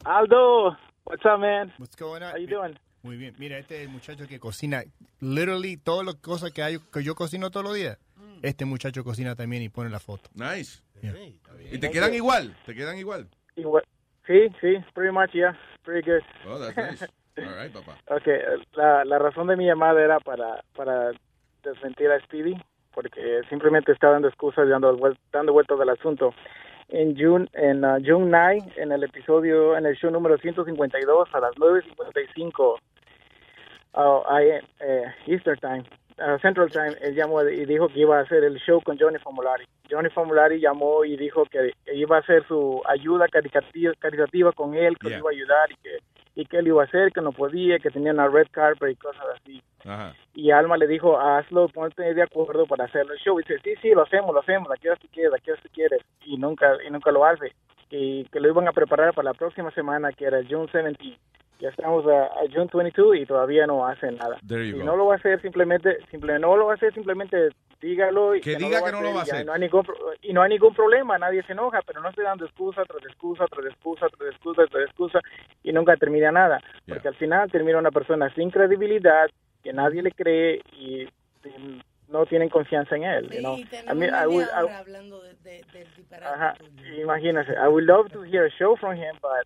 Aldo, 0.05 0.77
what's 1.03 1.25
up, 1.25 1.39
man? 1.39 1.73
What's 1.77 1.95
going 1.95 2.21
on? 2.23 2.31
How 2.31 2.37
you 2.37 2.47
doing? 2.47 2.77
Muy 3.03 3.17
bien. 3.17 3.33
Mira, 3.39 3.57
este 3.57 3.77
es 3.77 3.81
el 3.83 3.89
muchacho 3.89 4.27
que 4.27 4.39
cocina 4.39 4.83
literally 5.19 5.77
todas 5.77 6.05
las 6.05 6.15
cosas 6.15 6.51
que 6.51 6.61
hay 6.61 6.77
que 6.93 7.03
yo 7.03 7.15
cocino 7.15 7.49
todos 7.49 7.65
los 7.65 7.75
días. 7.75 7.97
Este 8.43 8.65
muchacho 8.65 9.03
cocina 9.03 9.35
también 9.35 9.61
y 9.63 9.69
pone 9.69 9.89
la 9.89 9.99
foto. 9.99 10.29
Nice. 10.35 10.81
¿Y 11.71 11.77
te 11.79 11.89
quedan 11.91 12.13
igual? 12.13 12.55
¿Te 12.65 12.73
quedan 12.75 12.97
igual? 12.97 13.27
Igual- 13.55 13.83
Sí, 14.27 14.47
sí, 14.61 14.77
pretty 14.93 15.11
much, 15.11 15.31
yeah. 15.31 15.57
Pretty 15.83 16.09
good. 16.09 16.21
Oh, 16.47 16.59
that's 16.59 16.77
nice. 16.77 17.07
All 17.37 17.55
right, 17.63 17.73
papá. 17.73 17.97
Okay, 18.21 18.39
la, 18.73 19.03
la 19.03 19.17
razón 19.19 19.47
de 19.47 19.55
mi 19.57 19.65
llamada 19.65 19.99
era 20.01 20.19
para, 20.19 20.63
para 20.75 21.11
desmentir 21.63 22.09
a 22.11 22.19
Speedy, 22.21 22.55
porque 22.93 23.41
simplemente 23.49 23.91
está 23.91 24.09
dando 24.11 24.27
excusas 24.27 24.67
y 24.67 24.69
dando, 24.69 24.95
dando 25.31 25.53
vueltas 25.53 25.79
al 25.79 25.89
asunto. 25.89 26.33
En 26.89 27.15
June, 27.17 27.47
en 27.53 27.83
uh, 27.83 27.97
June 28.05 28.27
9, 28.29 28.73
en 28.77 28.91
el 28.91 29.03
episodio, 29.03 29.75
en 29.77 29.85
el 29.85 29.95
show 29.95 30.11
número 30.11 30.37
152, 30.37 31.29
a 31.33 31.39
las 31.39 31.53
9.55 31.55 32.77
uh, 33.93 34.23
eh, 34.79 35.05
Eastern 35.27 35.59
Time, 35.59 35.83
uh, 36.19 36.37
Central 36.39 36.69
Time, 36.71 36.95
él 37.01 37.15
llamó 37.15 37.43
y 37.43 37.65
dijo 37.65 37.87
que 37.87 37.99
iba 37.99 38.17
a 38.19 38.21
hacer 38.21 38.43
el 38.43 38.57
show 38.59 38.81
con 38.81 38.97
Johnny 38.97 39.19
Formulari. 39.19 39.65
Johnny 39.89 40.09
Formulari 40.09 40.59
llamó 40.59 41.03
y 41.03 41.17
dijo 41.17 41.43
que 41.45 41.73
iba 41.93 42.17
a 42.17 42.19
hacer 42.19 42.47
su 42.47 42.81
ayuda 42.87 43.27
caritativa, 43.27 43.93
caritativa 43.99 44.51
con 44.53 44.73
él, 44.75 44.97
que 44.97 45.09
Yeah. 45.09 45.19
iba 45.19 45.29
a 45.29 45.33
ayudar 45.33 45.71
y 45.71 45.75
que, 45.75 45.97
y 46.35 46.45
que 46.45 46.57
él 46.57 46.67
iba 46.67 46.81
a 46.81 46.85
hacer, 46.85 47.11
que 47.11 47.21
no 47.21 47.33
podía, 47.33 47.77
que 47.79 47.89
tenía 47.89 48.13
una 48.13 48.27
red 48.29 48.47
carpet 48.51 48.91
y 48.91 48.95
cosas 48.95 49.25
así. 49.35 49.61
Ajá. 49.83 50.15
Y 50.33 50.51
Alma 50.51 50.77
le 50.77 50.87
dijo, 50.87 51.19
hazlo, 51.19 51.67
ponte 51.67 52.13
de 52.13 52.21
acuerdo 52.21 52.65
para 52.65 52.85
hacerlo 52.85 53.13
el 53.13 53.19
show. 53.19 53.37
Y 53.39 53.43
dice, 53.43 53.59
sí, 53.63 53.73
sí, 53.81 53.89
lo 53.89 54.03
hacemos, 54.03 54.33
lo 54.33 54.39
hacemos, 54.39 54.69
la 54.69 54.77
quieras 54.77 54.99
tú 54.99 55.07
quieres, 55.11 55.31
la 55.33 55.39
quieras 55.39 55.61
tú 55.61 55.69
quieres. 55.73 56.01
Y 56.25 56.37
nunca, 56.37 56.77
y 56.87 56.89
nunca 56.89 57.11
lo 57.11 57.25
hace. 57.25 57.51
Y 57.89 58.23
que 58.25 58.39
lo 58.39 58.47
iban 58.47 58.69
a 58.69 58.71
preparar 58.71 59.13
para 59.13 59.31
la 59.31 59.33
próxima 59.33 59.71
semana, 59.71 60.13
que 60.13 60.23
era 60.23 60.39
June 60.49 60.67
17. 60.71 61.19
Ya 61.61 61.69
estamos 61.69 62.03
a, 62.07 62.23
a 62.25 62.41
June 62.51 62.67
22 62.73 63.17
y 63.17 63.25
todavía 63.27 63.67
no 63.67 63.85
hace 63.87 64.11
nada. 64.11 64.35
There 64.47 64.67
you 64.67 64.77
y 64.77 64.79
go. 64.79 64.85
no 64.85 64.95
lo 64.97 65.05
va 65.05 65.13
a 65.13 65.17
hacer 65.17 65.39
simplemente, 65.41 65.97
simple, 66.09 66.39
no 66.39 66.57
lo 66.57 66.65
va 66.65 66.71
a 66.73 66.75
hacer 66.75 66.91
simplemente 66.93 67.49
dígalo 67.79 68.35
y 68.35 68.41
Que 68.41 68.55
diga 68.55 68.83
que 68.83 68.91
no 68.91 69.01
lo 69.01 69.13
va 69.13 69.21
a 69.21 69.25
y 69.25 69.29
hacer. 69.29 69.45
no 69.45 69.53
hay 69.53 69.59
ningún 69.61 69.83
y 70.23 70.33
no 70.33 70.41
hay 70.41 70.49
ningún 70.49 70.73
problema, 70.73 71.17
nadie 71.19 71.43
se 71.43 71.51
enoja, 71.53 71.81
pero 71.85 72.01
no 72.01 72.09
estoy 72.09 72.23
dando 72.25 72.45
excusa 72.45 72.83
tras 72.85 73.03
excusa 73.05 73.45
tras 73.47 73.65
excusa 73.67 74.07
tras 74.17 74.29
excusa 74.33 74.65
tras 74.71 74.83
excusa 74.85 75.19
y 75.63 75.71
nunca 75.71 75.95
termina 75.97 76.31
nada, 76.31 76.59
porque 76.87 77.07
al 77.07 77.15
final 77.15 77.51
termina 77.51 77.77
una 77.77 77.91
persona 77.91 78.33
sin 78.33 78.49
credibilidad 78.49 79.29
que 79.63 79.71
nadie 79.71 80.01
le 80.01 80.11
cree 80.11 80.61
y, 80.73 81.03
y 81.47 81.81
no 82.09 82.25
tienen 82.25 82.49
confianza 82.49 82.95
en 82.95 83.03
él. 83.03 83.29
you 83.29 83.39
know. 83.39 83.55
Sí, 83.55 83.61
I 83.61 83.65
tenemos 83.65 83.97
mean, 83.97 84.13
I 84.15 84.25
would- 84.25 84.49
I- 84.49 84.73
hablando 84.73 85.21
de, 85.21 85.33
de, 85.43 85.63
del 85.73 85.87
disparate. 85.95 86.25
Ajá, 86.33 86.55
imagínese. 86.99 87.51
I 87.53 87.67
would 87.67 87.83
love 87.85 88.09
to 88.11 88.23
hear 88.23 88.45
a 88.45 88.49
show 88.57 88.75
from 88.75 88.95
him, 88.95 89.15
but 89.21 89.45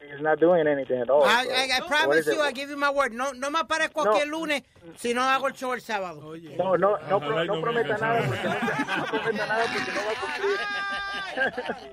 he's 0.00 0.20
not 0.20 0.38
doing 0.40 0.66
anything 0.66 1.00
at 1.00 1.10
all. 1.10 1.24
I, 1.24 1.44
so- 1.44 1.50
I, 1.52 1.68
I 1.76 1.80
promise 1.86 2.26
is 2.26 2.34
you, 2.34 2.40
it? 2.40 2.44
I 2.46 2.52
give 2.52 2.70
you 2.70 2.76
my 2.76 2.90
word. 2.90 3.12
No, 3.12 3.32
no 3.32 3.50
me 3.50 3.58
aparezco 3.60 4.02
aquí 4.06 4.20
el 4.22 4.28
lunes 4.28 4.62
si 4.96 5.12
no 5.14 5.22
hago 5.22 5.48
el 5.48 5.54
show 5.54 5.72
el 5.74 5.80
sábado. 5.80 6.20
No, 6.56 6.76
no, 6.76 6.96
no, 6.98 7.16
Ojalá 7.16 7.18
pro- 7.18 7.44
no 7.44 7.54
no 7.56 7.60
prometa 7.60 7.98
nada 7.98 8.22
porque 8.26 8.42
no, 8.48 8.54
no 8.96 9.04
prometa 9.06 9.46
nada 9.46 9.64
porque 9.72 9.92
no 9.92 10.00
va 10.06 10.12
a 10.12 10.20
cumplir. 10.20 11.88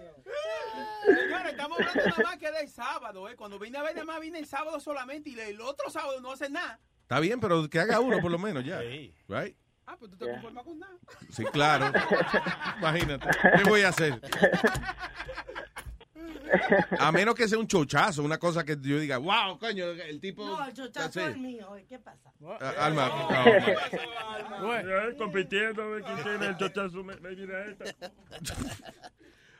Señores, 1.06 1.51
estamos 1.51 1.80
hablando 1.80 2.03
nada 2.06 2.24
más 2.24 2.38
que 2.38 2.51
del 2.51 2.69
sábado, 2.69 3.30
¿eh? 3.30 3.35
Cuando 3.35 3.59
vine 3.59 3.77
a 3.77 3.84
ver, 3.84 3.93
nada 3.93 4.06
más 4.06 4.19
vine 4.19 4.40
el 4.40 4.48
sábado 4.48 4.80
solamente 4.80 5.30
y 5.30 5.40
el 5.40 5.61
otro 5.61 5.90
sábado 5.90 6.19
no 6.19 6.32
hace 6.32 6.50
nada. 6.50 6.80
Está 7.01 7.19
bien, 7.19 7.40
pero 7.40 7.69
que 7.69 7.80
haga 7.80 8.00
uno 8.00 8.19
por 8.19 8.32
lo 8.32 8.40
menos 8.40 8.64
ya. 8.66 8.80
Right? 9.27 9.56
Ah, 9.88 9.95
pues 10.00 10.09
tú 10.09 10.17
te 10.17 10.27
conformas 10.27 10.64
con 10.64 10.80
nada. 10.80 10.93
Sí, 11.30 11.43
claro. 11.45 11.92
Imagínate. 12.80 13.30
¿Qué 13.58 13.69
voy 13.69 13.84
a 13.84 13.90
hacer? 13.90 14.19
A 17.00 17.12
menos 17.12 17.36
que 17.36 17.48
sea 17.48 17.58
un 17.58 17.68
chochazo, 17.68 18.24
una 18.24 18.38
cosa 18.38 18.64
que 18.64 18.78
yo 18.82 19.00
diga, 19.00 19.18
wow, 19.18 19.58
coño, 19.60 19.86
el 19.86 20.20
tipo. 20.20 20.45
No, 20.45 20.66
el 20.66 20.74
chochazo 20.74 21.20
es 21.28 21.38
mío. 21.38 21.68
¿Qué 21.90 22.00
pasa? 22.00 22.32
Ah, 22.62 22.74
Alma. 22.86 23.10
Compitiendo, 25.18 25.84
a 25.84 25.88
ver 25.88 26.04
quién 26.04 26.24
tiene 26.24 26.48
el 26.48 26.58
chochazo. 26.58 27.04
me- 27.04 27.16
mira 27.18 27.66
esta. 27.66 27.86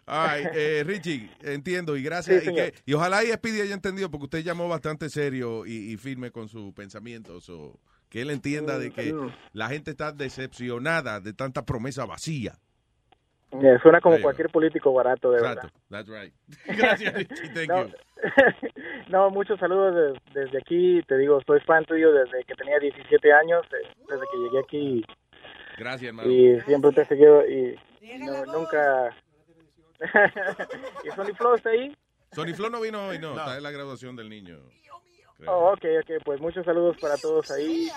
All 0.08 0.28
right, 0.38 0.48
eh, 0.54 0.84
Richie, 0.86 1.32
entiendo 1.42 1.98
y 1.98 2.04
gracias. 2.04 2.44
Sí, 2.44 2.50
y, 2.52 2.56
que- 2.56 2.74
y 2.86 2.94
ojalá 2.94 3.24
y 3.24 3.32
Speedy 3.32 3.62
haya 3.62 3.74
entendido, 3.74 4.12
porque 4.12 4.26
usted 4.26 4.44
llamó 4.44 4.68
bastante 4.68 5.10
serio 5.10 5.66
y, 5.66 5.94
y 5.94 5.98
firme 5.98 6.32
con 6.32 6.48
sus 6.48 6.74
pensamientos. 6.74 7.50
o 7.50 7.80
que 8.10 8.22
él 8.22 8.30
entienda 8.30 8.78
de 8.78 8.92
que 8.92 9.14
la 9.52 9.68
gente 9.68 9.92
está 9.92 10.12
decepcionada 10.12 11.20
de 11.20 11.34
tanta 11.34 11.66
promesa 11.66 12.06
vacía. 12.06 12.58
Eh, 13.52 13.78
Suena 13.82 14.02
como 14.02 14.20
cualquier 14.22 14.50
político 14.50 14.92
barato, 14.94 15.32
de 15.32 15.38
Exacto, 15.38 15.70
that's 15.90 16.10
right. 16.10 16.34
Gracias, 16.78 17.14
Richie, 17.16 17.50
thank 17.54 17.70
No, 17.70 17.86
you. 17.88 17.94
no, 19.10 19.30
muchos 19.30 19.60
saludos 19.60 19.96
des- 19.96 20.34
desde 20.34 20.58
aquí. 20.58 21.02
Te 21.08 21.18
digo, 21.18 21.40
soy 21.46 21.60
fan 21.62 21.86
tuyo 21.86 22.12
desde 22.12 22.44
que 22.44 22.54
tenía 22.56 22.80
17 22.80 23.32
años, 23.34 23.66
desde 24.10 24.24
que 24.32 24.38
llegué 24.38 24.60
aquí. 24.60 25.06
Gracias, 25.78 26.10
hermano. 26.10 26.30
Y 26.30 26.60
siempre 26.62 26.92
te 26.92 27.02
he 27.02 27.06
seguido 27.06 27.48
y 27.48 27.78
no- 28.20 28.46
nunca... 28.46 29.16
¿Y 31.04 31.12
Sony 31.12 31.34
Flow 31.38 31.56
está 31.56 31.70
ahí? 31.70 31.96
Sony 32.34 32.54
Flo 32.54 32.70
no 32.70 32.82
vino 32.82 33.08
hoy, 33.08 33.20
no, 33.20 33.32
está 33.38 33.56
en 33.58 33.64
la 33.64 33.72
graduación 33.72 34.16
del 34.16 34.30
niño. 34.30 34.58
Creo. 35.38 35.52
Oh, 35.52 35.74
ok, 35.74 35.86
ok, 36.02 36.24
pues 36.24 36.40
muchos 36.42 36.66
saludos 36.66 36.98
para 37.00 37.18
todos 37.18 37.50
ahí. 37.52 37.90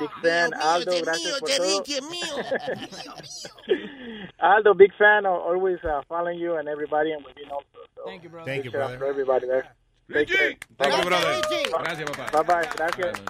Big 0.00 0.10
fan, 0.22 0.54
Aldo, 0.54 0.92
gracias 1.02 1.38
por 1.40 1.50
todo. 1.50 1.84
Aldo, 4.38 4.74
big 4.74 4.92
fan, 4.96 5.26
al- 5.26 5.42
always 5.42 5.78
uh, 5.84 6.02
following 6.08 6.38
you 6.38 6.56
and 6.56 6.68
everybody 6.68 7.12
and 7.12 7.24
within 7.24 7.50
also. 7.50 7.66
So 7.94 8.02
Thank 8.04 8.22
you, 8.24 8.30
brother. 8.30 8.46
Thank 8.50 8.64
you, 8.64 8.70
brother. 8.70 8.98
For 8.98 9.06
everybody 9.06 9.46
there. 9.46 9.66
Thank 10.12 10.28
you, 10.30 10.56
brother. 11.04 11.40
Gracias, 11.82 12.10
papá. 12.10 12.30
Bye 12.32 12.42
bye, 12.42 12.68
gracias. 12.76 13.20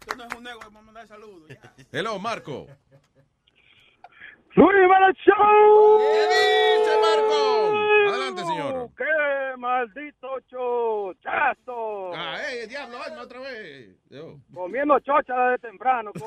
Esto 0.00 0.16
no 0.16 0.24
es 0.24 0.34
un 0.34 0.42
negocio, 0.44 0.70
vamos 0.70 0.82
a 0.82 0.84
mandar 0.84 1.06
saludos. 1.08 1.50
Hello, 1.92 2.18
Marco. 2.18 2.66
¡Luis 4.56 4.70
Jiménez 4.72 5.16
Show! 5.24 5.98
¿Qué 6.00 6.22
dice 6.32 6.92
Marco? 7.00 7.38
Adelante, 8.08 8.42
señor. 8.44 8.90
¡Qué 8.96 9.56
maldito 9.58 10.28
chochazo! 10.48 12.12
Ah, 12.14 12.38
eh, 12.52 12.66
diablo, 12.66 12.96
Alma, 13.02 13.22
otra 13.22 13.40
vez. 13.40 13.94
Yo. 14.08 14.38
Comiendo 14.54 14.98
chocha 15.00 15.34
desde 15.50 15.68
temprano. 15.68 16.10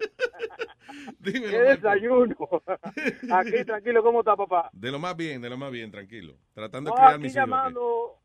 Dímelo, 1.18 1.50
¡Qué 1.50 1.58
desayuno! 1.58 2.36
Aquí, 3.32 3.64
tranquilo, 3.64 4.02
¿cómo 4.02 4.20
está, 4.20 4.36
papá? 4.36 4.70
De 4.72 4.90
lo 4.90 4.98
más 4.98 5.16
bien, 5.16 5.42
de 5.42 5.50
lo 5.50 5.56
más 5.58 5.70
bien, 5.72 5.90
tranquilo. 5.90 6.34
Tratando 6.54 6.90
No, 6.90 6.94
de 6.96 7.00
criar 7.00 7.14
aquí 7.14 7.22
mis 7.22 7.32
hijos. 7.32 7.42
llamando, 7.48 8.16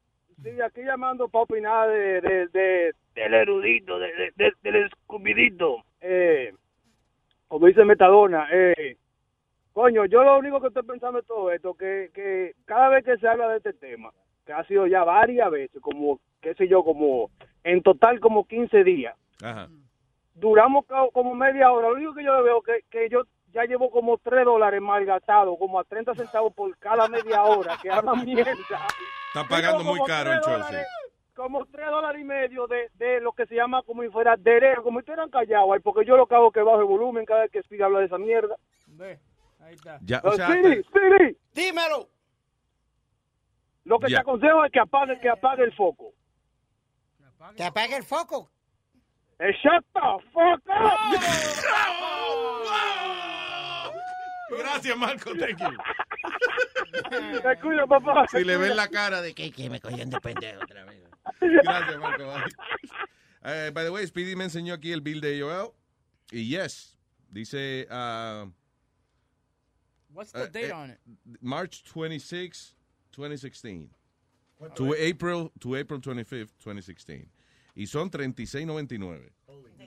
sí, 0.44 0.62
aquí 0.62 0.82
llamando 0.84 1.28
para 1.30 1.44
opinar 1.44 1.90
de, 1.90 2.22
de, 2.22 2.48
de- 2.50 2.94
del 3.16 3.34
erudito, 3.34 3.98
de, 4.00 4.08
de- 4.14 4.32
de- 4.36 4.54
del 4.62 4.76
escupidito. 4.86 5.84
Eh, 6.02 6.54
como 7.56 7.68
dice 7.68 7.86
Metadona, 7.86 8.50
eh, 8.52 8.98
coño, 9.72 10.04
yo 10.08 10.26
lo 10.26 10.40
único 10.40 10.60
que 10.60 10.68
estoy 10.68 10.84
pensando 10.84 11.22
de 11.22 11.26
todo 11.26 11.50
esto, 11.54 11.74
que, 11.74 12.12
que 12.14 12.52
cada 12.66 12.90
vez 12.90 13.06
que 13.06 13.16
se 13.18 13.26
habla 13.30 13.48
de 13.48 13.58
este 13.60 13.72
tema, 13.72 14.12
que 14.46 14.52
ha 14.52 14.62
sido 14.66 14.86
ya 14.88 15.06
varias 15.06 15.50
veces, 15.50 15.82
como, 15.82 16.20
qué 16.42 16.54
sé 16.56 16.68
yo, 16.68 16.84
como, 16.84 17.30
en 17.64 17.82
total 17.82 18.20
como 18.20 18.46
15 18.46 18.84
días, 18.84 19.16
Ajá. 19.42 19.70
duramos 20.34 20.86
co- 20.86 21.12
como 21.12 21.34
media 21.34 21.72
hora. 21.72 21.88
Lo 21.88 21.96
único 21.96 22.14
que 22.14 22.26
yo 22.26 22.44
veo 22.44 22.62
que, 22.62 22.82
que 22.90 23.08
yo 23.08 23.22
ya 23.54 23.64
llevo 23.64 23.90
como 23.90 24.18
3 24.18 24.44
dólares 24.44 24.82
malgastados, 24.82 25.58
como 25.58 25.80
a 25.80 25.86
30 25.86 26.14
centavos 26.14 26.54
por 26.54 26.78
cada 26.78 27.08
media 27.08 27.42
hora 27.44 27.78
que 27.82 27.90
hablan 27.90 28.18
mierda. 28.26 28.52
Está 28.52 29.48
pagando 29.48 29.82
muy 29.86 30.02
caro 30.06 30.34
el 30.34 30.42
dólares, 30.42 30.86
Como 31.36 31.66
3 31.66 31.88
dólares 31.88 32.22
y 32.22 32.24
medio 32.24 32.66
de, 32.68 32.90
de 32.96 33.20
lo 33.20 33.34
que 33.34 33.46
se 33.46 33.56
llama 33.56 33.84
como 33.84 34.02
si 34.04 34.10
fuera 34.10 34.36
derecho, 34.38 34.82
como 34.84 35.00
si 35.00 35.02
estuvieran 35.02 35.30
callados 35.30 35.70
ahí, 35.74 35.80
porque 35.82 36.06
yo 36.06 36.16
lo 36.16 36.26
que 36.28 36.36
hago 36.36 36.48
es 36.48 36.54
que 36.54 36.62
bajo 36.62 36.80
el 36.80 36.86
volumen 36.86 37.26
cada 37.26 37.42
vez 37.42 37.52
que 37.52 37.62
Speedy 37.64 37.84
habla 37.84 38.00
de 38.00 38.06
esa 38.06 38.18
mierda. 38.18 38.56
Ve, 38.88 39.20
ahí 39.60 39.74
está. 39.74 40.00
Ya, 40.02 40.22
o 40.24 40.32
sea, 40.32 40.48
Speedy, 40.48 40.82
Speedy, 40.84 41.38
Dímelo. 41.54 42.08
lo 43.84 44.00
que 44.00 44.10
Ya. 44.10 44.18
te 44.18 44.22
aconsejo 44.22 44.64
es 44.64 44.72
que 44.72 44.80
apague, 44.80 45.20
que 45.20 45.30
apague 45.30 45.64
el 45.64 45.74
foco. 45.74 46.14
Que 47.58 47.64
apague 47.66 47.98
el 47.98 48.04
foco. 48.04 48.50
Eh, 49.40 49.52
shut 49.62 49.86
the 49.94 50.00
fuck 50.32 50.62
up! 50.70 51.20
Gracias, 54.58 54.98
Marco, 54.98 55.32
thank 55.38 55.60
you. 55.60 57.42
Te 57.42 57.60
cuido, 57.60 57.88
papá. 57.88 58.26
Si 58.30 58.44
le 58.44 58.56
ven 58.58 58.76
la 58.78 58.88
cara 58.88 59.22
de 59.22 59.34
que, 59.36 59.52
que 59.52 59.70
me 59.70 59.82
cogían 59.82 60.10
de 60.10 60.20
pendejo 60.22 60.62
otra 60.64 60.86
vez. 60.86 61.04
Gracias, 61.40 62.00
Marco. 62.00 62.32
Eh, 63.44 63.70
by 63.70 63.84
the 63.84 63.92
way, 63.92 64.06
Speedy 64.08 64.36
me 64.36 64.46
enseñó 64.46 64.74
aquí 64.74 64.92
el 64.92 65.02
bill 65.02 65.22
de 65.22 65.40
AOL. 65.40 65.74
Y 66.32 66.48
yes, 66.50 66.98
dice 67.32 67.86
uh, 67.92 68.46
What's 70.12 70.32
the 70.32 70.44
uh, 70.44 70.48
date 70.48 70.72
eh, 70.72 70.74
on 70.74 70.90
it? 70.90 71.00
March 71.42 71.84
26, 71.84 72.74
2016. 73.12 73.90
To 74.76 74.96
April, 74.96 75.52
to 75.60 75.76
April 75.76 76.00
25th, 76.00 76.56
2016. 76.64 77.28
Y 77.76 77.86
son 77.86 78.10
36.99. 78.10 79.30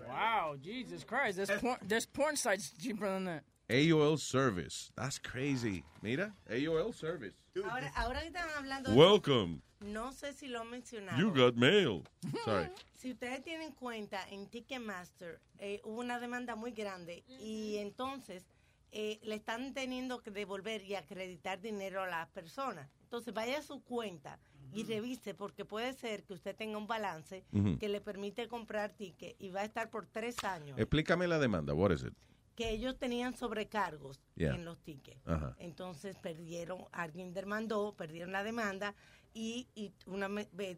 Wow, 0.07 0.57
Jesus 0.63 1.05
Christ. 1.05 1.39
There's 1.39 1.51
porn, 1.61 1.77
there's 1.87 2.07
porn 2.07 2.37
sites 2.37 2.73
cheaper 2.81 3.09
than 3.09 3.25
that. 3.25 3.45
AOL 3.71 4.19
service. 4.19 4.93
That's 4.97 5.19
crazy. 5.19 5.85
Mira, 6.03 6.33
AOL 6.51 6.95
service. 6.95 7.35
Ahora, 7.57 7.91
ahora 7.97 8.21
que 8.21 8.31
están 8.31 8.49
hablando 8.57 8.91
de 8.91 8.97
Welcome. 8.97 9.63
No 9.81 10.13
sé 10.13 10.33
si 10.33 10.49
lo 10.49 10.61
han 10.61 10.71
mencionado. 10.71 11.19
You 11.21 11.33
got 11.33 11.55
mail. 11.55 12.03
Sorry. 12.45 12.69
Si 12.95 13.13
ustedes 13.13 13.43
tienen 13.43 13.73
cuenta 13.73 14.29
en 14.31 14.47
Ticketmaster, 14.49 15.41
eh, 15.59 15.81
hubo 15.85 16.01
una 16.01 16.19
demanda 16.19 16.57
muy 16.57 16.73
grande 16.73 17.23
y 17.29 17.77
entonces 17.79 18.45
eh, 18.91 19.21
le 19.23 19.37
están 19.37 19.75
teniendo 19.75 20.21
que 20.21 20.31
devolver 20.31 20.83
y 20.83 20.95
acreditar 20.95 21.61
dinero 21.61 22.03
a 22.03 22.07
las 22.09 22.29
personas. 22.29 22.89
Entonces 23.03 23.33
vaya 23.33 23.59
a 23.59 23.63
su 23.63 23.83
cuenta 23.83 24.39
y 24.73 24.85
revise 24.85 25.33
porque 25.35 25.65
puede 25.65 25.93
ser 25.95 26.25
que 26.25 26.35
usted 26.35 26.55
tenga 26.57 26.77
un 26.77 26.87
balance 26.87 27.45
que 27.81 27.89
le 27.89 28.01
permite 28.01 28.49
comprar 28.49 28.93
ticket 28.93 29.35
y 29.39 29.51
va 29.51 29.61
a 29.61 29.65
estar 29.65 29.89
por 29.91 30.07
tres 30.07 30.43
años. 30.45 30.79
Explícame 30.79 31.27
la 31.27 31.39
demanda. 31.39 31.73
What 31.75 31.93
is 31.93 32.03
it? 32.03 32.13
que 32.55 32.71
ellos 32.71 32.99
tenían 32.99 33.37
sobrecargos 33.37 34.21
Yeah. 34.35 34.53
en 34.57 34.65
los 34.65 34.81
tickets. 34.81 35.21
Entonces 35.61 36.17
perdieron, 36.17 36.85
alguien 36.91 37.33
demandó, 37.33 37.95
perdieron 37.97 38.33
la 38.33 38.43
demanda 38.43 38.97
y, 39.35 39.69
y 39.75 39.93
una 40.07 40.29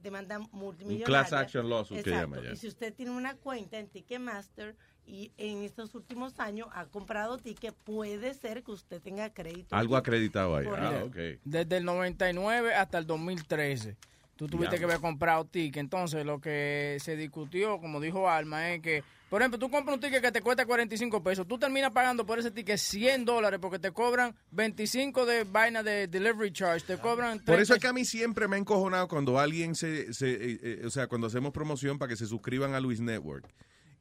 demanda 0.02 0.38
multimillonaria. 0.52 1.06
class 1.06 1.32
action 1.32 1.68
lawsuit 1.68 2.02
que 2.02 2.10
Exacto. 2.10 2.36
llama 2.36 2.46
ya. 2.48 2.52
Y 2.52 2.56
si 2.56 2.68
usted 2.68 2.92
tiene 2.94 3.12
una 3.12 3.34
cuenta 3.36 3.78
en 3.78 3.88
Ticketmaster 3.88 4.76
y 5.06 5.32
en 5.38 5.62
estos 5.62 5.94
últimos 5.94 6.38
años 6.38 6.68
ha 6.72 6.86
comprado 6.86 7.38
ticket, 7.38 7.74
puede 7.74 8.34
ser 8.34 8.62
que 8.62 8.70
usted 8.72 9.00
tenga 9.00 9.30
crédito. 9.32 9.74
Algo 9.74 9.96
acreditado 9.96 10.56
ahí. 10.56 10.66
Ah, 10.68 11.02
ok. 11.04 11.16
Desde 11.44 11.78
el 11.78 11.84
99 11.84 12.74
hasta 12.74 12.98
el 12.98 13.06
2013. 13.06 13.96
Tú 14.36 14.46
tuviste 14.46 14.78
que 14.78 14.84
haber 14.84 15.00
comprado 15.00 15.44
ticket. 15.44 15.78
Entonces, 15.78 16.24
lo 16.24 16.40
que 16.40 16.96
se 17.00 17.16
discutió, 17.16 17.78
como 17.78 18.00
dijo 18.00 18.30
Alma, 18.30 18.70
es 18.70 18.80
que, 18.80 19.02
por 19.30 19.40
ejemplo, 19.40 19.60
tú 19.60 19.70
compras 19.70 19.94
un 19.94 20.00
ticket 20.00 20.20
que 20.20 20.32
te 20.32 20.40
cuesta 20.42 20.66
45 20.66 21.22
pesos. 21.22 21.46
Tú 21.46 21.56
terminas 21.56 21.92
pagando 21.92 22.26
por 22.26 22.40
ese 22.40 22.50
ticket 22.50 22.78
100 22.78 23.24
dólares 23.24 23.60
porque 23.62 23.78
te 23.78 23.92
cobran 23.92 24.34
25 24.50 25.24
de 25.24 25.44
vaina 25.44 25.84
de 25.84 26.08
delivery 26.08 26.52
charge. 26.52 26.84
Te 26.84 26.98
cobran. 26.98 27.38
Por 27.38 27.54
30 27.54 27.62
eso 27.62 27.74
es 27.74 27.80
que 27.80 27.86
a 27.86 27.92
mí 27.92 28.04
siempre 28.04 28.48
me 28.48 28.56
ha 28.56 28.58
encojonado 28.58 29.06
cuando 29.06 29.38
alguien 29.38 29.76
se, 29.76 30.12
se, 30.12 30.32
eh, 30.32 30.60
eh, 30.62 30.82
o 30.84 30.90
sea, 30.90 31.06
cuando 31.06 31.28
hacemos 31.28 31.52
promoción 31.52 31.96
para 31.96 32.08
que 32.08 32.16
se 32.16 32.26
suscriban 32.26 32.74
a 32.74 32.80
Luis 32.80 33.00
Network 33.00 33.48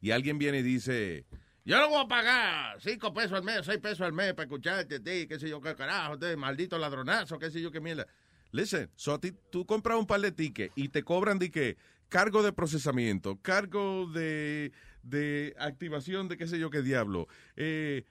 y 0.00 0.10
alguien 0.10 0.36
viene 0.36 0.58
y 0.58 0.62
dice, 0.62 1.24
yo 1.64 1.78
no 1.78 1.90
voy 1.90 2.04
a 2.04 2.08
pagar 2.08 2.80
cinco 2.80 3.14
pesos 3.14 3.34
al 3.34 3.44
mes, 3.44 3.60
seis 3.64 3.78
pesos 3.78 4.00
al 4.00 4.12
mes 4.12 4.34
para 4.34 4.46
escucharte 4.46 4.96
a 4.96 5.00
ti, 5.00 5.28
qué 5.28 5.38
sé 5.38 5.48
yo, 5.48 5.60
qué 5.60 5.76
carajo, 5.76 6.16
de 6.16 6.36
maldito 6.36 6.76
ladronazo, 6.76 7.38
qué 7.38 7.52
sé 7.52 7.62
yo, 7.62 7.70
qué 7.70 7.78
mierda. 7.78 8.04
Listen, 8.50 8.90
so 8.96 9.14
a 9.14 9.20
ti, 9.20 9.32
tú 9.52 9.64
compras 9.64 9.96
un 9.96 10.08
par 10.08 10.20
de 10.22 10.32
tickets 10.32 10.72
y 10.74 10.88
te 10.88 11.04
cobran 11.04 11.38
de 11.38 11.52
que 11.52 11.76
cargo 12.08 12.42
de 12.42 12.52
procesamiento, 12.52 13.38
cargo 13.40 14.06
de, 14.12 14.72
de 15.02 15.54
activación 15.58 16.28
de 16.28 16.36
qué 16.36 16.46
sé 16.46 16.58
yo 16.58 16.70
qué 16.70 16.82
diablo, 16.82 17.28
eh, 17.56 18.04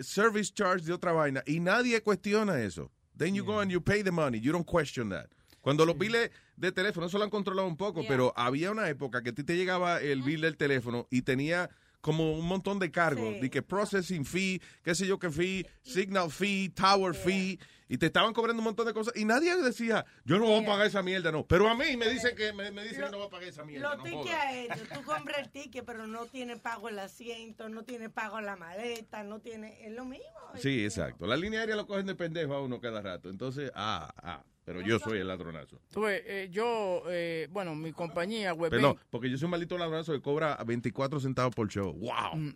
service 0.00 0.52
charge 0.52 0.84
de 0.84 0.92
otra 0.92 1.12
vaina. 1.12 1.42
Y 1.46 1.60
nadie 1.60 2.00
cuestiona 2.02 2.62
eso. 2.62 2.90
Then 3.16 3.34
you 3.34 3.44
go 3.44 3.60
and 3.60 3.70
you 3.70 3.80
pay 3.80 4.02
the 4.02 4.10
money, 4.10 4.40
you 4.40 4.52
don't 4.52 4.66
question 4.66 5.08
that. 5.10 5.28
Cuando 5.60 5.86
los 5.86 5.96
biles 5.96 6.30
de 6.56 6.72
teléfono, 6.72 7.06
eso 7.06 7.16
lo 7.16 7.24
han 7.24 7.30
controlado 7.30 7.66
un 7.66 7.76
poco, 7.76 8.02
pero 8.06 8.34
había 8.36 8.70
una 8.70 8.88
época 8.90 9.22
que 9.22 9.30
a 9.30 9.32
ti 9.32 9.44
te 9.44 9.56
llegaba 9.56 9.98
el 10.00 10.22
bill 10.22 10.42
del 10.42 10.58
teléfono 10.58 11.06
y 11.10 11.22
tenía 11.22 11.70
como 12.04 12.34
un 12.34 12.46
montón 12.46 12.78
de 12.78 12.90
cargos, 12.90 13.32
Sí. 13.36 13.40
de 13.40 13.48
que 13.50 13.62
processing 13.62 14.26
fee, 14.26 14.60
qué 14.82 14.94
sé 14.94 15.06
yo 15.06 15.18
qué 15.18 15.30
fee, 15.30 15.66
signal 15.80 16.30
fee, 16.30 16.68
tower 16.68 17.14
fee, 17.14 17.58
y 17.88 17.96
te 17.96 18.06
estaban 18.06 18.34
cobrando 18.34 18.60
un 18.60 18.64
montón 18.64 18.84
de 18.86 18.92
cosas 18.92 19.16
y 19.16 19.24
nadie 19.24 19.56
decía, 19.56 20.04
yo 20.26 20.38
no 20.38 20.44
voy 20.44 20.62
a 20.62 20.66
pagar 20.66 20.86
esa 20.86 21.02
mierda, 21.02 21.32
no. 21.32 21.46
Pero 21.46 21.66
a 21.66 21.74
mí 21.74 21.96
me 21.96 22.06
dicen 22.10 22.36
que 22.36 22.52
me, 22.52 22.70
me 22.72 22.82
dicen 22.82 23.04
que 23.06 23.10
no 23.10 23.16
voy 23.18 23.26
a 23.28 23.30
pagar 23.30 23.48
esa 23.48 23.64
mierda. 23.64 23.88
Los 23.88 23.98
no 23.98 24.04
tickets 24.04 24.34
aéreos, 24.38 24.88
tú 24.92 25.02
compras 25.02 25.38
el 25.38 25.48
ticket, 25.50 25.84
pero 25.86 26.06
no 26.06 26.26
tiene 26.26 26.58
pago 26.58 26.90
el 26.90 26.98
asiento, 26.98 27.70
no 27.70 27.84
tiene 27.84 28.10
pago 28.10 28.38
la 28.42 28.56
maleta, 28.56 29.22
no 29.22 29.40
tiene, 29.40 29.86
es 29.86 29.92
lo 29.94 30.04
mismo. 30.04 30.26
Sí, 30.58 30.84
exacto. 30.84 31.26
La 31.26 31.38
línea 31.38 31.60
aérea 31.60 31.74
lo 31.76 31.86
cogen 31.86 32.04
de 32.04 32.14
pendejo 32.14 32.52
a 32.52 32.60
uno 32.62 32.80
cada 32.80 33.00
rato. 33.00 33.30
Entonces, 33.30 33.72
ah, 33.74 34.12
ah, 34.22 34.44
pero 34.64 34.80
yo 34.80 34.98
soy 34.98 35.18
el 35.18 35.28
ladronazo. 35.28 35.80
Tú 35.92 36.02
ves, 36.02 36.22
eh, 36.26 36.48
yo, 36.50 37.02
eh, 37.08 37.48
bueno, 37.50 37.74
mi 37.74 37.92
compañía, 37.92 38.54
Webin, 38.54 38.70
Perdón, 38.80 38.98
porque 39.10 39.30
yo 39.30 39.36
soy 39.36 39.46
un 39.46 39.50
maldito 39.52 39.76
ladronazo 39.76 40.12
que 40.12 40.22
cobra 40.22 40.56
24 40.64 41.20
centavos 41.20 41.54
por 41.54 41.68
show. 41.68 41.92
¡Wow! 41.92 42.36
Mm. 42.36 42.54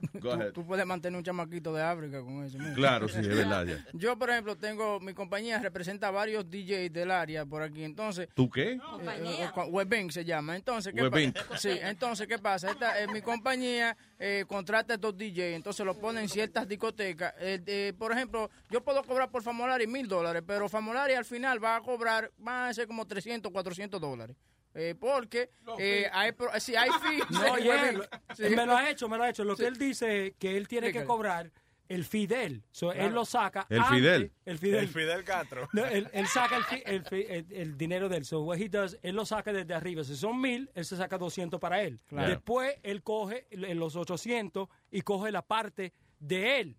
Go 0.14 0.32
ahead. 0.32 0.46
tú, 0.48 0.60
tú 0.62 0.66
puedes 0.66 0.86
mantener 0.86 1.16
un 1.16 1.24
chamaquito 1.24 1.72
de 1.72 1.82
África 1.82 2.20
con 2.22 2.44
eso. 2.44 2.58
mira. 2.58 2.74
Claro, 2.74 3.08
sí, 3.08 3.18
es 3.20 3.28
verdad. 3.28 3.64
ya. 3.66 3.84
Yo, 3.92 4.18
por 4.18 4.30
ejemplo, 4.30 4.56
tengo, 4.56 5.00
mi 5.00 5.14
compañía 5.14 5.58
representa 5.58 6.10
varios 6.10 6.48
DJs 6.48 6.92
del 6.92 7.10
área 7.10 7.44
por 7.46 7.62
aquí, 7.62 7.84
entonces... 7.84 8.28
¿Tú 8.34 8.50
qué? 8.50 8.72
Eh, 8.72 8.80
eh, 9.20 9.60
Webin 9.68 10.10
se 10.10 10.24
llama. 10.24 10.56
Entonces, 10.56 10.92
¿qué 10.94 11.32
Sí, 11.56 11.70
entonces, 11.82 12.26
¿qué 12.26 12.38
pasa? 12.38 12.70
Esta, 12.70 13.00
eh, 13.02 13.08
mi 13.08 13.20
compañía 13.20 13.96
eh, 14.18 14.44
contrata 14.48 14.94
a 14.94 14.96
estos 14.96 15.16
DJs, 15.16 15.54
entonces 15.54 15.86
los 15.86 15.96
pone 15.96 16.20
en 16.20 16.28
ciertas 16.28 16.66
discotecas. 16.66 17.34
Eh, 17.38 17.62
eh, 17.66 17.92
por 17.98 18.12
ejemplo, 18.12 18.50
yo 18.70 18.82
puedo 18.82 19.02
cobrar 19.04 19.30
por 19.30 19.42
Famolari 19.42 19.86
mil 19.86 20.08
dólares, 20.08 20.42
pero 20.46 20.68
Famolari 20.68 21.14
al 21.14 21.24
final 21.24 21.62
va 21.62 21.76
a 21.76 21.80
cobrar, 21.80 22.30
va 22.46 22.68
a 22.68 22.74
ser 22.74 22.86
como 22.86 23.06
300, 23.06 23.52
400 23.52 24.00
dólares. 24.00 24.36
Eh, 24.74 24.94
porque 24.98 25.50
eh, 25.78 26.08
hay, 26.12 26.32
sí, 26.60 26.76
hay 26.76 26.90
fees. 27.02 27.30
No, 27.30 27.56
lo- 27.56 28.04
Sí. 28.36 28.42
me 28.54 28.66
lo 28.66 28.76
ha 28.76 28.90
hecho, 28.90 29.08
me 29.08 29.16
lo 29.16 29.24
ha 29.24 29.30
hecho. 29.30 29.44
Lo 29.44 29.56
Sí. 29.56 29.62
que 29.62 29.68
él 29.68 29.76
dice 29.78 30.26
es 30.28 30.34
que 30.38 30.56
él 30.56 30.68
tiene 30.68 30.92
que 30.92 31.04
cobrar 31.04 31.50
el 31.88 32.04
Fidel. 32.04 32.62
So, 32.70 32.90
Claro. 32.90 33.06
Él 33.08 33.14
lo 33.14 33.24
saca. 33.24 33.66
El 33.70 33.78
antes- 33.80 33.96
Fidel. 33.98 34.32
El 34.44 34.58
Fidel. 34.58 34.80
El 34.80 34.88
Fidel 34.88 35.24
Castro. 35.24 35.68
No, 35.72 35.86
él, 35.86 36.08
él 36.12 36.26
saca 36.26 36.58
el, 36.58 36.64
fi- 36.64 36.82
el 36.84 37.02
fi- 37.04 37.26
el- 37.28 37.46
el 37.52 37.78
dinero 37.78 38.10
de 38.10 38.18
él. 38.18 38.24
So 38.26 38.42
what 38.42 38.58
he 38.58 38.68
does, 38.68 38.98
él 39.02 39.16
lo 39.16 39.24
saca 39.24 39.52
desde 39.54 39.72
arriba. 39.72 40.04
Si 40.04 40.14
son 40.14 40.38
mil, 40.40 40.70
él 40.74 40.84
se 40.84 40.96
saca 40.98 41.16
200 41.16 41.58
para 41.58 41.82
él. 41.82 41.98
Claro. 42.06 42.28
Después 42.28 42.76
él 42.82 43.02
coge 43.02 43.46
los 43.52 43.96
800 43.96 44.68
y 44.90 45.00
coge 45.00 45.32
la 45.32 45.40
parte 45.42 45.94
de 46.20 46.60
él. 46.60 46.76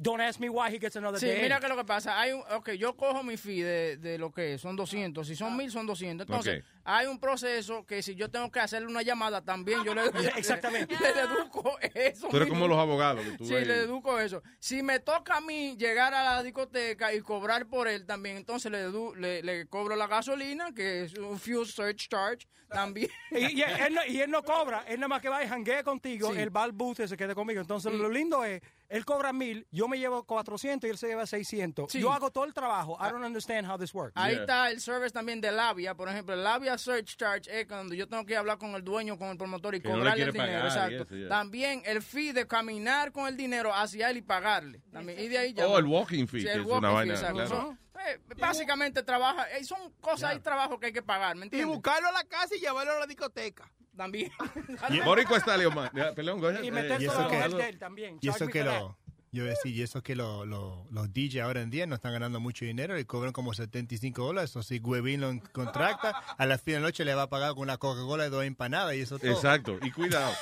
Don't 0.00 0.20
ask 0.20 0.38
me 0.38 0.48
why 0.48 0.68
he 0.72 0.78
gets 0.78 0.94
another 0.96 1.18
Sí, 1.18 1.26
mira 1.42 1.58
que 1.58 1.66
lo 1.66 1.76
que 1.76 1.84
pasa, 1.84 2.20
hay 2.20 2.30
un, 2.32 2.40
ok, 2.52 2.70
yo 2.78 2.94
cojo 2.96 3.24
mi 3.24 3.36
fee 3.36 3.62
de, 3.62 3.96
de 3.96 4.16
lo 4.16 4.30
que 4.30 4.54
es, 4.54 4.60
son 4.60 4.76
200, 4.76 5.26
si 5.26 5.34
son 5.34 5.56
1000 5.56 5.72
son 5.72 5.86
200, 5.88 6.24
entonces 6.28 6.62
hay 6.84 7.06
un 7.08 7.18
proceso 7.18 7.84
que 7.84 8.00
si 8.00 8.14
yo 8.14 8.30
tengo 8.30 8.48
que 8.52 8.60
hacerle 8.60 8.86
una 8.86 9.02
llamada 9.02 9.44
también 9.44 9.82
yo 9.84 9.94
le, 9.96 10.02
Exactamente. 10.36 10.94
le 11.02 11.12
deduzco 11.12 11.76
eso. 11.92 12.28
Tú 12.28 12.36
eres 12.36 12.48
como 12.48 12.68
los 12.68 12.78
abogados. 12.78 13.24
Que 13.24 13.38
tú 13.38 13.44
Sí, 13.44 13.54
le 13.54 13.66
deduzco 13.66 14.20
eso. 14.20 14.40
Si 14.60 14.84
me 14.84 15.00
toca 15.00 15.38
a 15.38 15.40
mí 15.40 15.76
llegar 15.76 16.14
a 16.14 16.22
la 16.36 16.42
discoteca 16.44 17.12
y 17.12 17.20
cobrar 17.20 17.66
por 17.66 17.88
él 17.88 18.06
también, 18.06 18.36
entonces 18.36 18.70
le, 18.70 18.86
dedu- 18.88 19.16
le, 19.16 19.42
le 19.42 19.66
cobro 19.66 19.96
la 19.96 20.06
gasolina, 20.06 20.72
que 20.72 21.02
es 21.04 21.14
un 21.18 21.40
fuel 21.40 21.66
surcharge 21.66 22.46
también. 22.68 23.10
Y, 23.32 23.58
y 23.58 23.62
él 23.62 23.94
no, 23.94 24.06
y 24.06 24.20
él 24.20 24.30
no 24.30 24.44
cobra, 24.44 24.84
él 24.86 25.00
nada 25.00 25.08
más 25.08 25.20
que 25.20 25.28
va 25.28 25.42
y 25.42 25.48
janguea 25.48 25.82
contigo, 25.82 26.32
Sí. 26.32 26.38
él 26.40 26.56
va 26.56 26.62
al 26.62 26.72
booth 26.72 27.00
y 27.00 27.08
se 27.08 27.16
queda 27.16 27.34
conmigo. 27.34 27.60
Entonces 27.60 27.90
Sí. 27.90 27.98
lo 27.98 28.08
lindo 28.08 28.44
es, 28.44 28.62
él 28.88 29.04
cobra 29.04 29.32
mil, 29.32 29.66
yo 29.70 29.86
me 29.88 29.98
llevo 29.98 30.24
400 30.24 30.88
y 30.88 30.90
él 30.90 30.98
se 30.98 31.08
lleva 31.08 31.26
600. 31.26 31.92
Sí. 31.92 32.00
Yo 32.00 32.12
hago 32.12 32.30
todo 32.30 32.44
el 32.44 32.54
trabajo. 32.54 32.96
I 33.00 33.10
don't 33.10 33.24
understand 33.24 33.70
how 33.70 33.76
this 33.78 33.92
works. 33.94 34.12
Ahí 34.16 34.34
está 34.34 34.70
el 34.70 34.80
service 34.80 35.12
también 35.12 35.40
de 35.40 35.52
Labia, 35.52 35.94
por 35.94 36.08
ejemplo, 36.08 36.34
el 36.34 36.42
Labia 36.42 36.78
Search 36.78 37.16
Charge 37.16 37.60
es 37.60 37.66
cuando 37.66 37.94
yo 37.94 38.08
tengo 38.08 38.24
que 38.24 38.36
hablar 38.36 38.58
con 38.58 38.74
el 38.74 38.82
dueño, 38.82 39.18
con 39.18 39.28
el 39.28 39.36
promotor 39.36 39.74
y 39.74 39.80
Que 39.80 39.88
no 39.88 39.94
le 39.96 40.00
cobrarle 40.00 40.24
el 40.24 40.32
dinero, 40.32 40.62
pagar 40.68 40.92
y 40.92 40.94
exacto. 40.96 41.28
También 41.28 41.82
el 41.84 42.02
fee 42.02 42.32
de 42.32 42.46
caminar 42.46 43.12
con 43.12 43.26
el 43.28 43.36
dinero 43.36 43.74
hacia 43.74 44.10
él 44.10 44.18
y 44.18 44.22
pagarle. 44.22 44.82
También. 44.92 45.18
Y 45.20 45.28
de 45.28 45.38
ahí 45.38 45.52
ya 45.52 45.66
Oh, 45.68 45.78
el 45.78 45.84
walking 45.86 46.26
fee, 46.26 46.40
Sí, 46.40 46.46
que 46.46 46.52
el 46.52 46.60
es 46.62 46.66
walking 46.66 46.78
una 46.78 46.88
fee, 46.88 46.94
vaina, 46.96 47.14
exacto. 47.14 47.36
claro. 47.46 47.78
Eh, 48.06 48.20
básicamente 48.38 49.02
trabaja, 49.02 49.50
eh, 49.50 49.64
son 49.64 49.92
cosas, 50.00 50.30
hay 50.30 50.38
trabajo 50.40 50.78
que 50.78 50.86
hay 50.86 50.92
que 50.92 51.02
pagar, 51.02 51.34
¿me 51.36 51.42
Y 51.42 51.44
entiendes? 51.46 51.68
buscarlo 51.74 52.08
a 52.08 52.12
la 52.12 52.24
casa 52.24 52.54
y 52.56 52.60
llevarlo 52.60 52.92
a 52.92 53.00
la 53.00 53.06
discoteca. 53.06 53.68
También. 53.98 54.30
Borico 55.04 55.36
Stallion, 55.36 55.74
man. 55.74 55.90
Ya, 55.92 56.14
Perdón. 56.14 56.40
Y 56.64 56.68
Eh, 56.68 56.70
meter 56.70 57.02
y 57.02 57.04
todo 57.06 57.12
eso 57.14 57.22
lo 57.24 57.28
que- 57.28 57.36
que 57.38 57.44
es 57.44 57.56
de 57.56 57.68
él 57.68 57.78
también. 57.78 58.18
Y 58.22 58.28
eso 58.30 58.46
que 58.48 58.64
lo, 58.64 58.96
yo 59.32 59.44
a 59.44 59.48
decir, 59.48 59.76
y 59.76 59.82
eso 59.82 60.02
que 60.02 60.16
lo, 60.16 60.46
lo- 60.46 60.86
los 60.90 61.12
DJ 61.12 61.42
ahora 61.42 61.60
en 61.60 61.68
día 61.68 61.86
no 61.86 61.94
están 61.96 62.12
ganando 62.12 62.40
mucho 62.40 62.64
dinero 62.64 62.98
y 62.98 63.04
cobran 63.04 63.32
como 63.32 63.52
75 63.52 64.24
dólares. 64.24 64.56
O 64.56 64.62
si 64.62 64.78
Webin 64.78 65.20
lo 65.20 65.32
contracta, 65.52 66.10
a 66.38 66.46
la 66.46 66.56
fin 66.56 66.74
de 66.74 66.80
la 66.80 66.86
noche 66.86 67.04
le 67.04 67.14
va 67.14 67.22
a 67.24 67.28
pagar 67.28 67.50
con 67.54 67.62
una 67.64 67.76
Coca-Cola 67.76 68.24
de 68.24 68.30
dos 68.30 68.44
empanadas 68.44 68.94
y 68.94 69.00
eso 69.00 69.18
todo. 69.18 69.30
Exacto. 69.32 69.78
Y 69.82 69.90
cuidado. 69.90 70.32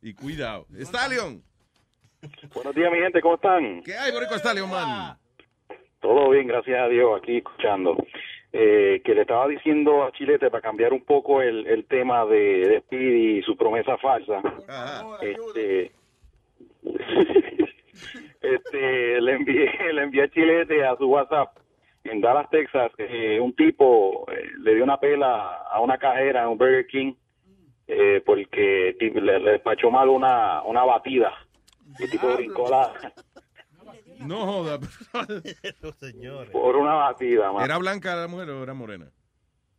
y 0.00 0.14
cuidado. 0.14 0.66
Stallion. 0.80 1.42
Buenos 2.54 2.74
días, 2.74 2.92
mi 2.92 2.98
gente, 2.98 3.20
¿cómo 3.20 3.34
están? 3.34 3.82
¿Qué 3.82 3.94
hay, 3.96 4.12
Borico 4.12 4.36
Stallion, 4.36 4.70
man? 4.70 5.18
Todo 6.00 6.30
bien, 6.30 6.46
gracias 6.46 6.78
a 6.80 6.86
Dios, 6.88 7.20
aquí 7.20 7.38
escuchando. 7.38 7.96
Eh, 8.54 9.00
que 9.02 9.14
le 9.14 9.22
estaba 9.22 9.48
diciendo 9.48 10.04
a 10.04 10.12
Chilete 10.12 10.50
para 10.50 10.60
cambiar 10.60 10.92
un 10.92 11.02
poco 11.04 11.40
el, 11.40 11.66
el 11.66 11.86
tema 11.86 12.26
de, 12.26 12.68
de 12.68 12.80
Speedy 12.80 13.38
y 13.38 13.42
su 13.42 13.56
promesa 13.56 13.96
falsa. 13.96 14.42
Este, 15.22 15.90
este, 18.42 19.20
le 19.20 19.32
envié, 19.32 19.92
le 19.92 20.02
envié 20.02 20.22
a 20.24 20.28
Chilete 20.28 20.84
a 20.84 20.96
su 20.96 21.06
WhatsApp 21.06 21.56
en 22.04 22.20
Dallas, 22.20 22.50
Texas. 22.50 22.92
eh, 22.98 23.38
un 23.40 23.54
tipo 23.54 24.26
eh, 24.30 24.50
le 24.58 24.74
dio 24.74 24.84
una 24.84 24.98
pela 24.98 25.62
a 25.70 25.80
una 25.80 25.96
cajera 25.98 26.42
en 26.42 26.48
un 26.48 26.58
Burger 26.58 26.86
King. 26.86 27.14
eh, 27.86 28.22
porque 28.24 28.96
le, 29.00 29.38
le 29.40 29.50
despachó 29.52 29.90
mal 29.90 30.08
una, 30.08 30.62
una 30.62 30.84
batida. 30.84 31.32
El 31.98 32.10
tipo 32.10 32.28
brincó 32.36 32.68
la, 32.70 32.92
No 34.26 34.46
joda. 34.46 34.78
señores. 36.00 36.50
por 36.50 36.76
una 36.76 36.94
batida. 36.94 37.52
man. 37.52 37.64
¿Era 37.64 37.78
blanca 37.78 38.14
la 38.16 38.28
mujer 38.28 38.50
o 38.50 38.62
era 38.62 38.74
morena? 38.74 39.10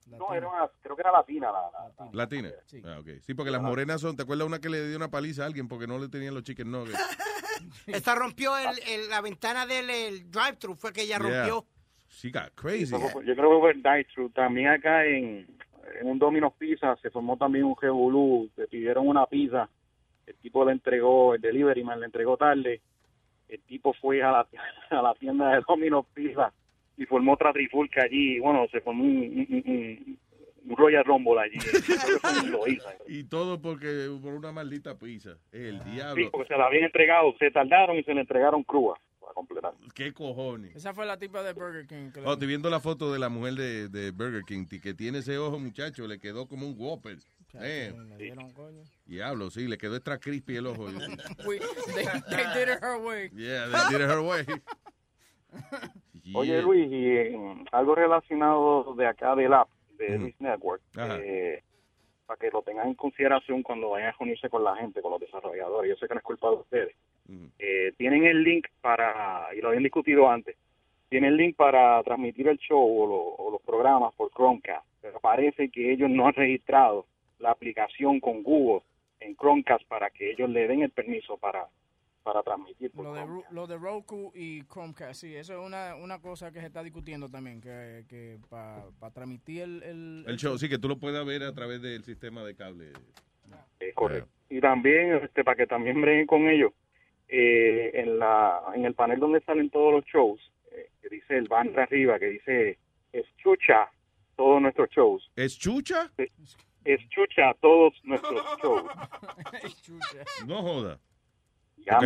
No, 0.07 0.33
era 0.33 0.47
una- 0.47 0.69
creo 0.81 0.95
que 0.95 1.01
era 1.01 1.11
latina. 1.11 1.47
La, 1.51 1.61
la- 2.05 2.09
Latina. 2.11 2.49
Ah, 2.85 2.99
ok. 2.99 3.07
Sí, 3.21 3.33
porque 3.33 3.49
las 3.51 3.61
morenas 3.61 4.01
son, 4.01 4.15
¿te 4.15 4.23
acuerdas 4.23 4.45
una 4.45 4.59
que 4.59 4.69
le 4.69 4.87
dio 4.87 4.97
una 4.97 5.09
paliza 5.09 5.43
a 5.43 5.45
alguien 5.47 5.67
porque 5.67 5.87
no 5.87 5.97
le 5.97 6.07
tenían 6.09 6.33
los 6.35 6.43
chicken 6.43 6.69
nuggets? 6.69 6.99
Esta 7.87 8.13
rompió 8.13 8.55
el, 8.57 8.77
el- 8.87 9.09
la 9.09 9.21
ventana 9.21 9.65
del 9.65 9.89
el 9.89 10.29
drive-thru, 10.29 10.75
fue 10.75 10.93
que 10.93 11.01
ella 11.03 11.17
rompió. 11.19 11.65
She 12.09 12.29
got 12.29 12.53
crazy. 12.53 12.91
Yo 12.91 13.35
creo 13.35 13.55
que 13.55 13.59
fue 13.59 13.71
el 13.71 13.81
drive-thru. 13.81 14.29
También 14.29 14.67
acá 14.67 15.03
en, 15.05 15.47
en 15.99 16.07
un 16.07 16.19
Domino's 16.19 16.53
Pizza 16.59 16.95
se 17.01 17.09
formó 17.09 17.37
también 17.37 17.65
un 17.65 17.75
revolú. 17.81 18.51
Se 18.55 18.67
pidieron 18.67 19.07
una 19.07 19.25
pizza. 19.25 19.67
El 20.27 20.35
tipo 20.35 20.63
le 20.63 20.73
entregó, 20.73 21.33
el 21.33 21.41
delivery 21.41 21.83
man 21.83 21.99
le 21.99 22.05
entregó 22.05 22.37
tarde. 22.37 22.81
El 23.49 23.61
tipo 23.63 23.93
fue 23.93 24.21
a 24.23 24.31
la, 24.31 24.47
a 24.89 25.01
la 25.01 25.13
tienda 25.15 25.55
de 25.55 25.61
Domino's 25.67 26.05
Pizza 26.13 26.51
y 26.97 27.05
formó 27.05 27.33
otra 27.33 27.51
trifulca 27.53 28.03
allí. 28.03 28.39
Bueno, 28.39 28.65
se 28.71 28.81
formó 28.81 29.03
un, 29.03 29.09
un, 29.11 29.63
un- 29.65 30.19
un 30.65 30.77
Royal 30.77 31.03
Rumble 31.03 31.41
allí. 31.41 31.57
Creo 31.59 32.43
Loíza. 32.49 32.93
Y 33.07 33.25
todo 33.25 33.61
porque 33.61 34.09
por 34.21 34.33
una 34.33 34.53
maldita 34.53 34.97
pizza. 34.97 35.37
El 35.51 35.83
diablo. 35.83 36.29
porque 36.31 36.47
se 36.47 36.57
la 36.57 36.67
habían 36.67 36.85
entregado. 36.85 37.33
Se 37.37 37.51
tardaron 37.51 37.97
y 37.97 38.03
se 38.03 38.13
le 38.13 38.21
entregaron 38.21 38.63
crúa 38.63 38.97
para 39.19 39.33
completar. 39.33 39.73
¿Qué 39.93 40.13
cojones? 40.13 40.73
Esa 40.75 40.93
fue 40.93 41.05
la 41.05 41.19
tipa 41.19 41.43
de 41.43 41.51
Burger 41.51 41.85
King. 41.85 42.11
le- 42.15 42.21
Oh, 42.25 42.33
estoy 42.33 42.47
viendo 42.47 42.69
la 42.69 42.79
foto 42.79 43.11
de 43.11 43.19
la 43.19 43.27
mujer 43.27 43.55
de, 43.55 43.89
de 43.89 44.11
Burger 44.11 44.43
King 44.47 44.65
que 44.81 44.93
tiene 44.93 45.17
ese 45.17 45.37
ojo, 45.37 45.59
muchacho, 45.59 46.07
le 46.07 46.17
quedó 46.19 46.47
como 46.47 46.65
un 46.65 46.75
Whopper. 46.77 47.17
Eh, 47.61 47.93
Le 48.17 48.23
dieron 48.23 48.51
coño. 48.53 48.81
diablo, 49.05 49.49
sí, 49.51 49.67
le 49.67 49.77
quedó 49.77 49.95
extra 49.95 50.17
crispy 50.17 50.55
el 50.55 50.67
ojo. 50.67 50.85
We- 51.47 51.59
they, 51.93 52.05
they 52.29 52.45
did 52.55 52.69
it 52.73 52.81
her 52.81 52.97
way. 52.99 53.29
Yeah, 53.33 53.67
they 53.67 53.95
did 53.97 54.03
it 54.03 54.09
her 54.09 54.21
way. 54.21 54.45
Oye. 56.35 56.61
Luis, 56.61 56.91
y 56.91 57.07
eh, 57.11 57.37
algo 57.71 57.95
relacionado 57.95 58.95
de 58.95 59.05
acá 59.07 59.35
del 59.35 59.53
app 59.53 59.69
de. 59.97 60.17
Luis 60.17 60.35
Network, 60.39 60.81
eh, 60.97 61.61
para 62.25 62.39
que 62.39 62.49
lo 62.49 62.61
tengan 62.63 62.87
en 62.87 62.95
consideración 62.95 63.61
cuando 63.61 63.89
vayan 63.91 64.09
a 64.09 64.15
reunirse 64.17 64.49
con 64.49 64.63
la 64.63 64.75
gente, 64.77 65.01
con 65.01 65.11
los 65.11 65.19
desarrolladores. 65.19 65.89
Yo 65.89 65.95
sé 65.97 66.07
que 66.07 66.13
no 66.15 66.19
es 66.19 66.23
culpa 66.25 66.49
de 66.49 66.55
ustedes. 66.55 66.95
Eh, 67.59 67.93
tienen 67.97 68.25
el 68.25 68.43
link 68.43 68.67
para, 68.81 69.47
y 69.55 69.61
lo 69.61 69.67
habían 69.69 69.83
discutido 69.83 70.29
antes, 70.29 70.57
tienen 71.09 71.31
el 71.31 71.37
link 71.37 71.55
para 71.55 72.01
transmitir 72.03 72.47
el 72.47 72.57
show 72.57 72.79
o, 72.79 73.07
lo- 73.07 73.35
o 73.35 73.51
los 73.51 73.61
programas 73.61 74.13
por 74.15 74.29
Chromecast, 74.31 74.85
pero 75.01 75.19
parece 75.19 75.69
que 75.69 75.93
ellos 75.93 76.09
no 76.09 76.27
han 76.27 76.33
registrado 76.33 77.05
la 77.43 77.51
aplicación 77.51 78.19
con 78.19 78.41
Google 78.41 78.81
en 79.19 79.35
Chromecast 79.35 79.85
para 79.87 80.09
que 80.09 80.31
ellos 80.31 80.49
le 80.49 80.67
den 80.67 80.81
el 80.81 80.89
permiso 80.89 81.37
para, 81.37 81.67
para 82.23 82.41
transmitir. 82.41 82.89
por 82.91 83.05
Lo 83.05 83.13
de, 83.13 83.43
lo 83.51 83.67
de 83.67 83.77
Roku 83.77 84.31
y 84.33 84.63
Chromecast, 84.63 85.21
sí, 85.21 85.35
eso 85.35 85.53
es 85.53 85.59
una, 85.59 85.95
una 85.95 86.19
cosa 86.19 86.51
que 86.51 86.61
se 86.61 86.67
está 86.67 86.81
discutiendo 86.81 87.29
también, 87.29 87.61
que, 87.61 88.05
que 88.07 88.39
para 88.49 89.11
transmitir 89.13 89.63
el, 89.63 89.83
el, 89.83 90.25
El 90.25 90.37
show, 90.37 90.57
sí, 90.57 90.69
que 90.69 90.79
tú 90.79 90.87
lo 90.87 90.97
puedas 90.97 91.25
ver 91.25 91.43
a 91.43 91.53
través 91.53 91.81
del 91.81 92.03
sistema 92.03 92.43
de 92.43 92.55
cable. 92.55 92.93
Eh, 93.79 93.91
correcto. 93.93 94.29
Y 94.49 94.61
también, 94.61 95.15
este, 95.23 95.43
para 95.43 95.57
que 95.57 95.67
también 95.67 96.01
breguen 96.01 96.25
con 96.25 96.47
ellos, 96.47 96.71
eh, 97.27 97.91
en, 97.93 98.19
la, 98.19 98.61
en 98.73 98.85
el 98.85 98.93
panel 98.93 99.19
donde 99.19 99.41
salen 99.41 99.69
todos 99.69 99.91
los 99.91 100.05
shows, 100.05 100.39
eh, 100.71 100.89
que 101.01 101.09
dice 101.09 101.37
el 101.37 101.47
banner 101.49 101.79
arriba, 101.79 102.17
que 102.19 102.27
dice 102.27 102.77
escucha 103.11 103.89
todos 104.35 104.61
nuestros 104.61 104.89
shows. 104.89 105.29
¿Es 105.35 105.57
chucha? 105.59 106.11
Escucha 106.85 107.53
todos 107.61 107.93
nuestros 108.03 108.33
shows. 108.61 108.83
No 110.47 110.61
joda. 110.61 110.99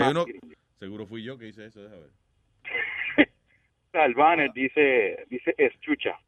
Uno- 0.10 0.26
seguro 0.80 1.06
fui 1.06 1.24
yo 1.24 1.38
que 1.38 1.48
hice 1.50 1.66
eso, 1.66 1.82
déjame 1.82 2.02
ver. 2.02 2.12
O 3.88 3.90
sea, 3.92 4.06
el 4.06 4.14
banner 4.16 4.52
dice, 4.54 5.26
dice 5.30 5.56
escucha. 5.58 6.20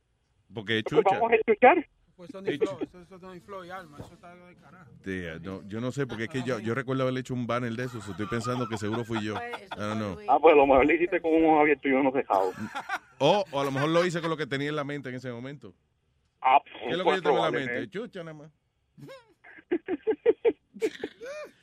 Porque 0.53 0.81
Pues 0.81 1.03
chucha. 1.03 1.15
vamos 1.15 1.31
a 1.33 1.35
escuchar. 1.35 1.87
Pues 2.15 2.31
Sony 2.31 2.57
Flow, 2.57 2.79
eso 2.81 2.99
es 3.01 3.07
Sony 3.21 3.39
Flow 3.45 3.63
y 3.63 3.69
Alma, 3.69 3.97
eso 3.99 4.13
está 4.13 4.35
de 4.35 4.55
carajo. 4.55 4.91
Yeah, 5.05 5.39
no, 5.39 5.65
yo 5.69 5.79
no 5.79 5.89
sé, 5.91 6.05
porque 6.05 6.23
es 6.25 6.29
que 6.29 6.43
yo, 6.43 6.59
yo 6.59 6.73
recuerdo 6.75 7.03
haberle 7.03 7.21
hecho 7.21 7.33
un 7.33 7.47
banner 7.47 7.71
de 7.71 7.85
eso, 7.85 8.01
so 8.01 8.11
estoy 8.11 8.25
pensando 8.25 8.67
que 8.67 8.77
seguro 8.77 9.05
fui 9.05 9.23
yo. 9.23 9.35
I 9.35 9.51
don't 9.77 9.95
know. 9.97 10.17
Ah, 10.27 10.37
pues 10.41 10.53
a 10.53 10.57
lo 10.57 10.67
mejor 10.67 10.85
le 10.85 10.95
hiciste 10.95 11.21
con 11.21 11.33
un 11.33 11.45
ojo 11.45 11.59
abierto 11.61 11.87
y 11.87 11.91
uno 11.91 12.11
cerrado. 12.11 12.51
O, 13.19 13.45
o 13.51 13.59
a 13.61 13.63
lo 13.63 13.71
mejor 13.71 13.89
lo 13.89 14.05
hice 14.05 14.19
con 14.19 14.29
lo 14.29 14.35
que 14.37 14.47
tenía 14.47 14.67
en 14.67 14.75
la 14.75 14.83
mente 14.83 15.07
en 15.09 15.15
ese 15.15 15.31
momento. 15.31 15.73
Ah, 16.41 16.61
¿Qué 16.63 16.89
es 16.91 16.97
lo 16.97 17.03
que 17.03 17.11
yo 17.11 17.21
tengo 17.21 17.37
en 17.37 17.43
la 17.43 17.51
mente? 17.51 17.89
Chucha 17.89 18.23
nada 18.23 18.37
más. 18.37 18.51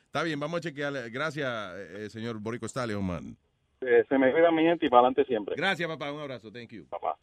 Está 0.05 0.23
bien, 0.23 0.39
vamos 0.39 0.57
a 0.59 0.61
chequear. 0.61 1.09
Gracias, 1.09 1.47
eh, 1.75 2.05
eh, 2.05 2.09
señor 2.09 2.39
Borico 2.39 2.67
Stallion, 2.67 3.03
man. 3.03 3.37
Eh, 3.81 4.03
se 4.09 4.17
me 4.17 4.31
cuida 4.31 4.51
mi 4.51 4.63
gente 4.63 4.85
y 4.85 4.89
para 4.89 5.01
adelante 5.01 5.25
siempre. 5.25 5.55
Gracias, 5.55 5.87
papá. 5.87 6.11
Un 6.11 6.21
abrazo. 6.21 6.51
Thank 6.51 6.69
you. 6.71 6.87
Papá. 6.87 7.17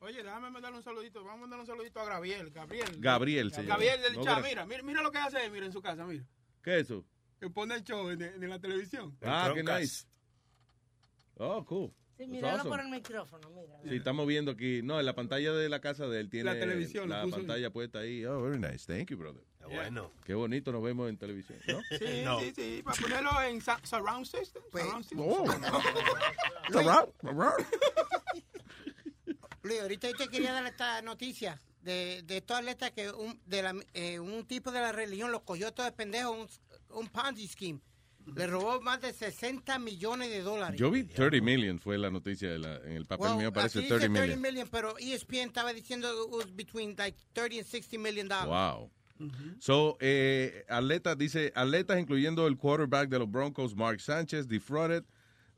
Oye, 0.00 0.22
déjame 0.22 0.50
mandarle 0.50 0.78
un 0.78 0.82
saludito. 0.82 1.22
Vamos 1.22 1.38
a 1.38 1.40
mandarle 1.42 1.62
un 1.62 1.66
saludito 1.66 2.00
a 2.00 2.06
Gabriel. 2.06 2.50
Gabriel. 2.50 2.88
Gabriel 2.98 3.52
se 3.52 3.62
llama. 3.62 3.74
Gabriel 3.74 4.02
del 4.02 4.14
No, 4.14 4.22
chat. 4.24 4.42
Mira, 4.42 4.64
mira, 4.64 4.82
mira 4.82 5.02
lo 5.02 5.10
que 5.10 5.18
hace 5.18 5.44
él, 5.44 5.52
mira 5.52 5.66
en 5.66 5.72
su 5.72 5.82
casa, 5.82 6.06
mira. 6.06 6.24
¿Qué 6.62 6.76
es 6.76 6.82
eso? 6.86 7.04
Que 7.38 7.50
pone 7.50 7.74
el 7.74 7.84
show 7.84 8.08
en, 8.10 8.22
en 8.22 8.48
la 8.48 8.58
televisión. 8.58 9.16
Ah, 9.22 9.50
qué 9.54 9.62
nice. 9.62 10.06
Oh, 11.36 11.64
cool. 11.64 11.92
Sí, 12.20 12.26
That's 12.26 12.32
míralo 12.32 12.56
awesome. 12.58 12.70
por 12.70 12.80
el 12.80 12.88
micrófono, 12.90 13.48
mira. 13.50 13.78
Sí, 13.82 13.96
estamos 13.96 14.26
viendo 14.26 14.50
aquí. 14.50 14.82
No, 14.82 15.00
en 15.00 15.06
la 15.06 15.14
pantalla 15.14 15.54
de 15.54 15.70
la 15.70 15.80
casa 15.80 16.06
de 16.06 16.20
él 16.20 16.28
tiene 16.28 16.52
La 16.52 16.60
televisión, 16.60 17.08
la 17.08 17.22
puso 17.22 17.36
ahí. 17.36 17.40
pantalla 17.42 17.70
puesta 17.70 18.00
ahí. 18.00 18.26
Oh, 18.26 18.42
very 18.42 18.58
nice. 18.58 18.84
Thank 18.86 19.08
you, 19.08 19.16
brother. 19.16 19.42
Bueno. 19.64 20.12
Qué 20.26 20.34
bonito 20.34 20.70
nos 20.70 20.82
vemos 20.82 21.08
en 21.08 21.16
televisión, 21.16 21.58
¿no? 21.66 21.80
Sí, 21.98 21.98
sí, 21.98 22.52
sí, 22.54 22.82
para 22.82 23.00
ponerlo 23.00 23.42
en 23.42 23.62
surround 23.62 24.26
system. 24.26 24.62
surround 24.70 25.02
system. 25.04 25.20
Oh. 25.20 25.46
Luis, 29.62 29.80
ahorita 29.80 30.08
yo 30.10 30.16
te 30.16 30.28
quería 30.28 30.52
dar 30.52 30.66
esta 30.66 31.00
noticia 31.02 31.58
de, 31.82 32.22
de 32.26 32.38
estos 32.38 32.58
atletas 32.58 32.90
que 32.90 33.10
un, 33.10 33.40
de 33.46 33.62
la, 33.62 33.74
eh, 33.94 34.18
un 34.18 34.44
tipo 34.46 34.70
de 34.72 34.80
la 34.80 34.92
religión 34.92 35.32
los 35.32 35.42
cogió 35.42 35.72
todo 35.72 35.86
de 35.86 35.92
pendejo, 35.92 36.32
un, 36.32 36.46
un 36.90 37.08
Ponzi 37.08 37.46
scheme. 37.48 37.80
Le 38.36 38.46
robó 38.46 38.80
más 38.80 39.00
de 39.00 39.12
60 39.12 39.78
millones 39.78 40.30
de 40.30 40.42
dólares. 40.42 40.78
Yo 40.78 40.90
vi 40.90 41.04
30 41.04 41.40
million, 41.44 41.78
fue 41.80 41.98
la 41.98 42.10
noticia 42.10 42.50
de 42.50 42.58
la- 42.58 42.76
en 42.84 42.92
el 42.92 43.06
papel 43.06 43.26
Well, 43.28 43.38
mío, 43.38 43.48
aparece 43.48 43.78
aquí 43.80 43.86
dice 43.88 43.98
30 43.98 44.20
million. 44.20 44.40
million, 44.40 44.68
pero 44.70 44.94
ESPN 44.98 45.48
estaba 45.48 45.72
diciendo 45.72 46.08
it 46.26 46.30
was 46.32 46.54
between 46.54 46.94
like 46.96 47.18
30 47.32 47.58
and 47.58 47.66
60 47.66 47.98
million 47.98 48.28
dollars. 48.28 48.46
Wow. 48.48 48.90
So, 49.58 49.98
eh, 50.00 50.64
atletas, 50.68 51.18
dice, 51.18 51.52
atletas 51.54 51.98
incluyendo 52.00 52.46
el 52.46 52.56
quarterback 52.56 53.08
de 53.10 53.18
los 53.18 53.30
Broncos, 53.30 53.74
Mark 53.76 54.00
Sánchez, 54.00 54.48
defrauded, 54.48 55.04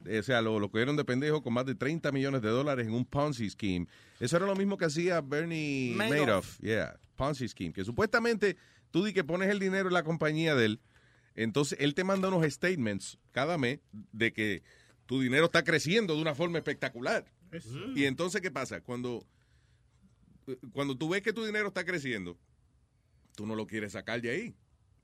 eh, 0.04 0.18
o 0.18 0.22
sea, 0.24 0.42
lo, 0.42 0.58
lo 0.58 0.68
cogieron 0.68 0.96
de 0.96 1.04
pendejo 1.04 1.42
con 1.42 1.52
más 1.52 1.64
de 1.66 1.76
30 1.76 2.10
millones 2.10 2.42
de 2.42 2.48
dólares 2.48 2.86
en 2.88 2.94
un 2.94 3.04
Ponzi 3.04 3.48
scheme. 3.50 3.86
Eso 4.18 4.36
era 4.36 4.46
lo 4.46 4.56
mismo 4.56 4.76
que 4.76 4.86
hacía 4.86 5.20
Bernie 5.20 5.94
Madoff. 5.94 6.18
Madoff, 6.18 6.60
yeah, 6.60 6.98
Ponzi 7.14 7.46
scheme, 7.48 7.72
que 7.72 7.84
supuestamente 7.84 8.56
tú 8.90 9.04
di 9.04 9.12
que 9.12 9.22
pones 9.22 9.48
el 9.48 9.60
dinero 9.60 9.86
en 9.88 9.94
la 9.94 10.02
compañía 10.02 10.56
de 10.56 10.64
él, 10.64 10.80
entonces 11.34 11.78
él 11.80 11.94
te 11.94 12.04
manda 12.04 12.28
unos 12.28 12.50
statements 12.52 13.18
cada 13.30 13.58
mes 13.58 13.80
de 14.12 14.32
que 14.32 14.62
tu 15.06 15.20
dinero 15.20 15.46
está 15.46 15.64
creciendo 15.64 16.14
de 16.14 16.22
una 16.22 16.34
forma 16.34 16.58
espectacular. 16.58 17.24
Y 17.94 18.04
entonces, 18.04 18.40
¿qué 18.40 18.50
pasa? 18.50 18.80
Cuando, 18.80 19.26
cuando 20.72 20.96
tú 20.96 21.10
ves 21.10 21.22
que 21.22 21.32
tu 21.32 21.44
dinero 21.44 21.68
está 21.68 21.84
creciendo, 21.84 22.38
tú 23.34 23.46
no 23.46 23.54
lo 23.54 23.66
quieres 23.66 23.92
sacar 23.92 24.20
de 24.22 24.30
ahí. 24.30 24.56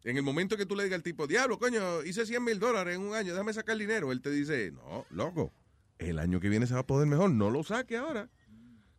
En 0.05 0.17
el 0.17 0.23
momento 0.23 0.57
que 0.57 0.65
tú 0.65 0.77
le 0.77 0.85
digas 0.85 0.97
al 0.97 1.03
tipo, 1.03 1.27
diablo, 1.27 1.59
coño, 1.59 2.03
hice 2.05 2.25
100 2.25 2.43
mil 2.43 2.59
dólares 2.59 2.97
en 2.97 3.03
un 3.03 3.15
año, 3.15 3.33
déjame 3.33 3.53
sacar 3.53 3.75
el 3.75 3.81
dinero, 3.81 4.13
él 4.13 4.23
te 4.23 4.31
dice, 4.31 4.71
no, 4.71 5.05
loco, 5.11 5.53
el 5.99 6.19
año 6.19 6.41
que 6.41 6.49
viene 6.49 6.67
se 6.67 6.75
va 6.75 6.81
a 6.81 6.87
poder 6.87 7.07
mejor, 7.07 7.31
no 7.31 7.51
lo 7.51 7.63
saque 7.65 7.97
ahora. 7.97 8.31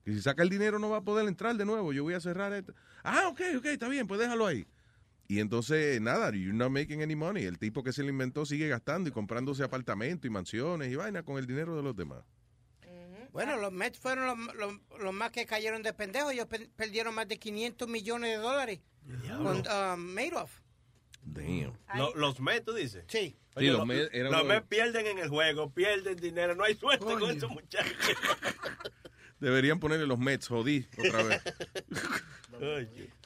Que 0.03 0.13
si 0.13 0.21
saca 0.21 0.43
el 0.43 0.49
dinero 0.49 0.77
no 0.77 0.89
va 0.89 0.97
a 0.97 1.03
poder 1.03 1.27
entrar 1.27 1.55
de 1.55 1.65
nuevo, 1.65 1.93
yo 1.93 2.03
voy 2.03 2.13
a 2.13 2.19
cerrar 2.19 2.53
esto. 2.53 2.73
Ah, 3.03 3.29
ok, 3.29 3.41
ok, 3.57 3.65
está 3.65 3.87
bien, 3.87 4.07
pues 4.07 4.19
déjalo 4.19 4.45
ahí. 4.45 4.67
Y 5.31 5.39
entonces, 5.41 6.01
nada, 6.01 6.31
you're 6.31 6.51
not 6.51 6.71
making 6.71 7.03
any 7.03 7.15
money. 7.15 7.43
El 7.45 7.59
tipo 7.59 7.83
que 7.83 7.93
se 7.93 8.01
lo 8.01 8.09
inventó 8.09 8.47
sigue 8.47 8.67
gastando 8.67 9.09
y 9.09 9.13
comprándose 9.13 9.63
apartamentos 9.63 10.25
y 10.27 10.31
mansiones 10.31 10.91
y 10.91 10.95
vaina 10.95 11.21
con 11.21 11.37
el 11.37 11.45
dinero 11.45 11.75
de 11.77 11.83
los 11.83 11.95
demás. 11.95 12.23
Bueno, 13.31 13.55
los 13.57 13.71
Mets 13.71 13.99
fueron 13.99 14.25
los, 14.25 14.55
los- 14.55 14.79
los 14.99 15.13
más 15.13 15.29
que 15.29 15.45
cayeron 15.45 15.83
de 15.83 15.93
pendejo. 15.93 16.31
Ellos 16.31 16.47
pe- 16.47 16.67
perdieron 16.75 17.13
más 17.13 17.27
de 17.27 17.37
500 17.37 17.87
millones 17.87 18.31
de 18.31 18.37
dólares 18.37 18.79
con 19.37 19.57
um, 19.67 19.99
Madoff. 19.99 20.51
Damn. 21.21 21.77
Lo- 21.95 22.15
los 22.15 22.39
Mets, 22.39 22.65
tú 22.65 22.73
dices. 22.73 23.05
Sí. 23.07 23.37
Sí, 23.55 23.67
los 23.67 23.85
Mets 23.85 24.09
los 24.11 24.47
los- 24.47 24.63
pierden 24.63 25.05
en 25.05 25.19
el 25.19 25.29
juego, 25.29 25.71
pierden 25.71 26.15
dinero, 26.17 26.55
no 26.55 26.63
hay 26.63 26.73
suerte 26.73 27.05
con 27.05 27.29
esos 27.29 27.51
muchachos. 27.51 27.93
Deberían 29.39 29.79
ponerle 29.79 30.05
los 30.05 30.19
Mets, 30.19 30.47
jodí, 30.47 30.85
otra 30.97 31.23
vez. 31.23 31.41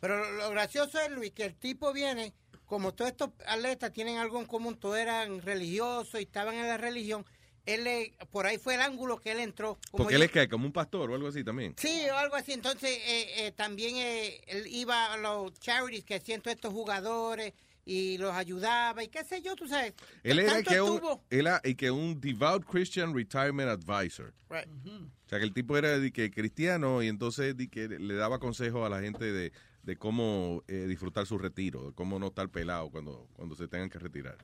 Pero 0.01 0.31
lo, 0.33 0.49
gracioso 0.51 0.99
es, 0.99 1.09
Luis, 1.11 1.31
que 1.31 1.45
el 1.45 1.55
tipo 1.55 1.91
viene, 1.93 2.33
como 2.65 2.93
todos 2.93 3.11
estos 3.11 3.29
atletas 3.47 3.91
tienen 3.91 4.17
algo 4.17 4.39
en 4.39 4.45
común, 4.45 4.77
todos 4.77 4.97
eran 4.97 5.41
religiosos 5.41 6.19
y 6.19 6.23
estaban 6.23 6.55
en 6.55 6.67
la 6.67 6.77
religión, 6.77 7.25
él 7.65 7.85
le- 7.85 8.13
por 8.29 8.45
ahí 8.45 8.57
fue 8.57 8.75
el 8.75 8.81
ángulo 8.81 9.19
que 9.19 9.31
él 9.31 9.39
entró. 9.39 9.79
Como 9.91 10.03
Porque 10.03 10.15
él 10.15 10.23
es 10.23 10.31
que 10.31 10.47
como 10.49 10.65
un 10.65 10.73
pastor 10.73 11.09
o 11.09 11.15
algo 11.15 11.29
así 11.29 11.43
también. 11.43 11.73
Sí, 11.77 12.03
o 12.11 12.17
algo 12.17 12.35
así. 12.35 12.51
Entonces, 12.53 12.89
eh, 12.91 13.45
eh, 13.47 13.51
también 13.53 13.95
eh, 13.95 14.41
él 14.47 14.67
iba 14.67 15.13
a 15.13 15.17
los 15.17 15.53
charities 15.59 16.03
que 16.03 16.15
hacían 16.15 16.41
todos 16.41 16.55
estos 16.55 16.73
jugadores 16.73 17.53
y 17.85 18.17
los 18.17 18.33
ayudaba 18.33 19.03
y 19.03 19.07
qué 19.09 19.23
sé 19.23 19.41
yo, 19.41 19.55
tú 19.55 19.67
sabes. 19.67 19.93
Él 20.23 20.39
era 20.39 20.53
Tanto 20.53 20.69
que 20.71 20.81
un, 20.81 21.01
él 21.29 21.47
era- 21.47 21.61
y 21.63 21.75
que 21.75 21.91
un 21.91 22.19
devout 22.21 22.63
Christian 22.65 23.13
retirement 23.13 23.69
advisor. 23.69 24.33
Right. 24.49 24.67
O 24.85 25.29
sea, 25.29 25.39
que 25.39 25.45
el 25.45 25.53
tipo 25.53 25.77
era 25.77 25.97
de 25.99 26.11
que 26.11 26.31
cristiano 26.31 27.01
y 27.03 27.07
entonces 27.07 27.57
de 27.57 27.67
que 27.67 27.87
le 27.89 28.13
daba 28.13 28.39
consejos 28.39 28.85
a 28.85 28.89
la 28.89 29.01
gente 29.01 29.31
de, 29.31 29.51
de 29.81 29.95
cómo 29.97 30.63
eh, 30.67 30.85
disfrutar 30.87 31.25
su 31.25 31.37
retiro, 31.37 31.87
de 31.87 31.93
cómo 31.93 32.19
no 32.19 32.27
estar 32.27 32.47
pelado 32.49 32.89
cuando, 32.89 33.27
cuando 33.33 33.55
se 33.55 33.67
tengan 33.67 33.89
que 33.89 33.99
retirar. 33.99 34.37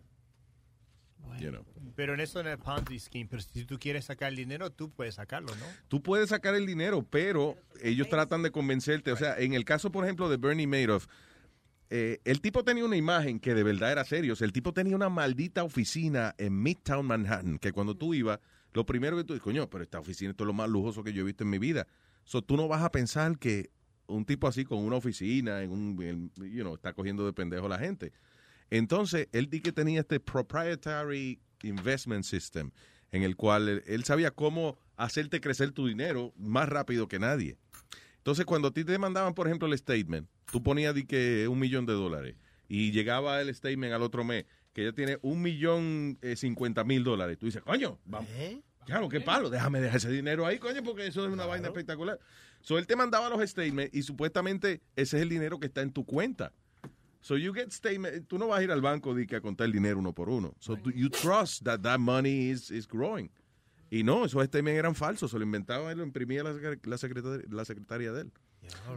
You 1.39 1.51
know. 1.51 1.63
Pero 1.95 2.13
en 2.15 2.21
eso 2.21 2.39
en 2.39 2.47
el 2.47 2.57
Ponzi 2.57 2.99
scheme, 2.99 3.27
pero 3.29 3.41
si 3.41 3.63
tú 3.65 3.77
quieres 3.77 4.05
sacar 4.05 4.29
el 4.29 4.35
dinero, 4.35 4.71
tú 4.71 4.89
puedes 4.89 5.15
sacarlo, 5.15 5.53
¿no? 5.55 5.65
Tú 5.87 6.01
puedes 6.01 6.29
sacar 6.29 6.55
el 6.55 6.65
dinero, 6.65 7.05
pero 7.09 7.55
ellos 7.81 8.09
tratan 8.09 8.41
de 8.41 8.51
convencerte. 8.51 9.11
O 9.11 9.15
sea, 9.15 9.37
en 9.37 9.53
el 9.53 9.63
caso, 9.63 9.91
por 9.91 10.03
ejemplo, 10.05 10.27
de 10.29 10.37
Bernie 10.37 10.65
Madoff, 10.67 11.07
eh, 11.89 12.19
el 12.23 12.41
tipo 12.41 12.63
tenía 12.63 12.85
una 12.85 12.95
imagen 12.97 13.39
que 13.39 13.53
de 13.53 13.63
verdad 13.63 13.91
era 13.91 14.03
serio. 14.05 14.35
El 14.39 14.51
tipo 14.53 14.73
tenía 14.73 14.95
una 14.95 15.09
maldita 15.09 15.63
oficina 15.63 16.35
en 16.37 16.61
Midtown 16.61 17.05
Manhattan, 17.05 17.57
que 17.57 17.71
cuando 17.71 17.95
tú 17.95 18.13
ibas, 18.13 18.39
lo 18.73 18.85
primero 18.85 19.17
que 19.17 19.23
tú 19.23 19.33
dices, 19.33 19.43
coño, 19.43 19.69
pero 19.69 19.83
esta 19.83 19.99
oficina 19.99 20.31
esto 20.31 20.43
es 20.43 20.47
lo 20.47 20.53
más 20.53 20.69
lujoso 20.69 21.03
que 21.03 21.13
yo 21.13 21.21
he 21.23 21.25
visto 21.25 21.43
en 21.43 21.49
mi 21.49 21.57
vida. 21.57 21.87
So, 22.25 22.43
tú 22.43 22.55
no 22.57 22.67
vas 22.67 22.83
a 22.83 22.91
pensar 22.91 23.37
que 23.39 23.71
un 24.07 24.25
tipo 24.25 24.47
así 24.47 24.65
con 24.65 24.79
una 24.79 24.97
oficina, 24.97 25.63
en 25.63 25.71
un, 25.71 26.01
en- 26.03 26.31
está 26.73 26.93
cogiendo 26.93 27.25
de 27.25 27.33
pendejo 27.33 27.65
a 27.65 27.69
la 27.69 27.79
gente. 27.79 28.11
Entonces, 28.69 29.27
él 29.31 29.49
di 29.49 29.61
que 29.61 29.71
tenía 29.71 30.01
este 30.01 30.19
proprietary 30.19 31.39
investment 31.63 32.23
system, 32.23 32.71
en 33.11 33.23
el 33.23 33.35
cual 33.35 33.67
él, 33.67 33.83
él 33.87 34.03
sabía 34.03 34.31
cómo 34.31 34.77
hacerte 34.95 35.41
crecer 35.41 35.71
tu 35.71 35.87
dinero 35.87 36.33
más 36.37 36.69
rápido 36.69 37.07
que 37.07 37.17
nadie. 37.19 37.57
Entonces, 38.29 38.45
cuando 38.45 38.67
a 38.67 38.71
ti 38.71 38.83
te 38.83 38.95
mandaban, 38.99 39.33
por 39.33 39.47
ejemplo, 39.47 39.67
el 39.67 39.75
statement, 39.75 40.29
tú 40.51 40.61
ponías 40.61 40.93
di 40.93 41.03
que 41.03 41.47
un 41.47 41.57
millón 41.57 41.87
de 41.87 41.93
dólares 41.93 42.35
y 42.67 42.91
llegaba 42.91 43.41
el 43.41 43.51
statement 43.55 43.91
al 43.91 44.03
otro 44.03 44.23
mes 44.23 44.45
que 44.71 44.83
ya 44.83 44.91
tiene 44.91 45.17
un 45.23 45.41
millón 45.41 46.19
eh, 46.21 46.35
cincuenta 46.35 46.83
mil 46.83 47.03
dólares. 47.03 47.39
Tú 47.39 47.47
dices, 47.47 47.63
coño, 47.63 47.97
vamos. 48.05 48.29
Claro, 48.85 49.09
qué 49.09 49.19
palo, 49.19 49.49
déjame 49.49 49.81
dejar 49.81 49.97
ese 49.97 50.11
dinero 50.11 50.45
ahí, 50.45 50.59
coño, 50.59 50.83
porque 50.83 51.07
eso 51.07 51.25
es 51.25 51.33
una 51.33 51.47
vaina 51.47 51.69
espectacular. 51.69 52.19
So, 52.61 52.77
él 52.77 52.85
te 52.85 52.95
mandaba 52.95 53.29
los 53.29 53.49
statements 53.49 53.95
y 53.95 54.03
supuestamente 54.03 54.79
ese 54.95 55.17
es 55.17 55.23
el 55.23 55.29
dinero 55.29 55.59
que 55.59 55.65
está 55.65 55.81
en 55.81 55.91
tu 55.91 56.05
cuenta. 56.05 56.53
So 57.21 57.35
you 57.35 57.51
get 57.51 57.71
statement, 57.71 58.27
tú 58.27 58.37
no 58.37 58.49
vas 58.49 58.59
a 58.59 58.63
ir 58.63 58.69
al 58.69 58.81
banco 58.81 59.15
de 59.15 59.25
que 59.25 59.37
a 59.37 59.41
contar 59.41 59.65
el 59.65 59.73
dinero 59.73 59.97
uno 59.97 60.13
por 60.13 60.29
uno. 60.29 60.53
So 60.59 60.77
you 60.93 61.09
trust 61.09 61.63
that 61.63 61.79
that 61.81 61.97
money 61.97 62.51
is, 62.51 62.69
is 62.69 62.87
growing. 62.87 63.31
Y 63.91 64.03
no, 64.03 64.25
esos 64.25 64.43
statements 64.45 64.77
eran 64.79 64.95
falsos, 64.95 65.31
se 65.31 65.37
lo 65.37 65.43
inventaba 65.43 65.91
y 65.91 65.95
lo 65.95 66.03
imprimía 66.03 66.43
la, 66.43 66.53
la, 66.83 66.97
secretaria, 66.97 67.45
la 67.49 67.65
secretaria 67.65 68.11
de 68.11 68.21
él. 68.21 68.31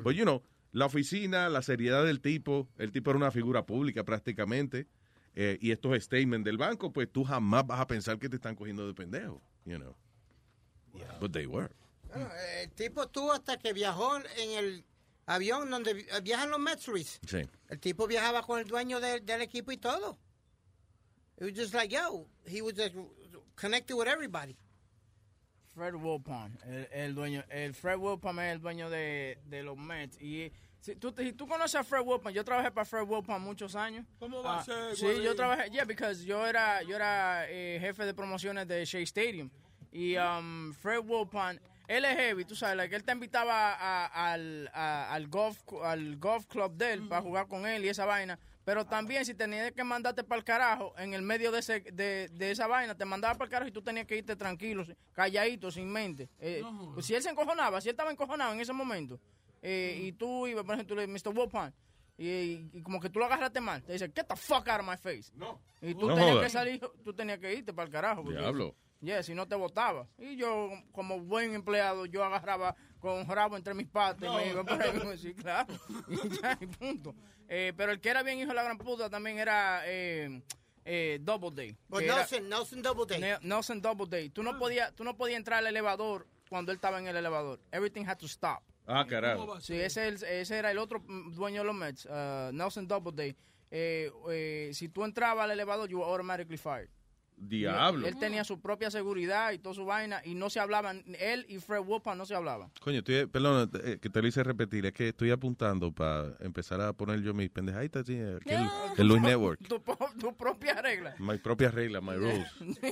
Pues, 0.02 0.16
you 0.16 0.24
know, 0.24 0.42
la 0.72 0.86
oficina, 0.86 1.48
la 1.48 1.62
seriedad 1.62 2.04
del 2.04 2.20
tipo, 2.20 2.68
el 2.78 2.92
tipo 2.92 3.10
era 3.10 3.16
una 3.16 3.30
figura 3.30 3.64
pública 3.64 4.04
prácticamente, 4.04 4.86
eh, 5.34 5.56
y 5.62 5.70
estos 5.70 5.96
statements 6.02 6.44
del 6.44 6.58
banco, 6.58 6.92
pues 6.92 7.10
tú 7.10 7.24
jamás 7.24 7.66
vas 7.66 7.80
a 7.80 7.86
pensar 7.86 8.18
que 8.18 8.28
te 8.28 8.36
están 8.36 8.54
cogiendo 8.54 8.86
de 8.86 8.92
pendejo, 8.92 9.40
you 9.64 9.76
know. 9.78 9.96
But 11.20 11.32
they 11.32 11.46
were. 11.46 11.70
Bueno, 12.08 12.28
el 12.60 12.70
tipo 12.72 13.08
tuvo 13.08 13.32
hasta 13.32 13.56
que 13.58 13.72
viajó 13.72 14.18
en 14.18 14.50
el 14.58 14.84
avión 15.24 15.70
donde 15.70 15.94
vi- 15.94 16.06
viajan 16.22 16.50
los 16.50 16.60
Metsries. 16.60 17.18
Sí. 17.26 17.48
El 17.70 17.78
tipo 17.80 18.06
viajaba 18.06 18.42
con 18.42 18.60
el 18.60 18.66
dueño 18.66 19.00
del, 19.00 19.24
del 19.24 19.40
equipo 19.40 19.72
y 19.72 19.78
todo. 19.78 20.18
It 21.38 21.44
was 21.44 21.54
just 21.54 21.72
like, 21.72 21.88
yo, 21.94 22.26
he 22.44 22.60
was 22.60 22.74
just 22.74 22.94
connected 23.54 23.94
with 23.96 24.06
everybody. 24.06 24.54
Fred 25.74 25.94
Wilpon, 25.94 26.58
el, 26.66 26.88
el 26.92 27.14
dueño, 27.14 27.44
el 27.48 27.74
Fred 27.74 27.96
Wilpon 27.98 28.38
es 28.40 28.52
el 28.52 28.60
dueño 28.60 28.90
de, 28.90 29.38
de 29.46 29.62
los 29.62 29.76
Mets. 29.76 30.20
Y 30.20 30.52
si 30.80 30.96
tú, 30.96 31.14
si 31.16 31.32
tú 31.32 31.46
conoces 31.48 31.76
a 31.76 31.84
Fred 31.84 32.02
Wilpon, 32.04 32.32
yo 32.32 32.44
trabajé 32.44 32.70
para 32.70 32.84
Fred 32.84 33.02
Wilpon 33.08 33.40
muchos 33.40 33.74
años. 33.74 34.04
¿Cómo 34.18 34.42
va 34.42 34.56
a 34.56 34.60
Ah, 34.60 34.64
ser, 34.64 34.96
Sí, 34.96 35.22
yo 35.22 35.34
trabajé, 35.34 35.70
yeah, 35.70 35.84
because 35.84 36.24
yo 36.24 36.46
era, 36.46 36.82
yo 36.82 36.96
era 36.96 37.46
eh, 37.48 37.78
jefe 37.80 38.04
de 38.04 38.12
promociones 38.14 38.66
de 38.68 38.84
Shea 38.84 39.00
Stadium. 39.02 39.48
Y 39.90 40.16
um, 40.16 40.72
Fred 40.74 41.00
Wilpon, 41.04 41.60
él 41.88 42.04
es 42.04 42.16
heavy, 42.16 42.44
tú 42.44 42.54
sabes, 42.54 42.76
like, 42.76 42.94
él 42.94 43.04
te 43.04 43.12
invitaba 43.12 43.72
a- 43.74 44.32
al, 44.32 44.70
a- 44.74 45.12
al, 45.12 45.26
golf, 45.28 45.58
al 45.82 46.16
golf 46.16 46.46
club 46.46 46.74
de 46.76 46.92
él 46.94 47.08
para 47.08 47.22
jugar 47.22 47.46
con 47.46 47.66
él 47.66 47.84
y 47.84 47.88
esa 47.88 48.04
vaina. 48.06 48.38
Pero 48.64 48.84
también 48.86 49.24
si 49.24 49.34
tenías 49.34 49.72
que 49.72 49.82
mandarte 49.84 50.22
para 50.22 50.38
el 50.38 50.44
carajo, 50.44 50.94
en 50.98 51.14
el 51.14 51.22
medio 51.22 51.50
de, 51.50 51.58
ese, 51.58 51.80
de, 51.80 52.28
de 52.28 52.50
esa 52.52 52.66
vaina, 52.68 52.96
te 52.96 53.04
mandaba 53.04 53.34
para 53.34 53.44
el 53.46 53.50
carajo 53.50 53.68
y 53.68 53.72
tú 53.72 53.82
tenías 53.82 54.06
que 54.06 54.16
irte 54.16 54.36
tranquilo, 54.36 54.84
calladito, 55.12 55.70
sin 55.70 55.90
mente. 55.90 56.28
Eh, 56.38 56.62
pues 56.94 57.06
si 57.06 57.14
él 57.14 57.22
se 57.22 57.30
encojonaba, 57.30 57.80
si 57.80 57.88
él 57.88 57.94
estaba 57.94 58.10
encojonado 58.12 58.52
en 58.52 58.60
ese 58.60 58.72
momento, 58.72 59.18
eh, 59.60 59.98
y 60.02 60.12
tú 60.12 60.46
ibas, 60.46 60.64
por 60.64 60.74
ejemplo, 60.74 60.94
tú 60.94 61.00
le 61.00 61.06
Mr. 61.08 61.36
Wilpon, 61.36 61.74
y, 62.16 62.28
y- 62.28 62.70
y 62.74 62.82
como 62.82 63.00
que 63.00 63.10
tú 63.10 63.18
lo 63.18 63.24
agarraste 63.24 63.60
mal, 63.60 63.82
te 63.82 63.94
dice, 63.94 64.06
get 64.14 64.26
the 64.28 64.36
fuck 64.36 64.68
out 64.68 64.80
of 64.80 64.86
my 64.86 64.96
face. 64.96 65.32
Y 65.80 65.94
tú 65.94 66.08
No 66.08 66.14
tenías 66.14 66.36
que 66.44 66.50
salir, 66.50 66.80
tú 67.04 67.12
tenías 67.14 67.38
que 67.40 67.52
irte 67.52 67.72
para 67.72 67.86
el 67.86 67.92
carajo. 67.92 68.22
Diablo. 68.42 68.76
Yeah, 69.00 69.24
si 69.24 69.34
no 69.34 69.48
te 69.48 69.56
votaba. 69.56 70.06
Y 70.18 70.36
yo, 70.36 70.70
como 70.92 71.18
buen 71.18 71.54
empleado, 71.54 72.06
yo 72.06 72.22
agarraba 72.22 72.76
con 73.02 73.18
un 73.18 73.26
rabo 73.26 73.56
entre 73.56 73.74
mis 73.74 73.88
patas 73.88 74.22
y 74.30 74.36
me 74.36 74.48
iba 74.50 74.62
por 74.64 74.80
ahí. 74.80 75.18
Sí, 75.18 75.34
claro. 75.34 75.74
Y 76.08 76.16
ya, 76.42 76.56
y 76.60 76.66
punto. 76.66 77.14
Eh, 77.48 77.72
pero 77.76 77.90
el 77.92 78.00
que 78.00 78.08
era 78.08 78.22
bien 78.22 78.38
hijo 78.38 78.48
de 78.50 78.54
la 78.54 78.62
gran 78.62 78.78
puta 78.78 79.10
también 79.10 79.38
era 79.40 79.82
eh, 79.86 80.40
eh, 80.84 81.18
Double 81.20 81.50
Day. 81.52 81.76
Pues 81.88 82.02
que 82.02 82.06
era- 82.06 82.16
Nelson, 82.18 82.48
Nelson 82.48 82.82
Doubleday. 82.82 83.20
Ne- 83.20 83.38
Nelson 83.42 83.82
Double 83.82 84.06
Day. 84.08 84.30
Tú 84.30 84.42
no 84.44 84.56
podías 84.56 84.94
tú 84.94 85.02
no 85.02 85.16
podías 85.16 85.36
entrar 85.38 85.58
al 85.58 85.66
elevador 85.66 86.28
cuando 86.48 86.70
él 86.70 86.76
estaba 86.76 87.00
en 87.00 87.08
el 87.08 87.16
elevador. 87.16 87.60
Everything 87.72 88.04
had 88.06 88.18
to 88.18 88.26
stop. 88.26 88.62
Ah, 88.86 89.04
carajo. 89.08 89.60
Sí, 89.60 89.74
ese, 89.74 90.08
ese 90.08 90.56
era 90.58 90.70
el 90.70 90.78
otro 90.78 91.02
dueño 91.32 91.60
de 91.62 91.66
los 91.66 91.74
Mets, 91.74 92.06
uh, 92.06 92.52
Nelson 92.52 92.86
Doubleday. 92.86 93.36
Eh, 93.70 94.10
eh, 94.30 94.70
si 94.74 94.88
tú 94.88 95.04
entrabas 95.04 95.44
al 95.44 95.50
elevador, 95.50 95.88
you 95.88 95.98
were 95.98 96.08
automatically 96.10 96.56
fired. 96.58 96.88
Diablo. 97.48 98.06
Él 98.06 98.16
tenía 98.18 98.44
su 98.44 98.60
propia 98.60 98.90
seguridad 98.90 99.52
y 99.52 99.58
toda 99.58 99.74
su 99.74 99.84
vaina 99.84 100.22
y 100.24 100.34
no 100.34 100.50
se 100.50 100.60
hablaban. 100.60 101.02
Él 101.18 101.44
y 101.48 101.58
Fred 101.58 101.80
Wolpa 101.80 102.14
no 102.14 102.24
se 102.24 102.34
hablaban. 102.34 102.70
Coño, 102.80 102.98
estoy, 102.98 103.26
perdón, 103.26 103.70
eh, 103.84 103.98
que 104.00 104.08
te 104.08 104.22
lo 104.22 104.28
hice 104.28 104.42
repetir, 104.42 104.86
es 104.86 104.92
que 104.92 105.08
estoy 105.08 105.30
apuntando 105.30 105.92
para 105.92 106.36
empezar 106.40 106.80
a 106.80 106.92
poner 106.92 107.20
yo 107.20 107.34
mis 107.34 107.50
pendejaditas 107.50 108.02
así, 108.02 108.14
eh, 108.14 108.38
el, 108.46 108.68
el 108.96 109.06
Luis 109.06 109.22
Network. 109.22 109.60
Tu, 109.66 109.82
propia 110.36 110.74
regla. 110.80 111.14
My 111.18 111.38
propias 111.38 111.74
reglas, 111.74 112.02
my 112.02 112.14
rules. 112.14 112.46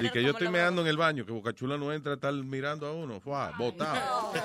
Y 0.00 0.10
que 0.10 0.22
yo 0.22 0.30
estoy 0.30 0.48
meando 0.48 0.82
en 0.82 0.88
el 0.88 0.96
baño, 0.96 1.24
que 1.24 1.32
Bocachula 1.32 1.78
no 1.78 1.92
entra 1.92 2.12
a 2.12 2.14
estar 2.16 2.32
mirando 2.34 2.86
a 2.86 2.92
uno. 2.92 3.20
Fua, 3.20 3.52
botado. 3.56 4.32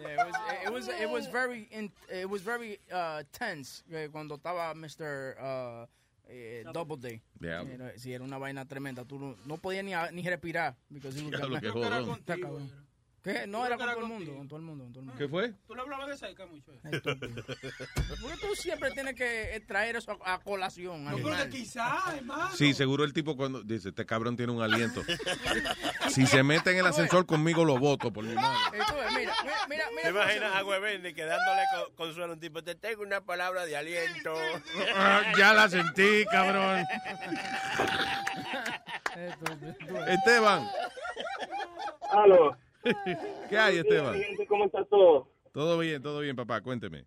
Yeah, 0.00 0.26
it 0.26 0.26
was 0.26 0.36
it 0.64 0.72
was 0.72 0.88
it 0.88 1.10
was 1.10 1.26
very 1.28 1.68
in, 1.70 1.90
it 2.12 2.28
was 2.28 2.42
very 2.42 2.78
uh, 2.92 3.22
tense 3.32 3.82
eh, 3.92 4.08
cuando 4.10 4.36
estaba 4.36 4.74
Mr. 4.74 5.34
Uh, 5.40 5.86
eh, 6.28 6.64
Doubleday. 6.72 7.20
Diablo. 7.38 7.72
Era- 7.74 7.98
sí, 7.98 8.12
era 8.12 8.24
una 8.24 8.38
vaina 8.38 8.66
tremenda. 8.66 9.04
Tú 9.04 9.18
no, 9.18 9.36
no 9.46 9.56
podías 9.58 9.84
ni, 9.84 9.92
ni 10.12 10.28
respirar. 10.28 10.76
because 10.90 11.18
he 11.18 11.22
was 11.22 11.30
Diablo, 11.38 12.16
that 12.26 12.38
qué. 13.24 13.46
No, 13.48 13.66
era 13.66 13.76
con 13.76 13.86
todo 13.88 13.98
el 14.00 14.04
mundo, 14.06 14.36
con 14.36 14.48
todo 14.48 14.58
el 14.60 14.64
mundo, 14.64 14.84
con 14.84 14.92
todo 14.92 15.00
el 15.00 15.06
mundo. 15.06 15.18
¿Qué 15.18 15.28
fue? 15.28 15.52
Tú 15.66 15.74
le 15.74 15.80
hablabas 15.82 16.08
de 16.08 16.16
cerca 16.16 16.46
mucho. 16.46 16.70
eh. 16.72 16.80
Porque 18.20 18.36
tú 18.40 18.54
siempre 18.54 18.90
tienes 18.92 19.14
que 19.14 19.62
traer 19.66 19.96
eso 19.96 20.16
a, 20.24 20.34
a 20.34 20.38
colación. 20.40 21.02
No, 21.04 21.10
animal. 21.10 21.32
porque 21.38 21.48
quizás, 21.58 22.14
hermano. 22.14 22.50
Sí, 22.54 22.72
seguro 22.74 23.02
el 23.04 23.12
tipo 23.12 23.36
cuando 23.36 23.62
dice, 23.62 23.88
este 23.88 24.06
cabrón 24.06 24.36
tiene 24.36 24.52
un 24.52 24.62
aliento. 24.62 25.02
si 26.10 26.26
se 26.26 26.42
mete 26.42 26.70
en 26.70 26.78
el 26.78 26.86
ascensor 26.86 27.26
conmigo, 27.26 27.64
lo 27.64 27.78
voto 27.78 28.12
por 28.12 28.24
mi 28.24 28.34
madre. 28.34 28.78
Mira, 29.16 29.34
mira, 29.68 29.84
mira, 29.90 30.02
¿Te 30.02 30.08
imaginas 30.10 30.54
a 30.54 30.64
Huevendi 30.64 31.14
que 31.14 31.24
dándole 31.24 31.62
co- 31.74 31.94
consuelo 31.94 32.32
a 32.32 32.34
un 32.34 32.40
tipo? 32.40 32.62
Te 32.62 32.74
tengo 32.74 33.02
una 33.02 33.20
palabra 33.22 33.64
de 33.66 33.76
aliento. 33.76 34.34
Ah, 34.94 35.32
ya 35.38 35.52
la 35.54 35.68
sentí, 35.68 36.24
cabrón. 36.30 36.84
Esteban. 40.08 40.68
Aló. 42.10 42.56
¿Qué 43.48 43.58
hay, 43.58 43.78
Esteban? 43.78 44.16
¿Cómo 44.48 44.66
está 44.66 44.84
todo? 44.84 45.28
Todo 45.52 45.78
bien, 45.78 46.02
todo 46.02 46.20
bien, 46.20 46.36
papá, 46.36 46.60
cuénteme. 46.60 47.04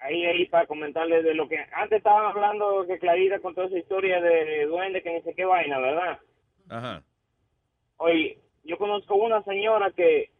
Ahí, 0.00 0.24
ahí, 0.24 0.46
para 0.46 0.66
comentarles 0.66 1.24
de 1.24 1.34
lo 1.34 1.48
que 1.48 1.58
antes 1.72 1.98
estaban 1.98 2.26
hablando 2.26 2.86
que 2.86 2.98
Clarita 2.98 3.40
contó 3.40 3.64
esa 3.64 3.78
historia 3.78 4.20
de 4.20 4.66
duende 4.66 5.02
que 5.02 5.12
ni 5.12 5.22
sé 5.22 5.34
qué 5.34 5.44
vaina, 5.44 5.78
¿verdad? 5.78 6.18
Ajá. 6.68 7.02
Oye, 7.96 8.38
yo 8.64 8.78
conozco 8.78 9.16
una 9.16 9.42
señora 9.42 9.90
que 9.90 10.30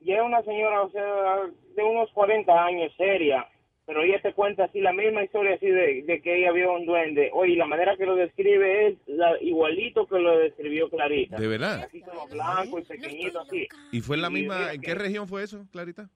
ya 0.00 0.16
es 0.16 0.22
una 0.22 0.42
señora, 0.42 0.82
o 0.82 0.90
sea, 0.90 1.38
de 1.74 1.82
unos 1.82 2.10
40 2.12 2.64
años, 2.64 2.92
seria, 2.96 3.46
pero 3.86 4.02
ella 4.02 4.20
te 4.22 4.32
cuenta 4.34 4.64
así 4.64 4.80
la 4.80 4.92
misma 4.92 5.24
historia 5.24 5.54
así 5.54 5.66
de, 5.66 6.02
de 6.04 6.20
que 6.22 6.38
ella 6.38 6.52
vio 6.52 6.72
un 6.74 6.86
duende. 6.86 7.30
Oye, 7.32 7.56
la 7.56 7.66
manera 7.66 7.96
que 7.96 8.06
lo 8.06 8.14
describe 8.14 8.88
es 8.88 8.94
la- 9.06 9.40
igualito 9.42 10.06
que 10.06 10.18
lo 10.18 10.38
describió 10.38 10.88
Clarita. 10.88 11.36
¿De 11.38 11.48
verdad? 11.48 11.84
Así 11.84 12.00
como 12.00 12.26
blanco 12.28 12.78
y 12.78 12.82
pequeñito 12.82 13.40
así. 13.40 13.66
¿Y 13.92 14.00
fue 14.00 14.16
en 14.16 14.22
la 14.22 14.30
misma, 14.30 14.72
en 14.72 14.80
qué 14.80 14.94
región 14.94 15.26
fue 15.26 15.42
eso, 15.42 15.66
Clarita? 15.72 16.08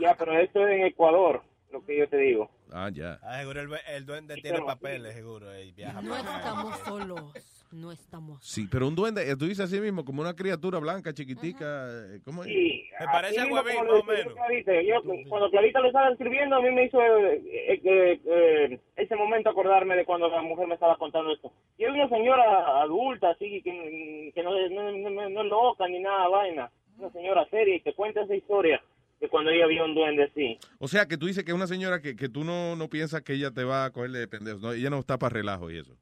Ya, 0.00 0.14
pero 0.16 0.38
esto 0.38 0.66
es 0.66 0.74
en 0.74 0.86
Ecuador. 0.86 1.42
Lo 1.72 1.84
que 1.84 1.98
yo 1.98 2.08
te 2.08 2.16
digo. 2.18 2.50
Ah, 2.72 2.90
ya. 2.92 3.18
Ah, 3.22 3.40
seguro 3.40 3.60
el, 3.60 3.70
el 3.88 4.06
duende 4.06 4.34
Sí, 4.36 4.42
tiene 4.42 4.60
papeles, 4.62 5.14
seguro. 5.14 5.58
Y 5.60 5.72
viaja 5.72 6.00
No 6.02 6.16
estamos 6.16 6.78
solos. 6.80 7.58
No 7.72 7.90
estamos. 7.90 8.38
Sí, 8.46 8.68
pero 8.70 8.86
un 8.86 8.94
duende, 8.94 9.22
eh, 9.30 9.34
tú 9.34 9.46
dices 9.46 9.60
así 9.64 9.80
mismo, 9.80 10.04
como 10.04 10.20
una 10.20 10.34
criatura 10.36 10.78
blanca, 10.78 11.14
chiquitica. 11.14 11.86
eh, 11.88 12.20
¿Cómo 12.22 12.42
es? 12.44 12.48
Sí, 12.50 12.84
Me 13.00 13.06
parece 13.06 13.40
a 13.40 13.46
Huevín, 13.46 13.86
más 13.86 14.00
o 14.00 14.04
menos. 14.04 14.34
Clarita. 14.34 14.72
Yo, 14.82 15.02
cuando 15.30 15.50
Clarita 15.50 15.80
lo 15.80 15.86
estaba 15.86 16.10
escribiendo, 16.10 16.56
a 16.56 16.60
mí 16.60 16.70
me 16.70 16.84
hizo 16.84 17.00
eh, 17.02 17.42
eh, 17.46 17.80
eh, 17.82 18.20
eh, 18.26 18.80
ese 18.96 19.16
momento 19.16 19.48
acordarme 19.48 19.96
de 19.96 20.04
cuando 20.04 20.28
la 20.28 20.42
mujer 20.42 20.66
me 20.66 20.74
estaba 20.74 20.96
contando 20.98 21.32
esto. 21.32 21.50
Y 21.78 21.84
era 21.84 21.94
una 21.94 22.08
señora 22.10 22.82
adulta, 22.82 23.30
así, 23.30 23.62
que, 23.62 24.32
que 24.34 24.42
no, 24.42 24.50
no, 24.68 24.92
no- 25.10 25.30
no 25.30 25.40
es 25.42 25.46
loca 25.48 25.88
ni 25.88 25.98
nada, 26.00 26.28
vaina. 26.28 26.70
Una 26.98 27.10
señora 27.10 27.46
seria 27.48 27.76
y 27.76 27.80
te 27.80 27.94
cuenta 27.94 28.20
esa 28.22 28.34
historia 28.34 28.82
de 29.22 29.28
cuando 29.28 29.50
ella 29.52 29.66
vio 29.68 29.84
un 29.84 29.94
duende 29.94 30.24
así. 30.24 30.58
O 30.78 30.88
sea, 30.88 31.06
que 31.06 31.16
tú 31.16 31.26
dices 31.26 31.44
que 31.44 31.52
es 31.52 31.54
una 31.54 31.68
señora 31.68 32.02
que, 32.02 32.16
que 32.16 32.28
tú 32.28 32.42
no, 32.44 32.74
no 32.76 32.88
piensas 32.90 33.22
que 33.22 33.34
ella 33.34 33.52
te 33.52 33.62
va 33.64 33.84
a 33.86 33.90
cogerle 33.92 34.18
de 34.18 34.26
pendejos. 34.28 34.60
No, 34.60 34.72
ella 34.72 34.90
no 34.90 34.98
está 34.98 35.16
para 35.16 35.32
relajo 35.34 35.70
y 35.70 35.78
eso. 35.78 35.96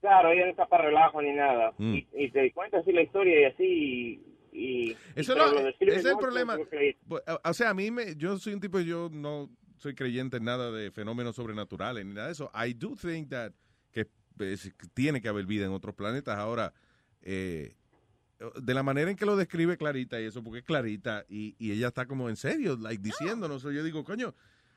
Claro, 0.00 0.32
ella 0.32 0.46
no 0.46 0.50
está 0.50 0.66
para 0.66 0.86
relajo 0.86 1.20
ni 1.22 1.32
nada. 1.32 1.74
Mm. 1.78 1.94
Y, 1.94 2.08
y 2.14 2.30
te 2.30 2.50
cuenta 2.52 2.78
así 2.78 2.90
la 2.92 3.02
historia 3.02 3.40
y 3.40 3.44
así. 3.44 4.22
Y, 4.52 4.96
Eso 5.14 5.34
no, 5.34 5.46
lo 5.46 5.58
ese 5.58 5.64
describe 5.64 5.96
es 5.96 6.04
el 6.06 6.12
que 6.12 6.16
problema. 6.18 6.56
que- 6.56 6.96
o 7.44 7.52
sea, 7.54 7.70
a 7.70 7.74
mí 7.74 7.90
me, 7.90 8.14
yo 8.16 8.38
soy 8.38 8.54
un 8.54 8.60
tipo, 8.60 8.80
yo 8.80 9.10
no 9.12 9.50
soy 9.76 9.94
creyente 9.94 10.38
en 10.38 10.44
nada 10.44 10.70
de 10.70 10.90
fenómenos 10.90 11.36
sobrenaturales 11.36 12.06
ni 12.06 12.14
nada 12.14 12.28
de 12.28 12.32
eso. 12.32 12.50
I 12.54 12.72
do 12.72 12.94
think 12.96 13.28
that 13.30 13.52
que 13.92 14.06
pues, 14.38 14.72
tiene 14.94 15.20
que 15.20 15.28
haber 15.28 15.44
vida 15.44 15.66
en 15.66 15.72
otros 15.72 15.94
planetas. 15.94 16.38
Ahora, 16.38 16.72
eh, 17.20 17.74
de 18.60 18.74
la 18.74 18.82
manera 18.82 19.10
en 19.10 19.16
que 19.16 19.26
lo 19.26 19.36
describe 19.36 19.76
Clarita 19.76 20.20
y 20.20 20.24
eso, 20.24 20.42
porque 20.42 20.60
es 20.60 20.64
Clarita 20.64 21.24
y, 21.28 21.54
y 21.58 21.72
ella 21.72 21.88
está 21.88 22.06
como 22.06 22.28
en 22.28 22.36
serio, 22.36 22.76
like 22.76 23.02
diciéndonos. 23.02 23.62
Yo 23.62 23.82
digo, 23.82 24.04
coño, 24.04 24.34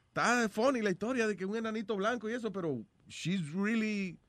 está 0.08 0.50
funny 0.50 0.82
la 0.82 0.92
historia 0.92 1.28
de 1.28 1.36
que 1.36 1.46
un 1.46 1.56
enanito 1.56 1.96
blanco 1.96 2.30
y 2.30 2.34
eso, 2.34 2.52
pero 2.52 2.84
she's 3.08 3.54
really 3.54 4.20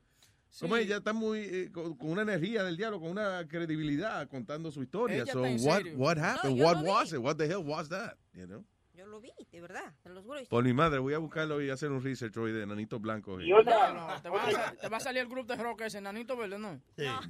como 0.61 0.77
ella 0.77 0.97
está 0.97 1.13
muy 1.13 1.41
eh, 1.41 1.71
con, 1.73 1.95
con 1.97 2.11
una 2.11 2.23
energía 2.23 2.65
del 2.65 2.77
diablo, 2.77 3.01
con 3.01 3.11
una 3.11 3.47
credibilidad 3.47 4.29
contando 4.29 4.71
su 4.71 4.83
historia. 4.83 5.23
Ella 5.23 5.33
so 5.33 5.43
what 5.43 5.85
what 5.95 6.19
happened? 6.19 6.61
what 6.61 6.83
was 6.83 7.13
it? 7.13 7.21
What 7.21 7.37
the 7.37 7.47
hell 7.47 7.63
was 7.63 7.89
that? 7.91 8.17
You 8.35 8.47
know? 8.47 8.65
Yo 8.99 9.07
lo 9.07 9.21
vi, 9.21 9.31
de 9.53 9.61
verdad, 9.61 9.95
te 10.03 10.09
lo 10.11 10.25
juro. 10.25 10.41
Por 10.51 10.65
mi 10.65 10.73
madre, 10.73 10.99
voy 10.99 11.15
a 11.15 11.19
buscarlo 11.19 11.63
y 11.63 11.71
hacer 11.71 11.93
un 11.93 12.03
research 12.03 12.37
hoy 12.37 12.51
de 12.51 12.65
enanitos 12.65 13.01
blancos. 13.01 13.41
No, 13.47 13.63
no, 13.63 14.21
te, 14.21 14.29
va 14.29 14.43
a, 14.43 14.51
sa- 14.51 14.73
te 14.75 14.89
va 14.89 14.97
a 14.97 15.01
salir 15.01 15.23
el 15.23 15.29
grupo 15.29 15.55
de 15.55 15.63
rock 15.63 15.83
ese, 15.83 16.01
nanito 16.01 16.37
verde, 16.37 16.59
¿no? 16.59 16.81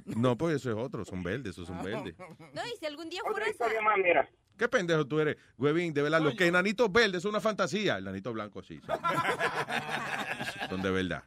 No, 0.05 0.35
pues 0.35 0.55
eso 0.55 0.71
es 0.71 0.75
otro, 0.75 1.05
son 1.05 1.21
verdes, 1.21 1.51
esos 1.51 1.67
son 1.67 1.83
verdes. 1.83 2.15
No, 2.17 2.65
y 2.65 2.75
si 2.79 2.87
algún 2.87 3.07
día 3.07 3.21
Otra 3.23 3.45
más, 3.83 3.97
mira. 3.99 4.27
¿Qué 4.57 4.67
pendejo 4.67 5.05
tú 5.05 5.19
eres, 5.19 5.37
huevín? 5.59 5.93
De 5.93 6.01
verdad, 6.01 6.21
los 6.21 6.33
que 6.33 6.47
enanitos 6.47 6.91
verdes 6.91 7.21
son 7.21 7.29
una 7.29 7.39
fantasía. 7.39 7.97
El 7.97 8.05
enanito 8.05 8.33
blanco 8.33 8.63
sí. 8.63 8.79
Son, 8.83 8.99
son 10.69 10.81
de 10.81 10.89
verdad. 10.89 11.23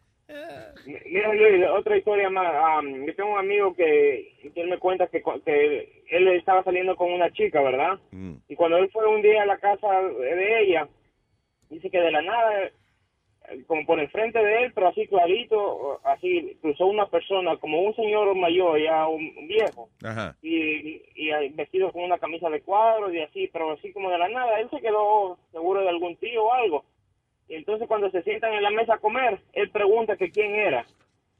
Mira, 0.86 1.32
Luis, 1.32 1.66
otra 1.68 1.96
historia 1.96 2.30
más. 2.30 2.54
Am, 2.54 3.06
yo 3.06 3.14
tengo 3.14 3.32
un 3.32 3.38
amigo 3.38 3.74
que, 3.74 4.34
que 4.54 4.60
él 4.60 4.68
me 4.68 4.78
cuenta 4.78 5.06
que, 5.06 5.22
que 5.44 6.02
él 6.10 6.28
estaba 6.28 6.64
saliendo 6.64 6.96
con 6.96 7.12
una 7.12 7.30
chica, 7.32 7.60
¿verdad? 7.60 7.98
Mm. 8.10 8.34
Y 8.48 8.56
cuando 8.56 8.78
él 8.78 8.90
fue 8.90 9.06
un 9.06 9.22
día 9.22 9.42
a 9.42 9.46
la 9.46 9.58
casa 9.58 9.88
de 10.02 10.62
ella, 10.62 10.88
dice 11.70 11.90
que 11.90 11.98
de 12.00 12.10
la 12.10 12.22
nada, 12.22 12.70
como 13.66 13.84
por 13.86 14.00
enfrente 14.00 14.38
de 14.42 14.64
él, 14.64 14.72
pero 14.74 14.88
así 14.88 15.06
clarito, 15.06 16.00
así 16.04 16.56
cruzó 16.60 16.86
una 16.86 17.06
persona, 17.06 17.56
como 17.56 17.82
un 17.82 17.94
señor 17.94 18.34
mayor, 18.34 18.80
ya 18.80 19.06
un 19.08 19.32
un 19.36 19.48
viejo, 19.48 19.88
Ajá. 20.04 20.36
y, 20.42 21.02
y 21.14 21.48
vestido 21.54 21.92
con 21.92 22.04
una 22.04 22.18
camisa 22.18 22.48
de 22.50 22.62
cuadros 22.62 23.12
y 23.12 23.20
así, 23.20 23.48
pero 23.52 23.72
así 23.72 23.92
como 23.92 24.10
de 24.10 24.18
la 24.18 24.28
nada, 24.28 24.60
él 24.60 24.68
se 24.70 24.80
quedó 24.80 25.38
seguro 25.50 25.80
de 25.80 25.88
algún 25.88 26.16
tío 26.16 26.44
o 26.44 26.52
algo. 26.52 26.84
Entonces 27.56 27.86
cuando 27.88 28.10
se 28.10 28.22
sientan 28.22 28.54
en 28.54 28.62
la 28.62 28.70
mesa 28.70 28.94
a 28.94 28.98
comer, 28.98 29.40
él 29.52 29.70
pregunta 29.70 30.16
que 30.16 30.30
quién 30.30 30.54
era. 30.54 30.86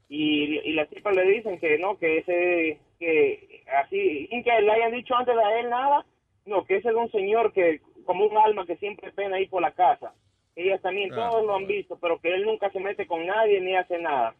Y, 0.09 0.59
y 0.59 0.73
las 0.73 0.89
tipas 0.89 1.15
le 1.15 1.23
dicen 1.23 1.59
que 1.59 1.77
no, 1.79 1.97
que 1.97 2.19
ese, 2.19 2.79
que 2.99 3.63
así, 3.81 4.27
sin 4.27 4.43
que 4.43 4.61
le 4.61 4.71
hayan 4.71 4.91
dicho 4.91 5.15
antes 5.15 5.35
de 5.35 5.59
él 5.59 5.69
nada, 5.69 6.05
no, 6.45 6.65
que 6.65 6.75
ese 6.75 6.89
es 6.89 6.95
un 6.95 7.09
señor 7.11 7.51
que, 7.53 7.81
como 8.05 8.25
un 8.25 8.37
alma 8.37 8.65
que 8.65 8.75
siempre 8.77 9.11
pena 9.11 9.37
ahí 9.37 9.47
por 9.47 9.61
la 9.61 9.71
casa. 9.71 10.13
Ellas 10.55 10.81
también, 10.81 11.11
Ah, 11.13 11.29
todos 11.29 11.45
lo 11.45 11.55
han 11.55 11.65
visto, 11.65 11.97
pero 11.99 12.19
que 12.19 12.31
él 12.31 12.45
nunca 12.45 12.69
se 12.69 12.79
mete 12.79 13.07
con 13.07 13.25
nadie 13.25 13.59
ni 13.59 13.75
hace 13.75 13.97
nada. 13.97 14.35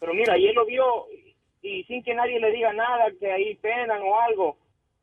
Pero 0.00 0.14
mira, 0.14 0.38
y 0.38 0.46
él 0.46 0.54
lo 0.54 0.64
vio, 0.64 1.06
y 1.60 1.84
sin 1.84 2.02
que 2.02 2.14
nadie 2.14 2.40
le 2.40 2.50
diga 2.52 2.72
nada, 2.72 3.12
que 3.20 3.30
ahí 3.30 3.54
penan 3.56 4.00
o 4.00 4.18
algo, 4.18 4.56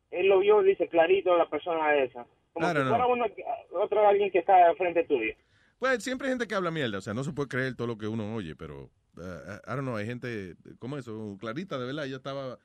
él 0.09 0.27
lo 0.27 0.39
vio, 0.39 0.63
dice 0.63 0.87
clarito, 0.87 1.37
la 1.37 1.47
persona 1.47 1.95
esa. 1.97 2.25
Como 2.53 2.65
I 2.67 2.69
si 2.71 2.77
fuera 2.77 3.03
know. 3.05 3.11
uno, 3.11 3.25
otro 3.73 4.07
alguien 4.07 4.31
que 4.31 4.39
está 4.39 4.73
frente 4.75 5.03
tuyo. 5.03 5.33
Pues 5.85 6.03
siempre 6.03 6.27
hay 6.27 6.31
gente 6.31 6.47
que 6.47 6.55
habla 6.55 6.71
mierda, 6.71 6.97
o 6.97 7.01
sea, 7.01 7.13
no 7.13 7.23
se 7.23 7.31
puede 7.33 7.47
creer 7.49 7.75
todo 7.75 7.87
lo 7.87 7.97
que 7.97 8.07
uno 8.07 8.33
oye, 8.35 8.55
pero, 8.55 8.91
uh, 9.17 9.19
I 9.21 9.67
don't 9.67 9.81
know, 9.81 9.95
hay 9.95 10.05
gente, 10.05 10.55
¿cómo 10.79 10.97
eso? 10.97 11.37
Clarita, 11.39 11.77
de 11.77 11.85
verdad, 11.85 12.05
ella 12.05 12.17
estaba, 12.17 12.57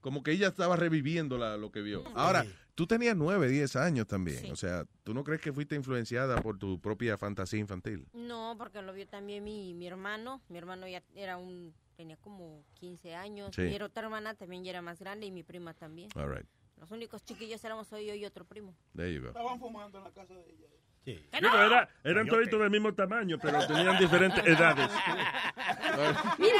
como 0.00 0.22
que 0.22 0.32
ella 0.32 0.48
estaba 0.48 0.76
reviviendo 0.76 1.38
la- 1.38 1.56
lo 1.56 1.70
que 1.70 1.80
vio. 1.82 2.02
Ahora, 2.14 2.44
tú 2.74 2.86
tenías 2.86 3.16
nueve, 3.16 3.48
diez 3.48 3.76
años 3.76 4.06
también, 4.06 4.50
o 4.50 4.56
sea, 4.56 4.84
¿tú 5.04 5.14
no 5.14 5.22
crees 5.24 5.40
que 5.40 5.52
fuiste 5.52 5.74
influenciada 5.76 6.40
por 6.42 6.58
tu 6.58 6.80
propia 6.80 7.16
fantasía 7.18 7.60
infantil? 7.60 8.06
No, 8.14 8.54
porque 8.58 8.80
lo 8.82 8.92
vio 8.92 9.06
también 9.06 9.44
mi, 9.44 9.74
mi 9.74 9.86
hermano. 9.86 10.40
Mi 10.48 10.58
hermano 10.58 10.88
ya 10.88 11.02
era 11.14 11.36
un, 11.36 11.74
tenía 11.96 12.16
como 12.16 12.64
15 12.74 13.14
años. 13.14 13.54
Sí. 13.54 13.62
Mi 13.62 13.76
otra 13.80 14.02
hermana 14.04 14.34
también 14.34 14.64
ya 14.64 14.70
era 14.70 14.82
más 14.82 14.98
grande 14.98 15.26
y 15.26 15.30
mi 15.30 15.42
prima 15.44 15.74
también. 15.74 16.08
All 16.16 16.34
right, 16.34 16.46
Los 16.78 16.90
únicos 16.90 17.22
chiquillos 17.22 17.62
éramos 17.64 17.88
soy 17.88 18.06
yo 18.06 18.14
y 18.14 18.24
otro 18.24 18.44
primo. 18.44 18.74
there 18.96 19.12
you 19.14 19.20
go. 19.20 19.28
Estaban 19.28 19.60
fumando 19.60 19.98
en 19.98 20.04
la 20.04 20.10
casa 20.12 20.34
de 20.34 20.40
ella. 20.50 20.66
Digo, 21.04 21.20
era- 21.32 21.88
eran 22.04 22.26
Coyote. 22.26 22.30
toditos 22.30 22.60
del 22.60 22.70
mismo 22.70 22.94
tamaño, 22.94 23.38
pero 23.40 23.66
tenían 23.66 23.98
diferentes 23.98 24.46
edades. 24.46 24.88
Mira. 26.38 26.58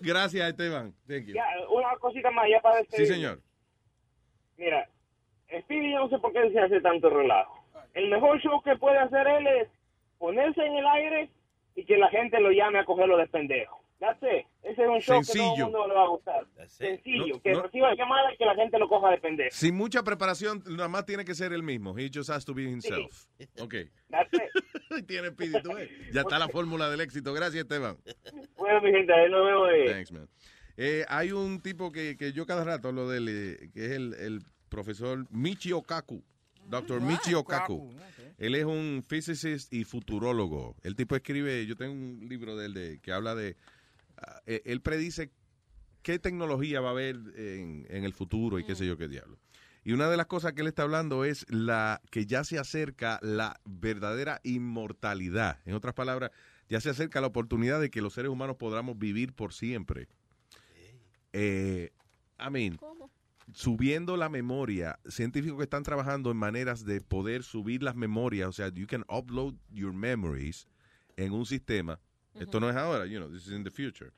Gracias, 0.00 0.48
Esteban. 0.48 0.92
Thank 1.06 1.26
you. 1.26 1.34
Ya, 1.34 1.44
una 1.70 1.96
cosita 1.98 2.30
más, 2.30 2.46
ya 2.50 2.60
para 2.60 2.76
Sí, 2.76 2.82
despedir. 2.82 3.06
señor. 3.14 3.40
Mira, 4.56 4.88
Speedy 5.62 5.92
yo 5.92 5.98
no 6.00 6.08
sé 6.08 6.18
por 6.18 6.32
qué 6.32 6.50
se 6.50 6.60
hace 6.60 6.80
tanto 6.80 7.10
relajo. 7.10 7.62
El 7.94 8.08
mejor 8.08 8.40
show 8.40 8.62
que 8.62 8.76
puede 8.76 8.98
hacer 8.98 9.26
él 9.26 9.46
es 9.46 9.68
ponerse 10.18 10.64
en 10.64 10.76
el 10.76 10.86
aire 10.86 11.30
y 11.74 11.84
que 11.84 11.96
la 11.98 12.08
gente 12.08 12.40
lo 12.40 12.50
llame 12.52 12.78
a 12.78 12.84
cogerlo 12.84 13.16
de 13.16 13.26
pendejo. 13.26 13.79
That's 14.00 14.22
it. 14.22 14.46
Ese 14.62 14.82
es 14.82 14.88
un 14.88 14.98
show 15.00 15.20
que 15.20 15.32
todo 15.38 15.54
el 15.56 15.62
mundo 15.64 15.86
le 15.88 15.94
va 15.94 16.04
a 16.04 16.08
gustar. 16.08 16.46
Sencillo, 16.68 17.34
No, 17.34 17.42
que 17.42 17.52
no. 17.52 17.62
reciba 17.62 17.94
llamadas 17.94 18.32
y 18.32 18.36
que 18.38 18.44
la 18.46 18.54
gente 18.54 18.78
lo 18.78 18.88
coja 18.88 19.10
de 19.10 19.18
pendejo. 19.18 19.50
Sin 19.52 19.74
mucha 19.76 20.02
preparación, 20.02 20.62
nada 20.68 20.88
más 20.88 21.04
tiene 21.04 21.24
que 21.24 21.34
ser 21.34 21.52
el 21.52 21.62
mismo. 21.62 21.96
He 21.98 22.10
just 22.12 22.30
has 22.30 22.44
to 22.46 22.54
be 22.54 22.62
himself. 22.64 23.26
Ok. 23.60 23.74
That's 24.08 24.30
it. 24.98 25.06
Tiene 25.06 25.28
espíritu, 25.28 25.76
¿eh? 25.76 25.90
Ya 26.12 26.22
está 26.22 26.38
la 26.38 26.48
fórmula 26.48 26.88
del 26.90 27.00
éxito. 27.02 27.32
Gracias, 27.34 27.62
Esteban. 27.62 27.98
Bueno, 28.56 28.80
mi 28.80 28.90
gente, 28.90 29.12
ahí 29.12 29.30
nos 29.30 29.44
vemos. 29.46 29.68
eh. 29.74 29.92
Thanks, 29.92 30.12
man. 30.12 30.28
Eh, 30.78 31.04
hay 31.08 31.32
un 31.32 31.60
tipo 31.60 31.92
que, 31.92 32.16
que 32.16 32.32
yo 32.32 32.46
cada 32.46 32.64
rato 32.64 32.88
hablo 32.88 33.06
de 33.08 33.18
él, 33.18 33.28
eh, 33.28 33.70
que 33.74 33.84
es 33.84 33.90
el, 33.92 34.14
el 34.14 34.40
profesor 34.70 35.26
Michio 35.30 35.82
Kaku. 35.82 36.22
Dr. 36.68 37.00
Michio 37.02 37.44
Kaku. 37.44 37.92
Él 38.38 38.54
es 38.54 38.64
un 38.64 39.04
physicist 39.06 39.72
y 39.74 39.84
futurólogo. 39.84 40.76
El 40.82 40.94
tipo 40.96 41.16
escribe, 41.16 41.66
yo 41.66 41.76
tengo 41.76 41.92
un 41.92 42.26
libro 42.28 42.56
de 42.56 42.66
él 42.66 42.74
de, 42.74 43.00
que 43.00 43.12
habla 43.12 43.34
de, 43.34 43.56
ah, 43.58 43.79
él 44.46 44.80
predice 44.80 45.30
qué 46.02 46.18
tecnología 46.18 46.80
va 46.80 46.88
a 46.88 46.92
haber 46.92 47.16
en, 47.36 47.86
en 47.88 48.04
el 48.04 48.12
futuro 48.12 48.58
y 48.58 48.64
qué 48.64 48.74
sé 48.74 48.86
yo 48.86 48.96
qué 48.96 49.08
diablo. 49.08 49.38
Y 49.82 49.92
una 49.92 50.10
de 50.10 50.16
las 50.16 50.26
cosas 50.26 50.52
que 50.52 50.60
él 50.60 50.68
está 50.68 50.82
hablando 50.82 51.24
es 51.24 51.46
la 51.48 52.02
que 52.10 52.26
ya 52.26 52.44
se 52.44 52.58
acerca 52.58 53.18
la 53.22 53.60
verdadera 53.64 54.40
inmortalidad. 54.44 55.58
En 55.64 55.74
otras 55.74 55.94
palabras, 55.94 56.32
ya 56.68 56.80
se 56.80 56.90
acerca 56.90 57.20
la 57.20 57.28
oportunidad 57.28 57.80
de 57.80 57.90
que 57.90 58.02
los 58.02 58.12
seres 58.12 58.30
humanos 58.30 58.56
podamos 58.56 58.98
vivir 58.98 59.32
por 59.32 59.54
siempre. 59.54 60.08
Eh, 61.32 61.90
I 62.38 62.50
mean, 62.50 62.78
subiendo 63.52 64.16
la 64.16 64.28
memoria, 64.28 64.98
científicos 65.08 65.58
que 65.58 65.64
están 65.64 65.82
trabajando 65.82 66.30
en 66.30 66.36
maneras 66.36 66.84
de 66.84 67.00
poder 67.00 67.42
subir 67.42 67.82
las 67.82 67.96
memorias, 67.96 68.48
o 68.48 68.52
sea, 68.52 68.68
you 68.68 68.86
can 68.86 69.04
upload 69.08 69.54
your 69.70 69.92
memories 69.92 70.68
en 71.16 71.32
un 71.32 71.46
sistema. 71.46 71.98
Esto 72.34 72.60
no 72.60 72.70
es 72.70 72.76
ahora, 72.76 73.06
you 73.06 73.18
know, 73.18 73.30
this 73.30 73.46
is 73.46 73.52
in 73.52 73.64
the 73.64 73.70
future. 73.70 74.12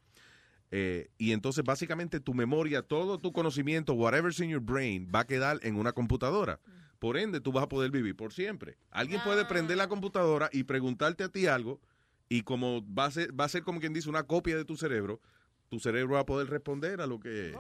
Eh, 0.71 1.11
y 1.19 1.33
entonces 1.33 1.63
básicamente 1.65 2.19
tu 2.19 2.35
memoria, 2.35 2.83
todo 2.83 3.19
tu 3.19 3.33
conocimiento, 3.33 3.93
whatever's 3.95 4.41
in 4.41 4.49
your 4.51 4.63
brain, 4.63 5.11
va 5.15 5.21
a 5.21 5.27
quedar 5.27 5.61
en 5.63 5.77
una 5.77 5.93
computadora. 5.93 6.61
Por 6.99 7.17
ende, 7.17 7.41
tú 7.41 7.53
vas 7.53 7.65
a 7.65 7.69
poder 7.69 7.91
vivir 7.91 8.15
por 8.15 8.33
siempre. 8.33 8.79
Alguien 8.91 9.21
puede 9.23 9.45
prender 9.45 9.77
la 9.77 9.89
computadora 9.89 10.49
y 10.53 10.65
preguntarte 10.65 11.25
a 11.25 11.29
ti 11.29 11.47
algo 11.47 11.81
y 12.29 12.43
como 12.43 12.83
va 12.95 13.07
a 13.07 13.11
ser, 13.11 13.39
va 13.39 13.45
a 13.45 13.49
ser 13.49 13.63
como 13.65 13.81
quien 13.81 13.93
dice 13.93 14.09
una 14.09 14.23
copia 14.23 14.57
de 14.57 14.65
tu 14.65 14.77
cerebro, 14.77 15.21
tu 15.69 15.81
cerebro 15.81 16.15
va 16.15 16.21
a 16.21 16.27
poder 16.27 16.49
responder 16.49 17.01
a 17.01 17.07
lo 17.07 17.19
que 17.19 17.55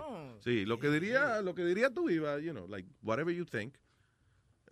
sí, 0.44 0.64
lo 0.64 0.78
que 0.78 0.88
diría, 0.90 1.42
lo 1.42 1.54
que 1.54 1.64
diría 1.64 1.90
tú 1.90 2.08
iba, 2.08 2.38
you 2.38 2.52
know, 2.52 2.66
like 2.68 2.88
whatever 3.02 3.34
you 3.34 3.44
think, 3.44 3.74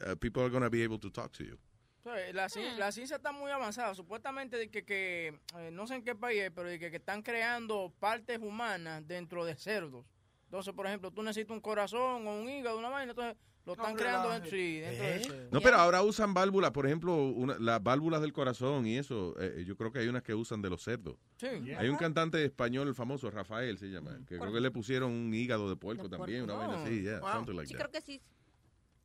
uh, 0.07 0.15
people 0.17 0.43
are 0.43 0.51
going 0.51 0.63
to 0.63 0.71
be 0.71 0.83
able 0.83 0.99
to 0.99 1.11
talk 1.11 1.33
to 1.33 1.45
you. 1.45 1.59
Entonces, 2.05 2.35
La, 2.35 2.47
ci- 2.49 2.77
la 2.77 2.93
ciencia 2.93 3.17
está 3.17 3.31
muy 3.33 3.51
avanzada. 3.51 3.95
Supuestamente 3.95 4.57
de 4.57 4.71
que, 4.71 4.85
que, 4.85 5.39
eh, 5.59 5.71
no 5.73 5.87
sé 5.87 5.97
en 5.97 6.03
qué 6.03 6.15
país, 6.15 6.41
es, 6.43 6.51
pero 6.51 6.69
de 6.69 6.79
que, 6.79 6.91
que 6.91 6.97
están 6.97 7.23
creando 7.23 7.93
partes 8.01 8.39
humanas 8.39 9.07
dentro 9.07 9.45
de 9.45 9.55
cerdos. 9.55 10.07
Entonces, 10.45 10.73
por 10.75 10.87
ejemplo, 10.87 11.11
tú 11.11 11.23
necesitas 11.23 11.55
un 11.55 11.61
corazón 11.61 12.27
o 12.27 12.41
un 12.41 12.49
hígado, 12.49 12.79
una 12.79 12.89
vaina, 12.89 13.13
entonces 13.13 13.37
lo 13.67 13.75
están 13.75 13.95
creando 13.95 14.31
dentro, 14.31 14.51
sí, 14.51 14.81
dentro 14.81 15.05
de 15.05 15.17
ese- 15.17 15.49
No, 15.53 15.61
pero 15.61 15.77
ahora 15.77 16.03
usan 16.03 16.33
válvulas, 16.35 16.71
por 16.73 16.87
ejemplo, 16.87 17.15
una- 17.29 17.59
las 17.59 17.81
válvulas 17.83 18.21
del 18.23 18.33
corazón 18.33 18.87
y 18.87 18.97
eso. 18.97 19.37
eh, 19.39 19.63
yo 19.67 19.77
creo 19.77 19.93
que 19.93 19.99
hay 20.01 20.09
unas 20.09 20.23
que 20.23 20.35
usan 20.35 20.63
de 20.63 20.71
los 20.71 20.83
cerdos. 20.83 21.17
Sí. 21.37 21.47
Hay 21.47 21.89
un 21.91 21.97
cantante 21.97 22.43
español 22.45 22.95
famoso, 22.95 23.31
Rafael 23.31 23.77
se 23.79 23.87
llama, 23.89 24.19
que 24.27 24.39
creo 24.39 24.53
que 24.53 24.61
le 24.61 24.71
pusieron 24.71 25.13
un 25.13 25.33
hígado 25.35 25.69
de 25.69 25.77
puerco 25.77 26.09
también, 26.09 26.43
una 26.45 26.55
vaina 26.55 26.83
así, 26.83 27.03
yeah, 27.03 27.21
Wow. 27.21 27.33
something 27.33 27.55
like 27.55 27.67
Sí, 27.69 27.75
that. 27.75 27.81
creo 27.81 27.91
que 27.93 28.01
sí. 28.01 28.23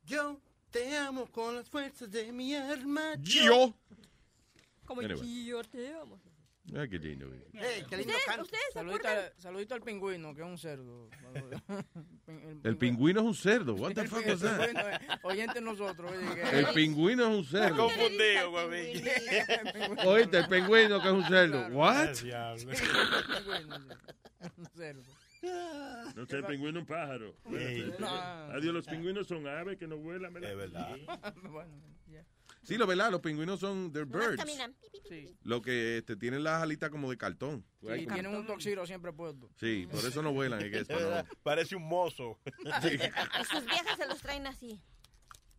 Yo 0.04 0.40
te 0.76 0.96
amo 0.96 1.26
con 1.32 1.54
las 1.56 1.68
fuerzas 1.70 2.10
de 2.10 2.30
mi 2.32 2.54
alma. 2.54 3.14
Yo. 3.20 3.74
Como 4.84 5.00
Anyway. 5.00 5.46
yo 5.46 5.62
te 5.64 5.92
amo. 5.94 6.20
Ay, 6.76 6.88
qué 6.88 6.98
lindo. 6.98 7.30
Hey, 7.54 7.84
qué 7.88 7.96
lindo 7.96 8.12
¿Ustedes, 8.12 8.24
canto. 8.26 8.42
¿ustedes 8.42 8.62
se 8.66 8.72
Saludito, 8.74 9.08
acuerdan? 9.08 9.24
al- 9.24 9.32
saludito 9.40 9.74
al 9.74 9.82
pingüino, 9.82 10.34
que 10.34 10.40
es 10.42 10.46
un 10.48 10.58
cerdo. 10.58 11.08
El 12.64 12.76
pingüino 12.76 13.20
es 13.20 13.26
un 13.26 13.34
cerdo. 13.34 13.74
What 13.74 13.94
the 13.94 14.06
fuck 14.08 14.26
was 14.26 14.40
that? 14.40 15.00
oyente 15.22 15.60
nosotros. 15.60 16.10
oye, 16.12 16.34
que- 16.50 16.58
El 16.58 16.66
pingüino 16.74 17.22
es 17.28 17.38
un 17.38 17.44
cerdo. 17.44 17.84
confundido, 17.86 18.50
güey. 18.50 19.02
Oíste, 20.06 20.38
el 20.38 20.48
pingüino 20.48 21.00
que 21.00 21.06
es 21.08 21.14
un 21.14 21.24
cerdo. 21.24 21.68
What? 21.68 22.08
Un 24.56 24.66
cerdo. 24.76 25.02
No 26.14 26.26
sé, 26.26 26.36
el 26.38 26.44
pingüino 26.44 26.78
es 26.78 26.82
un 26.82 26.86
pájaro. 26.86 27.34
No. 27.98 28.08
Adiós, 28.08 28.74
los 28.74 28.86
pingüinos 28.86 29.26
son 29.26 29.46
aves 29.46 29.78
que 29.78 29.86
no 29.86 29.96
vuelan, 29.96 30.32
¿verdad? 30.32 30.50
Es 30.50 30.56
verdad. 30.56 30.96
bueno. 31.50 31.72
Sí, 32.66 32.76
lo 32.76 32.86
verdad, 32.88 33.12
los 33.12 33.20
pingüinos 33.20 33.60
son 33.60 33.92
they're 33.92 34.04
birds. 34.04 34.42
Sí. 35.08 35.36
Lo 35.44 35.62
que 35.62 35.98
este, 35.98 36.16
tienen 36.16 36.42
las 36.42 36.60
alitas 36.60 36.90
como 36.90 37.08
de 37.08 37.16
cartón. 37.16 37.64
Y 37.80 38.06
tienen 38.08 38.34
un 38.34 38.44
toxiro 38.44 38.84
siempre 38.86 39.12
puesto. 39.12 39.48
Sí, 39.54 39.86
por 39.88 40.00
eso 40.04 40.20
no 40.20 40.32
vuelan. 40.32 40.60
es 40.60 40.70
que 40.72 40.78
es 40.80 40.88
para 40.88 41.22
no- 41.22 41.28
Parece 41.44 41.76
un 41.76 41.86
mozo. 41.86 42.40
Sí. 42.82 42.98
Y 43.40 43.44
sus 43.44 43.64
viejas 43.66 43.96
se 43.96 44.06
los 44.08 44.20
traen 44.20 44.48
así. 44.48 44.80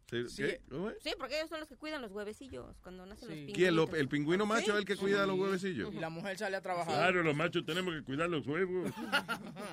Sí, 0.09 0.25
¿qué? 0.37 0.61
¿Cómo 0.69 0.89
es? 0.89 0.97
Sí, 1.03 1.11
porque 1.19 1.35
ellos 1.37 1.49
son 1.49 1.59
los 1.59 1.67
que 1.67 1.75
cuidan 1.75 2.01
los 2.01 2.11
huevecillos 2.13 2.65
cuando 2.81 3.05
nacen 3.05 3.27
los 3.27 3.35
pingüinos. 3.35 3.57
¿Quién? 3.57 3.75
Lo- 3.75 3.93
¿El 3.95 4.07
pingüino 4.07 4.45
macho 4.45 4.71
es 4.73 4.79
el 4.79 4.85
que 4.85 4.95
cuida 4.95 5.25
los 5.25 5.37
huevecillos? 5.37 5.93
Y 5.93 5.97
la 5.99 6.09
mujer 6.09 6.37
sale 6.37 6.55
a 6.55 6.61
trabajar. 6.61 6.93
Claro, 6.93 7.23
los 7.23 7.35
machos 7.35 7.65
tenemos 7.65 7.93
que 7.93 8.03
cuidar 8.03 8.29
los 8.29 8.47
huevos. 8.47 8.89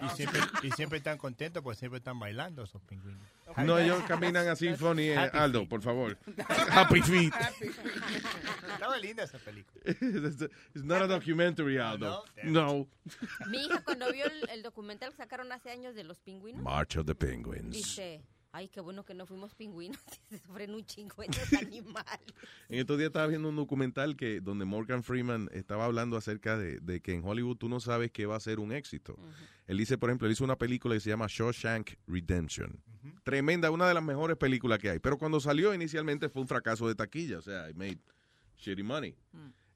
Y 0.04 0.16
siempre, 0.16 0.40
y 0.64 0.70
siempre 0.72 0.98
están 0.98 1.18
contentos 1.18 1.62
porque 1.62 1.78
siempre 1.78 1.98
están 1.98 2.18
bailando 2.18 2.64
esos 2.64 2.82
pingüinos. 2.82 3.22
No, 3.64 3.78
ellos 3.78 4.02
caminan 4.08 4.48
así, 4.48 4.74
funny, 4.74 5.10
eh, 5.10 5.16
Happy 5.18 5.38
Aldo, 5.38 5.60
feet. 5.60 5.68
por 5.68 5.82
favor. 5.82 6.18
Happy 6.70 7.00
feet. 7.02 7.32
Estaba 8.72 8.96
linda 8.98 9.22
esa 9.22 9.38
película. 9.38 9.82
It's 9.86 10.84
not 10.84 11.02
a 11.02 11.06
documentary, 11.06 11.78
Aldo. 11.78 12.24
No. 12.42 12.88
Mi 13.48 13.58
hija 13.66 13.82
cuando 13.84 14.10
vio 14.12 14.24
el, 14.26 14.48
el 14.50 14.62
documental 14.62 15.10
que 15.10 15.16
sacaron 15.16 15.52
hace 15.52 15.70
años 15.70 15.94
de 15.94 16.04
los 16.04 16.18
pingüinos, 16.20 16.62
March 16.62 16.96
of 16.96 17.06
the 17.06 17.14
Penguins. 17.14 17.70
dice, 17.70 18.22
ay, 18.54 18.68
qué 18.68 18.80
bueno 18.80 19.04
que 19.04 19.14
no 19.14 19.26
fuimos 19.26 19.52
pingüinos, 19.54 19.98
se 20.30 20.38
sufren 20.38 20.72
un 20.74 20.86
chingo 20.86 21.22
estos 21.22 21.52
animales. 21.60 22.34
En 22.68 22.78
estos 22.78 22.96
días 22.96 23.08
estaba 23.08 23.26
viendo 23.26 23.48
un 23.48 23.56
documental 23.56 24.16
que 24.16 24.40
donde 24.40 24.64
Morgan 24.64 25.02
Freeman 25.02 25.50
estaba 25.52 25.84
hablando 25.84 26.16
acerca 26.16 26.56
de, 26.56 26.78
de 26.78 27.00
que 27.00 27.14
en 27.14 27.24
Hollywood 27.24 27.56
tú 27.56 27.68
no 27.68 27.80
sabes 27.80 28.12
qué 28.12 28.26
va 28.26 28.36
a 28.36 28.40
ser 28.40 28.60
un 28.60 28.72
éxito. 28.72 29.18
Él 29.66 29.78
dice, 29.78 29.98
por 29.98 30.08
ejemplo, 30.08 30.26
él 30.26 30.32
hizo 30.32 30.44
una 30.44 30.56
película 30.56 30.94
que 30.94 31.00
se 31.00 31.10
llama 31.10 31.26
Shawshank 31.28 31.94
Redemption. 32.06 32.80
Tremenda, 33.24 33.70
una 33.70 33.88
de 33.88 33.94
las 33.94 34.02
mejores 34.02 34.36
películas 34.36 34.78
que 34.78 34.90
hay. 34.90 34.98
Pero 34.98 35.18
cuando 35.18 35.40
salió 35.40 35.74
inicialmente 35.74 36.28
fue 36.28 36.42
un 36.42 36.48
fracaso 36.48 36.86
de 36.86 36.94
taquilla. 36.94 37.38
O 37.38 37.42
sea, 37.42 37.68
it 37.68 37.76
made 37.76 37.98
shitty 38.56 38.82
money. 38.82 39.16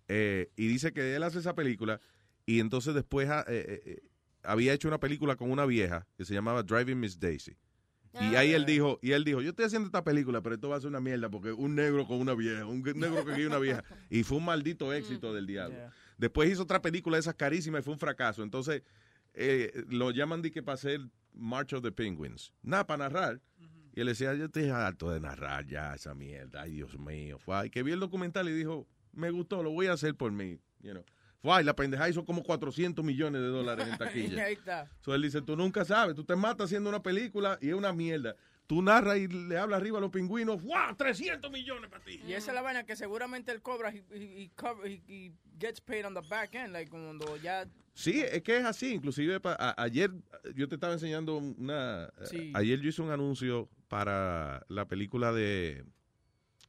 Eh, 0.06 0.50
y 0.56 0.68
dice 0.68 0.92
que 0.92 1.16
él 1.16 1.22
hace 1.22 1.40
esa 1.40 1.54
película 1.54 2.00
y 2.48 2.60
entonces 2.60 2.94
después 2.94 3.28
ah, 3.28 3.44
eh, 3.46 3.64
eh, 3.68 3.82
eh, 3.84 4.02
había 4.42 4.72
hecho 4.72 4.88
una 4.88 4.98
película 4.98 5.36
con 5.36 5.50
una 5.50 5.66
vieja 5.66 6.06
que 6.16 6.24
se 6.24 6.32
llamaba 6.32 6.62
Driving 6.62 6.98
Miss 6.98 7.20
Daisy. 7.20 7.54
Y 8.20 8.34
ahí 8.34 8.52
él 8.52 8.64
dijo, 8.64 8.98
y 9.02 9.12
él 9.12 9.24
dijo, 9.24 9.40
yo 9.42 9.50
estoy 9.50 9.66
haciendo 9.66 9.86
esta 9.86 10.02
película, 10.02 10.40
pero 10.40 10.54
esto 10.54 10.68
va 10.68 10.76
a 10.76 10.80
ser 10.80 10.88
una 10.88 11.00
mierda 11.00 11.28
porque 11.28 11.52
un 11.52 11.74
negro 11.74 12.06
con 12.06 12.20
una 12.20 12.34
vieja, 12.34 12.66
un 12.66 12.82
negro 12.82 13.24
que 13.24 13.32
quiere 13.32 13.46
una 13.46 13.58
vieja. 13.58 13.84
Y 14.10 14.22
fue 14.22 14.38
un 14.38 14.44
maldito 14.44 14.92
éxito 14.92 15.32
del 15.32 15.46
diablo. 15.46 15.76
Después 16.16 16.50
hizo 16.50 16.62
otra 16.62 16.80
película 16.82 17.16
de 17.16 17.20
esas 17.20 17.34
carísimas 17.34 17.80
y 17.80 17.84
fue 17.84 17.92
un 17.92 18.00
fracaso. 18.00 18.42
Entonces 18.42 18.82
eh, 19.34 19.84
lo 19.88 20.10
llaman 20.10 20.42
de 20.42 20.50
que 20.50 20.62
para 20.62 20.74
hacer 20.74 21.00
March 21.32 21.72
of 21.74 21.82
the 21.82 21.92
Penguins. 21.92 22.52
Nada, 22.62 22.86
para 22.86 23.08
narrar. 23.08 23.40
Y 23.94 24.00
él 24.00 24.06
decía, 24.06 24.34
yo 24.34 24.46
estoy 24.46 24.68
harto 24.68 25.10
de 25.10 25.20
narrar 25.20 25.66
ya 25.66 25.94
esa 25.94 26.14
mierda. 26.14 26.62
Ay, 26.62 26.72
Dios 26.72 26.98
mío. 26.98 27.38
Fue 27.38 27.56
ahí 27.56 27.70
que 27.70 27.82
vi 27.82 27.92
el 27.92 28.00
documental 28.00 28.48
y 28.48 28.52
dijo, 28.52 28.86
me 29.12 29.30
gustó, 29.30 29.62
lo 29.62 29.70
voy 29.70 29.86
a 29.86 29.92
hacer 29.92 30.14
por 30.14 30.32
mí. 30.32 30.58
You 30.80 30.92
know. 30.92 31.04
Fue 31.40 31.62
la 31.62 31.74
pendeja 31.76 32.08
hizo 32.08 32.24
como 32.24 32.42
400 32.42 33.04
millones 33.04 33.40
de 33.40 33.46
dólares 33.48 33.86
en 33.88 33.98
taquilla. 33.98 34.44
ahí 34.44 34.54
está. 34.54 34.90
So 35.00 35.14
él 35.14 35.22
dice, 35.22 35.40
tú 35.42 35.56
nunca 35.56 35.84
sabes, 35.84 36.14
tú 36.16 36.24
te 36.24 36.34
matas 36.36 36.66
haciendo 36.66 36.88
una 36.90 37.02
película 37.02 37.58
y 37.60 37.68
es 37.68 37.74
una 37.74 37.92
mierda. 37.92 38.34
Tú 38.66 38.82
narras 38.82 39.16
y 39.16 39.28
le 39.28 39.56
hablas 39.56 39.80
arriba 39.80 39.96
a 39.96 40.00
los 40.02 40.10
pingüinos, 40.10 40.62
¡wow! 40.62 40.94
300 40.96 41.50
millones 41.50 41.88
para 41.88 42.04
ti. 42.04 42.20
Y 42.26 42.34
esa 42.34 42.50
es 42.50 42.54
la 42.54 42.60
vaina 42.60 42.84
que 42.84 42.96
seguramente 42.96 43.50
él 43.50 43.62
cobra 43.62 43.90
y 43.94 45.32
gets 45.58 45.80
paid 45.80 46.04
on 46.04 46.12
the 46.14 46.20
back 46.28 46.54
end, 46.54 46.72
like 46.72 46.90
cuando 46.90 47.36
ya 47.38 47.66
Sí, 47.94 48.20
es 48.20 48.42
que 48.42 48.58
es 48.58 48.64
así. 48.64 48.92
Inclusive 48.94 49.40
pa- 49.40 49.56
a- 49.58 49.74
ayer 49.82 50.10
yo 50.54 50.68
te 50.68 50.74
estaba 50.74 50.92
enseñando 50.92 51.36
una... 51.38 52.10
Sí. 52.24 52.52
Ayer 52.54 52.78
yo 52.80 52.90
hice 52.90 53.00
un 53.02 53.10
anuncio 53.10 53.68
para 53.88 54.64
la 54.68 54.86
película 54.86 55.32
de 55.32 55.84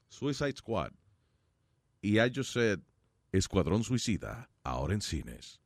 Suicide 0.08 0.56
Squad. 0.56 0.92
Y 2.02 2.20
I 2.20 2.32
just 2.34 2.54
said, 2.54 2.80
Escuadrón 3.32 3.84
Suicida, 3.84 4.50
ahora 4.64 4.94
en 4.94 5.02
cines. 5.02 5.60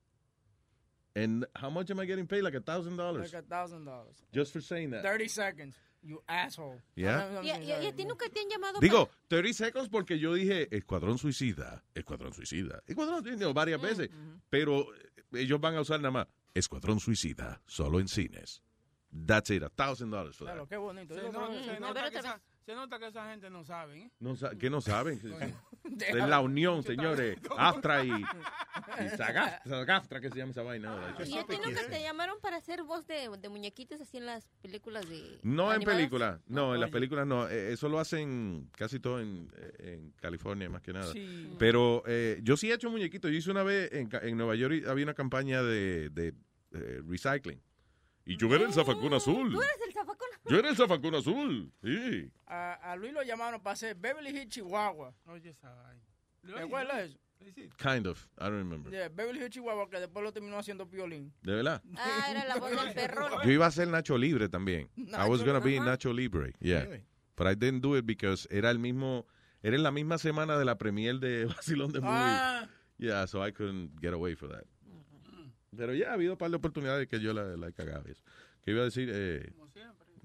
And 1.15 1.45
how 1.55 1.69
much 1.69 1.91
am 1.91 1.99
I 1.99 2.05
getting 2.05 2.25
paid? 2.27 2.41
Like 2.43 2.55
a 2.57 2.61
thousand 2.61 2.97
dollars? 2.97 3.31
like 3.31 3.43
a 3.43 3.47
thousand 3.47 3.85
dollars. 3.85 4.15
Just 4.33 4.51
for 4.51 4.61
saying 4.61 4.89
that. 4.91 5.03
30 5.03 5.27
seconds, 5.27 5.75
you 6.01 6.23
asshole. 6.27 6.81
Yeah. 6.95 7.41
¿Y, 7.43 8.03
nunca 8.05 8.27
te 8.29 8.39
han 8.39 8.49
llamado 8.49 8.79
Digo, 8.79 9.09
30 9.27 9.53
seconds 9.53 9.89
porque 9.89 10.17
yo 10.17 10.33
dije 10.33 10.67
Escuadrón 10.75 11.17
Suicida, 11.19 11.83
Escuadrón 11.93 12.33
Suicida, 12.33 12.81
Escuadrón 12.87 13.23
Suicida 13.23 13.53
varias 13.53 13.79
Mm, 13.79 13.83
veces, 13.83 14.09
pero 14.49 14.81
eh, 14.95 15.11
ellos 15.33 15.59
van 15.61 15.75
a 15.75 15.81
usar 15.81 15.99
nada 15.99 16.11
más 16.11 16.27
Escuadrón 16.55 16.99
Suicida, 16.99 17.61
solo 17.67 17.99
en 17.99 18.07
cines. 18.07 18.63
That's 19.11 19.51
it, 19.51 19.61
a 19.61 19.69
thousand 19.69 20.09
dollars 20.09 20.35
for 20.35 20.47
that. 20.47 20.53
Claro, 20.55 20.67
qué 20.67 20.77
bonito. 20.77 21.13
Se, 21.13 21.21
nota, 21.21 21.47
creo- 21.47 21.63
se 21.63 21.79
nota 21.79 22.09
que 22.09 22.17
esa, 22.17 22.41
se 22.65 22.73
nota 22.73 22.97
que 22.97 23.07
esa 23.07 23.29
gente 23.29 23.49
no 23.51 23.63
sabe, 23.63 24.01
¿eh? 24.01 24.11
No, 24.19 24.35
sa- 24.35 24.55
¿Qué 24.57 24.71
no 24.71 24.81
saben? 24.81 25.21
Deja- 25.83 26.23
Es 26.23 26.29
la 26.29 26.39
unión, 26.39 26.81
señores. 26.83 27.37
Aftra 27.57 28.03
y, 28.05 28.09
y 29.05 29.09
Saga- 29.17 29.61
Sagaftra, 29.65 30.21
que 30.21 30.29
se 30.29 30.37
llama 30.37 30.51
esa 30.51 30.63
vaina. 30.63 31.15
¿Y 31.25 31.37
a 31.37 31.43
ti 31.45 31.55
nunca 31.63 31.85
te 31.87 32.01
llamaron 32.01 32.37
para 32.41 32.57
hacer 32.57 32.83
voz 32.83 33.05
de, 33.07 33.29
de 33.37 33.49
muñequitos 33.49 33.99
así 34.01 34.17
en 34.17 34.25
las 34.25 34.45
películas 34.61 35.07
de 35.09 35.39
No 35.43 35.73
en 35.73 35.81
películas, 35.83 36.39
no, 36.47 36.73
en 36.73 36.81
las 36.81 36.89
películas 36.89 37.27
no. 37.27 37.47
Eh, 37.49 37.73
Eso 37.73 37.89
lo 37.89 37.99
hacen 37.99 38.69
casi 38.77 38.99
todo 38.99 39.19
en, 39.19 39.51
en 39.79 40.11
California, 40.21 40.69
más 40.69 40.81
que 40.81 40.93
nada. 40.93 41.11
Sí. 41.11 41.53
Pero 41.59 42.03
eh, 42.07 42.39
yo 42.43 42.55
sí 42.57 42.71
he 42.71 42.73
hecho 42.75 42.89
muñequitos. 42.89 43.29
Yo 43.31 43.37
hice 43.37 43.51
una 43.51 43.63
vez 43.63 43.91
en, 43.93 44.09
en 44.21 44.37
Nueva 44.37 44.55
York, 44.55 44.85
había 44.87 45.03
una 45.03 45.13
campaña 45.13 45.61
de, 45.63 46.09
de, 46.09 46.33
eh, 46.71 47.01
recycling. 47.07 47.61
Y 48.25 48.37
yo 48.37 48.47
era 48.55 48.63
el 48.65 48.71
zafacón 48.73 49.13
azul. 49.13 49.51
¿Tú 49.51 49.61
eres 49.61 49.81
el 49.85 49.91
zafacón? 49.93 50.12
Yo 50.45 50.57
era 50.59 50.69
el 50.69 50.75
zafacón 50.75 51.15
azul. 51.15 51.71
Sí. 51.81 52.31
A, 52.47 52.73
a 52.73 52.95
Luis 52.95 53.13
lo 53.13 53.23
llamaron 53.23 53.61
para 53.61 53.73
hacer 53.73 53.95
Beverly 53.95 54.29
Hills 54.31 54.49
Chihuahua. 54.49 55.13
Oye, 55.27 55.49
esa 55.49 55.73
vaina. 55.73 56.03
¿Te 56.45 56.59
acuerdas 56.59 57.09
eso? 57.09 57.19
Kind 57.77 58.07
of. 58.07 58.25
I 58.37 58.45
don't 58.45 58.57
remember. 58.57 58.91
Yeah, 58.91 59.09
Beverly 59.09 59.39
Hills 59.39 59.51
Chihuahua, 59.51 59.89
que 59.89 59.99
después 59.99 60.23
lo 60.23 60.31
terminó 60.31 60.57
haciendo 60.57 60.89
piolín. 60.89 61.33
¿De 61.41 61.55
verdad? 61.55 61.81
Ah, 61.97 62.27
era 62.29 62.45
la 62.45 62.55
voz 62.55 62.71
del 62.71 62.93
perro. 62.93 63.43
Yo 63.43 63.51
iba 63.51 63.65
a 63.65 63.71
ser 63.71 63.87
Nacho 63.87 64.17
Libre 64.17 64.49
también. 64.49 64.89
I 64.97 65.27
was 65.27 65.43
going 65.43 65.55
to 65.55 65.61
be. 65.61 65.79
Nacho 65.79 66.13
Libre. 66.13 66.53
Yeah. 66.59 66.85
But 67.35 67.47
I 67.47 67.55
didn't 67.55 67.81
do 67.81 67.95
it 67.97 68.05
because 68.05 68.47
era 68.51 68.69
el 68.69 68.79
mismo... 68.79 69.25
Era 69.61 69.75
en 69.75 69.83
la 69.83 69.91
misma 69.91 70.17
semana 70.17 70.57
de 70.57 70.65
la 70.65 70.75
premier 70.77 71.19
de 71.19 71.45
Vacilón 71.55 71.91
de 71.91 72.01
Movie. 72.01 72.13
Ah. 72.13 72.67
Yeah, 72.97 73.25
so 73.25 73.41
I 73.41 73.51
couldn't 73.51 73.99
get 74.01 74.13
away 74.13 74.35
for 74.35 74.47
that. 74.49 74.65
Pero 75.75 75.93
ya 75.93 76.11
ha 76.11 76.13
habido 76.13 76.33
un 76.33 76.37
par 76.37 76.49
de 76.51 76.57
oportunidades 76.57 77.07
que 77.07 77.19
yo 77.19 77.33
la, 77.33 77.57
la 77.57 77.67
he 77.67 77.73
cagado. 77.73 78.03
Que 78.63 78.71
iba 78.71 78.81
a 78.81 78.85
decir... 78.85 79.09
Eh, 79.11 79.51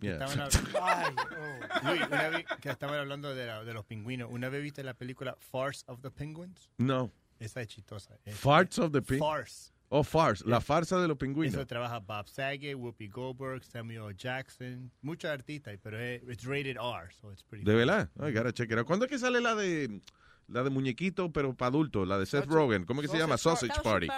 yeah. 0.01 0.25
Estaban 0.25 0.39
hab- 0.51 1.83
Luis, 1.85 2.03
una 2.07 2.29
vez 2.31 2.47
que 2.61 2.71
estaban 2.71 2.99
hablando 2.99 3.35
de, 3.35 3.47
la- 3.47 3.65
de 3.65 3.73
los 3.75 3.85
pingüinos, 3.85 4.29
¿una 4.31 4.49
vez 4.49 4.63
viste 4.63 4.83
la 4.83 4.95
película 4.95 5.37
Farce 5.39 5.85
of 5.87 6.01
the 6.03 6.11
Penguins? 6.11 6.69
No. 6.79 7.11
Esa 7.39 7.61
es 7.63 7.69
chistosa. 7.69 8.17
Es- 8.25 8.37
Farts 8.37 8.79
of 8.79 8.93
the 8.93 9.03
Ping... 9.03 9.19
Farce. 9.19 9.73
Oh, 9.91 10.03
farce. 10.05 10.45
La 10.47 10.61
farsa 10.61 11.01
de 11.01 11.09
los 11.09 11.17
pingüinos. 11.17 11.55
Eso 11.55 11.67
trabaja 11.67 11.99
Bob 12.01 12.29
Saget, 12.29 12.75
Whoopi 12.77 13.09
Goldberg, 13.09 13.65
Samuel 13.65 14.15
Jackson, 14.15 14.91
muchos 15.01 15.31
artistas, 15.31 15.79
pero 15.83 15.99
es 15.99 16.23
it's 16.25 16.45
rated 16.45 16.77
R, 16.77 17.11
so 17.19 17.33
it's 17.33 17.43
pretty 17.43 17.65
¿De 17.65 17.75
verdad? 17.75 18.11
I 18.21 18.31
gotta 18.33 18.53
check 18.53 18.71
it 18.71 18.77
out. 18.77 18.87
¿Cuándo 18.87 19.07
es 19.07 19.11
que 19.11 19.19
sale 19.19 19.41
la 19.41 19.55
de... 19.55 20.03
La 20.49 20.63
de 20.63 20.71
muñequito, 20.71 21.31
pero 21.31 21.55
para 21.55 21.69
adultos? 21.69 22.09
La 22.09 22.19
de 22.19 22.25
Seth 22.27 22.47
Rogen. 22.47 22.85
¿Cómo 22.85 23.03
que 23.03 23.09
se 23.09 23.19
llama? 23.19 23.37
Sausage 23.37 23.83
Party. 23.83 24.09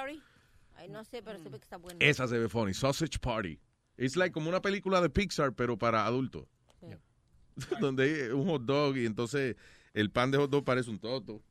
Ay, 0.76 0.88
no 0.88 1.02
sé, 1.04 1.22
pero 1.22 1.38
se 1.38 1.48
ve 1.48 1.58
que 1.58 1.64
está 1.64 1.76
bueno. 1.76 1.98
Esa 2.00 2.26
se 2.28 2.38
ve 2.38 2.48
funny. 2.48 2.72
Sausage 2.72 3.18
Party. 3.20 3.58
Es 4.00 4.16
like 4.16 4.32
como 4.32 4.48
una 4.48 4.62
película 4.62 5.00
de 5.02 5.10
Pixar, 5.10 5.52
pero 5.52 5.76
para 5.76 6.06
adultos. 6.06 6.46
Donde 7.80 8.04
hay 8.04 8.30
un 8.32 8.46
hot 8.48 8.62
dog 8.62 8.96
y 8.96 9.04
entonces 9.04 9.56
el 9.92 10.10
pan 10.10 10.30
de 10.30 10.38
hot 10.38 10.50
dog 10.50 10.64
parece 10.64 10.88
un 10.90 10.98
toto. 10.98 11.42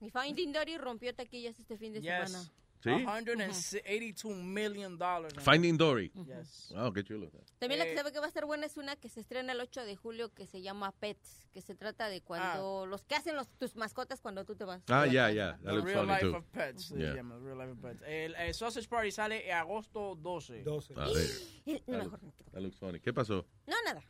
Y 0.00 0.10
Finding 0.10 0.52
Dory 0.52 0.76
rompió 0.76 1.14
taquillas 1.14 1.58
este 1.58 1.78
fin 1.78 1.92
de 1.94 2.00
Yes. 2.02 2.30
semana. 2.30 2.50
¿Sí? 2.84 2.90
182 2.90 4.36
million 4.36 4.98
dollars. 4.98 5.34
Finding 5.42 5.76
Dory. 5.78 6.12
Yes. 6.26 6.70
Wow, 6.74 6.92
qué 6.92 7.02
chulo. 7.02 7.30
También 7.58 7.78
la 7.78 7.86
que 7.86 7.92
Eh, 7.94 7.96
sabe 7.96 8.12
que 8.12 8.18
va 8.18 8.26
a 8.26 8.28
estar 8.28 8.44
buena 8.44 8.66
es 8.66 8.76
una 8.76 8.94
que 8.96 9.08
se 9.08 9.20
estrena 9.20 9.52
el 9.52 9.60
8 9.60 9.84
de 9.86 9.96
julio 9.96 10.32
que 10.34 10.46
se 10.46 10.60
llama 10.60 10.92
Pets, 10.92 11.46
que 11.52 11.62
se 11.62 11.74
trata 11.74 12.08
de 12.08 12.20
cuando 12.20 12.84
los 12.86 13.04
que 13.04 13.14
hacen 13.14 13.36
los, 13.36 13.48
tus 13.56 13.74
mascotas 13.76 14.20
cuando 14.20 14.44
tú 14.44 14.54
te 14.54 14.64
vas. 14.64 14.82
Ah, 14.88 15.06
ya, 15.06 15.30
ya. 15.30 15.58
The 15.64 15.72
looks 15.72 15.84
Real 15.84 16.06
Life 16.06 16.20
too. 16.20 16.36
of 16.36 16.44
Pets. 16.52 16.84
se 16.88 16.98
Yeah. 16.98 17.14
llama, 17.14 17.38
Real 17.38 17.56
Life 17.58 17.70
of 17.72 17.78
Pets. 17.80 18.02
El, 18.06 18.34
el 18.34 18.54
Sausage 18.54 18.88
Party 18.88 19.10
sale 19.10 19.48
en 19.48 19.56
agosto 19.56 20.14
12. 20.16 20.62
12. 20.62 20.94
A 20.96 21.06
ver. 21.06 21.14
El- 21.66 21.80
That 21.80 21.88
mejor. 22.04 22.20
looks- 22.22 22.44
that 22.52 22.60
looks 22.60 22.76
funny. 22.78 23.00
¿Qué 23.00 23.12
pasó? 23.14 23.46
No, 23.66 23.76
nada. 23.86 24.02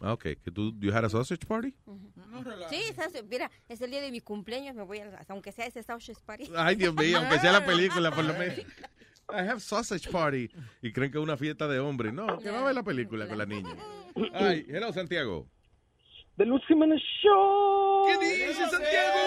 Ah, 0.00 0.12
ok. 0.12 0.22
¿Que 0.42 0.50
tú, 0.52 0.74
you 0.78 0.92
had 0.92 1.04
a 1.04 1.08
sausage 1.08 1.46
party? 1.46 1.74
Sí, 2.70 2.82
¿sabes? 2.94 3.24
mira, 3.28 3.50
es 3.68 3.80
el 3.80 3.90
día 3.90 4.00
de 4.02 4.10
mi 4.10 4.20
cumpleaños, 4.20 4.74
me 4.74 4.82
voy 4.82 4.98
a, 4.98 5.24
aunque 5.28 5.52
sea 5.52 5.66
ese 5.66 5.82
Sausage 5.82 6.20
Party. 6.24 6.50
Ay, 6.56 6.76
Dios 6.76 6.94
mío, 6.94 7.18
aunque 7.18 7.38
sea 7.38 7.52
la 7.52 7.64
película, 7.64 8.10
por 8.10 8.24
lo 8.24 8.34
menos. 8.38 8.58
I 9.28 9.38
have 9.48 9.60
sausage 9.60 10.08
party. 10.10 10.48
Y 10.82 10.92
creen 10.92 11.10
que 11.10 11.18
es 11.18 11.24
una 11.24 11.36
fiesta 11.36 11.66
de 11.66 11.80
hombres. 11.80 12.12
No, 12.12 12.38
que 12.38 12.50
va 12.50 12.60
a 12.60 12.64
ver 12.64 12.74
la 12.74 12.84
película 12.84 13.26
con 13.26 13.38
la 13.38 13.46
niña. 13.46 13.74
Ay, 14.32 14.64
hello, 14.68 14.92
Santiago. 14.92 15.48
The 16.36 16.44
Luis 16.44 16.62
Jiménez 16.66 17.00
Show. 17.22 18.06
¿Qué 18.06 18.18
dice, 18.26 18.54
Santiago? 18.68 19.18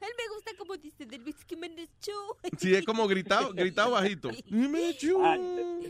Él 0.00 0.12
me 0.16 0.34
gusta 0.34 0.50
como 0.58 0.76
dice 0.76 1.06
del 1.06 1.22
Luis 1.22 1.36
Jiménez 1.48 1.88
Show. 2.00 2.36
Sí, 2.58 2.74
es 2.74 2.84
como 2.84 3.06
gritado, 3.06 3.52
gritado 3.52 3.92
bajito. 3.92 4.28
Ah, 5.22 5.36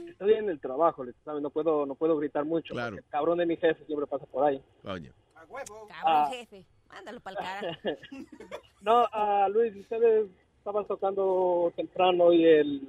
estoy 0.08 0.34
en 0.34 0.50
el 0.50 0.60
trabajo, 0.60 1.04
le- 1.04 1.14
¿sabe? 1.24 1.40
No 1.40 1.48
puedo, 1.50 1.86
no 1.86 1.94
puedo 1.94 2.16
gritar 2.18 2.44
mucho. 2.44 2.74
Claro. 2.74 2.96
El 2.96 3.04
cabrón 3.08 3.38
de 3.38 3.46
mi 3.46 3.56
jefe 3.56 3.84
siempre 3.86 4.06
pasa 4.06 4.26
por 4.26 4.44
ahí. 4.46 4.60
Coño. 4.82 5.12
Cabrón 5.34 5.88
Ah. 6.04 6.28
jefe, 6.30 6.64
mándalo 6.88 7.20
para 7.20 7.40
el 7.40 7.46
cara. 7.46 7.78
No, 8.82 9.06
ah, 9.12 9.48
Luis, 9.50 9.74
ustedes 9.76 10.28
estaban 10.58 10.86
tocando 10.86 11.72
temprano 11.76 12.32
y 12.32 12.44
el 12.44 12.82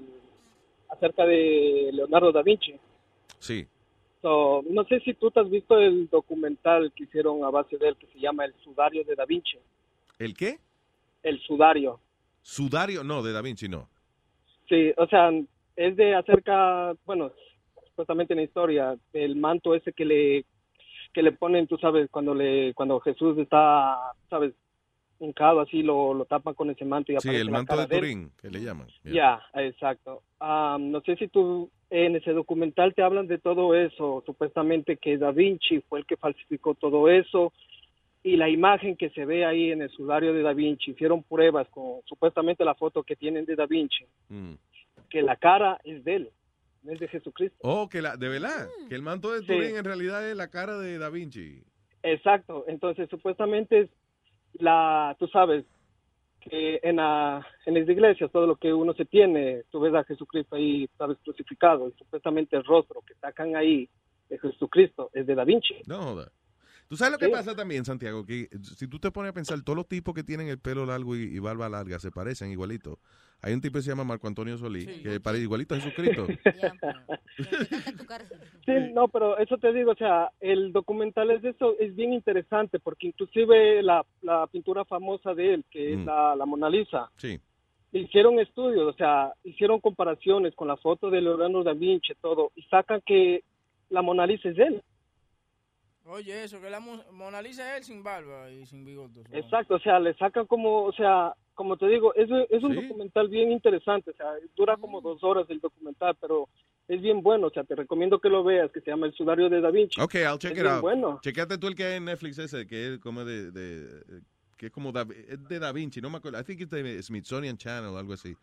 acerca 0.90 1.26
de 1.26 1.90
Leonardo 1.94 2.32
da 2.34 2.42
Vinci. 2.44 2.78
Sí. 3.40 3.66
So, 4.22 4.64
no 4.70 4.84
sé 4.86 5.00
si 5.00 5.14
tú 5.16 5.32
te 5.32 5.40
has 5.40 5.50
visto 5.50 5.78
el 5.78 6.08
documental 6.10 6.92
que 6.96 7.04
hicieron 7.04 7.44
a 7.44 7.50
base 7.50 7.78
de 7.78 7.88
él 7.88 7.96
que 7.98 8.08
se 8.08 8.20
llama 8.20 8.46
El 8.46 8.54
Sudario 8.64 9.04
de 9.04 9.16
Da 9.16 9.26
Vinci. 9.26 9.58
¿El 10.20 10.36
qué? 10.36 10.60
El 11.24 11.40
Sudario. 11.42 12.00
Sudario, 12.42 13.04
no, 13.04 13.24
de 13.24 13.34
Da 13.34 13.42
Vinci 13.42 13.68
no. 13.68 13.90
Sí, 14.70 14.94
o 14.98 15.08
sea, 15.08 15.32
es 15.76 15.96
de 15.96 16.16
acerca, 16.16 16.94
bueno, 17.06 17.32
supuestamente 17.88 18.34
en 18.34 18.38
la 18.38 18.44
historia, 18.44 18.98
el 19.14 19.36
manto 19.36 19.74
ese 19.76 19.92
que 19.92 20.06
le 20.06 20.46
que 21.14 21.22
le 21.22 21.34
ponen, 21.34 21.68
tú 21.68 21.78
sabes, 21.78 22.10
cuando 22.10 22.34
le 22.34 22.74
cuando 22.74 23.00
Jesús 23.02 23.38
está, 23.38 24.14
sabes, 24.30 24.54
hincado 25.20 25.60
así, 25.60 25.84
lo, 25.84 26.14
lo 26.14 26.26
tapan 26.26 26.54
con 26.54 26.70
ese 26.70 26.86
manto 26.86 27.12
y 27.12 27.20
Sí, 27.20 27.30
el 27.30 27.48
la 27.48 27.52
manto 27.52 27.76
cara 27.76 27.86
de. 27.86 27.98
Turín, 27.98 28.32
que 28.42 28.50
le 28.50 28.62
llaman. 28.62 28.88
Ya, 29.04 29.42
exacto. 29.56 30.24
Ah, 30.40 30.78
no 30.80 31.02
sé 31.02 31.16
si 31.18 31.28
tú 31.28 31.70
en 31.92 32.16
ese 32.16 32.32
documental 32.32 32.94
te 32.96 33.04
hablan 33.04 33.28
de 33.28 33.38
todo 33.38 33.76
eso, 33.76 34.24
supuestamente 34.26 34.96
que 34.98 35.18
Da 35.18 35.32
Vinci 35.32 35.82
fue 35.82 36.00
el 36.00 36.06
que 36.06 36.16
falsificó 36.18 36.74
todo 36.74 37.10
eso 37.10 37.52
y 38.24 38.38
la 38.38 38.48
imagen 38.50 38.96
que 38.96 39.10
se 39.10 39.26
ve 39.26 39.44
ahí 39.46 39.72
en 39.72 39.82
el 39.82 39.90
sudario 39.90 40.34
de 40.34 40.42
Da 40.42 40.54
Vinci, 40.54 40.92
hicieron 40.92 41.22
pruebas 41.24 41.68
con 41.70 42.02
supuestamente 42.06 42.64
la 42.64 42.76
foto 42.76 43.04
que 43.04 43.16
tienen 43.18 43.46
de 43.46 43.56
Da 43.56 43.66
Vinci, 43.66 44.06
Mm. 44.30 44.54
que 45.10 45.22
la 45.22 45.36
cara 45.36 45.80
es 45.84 46.02
de 46.06 46.16
él, 46.16 46.30
no 46.84 46.94
es 46.94 47.00
de 47.00 47.10
Jesucristo. 47.10 47.58
Oh, 47.62 47.90
que 47.90 48.02
la, 48.02 48.16
de 48.16 48.30
verdad, 48.30 48.70
Mm. 48.86 48.88
que 48.88 48.96
el 48.96 49.02
manto 49.02 49.32
de 49.34 49.42
Sí. 49.42 49.48
Turín 49.48 49.76
en 49.76 49.84
realidad 49.84 50.28
es 50.30 50.36
la 50.38 50.50
cara 50.50 50.78
de 50.80 50.98
Da 50.98 51.10
Vinci. 51.10 51.62
Exacto, 52.04 52.64
entonces 52.68 53.10
supuestamente 53.10 53.82
es 53.82 53.90
la, 54.54 55.14
tú 55.20 55.28
sabes, 55.28 55.66
que 56.42 56.80
en, 56.84 56.98
la, 56.98 57.46
en 57.66 57.74
las 57.76 57.88
iglesias 57.88 58.32
todo 58.32 58.48
lo 58.48 58.56
que 58.56 58.74
uno 58.74 58.94
se 58.94 59.06
tiene, 59.06 59.64
tú 59.70 59.80
ves 59.80 59.94
a 59.94 60.04
Jesucristo 60.04 60.56
ahí, 60.56 60.90
sabes, 60.98 61.18
crucificado, 61.24 61.88
y 61.88 61.92
supuestamente 61.98 62.56
el 62.56 62.64
rostro 62.64 63.02
que 63.06 63.14
sacan 63.16 63.56
ahí 63.56 63.88
de 64.30 64.40
Jesucristo 64.40 65.10
es 65.14 65.26
de 65.28 65.36
Da 65.36 65.44
Vinci. 65.44 65.76
No. 65.88 66.16
¿Tú 66.92 66.98
sabes 66.98 67.14
lo 67.14 67.20
que 67.20 67.28
Sí. 67.28 67.32
pasa 67.32 67.56
también, 67.56 67.86
Santiago? 67.86 68.26
Que 68.26 68.50
si 68.64 68.86
tú 68.86 69.00
te 69.00 69.12
pones 69.12 69.30
a 69.30 69.34
pensar, 69.34 69.62
todos 69.64 69.78
los 69.78 69.88
tipos 69.88 70.14
que 70.14 70.26
tienen 70.26 70.50
el 70.50 70.60
pelo 70.60 70.86
largo 70.86 71.16
y, 71.16 71.22
y 71.22 71.40
barba 71.40 71.70
larga 71.70 71.98
se 72.00 72.12
parecen 72.12 72.52
igualito. 72.52 73.00
Hay 73.42 73.54
un 73.54 73.62
tipo 73.62 73.78
que 73.78 73.84
se 73.84 73.92
llama 73.92 74.04
Marco 74.04 74.28
Antonio 74.28 74.58
Solís, 74.58 74.90
que 75.02 75.22
parece 75.22 75.44
igualito 75.44 75.74
a 75.74 75.78
Jesucristo. 75.80 76.28
Sí, 78.66 78.74
no, 78.94 79.08
pero 79.08 79.38
eso 79.38 79.58
te 79.58 79.72
digo, 79.74 79.92
o 79.92 79.96
sea, 79.96 80.32
el 80.42 80.74
documental 80.74 81.32
es 81.32 81.42
de 81.42 81.52
eso, 81.52 81.76
es 81.80 81.96
bien 81.96 82.12
interesante, 82.14 82.78
porque 82.80 83.08
inclusive 83.08 83.82
la, 83.82 84.06
la 84.22 84.46
pintura 84.48 84.84
famosa 84.84 85.34
de 85.34 85.54
él, 85.56 85.66
que 85.72 85.94
es 85.94 86.00
Mm. 86.00 86.06
la, 86.06 86.36
la 86.36 86.46
Mona 86.46 86.70
Lisa, 86.70 87.10
Sí. 87.16 87.40
hicieron 87.94 88.38
estudios, 88.40 88.94
o 88.94 88.98
sea, 88.98 89.34
hicieron 89.46 89.80
comparaciones 89.80 90.54
con 90.56 90.68
la 90.68 90.76
foto 90.78 91.10
de 91.10 91.22
Leonardo 91.22 91.64
da 91.64 91.74
Vinci, 91.74 92.14
todo, 92.22 92.52
y 92.56 92.64
sacan 92.64 93.02
que 93.06 93.44
la 93.90 94.02
Mona 94.02 94.28
Lisa 94.28 94.50
es 94.50 94.58
él. 94.60 94.84
Oye, 96.06 96.44
eso, 96.44 96.60
que 96.60 96.70
la 96.70 96.80
Mo- 96.80 97.04
Mona 97.12 97.42
Lisa 97.42 97.72
es 97.72 97.78
él 97.80 97.84
sin 97.84 98.04
barba 98.04 98.50
y 98.50 98.66
sin 98.66 98.84
bigote. 98.84 99.22
Exacto, 99.32 99.76
o 99.76 99.80
sea, 99.80 100.00
le 100.00 100.14
sacan 100.16 100.48
como, 100.48 100.84
o 100.86 100.92
sea, 100.94 101.34
como 101.54 101.78
te 101.78 101.88
digo, 101.88 102.14
es, 102.16 102.28
es 102.50 102.64
un 102.64 102.72
Sí. 102.76 102.82
documental 102.82 103.28
bien 103.30 103.52
interesante, 103.52 104.12
o 104.12 104.16
sea, 104.16 104.28
dura 104.56 104.78
como 104.78 105.00
dos 105.02 105.24
horas 105.24 105.46
el 105.50 105.60
documental, 105.60 106.16
pero 106.20 106.50
es 106.88 107.00
bien 107.02 107.22
bueno, 107.22 107.48
o 107.48 107.52
sea, 107.52 107.64
te 107.64 107.76
recomiendo 107.76 108.20
que 108.20 108.30
lo 108.30 108.44
veas, 108.44 108.72
que 108.72 108.82
se 108.82 108.90
llama 108.90 109.06
El 109.06 109.14
Sudario 109.14 109.48
de 109.48 109.62
Da 109.62 109.70
Vinci. 109.70 110.02
Ok, 110.02 110.16
I'll 110.16 110.40
check 110.40 110.52
Es 110.54 110.58
it 110.58 110.64
bien 110.64 110.74
out. 110.74 110.82
bueno. 110.82 111.20
Chequete 111.22 111.58
tú 111.60 111.68
el 111.68 111.76
que 111.76 111.84
hay 111.86 111.98
en 111.98 112.06
Netflix 112.06 112.40
ese, 112.40 112.66
que 112.66 112.94
es 112.96 113.00
como 113.00 113.24
de, 113.24 113.52
de- 113.52 114.22
que 114.58 114.66
es 114.68 114.72
como 114.72 114.92
da, 114.92 115.04
es 115.28 115.48
de 115.48 115.60
Da 115.60 115.72
Vinci, 115.72 116.02
no 116.02 116.10
me 116.10 116.18
acuerdo. 116.18 116.40
I 116.40 116.44
think 116.44 116.62
it's 116.62 116.72
de 116.72 117.02
Smithsonian 117.04 117.58
Channel 117.58 117.92
o 117.94 117.98
algo 117.98 118.14
así. 118.14 118.36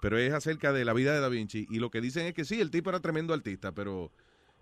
Pero 0.00 0.16
es 0.18 0.32
acerca 0.32 0.72
de 0.72 0.84
la 0.84 0.92
vida 0.92 1.12
de 1.14 1.20
Da 1.20 1.28
Vinci 1.28 1.66
y 1.70 1.78
lo 1.78 1.90
que 1.90 2.00
dicen 2.00 2.26
es 2.26 2.34
que 2.34 2.44
sí, 2.44 2.60
el 2.60 2.70
tipo 2.70 2.90
era 2.90 3.00
tremendo 3.00 3.34
artista, 3.34 3.72
pero 3.72 4.12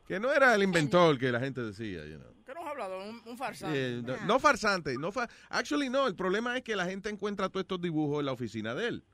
que 0.06 0.20
no 0.20 0.32
era 0.32 0.54
el 0.54 0.62
inventor 0.62 1.18
que 1.18 1.30
la 1.32 1.40
gente 1.40 1.62
decía, 1.62 2.04
you 2.06 2.16
know. 2.16 2.32
¿Qué 2.44 2.54
nos 2.54 2.64
ha 2.64 2.70
hablado? 2.70 3.02
Un, 3.08 3.20
un 3.26 3.36
farsante. 3.36 3.98
Eh, 3.98 4.02
no, 4.02 4.16
no 4.24 4.38
farsante, 4.38 4.94
no 4.96 5.10
fa 5.10 5.28
actually 5.48 5.90
no, 5.90 6.06
el 6.06 6.14
problema 6.14 6.56
es 6.56 6.62
que 6.62 6.76
la 6.76 6.84
gente 6.86 7.08
encuentra 7.10 7.48
todos 7.48 7.64
estos 7.64 7.80
dibujos 7.80 8.20
en 8.20 8.26
la 8.26 8.32
oficina 8.32 8.74
de 8.76 8.86
él. 8.86 9.04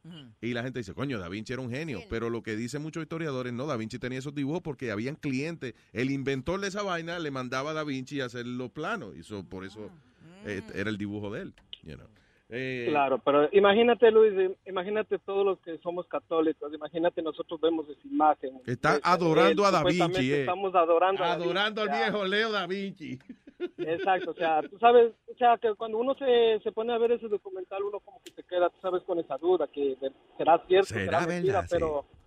Y 0.43 0.53
la 0.53 0.63
gente 0.63 0.81
dice, 0.81 0.93
coño, 0.93 1.19
Da 1.19 1.31
Vinci 1.31 1.55
era 1.55 1.63
un 1.63 1.71
genio. 1.71 2.03
Pero 2.11 2.29
lo 2.29 2.43
que 2.43 2.57
dicen 2.57 2.83
muchos 2.83 3.03
historiadores, 3.03 3.55
no, 3.55 3.67
Da 3.67 3.77
Vinci 3.79 3.99
tenía 3.99 4.19
esos 4.19 4.35
dibujos 4.35 4.61
porque 4.61 4.91
habían 4.91 5.15
clientes. 5.17 5.73
El 5.95 6.11
inventor 6.11 6.61
de 6.61 6.69
esa 6.69 6.83
vaina 6.83 7.19
le 7.19 7.31
mandaba 7.31 7.71
a 7.71 7.75
Da 7.75 7.85
Vinci 7.85 8.21
a 8.21 8.27
hacer 8.27 8.47
los 8.47 8.71
planos. 8.71 9.17
Y 9.17 9.21
eso, 9.21 9.45
por 9.45 9.65
eso 9.65 9.91
eh, 10.45 10.61
era 10.75 10.91
el 10.91 10.99
dibujo 10.99 11.31
de 11.33 11.43
él. 11.43 11.55
you 11.85 11.95
know. 11.97 12.07
Eh, 12.55 12.87
Claro, 12.91 13.19
pero 13.25 13.49
imagínate, 13.53 14.11
Luis, 14.11 14.35
eh, 14.37 14.55
imagínate 14.67 15.19
todos 15.21 15.45
los 15.45 15.59
que 15.61 15.79
somos 15.79 16.07
católicos, 16.07 16.73
imagínate 16.75 17.23
nosotros 17.23 17.59
vemos 17.63 17.89
esa 17.89 18.07
imagen. 18.07 18.61
Está 18.67 18.91
Pues, 18.93 19.01
adorando 19.05 19.63
él, 19.63 19.69
a 19.69 19.71
Da 19.71 19.83
Vinci, 19.85 20.33
eh. 20.33 20.41
Estamos 20.41 20.75
adorando 20.75 21.25
a 21.25 21.29
Da 21.29 21.33
Adorando 21.33 21.81
al 21.83 21.89
viejo 21.89 22.25
Leo 22.27 22.53
Da 22.53 22.67
Vinci. 22.67 23.19
Exacto, 23.79 24.33
o 24.33 24.35
sea, 24.35 24.61
tú 24.63 24.77
sabes, 24.79 25.13
o 25.33 25.37
sea, 25.39 25.57
que 25.57 25.75
cuando 25.77 25.97
uno 25.97 26.15
se, 26.17 26.61
se 26.63 26.73
pone 26.73 26.93
a 26.93 26.99
ver 26.99 27.13
ese 27.13 27.29
documental, 27.29 27.83
uno 27.85 28.01
como 28.01 28.21
que 28.23 28.33
se 28.33 28.43
queda, 28.43 28.69
tú 28.69 28.77
sabes, 28.83 29.03
con 29.05 29.19
esa 29.19 29.39
duda, 29.39 29.67
que 29.69 29.97
será 30.37 30.59
cierto, 30.67 30.89
Será 30.89 31.21
será, 31.21 31.27
mentira, 31.27 31.61
verdad, 31.71 32.03
sí. 32.03 32.22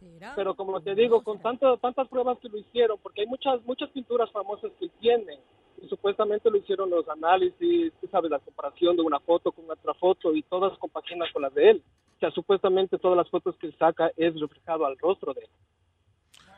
Pero... 0.00 0.32
Pero 0.36 0.54
como 0.54 0.80
te 0.80 0.94
digo, 0.94 1.22
con 1.22 1.40
tanto, 1.40 1.76
tantas 1.78 2.08
pruebas 2.08 2.38
que 2.38 2.48
lo 2.48 2.58
hicieron, 2.58 2.98
porque 3.02 3.22
hay 3.22 3.26
muchas 3.26 3.64
muchas 3.64 3.90
pinturas 3.90 4.30
famosas 4.32 4.70
que 4.78 4.88
tienen, 5.00 5.38
y 5.82 5.88
supuestamente 5.88 6.50
lo 6.50 6.56
hicieron 6.56 6.90
los 6.90 7.08
análisis, 7.08 7.92
tú 8.00 8.08
sabes, 8.08 8.30
la 8.30 8.38
comparación 8.38 8.96
de 8.96 9.02
una 9.02 9.20
foto 9.20 9.52
con 9.52 9.70
otra 9.70 9.94
foto, 9.94 10.34
y 10.34 10.42
todas 10.42 10.76
compaginan 10.78 11.28
con 11.32 11.42
las 11.42 11.54
de 11.54 11.70
él. 11.70 11.82
O 12.16 12.18
sea, 12.20 12.30
supuestamente 12.32 12.98
todas 12.98 13.16
las 13.16 13.28
fotos 13.30 13.56
que 13.58 13.68
él 13.68 13.76
saca 13.78 14.10
es 14.16 14.38
reflejado 14.40 14.86
al 14.86 14.98
rostro 14.98 15.32
de 15.34 15.42
él. 15.42 15.50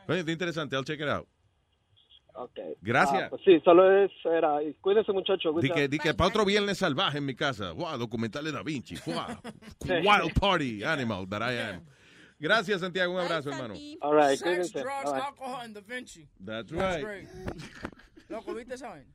Oye, 0.07 0.19
está 0.19 0.31
interesante, 0.31 0.75
I'll 0.75 0.83
check 0.83 0.99
it 0.99 1.07
out. 1.07 1.27
Okay. 2.33 2.75
Gracias. 2.81 3.23
Ah, 3.23 3.27
pues 3.29 3.41
sí, 3.43 3.59
solo 3.63 3.91
es, 3.91 4.11
era, 4.25 4.63
y 4.63 4.73
cuídense 4.75 5.11
muchachos. 5.11 5.53
Di 5.61 5.69
que, 5.69 5.87
di 5.87 5.99
que 5.99 6.13
para 6.13 6.29
otro 6.29 6.45
viernes 6.45 6.77
salvaje 6.77 7.17
en 7.17 7.25
mi 7.25 7.35
casa. 7.35 7.73
Wow, 7.73 7.97
documental 7.97 8.45
de 8.45 8.51
Da 8.51 8.63
Vinci. 8.63 8.95
Wow. 9.05 9.37
Sí. 9.81 9.93
Wild 9.93 10.33
party 10.39 10.83
animal 10.83 11.27
that 11.27 11.41
I 11.41 11.59
am. 11.59 11.85
Gracias, 12.41 12.81
Santiago. 12.81 13.13
Un 13.13 13.19
abrazo, 13.21 13.51
hermano. 13.51 13.75
All 14.01 14.15
right, 14.15 14.37
Sex, 14.37 14.71
drugs, 14.71 15.05
All 15.05 15.13
right. 15.13 15.23
alcohol, 15.23 15.61
and 15.61 15.75
Da 15.75 15.81
Vinci. 15.81 16.27
That's 16.43 16.71
right. 16.71 17.03
great. 17.03 17.27
Loco, 18.29 18.53
¿viste 18.55 18.73
esa 18.73 18.89
vaina? 18.89 19.05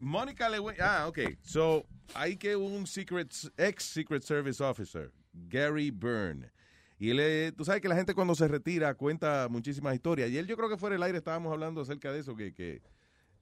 Mónica 0.00 0.48
Lewinsky. 0.48 0.80
Ah, 0.82 1.06
ok. 1.08 1.18
So, 1.42 1.84
hay 2.14 2.36
que 2.36 2.56
un 2.56 2.86
secret, 2.86 3.32
ex 3.58 3.84
Secret 3.84 4.22
Service 4.22 4.62
officer, 4.62 5.12
Gary 5.48 5.90
Byrne. 5.90 6.50
Y 6.98 7.10
él, 7.10 7.20
es- 7.20 7.54
tú 7.54 7.64
sabes 7.64 7.80
que 7.82 7.88
la 7.88 7.96
gente 7.96 8.14
cuando 8.14 8.34
se 8.34 8.46
retira 8.48 8.94
cuenta 8.94 9.48
muchísimas 9.50 9.94
historias. 9.94 10.30
Y 10.30 10.38
él, 10.38 10.46
yo 10.46 10.56
creo 10.56 10.68
que 10.70 10.76
fuera 10.78 10.94
del 10.94 11.02
aire 11.02 11.18
estábamos 11.18 11.52
hablando 11.52 11.80
acerca 11.82 12.12
de 12.12 12.20
eso, 12.20 12.34
que, 12.34 12.54
que 12.54 12.80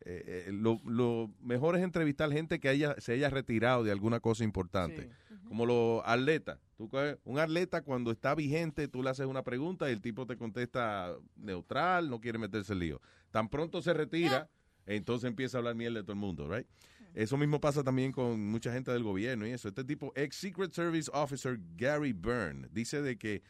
eh, 0.04 0.44
eh, 0.48 0.52
lo, 0.52 0.80
lo 0.84 1.30
mejor 1.40 1.76
es 1.76 1.82
entrevistar 1.82 2.30
gente 2.32 2.60
que 2.60 2.68
haya, 2.68 2.94
se 2.98 3.12
haya 3.12 3.30
retirado 3.30 3.84
de 3.84 3.92
alguna 3.92 4.20
cosa 4.20 4.44
importante. 4.44 5.10
Como 5.48 5.66
los 5.66 6.02
atletas. 6.06 6.58
Tú 6.76 6.90
un 7.24 7.38
atleta 7.38 7.82
cuando 7.82 8.10
está 8.10 8.34
vigente, 8.34 8.88
tú 8.88 9.02
le 9.02 9.10
haces 9.10 9.26
una 9.26 9.42
pregunta 9.42 9.88
y 9.88 9.92
el 9.92 10.00
tipo 10.00 10.26
te 10.26 10.36
contesta 10.36 11.14
neutral, 11.36 12.08
no 12.08 12.20
quiere 12.20 12.38
meterse 12.38 12.72
en 12.72 12.78
lío. 12.78 13.00
Tan 13.30 13.48
pronto 13.48 13.82
se 13.82 13.92
retira, 13.92 14.48
entonces 14.86 15.28
empieza 15.28 15.58
a 15.58 15.60
hablar 15.60 15.74
mierda 15.74 15.98
de 15.98 16.02
todo 16.04 16.12
el 16.12 16.18
mundo, 16.18 16.48
right? 16.48 16.66
Eso 17.14 17.36
mismo 17.36 17.60
pasa 17.60 17.84
también 17.84 18.10
con 18.10 18.40
mucha 18.50 18.72
gente 18.72 18.90
del 18.90 19.02
gobierno 19.02 19.46
y 19.46 19.50
eso. 19.50 19.68
Este 19.68 19.84
tipo, 19.84 20.12
ex 20.16 20.36
Secret 20.36 20.72
Service 20.72 21.10
Officer 21.12 21.58
Gary 21.76 22.12
Byrne, 22.12 22.68
dice 22.72 23.02
de 23.02 23.18
que 23.18 23.42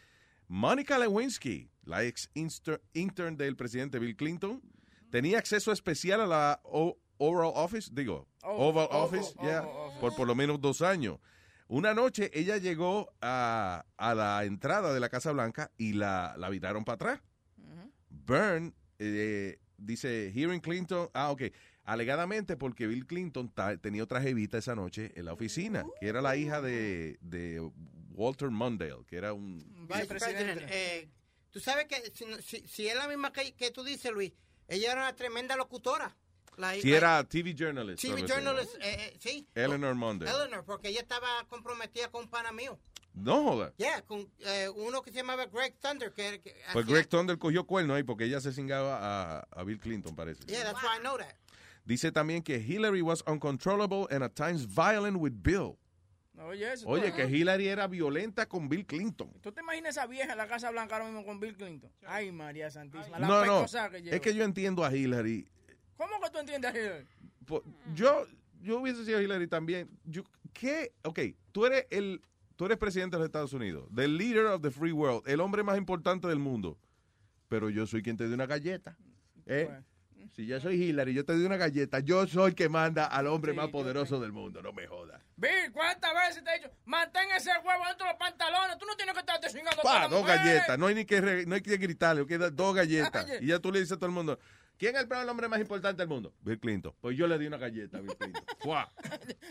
Mónica 0.49 0.99
Lewinsky, 0.99 1.71
la 1.85 2.05
ex 2.05 2.29
intern 2.35 3.37
del 3.37 3.57
presidente 3.57 3.99
Bill 4.01 4.17
Clinton, 4.17 4.61
tenía 5.13 5.39
acceso 5.39 5.71
especial 5.71 6.23
a 6.23 6.27
la 6.27 6.61
O- 6.65 6.99
Oral 7.19 7.53
Office, 7.55 7.91
digo, 7.93 8.27
Oh, 8.43 8.71
Oval 8.71 8.89
oh, 8.91 9.05
Office, 9.05 9.35
oh, 9.37 9.43
yeah, 9.45 9.63
oh, 9.65 9.93
por 10.01 10.17
por 10.17 10.27
lo 10.27 10.35
menos 10.35 10.61
dos 10.61 10.81
años. 10.83 11.21
Una 11.69 11.95
noche 11.95 12.31
ella 12.35 12.57
llegó 12.57 13.13
a, 13.21 13.85
a 13.97 14.15
la 14.15 14.43
entrada 14.45 14.93
de 14.93 14.99
la 15.01 15.09
Casa 15.09 15.31
Blanca 15.33 15.71
y 15.77 15.93
la, 15.93 16.35
la 16.37 16.49
viraron 16.51 16.85
para 16.85 16.95
atrás. 16.97 17.21
Byrne 18.11 18.73
eh, 18.99 19.59
dice, 19.77 20.33
hearing 20.35 20.61
Clinton, 20.61 21.09
ah, 21.15 21.31
ok, 21.31 21.43
alegadamente 21.85 22.57
porque 22.57 22.87
Bill 22.87 23.07
Clinton 23.07 23.49
ta- 23.51 23.77
tenía 23.79 24.03
otra 24.05 24.21
jevita 24.21 24.59
esa 24.59 24.75
noche 24.75 25.13
en 25.15 25.25
la 25.27 25.33
oficina, 25.33 25.85
que 26.01 26.09
era 26.09 26.21
la 26.21 26.37
hija 26.37 26.61
de, 26.61 27.19
de 27.21 27.61
Walter 28.11 28.51
Mondale, 28.51 29.05
que 29.07 29.17
era 29.17 29.33
un... 29.33 29.59
Vice 29.89 30.07
President, 30.07 30.61
eh, 30.69 31.09
tú 31.51 31.61
sabes 31.61 31.87
que 31.87 32.11
si, 32.15 32.25
si, 32.43 32.67
si 32.69 32.89
es 32.89 32.97
la 32.97 33.09
misma 33.09 33.33
que, 33.33 33.55
que 33.55 33.71
tú 33.71 33.83
dices, 33.83 34.13
Luis, 34.13 34.33
ella 34.69 34.93
era 34.93 35.01
una 35.03 35.15
tremenda 35.17 35.57
locutora. 35.57 36.15
La, 36.59 36.75
Si 36.75 36.91
la- 36.91 36.97
era 36.97 37.25
TV 37.25 37.55
journalist. 37.55 38.03
TV 38.03 38.27
journalist, 38.27 38.75
eh, 38.77 38.81
eh, 39.13 39.17
sí. 39.21 39.47
Eleanor 39.55 39.95
Mondale. 39.95 40.31
Eleanor, 40.31 40.65
porque 40.65 40.89
ella 40.89 41.01
estaba 41.01 41.27
comprometida 41.49 42.11
con 42.11 42.25
un 42.25 42.29
pana 42.31 42.53
mío. 42.53 42.79
No 43.15 43.43
joda. 43.45 43.73
Yeah, 43.77 44.03
con 44.03 44.31
eh, 44.41 44.69
uno 44.75 45.03
que 45.03 45.11
se 45.11 45.17
llamaba 45.19 45.47
Greg 45.47 45.75
Thunder. 45.81 46.13
Que, 46.13 46.41
que 46.41 46.55
Pues 46.73 46.87
Greg 46.87 47.09
Thunder 47.09 47.39
cogió 47.39 47.67
cuerno 47.67 47.95
ahí 47.95 48.03
porque 48.03 48.25
ella 48.25 48.41
se 48.41 48.53
cingaba 48.53 48.99
a, 49.01 49.47
a 49.51 49.65
Bill 49.65 49.79
Clinton, 49.79 50.15
parece. 50.15 50.45
Yeah, 50.47 50.63
that's 50.65 50.83
why 50.83 50.97
I 50.99 51.01
know 51.01 51.17
that. 51.19 51.35
Dice 51.85 52.13
también 52.13 52.43
que 52.43 52.57
Hillary 52.59 53.03
was 53.03 53.23
uncontrollable 53.27 54.07
and 54.11 54.23
at 54.23 54.35
times 54.35 54.65
violent 54.67 55.17
with 55.19 55.33
Bill. 55.43 55.79
Oye, 56.39 56.73
eso 56.73 56.89
Oye, 56.89 57.09
todo. 57.11 57.17
que 57.17 57.27
Hillary 57.27 57.69
era 57.69 57.87
violenta 57.87 58.47
con 58.47 58.69
Bill 58.69 58.87
Clinton. 58.87 59.31
¿Tú 59.43 59.53
te 59.53 59.61
imaginas 59.61 59.97
esa 59.97 60.07
vieja 60.07 60.33
en 60.33 60.39
la 60.39 60.47
Casa 60.47 60.71
Blanca 60.71 60.97
ahora 60.97 61.07
mismo 61.07 61.25
con 61.25 61.39
Bill 61.39 61.55
Clinton? 61.57 61.91
Ay, 62.07 62.33
María 62.33 62.71
Santísima. 62.71 63.19
La 63.19 63.27
No, 63.27 63.45
no, 63.45 63.67
que 63.91 64.11
es 64.11 64.21
que 64.21 64.35
yo 64.35 64.43
entiendo 64.43 64.85
a 64.85 64.95
Hillary. 64.95 65.47
¿Cómo 65.97 66.21
que 66.21 66.31
tú 66.31 66.39
entiendes 66.39 66.75
a 66.75 66.79
Hillary? 66.79 67.07
Yo, 67.95 68.27
yo 68.63 68.81
hubiese 68.81 69.05
sido 69.05 69.21
Hillary 69.21 69.47
también. 69.47 69.91
Yo, 70.05 70.23
¿Qué? 70.53 70.93
Ok, 71.03 71.21
tú 71.51 71.67
eres 71.67 71.87
el, 71.91 72.23
tú 72.57 72.67
eres 72.67 72.79
presidente 72.79 73.17
de 73.17 73.21
los 73.21 73.27
Estados 73.27 73.53
Unidos, 73.53 73.89
the 73.95 74.09
leader 74.09 74.47
of 74.47 74.63
the 74.63 74.71
free 74.71 74.93
world, 74.93 75.27
el 75.27 75.41
hombre 75.41 75.63
más 75.63 75.77
importante 75.79 76.29
del 76.29 76.39
mundo. 76.39 76.79
Pero 77.49 77.69
yo 77.69 77.87
soy 77.87 78.03
quien 78.03 78.17
te 78.17 78.25
dio 78.27 78.35
una 78.35 78.47
galleta. 78.47 78.97
¿eh? 79.47 79.69
Si 80.31 80.47
yo 80.47 80.59
soy 80.61 80.83
Hillary, 80.83 81.13
yo 81.13 81.25
te 81.25 81.35
doy 81.35 81.45
una 81.45 81.59
galleta. 81.59 82.01
Yo 82.01 82.27
soy 82.27 82.51
el 82.51 82.55
que 82.55 82.69
manda 82.71 83.05
al 83.05 83.27
hombre 83.27 83.53
más 83.53 83.69
poderoso 83.69 84.19
del 84.21 84.33
mundo. 84.33 84.63
No 84.63 84.73
me 84.73 84.87
jodas. 84.87 85.21
Bill, 85.43 85.73
¿cuántas 85.73 86.15
veces 86.15 86.45
te 86.45 86.51
he 86.51 86.59
dicho? 86.59 86.71
Mantén 86.85 87.29
ese 87.37 87.51
huevo 87.51 87.85
dentro 87.89 88.07
de 88.07 88.13
los 88.13 88.19
pantalones. 88.19 88.79
Tú 88.79 88.87
no 88.87 88.95
tienes 88.95 89.13
que 89.13 89.21
estarte 89.21 89.49
chingando 89.49 89.83
Pa, 89.83 90.07
dos 90.09 90.25
galletas. 90.25 90.79
No 90.79 90.87
hay 90.87 90.95
ni 90.95 91.05
que, 91.05 91.21
re- 91.21 91.47
no 91.47 91.57
hay 91.57 91.61
que 91.63 91.77
gritarle. 91.79 92.25
que 92.27 92.39
dar 92.39 92.55
dos 92.55 92.75
galletas. 92.75 93.27
Y 93.41 93.49
ya 93.49 93.59
tú 93.59 93.73
le 93.73 93.81
dices 93.81 93.93
a 93.93 93.97
todo 93.97 94.07
el 94.07 94.13
mundo, 94.13 94.39
¿quién 94.83 94.97
es 94.97 95.07
el 95.09 95.29
hombre 95.29 95.47
más 95.47 95.61
importante 95.61 96.03
del 96.03 96.09
mundo? 96.09 96.35
Bill 96.41 96.59
Clinton. 96.59 96.93
Pues 97.01 97.17
yo 97.17 97.29
le 97.29 97.39
di 97.39 97.47
una 97.47 97.57
galleta 97.57 97.99
a 97.99 98.01
Bill 98.01 98.17
Clinton. 98.17 98.45
¡Fua! 98.59 98.91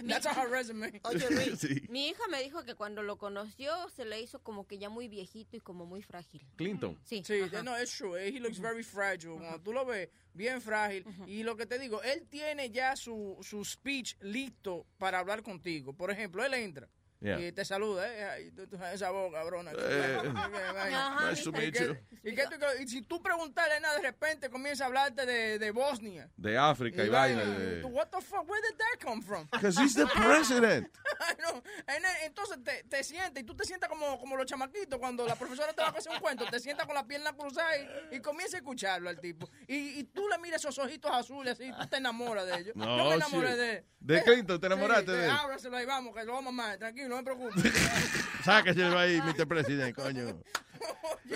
That's 0.05 0.25
her 0.25 0.49
resume. 0.49 0.99
Oye, 1.05 1.25
Luis, 1.31 1.57
Sí. 1.57 1.83
Mi 1.87 2.09
hija 2.09 2.21
me 2.29 2.43
dijo 2.43 2.65
que 2.65 2.75
cuando 2.75 3.01
lo 3.01 3.17
conoció 3.17 3.71
se 3.95 4.03
le 4.03 4.19
hizo 4.19 4.43
como 4.43 4.67
que 4.67 4.77
ya 4.77 4.89
muy 4.89 5.07
viejito 5.07 5.55
y 5.55 5.61
como 5.61 5.85
muy 5.85 6.01
frágil. 6.01 6.45
Clinton. 6.57 6.99
Sí. 7.05 7.23
Sí, 7.25 7.39
ajá. 7.43 7.63
no, 7.63 7.77
es 7.77 7.95
true. 7.95 8.27
He 8.27 8.41
looks 8.41 8.59
very 8.59 8.83
fragile. 8.83 9.37
Cuando 9.37 9.61
tú 9.61 9.71
lo 9.71 9.85
ves, 9.85 10.09
bien 10.33 10.61
frágil. 10.61 11.05
Y 11.27 11.43
lo 11.43 11.55
que 11.55 11.65
te 11.65 11.79
digo, 11.79 12.01
él 12.03 12.27
tiene 12.27 12.69
ya 12.69 12.97
su, 12.97 13.37
su 13.41 13.63
speech 13.63 14.17
listo 14.19 14.85
para 14.97 15.19
hablar 15.19 15.43
contigo. 15.43 15.93
Por 15.93 16.11
ejemplo, 16.11 16.43
él 16.43 16.53
entra. 16.55 16.89
Yeah. 17.23 17.39
Y 17.39 17.51
te 17.51 17.63
saluda, 17.63 18.07
¿eh? 18.11 18.23
Ay, 18.23 18.51
tú- 18.51 18.65
tú- 18.65 18.77
esa 18.91 19.11
voz, 19.11 19.31
cabrona. 19.31 19.71
Eh, 19.77 20.17
Ajá. 20.91 21.29
nice 21.29 21.43
to 21.43 21.49
Y 21.51 21.53
meet 21.53 21.79
you. 21.79 21.95
Y, 22.23 22.33
que 22.33 22.43
y 22.79 22.87
si 22.87 23.03
tú 23.03 23.21
preguntarle 23.21 23.79
nada, 23.79 23.95
de 23.97 24.01
repente 24.01 24.49
comienza 24.49 24.85
a 24.85 24.87
hablarte 24.87 25.25
de, 25.27 25.59
de 25.59 25.69
Bosnia. 25.71 26.29
De 26.35 26.57
África 26.57 27.03
y, 27.03 27.09
vaina. 27.09 27.43
de- 27.45 27.83
What 27.85 28.07
the 28.07 28.21
fuck? 28.21 28.49
Where 28.49 28.61
did 28.67 28.75
that 28.77 29.05
come 29.07 29.21
from? 29.21 29.47
Because 29.51 29.79
he's 29.79 29.93
the 29.93 30.07
president. 30.07 30.87
No. 31.41 31.61
En- 31.87 32.03
Entonces 32.23 32.57
te, 32.63 32.83
te 32.85 33.03
sientes 33.03 33.43
y 33.43 33.45
tú 33.45 33.55
te 33.55 33.65
sientas 33.65 33.87
como, 33.89 34.19
como 34.19 34.35
los 34.35 34.45
chamaquitos 34.47 34.97
cuando 34.99 35.25
la 35.27 35.35
profesora 35.35 35.73
te 35.73 35.81
va 35.81 35.89
a 35.89 35.91
hacer 35.91 36.11
un 36.11 36.19
cuento, 36.19 36.45
te 36.49 36.59
sientas 36.59 36.85
con 36.87 36.95
la 36.95 37.05
pierna 37.05 37.33
cruzada 37.33 37.69
y, 38.11 38.15
y 38.15 38.19
comienza 38.21 38.57
a 38.57 38.59
escucharlo 38.59 39.09
al 39.09 39.19
tipo. 39.19 39.47
Y, 39.67 39.99
y 39.99 40.03
tú 40.05 40.27
le 40.27 40.37
miras 40.39 40.61
esos 40.61 40.77
ojitos 40.79 41.11
azules 41.11 41.53
así, 41.53 41.71
tú 41.79 41.87
te 41.87 41.97
enamoras 41.97 42.47
de 42.47 42.55
ellos. 42.57 42.75
No, 42.75 42.97
Yo 42.97 43.09
me 43.09 43.15
enamoré 43.15 43.49
shit. 43.49 43.57
de 43.57 43.71
él. 43.77 43.85
¿De 43.99 44.23
Clinton 44.23 44.59
te 44.59 44.65
enamoraste 44.65 45.11
Sí, 45.11 45.17
de 45.17 45.25
él? 45.25 45.29
Ábraselo 45.31 45.77
ahí, 45.77 45.85
vamos, 45.85 46.15
que 46.15 46.23
lo 46.23 46.33
vamos 46.33 46.47
a 46.49 46.51
mamar. 46.51 46.77
Tranquilo, 46.79 47.10
no 47.11 47.17
me 47.17 47.23
preocupes. 47.23 47.63
Sáquese 48.43 48.75
de 48.75 48.95
ahí, 48.95 49.21
Mr. 49.21 49.47
President, 49.47 49.95
coño. 49.95 50.41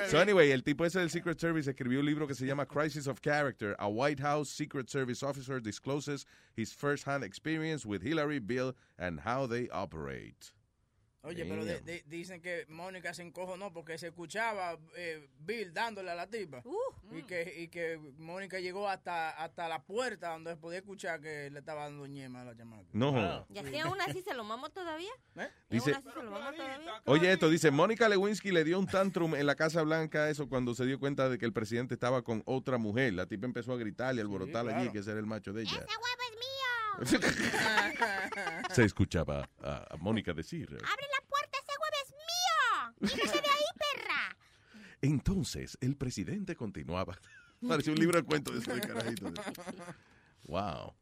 So 0.09 0.19
anyway, 0.19 0.51
el 0.51 0.63
tipo 0.63 0.85
ese 0.85 0.99
del 0.99 1.09
Secret 1.09 1.39
Service 1.39 1.67
escribió 1.67 1.99
un 1.99 2.05
libro 2.05 2.27
que 2.27 2.33
se 2.33 2.45
llama 2.45 2.65
Crisis 2.65 3.07
of 3.07 3.21
Character. 3.21 3.75
A 3.79 3.87
White 3.87 4.19
House 4.19 4.49
Secret 4.49 4.89
Service 4.89 5.23
officer 5.23 5.59
discloses 5.59 6.25
his 6.55 6.73
first-hand 6.73 7.23
experience 7.23 7.85
with 7.85 8.01
Hillary, 8.01 8.39
Bill, 8.39 8.73
and 8.97 9.19
how 9.19 9.45
they 9.45 9.69
operate. 9.69 10.51
Oye, 11.25 11.45
pero 11.45 11.65
de- 11.65 12.03
dicen 12.07 12.41
que 12.41 12.65
Mónica 12.69 13.13
se 13.13 13.23
encojonó 13.23 13.73
porque 13.73 13.97
se 13.97 14.07
escuchaba 14.07 14.77
eh, 14.95 15.27
Bill 15.39 15.73
dándole 15.73 16.11
a 16.11 16.15
la 16.15 16.27
tipa. 16.27 16.63
y, 17.11 17.23
que, 17.23 17.53
y 17.61 17.67
que 17.69 17.97
Mónica 18.17 18.59
llegó 18.59 18.87
hasta, 18.89 19.31
hasta 19.31 19.67
la 19.67 19.83
puerta 19.83 20.29
donde 20.29 20.51
se 20.51 20.57
podía 20.57 20.79
escuchar 20.79 21.21
que 21.21 21.49
le 21.49 21.59
estaba 21.59 21.83
dando 21.83 22.05
ñema 22.07 22.41
a 22.41 22.45
la 22.45 22.55
chamaca. 22.55 22.85
No 22.93 23.11
joda. 23.11 23.45
¿Y 23.49 23.57
así 23.57 23.77
aún 23.79 23.99
así 24.01 24.21
se 24.21 24.33
lo 24.33 24.43
mamo 24.43 24.69
todavía? 24.69 25.11
¿Eh? 25.35 25.49
¿Y 25.69 25.75
Dice- 25.75 25.93
aún 25.93 25.97
así 26.07 26.09
se 26.17 26.23
lo 26.23 26.31
mamo 26.31 26.51
todavía? 26.53 27.01
Oye, 27.05 27.31
esto 27.31 27.49
dice, 27.49 27.71
Mónica 27.71 28.07
Lewinsky 28.09 28.51
le 28.51 28.63
dio 28.63 28.77
un 28.79 28.87
tantrum 28.87 29.35
en 29.35 29.45
la 29.45 29.55
Casa 29.55 29.81
Blanca, 29.81 30.29
eso 30.29 30.47
cuando 30.47 30.75
se 30.75 30.85
dio 30.85 30.99
cuenta 30.99 31.27
de 31.29 31.37
que 31.37 31.45
el 31.45 31.53
presidente 31.53 31.93
estaba 31.95 32.21
con 32.23 32.43
otra 32.45 32.77
mujer. 32.77 33.13
La 33.13 33.25
tipa 33.25 33.45
empezó 33.45 33.73
a 33.73 33.77
gritar 33.77 34.15
y 34.15 34.19
alborotar 34.19 34.65
allí, 34.67 34.75
claro. 34.75 34.91
que 34.91 34.99
ese 34.99 35.11
era 35.11 35.19
el 35.19 35.25
macho 35.25 35.53
de 35.53 35.63
ella. 35.63 35.85
Se 38.73 38.83
escuchaba 38.83 39.49
a, 39.61 39.85
a 39.93 39.97
Mónica 39.97 40.33
decir. 40.33 40.67
¡Abre 40.69 41.05
la 41.11 41.27
puerta! 41.27 41.57
¡Ese 41.61 41.71
huevo 41.81 41.95
es 42.03 42.11
mío! 42.11 43.21
¡Quítate 43.21 43.41
de 43.41 43.47
ahí, 43.53 43.65
perra! 43.77 44.37
Entonces, 45.01 45.77
el 45.81 45.95
presidente 45.95 46.55
continuaba. 46.55 47.17
Pareció 47.67 47.93
un 47.93 47.99
libro 47.99 48.19
de 48.19 48.25
cuentos 48.25 48.53
de 48.53 48.59
ese 48.75 48.87
carajito. 48.87 49.33
Wow. 50.43 50.93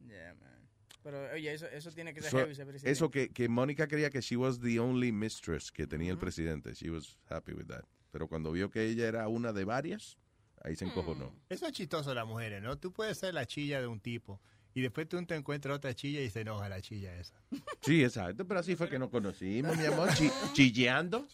Yeah, 0.00 0.34
man. 0.34 0.68
Pero 1.02 1.32
oye, 1.32 1.52
eso, 1.52 1.66
eso 1.66 1.90
tiene 1.92 2.14
que 2.14 2.22
ser 2.22 2.30
So, 2.30 2.38
heavy 2.38 2.52
ese 2.52 2.64
presidente. 2.64 2.90
eso 2.90 3.10
que, 3.10 3.28
que 3.30 3.48
Mónica 3.48 3.86
creía 3.88 4.10
que 4.10 4.20
she 4.20 4.36
was 4.36 4.60
the 4.60 4.78
only 4.78 5.12
mistress 5.12 5.70
que 5.72 5.86
tenía 5.86 6.10
el 6.12 6.18
presidente. 6.18 6.74
She 6.74 6.90
was 6.90 7.18
happy 7.28 7.52
with 7.52 7.66
that. 7.66 7.84
Pero 8.10 8.28
cuando 8.28 8.52
vio 8.52 8.70
que 8.70 8.84
ella 8.86 9.08
era 9.08 9.28
una 9.28 9.52
de 9.52 9.64
varias, 9.64 10.16
ahí 10.62 10.76
se 10.76 10.84
encojonó. 10.84 11.34
Eso 11.48 11.66
es 11.66 11.72
chistoso 11.72 12.10
de 12.10 12.14
las 12.16 12.26
mujeres, 12.26 12.62
¿no? 12.62 12.78
Tú 12.78 12.92
puedes 12.92 13.18
ser 13.18 13.34
la 13.34 13.46
chilla 13.46 13.80
de 13.80 13.86
un 13.86 14.00
tipo 14.00 14.40
y 14.74 14.80
después 14.80 15.08
tú 15.08 15.22
te 15.24 15.34
encuentras 15.34 15.76
otra 15.76 15.94
chilla 15.94 16.20
y 16.20 16.30
se 16.30 16.40
enoja 16.42 16.68
la 16.68 16.80
chilla 16.80 17.14
esa. 17.16 17.34
Sí, 17.80 18.02
exacto, 18.02 18.46
pero 18.46 18.60
así 18.60 18.76
fue 18.76 18.88
que 18.88 18.98
nos 18.98 19.10
conocimos, 19.10 19.76
mi 19.76 19.84
amor, 19.86 20.08
chi- 20.14 20.30
chilleando. 20.54 21.26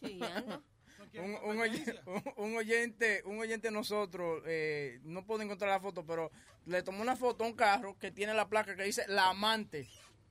un, 1.15 1.35
un 1.45 1.59
oy- 1.61 1.85
un- 2.07 2.45
un 2.45 2.57
oyente, 2.57 3.23
un 3.25 3.39
oyente 3.41 3.69
de 3.69 3.73
nosotros, 3.73 4.43
eh, 4.47 5.01
no 5.05 5.25
puedo 5.25 5.43
encontrar 5.43 5.71
la 5.71 5.81
foto, 5.81 6.05
pero 6.05 6.31
le 6.67 6.83
tomó 6.83 7.01
una 7.03 7.17
foto 7.17 7.45
a 7.45 7.47
un 7.47 7.55
carro 7.55 7.97
que 7.99 8.11
tiene 8.11 8.35
la 8.35 8.49
placa 8.49 8.77
que 8.77 8.83
dice 8.85 9.05
la 9.09 9.31
amante. 9.31 9.89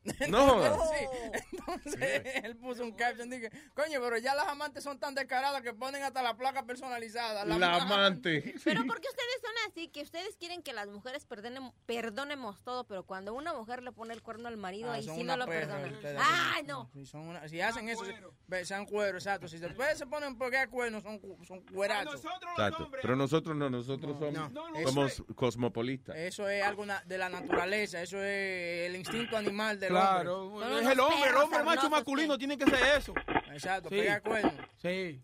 No. 0.30 0.64
Sí, 0.64 1.06
entonces 1.52 2.22
él 2.44 2.56
puso 2.58 2.84
un 2.84 2.92
caption 2.94 3.30
dije, 3.30 3.50
coño, 3.74 4.00
pero 4.02 4.18
ya 4.18 4.36
las 4.36 4.48
amantes 4.48 4.84
son 4.84 5.00
tan 5.00 5.16
descaradas 5.16 5.62
que 5.62 5.74
ponen 5.74 6.04
hasta 6.04 6.22
la 6.22 6.36
placa 6.36 6.64
personalizada. 6.66 7.46
La 7.46 7.76
amante. 7.76 8.54
Pero 8.64 8.82
porque 8.86 9.08
ustedes 9.08 9.42
son 9.42 9.52
así, 9.70 9.88
que 9.90 10.02
ustedes 10.02 10.36
quieren 10.38 10.62
que 10.62 10.74
las 10.74 10.88
mujeres 10.88 11.26
perdonen, 11.26 11.72
perdonemos 11.86 12.62
todo, 12.64 12.86
pero 12.86 13.06
cuando 13.06 13.34
una 13.34 13.54
mujer 13.54 13.84
le 13.84 13.92
pone 13.92 14.14
el 14.14 14.22
cuerno 14.22 14.48
al 14.48 14.58
marido, 14.58 14.92
Ah, 14.92 14.96
ahí 14.96 15.04
sí 15.04 15.24
no 15.24 15.38
lo 15.38 15.46
perdonan. 15.46 15.94
¡Ay, 16.20 16.64
no! 16.64 16.90
Si, 16.94 17.06
son 17.06 17.22
una- 17.28 17.48
si 17.48 17.62
hacen 17.62 17.90
eso, 17.90 18.04
sean 18.64 18.86
cueros, 18.86 19.26
exacto. 19.26 19.48
Si 19.48 19.58
después 19.58 19.98
se 19.98 20.06
ponen 20.08 20.38
porque 20.38 20.58
hay 20.58 20.68
cuernos, 20.68 21.04
son, 21.04 21.20
son 21.46 21.62
cuerazos. 21.62 22.24
Exacto. 22.24 22.90
Pero 23.02 23.16
nosotros 23.16 23.56
no, 23.56 23.70
nosotros 23.70 24.18
somos, 24.20 24.52
somos 24.84 25.24
cosmopolitas. 25.36 26.16
Eso 26.16 26.48
es 26.50 26.64
algo 26.64 26.86
de 27.06 27.18
la 27.18 27.30
naturaleza, 27.30 28.02
eso 28.02 28.18
es 28.22 28.88
el 28.88 28.96
instinto 28.96 29.38
animal 29.38 29.80
del 29.80 29.94
Claro, 30.02 30.46
hombre. 30.48 30.80
es 30.82 30.88
el 30.88 31.00
hombre, 31.00 31.30
el 31.30 31.36
hombre 31.36 31.64
macho 31.64 31.90
masculino 31.90 32.38
tiene 32.38 32.58
que 32.58 32.66
ser 32.66 32.98
eso. 32.98 33.14
Exacto, 33.52 33.90
Sí. 33.90 33.96
pegar 33.96 34.22
cuernos. 34.22 34.54
Sí. 34.82 35.20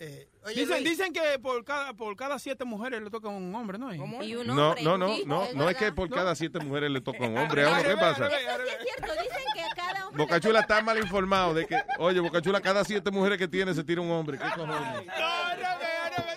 oye, 0.46 0.56
dicen, 0.56 0.68
Luis. 0.70 0.84
dicen 0.90 1.14
que 1.14 1.38
por 1.40 1.64
cada, 1.64 1.94
por 1.94 2.16
cada 2.16 2.40
siete 2.40 2.66
mujeres 2.66 3.02
le 3.02 3.10
toca 3.10 3.28
un 3.30 3.54
hombre, 3.54 3.78
¿no? 3.78 3.94
Y 3.94 4.00
un 4.00 4.10
No, 4.48 4.70
hombre, 4.70 4.84
no, 4.84 4.98
no, 4.98 5.08
no, 5.26 5.44
es 5.46 5.56
no 5.56 5.70
es 5.70 5.78
que 5.78 5.92
por 5.92 6.10
cada 6.10 6.34
siete 6.36 6.60
mujeres 6.60 6.90
le 6.92 7.02
toca 7.02 7.24
un 7.26 7.38
hombre. 7.38 7.66
¿A 7.66 7.70
uno 7.72 7.84
qué 7.84 7.96
pasa? 7.96 8.28
Eso 8.28 8.36
sí 8.38 8.70
es 8.70 8.84
cierto, 8.84 9.14
dicen 9.22 9.44
que 9.54 9.62
cada 9.76 10.08
hombre 10.08 10.24
Bocachula 10.24 10.60
está 10.62 10.82
mal 10.82 10.98
informado 10.98 11.54
de 11.54 11.66
que, 11.68 11.78
oye, 12.00 12.20
Bocachula, 12.20 12.62
cada 12.62 12.84
siete 12.84 13.12
mujeres 13.12 13.38
que 13.38 13.48
tiene 13.48 13.74
se 13.74 13.84
tira 13.84 14.02
un 14.02 14.12
hombre. 14.12 14.38
¿Qué 14.38 14.46
cojones? 14.56 15.04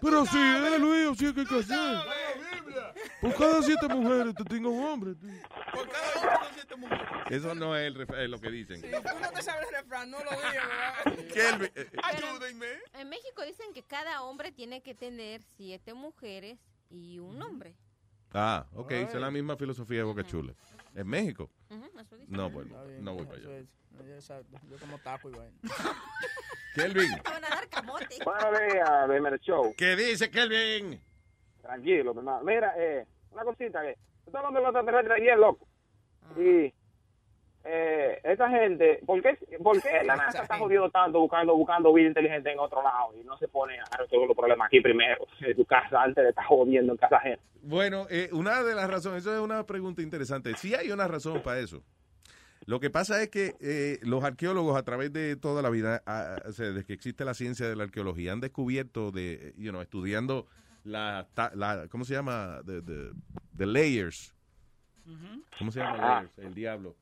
Pero 0.01 0.27
sí, 0.27 0.39
eh, 0.39 0.79
Luis, 0.79 1.19
sí, 1.19 1.33
¿qué 1.33 1.41
hay 1.41 1.47
que 1.47 1.59
hacer? 1.61 1.77
Por 3.21 3.35
cada 3.35 3.63
siete 3.63 3.89
mujeres 3.89 4.35
te 4.35 4.45
tengo 4.45 4.71
un 4.71 4.85
hombre. 4.85 5.15
Por 5.73 5.89
cada 5.89 6.13
hombre 6.15 6.37
son 6.45 6.55
siete 6.55 6.77
mujeres. 6.77 7.07
Eso 7.31 7.55
no 7.55 7.77
es, 7.77 7.87
el 7.87 7.97
ref- 8.07 8.19
es 8.23 8.29
lo 8.31 8.41
que 8.41 8.51
dicen. 8.51 8.77
Si 8.81 8.89
tú 8.91 9.19
no 9.21 9.31
te 9.33 9.43
sabes 9.43 9.67
el 9.69 9.75
refrán, 9.75 10.11
no 10.11 10.19
lo 10.23 10.31
digas, 10.31 10.55
¿verdad? 11.05 11.25
Kelvin, 11.33 11.71
eh, 11.75 11.89
eh, 11.93 11.97
Ayúdenme. 12.03 12.67
En 12.95 13.09
México 13.09 13.43
dicen 13.45 13.73
que 13.73 13.83
cada 13.83 14.23
hombre 14.23 14.53
tiene 14.53 14.83
que 14.83 14.95
tener 14.95 15.43
siete 15.57 15.95
mujeres 15.95 16.59
y 16.91 17.19
un 17.19 17.41
hombre. 17.43 17.75
Ah, 18.33 18.67
ok, 18.75 18.91
esa 18.93 19.15
es 19.15 19.21
la 19.21 19.31
misma 19.31 19.57
filosofía 19.57 19.99
de 19.99 20.03
Boca 20.05 20.25
Chula. 20.25 20.53
¿En 20.95 21.07
México? 21.07 21.51
Ujú, 21.71 21.99
eso 21.99 22.17
dice. 22.17 22.31
No, 22.33 22.51
bien, 22.51 22.69
no 23.05 23.15
voy 23.15 23.25
para 23.27 23.39
allá. 23.39 23.59
es. 23.59 23.67
Ya, 24.07 24.15
Exacto. 24.15 24.59
Yo 24.69 24.79
como 24.79 24.99
taco 24.99 25.31
y 25.31 25.33
vaina. 25.33 25.57
Kelvin, 26.75 27.15
Te 27.23 27.31
van 27.31 27.45
a 27.45 27.49
dar 27.49 27.69
camote. 27.69 28.19
Buenos 28.25 28.61
días, 28.61 29.41
Show. 29.43 29.75
¿qué 29.77 29.97
dice 29.97 30.31
Kelvin? 30.31 31.01
Tranquilo, 31.67 32.15
mi 32.15 32.19
hermano. 32.21 32.45
Mira, 32.45 32.75
eh, 32.77 33.07
una 33.33 33.45
cosita 33.45 33.83
que... 33.83 33.95
Tú 34.25 34.31
estás 34.31 34.45
hablando 34.45 34.61
de 34.61 34.67
los 34.67 34.75
extraterrestres 34.75 35.21
ayer, 35.21 35.39
loco. 35.39 35.67
Y... 36.37 36.73
Eh, 37.69 38.21
esa 38.23 38.49
gente, 38.49 39.01
¿por 39.05 39.21
qué, 39.21 39.37
¿por 39.61 39.83
qué 39.83 40.05
la 40.05 40.15
NASA 40.15 40.43
está 40.43 40.57
jodiendo 40.59 40.89
tanto 40.89 41.19
buscando 41.19 41.57
buscando 41.57 41.93
vida 41.93 42.07
inteligente 42.07 42.53
en 42.53 42.61
otro 42.61 42.81
lado 42.81 43.13
y 43.21 43.25
no 43.25 43.37
se 43.39 43.49
pone 43.49 43.77
a 43.81 43.97
resolver 43.97 44.29
los 44.29 44.37
problemas 44.37 44.69
aquí 44.69 44.81
primero, 44.81 45.27
en 45.41 45.57
tu 45.57 45.65
casa, 45.65 46.01
antes 46.01 46.23
de 46.23 46.31
estar 46.31 46.45
jodiendo 46.45 46.93
en 46.93 46.99
casa 46.99 47.17
ajena? 47.17 47.43
Bueno, 47.63 48.07
eh, 48.09 48.29
una 48.31 48.63
de 48.63 48.73
las 48.73 48.89
razones, 48.89 49.23
eso 49.23 49.35
es 49.35 49.41
una 49.41 49.67
pregunta 49.67 50.01
interesante. 50.01 50.55
Sí 50.55 50.77
hay 50.77 50.93
una 50.93 51.09
razón 51.09 51.43
para 51.43 51.59
eso. 51.59 51.83
Lo 52.67 52.79
que 52.79 52.91
pasa 52.91 53.21
es 53.21 53.31
que 53.31 53.55
eh, 53.61 53.99
los 54.03 54.23
arqueólogos 54.23 54.77
a 54.77 54.85
través 54.85 55.13
de 55.13 55.35
toda 55.35 55.61
la 55.61 55.71
vida, 55.71 56.03
ah, 56.07 56.37
o 56.47 56.53
sea, 56.53 56.67
desde 56.67 56.85
que 56.85 56.93
existe 56.93 57.25
la 57.25 57.35
ciencia 57.35 57.69
de 57.69 57.75
la 57.75 57.85
arqueología, 57.85 58.33
han 58.33 58.41
descubierto, 58.41 59.11
de, 59.11 59.55
you 59.57 59.71
know, 59.71 59.83
estudiando 59.83 60.47
la, 60.87 61.27
ta- 61.35 61.53
la 61.55 61.87
¿cómo 61.89 62.05
se 62.05 62.15
llama? 62.15 62.61
The, 62.65 62.83
the- 62.83 63.11
the 63.57 63.67
layers. 63.67 64.35
¿Cómo 65.59 65.71
se 65.73 65.81
llama 65.81 65.97
layers? 66.21 66.39
El 66.39 66.55
diablo. 66.55 66.97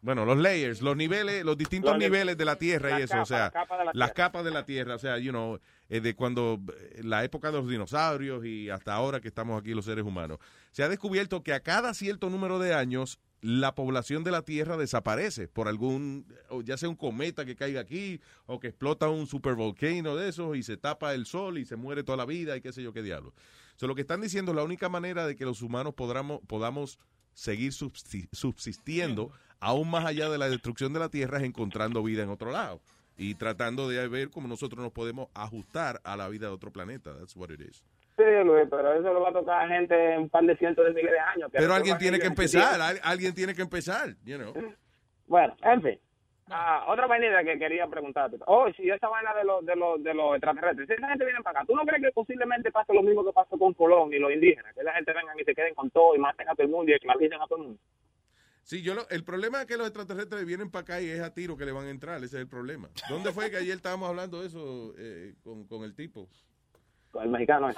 Bueno, 0.00 0.26
los 0.26 0.36
layers, 0.36 0.82
los 0.82 0.96
niveles, 0.98 1.44
los 1.46 1.56
distintos 1.56 1.92
Los 1.92 1.98
niveles 1.98 2.36
de 2.36 2.44
la 2.44 2.56
Tierra 2.56 3.00
y 3.00 3.02
eso, 3.04 3.12
capa, 3.12 3.22
o 3.22 3.26
sea, 3.26 3.50
capa 3.50 3.84
las 3.84 3.92
Tierra. 3.94 4.12
capas 4.12 4.44
de 4.44 4.50
la 4.50 4.64
Tierra, 4.66 4.94
o 4.96 4.98
sea, 4.98 5.16
you 5.18 5.30
know, 5.30 5.58
eh, 5.88 6.00
de 6.02 6.14
cuando 6.14 6.60
eh, 6.92 7.00
la 7.02 7.24
época 7.24 7.50
de 7.50 7.56
los 7.56 7.68
dinosaurios 7.68 8.44
y 8.44 8.68
hasta 8.68 8.92
ahora 8.92 9.20
que 9.22 9.28
estamos 9.28 9.58
aquí 9.58 9.72
los 9.72 9.86
seres 9.86 10.04
humanos, 10.04 10.38
se 10.72 10.82
ha 10.82 10.90
descubierto 10.90 11.42
que 11.42 11.54
a 11.54 11.60
cada 11.60 11.94
cierto 11.94 12.28
número 12.28 12.58
de 12.58 12.74
años 12.74 13.18
la 13.44 13.74
población 13.74 14.24
de 14.24 14.30
la 14.30 14.40
Tierra 14.40 14.78
desaparece 14.78 15.48
por 15.48 15.68
algún, 15.68 16.26
o 16.48 16.62
ya 16.62 16.78
sea 16.78 16.88
un 16.88 16.96
cometa 16.96 17.44
que 17.44 17.56
caiga 17.56 17.82
aquí 17.82 18.22
o 18.46 18.58
que 18.58 18.68
explota 18.68 19.10
un 19.10 19.26
supervolcano 19.26 20.16
de 20.16 20.30
esos 20.30 20.56
y 20.56 20.62
se 20.62 20.78
tapa 20.78 21.12
el 21.12 21.26
sol 21.26 21.58
y 21.58 21.66
se 21.66 21.76
muere 21.76 22.04
toda 22.04 22.16
la 22.16 22.24
vida 22.24 22.56
y 22.56 22.62
qué 22.62 22.72
sé 22.72 22.82
yo 22.82 22.94
qué 22.94 23.02
diablo. 23.02 23.34
So, 23.76 23.86
lo 23.86 23.94
que 23.94 24.00
están 24.00 24.22
diciendo 24.22 24.52
es 24.52 24.56
la 24.56 24.64
única 24.64 24.88
manera 24.88 25.26
de 25.26 25.36
que 25.36 25.44
los 25.44 25.60
humanos 25.60 25.92
podamos, 25.92 26.40
podamos 26.46 26.98
seguir 27.34 27.72
subsi- 27.72 28.30
subsistiendo 28.32 29.30
aún 29.60 29.90
más 29.90 30.06
allá 30.06 30.30
de 30.30 30.38
la 30.38 30.48
destrucción 30.48 30.94
de 30.94 31.00
la 31.00 31.10
Tierra 31.10 31.36
es 31.36 31.44
encontrando 31.44 32.02
vida 32.02 32.22
en 32.22 32.30
otro 32.30 32.50
lado 32.50 32.80
y 33.18 33.34
tratando 33.34 33.90
de 33.90 34.08
ver 34.08 34.30
cómo 34.30 34.48
nosotros 34.48 34.82
nos 34.82 34.92
podemos 34.92 35.28
ajustar 35.34 36.00
a 36.04 36.16
la 36.16 36.30
vida 36.30 36.46
de 36.46 36.54
otro 36.54 36.72
planeta. 36.72 37.14
That's 37.18 37.36
what 37.36 37.50
it 37.50 37.60
is. 37.60 37.84
Sí, 38.16 38.22
Luis, 38.44 38.66
pero 38.70 38.92
eso 38.92 39.12
lo 39.12 39.20
va 39.22 39.30
a 39.30 39.32
tocar 39.32 39.64
a 39.64 39.68
gente 39.68 40.14
en 40.14 40.20
un 40.22 40.28
par 40.30 40.44
de 40.44 40.56
cientos 40.56 40.84
de 40.84 40.92
miles 40.92 41.10
de 41.10 41.18
años. 41.18 41.50
que 41.50 41.58
Pero 41.58 41.74
alguien 41.74 41.98
tiene 41.98 42.18
que 42.20 42.26
empezar, 42.28 42.80
al- 42.80 43.00
alguien 43.02 43.34
tiene 43.34 43.54
que 43.54 43.62
empezar, 43.62 44.10
you 44.24 44.36
know. 44.38 44.52
Bueno, 45.26 45.56
en 45.62 45.82
fin. 45.82 45.98
Ah, 46.50 46.84
otra 46.88 47.06
vaina 47.06 47.42
que 47.42 47.58
quería 47.58 47.86
preguntarte. 47.86 48.36
Oh, 48.46 48.66
si 48.76 48.90
esa 48.90 49.08
vaina 49.08 49.32
de 49.34 49.42
los 49.44 49.64
de 49.64 49.74
los 49.74 50.02
de 50.04 50.12
los 50.12 50.34
extraterrestres, 50.36 50.86
si 50.86 50.92
esa 50.92 51.08
gente 51.08 51.24
viene 51.24 51.40
para 51.40 51.60
acá, 51.60 51.66
¿tú 51.66 51.74
no 51.74 51.82
crees 51.86 52.02
que 52.02 52.12
posiblemente 52.12 52.70
pase 52.70 52.92
lo 52.92 53.02
mismo 53.02 53.24
que 53.24 53.32
pasó 53.32 53.56
con 53.58 53.72
Colón 53.72 54.12
y 54.12 54.18
los 54.18 54.30
indígenas? 54.30 54.74
Que 54.74 54.82
la 54.82 54.92
gente 54.92 55.14
vengan 55.14 55.40
y 55.40 55.44
se 55.44 55.54
queden 55.54 55.74
con 55.74 55.90
todo 55.90 56.14
y 56.14 56.18
maten 56.18 56.46
a 56.46 56.52
todo 56.54 56.64
el 56.64 56.68
mundo 56.68 56.92
y 56.92 56.94
esclavicen 56.94 57.40
a 57.40 57.46
todo 57.46 57.56
el 57.60 57.64
mundo. 57.68 57.80
Sí, 58.62 58.82
yo 58.82 58.94
lo- 58.94 59.08
el 59.08 59.24
problema 59.24 59.62
es 59.62 59.66
que 59.66 59.78
los 59.78 59.86
extraterrestres 59.86 60.44
vienen 60.44 60.70
para 60.70 60.82
acá 60.82 61.00
y 61.00 61.08
es 61.08 61.20
a 61.22 61.32
tiro 61.32 61.56
que 61.56 61.64
le 61.64 61.72
van 61.72 61.86
a 61.86 61.90
entrar, 61.90 62.18
ese 62.18 62.26
es 62.36 62.42
el 62.42 62.48
problema. 62.48 62.90
¿Dónde 63.08 63.32
fue 63.32 63.50
que 63.50 63.56
ayer 63.56 63.74
estábamos 63.76 64.10
hablando 64.10 64.42
de 64.42 64.48
eso 64.48 64.92
eh, 64.98 65.32
con, 65.42 65.66
con 65.66 65.82
el 65.84 65.94
tipo? 65.96 66.28
Con 67.10 67.22
el 67.24 67.30
mexicano. 67.30 67.70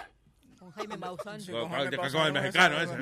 Con 0.59 0.71
Jaime 0.73 0.97
Maussan. 0.97 1.41
Con- 1.45 1.69
con- 1.69 1.91
con- 1.97 2.11
con 2.13 2.27
el 2.27 2.33
mexicano 2.33 2.77
ese. 2.81 2.95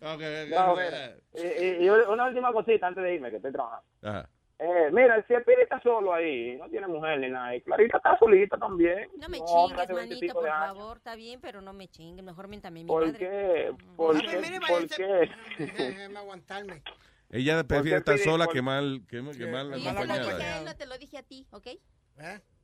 Ok, 0.00 0.20
ok, 0.20 0.50
No, 0.50 0.72
ok. 0.72 0.78
mira, 0.80 1.16
y, 1.34 1.64
y- 1.64 1.84
y 1.86 1.88
una 1.90 2.26
última 2.26 2.52
cosita 2.52 2.86
antes 2.88 3.02
de 3.02 3.14
irme, 3.14 3.30
que 3.30 3.36
estoy 3.36 3.52
trabajando. 3.52 3.86
Ajá. 4.02 4.28
Eh, 4.58 4.88
mira, 4.92 5.16
el 5.16 5.24
CPD 5.24 5.62
está 5.62 5.80
solo 5.82 6.14
ahí, 6.14 6.56
no 6.58 6.68
tiene 6.68 6.86
mujer 6.86 7.18
ni 7.18 7.28
nada. 7.28 7.56
Y 7.56 7.60
Clarita 7.62 7.96
está 7.96 8.16
solita 8.18 8.56
también. 8.56 9.08
No 9.18 9.28
me 9.28 9.38
No, 9.38 9.44
chingues, 9.46 9.88
manito, 9.90 10.32
por 10.34 10.48
favor. 10.48 10.96
Está 10.98 11.16
bien, 11.16 11.40
pero 11.40 11.60
no 11.60 11.72
me 11.72 11.88
chingues. 11.88 12.24
Mejor 12.24 12.46
miéntame 12.48 12.80
mi 12.84 12.86
¿Por 12.86 13.06
madre. 13.06 13.18
qué? 13.18 13.72
¿Por 13.96 14.20
qué? 14.20 14.38
mire, 14.38 14.60
¿Por 14.60 14.86
qué? 14.86 15.30
Déjeme 15.58 16.18
aguantarme. 16.18 16.82
Ella 17.30 17.64
prefiere 17.64 17.98
estar 17.98 18.16
sola 18.18 18.44
por- 18.44 18.54
que 18.54 18.62
mal, 18.62 19.00
que, 19.08 19.16
que 19.36 19.46
mal 19.46 19.76
Y 19.76 19.80
eso 19.86 19.92
lo 19.92 20.00
dije 20.02 20.12
a 20.12 20.14
acompañada. 20.14 20.58
él, 20.58 20.64
no 20.66 20.76
te 20.76 20.86
lo 20.86 20.98
dije 20.98 21.18
a 21.18 21.22
ti, 21.24 21.46
¿ok? 21.50 21.66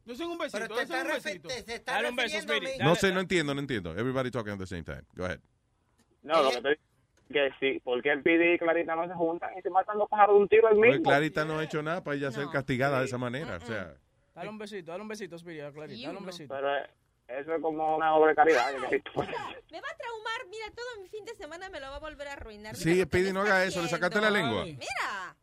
Yo 0.06 0.14
soy 0.14 0.26
un 0.26 0.38
besito, 0.38 0.58
Pero 0.58 0.74
te 0.74 0.80
yo 0.80 0.86
soy 0.86 0.96
está, 0.96 1.02
un 1.02 1.08
refe- 1.16 1.24
besito. 1.24 1.48
te- 1.48 1.62
se 1.62 1.74
está 1.74 1.92
Dale 1.92 2.08
un 2.10 2.16
beso. 2.16 2.38
No 2.80 2.94
sé, 2.94 3.12
no 3.12 3.20
entiendo, 3.20 3.54
no 3.54 3.60
entiendo. 3.60 3.92
Everybody 3.92 4.30
talking 4.30 4.52
at 4.52 4.58
the 4.58 4.66
same 4.66 4.82
time. 4.82 5.02
Go 5.14 5.24
ahead. 5.24 5.40
No, 6.22 6.42
lo 6.42 6.50
que 6.50 6.60
te 6.60 6.80
que 7.32 7.48
sí, 7.60 7.80
porque 7.84 8.10
el 8.10 8.22
PD 8.22 8.54
y 8.54 8.58
Clarita 8.58 8.96
no 8.96 9.06
se 9.06 9.14
juntan 9.14 9.56
y 9.56 9.62
se 9.62 9.70
matan 9.70 9.96
los 9.98 10.08
pájaros 10.08 10.34
de 10.34 10.40
un 10.42 10.48
tiro 10.48 10.66
al 10.66 10.74
mismo. 10.76 11.04
Clarita 11.04 11.44
no 11.44 11.58
ha 11.60 11.64
hecho 11.64 11.80
nada 11.80 12.02
para 12.02 12.16
ella 12.16 12.32
ser 12.32 12.48
castigada 12.52 12.98
de 13.00 13.06
esa 13.06 13.18
manera. 13.18 13.56
O 13.56 13.60
sea, 13.66 13.94
Dale 14.34 14.48
un 14.48 14.58
besito, 14.58 14.90
dale 14.90 15.02
un 15.02 15.08
besito, 15.08 15.36
Spirit, 15.36 15.62
a 15.62 15.72
Clarita. 15.72 16.06
Dale 16.08 16.18
un 16.18 16.26
besito. 16.26 16.54
Pero 16.54 16.76
eh, 16.76 16.90
eso 17.28 17.54
es 17.54 17.62
como 17.62 17.96
una 17.96 18.14
obra 18.14 18.30
de 18.30 18.34
caridad. 18.36 18.70
que 18.74 18.80
necesito. 18.80 19.10
Me 19.14 19.80
va 19.80 19.88
a 19.88 19.96
traumar. 19.96 20.46
Mira, 20.50 20.66
todo 20.74 20.86
mi 21.02 21.08
fin 21.08 21.24
de 21.24 21.34
semana 21.36 21.68
me 21.68 21.78
lo 21.78 21.88
va 21.90 21.96
a 21.96 22.00
volver 22.00 22.26
a 22.26 22.32
arruinar. 22.32 22.76
Mira 22.76 22.94
sí, 22.94 23.02
Speedy, 23.02 23.32
no 23.32 23.42
haga 23.42 23.64
eso. 23.64 23.80
Le 23.82 23.88
sacaste 23.88 24.20
la 24.20 24.30
lengua. 24.30 24.64
Mira. 24.64 25.36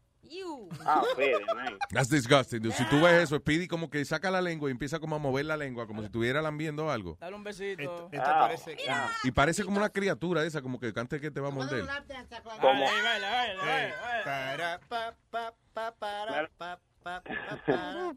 Ah, 0.85 1.01
Speedy, 1.13 1.43
man. 1.55 1.77
That's 1.91 2.09
disgusting. 2.09 2.61
dude. 2.61 2.73
Si 2.73 2.83
tú 2.89 3.01
ves 3.01 3.23
eso, 3.23 3.37
Speedy 3.37 3.67
como 3.67 3.89
que 3.89 4.03
saca 4.05 4.29
la 4.31 4.41
lengua 4.41 4.69
y 4.69 4.71
empieza 4.71 4.99
como 4.99 5.15
a 5.15 5.19
mover 5.19 5.45
la 5.45 5.57
lengua, 5.57 5.87
como 5.87 6.01
si 6.01 6.05
estuviera 6.07 6.41
lambiendo 6.41 6.89
algo. 6.91 7.17
Dale 7.19 7.35
un 7.35 7.43
besito. 7.43 8.09
Esto 8.11 8.25
Ah, 8.29 8.39
parece... 8.47 8.77
Y 9.23 9.31
parece 9.31 9.63
como 9.63 9.77
una 9.77 9.89
criatura 9.89 10.43
esa, 10.43 10.61
como 10.61 10.79
que 10.79 10.93
cante 10.93 11.19
que 11.19 11.31
te 11.31 11.39
va 11.39 11.47
a 11.49 11.51
morder. 11.51 11.81
Como- 11.81 12.61
Baila, 12.61 13.01
baila, 13.03 13.29
baila, 13.29 13.53
Eh, 13.87 13.93
baila. 14.01 14.23
para, 14.23 14.79
pa, 14.87 15.15
pa, 15.29 15.53
pa, 15.73 15.91
para, 15.95 16.49
pa, 16.57 16.79
pa, 17.07 17.21
pa, 17.21 17.57
para. 17.65 18.13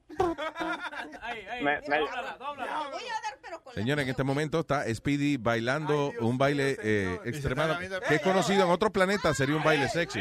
Ahí, 1.23 1.47
ahí. 1.51 1.63
Me- 1.63 1.81
me- 1.89 1.99
Dóblala, 1.99 2.37
dóblala. 2.39 2.89
Voy 2.91 3.03
a 3.03 3.21
dar, 3.21 3.39
pero 3.43 3.61
con 3.63 3.73
la 3.75 3.81
Señores, 3.81 4.03
en 4.05 4.11
este 4.11 4.25
momento 4.25 4.61
está 4.61 4.85
Speedy 4.95 5.37
bailando 5.37 6.13
un 6.21 6.39
baile 6.39 6.77
eh, 6.83 7.19
extremado, 7.25 7.79
que 7.79 8.15
es 8.17 8.21
conocido 8.23 8.65
en 8.65 8.71
otro 8.71 8.91
planeta, 8.91 9.33
sería 9.35 9.57
un 9.57 9.63
baile 9.63 9.89
sexy. 9.89 10.21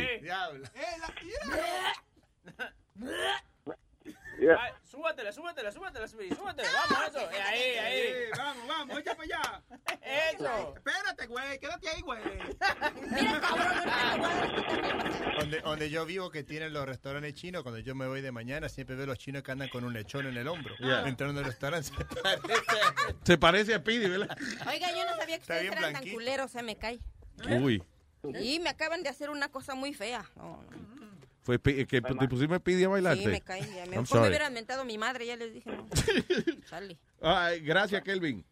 Súbatela, 5.00 5.32
súbatela, 5.32 5.72
súbatela, 5.72 6.06
Spirit, 6.08 6.36
súbatela. 6.36 6.70
Vamos, 6.90 7.08
eso. 7.08 7.20
Eh, 7.32 7.42
Ahí, 7.42 7.62
ahí. 7.78 8.14
Vamos, 8.38 8.68
vamos, 8.68 9.00
echa 9.00 9.16
para 9.16 9.24
allá. 9.24 9.64
Eso. 10.34 10.74
Espérate, 10.76 11.28
güey, 11.28 11.58
quédate 11.58 11.88
ahí, 11.88 12.02
güey. 12.02 12.20
Mira, 13.10 13.40
cabrón, 13.40 13.90
a 13.90 14.14
a. 14.14 15.40
Donde, 15.40 15.62
donde 15.62 15.90
yo 15.90 16.06
vivo, 16.06 16.30
que 16.32 16.44
tienen 16.44 16.74
los 16.74 16.86
restaurantes 16.86 17.34
chinos, 17.34 17.64
cuando 17.64 17.80
yo 17.80 17.96
me 17.96 18.08
voy 18.08 18.20
de 18.20 18.34
mañana, 18.34 18.68
siempre 18.68 18.98
veo 18.98 19.06
los 19.06 19.18
chinos 19.18 19.42
que 19.42 19.52
andan 19.54 19.70
con 19.70 19.86
un 19.86 19.94
lechón 19.94 20.28
en 20.28 20.36
el 20.36 20.50
hombro. 20.50 20.76
Yeah. 20.80 21.08
Entrando 21.08 21.40
al 21.40 21.46
restaurante. 21.46 21.88
se 21.96 22.04
parece. 22.04 22.64
Se 23.24 23.38
parece 23.38 23.76
a 23.76 23.80
Speedy, 23.80 24.10
¿verdad? 24.10 24.38
Oiga, 24.68 24.92
yo 24.92 25.06
no 25.06 25.16
sabía 25.16 25.38
que 25.38 25.42
ustedes 25.44 25.72
eran 25.72 25.94
tan 25.94 26.10
culeros, 26.10 26.52
se 26.52 26.62
me 26.62 26.76
cae. 26.76 27.00
Uy. 27.62 27.82
Y 28.42 28.60
me 28.60 28.70
acaban 28.70 29.02
de 29.02 29.08
hacer 29.08 29.30
una 29.30 29.50
cosa 29.50 29.76
muy 29.76 29.94
fea. 29.94 30.30
No, 30.36 30.62
no. 30.70 31.09
Fue 31.42 31.60
que 31.60 32.02
Speedy 32.60 32.84
a 32.84 32.90
bailarte. 32.90 33.22
Sí, 33.24 33.28
me. 33.28 33.42
Ya. 33.76 33.86
Mejor 33.86 34.22
me 34.22 34.28
hubieran 34.28 34.54
mentado 34.54 34.86
mi 34.86 34.98
madre, 34.98 35.26
ya 35.26 35.36
les 35.36 35.54
dije. 35.54 35.70
No. 35.72 35.88
Sale. 36.68 36.98
Ay, 37.22 37.60
gracias, 37.62 38.02
Kelvin. 38.04 38.46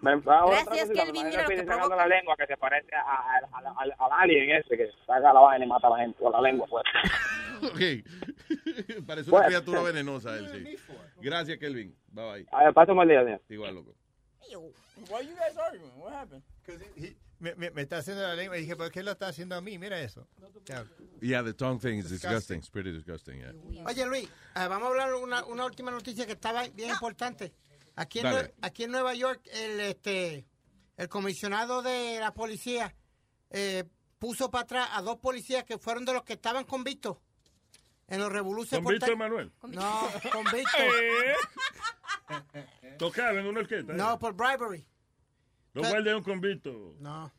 Me- 0.00 0.20
Gracias, 0.20 0.90
Kelvin, 0.90 1.24
me 1.24 1.30
mira 1.30 1.46
que 1.46 1.56
sacando 1.56 1.88
provoca. 1.88 1.96
la 1.96 2.06
lengua 2.06 2.36
que 2.36 2.46
se 2.46 2.56
parece 2.58 2.94
a- 2.94 3.00
a- 3.00 3.38
al- 3.58 3.66
al 3.66 3.92
al 3.98 4.12
alien 4.20 4.50
ese 4.50 4.76
que 4.76 4.90
saca 5.06 5.32
la 5.32 5.40
vaina 5.40 5.64
y 5.64 5.68
mata 5.68 5.86
a 5.86 5.90
la 5.90 5.98
gente 5.98 6.18
con 6.18 6.32
la 6.32 6.40
lengua 6.42 6.66
pues. 6.68 6.84
Ok. 7.62 7.80
Parece 9.06 9.30
una 9.30 9.38
Bueno. 9.38 9.46
criatura 9.46 9.80
venenosa 9.80 10.36
él, 10.36 10.50
sí. 10.50 10.76
Gracias, 11.22 11.56
Kelvin. 11.58 11.96
Bye 12.08 12.24
bye. 12.32 12.46
A 12.52 12.64
ver, 12.64 12.74
paso 12.74 12.94
mal 12.94 13.08
día, 13.08 13.24
señor. 13.24 13.40
Igual, 13.48 13.74
loco. 13.74 13.94
Why 14.50 15.26
you 15.26 15.34
guys 15.34 15.56
arguing? 15.56 15.90
What 15.96 16.12
happened? 16.12 16.42
Me, 17.38 17.54
me, 17.54 17.70
me 17.70 17.82
está 17.82 17.98
haciendo 17.98 18.22
la 18.22 18.34
lengua 18.34 18.56
y 18.56 18.62
dije, 18.62 18.76
¿por 18.76 18.90
qué 18.90 19.02
lo 19.02 19.12
está 19.12 19.28
haciendo 19.28 19.56
a 19.56 19.60
mí? 19.60 19.78
Mira 19.78 20.00
eso. 20.00 20.26
Yeah, 21.20 21.42
the 21.44 21.52
tongue 21.52 21.78
thing 21.80 21.98
is 21.98 22.08
Disgusting. 22.08 22.30
disgusting. 22.30 22.58
It's 22.60 22.70
pretty 22.70 22.92
disgusting, 22.92 23.38
yeah. 23.40 23.84
Oye, 23.86 24.06
Luis, 24.06 24.24
eh, 24.24 24.66
vamos 24.68 24.84
a 24.84 24.86
hablar 24.88 25.14
una, 25.14 25.44
una 25.44 25.64
última 25.66 25.90
noticia 25.90 26.24
que 26.26 26.32
estaba 26.32 26.66
bien 26.68 26.90
importante. 26.90 27.52
Aquí 27.94 28.18
en, 28.20 28.24
Dale. 28.24 28.38
Nue- 28.48 28.54
aquí 28.62 28.84
en 28.84 28.90
Nueva 28.90 29.14
York, 29.14 29.46
el, 29.52 29.80
este, 29.80 30.46
el 30.96 31.08
comisionado 31.08 31.82
de 31.82 32.18
la 32.20 32.32
policía 32.34 32.94
eh, 33.50 33.84
puso 34.18 34.50
para 34.50 34.64
atrás 34.64 34.88
a 34.92 35.02
dos 35.02 35.16
policías 35.18 35.64
que 35.64 35.78
fueron 35.78 36.04
de 36.04 36.12
los 36.14 36.22
que 36.22 36.34
estaban 36.34 36.64
convictos 36.64 37.18
en 38.08 38.20
los 38.20 38.30
revoluciones. 38.32 38.84
¿Convicto 38.84 39.12
Emanuel? 39.12 39.52
No, 39.62 40.08
convictos. 40.32 40.72
Tocaba 42.98 43.38
en 43.38 43.46
una 43.46 43.60
orquesta. 43.60 43.92
¿eh? 43.92 43.96
No, 43.96 44.18
por 44.18 44.32
bribery. 44.34 44.86
Los 45.76 45.88
guardias 45.88 46.04
de 46.04 46.14
un 46.16 46.22
convicto. 46.22 46.94
No. 47.00 47.32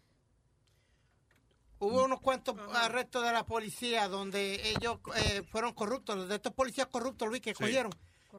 Hubo 1.79 2.05
unos 2.05 2.19
cuantos 2.21 2.55
arrestos 2.73 3.23
de 3.23 3.31
la 3.31 3.45
policía 3.45 4.07
donde 4.07 4.69
ellos 4.71 4.99
eh, 5.15 5.43
fueron 5.51 5.73
corruptos, 5.73 6.27
de 6.27 6.35
estos 6.35 6.53
policías 6.53 6.87
corruptos, 6.87 7.27
Luis, 7.27 7.41
que 7.41 7.51
Sí. 7.53 7.63
cogieron. 7.63 7.91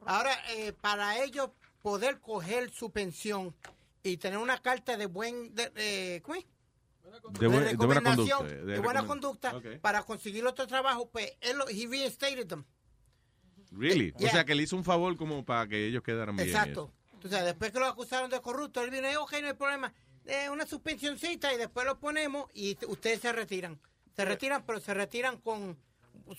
Ahora, 0.05 0.31
eh, 0.51 0.73
para 0.73 1.23
ellos 1.23 1.49
poder 1.81 2.19
coger 2.19 2.69
su 2.71 2.91
pensión 2.91 3.55
y 4.03 4.17
tener 4.17 4.37
una 4.39 4.57
carta 4.61 4.97
de 4.97 5.05
buen... 5.05 5.53
De, 5.55 5.71
eh, 5.75 6.21
¿cómo 6.23 6.35
es? 6.35 6.45
De, 7.39 7.47
buen- 7.47 7.63
de 7.63 7.75
buena 7.75 7.99
recomendación, 8.01 8.37
conducta. 8.39 8.65
de 8.65 8.79
buena 8.79 9.05
conducta, 9.07 9.55
Ok. 9.57 9.65
para 9.81 10.03
conseguir 10.03 10.45
otro 10.45 10.67
trabajo, 10.67 11.09
pues 11.09 11.31
él, 11.41 11.57
lo- 11.57 11.67
he 11.69 11.87
reinstated 11.87 12.45
them. 12.47 12.63
Really? 13.71 14.13
Yeah. 14.17 14.27
O 14.27 14.31
sea, 14.31 14.45
que 14.45 14.53
le 14.55 14.63
hizo 14.63 14.75
un 14.75 14.83
favor 14.83 15.15
como 15.15 15.45
para 15.45 15.67
que 15.67 15.87
ellos 15.87 16.03
quedaran 16.03 16.35
bien. 16.35 16.49
Exacto. 16.49 16.91
Entonces, 17.21 17.43
después 17.43 17.73
que 17.73 17.79
lo 17.79 17.85
acusaron 17.85 18.29
de 18.29 18.39
corrupto, 18.39 18.81
él 18.81 18.91
vino 18.91 19.09
y 19.09 19.41
no 19.41 19.47
hay 19.49 19.53
problema, 19.53 19.93
eh, 20.25 20.49
una 20.49 20.65
suspensioncita 20.65 21.53
y 21.53 21.57
después 21.57 21.85
lo 21.85 21.99
ponemos 21.99 22.49
y 22.53 22.77
ustedes 22.85 23.19
se 23.19 23.33
retiran. 23.33 23.77
Se 24.15 24.23
retiran, 24.23 24.65
pero 24.65 24.79
se 24.79 24.93
retiran 24.93 25.37
con... 25.41 25.77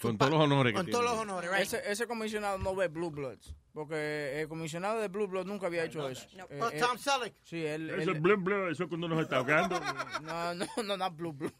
Con 0.01 0.19
todos 0.19 0.31
los 0.31 0.41
honores 0.41 0.73
que 0.73 0.77
Con 0.77 0.87
todos 0.87 1.01
tiene. 1.05 1.15
los 1.17 1.23
honores, 1.23 1.51
right. 1.51 1.61
Ese, 1.63 1.83
ese 1.91 2.07
comisionado 2.07 2.59
no 2.59 2.75
ve 2.75 2.89
Blue 2.89 3.11
Bloods. 3.11 3.55
Porque 3.73 4.41
el 4.43 4.49
comisionado 4.49 4.99
de 5.01 5.09
Blue 5.09 5.29
Bloods 5.29 5.47
nunca 5.47 5.67
había 5.69 5.85
hecho 5.85 6.09
eso. 6.09 6.27
No. 6.37 6.45
Eh, 6.51 6.61
Oh, 6.61 6.69
eh, 6.71 6.81
Tom 6.81 6.99
Selleck. 6.99 7.35
Sí, 7.45 7.65
él. 7.65 7.89
Eso 7.91 8.11
es 8.13 8.21
blum, 8.21 8.43
blum, 8.43 8.69
eso 8.69 8.83
es 8.85 8.89
cuando 8.89 9.07
nos 9.09 9.21
está 9.21 9.37
ahogando. 9.37 9.79
no, 10.23 10.55
no, 10.55 10.67
no, 10.85 10.97
no, 10.97 11.11
Blue 11.13 11.33
Blue. 11.33 11.51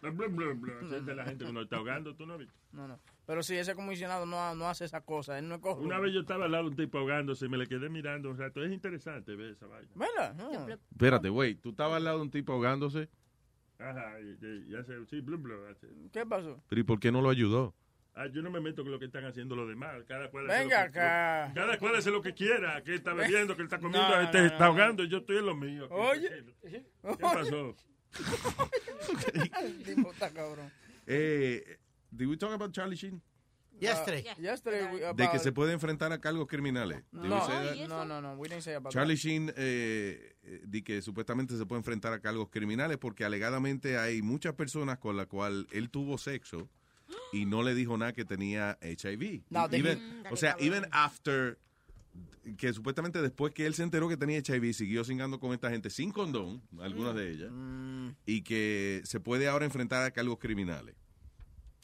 blum, 0.00 0.36
blum, 0.36 0.64
eso 0.86 0.96
es 0.96 1.06
de 1.06 1.14
la 1.14 1.24
gente 1.24 1.44
que 1.44 1.52
nos 1.52 1.64
está 1.64 1.76
ahogando, 1.76 2.14
¿tú 2.14 2.24
no 2.26 2.34
has 2.34 2.38
visto? 2.38 2.54
No, 2.72 2.86
no. 2.86 2.98
Pero 3.26 3.42
sí, 3.42 3.56
ese 3.56 3.74
comisionado 3.74 4.24
no, 4.26 4.54
no 4.54 4.68
hace 4.68 4.84
esa 4.84 5.00
cosa. 5.00 5.36
Él 5.38 5.48
no 5.48 5.56
es 5.56 5.60
corrupto. 5.60 5.84
Una 5.84 5.98
vez 5.98 6.12
yo 6.14 6.20
estaba 6.20 6.44
al 6.44 6.52
lado 6.52 6.64
de 6.64 6.70
un 6.70 6.76
tipo 6.76 6.98
ahogándose 6.98 7.46
y 7.46 7.48
me 7.48 7.56
le 7.58 7.66
quedé 7.66 7.88
mirando 7.88 8.30
un 8.30 8.38
rato. 8.38 8.64
Es 8.64 8.70
interesante 8.72 9.34
ver 9.34 9.50
esa 9.50 9.66
vaina. 9.66 9.88
Espérate, 10.92 11.28
güey. 11.28 11.56
Tú 11.56 11.70
estabas 11.70 11.96
al 11.96 12.04
lado 12.04 12.18
de 12.18 12.22
un 12.22 12.30
tipo 12.30 12.52
ahogándose. 12.52 13.08
Ajá, 13.78 14.20
y, 14.20 14.38
y- 14.44 14.66
y 14.72 14.76
hace, 14.76 15.04
sí, 15.06 15.20
blum, 15.20 15.42
blum, 15.42 15.58
hace. 15.70 15.86
¿Qué 16.12 16.24
pasó? 16.26 16.62
Pero 16.68 16.80
¿y 16.80 16.84
por 16.84 16.98
qué 16.98 17.12
no 17.12 17.20
lo 17.20 17.28
ayudó? 17.30 17.74
Ah, 18.14 18.26
yo 18.32 18.40
no 18.40 18.50
me 18.50 18.60
meto 18.60 18.82
con 18.82 18.90
lo 18.92 18.98
que 18.98 19.04
están 19.04 19.24
haciendo 19.26 19.54
los 19.54 19.68
demás. 19.68 20.02
Cada 20.08 20.30
cual 20.30 20.48
hace 20.50 20.60
Venga 20.60 20.86
lo 20.86 20.92
que- 20.92 20.98
acá. 20.98 21.48
lo- 21.48 21.54
cada 21.54 21.78
cual 21.78 21.96
hace 21.96 22.10
lo 22.10 22.22
que 22.22 22.32
quiera. 22.32 22.82
Que 22.82 22.94
está 22.94 23.12
bebiendo, 23.12 23.54
que 23.54 23.60
él 23.62 23.66
está 23.66 23.78
comiendo, 23.78 24.08
No, 24.08 24.20
este 24.22 24.38
no, 24.40 24.46
está 24.46 24.58
no. 24.60 24.64
ahogando 24.64 25.04
y 25.04 25.08
yo 25.08 25.18
estoy 25.18 25.36
en 25.36 25.46
lo 25.46 25.54
mío. 25.54 25.86
Oye. 25.90 26.44
¿Qué 26.62 26.82
pasó? 27.20 27.76
El 29.62 29.82
tipo 29.82 30.10
está 30.12 30.30
cabrón. 30.32 30.70
Eh, 31.06 31.76
did 32.10 32.26
we 32.26 32.36
talk 32.38 32.52
about 32.52 32.72
Charlie 32.72 32.96
Sheen? 32.96 33.20
Yesterday. 33.80 34.24
Uh, 34.38 34.40
yesterday 34.42 34.84
we- 34.92 35.00
De 35.00 35.06
about- 35.06 35.30
que 35.32 35.38
se 35.38 35.52
puede 35.52 35.72
enfrentar 35.72 36.12
a 36.12 36.18
cargos 36.20 36.46
criminales. 36.46 37.02
No, 37.12 37.28
no, 37.88 38.04
no, 38.04 38.20
no. 38.20 38.34
We 38.34 38.48
didn't 38.48 38.62
say 38.62 38.74
about 38.74 38.92
Charlie 38.92 39.16
Sheen 39.16 39.52
eh, 39.56 40.34
di 40.66 40.82
que 40.82 41.02
supuestamente 41.02 41.56
se 41.56 41.66
puede 41.66 41.80
enfrentar 41.80 42.12
a 42.12 42.20
cargos 42.20 42.48
criminales 42.50 42.98
porque 42.98 43.24
alegadamente 43.24 43.98
hay 43.98 44.22
muchas 44.22 44.54
personas 44.54 44.98
con 44.98 45.16
las 45.16 45.26
cuales 45.26 45.66
él 45.72 45.90
tuvo 45.90 46.18
sexo 46.18 46.68
y 47.32 47.44
no 47.44 47.62
le 47.62 47.74
dijo 47.74 47.96
nada 47.98 48.12
que 48.12 48.24
tenía 48.24 48.78
HIV. 48.80 49.42
No, 49.50 49.68
de- 49.68 49.76
Even- 49.78 50.22
o 50.30 50.36
sea, 50.36 50.56
even 50.58 50.86
after 50.90 51.58
que 52.56 52.72
supuestamente 52.72 53.20
después 53.20 53.52
que 53.52 53.66
él 53.66 53.74
se 53.74 53.82
enteró 53.82 54.08
que 54.08 54.16
tenía 54.16 54.38
HIV 54.38 54.72
siguió 54.72 55.04
cingando 55.04 55.38
con 55.38 55.52
esta 55.52 55.68
gente 55.70 55.90
sin 55.90 56.10
condón, 56.12 56.62
algunas 56.80 57.14
de 57.14 57.30
ellas, 57.30 57.50
Mm. 57.52 58.10
y 58.24 58.40
que 58.42 59.02
se 59.04 59.20
puede 59.20 59.48
ahora 59.48 59.66
enfrentar 59.66 60.02
a 60.04 60.10
cargos 60.12 60.38
criminales. 60.38 60.94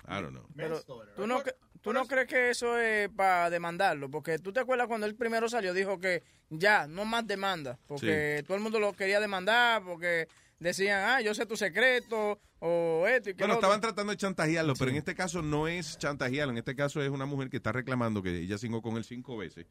I 0.09 0.15
don't 0.23 0.31
know. 0.31 0.47
Pero, 0.57 0.81
¿tú 1.17 1.27
no, 1.27 1.43
¿Tú 1.83 1.93
no 1.93 2.07
crees 2.07 2.29
que 2.29 2.51
eso 2.51 2.79
es 2.79 3.09
para 3.11 3.51
demandarlo? 3.51 4.09
Porque 4.11 4.39
tú 4.39 4.53
te 4.53 4.61
acuerdas 4.61 4.87
cuando 4.87 5.07
él 5.07 5.15
primero 5.17 5.49
salió, 5.49 5.75
dijo 5.75 5.99
que 5.99 6.23
ya, 6.49 6.87
no 6.87 7.05
más 7.05 7.27
demanda. 7.27 7.79
Porque 7.87 8.43
todo 8.47 8.57
el 8.57 8.63
mundo 8.63 8.79
lo 8.81 8.93
quería 8.93 9.19
demandar, 9.21 9.83
porque 9.83 10.29
decían, 10.61 11.03
ah, 11.09 11.21
yo 11.21 11.35
sé 11.35 11.45
tu 11.45 11.57
secreto, 11.57 12.39
o 12.61 13.05
esto 13.09 13.31
y 13.31 13.35
que 13.35 13.43
Bueno, 13.43 13.55
estaban 13.55 13.81
tratando 13.81 14.13
de 14.13 14.17
chantajearlo, 14.17 14.75
pero 14.79 14.93
en 14.93 14.99
este 14.99 15.17
caso 15.17 15.43
no 15.43 15.67
es 15.67 15.99
chantajearlo. 15.99 16.53
En 16.53 16.59
este 16.59 16.77
caso 16.77 17.03
es 17.03 17.11
una 17.11 17.27
mujer 17.27 17.51
que 17.51 17.57
está 17.57 17.73
reclamando 17.73 18.23
que 18.23 18.39
ella 18.39 18.57
cingó 18.59 18.81
con 18.81 18.97
él 18.97 19.03
cinco 19.03 19.37
veces. 19.37 19.67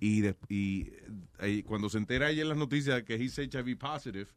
Y, 0.00 0.22
de- 0.22 0.34
y, 0.48 0.90
eh, 1.40 1.62
cuando 1.66 1.90
se 1.90 1.98
entera 1.98 2.30
ella 2.30 2.40
en 2.42 2.48
las 2.48 2.56
noticias 2.56 3.02
que 3.02 3.16
he's 3.16 3.36
HIV 3.38 3.76
positive, 3.76 4.30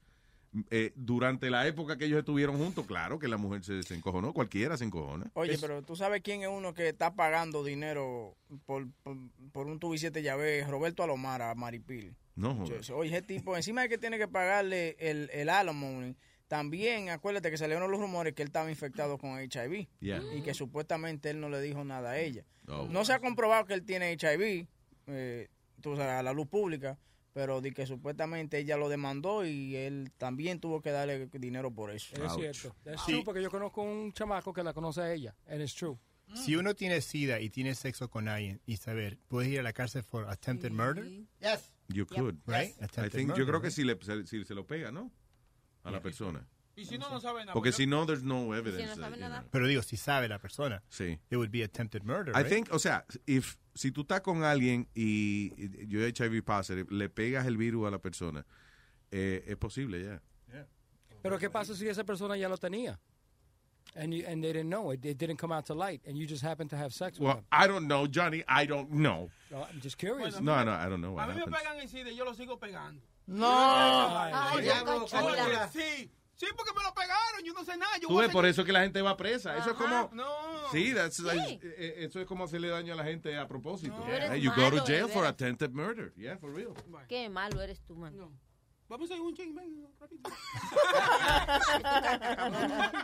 eh, 0.69 0.93
durante 0.95 1.49
la 1.49 1.67
época 1.67 1.97
que 1.97 2.05
ellos 2.05 2.19
estuvieron 2.19 2.57
juntos, 2.57 2.85
claro 2.85 3.19
que 3.19 3.27
la 3.27 3.37
mujer 3.37 3.63
se, 3.63 3.83
se 3.83 3.95
encojonó. 3.95 4.33
Cualquiera 4.33 4.77
se 4.77 4.85
encojona. 4.85 5.29
Oye, 5.33 5.57
pero 5.59 5.81
tú 5.83 5.95
sabes 5.95 6.21
quién 6.21 6.41
es 6.43 6.49
uno 6.49 6.73
que 6.73 6.89
está 6.89 7.13
pagando 7.15 7.63
dinero 7.63 8.35
por, 8.65 8.87
por, 9.03 9.17
por 9.51 9.67
un 9.67 9.79
tubo 9.79 9.93
y 9.93 9.97
siete 9.97 10.21
llaves, 10.23 10.67
Roberto 10.67 11.03
Alomar 11.03 11.41
a 11.41 11.55
Maripil. 11.55 12.15
No, 12.35 12.55
joder. 12.55 12.81
Oye, 12.93 13.09
ese 13.11 13.21
tipo, 13.21 13.55
encima 13.55 13.81
de 13.83 13.89
que 13.89 13.97
tiene 13.97 14.17
que 14.17 14.27
pagarle 14.27 14.95
el, 14.99 15.29
el 15.33 15.49
alimony, 15.49 16.15
también 16.47 17.09
acuérdate 17.09 17.49
que 17.49 17.57
salieron 17.57 17.89
los 17.89 17.99
rumores 17.99 18.33
que 18.33 18.41
él 18.43 18.49
estaba 18.49 18.69
infectado 18.69 19.17
con 19.17 19.39
HIV 19.39 19.87
Yeah. 19.99 20.21
y 20.35 20.41
que 20.41 20.53
supuestamente 20.53 21.29
él 21.31 21.39
no 21.39 21.49
le 21.49 21.61
dijo 21.61 21.83
nada 21.83 22.11
a 22.11 22.19
ella. 22.19 22.43
Oh. 22.67 22.87
No 22.89 23.03
se 23.05 23.13
ha 23.13 23.19
comprobado 23.19 23.65
que 23.65 23.73
él 23.73 23.83
tiene 23.83 24.11
HIV, 24.13 24.67
eh, 25.07 25.47
tú 25.81 25.95
sabes, 25.95 26.13
a 26.13 26.23
la 26.23 26.33
luz 26.33 26.47
pública, 26.47 26.97
pero 27.35 27.59
de 27.59 27.73
que 27.73 27.85
supuestamente 27.85 28.57
ella 28.59 28.77
lo 28.77 28.87
demandó 28.87 29.45
y 29.45 29.75
él 29.75 30.09
también 30.17 30.61
tuvo 30.61 30.81
que 30.81 30.91
darle 30.91 31.27
dinero 31.33 31.69
por 31.69 31.91
eso. 31.91 32.15
Es 32.15 32.33
cierto. 32.33 32.73
Es 32.85 33.01
Sí. 33.01 33.11
true, 33.11 33.23
porque 33.25 33.41
yo 33.43 33.51
conozco 33.51 33.81
un 33.81 34.13
chamaco 34.13 34.53
que 34.53 34.63
la 34.63 34.71
conoce 34.73 35.01
a 35.01 35.11
ella. 35.13 35.35
And 35.45 35.61
it's 35.61 35.75
true. 35.75 35.97
Si 36.33 36.55
uno 36.55 36.73
tiene 36.75 37.01
SIDA 37.01 37.41
y 37.41 37.49
tiene 37.49 37.75
sexo 37.75 38.09
con 38.09 38.29
alguien 38.29 38.61
y 38.65 38.77
saber, 38.77 39.17
puedes 39.27 39.51
ir 39.51 39.59
a 39.59 39.63
la 39.63 39.73
cárcel 39.73 40.03
por 40.05 40.29
attempted 40.29 40.71
murder. 40.71 41.03
Yes. 41.41 41.73
You 41.89 42.05
could. 42.07 42.35
Right? 42.47 42.69
I 42.79 42.85
Attempted 42.85 43.11
think- 43.19 43.27
murder, 43.27 43.37
yo 43.37 43.45
creo 43.45 43.59
que 43.59 43.67
right? 43.67 43.75
si, 43.75 43.83
le, 43.83 43.97
se- 44.01 44.25
si 44.25 44.45
se 44.45 44.55
lo 44.55 44.65
pega, 44.65 44.91
¿no? 44.93 45.11
A 45.83 45.91
la 45.91 46.01
persona. 46.01 46.47
Y 46.77 46.83
si 46.85 46.97
no, 46.97 47.09
no 47.09 47.19
sabe 47.21 47.41
nada. 47.41 47.53
Porque 47.53 47.71
si 47.71 47.85
no, 47.85 48.05
there's 48.05 48.23
no 48.23 48.53
evidence. 48.53 48.85
no 48.85 48.95
sabe 48.95 49.11
that, 49.11 49.15
you 49.15 49.21
nada. 49.21 49.41
know. 49.41 49.49
Pero 49.51 49.67
digo, 49.67 49.81
si 49.81 49.95
sabe 49.97 50.27
la 50.27 50.39
persona, 50.39 50.81
Sí. 50.89 51.17
it 51.29 51.37
would 51.37 51.51
be 51.51 51.63
attempted 51.63 52.03
murder, 52.03 52.31
I 52.35 52.39
right? 52.43 52.47
think, 52.49 52.73
o 52.73 52.79
sea, 52.79 53.05
if, 53.25 53.55
si 53.73 53.91
tú 53.91 54.01
estás 54.01 54.21
con 54.21 54.43
alguien 54.43 54.87
y, 54.93 55.53
y 55.57 55.87
yo 55.87 55.99
HIV 56.05 56.43
positive, 56.43 56.87
le 56.91 57.07
pegas 57.09 57.45
el 57.45 57.55
virus 57.57 57.87
a 57.87 57.91
la 57.91 57.99
persona, 57.99 58.45
eh, 59.11 59.43
es 59.47 59.55
posible 59.55 60.03
ya. 60.03 60.21
Pero 61.21 61.39
¿qué 61.39 61.49
pasa 61.49 61.73
si 61.73 61.87
esa 61.87 62.03
persona 62.03 62.37
ya 62.37 62.47
lo 62.47 62.57
tenía? 62.57 62.99
And, 63.95 64.13
you, 64.13 64.25
and 64.27 64.43
they 64.43 64.51
didn't 64.51 64.69
know 64.69 64.91
it. 64.91 65.03
It 65.05 65.17
didn't 65.17 65.37
come 65.37 65.51
out 65.51 65.65
to 65.67 65.73
light. 65.73 66.01
And 66.05 66.17
you 66.17 66.27
just 66.27 66.43
happened 66.43 66.69
to 66.71 66.77
have 66.77 66.93
sex 66.93 67.17
with 67.17 67.25
Well, 67.27 67.35
them. 67.37 67.45
I 67.51 67.65
don't 67.65 67.87
know, 67.87 68.05
Johnny. 68.07 68.43
I 68.47 68.65
don't 68.67 68.91
know. 68.91 69.31
No, 69.49 69.63
I'm 69.63 69.79
just 69.81 69.97
curious. 69.97 70.39
No, 70.39 70.63
no, 70.63 70.71
I 70.71 70.87
don't 70.89 71.01
know 71.01 71.13
A 71.17 71.25
what 71.25 71.29
mí 71.29 71.35
me 71.35 71.45
pegan 71.45 71.77
y 71.81 72.13
yo 72.15 72.25
lo 72.25 72.33
sigo 72.33 72.59
pegando. 72.59 73.01
No. 73.27 73.47
Ay, 73.47 74.31
Ay, 74.35 74.65
ya, 74.65 74.83
oye, 74.83 74.99
Cochila. 74.99 75.69
sí. 75.69 76.09
Sí, 76.35 76.47
porque 76.55 76.73
me 76.77 76.83
lo 76.83 76.93
pegaron, 76.93 77.43
yo 77.45 77.53
no 77.53 77.63
sé 77.63 77.77
nada. 77.77 77.97
Yo 77.97 78.09
Tú 78.09 78.17
ves, 78.17 78.29
por 78.29 78.45
eso 78.45 78.65
que 78.65 78.73
la 78.73 78.81
gente 78.81 79.01
va 79.01 79.15
presa. 79.15 79.55
Eso 79.57 79.71
es 79.71 79.77
como... 79.77 80.09
No. 80.13 80.25
Sí, 80.71 80.93
that's 80.93 81.15
Sí. 81.17 81.23
like- 81.23 81.65
eh, 81.65 81.75
eh, 81.77 81.93
eso 82.05 82.19
es 82.19 82.27
como 82.27 82.43
hacerle 82.43 82.67
daño 82.67 82.93
a 82.93 82.97
la 82.97 83.05
gente 83.05 83.37
a 83.37 83.47
propósito. 83.47 84.05
Eres 84.07 84.29
Hey, 84.31 84.41
you 84.41 84.49
go 84.51 84.69
to 84.69 84.75
malo, 84.75 84.85
jail 84.85 85.07
for 85.07 85.25
attempted 85.25 85.71
murder. 85.71 86.13
Yeah, 86.15 86.37
for 86.37 86.53
real. 86.53 86.73
Qué 87.07 87.29
malo 87.29 87.61
eres 87.61 87.81
tú, 87.85 87.95
man. 87.95 88.13
Vamos 88.87 89.09
a 89.09 89.15
ir 89.15 89.21
un 89.21 89.33
ching, 89.33 89.55
rapidito. 89.99 90.29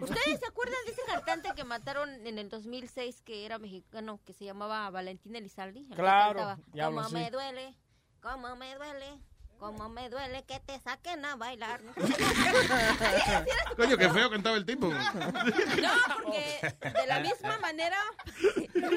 ¿Ustedes 0.00 0.40
se 0.40 0.46
acuerdan 0.46 0.76
de 0.86 0.92
ese 0.92 1.02
cantante 1.06 1.50
que 1.56 1.64
mataron 1.64 2.26
en 2.26 2.38
el 2.38 2.48
2006 2.48 3.22
que 3.22 3.44
era 3.46 3.58
mexicano, 3.58 4.20
que 4.24 4.32
se 4.32 4.44
llamaba 4.44 4.88
Valentín 4.90 5.36
Elizalde? 5.36 5.82
Claro, 5.94 6.38
cantaba, 6.40 6.58
diablo, 6.72 6.96
Cómo 6.98 7.08
sí. 7.08 7.14
me 7.14 7.30
duele, 7.30 7.74
cómo 8.20 8.56
me 8.56 8.74
duele, 8.74 9.20
cómo 9.58 9.88
me 9.88 10.08
duele 10.08 10.44
que 10.44 10.60
te 10.60 10.78
saquen 10.80 11.24
a 11.24 11.36
bailar. 11.36 11.80
Coño, 13.76 13.96
qué 13.96 14.10
feo 14.10 14.30
cantaba 14.30 14.56
el 14.56 14.64
tipo. 14.64 14.88
No, 14.88 15.92
porque 16.22 16.74
de 16.80 17.06
la 17.06 17.20
misma 17.20 17.58
manera, 17.58 17.98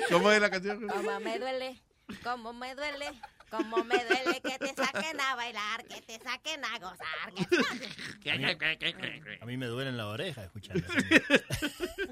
¿Cómo 0.09 0.31
es 0.31 0.41
la 0.41 0.49
canción? 0.49 0.88
cómo 0.88 1.19
me 1.19 1.40
duele, 1.40 1.81
cómo 2.23 2.53
me 2.53 2.75
duele, 2.75 3.11
cómo 3.49 3.83
me 3.83 4.03
duele 4.06 4.41
que 4.41 4.57
te 4.59 4.73
saquen 4.73 5.19
a 5.19 5.35
bailar, 5.35 5.85
que 5.85 6.01
te 6.01 6.19
saquen 6.19 6.64
a 6.64 6.80
gozar. 6.80 7.33
Que... 8.22 8.31
A 9.41 9.45
mí 9.45 9.57
me 9.57 9.65
duelen 9.65 9.98
la 9.98 10.07
oreja 10.07 10.43
escuchando. 10.43 10.85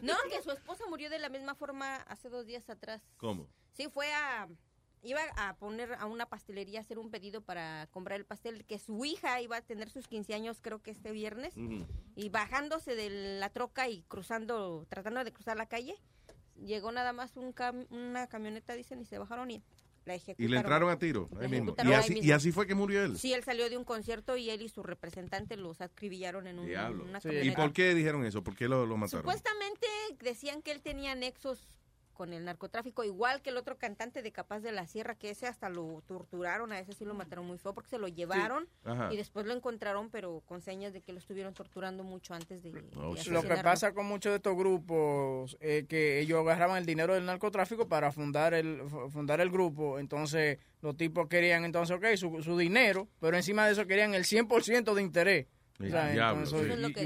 No, 0.01 0.15
que 0.29 0.41
su 0.41 0.51
esposa 0.51 0.85
murió 0.89 1.09
de 1.09 1.19
la 1.19 1.29
misma 1.29 1.55
forma 1.55 1.97
hace 2.07 2.29
dos 2.29 2.45
días 2.45 2.69
atrás. 2.69 3.01
¿Cómo? 3.17 3.47
Sí, 3.73 3.87
fue 3.87 4.11
a... 4.13 4.47
Iba 5.01 5.21
a 5.37 5.55
poner 5.55 5.93
a 5.93 6.05
una 6.05 6.25
pastelería 6.25 6.79
a 6.79 6.81
hacer 6.81 6.99
un 6.99 7.09
pedido 7.09 7.41
para 7.41 7.87
comprar 7.91 8.19
el 8.19 8.25
pastel, 8.25 8.65
que 8.65 8.79
su 8.79 9.05
hija 9.05 9.39
iba 9.41 9.57
a 9.57 9.61
tener 9.61 9.89
sus 9.89 10.07
15 10.07 10.33
años 10.33 10.59
creo 10.61 10.81
que 10.81 10.91
este 10.91 11.11
viernes, 11.11 11.53
y 12.15 12.29
bajándose 12.29 12.95
de 12.95 13.09
la 13.39 13.49
troca 13.49 13.87
y 13.87 14.01
cruzando, 14.09 14.85
tratando 14.89 15.23
de 15.23 15.31
cruzar 15.31 15.55
la 15.57 15.67
calle, 15.67 15.95
llegó 16.65 16.91
nada 16.91 17.13
más 17.13 17.37
un 17.37 17.53
cam- 17.55 17.87
una 17.91 18.27
camioneta, 18.27 18.73
dicen, 18.75 18.99
y 19.01 19.05
se 19.05 19.17
bajaron 19.17 19.49
y 19.51 19.63
la 20.05 20.15
ejecutaron. 20.15 20.49
Y 20.49 20.51
le 20.51 20.57
entraron 20.57 20.89
a 20.89 20.99
tiro 20.99 21.29
ahí 21.39 21.47
mismo. 21.47 21.75
Y 21.77 21.87
ahí 21.87 21.93
así, 21.93 22.13
mismo. 22.15 22.27
y 22.27 22.31
así 22.31 22.51
fue 22.51 22.67
que 22.67 22.75
murió 22.75 23.03
él. 23.03 23.17
Sí, 23.17 23.31
él 23.33 23.43
salió 23.43 23.69
de 23.69 23.77
un 23.77 23.85
concierto 23.85 24.35
y 24.35 24.49
él 24.49 24.61
y 24.61 24.67
su 24.69 24.83
representante 24.83 25.55
los 25.55 25.79
acribillaron 25.81 26.47
en 26.47 26.59
un, 26.59 26.65
Diablo. 26.67 27.05
una 27.05 27.19
¿Y 27.41 27.51
por 27.51 27.71
qué 27.71 27.93
dijeron 27.93 28.25
eso? 28.25 28.43
¿Por 28.43 28.55
qué 28.55 28.67
lo, 28.67 28.85
lo 28.85 28.97
mataron? 28.97 29.21
Supuestamente 29.21 29.87
decían 30.21 30.61
que 30.61 30.71
él 30.71 30.81
tenía 30.81 31.15
nexos 31.15 31.67
con 32.19 32.33
el 32.33 32.43
narcotráfico, 32.43 33.05
igual 33.05 33.41
que 33.41 33.49
el 33.49 33.55
otro 33.55 33.77
cantante 33.77 34.21
de 34.21 34.33
Capaz 34.33 34.59
de 34.59 34.73
la 34.73 34.85
Sierra, 34.87 35.15
que 35.15 35.29
ese 35.29 35.47
hasta 35.47 35.69
lo 35.69 36.03
torturaron, 36.05 36.73
a 36.73 36.79
ese 36.79 36.91
sí 36.91 37.05
lo 37.05 37.13
mataron 37.13 37.47
muy 37.47 37.57
feo 37.57 37.73
porque 37.73 37.89
se 37.89 37.97
lo 37.97 38.09
llevaron 38.09 38.67
y 39.09 39.15
después 39.15 39.45
lo 39.45 39.53
encontraron, 39.53 40.09
pero 40.09 40.41
con 40.45 40.59
señas 40.59 40.91
de 40.91 40.99
que 40.99 41.13
lo 41.13 41.19
estuvieron 41.19 41.53
torturando 41.53 42.03
mucho 42.03 42.33
antes 42.33 42.61
de, 42.61 42.73
de 42.73 43.23
Lo 43.31 43.41
que 43.41 43.47
pasa 43.63 43.93
con 43.93 44.05
muchos 44.05 44.33
de 44.33 44.35
estos 44.35 44.53
grupos 44.57 45.55
es 45.61 45.85
que 45.87 46.19
ellos 46.19 46.41
agarraban 46.41 46.77
el 46.77 46.85
dinero 46.85 47.13
del 47.13 47.25
narcotráfico 47.25 47.87
para 47.87 48.11
fundar 48.11 48.53
el 48.53 48.81
fu- 48.89 49.09
fundar 49.09 49.39
el 49.39 49.49
grupo. 49.49 49.97
Entonces, 49.97 50.57
los 50.81 50.97
tipos 50.97 51.29
querían, 51.29 51.63
entonces, 51.63 51.95
ok, 51.95 52.05
su, 52.17 52.43
su 52.43 52.57
dinero, 52.57 53.07
pero 53.21 53.37
encima 53.37 53.65
de 53.65 53.71
eso 53.71 53.87
querían 53.87 54.13
el 54.13 54.25
100% 54.25 54.93
de 54.93 55.01
interés. 55.01 55.47
O 55.79 55.89
sea, 55.89 56.07
El 56.07 56.13
diablo, 56.13 56.43
entonces, 56.43 56.67
sí. 56.67 56.93
Y- 56.97 57.03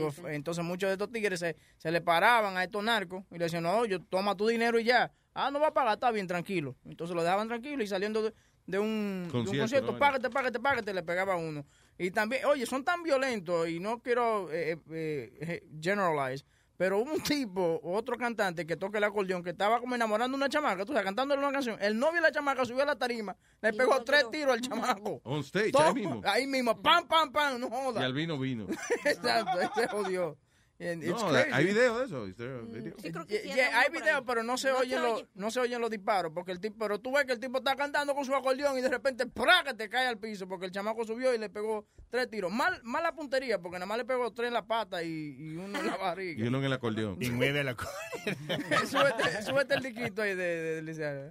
y- 0.61 0.63
muchos 0.63 0.89
de 0.89 0.93
estos 0.93 1.11
tigres 1.11 1.39
se, 1.39 1.55
se 1.77 1.91
le 1.91 2.01
paraban 2.01 2.57
a 2.57 2.63
estos 2.63 2.83
narcos 2.83 3.23
y 3.29 3.37
le 3.37 3.45
decían, 3.45 3.63
no, 3.63 3.85
yo 3.85 4.01
toma 4.01 4.35
tu 4.35 4.47
dinero 4.47 4.79
y 4.79 4.83
ya. 4.85 5.11
Ah, 5.35 5.51
no 5.51 5.59
va 5.59 5.67
a 5.67 5.73
pagar, 5.73 5.93
está 5.93 6.11
bien, 6.11 6.27
tranquilo. 6.27 6.75
Entonces 6.85 7.15
lo 7.15 7.23
dejaban 7.23 7.47
tranquilo 7.47 7.83
y 7.83 7.87
saliendo 7.87 8.23
de, 8.23 8.33
de 8.65 8.79
un 8.79 9.23
de 9.23 9.29
un 9.29 9.31
Concierto, 9.31 9.59
concierto, 9.61 9.91
¿no? 9.93 9.99
págate, 9.99 10.29
págate, 10.29 10.59
págate, 10.59 10.93
le 10.93 11.03
pegaba 11.03 11.35
uno. 11.35 11.65
Y 11.97 12.11
también, 12.11 12.45
oye, 12.45 12.65
son 12.65 12.83
tan 12.83 13.03
violentos 13.03 13.67
y 13.69 13.79
no 13.79 13.99
quiero 14.01 14.51
eh, 14.51 14.77
eh, 14.91 15.37
eh, 15.41 15.63
generalize, 15.81 16.45
pero 16.77 16.99
hubo 16.99 17.13
un 17.13 17.21
tipo, 17.23 17.79
otro 17.83 18.17
cantante 18.17 18.65
que 18.65 18.75
toca 18.75 18.97
el 18.97 19.03
acordeón, 19.03 19.43
que 19.43 19.51
estaba 19.51 19.79
como 19.79 19.95
enamorando 19.95 20.35
a 20.35 20.37
una 20.37 20.49
chamaca, 20.49 20.85
tú 20.85 20.91
sabes, 20.93 21.05
cantándole 21.05 21.39
una 21.41 21.51
canción. 21.51 21.77
El 21.81 21.97
novio 21.97 22.15
de 22.15 22.21
la 22.21 22.31
chamaca 22.31 22.65
subió 22.65 22.83
a 22.83 22.85
la 22.85 22.95
tarima, 22.97 23.35
le 23.61 23.73
pegó 23.73 24.03
tres 24.03 24.29
tiros 24.31 24.53
al 24.53 24.61
chamaco. 24.61 25.21
On 25.25 25.39
stage, 25.41 25.71
Todo- 25.71 25.83
ahí 25.83 25.93
mismo. 25.93 26.21
Ahí 26.25 26.47
mismo, 26.47 26.81
pam, 26.81 27.07
pam, 27.07 27.31
pam, 27.31 27.59
no 27.59 27.67
Y 27.67 27.69
joda. 27.69 28.03
al 28.05 28.13
vino 28.13 28.37
vino. 28.39 28.65
Exacto, 29.05 29.59
ese 29.61 29.73
se 29.81 29.87
jodió. 29.87 30.37
And 30.79 31.03
it's 31.03 31.11
No, 31.21 31.29
crazy. 31.29 31.49
hay 31.53 31.65
video 31.65 31.99
de 31.99 32.05
eso. 32.05 32.17
A 32.17 32.25
video? 32.25 32.97
Yeah, 33.27 33.55
yeah, 33.55 33.79
hay 33.79 33.91
videos, 33.91 34.23
pero 34.25 34.43
no 34.43 34.57
se, 34.57 34.71
oyen 34.71 35.01
los, 35.01 35.23
no 35.35 35.51
se 35.51 35.59
oyen 35.59 35.79
los 35.79 35.89
disparos. 35.89 36.31
porque 36.33 36.51
el 36.51 36.59
tipo 36.59 36.75
Pero 36.79 36.99
tú 36.99 37.13
ves 37.13 37.25
que 37.25 37.33
el 37.33 37.39
tipo 37.39 37.59
está 37.59 37.75
cantando 37.75 38.13
con 38.15 38.25
su 38.25 38.33
acordeón 38.35 38.77
y 38.77 38.81
de 38.81 38.89
repente 38.89 39.27
¡pra! 39.27 39.63
que 39.63 39.73
te 39.75 39.87
cae 39.87 40.07
al 40.07 40.17
piso 40.17 40.47
porque 40.47 40.65
el 40.65 40.71
chamaco 40.71 41.05
subió 41.05 41.33
y 41.33 41.37
le 41.37 41.49
pegó 41.49 41.85
tres 42.09 42.29
tiros. 42.29 42.51
Mal, 42.51 42.81
mala 42.83 43.13
puntería 43.13 43.59
porque 43.59 43.75
nada 43.77 43.85
más 43.85 43.97
le 43.99 44.05
pegó 44.05 44.31
tres 44.33 44.47
en 44.47 44.53
la 44.55 44.65
pata 44.65 45.03
y, 45.03 45.35
y 45.37 45.55
uno 45.55 45.79
en 45.79 45.85
la 45.85 45.95
Y 45.95 45.99
barriga. 45.99 46.47
uno 46.47 46.57
en 46.57 46.63
el 46.65 46.73
acordeón. 46.73 47.17
Y 47.21 47.29
mueve 47.29 47.63
la 47.63 47.75
súbete, 48.89 49.41
súbete 49.43 49.75
el 49.75 49.83
diquito 49.83 50.21
ahí 50.23 50.35
de, 50.35 50.43
de, 50.43 50.75
de 50.75 50.81
Luisiana. 50.81 51.29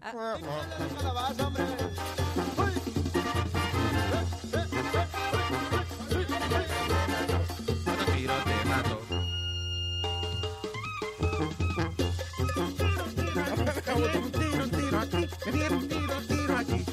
Me 15.53 15.59
dieron 15.59 15.79
un 15.79 15.89
tiro, 15.89 16.21
tiro 16.29 16.57
aquí. 16.57 16.85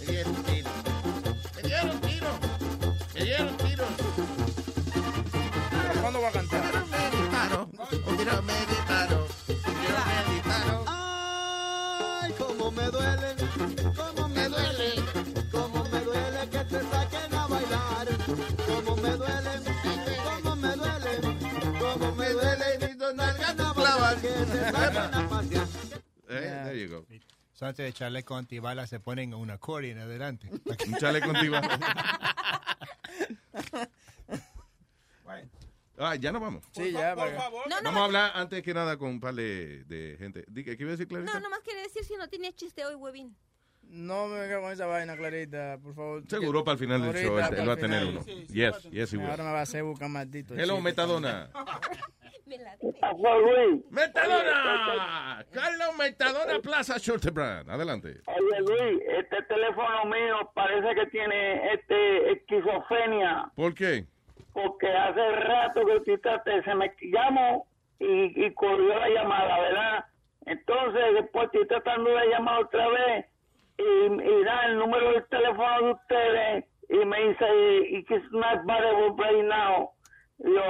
Me 0.00 0.06
dieron 0.06 0.36
un 0.36 0.42
tiro. 0.44 0.70
Me 1.54 1.62
dieron 1.62 1.90
un 1.90 2.00
tiro. 2.00 2.28
Me 3.14 3.24
dieron 3.24 3.48
un 3.48 3.56
tiro. 3.56 3.84
¿Cuándo 6.00 6.20
va 6.20 6.28
a 6.28 6.32
cantar? 6.32 6.86
Me 6.86 7.10
disparo. 7.10 7.68
Tiro 8.16 8.42
me 8.42 8.66
disparo. 8.66 9.26
Tiro 9.46 10.00
me 10.06 10.34
disparo. 10.34 10.84
Ay, 10.86 12.32
cómo 12.38 12.70
me 12.70 12.86
duele, 12.90 13.34
cómo 13.96 14.28
me 14.28 14.48
duele, 14.48 14.94
cómo 15.50 15.84
me 15.84 16.00
duele 16.00 16.48
que 16.50 16.64
te 16.64 16.80
saquen 16.90 17.34
a 17.34 17.46
bailar. 17.46 18.08
Cómo 18.66 18.96
me 18.96 19.10
duele, 19.10 19.52
cómo 20.24 20.56
me 20.56 20.76
duele, 20.76 21.12
cómo 21.80 22.14
me 22.14 22.28
duele 22.30 22.64
y 22.74 22.86
mis 22.86 22.98
dos 22.98 23.14
nalgas 23.14 23.58
a 23.58 23.72
bailar. 23.72 24.16
Que 24.16 24.28
te 24.28 24.72
saquen 24.72 25.14
a 25.14 25.28
pasear. 25.28 25.73
Antes 27.64 27.86
de 27.86 27.92
chaleco 27.92 28.36
antibalas 28.36 28.90
se 28.90 29.00
ponen 29.00 29.34
un 29.34 29.50
accordion 29.50 29.98
adelante. 29.98 30.48
Un 30.86 30.94
chaleco 30.96 31.30
antibalas. 31.30 31.80
Ah, 35.96 36.16
ya 36.16 36.32
nos 36.32 36.42
vamos. 36.42 36.64
Sí, 36.72 36.90
ya, 36.90 37.14
Por 37.14 37.32
favor. 37.34 37.68
No, 37.68 37.76
no, 37.76 37.84
Vamos 37.84 38.00
a 38.00 38.04
hablar 38.04 38.32
antes 38.34 38.62
que 38.62 38.74
nada 38.74 38.96
con 38.96 39.10
un 39.10 39.20
par 39.20 39.34
de, 39.34 39.84
de 39.84 40.16
gente. 40.18 40.44
¿Qué 40.52 40.76
iba 40.78 40.88
a 40.88 40.92
decir, 40.92 41.06
Clarita? 41.06 41.34
No, 41.34 41.40
nomás 41.40 41.60
quería 41.60 41.82
decir 41.82 42.04
si 42.04 42.16
no 42.16 42.28
tenía 42.28 42.52
chiste 42.52 42.84
hoy, 42.84 42.96
huevín. 42.96 43.36
No 43.82 44.26
me 44.26 44.40
venga 44.40 44.60
con 44.60 44.72
esa 44.72 44.86
vaina, 44.86 45.16
Clarita, 45.16 45.78
por 45.80 45.94
favor. 45.94 46.24
Seguro 46.28 46.64
para 46.64 46.72
el 46.72 46.78
final 46.78 47.02
del 47.02 47.24
show 47.24 47.38
él, 47.38 47.44
para 47.44 47.62
él 47.62 47.68
va 47.68 47.72
a 47.74 47.76
tener 47.76 48.04
uno. 48.04 48.24
Yes, 48.24 48.82
yes, 48.90 49.12
he 49.12 49.18
will. 49.18 49.30
Ahora 49.30 49.44
me 49.44 49.52
va 49.52 49.60
a 49.60 49.62
hacer 49.62 49.84
buscar 49.84 50.08
maldito. 50.08 50.54
Hello, 50.54 50.74
chiste. 50.74 50.82
Metadona. 50.82 51.50
Luis. 52.46 53.84
¡Metadona! 53.90 55.44
Carlos 55.52 55.96
Metadona 55.98 56.58
Plaza 56.60 56.96
Shortebrand. 56.98 57.70
Adelante. 57.70 58.20
Oye 58.26 58.60
Luis, 58.60 59.02
este 59.18 59.42
teléfono 59.42 60.04
mío 60.06 60.50
parece 60.54 60.94
que 60.94 61.06
tiene 61.06 61.72
este 61.72 62.32
esquizofrenia, 62.32 63.50
¿Por 63.54 63.74
qué? 63.74 64.04
porque 64.52 64.88
hace 64.88 65.30
rato 65.32 65.84
que 65.84 65.92
ahorita 65.92 66.42
te- 66.44 66.62
se 66.62 66.74
me 66.74 66.92
llamo 67.02 67.66
y, 67.98 68.44
y 68.46 68.54
corrió 68.54 68.94
la 68.98 69.08
llamada, 69.08 69.60
¿verdad? 69.60 70.04
Entonces 70.46 71.02
después 71.14 71.46
estoy 71.46 71.66
tratando 71.66 72.10
de 72.14 72.26
llamar 72.28 72.62
otra 72.62 72.86
vez 72.88 73.26
y, 73.78 73.82
y 73.82 74.44
da 74.44 74.66
el 74.66 74.78
número 74.78 75.12
del 75.12 75.26
teléfono 75.26 75.86
de 75.86 75.92
ustedes 75.92 76.64
y 76.90 76.96
me 77.04 77.28
dice, 77.28 77.46
y 77.88 78.04
que 78.04 78.16
es 78.16 78.30
not 78.30 78.60
right 79.18 79.44
now. 79.44 79.90
Yo, 80.38 80.60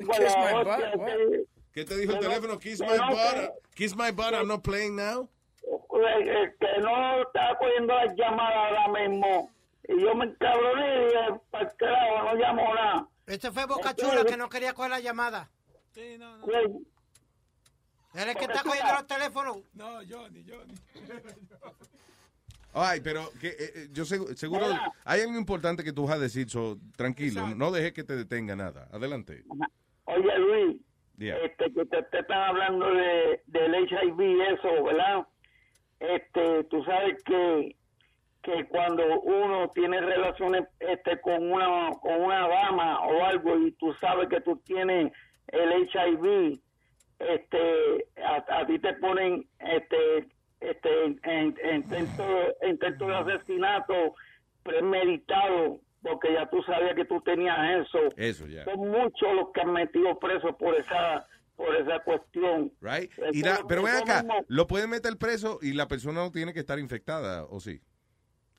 Kiss 0.00 0.34
la. 0.36 1.44
¿Qué 1.72 1.84
te 1.84 1.96
dijo 1.96 2.12
el 2.12 2.18
teléfono? 2.20 2.58
Kiss 2.58 2.80
my 2.80 2.98
butt. 2.98 3.50
Kiss 3.74 3.96
my 3.96 4.10
butt, 4.10 4.34
I'm 4.34 4.48
not 4.48 4.62
playing 4.62 4.96
now. 4.96 5.28
eh, 5.64 6.44
eh, 6.44 6.54
que 6.58 6.80
no 6.80 7.22
estaba 7.22 7.58
cogiendo 7.58 7.94
las 7.94 8.14
llamadas 8.16 8.56
ahora 8.56 9.08
mismo. 9.08 9.50
Y 9.88 10.00
yo 10.00 10.14
me 10.14 10.26
encabroné 10.26 10.94
y 10.94 11.04
dije, 11.06 11.40
para 11.50 11.68
el 11.68 11.76
carajo, 11.76 12.24
no 12.24 12.34
llamo 12.34 12.74
nada. 12.74 13.08
Este 13.26 13.50
fue 13.50 13.66
Boca 13.66 13.94
Chula 13.94 14.24
que 14.24 14.36
no 14.36 14.48
quería 14.48 14.74
coger 14.74 14.90
la 14.90 15.00
llamada. 15.00 15.50
Sí, 15.94 16.16
no, 16.18 16.38
no. 16.38 16.44
Pues, 16.44 16.64
Él 18.14 18.28
es 18.28 18.36
que 18.36 18.44
está 18.44 18.62
cogiendo 18.62 18.92
los 18.92 19.06
teléfonos. 19.06 19.58
No, 19.74 20.00
Johnny, 20.08 20.44
Johnny. 20.48 20.74
Ay, 22.74 23.00
pero 23.02 23.30
que, 23.40 23.48
eh, 23.48 23.54
eh, 23.74 23.88
yo 23.92 24.04
seg- 24.04 24.34
seguro 24.34 24.66
Hola. 24.66 24.92
hay 25.04 25.20
algo 25.20 25.36
importante 25.38 25.84
que 25.84 25.92
tú 25.92 26.06
vas 26.06 26.16
a 26.16 26.18
decir, 26.20 26.48
so, 26.48 26.78
tranquilo, 26.96 27.46
no 27.54 27.70
dejes 27.70 27.92
que 27.92 28.04
te 28.04 28.16
detenga 28.16 28.56
nada. 28.56 28.88
Adelante. 28.92 29.42
oye 30.04 30.38
Luis, 30.38 30.76
Yeah. 31.18 31.36
este, 31.44 31.70
que 31.72 31.84
te, 31.84 32.02
te 32.04 32.18
están 32.20 32.42
hablando 32.42 32.92
de, 32.94 33.42
del 33.46 33.74
HIV 33.74 34.20
y 34.20 34.40
eso, 34.40 34.82
¿verdad? 34.82 35.26
Este, 36.00 36.64
tú 36.64 36.82
sabes 36.84 37.22
que 37.24 37.76
que 38.42 38.64
cuando 38.66 39.20
uno 39.20 39.68
tiene 39.72 40.00
relaciones 40.00 40.64
este 40.80 41.20
con 41.20 41.52
una 41.52 41.90
con 42.00 42.22
una 42.22 42.48
dama 42.48 42.98
o 43.06 43.24
algo 43.24 43.56
y 43.56 43.70
tú 43.72 43.92
sabes 44.00 44.26
que 44.28 44.40
tú 44.40 44.56
tienes 44.64 45.12
el 45.46 45.70
HIV 45.88 46.58
este 47.20 48.06
a, 48.24 48.44
a 48.60 48.66
ti 48.66 48.80
te 48.80 48.94
ponen 48.94 49.46
este 49.60 50.26
este 50.62 51.04
en- 51.04 51.20
en- 51.24 51.56
intento 51.76 52.24
intento 52.66 53.06
de 53.06 53.14
asesinato 53.16 54.14
premeditado 54.62 55.80
porque 56.02 56.32
ya 56.32 56.48
tú 56.50 56.62
sabías 56.62 56.94
que 56.94 57.04
tú 57.04 57.20
tenías 57.20 57.86
eso 57.86 57.98
Eso 58.16 58.46
ya. 58.46 58.64
son 58.64 58.88
muchos 58.88 59.32
los 59.34 59.50
que 59.52 59.60
han 59.60 59.72
metido 59.72 60.18
presos 60.18 60.54
por 60.56 60.74
esa 60.74 61.26
por 61.56 61.74
esa 61.76 62.00
cuestión 62.00 62.72
Right? 62.80 63.12
Eso- 63.12 63.24
Y 63.32 63.42
la- 63.42 63.60
pero 63.68 63.82
ven 63.82 63.94
acá, 63.96 64.22
mismo- 64.22 64.44
lo 64.48 64.66
pueden 64.66 64.90
meter 64.90 65.16
preso 65.18 65.58
y 65.62 65.74
la 65.74 65.86
persona 65.86 66.20
no 66.20 66.32
tiene 66.32 66.52
que 66.52 66.60
estar 66.60 66.78
infectada, 66.78 67.44
¿o 67.44 67.60
sí? 67.60 67.80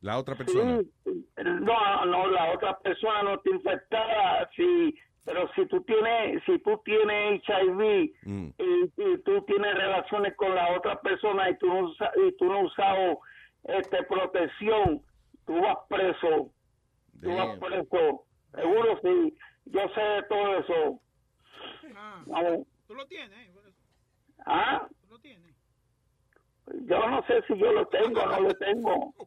La 0.01 0.17
otra 0.17 0.35
persona. 0.35 0.79
Sí, 1.05 1.25
no, 1.43 2.05
no, 2.05 2.27
la 2.27 2.51
otra 2.53 2.77
persona 2.79 3.23
no 3.23 3.35
está 3.35 3.49
infectada, 3.51 4.49
sí, 4.55 4.95
pero 5.25 5.49
si 5.53 5.65
tú 5.67 5.81
tienes, 5.83 6.43
si 6.45 6.59
tú 6.59 6.81
tienes 6.83 7.41
HIV 7.47 8.11
Mm. 8.23 8.49
y, 8.57 8.83
y 8.97 9.17
tú 9.23 9.41
tienes 9.45 9.73
relaciones 9.75 10.35
con 10.35 10.53
la 10.53 10.75
otra 10.75 10.99
persona 11.01 11.49
y 11.49 11.57
tú 11.57 11.67
no, 11.67 11.79
usa- 11.89 12.11
y 12.27 12.35
tú 12.37 12.45
no 12.45 12.59
has 12.59 12.63
usado 12.65 13.19
este, 13.63 14.03
protección, 14.03 15.01
tú 15.45 15.61
vas 15.61 15.77
preso, 15.89 16.51
tú 17.21 17.35
vas 17.35 17.57
preso, 17.59 18.25
seguro 18.53 18.99
sí, 19.01 19.37
yo 19.65 19.81
sé 19.95 20.01
de 20.01 20.23
todo 20.23 20.57
eso. 20.59 20.99
Vamos. 22.27 22.67
Tú 22.87 22.95
lo 22.95 23.05
tienes, 23.07 23.47
eh. 23.47 23.51
¿Ah? 24.45 24.87
Tú 25.01 25.07
lo 25.13 25.19
tienes. 25.19 25.55
Yo 26.85 27.07
no 27.09 27.23
sé 27.27 27.41
si 27.47 27.57
yo 27.57 27.71
lo 27.71 27.85
tengo 27.87 28.21
o 28.21 28.25
no 28.27 28.39
lo 28.41 28.53
tengo. 28.55 29.13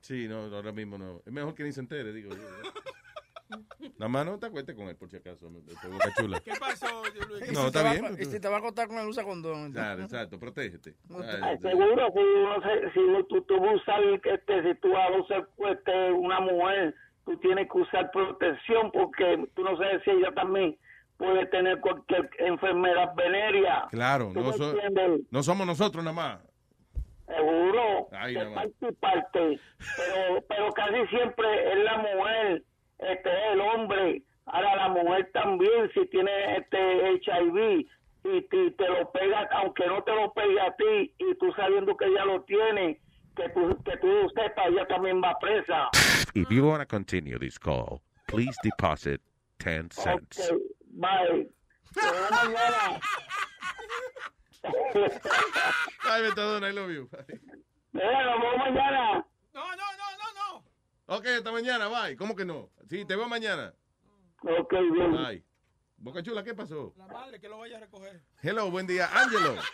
Sí, 0.00 0.28
no, 0.28 0.44
ahora 0.54 0.70
mismo 0.72 0.96
no. 0.96 1.20
Es 1.26 1.32
mejor 1.32 1.54
que 1.56 1.64
ni 1.64 1.72
se 1.72 1.80
entere, 1.80 2.12
digo 2.12 2.30
yo. 2.30 2.36
Nada 3.98 4.08
más 4.08 4.26
no 4.26 4.38
te 4.38 4.46
acuestes 4.46 4.74
con 4.74 4.88
él, 4.88 4.96
por 4.96 5.10
si 5.10 5.16
acaso. 5.16 5.48
boca 5.50 6.12
chula. 6.16 6.40
¿Qué 6.40 6.52
pasó, 6.58 7.02
Luis? 7.28 7.52
No, 7.52 7.60
si 7.62 7.66
está 7.66 7.92
bien. 7.92 8.16
Y 8.18 8.24
si 8.24 8.40
te 8.40 8.48
va 8.48 8.56
a 8.56 8.58
acostar 8.58 8.88
con 8.88 8.98
él, 8.98 9.08
usa 9.08 9.24
condón. 9.24 9.72
Claro, 9.72 10.02
exacto, 10.02 10.38
protégete. 10.38 10.94
Ay, 11.10 11.40
Ay, 11.42 11.58
seguro 11.58 12.06
si 12.12 13.40
tú, 13.42 13.54
usar 13.56 14.02
este 14.02 14.62
si 14.62 14.74
tú 14.80 14.90
vas 14.92 15.10
a 15.10 15.20
usar 15.20 15.48
este, 15.70 16.12
una 16.12 16.40
mujer 16.40 16.94
tú 17.24 17.36
tienes 17.38 17.68
que 17.70 17.78
usar 17.78 18.10
protección 18.10 18.90
porque 18.90 19.48
tú 19.54 19.62
no 19.62 19.76
sabes 19.76 20.02
si 20.04 20.10
ella 20.10 20.32
también 20.34 20.76
puede 21.18 21.46
tener 21.46 21.80
cualquier 21.80 22.30
enfermedad 22.38 23.14
venérea. 23.14 23.86
Claro, 23.90 24.30
¿Tú 24.32 24.40
no, 24.40 24.52
so- 24.52 25.42
somos 25.42 25.66
nosotros 25.66 26.02
nada 26.04 26.14
más. 26.14 26.40
Seguro, 27.26 28.08
Ahí 28.12 28.32
de 28.34 28.44
nada 28.44 28.50
más. 28.54 28.64
parte 28.64 28.86
y 28.88 28.92
parte, 28.92 29.60
pero, 29.96 30.42
pero 30.48 30.72
casi 30.72 31.06
siempre 31.08 31.72
es 31.72 31.84
la 31.84 31.98
mujer, 31.98 32.62
este 32.98 33.28
es 33.30 33.52
el 33.52 33.60
hombre. 33.60 34.22
Ahora 34.46 34.76
la 34.76 34.88
mujer 34.88 35.30
también, 35.32 35.90
si 35.92 36.06
tiene 36.08 36.56
este 36.56 36.78
HIV 37.20 37.86
y, 38.24 38.42
te- 38.48 38.70
te 38.72 38.88
lo 38.88 39.10
pega, 39.12 39.46
aunque 39.52 39.86
no 39.86 40.02
te 40.02 40.14
lo 40.14 40.32
pegue 40.32 40.60
a 40.60 40.74
ti, 40.76 41.14
y 41.18 41.34
tú 41.38 41.52
sabiendo 41.52 41.96
que 41.96 42.06
ella 42.06 42.24
lo 42.24 42.42
tiene, 42.44 43.00
que 43.36 43.48
tú, 43.50 43.80
que 43.84 43.96
tú 43.98 44.08
sepas, 44.34 44.66
ella 44.68 44.86
también 44.86 45.20
va 45.22 45.38
presa. 45.38 45.90
If 46.34 46.50
you 46.50 46.66
want 46.66 46.80
to 46.80 46.86
continue 46.86 47.38
this 47.38 47.58
call, 47.58 48.00
please 48.26 48.56
deposit 48.62 49.20
10 49.58 49.90
cents. 49.92 50.50
Ok, 50.50 50.58
bye. 50.94 51.48
Ay, 56.04 56.22
Metadona, 56.22 56.68
I 56.68 56.72
love 56.72 56.90
you. 56.90 57.08
Mira, 57.92 58.24
nos 58.24 58.40
vemos 58.40 58.58
mañana. 58.58 59.24
Ok, 61.10 61.24
hasta 61.38 61.50
mañana, 61.50 61.88
bye. 61.88 62.14
¿Cómo 62.16 62.36
que 62.36 62.44
no? 62.44 62.68
Sí, 62.86 63.06
te 63.06 63.16
veo 63.16 63.26
mañana. 63.26 63.72
Ok, 64.42 64.74
bien. 64.92 65.12
Bye. 65.12 65.42
Boca 65.96 66.22
Chula, 66.22 66.44
¿qué 66.44 66.54
pasó? 66.54 66.92
La 66.98 67.06
madre 67.06 67.40
que 67.40 67.48
lo 67.48 67.58
vaya 67.58 67.78
a 67.78 67.80
recoger. 67.80 68.20
Hello, 68.42 68.70
buen 68.70 68.86
día. 68.86 69.08
Ángelo. 69.12 69.54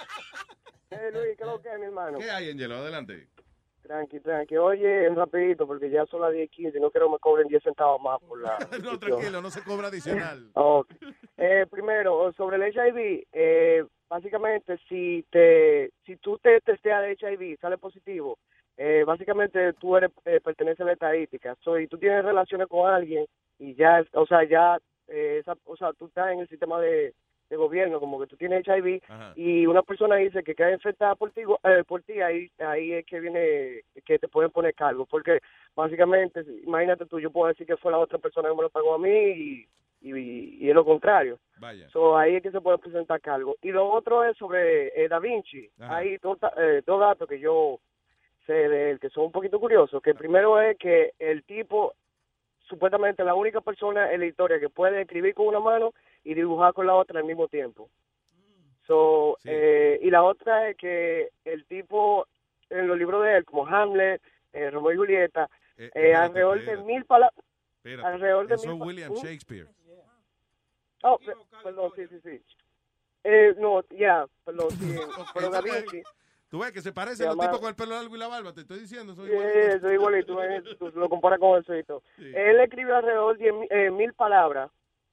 Hey 0.91 1.11
Luis, 1.13 1.37
¿qué 1.37 1.43
es 1.43 1.49
lo 1.49 1.61
que 1.61 1.69
es, 1.71 1.79
mi 1.81 1.87
hermano? 1.87 2.19
¿Qué 2.19 2.31
hay, 2.31 2.51
Ángelo? 2.51 2.77
Adelante. 2.77 3.27
Tranqui, 3.83 4.21
tranqui. 4.21 4.57
Oye, 4.57 5.09
rapidito, 5.09 5.67
porque 5.67 5.91
ya 5.91 6.07
son 6.07 6.21
las 6.21 6.33
10 6.33 6.49
15, 6.51 6.79
no 6.79 6.93
quiero 6.93 7.09
que 7.09 7.13
me 7.15 7.19
cobren 7.19 7.49
10 7.49 7.65
centavos 7.65 8.01
más 8.01 8.21
por 8.21 8.41
la... 8.41 8.57
No, 8.85 8.97
tranquilo, 9.01 9.43
no 9.43 9.51
se 9.51 9.65
cobra 9.65 9.89
adicional. 9.89 10.51
Ok. 10.55 10.89
Eh, 11.37 11.67
primero, 11.69 12.33
sobre 12.35 12.59
el 12.59 12.73
HIV, 12.73 13.27
eh, 13.33 13.85
básicamente, 14.09 14.79
si 14.89 15.27
te 15.33 15.91
si 16.07 16.17
tú 16.19 16.39
te 16.39 16.61
testeas 16.61 17.03
de 17.03 17.17
HIV, 17.21 17.59
sale 17.61 17.77
positivo, 17.77 18.39
eh, 18.77 19.05
básicamente 19.07 19.73
tú 19.75 19.97
eres 19.97 20.11
eh, 20.25 20.41
perteneces 20.43 20.81
a 20.81 20.85
la 20.85 20.93
estadística. 20.93 21.55
So, 21.61 21.79
y 21.79 21.87
tú 21.87 21.99
tienes 21.99 22.25
relaciones 22.25 22.67
con 22.69 22.91
alguien 22.91 23.27
y 23.59 23.75
ya, 23.75 24.05
o 24.15 24.27
sea, 24.27 24.45
ya, 24.45 24.79
eh, 25.09 25.39
esa, 25.41 25.57
o 25.65 25.77
sea, 25.77 25.93
tú 25.93 26.07
estás 26.07 26.33
en 26.33 26.41
el 26.41 26.49
sistema 26.49 26.81
de, 26.81 27.15
de 27.51 27.57
gobierno, 27.57 28.01
como 28.01 28.19
que 28.19 28.27
tú 28.27 28.37
tienes 28.37 28.67
HIV 28.67 29.01
y 29.37 29.67
una 29.67 29.83
persona 29.83 30.17
dice 30.17 30.43
que 30.43 30.55
queda 30.55 30.73
infectada 30.73 31.15
por 31.15 31.31
ti, 31.31 31.43
eh, 31.63 31.85
por 31.87 32.03
ti 32.03 32.21
ahí, 32.21 32.51
ahí 32.59 32.93
es 32.95 33.07
que 33.07 33.21
viene, 33.21 33.83
que 34.05 34.19
te 34.19 34.29
pueden 34.29 34.51
poner 34.51 34.75
cargo. 34.75 35.07
Porque 35.07 35.39
básicamente, 35.77 36.43
si- 36.45 36.63
imagínate 36.65 37.07
tú, 37.07 37.21
yo 37.21 37.31
puedo 37.31 37.49
decir 37.49 37.67
que 37.67 37.77
fue 37.77 37.93
la 37.93 37.99
otra 37.99 38.19
persona 38.19 38.49
que 38.49 38.55
me 38.57 38.63
lo 38.63 38.71
pagó 38.71 38.95
a 38.95 38.99
mí 38.99 39.09
y, 39.11 39.69
y, 40.01 40.59
y 40.65 40.69
es 40.69 40.75
lo 40.75 40.85
contrario. 40.85 41.39
Vaya. 41.59 41.89
So, 41.91 42.17
ahí 42.17 42.37
es 42.37 42.43
que 42.43 42.51
se 42.51 42.61
puede 42.61 42.79
presentar 42.79 43.21
cargo. 43.21 43.57
Y 43.63 43.71
lo 43.71 43.89
otro 43.91 44.25
es 44.25 44.37
sobre 44.37 44.89
eh, 45.01 45.09
Da 45.09 45.19
Vinci. 45.19 45.69
Ajá. 45.79 45.97
Hay 45.99 46.17
dos, 46.19 46.39
eh, 46.57 46.83
dos 46.87 47.01
datos 47.01 47.29
que 47.29 47.39
yo 47.39 47.79
sé 48.47 48.53
de 48.69 48.91
él 48.91 49.01
que 49.01 49.11
son 49.11 49.25
un 49.25 49.33
poquito 49.33 49.59
curiosos. 49.61 50.03
Que 50.03 50.15
primero 50.15 50.61
es 50.61 50.77
que 50.79 51.13
el 51.19 51.45
tipo, 51.45 51.95
supuestamente 52.69 53.25
la 53.25 53.35
única 53.35 53.61
persona 53.61 54.13
en 54.13 54.21
la 54.21 54.27
historia 54.27 54.61
que 54.61 54.69
puede 54.69 55.03
escribir 55.03 55.35
con 55.35 55.47
una 55.47 55.61
mano 55.61 55.93
y 56.23 56.35
dibujar 56.35 56.73
con 56.73 56.87
la 56.87 56.95
otra 56.95 57.21
al 57.21 57.27
mismo 57.27 57.49
tiempo. 57.49 57.91
So, 58.87 59.39
eh, 59.45 59.99
y 60.03 60.11
la 60.11 60.23
otra 60.23 60.69
es 60.69 60.77
que 60.77 61.31
el 61.45 61.65
tipo, 61.67 62.27
en 62.69 62.87
los 62.87 62.99
libros 62.99 63.23
de 63.25 63.39
él, 63.39 63.45
como 63.45 63.67
Hamlet, 63.67 64.21
eh, 64.53 64.71
Romeo 64.71 64.93
y 64.93 64.97
Julieta, 64.97 65.49
eh, 65.79 65.87
espérate, 65.87 66.17
alrededor 66.17 66.63
de 66.65 66.77
mil 66.79 67.05
palabras. 67.07 67.45
Espérate. 67.77 68.07
Alrededor 68.09 68.47
de 68.47 68.55
Eso 68.55 68.69
mil 68.69 68.83
William 68.83 69.13
¿Mm? 69.13 69.17
Shakespeare. 69.17 69.67
Oh, 71.03 71.19
pe- 71.19 71.35
perdón, 71.63 71.93
sí, 71.97 72.07
sí, 72.09 72.21
sí. 72.23 72.43
Eh, 73.25 73.55
no, 73.59 73.83
ya, 73.91 74.27
perdón, 74.45 74.71
sí, 74.71 74.77
Vinci. 75.65 76.03
Tú 76.55 76.61
ves 76.61 76.71
que 76.71 76.83
se 76.83 76.93
parecen 76.93 77.27
los 77.27 77.37
tipos 77.37 77.59
con 77.59 77.69
el 77.69 77.75
pelo 77.75 77.97
largo 77.97 78.15
y 78.15 78.19
la 78.21 78.29
barba. 78.29 78.53
Te 78.53 78.61
estoy 78.61 78.79
diciendo. 78.79 79.13
Soy 79.17 79.27
Sí, 79.29 79.33
igualito. 79.35 79.81
soy 79.81 79.95
igualito, 79.95 80.77
tú 80.77 81.01
lo 81.01 81.09
comparas 81.09 81.41
con 81.41 81.59
el 81.59 81.65
suito. 81.65 82.05
Él 82.17 82.61
escribió 82.61 82.95
alrededor 82.95 83.37
de 83.39 83.53
mil, 83.53 83.67
eh, 83.73 83.91
mil 83.91 84.13
palabras 84.13 84.71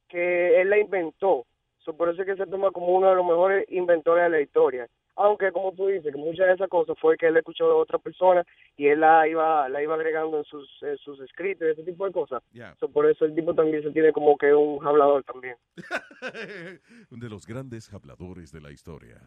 que 0.08 0.62
él 0.62 0.70
la 0.70 0.78
inventó. 0.78 1.48
So, 1.80 1.98
por 1.98 2.10
eso 2.10 2.22
es 2.22 2.28
que 2.28 2.36
se 2.36 2.46
toma 2.46 2.70
como 2.70 2.90
uno 2.90 3.10
de 3.10 3.16
los 3.16 3.26
mejores 3.26 3.66
inventores 3.72 4.26
de 4.26 4.30
la 4.30 4.40
historia. 4.40 4.88
Aunque, 5.16 5.52
como 5.52 5.72
tú 5.74 5.88
dices, 5.88 6.14
que 6.14 6.18
muchas 6.20 6.46
de 6.46 6.54
esas 6.54 6.70
cosas 6.70 6.96
fue 7.00 7.18
que 7.18 7.26
él 7.26 7.36
escuchó 7.38 7.66
de 7.66 7.74
otra 7.74 7.98
persona 7.98 8.46
y 8.78 8.86
él 8.90 9.00
la 9.00 9.28
iba 9.28 9.68
la 9.68 9.82
iba 9.82 9.96
agregando 9.96 10.38
en 10.38 10.44
sus, 10.44 10.70
en 10.84 10.96
sus 11.00 11.20
escritos 11.22 11.68
y 11.68 11.72
ese 11.72 11.82
tipo 11.84 12.06
de 12.06 12.12
cosas. 12.12 12.44
Ya. 12.54 12.76
So, 12.76 12.88
por 12.88 13.10
eso 13.10 13.26
el 13.26 13.34
tipo 13.34 13.56
también 13.56 13.82
se 13.82 13.90
tiene 13.90 14.14
como 14.14 14.38
que 14.38 14.54
un 14.54 14.86
hablador 14.86 15.24
también. 15.24 15.56
de 17.10 17.30
los 17.30 17.48
grandes 17.48 17.92
habladores 17.92 18.52
de 18.52 18.62
la 18.62 18.70
historia. 18.72 19.20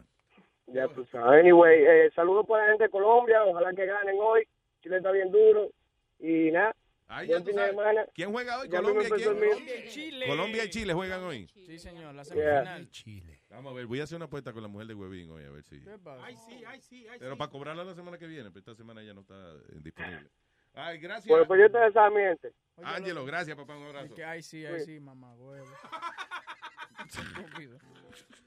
Ya 0.67 0.87
tú 0.87 1.05
sabes. 1.11 1.39
Anyway, 1.41 1.83
eh, 1.85 2.11
saludos 2.15 2.45
para 2.47 2.63
la 2.63 2.69
gente 2.69 2.83
de 2.85 2.89
Colombia. 2.89 3.43
Ojalá 3.45 3.73
que 3.73 3.85
ganen 3.85 4.15
hoy. 4.19 4.47
Chile 4.81 4.97
está 4.97 5.11
bien 5.11 5.31
duro. 5.31 5.69
Y 6.19 6.51
nada. 6.51 6.75
Ahí 7.07 7.27
ya 7.27 7.37
tú 7.37 7.45
fin 7.45 7.55
de 7.55 7.61
sabes. 7.61 7.69
semana. 7.75 8.05
¿Quién 8.15 8.31
juega 8.31 8.59
hoy? 8.59 8.67
Colombia 8.69 9.07
quién? 9.09 9.19
el. 9.21 9.25
Colombia 9.35 9.75
y 9.77 9.87
Chile. 9.89 10.25
Colombia 10.27 10.63
y 10.65 10.69
Chile 10.69 10.93
juegan 10.93 11.23
hoy. 11.23 11.47
Sí, 11.47 11.77
señor, 11.77 12.15
la 12.15 12.23
Yeah. 12.23 12.63
semifinal. 12.63 12.89
Chile. 12.89 13.41
Vamos 13.49 13.71
a 13.71 13.75
ver, 13.75 13.85
voy 13.85 13.99
a 13.99 14.03
hacer 14.05 14.15
una 14.15 14.25
apuesta 14.25 14.53
con 14.53 14.63
la 14.63 14.67
mujer 14.67 14.87
de 14.87 14.95
Huevín 14.95 15.29
hoy, 15.29 15.43
a 15.43 15.51
ver 15.51 15.63
si. 15.63 15.75
Ay, 16.23 16.35
sí, 16.35 16.63
ay, 16.65 16.81
sí, 16.81 17.07
ay, 17.09 17.19
Pero 17.19 17.33
sí. 17.33 17.37
para 17.37 17.51
cobrarla 17.51 17.83
la 17.83 17.93
semana 17.93 18.17
que 18.17 18.25
viene, 18.25 18.49
pero 18.49 18.59
esta 18.59 18.73
semana 18.75 19.03
ya 19.03 19.13
no 19.13 19.21
está 19.21 19.35
eh, 19.35 19.79
disponible. 19.83 20.29
Ay, 20.73 20.97
gracias. 20.97 21.27
Bueno, 21.27 21.45
pues 21.45 21.61
yo 21.61 21.71
te 21.71 21.77
deseo 21.77 22.09
mi 22.11 22.21
gente. 22.21 22.51
Ángelo, 22.83 23.23
gracias, 23.23 23.55
papá, 23.55 23.77
un 23.77 23.85
abrazo. 23.85 24.13
Que 24.15 24.25
ay, 24.25 24.41
sí, 24.41 24.65
ay, 24.65 24.79
sí, 24.81 24.99
mamá, 24.99 25.33
huevo. 25.35 25.67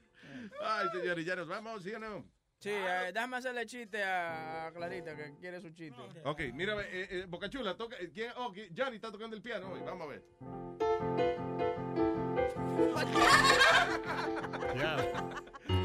Ay, 0.61 0.87
señores, 0.93 1.25
ya 1.25 1.35
nos 1.35 1.47
vamos, 1.47 1.83
¿sí 1.83 1.93
o 1.93 1.99
no? 1.99 2.25
Sí, 2.59 2.71
eh, 2.71 3.11
déjame 3.13 3.37
hacerle 3.37 3.65
chiste 3.65 4.03
a 4.03 4.69
Clarita 4.73 5.15
que 5.15 5.33
quiere 5.39 5.61
su 5.61 5.69
chiste. 5.69 6.01
Ok, 6.25 6.41
mira, 6.53 6.75
eh, 6.81 7.07
eh, 7.09 7.25
Bocachula, 7.27 7.77
toca. 7.77 7.95
eh, 7.97 8.11
¿quién? 8.13 8.31
Oh. 8.35 8.53
Johnny 8.75 8.97
está 8.97 9.11
tocando 9.11 9.35
el 9.35 9.41
piano 9.41 9.71
hoy, 9.71 9.79
vamos 9.81 10.07
a 10.07 10.09
ver. 10.09 10.23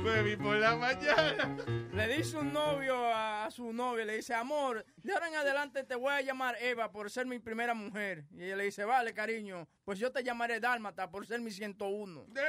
Baby, 0.04 0.36
por 0.36 0.56
la 0.56 0.76
mañana. 0.76 1.56
Le 1.92 2.08
dice 2.16 2.36
un 2.36 2.52
novio 2.52 2.94
a, 3.06 3.46
a 3.46 3.50
su 3.50 3.72
novia, 3.72 4.04
le 4.04 4.16
dice, 4.16 4.34
amor, 4.34 4.84
de 5.02 5.14
ahora 5.14 5.28
en 5.28 5.36
adelante 5.36 5.82
te 5.82 5.94
voy 5.94 6.12
a 6.12 6.20
llamar 6.20 6.56
Eva 6.60 6.92
por 6.92 7.10
ser 7.10 7.24
mi 7.24 7.38
primera 7.38 7.72
mujer. 7.72 8.24
Y 8.30 8.44
ella 8.44 8.56
le 8.56 8.64
dice, 8.64 8.84
vale, 8.84 9.14
cariño, 9.14 9.66
pues 9.82 9.98
yo 9.98 10.12
te 10.12 10.22
llamaré 10.22 10.60
Dálmata 10.60 11.10
por 11.10 11.26
ser 11.26 11.40
mi 11.40 11.50
101. 11.50 12.26
Qué 12.34 12.42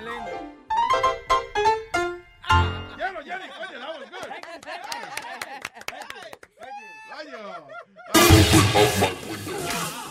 lindo. 0.00 0.30
Ya 2.96 3.12
no, 3.12 3.20
Johnny, 3.20 3.48
coño, 3.58 3.78
that 3.78 4.00
was 4.00 4.08
good. 4.10 4.28
Coño. 7.12 7.66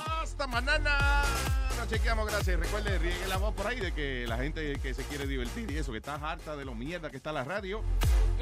Hasta 0.21 0.45
mañana. 0.47 1.65
Nos 1.85 1.93
chequeamos, 1.93 2.25
gracias. 2.25 2.59
Recuerde, 2.59 2.97
riegue 2.97 3.27
la 3.27 3.38
voz 3.38 3.53
por 3.53 3.67
ahí 3.67 3.80
de 3.80 3.93
que 3.93 4.25
la 4.27 4.38
gente 4.38 4.80
que 4.80 4.95
se 4.95 5.03
quiere 5.03 5.27
divertir 5.27 5.69
y 5.69 5.77
eso, 5.77 5.91
que 5.91 5.99
está 5.99 6.15
harta 6.15 6.55
de 6.55 6.65
lo 6.65 6.73
mierda 6.73 7.11
que 7.11 7.17
está 7.17 7.31
la 7.31 7.43
radio. 7.43 7.83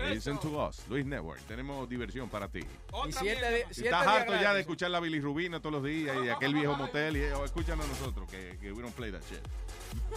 Listen 0.09 0.38
to 0.38 0.65
us, 0.65 0.81
Luis 0.88 1.05
Network. 1.05 1.41
Tenemos 1.41 1.89
diversión 1.89 2.30
para 2.30 2.47
ti. 2.47 2.61
Y 3.05 3.11
siete, 3.11 3.65
Si 3.67 3.81
siete 3.81 3.89
estás 3.89 4.07
harto 4.07 4.33
ya 4.39 4.53
de 4.53 4.61
escuchar 4.61 4.91
la 4.91 5.01
Billy 5.01 5.19
Rubina 5.19 5.59
todos 5.59 5.73
los 5.73 5.83
días 5.83 6.15
y 6.23 6.30
aquel 6.30 6.53
viejo 6.53 6.77
motel, 6.77 7.17
y, 7.17 7.23
o 7.31 7.43
escúchanos 7.43 7.85
nosotros, 7.85 8.30
que, 8.31 8.57
que 8.61 8.72
we 8.72 8.81
don't 8.81 8.95
play 8.95 9.11
that 9.11 9.19
shit. 9.30 9.45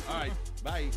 All 0.09 0.23
right, 0.23 0.33
bye. 0.63 0.89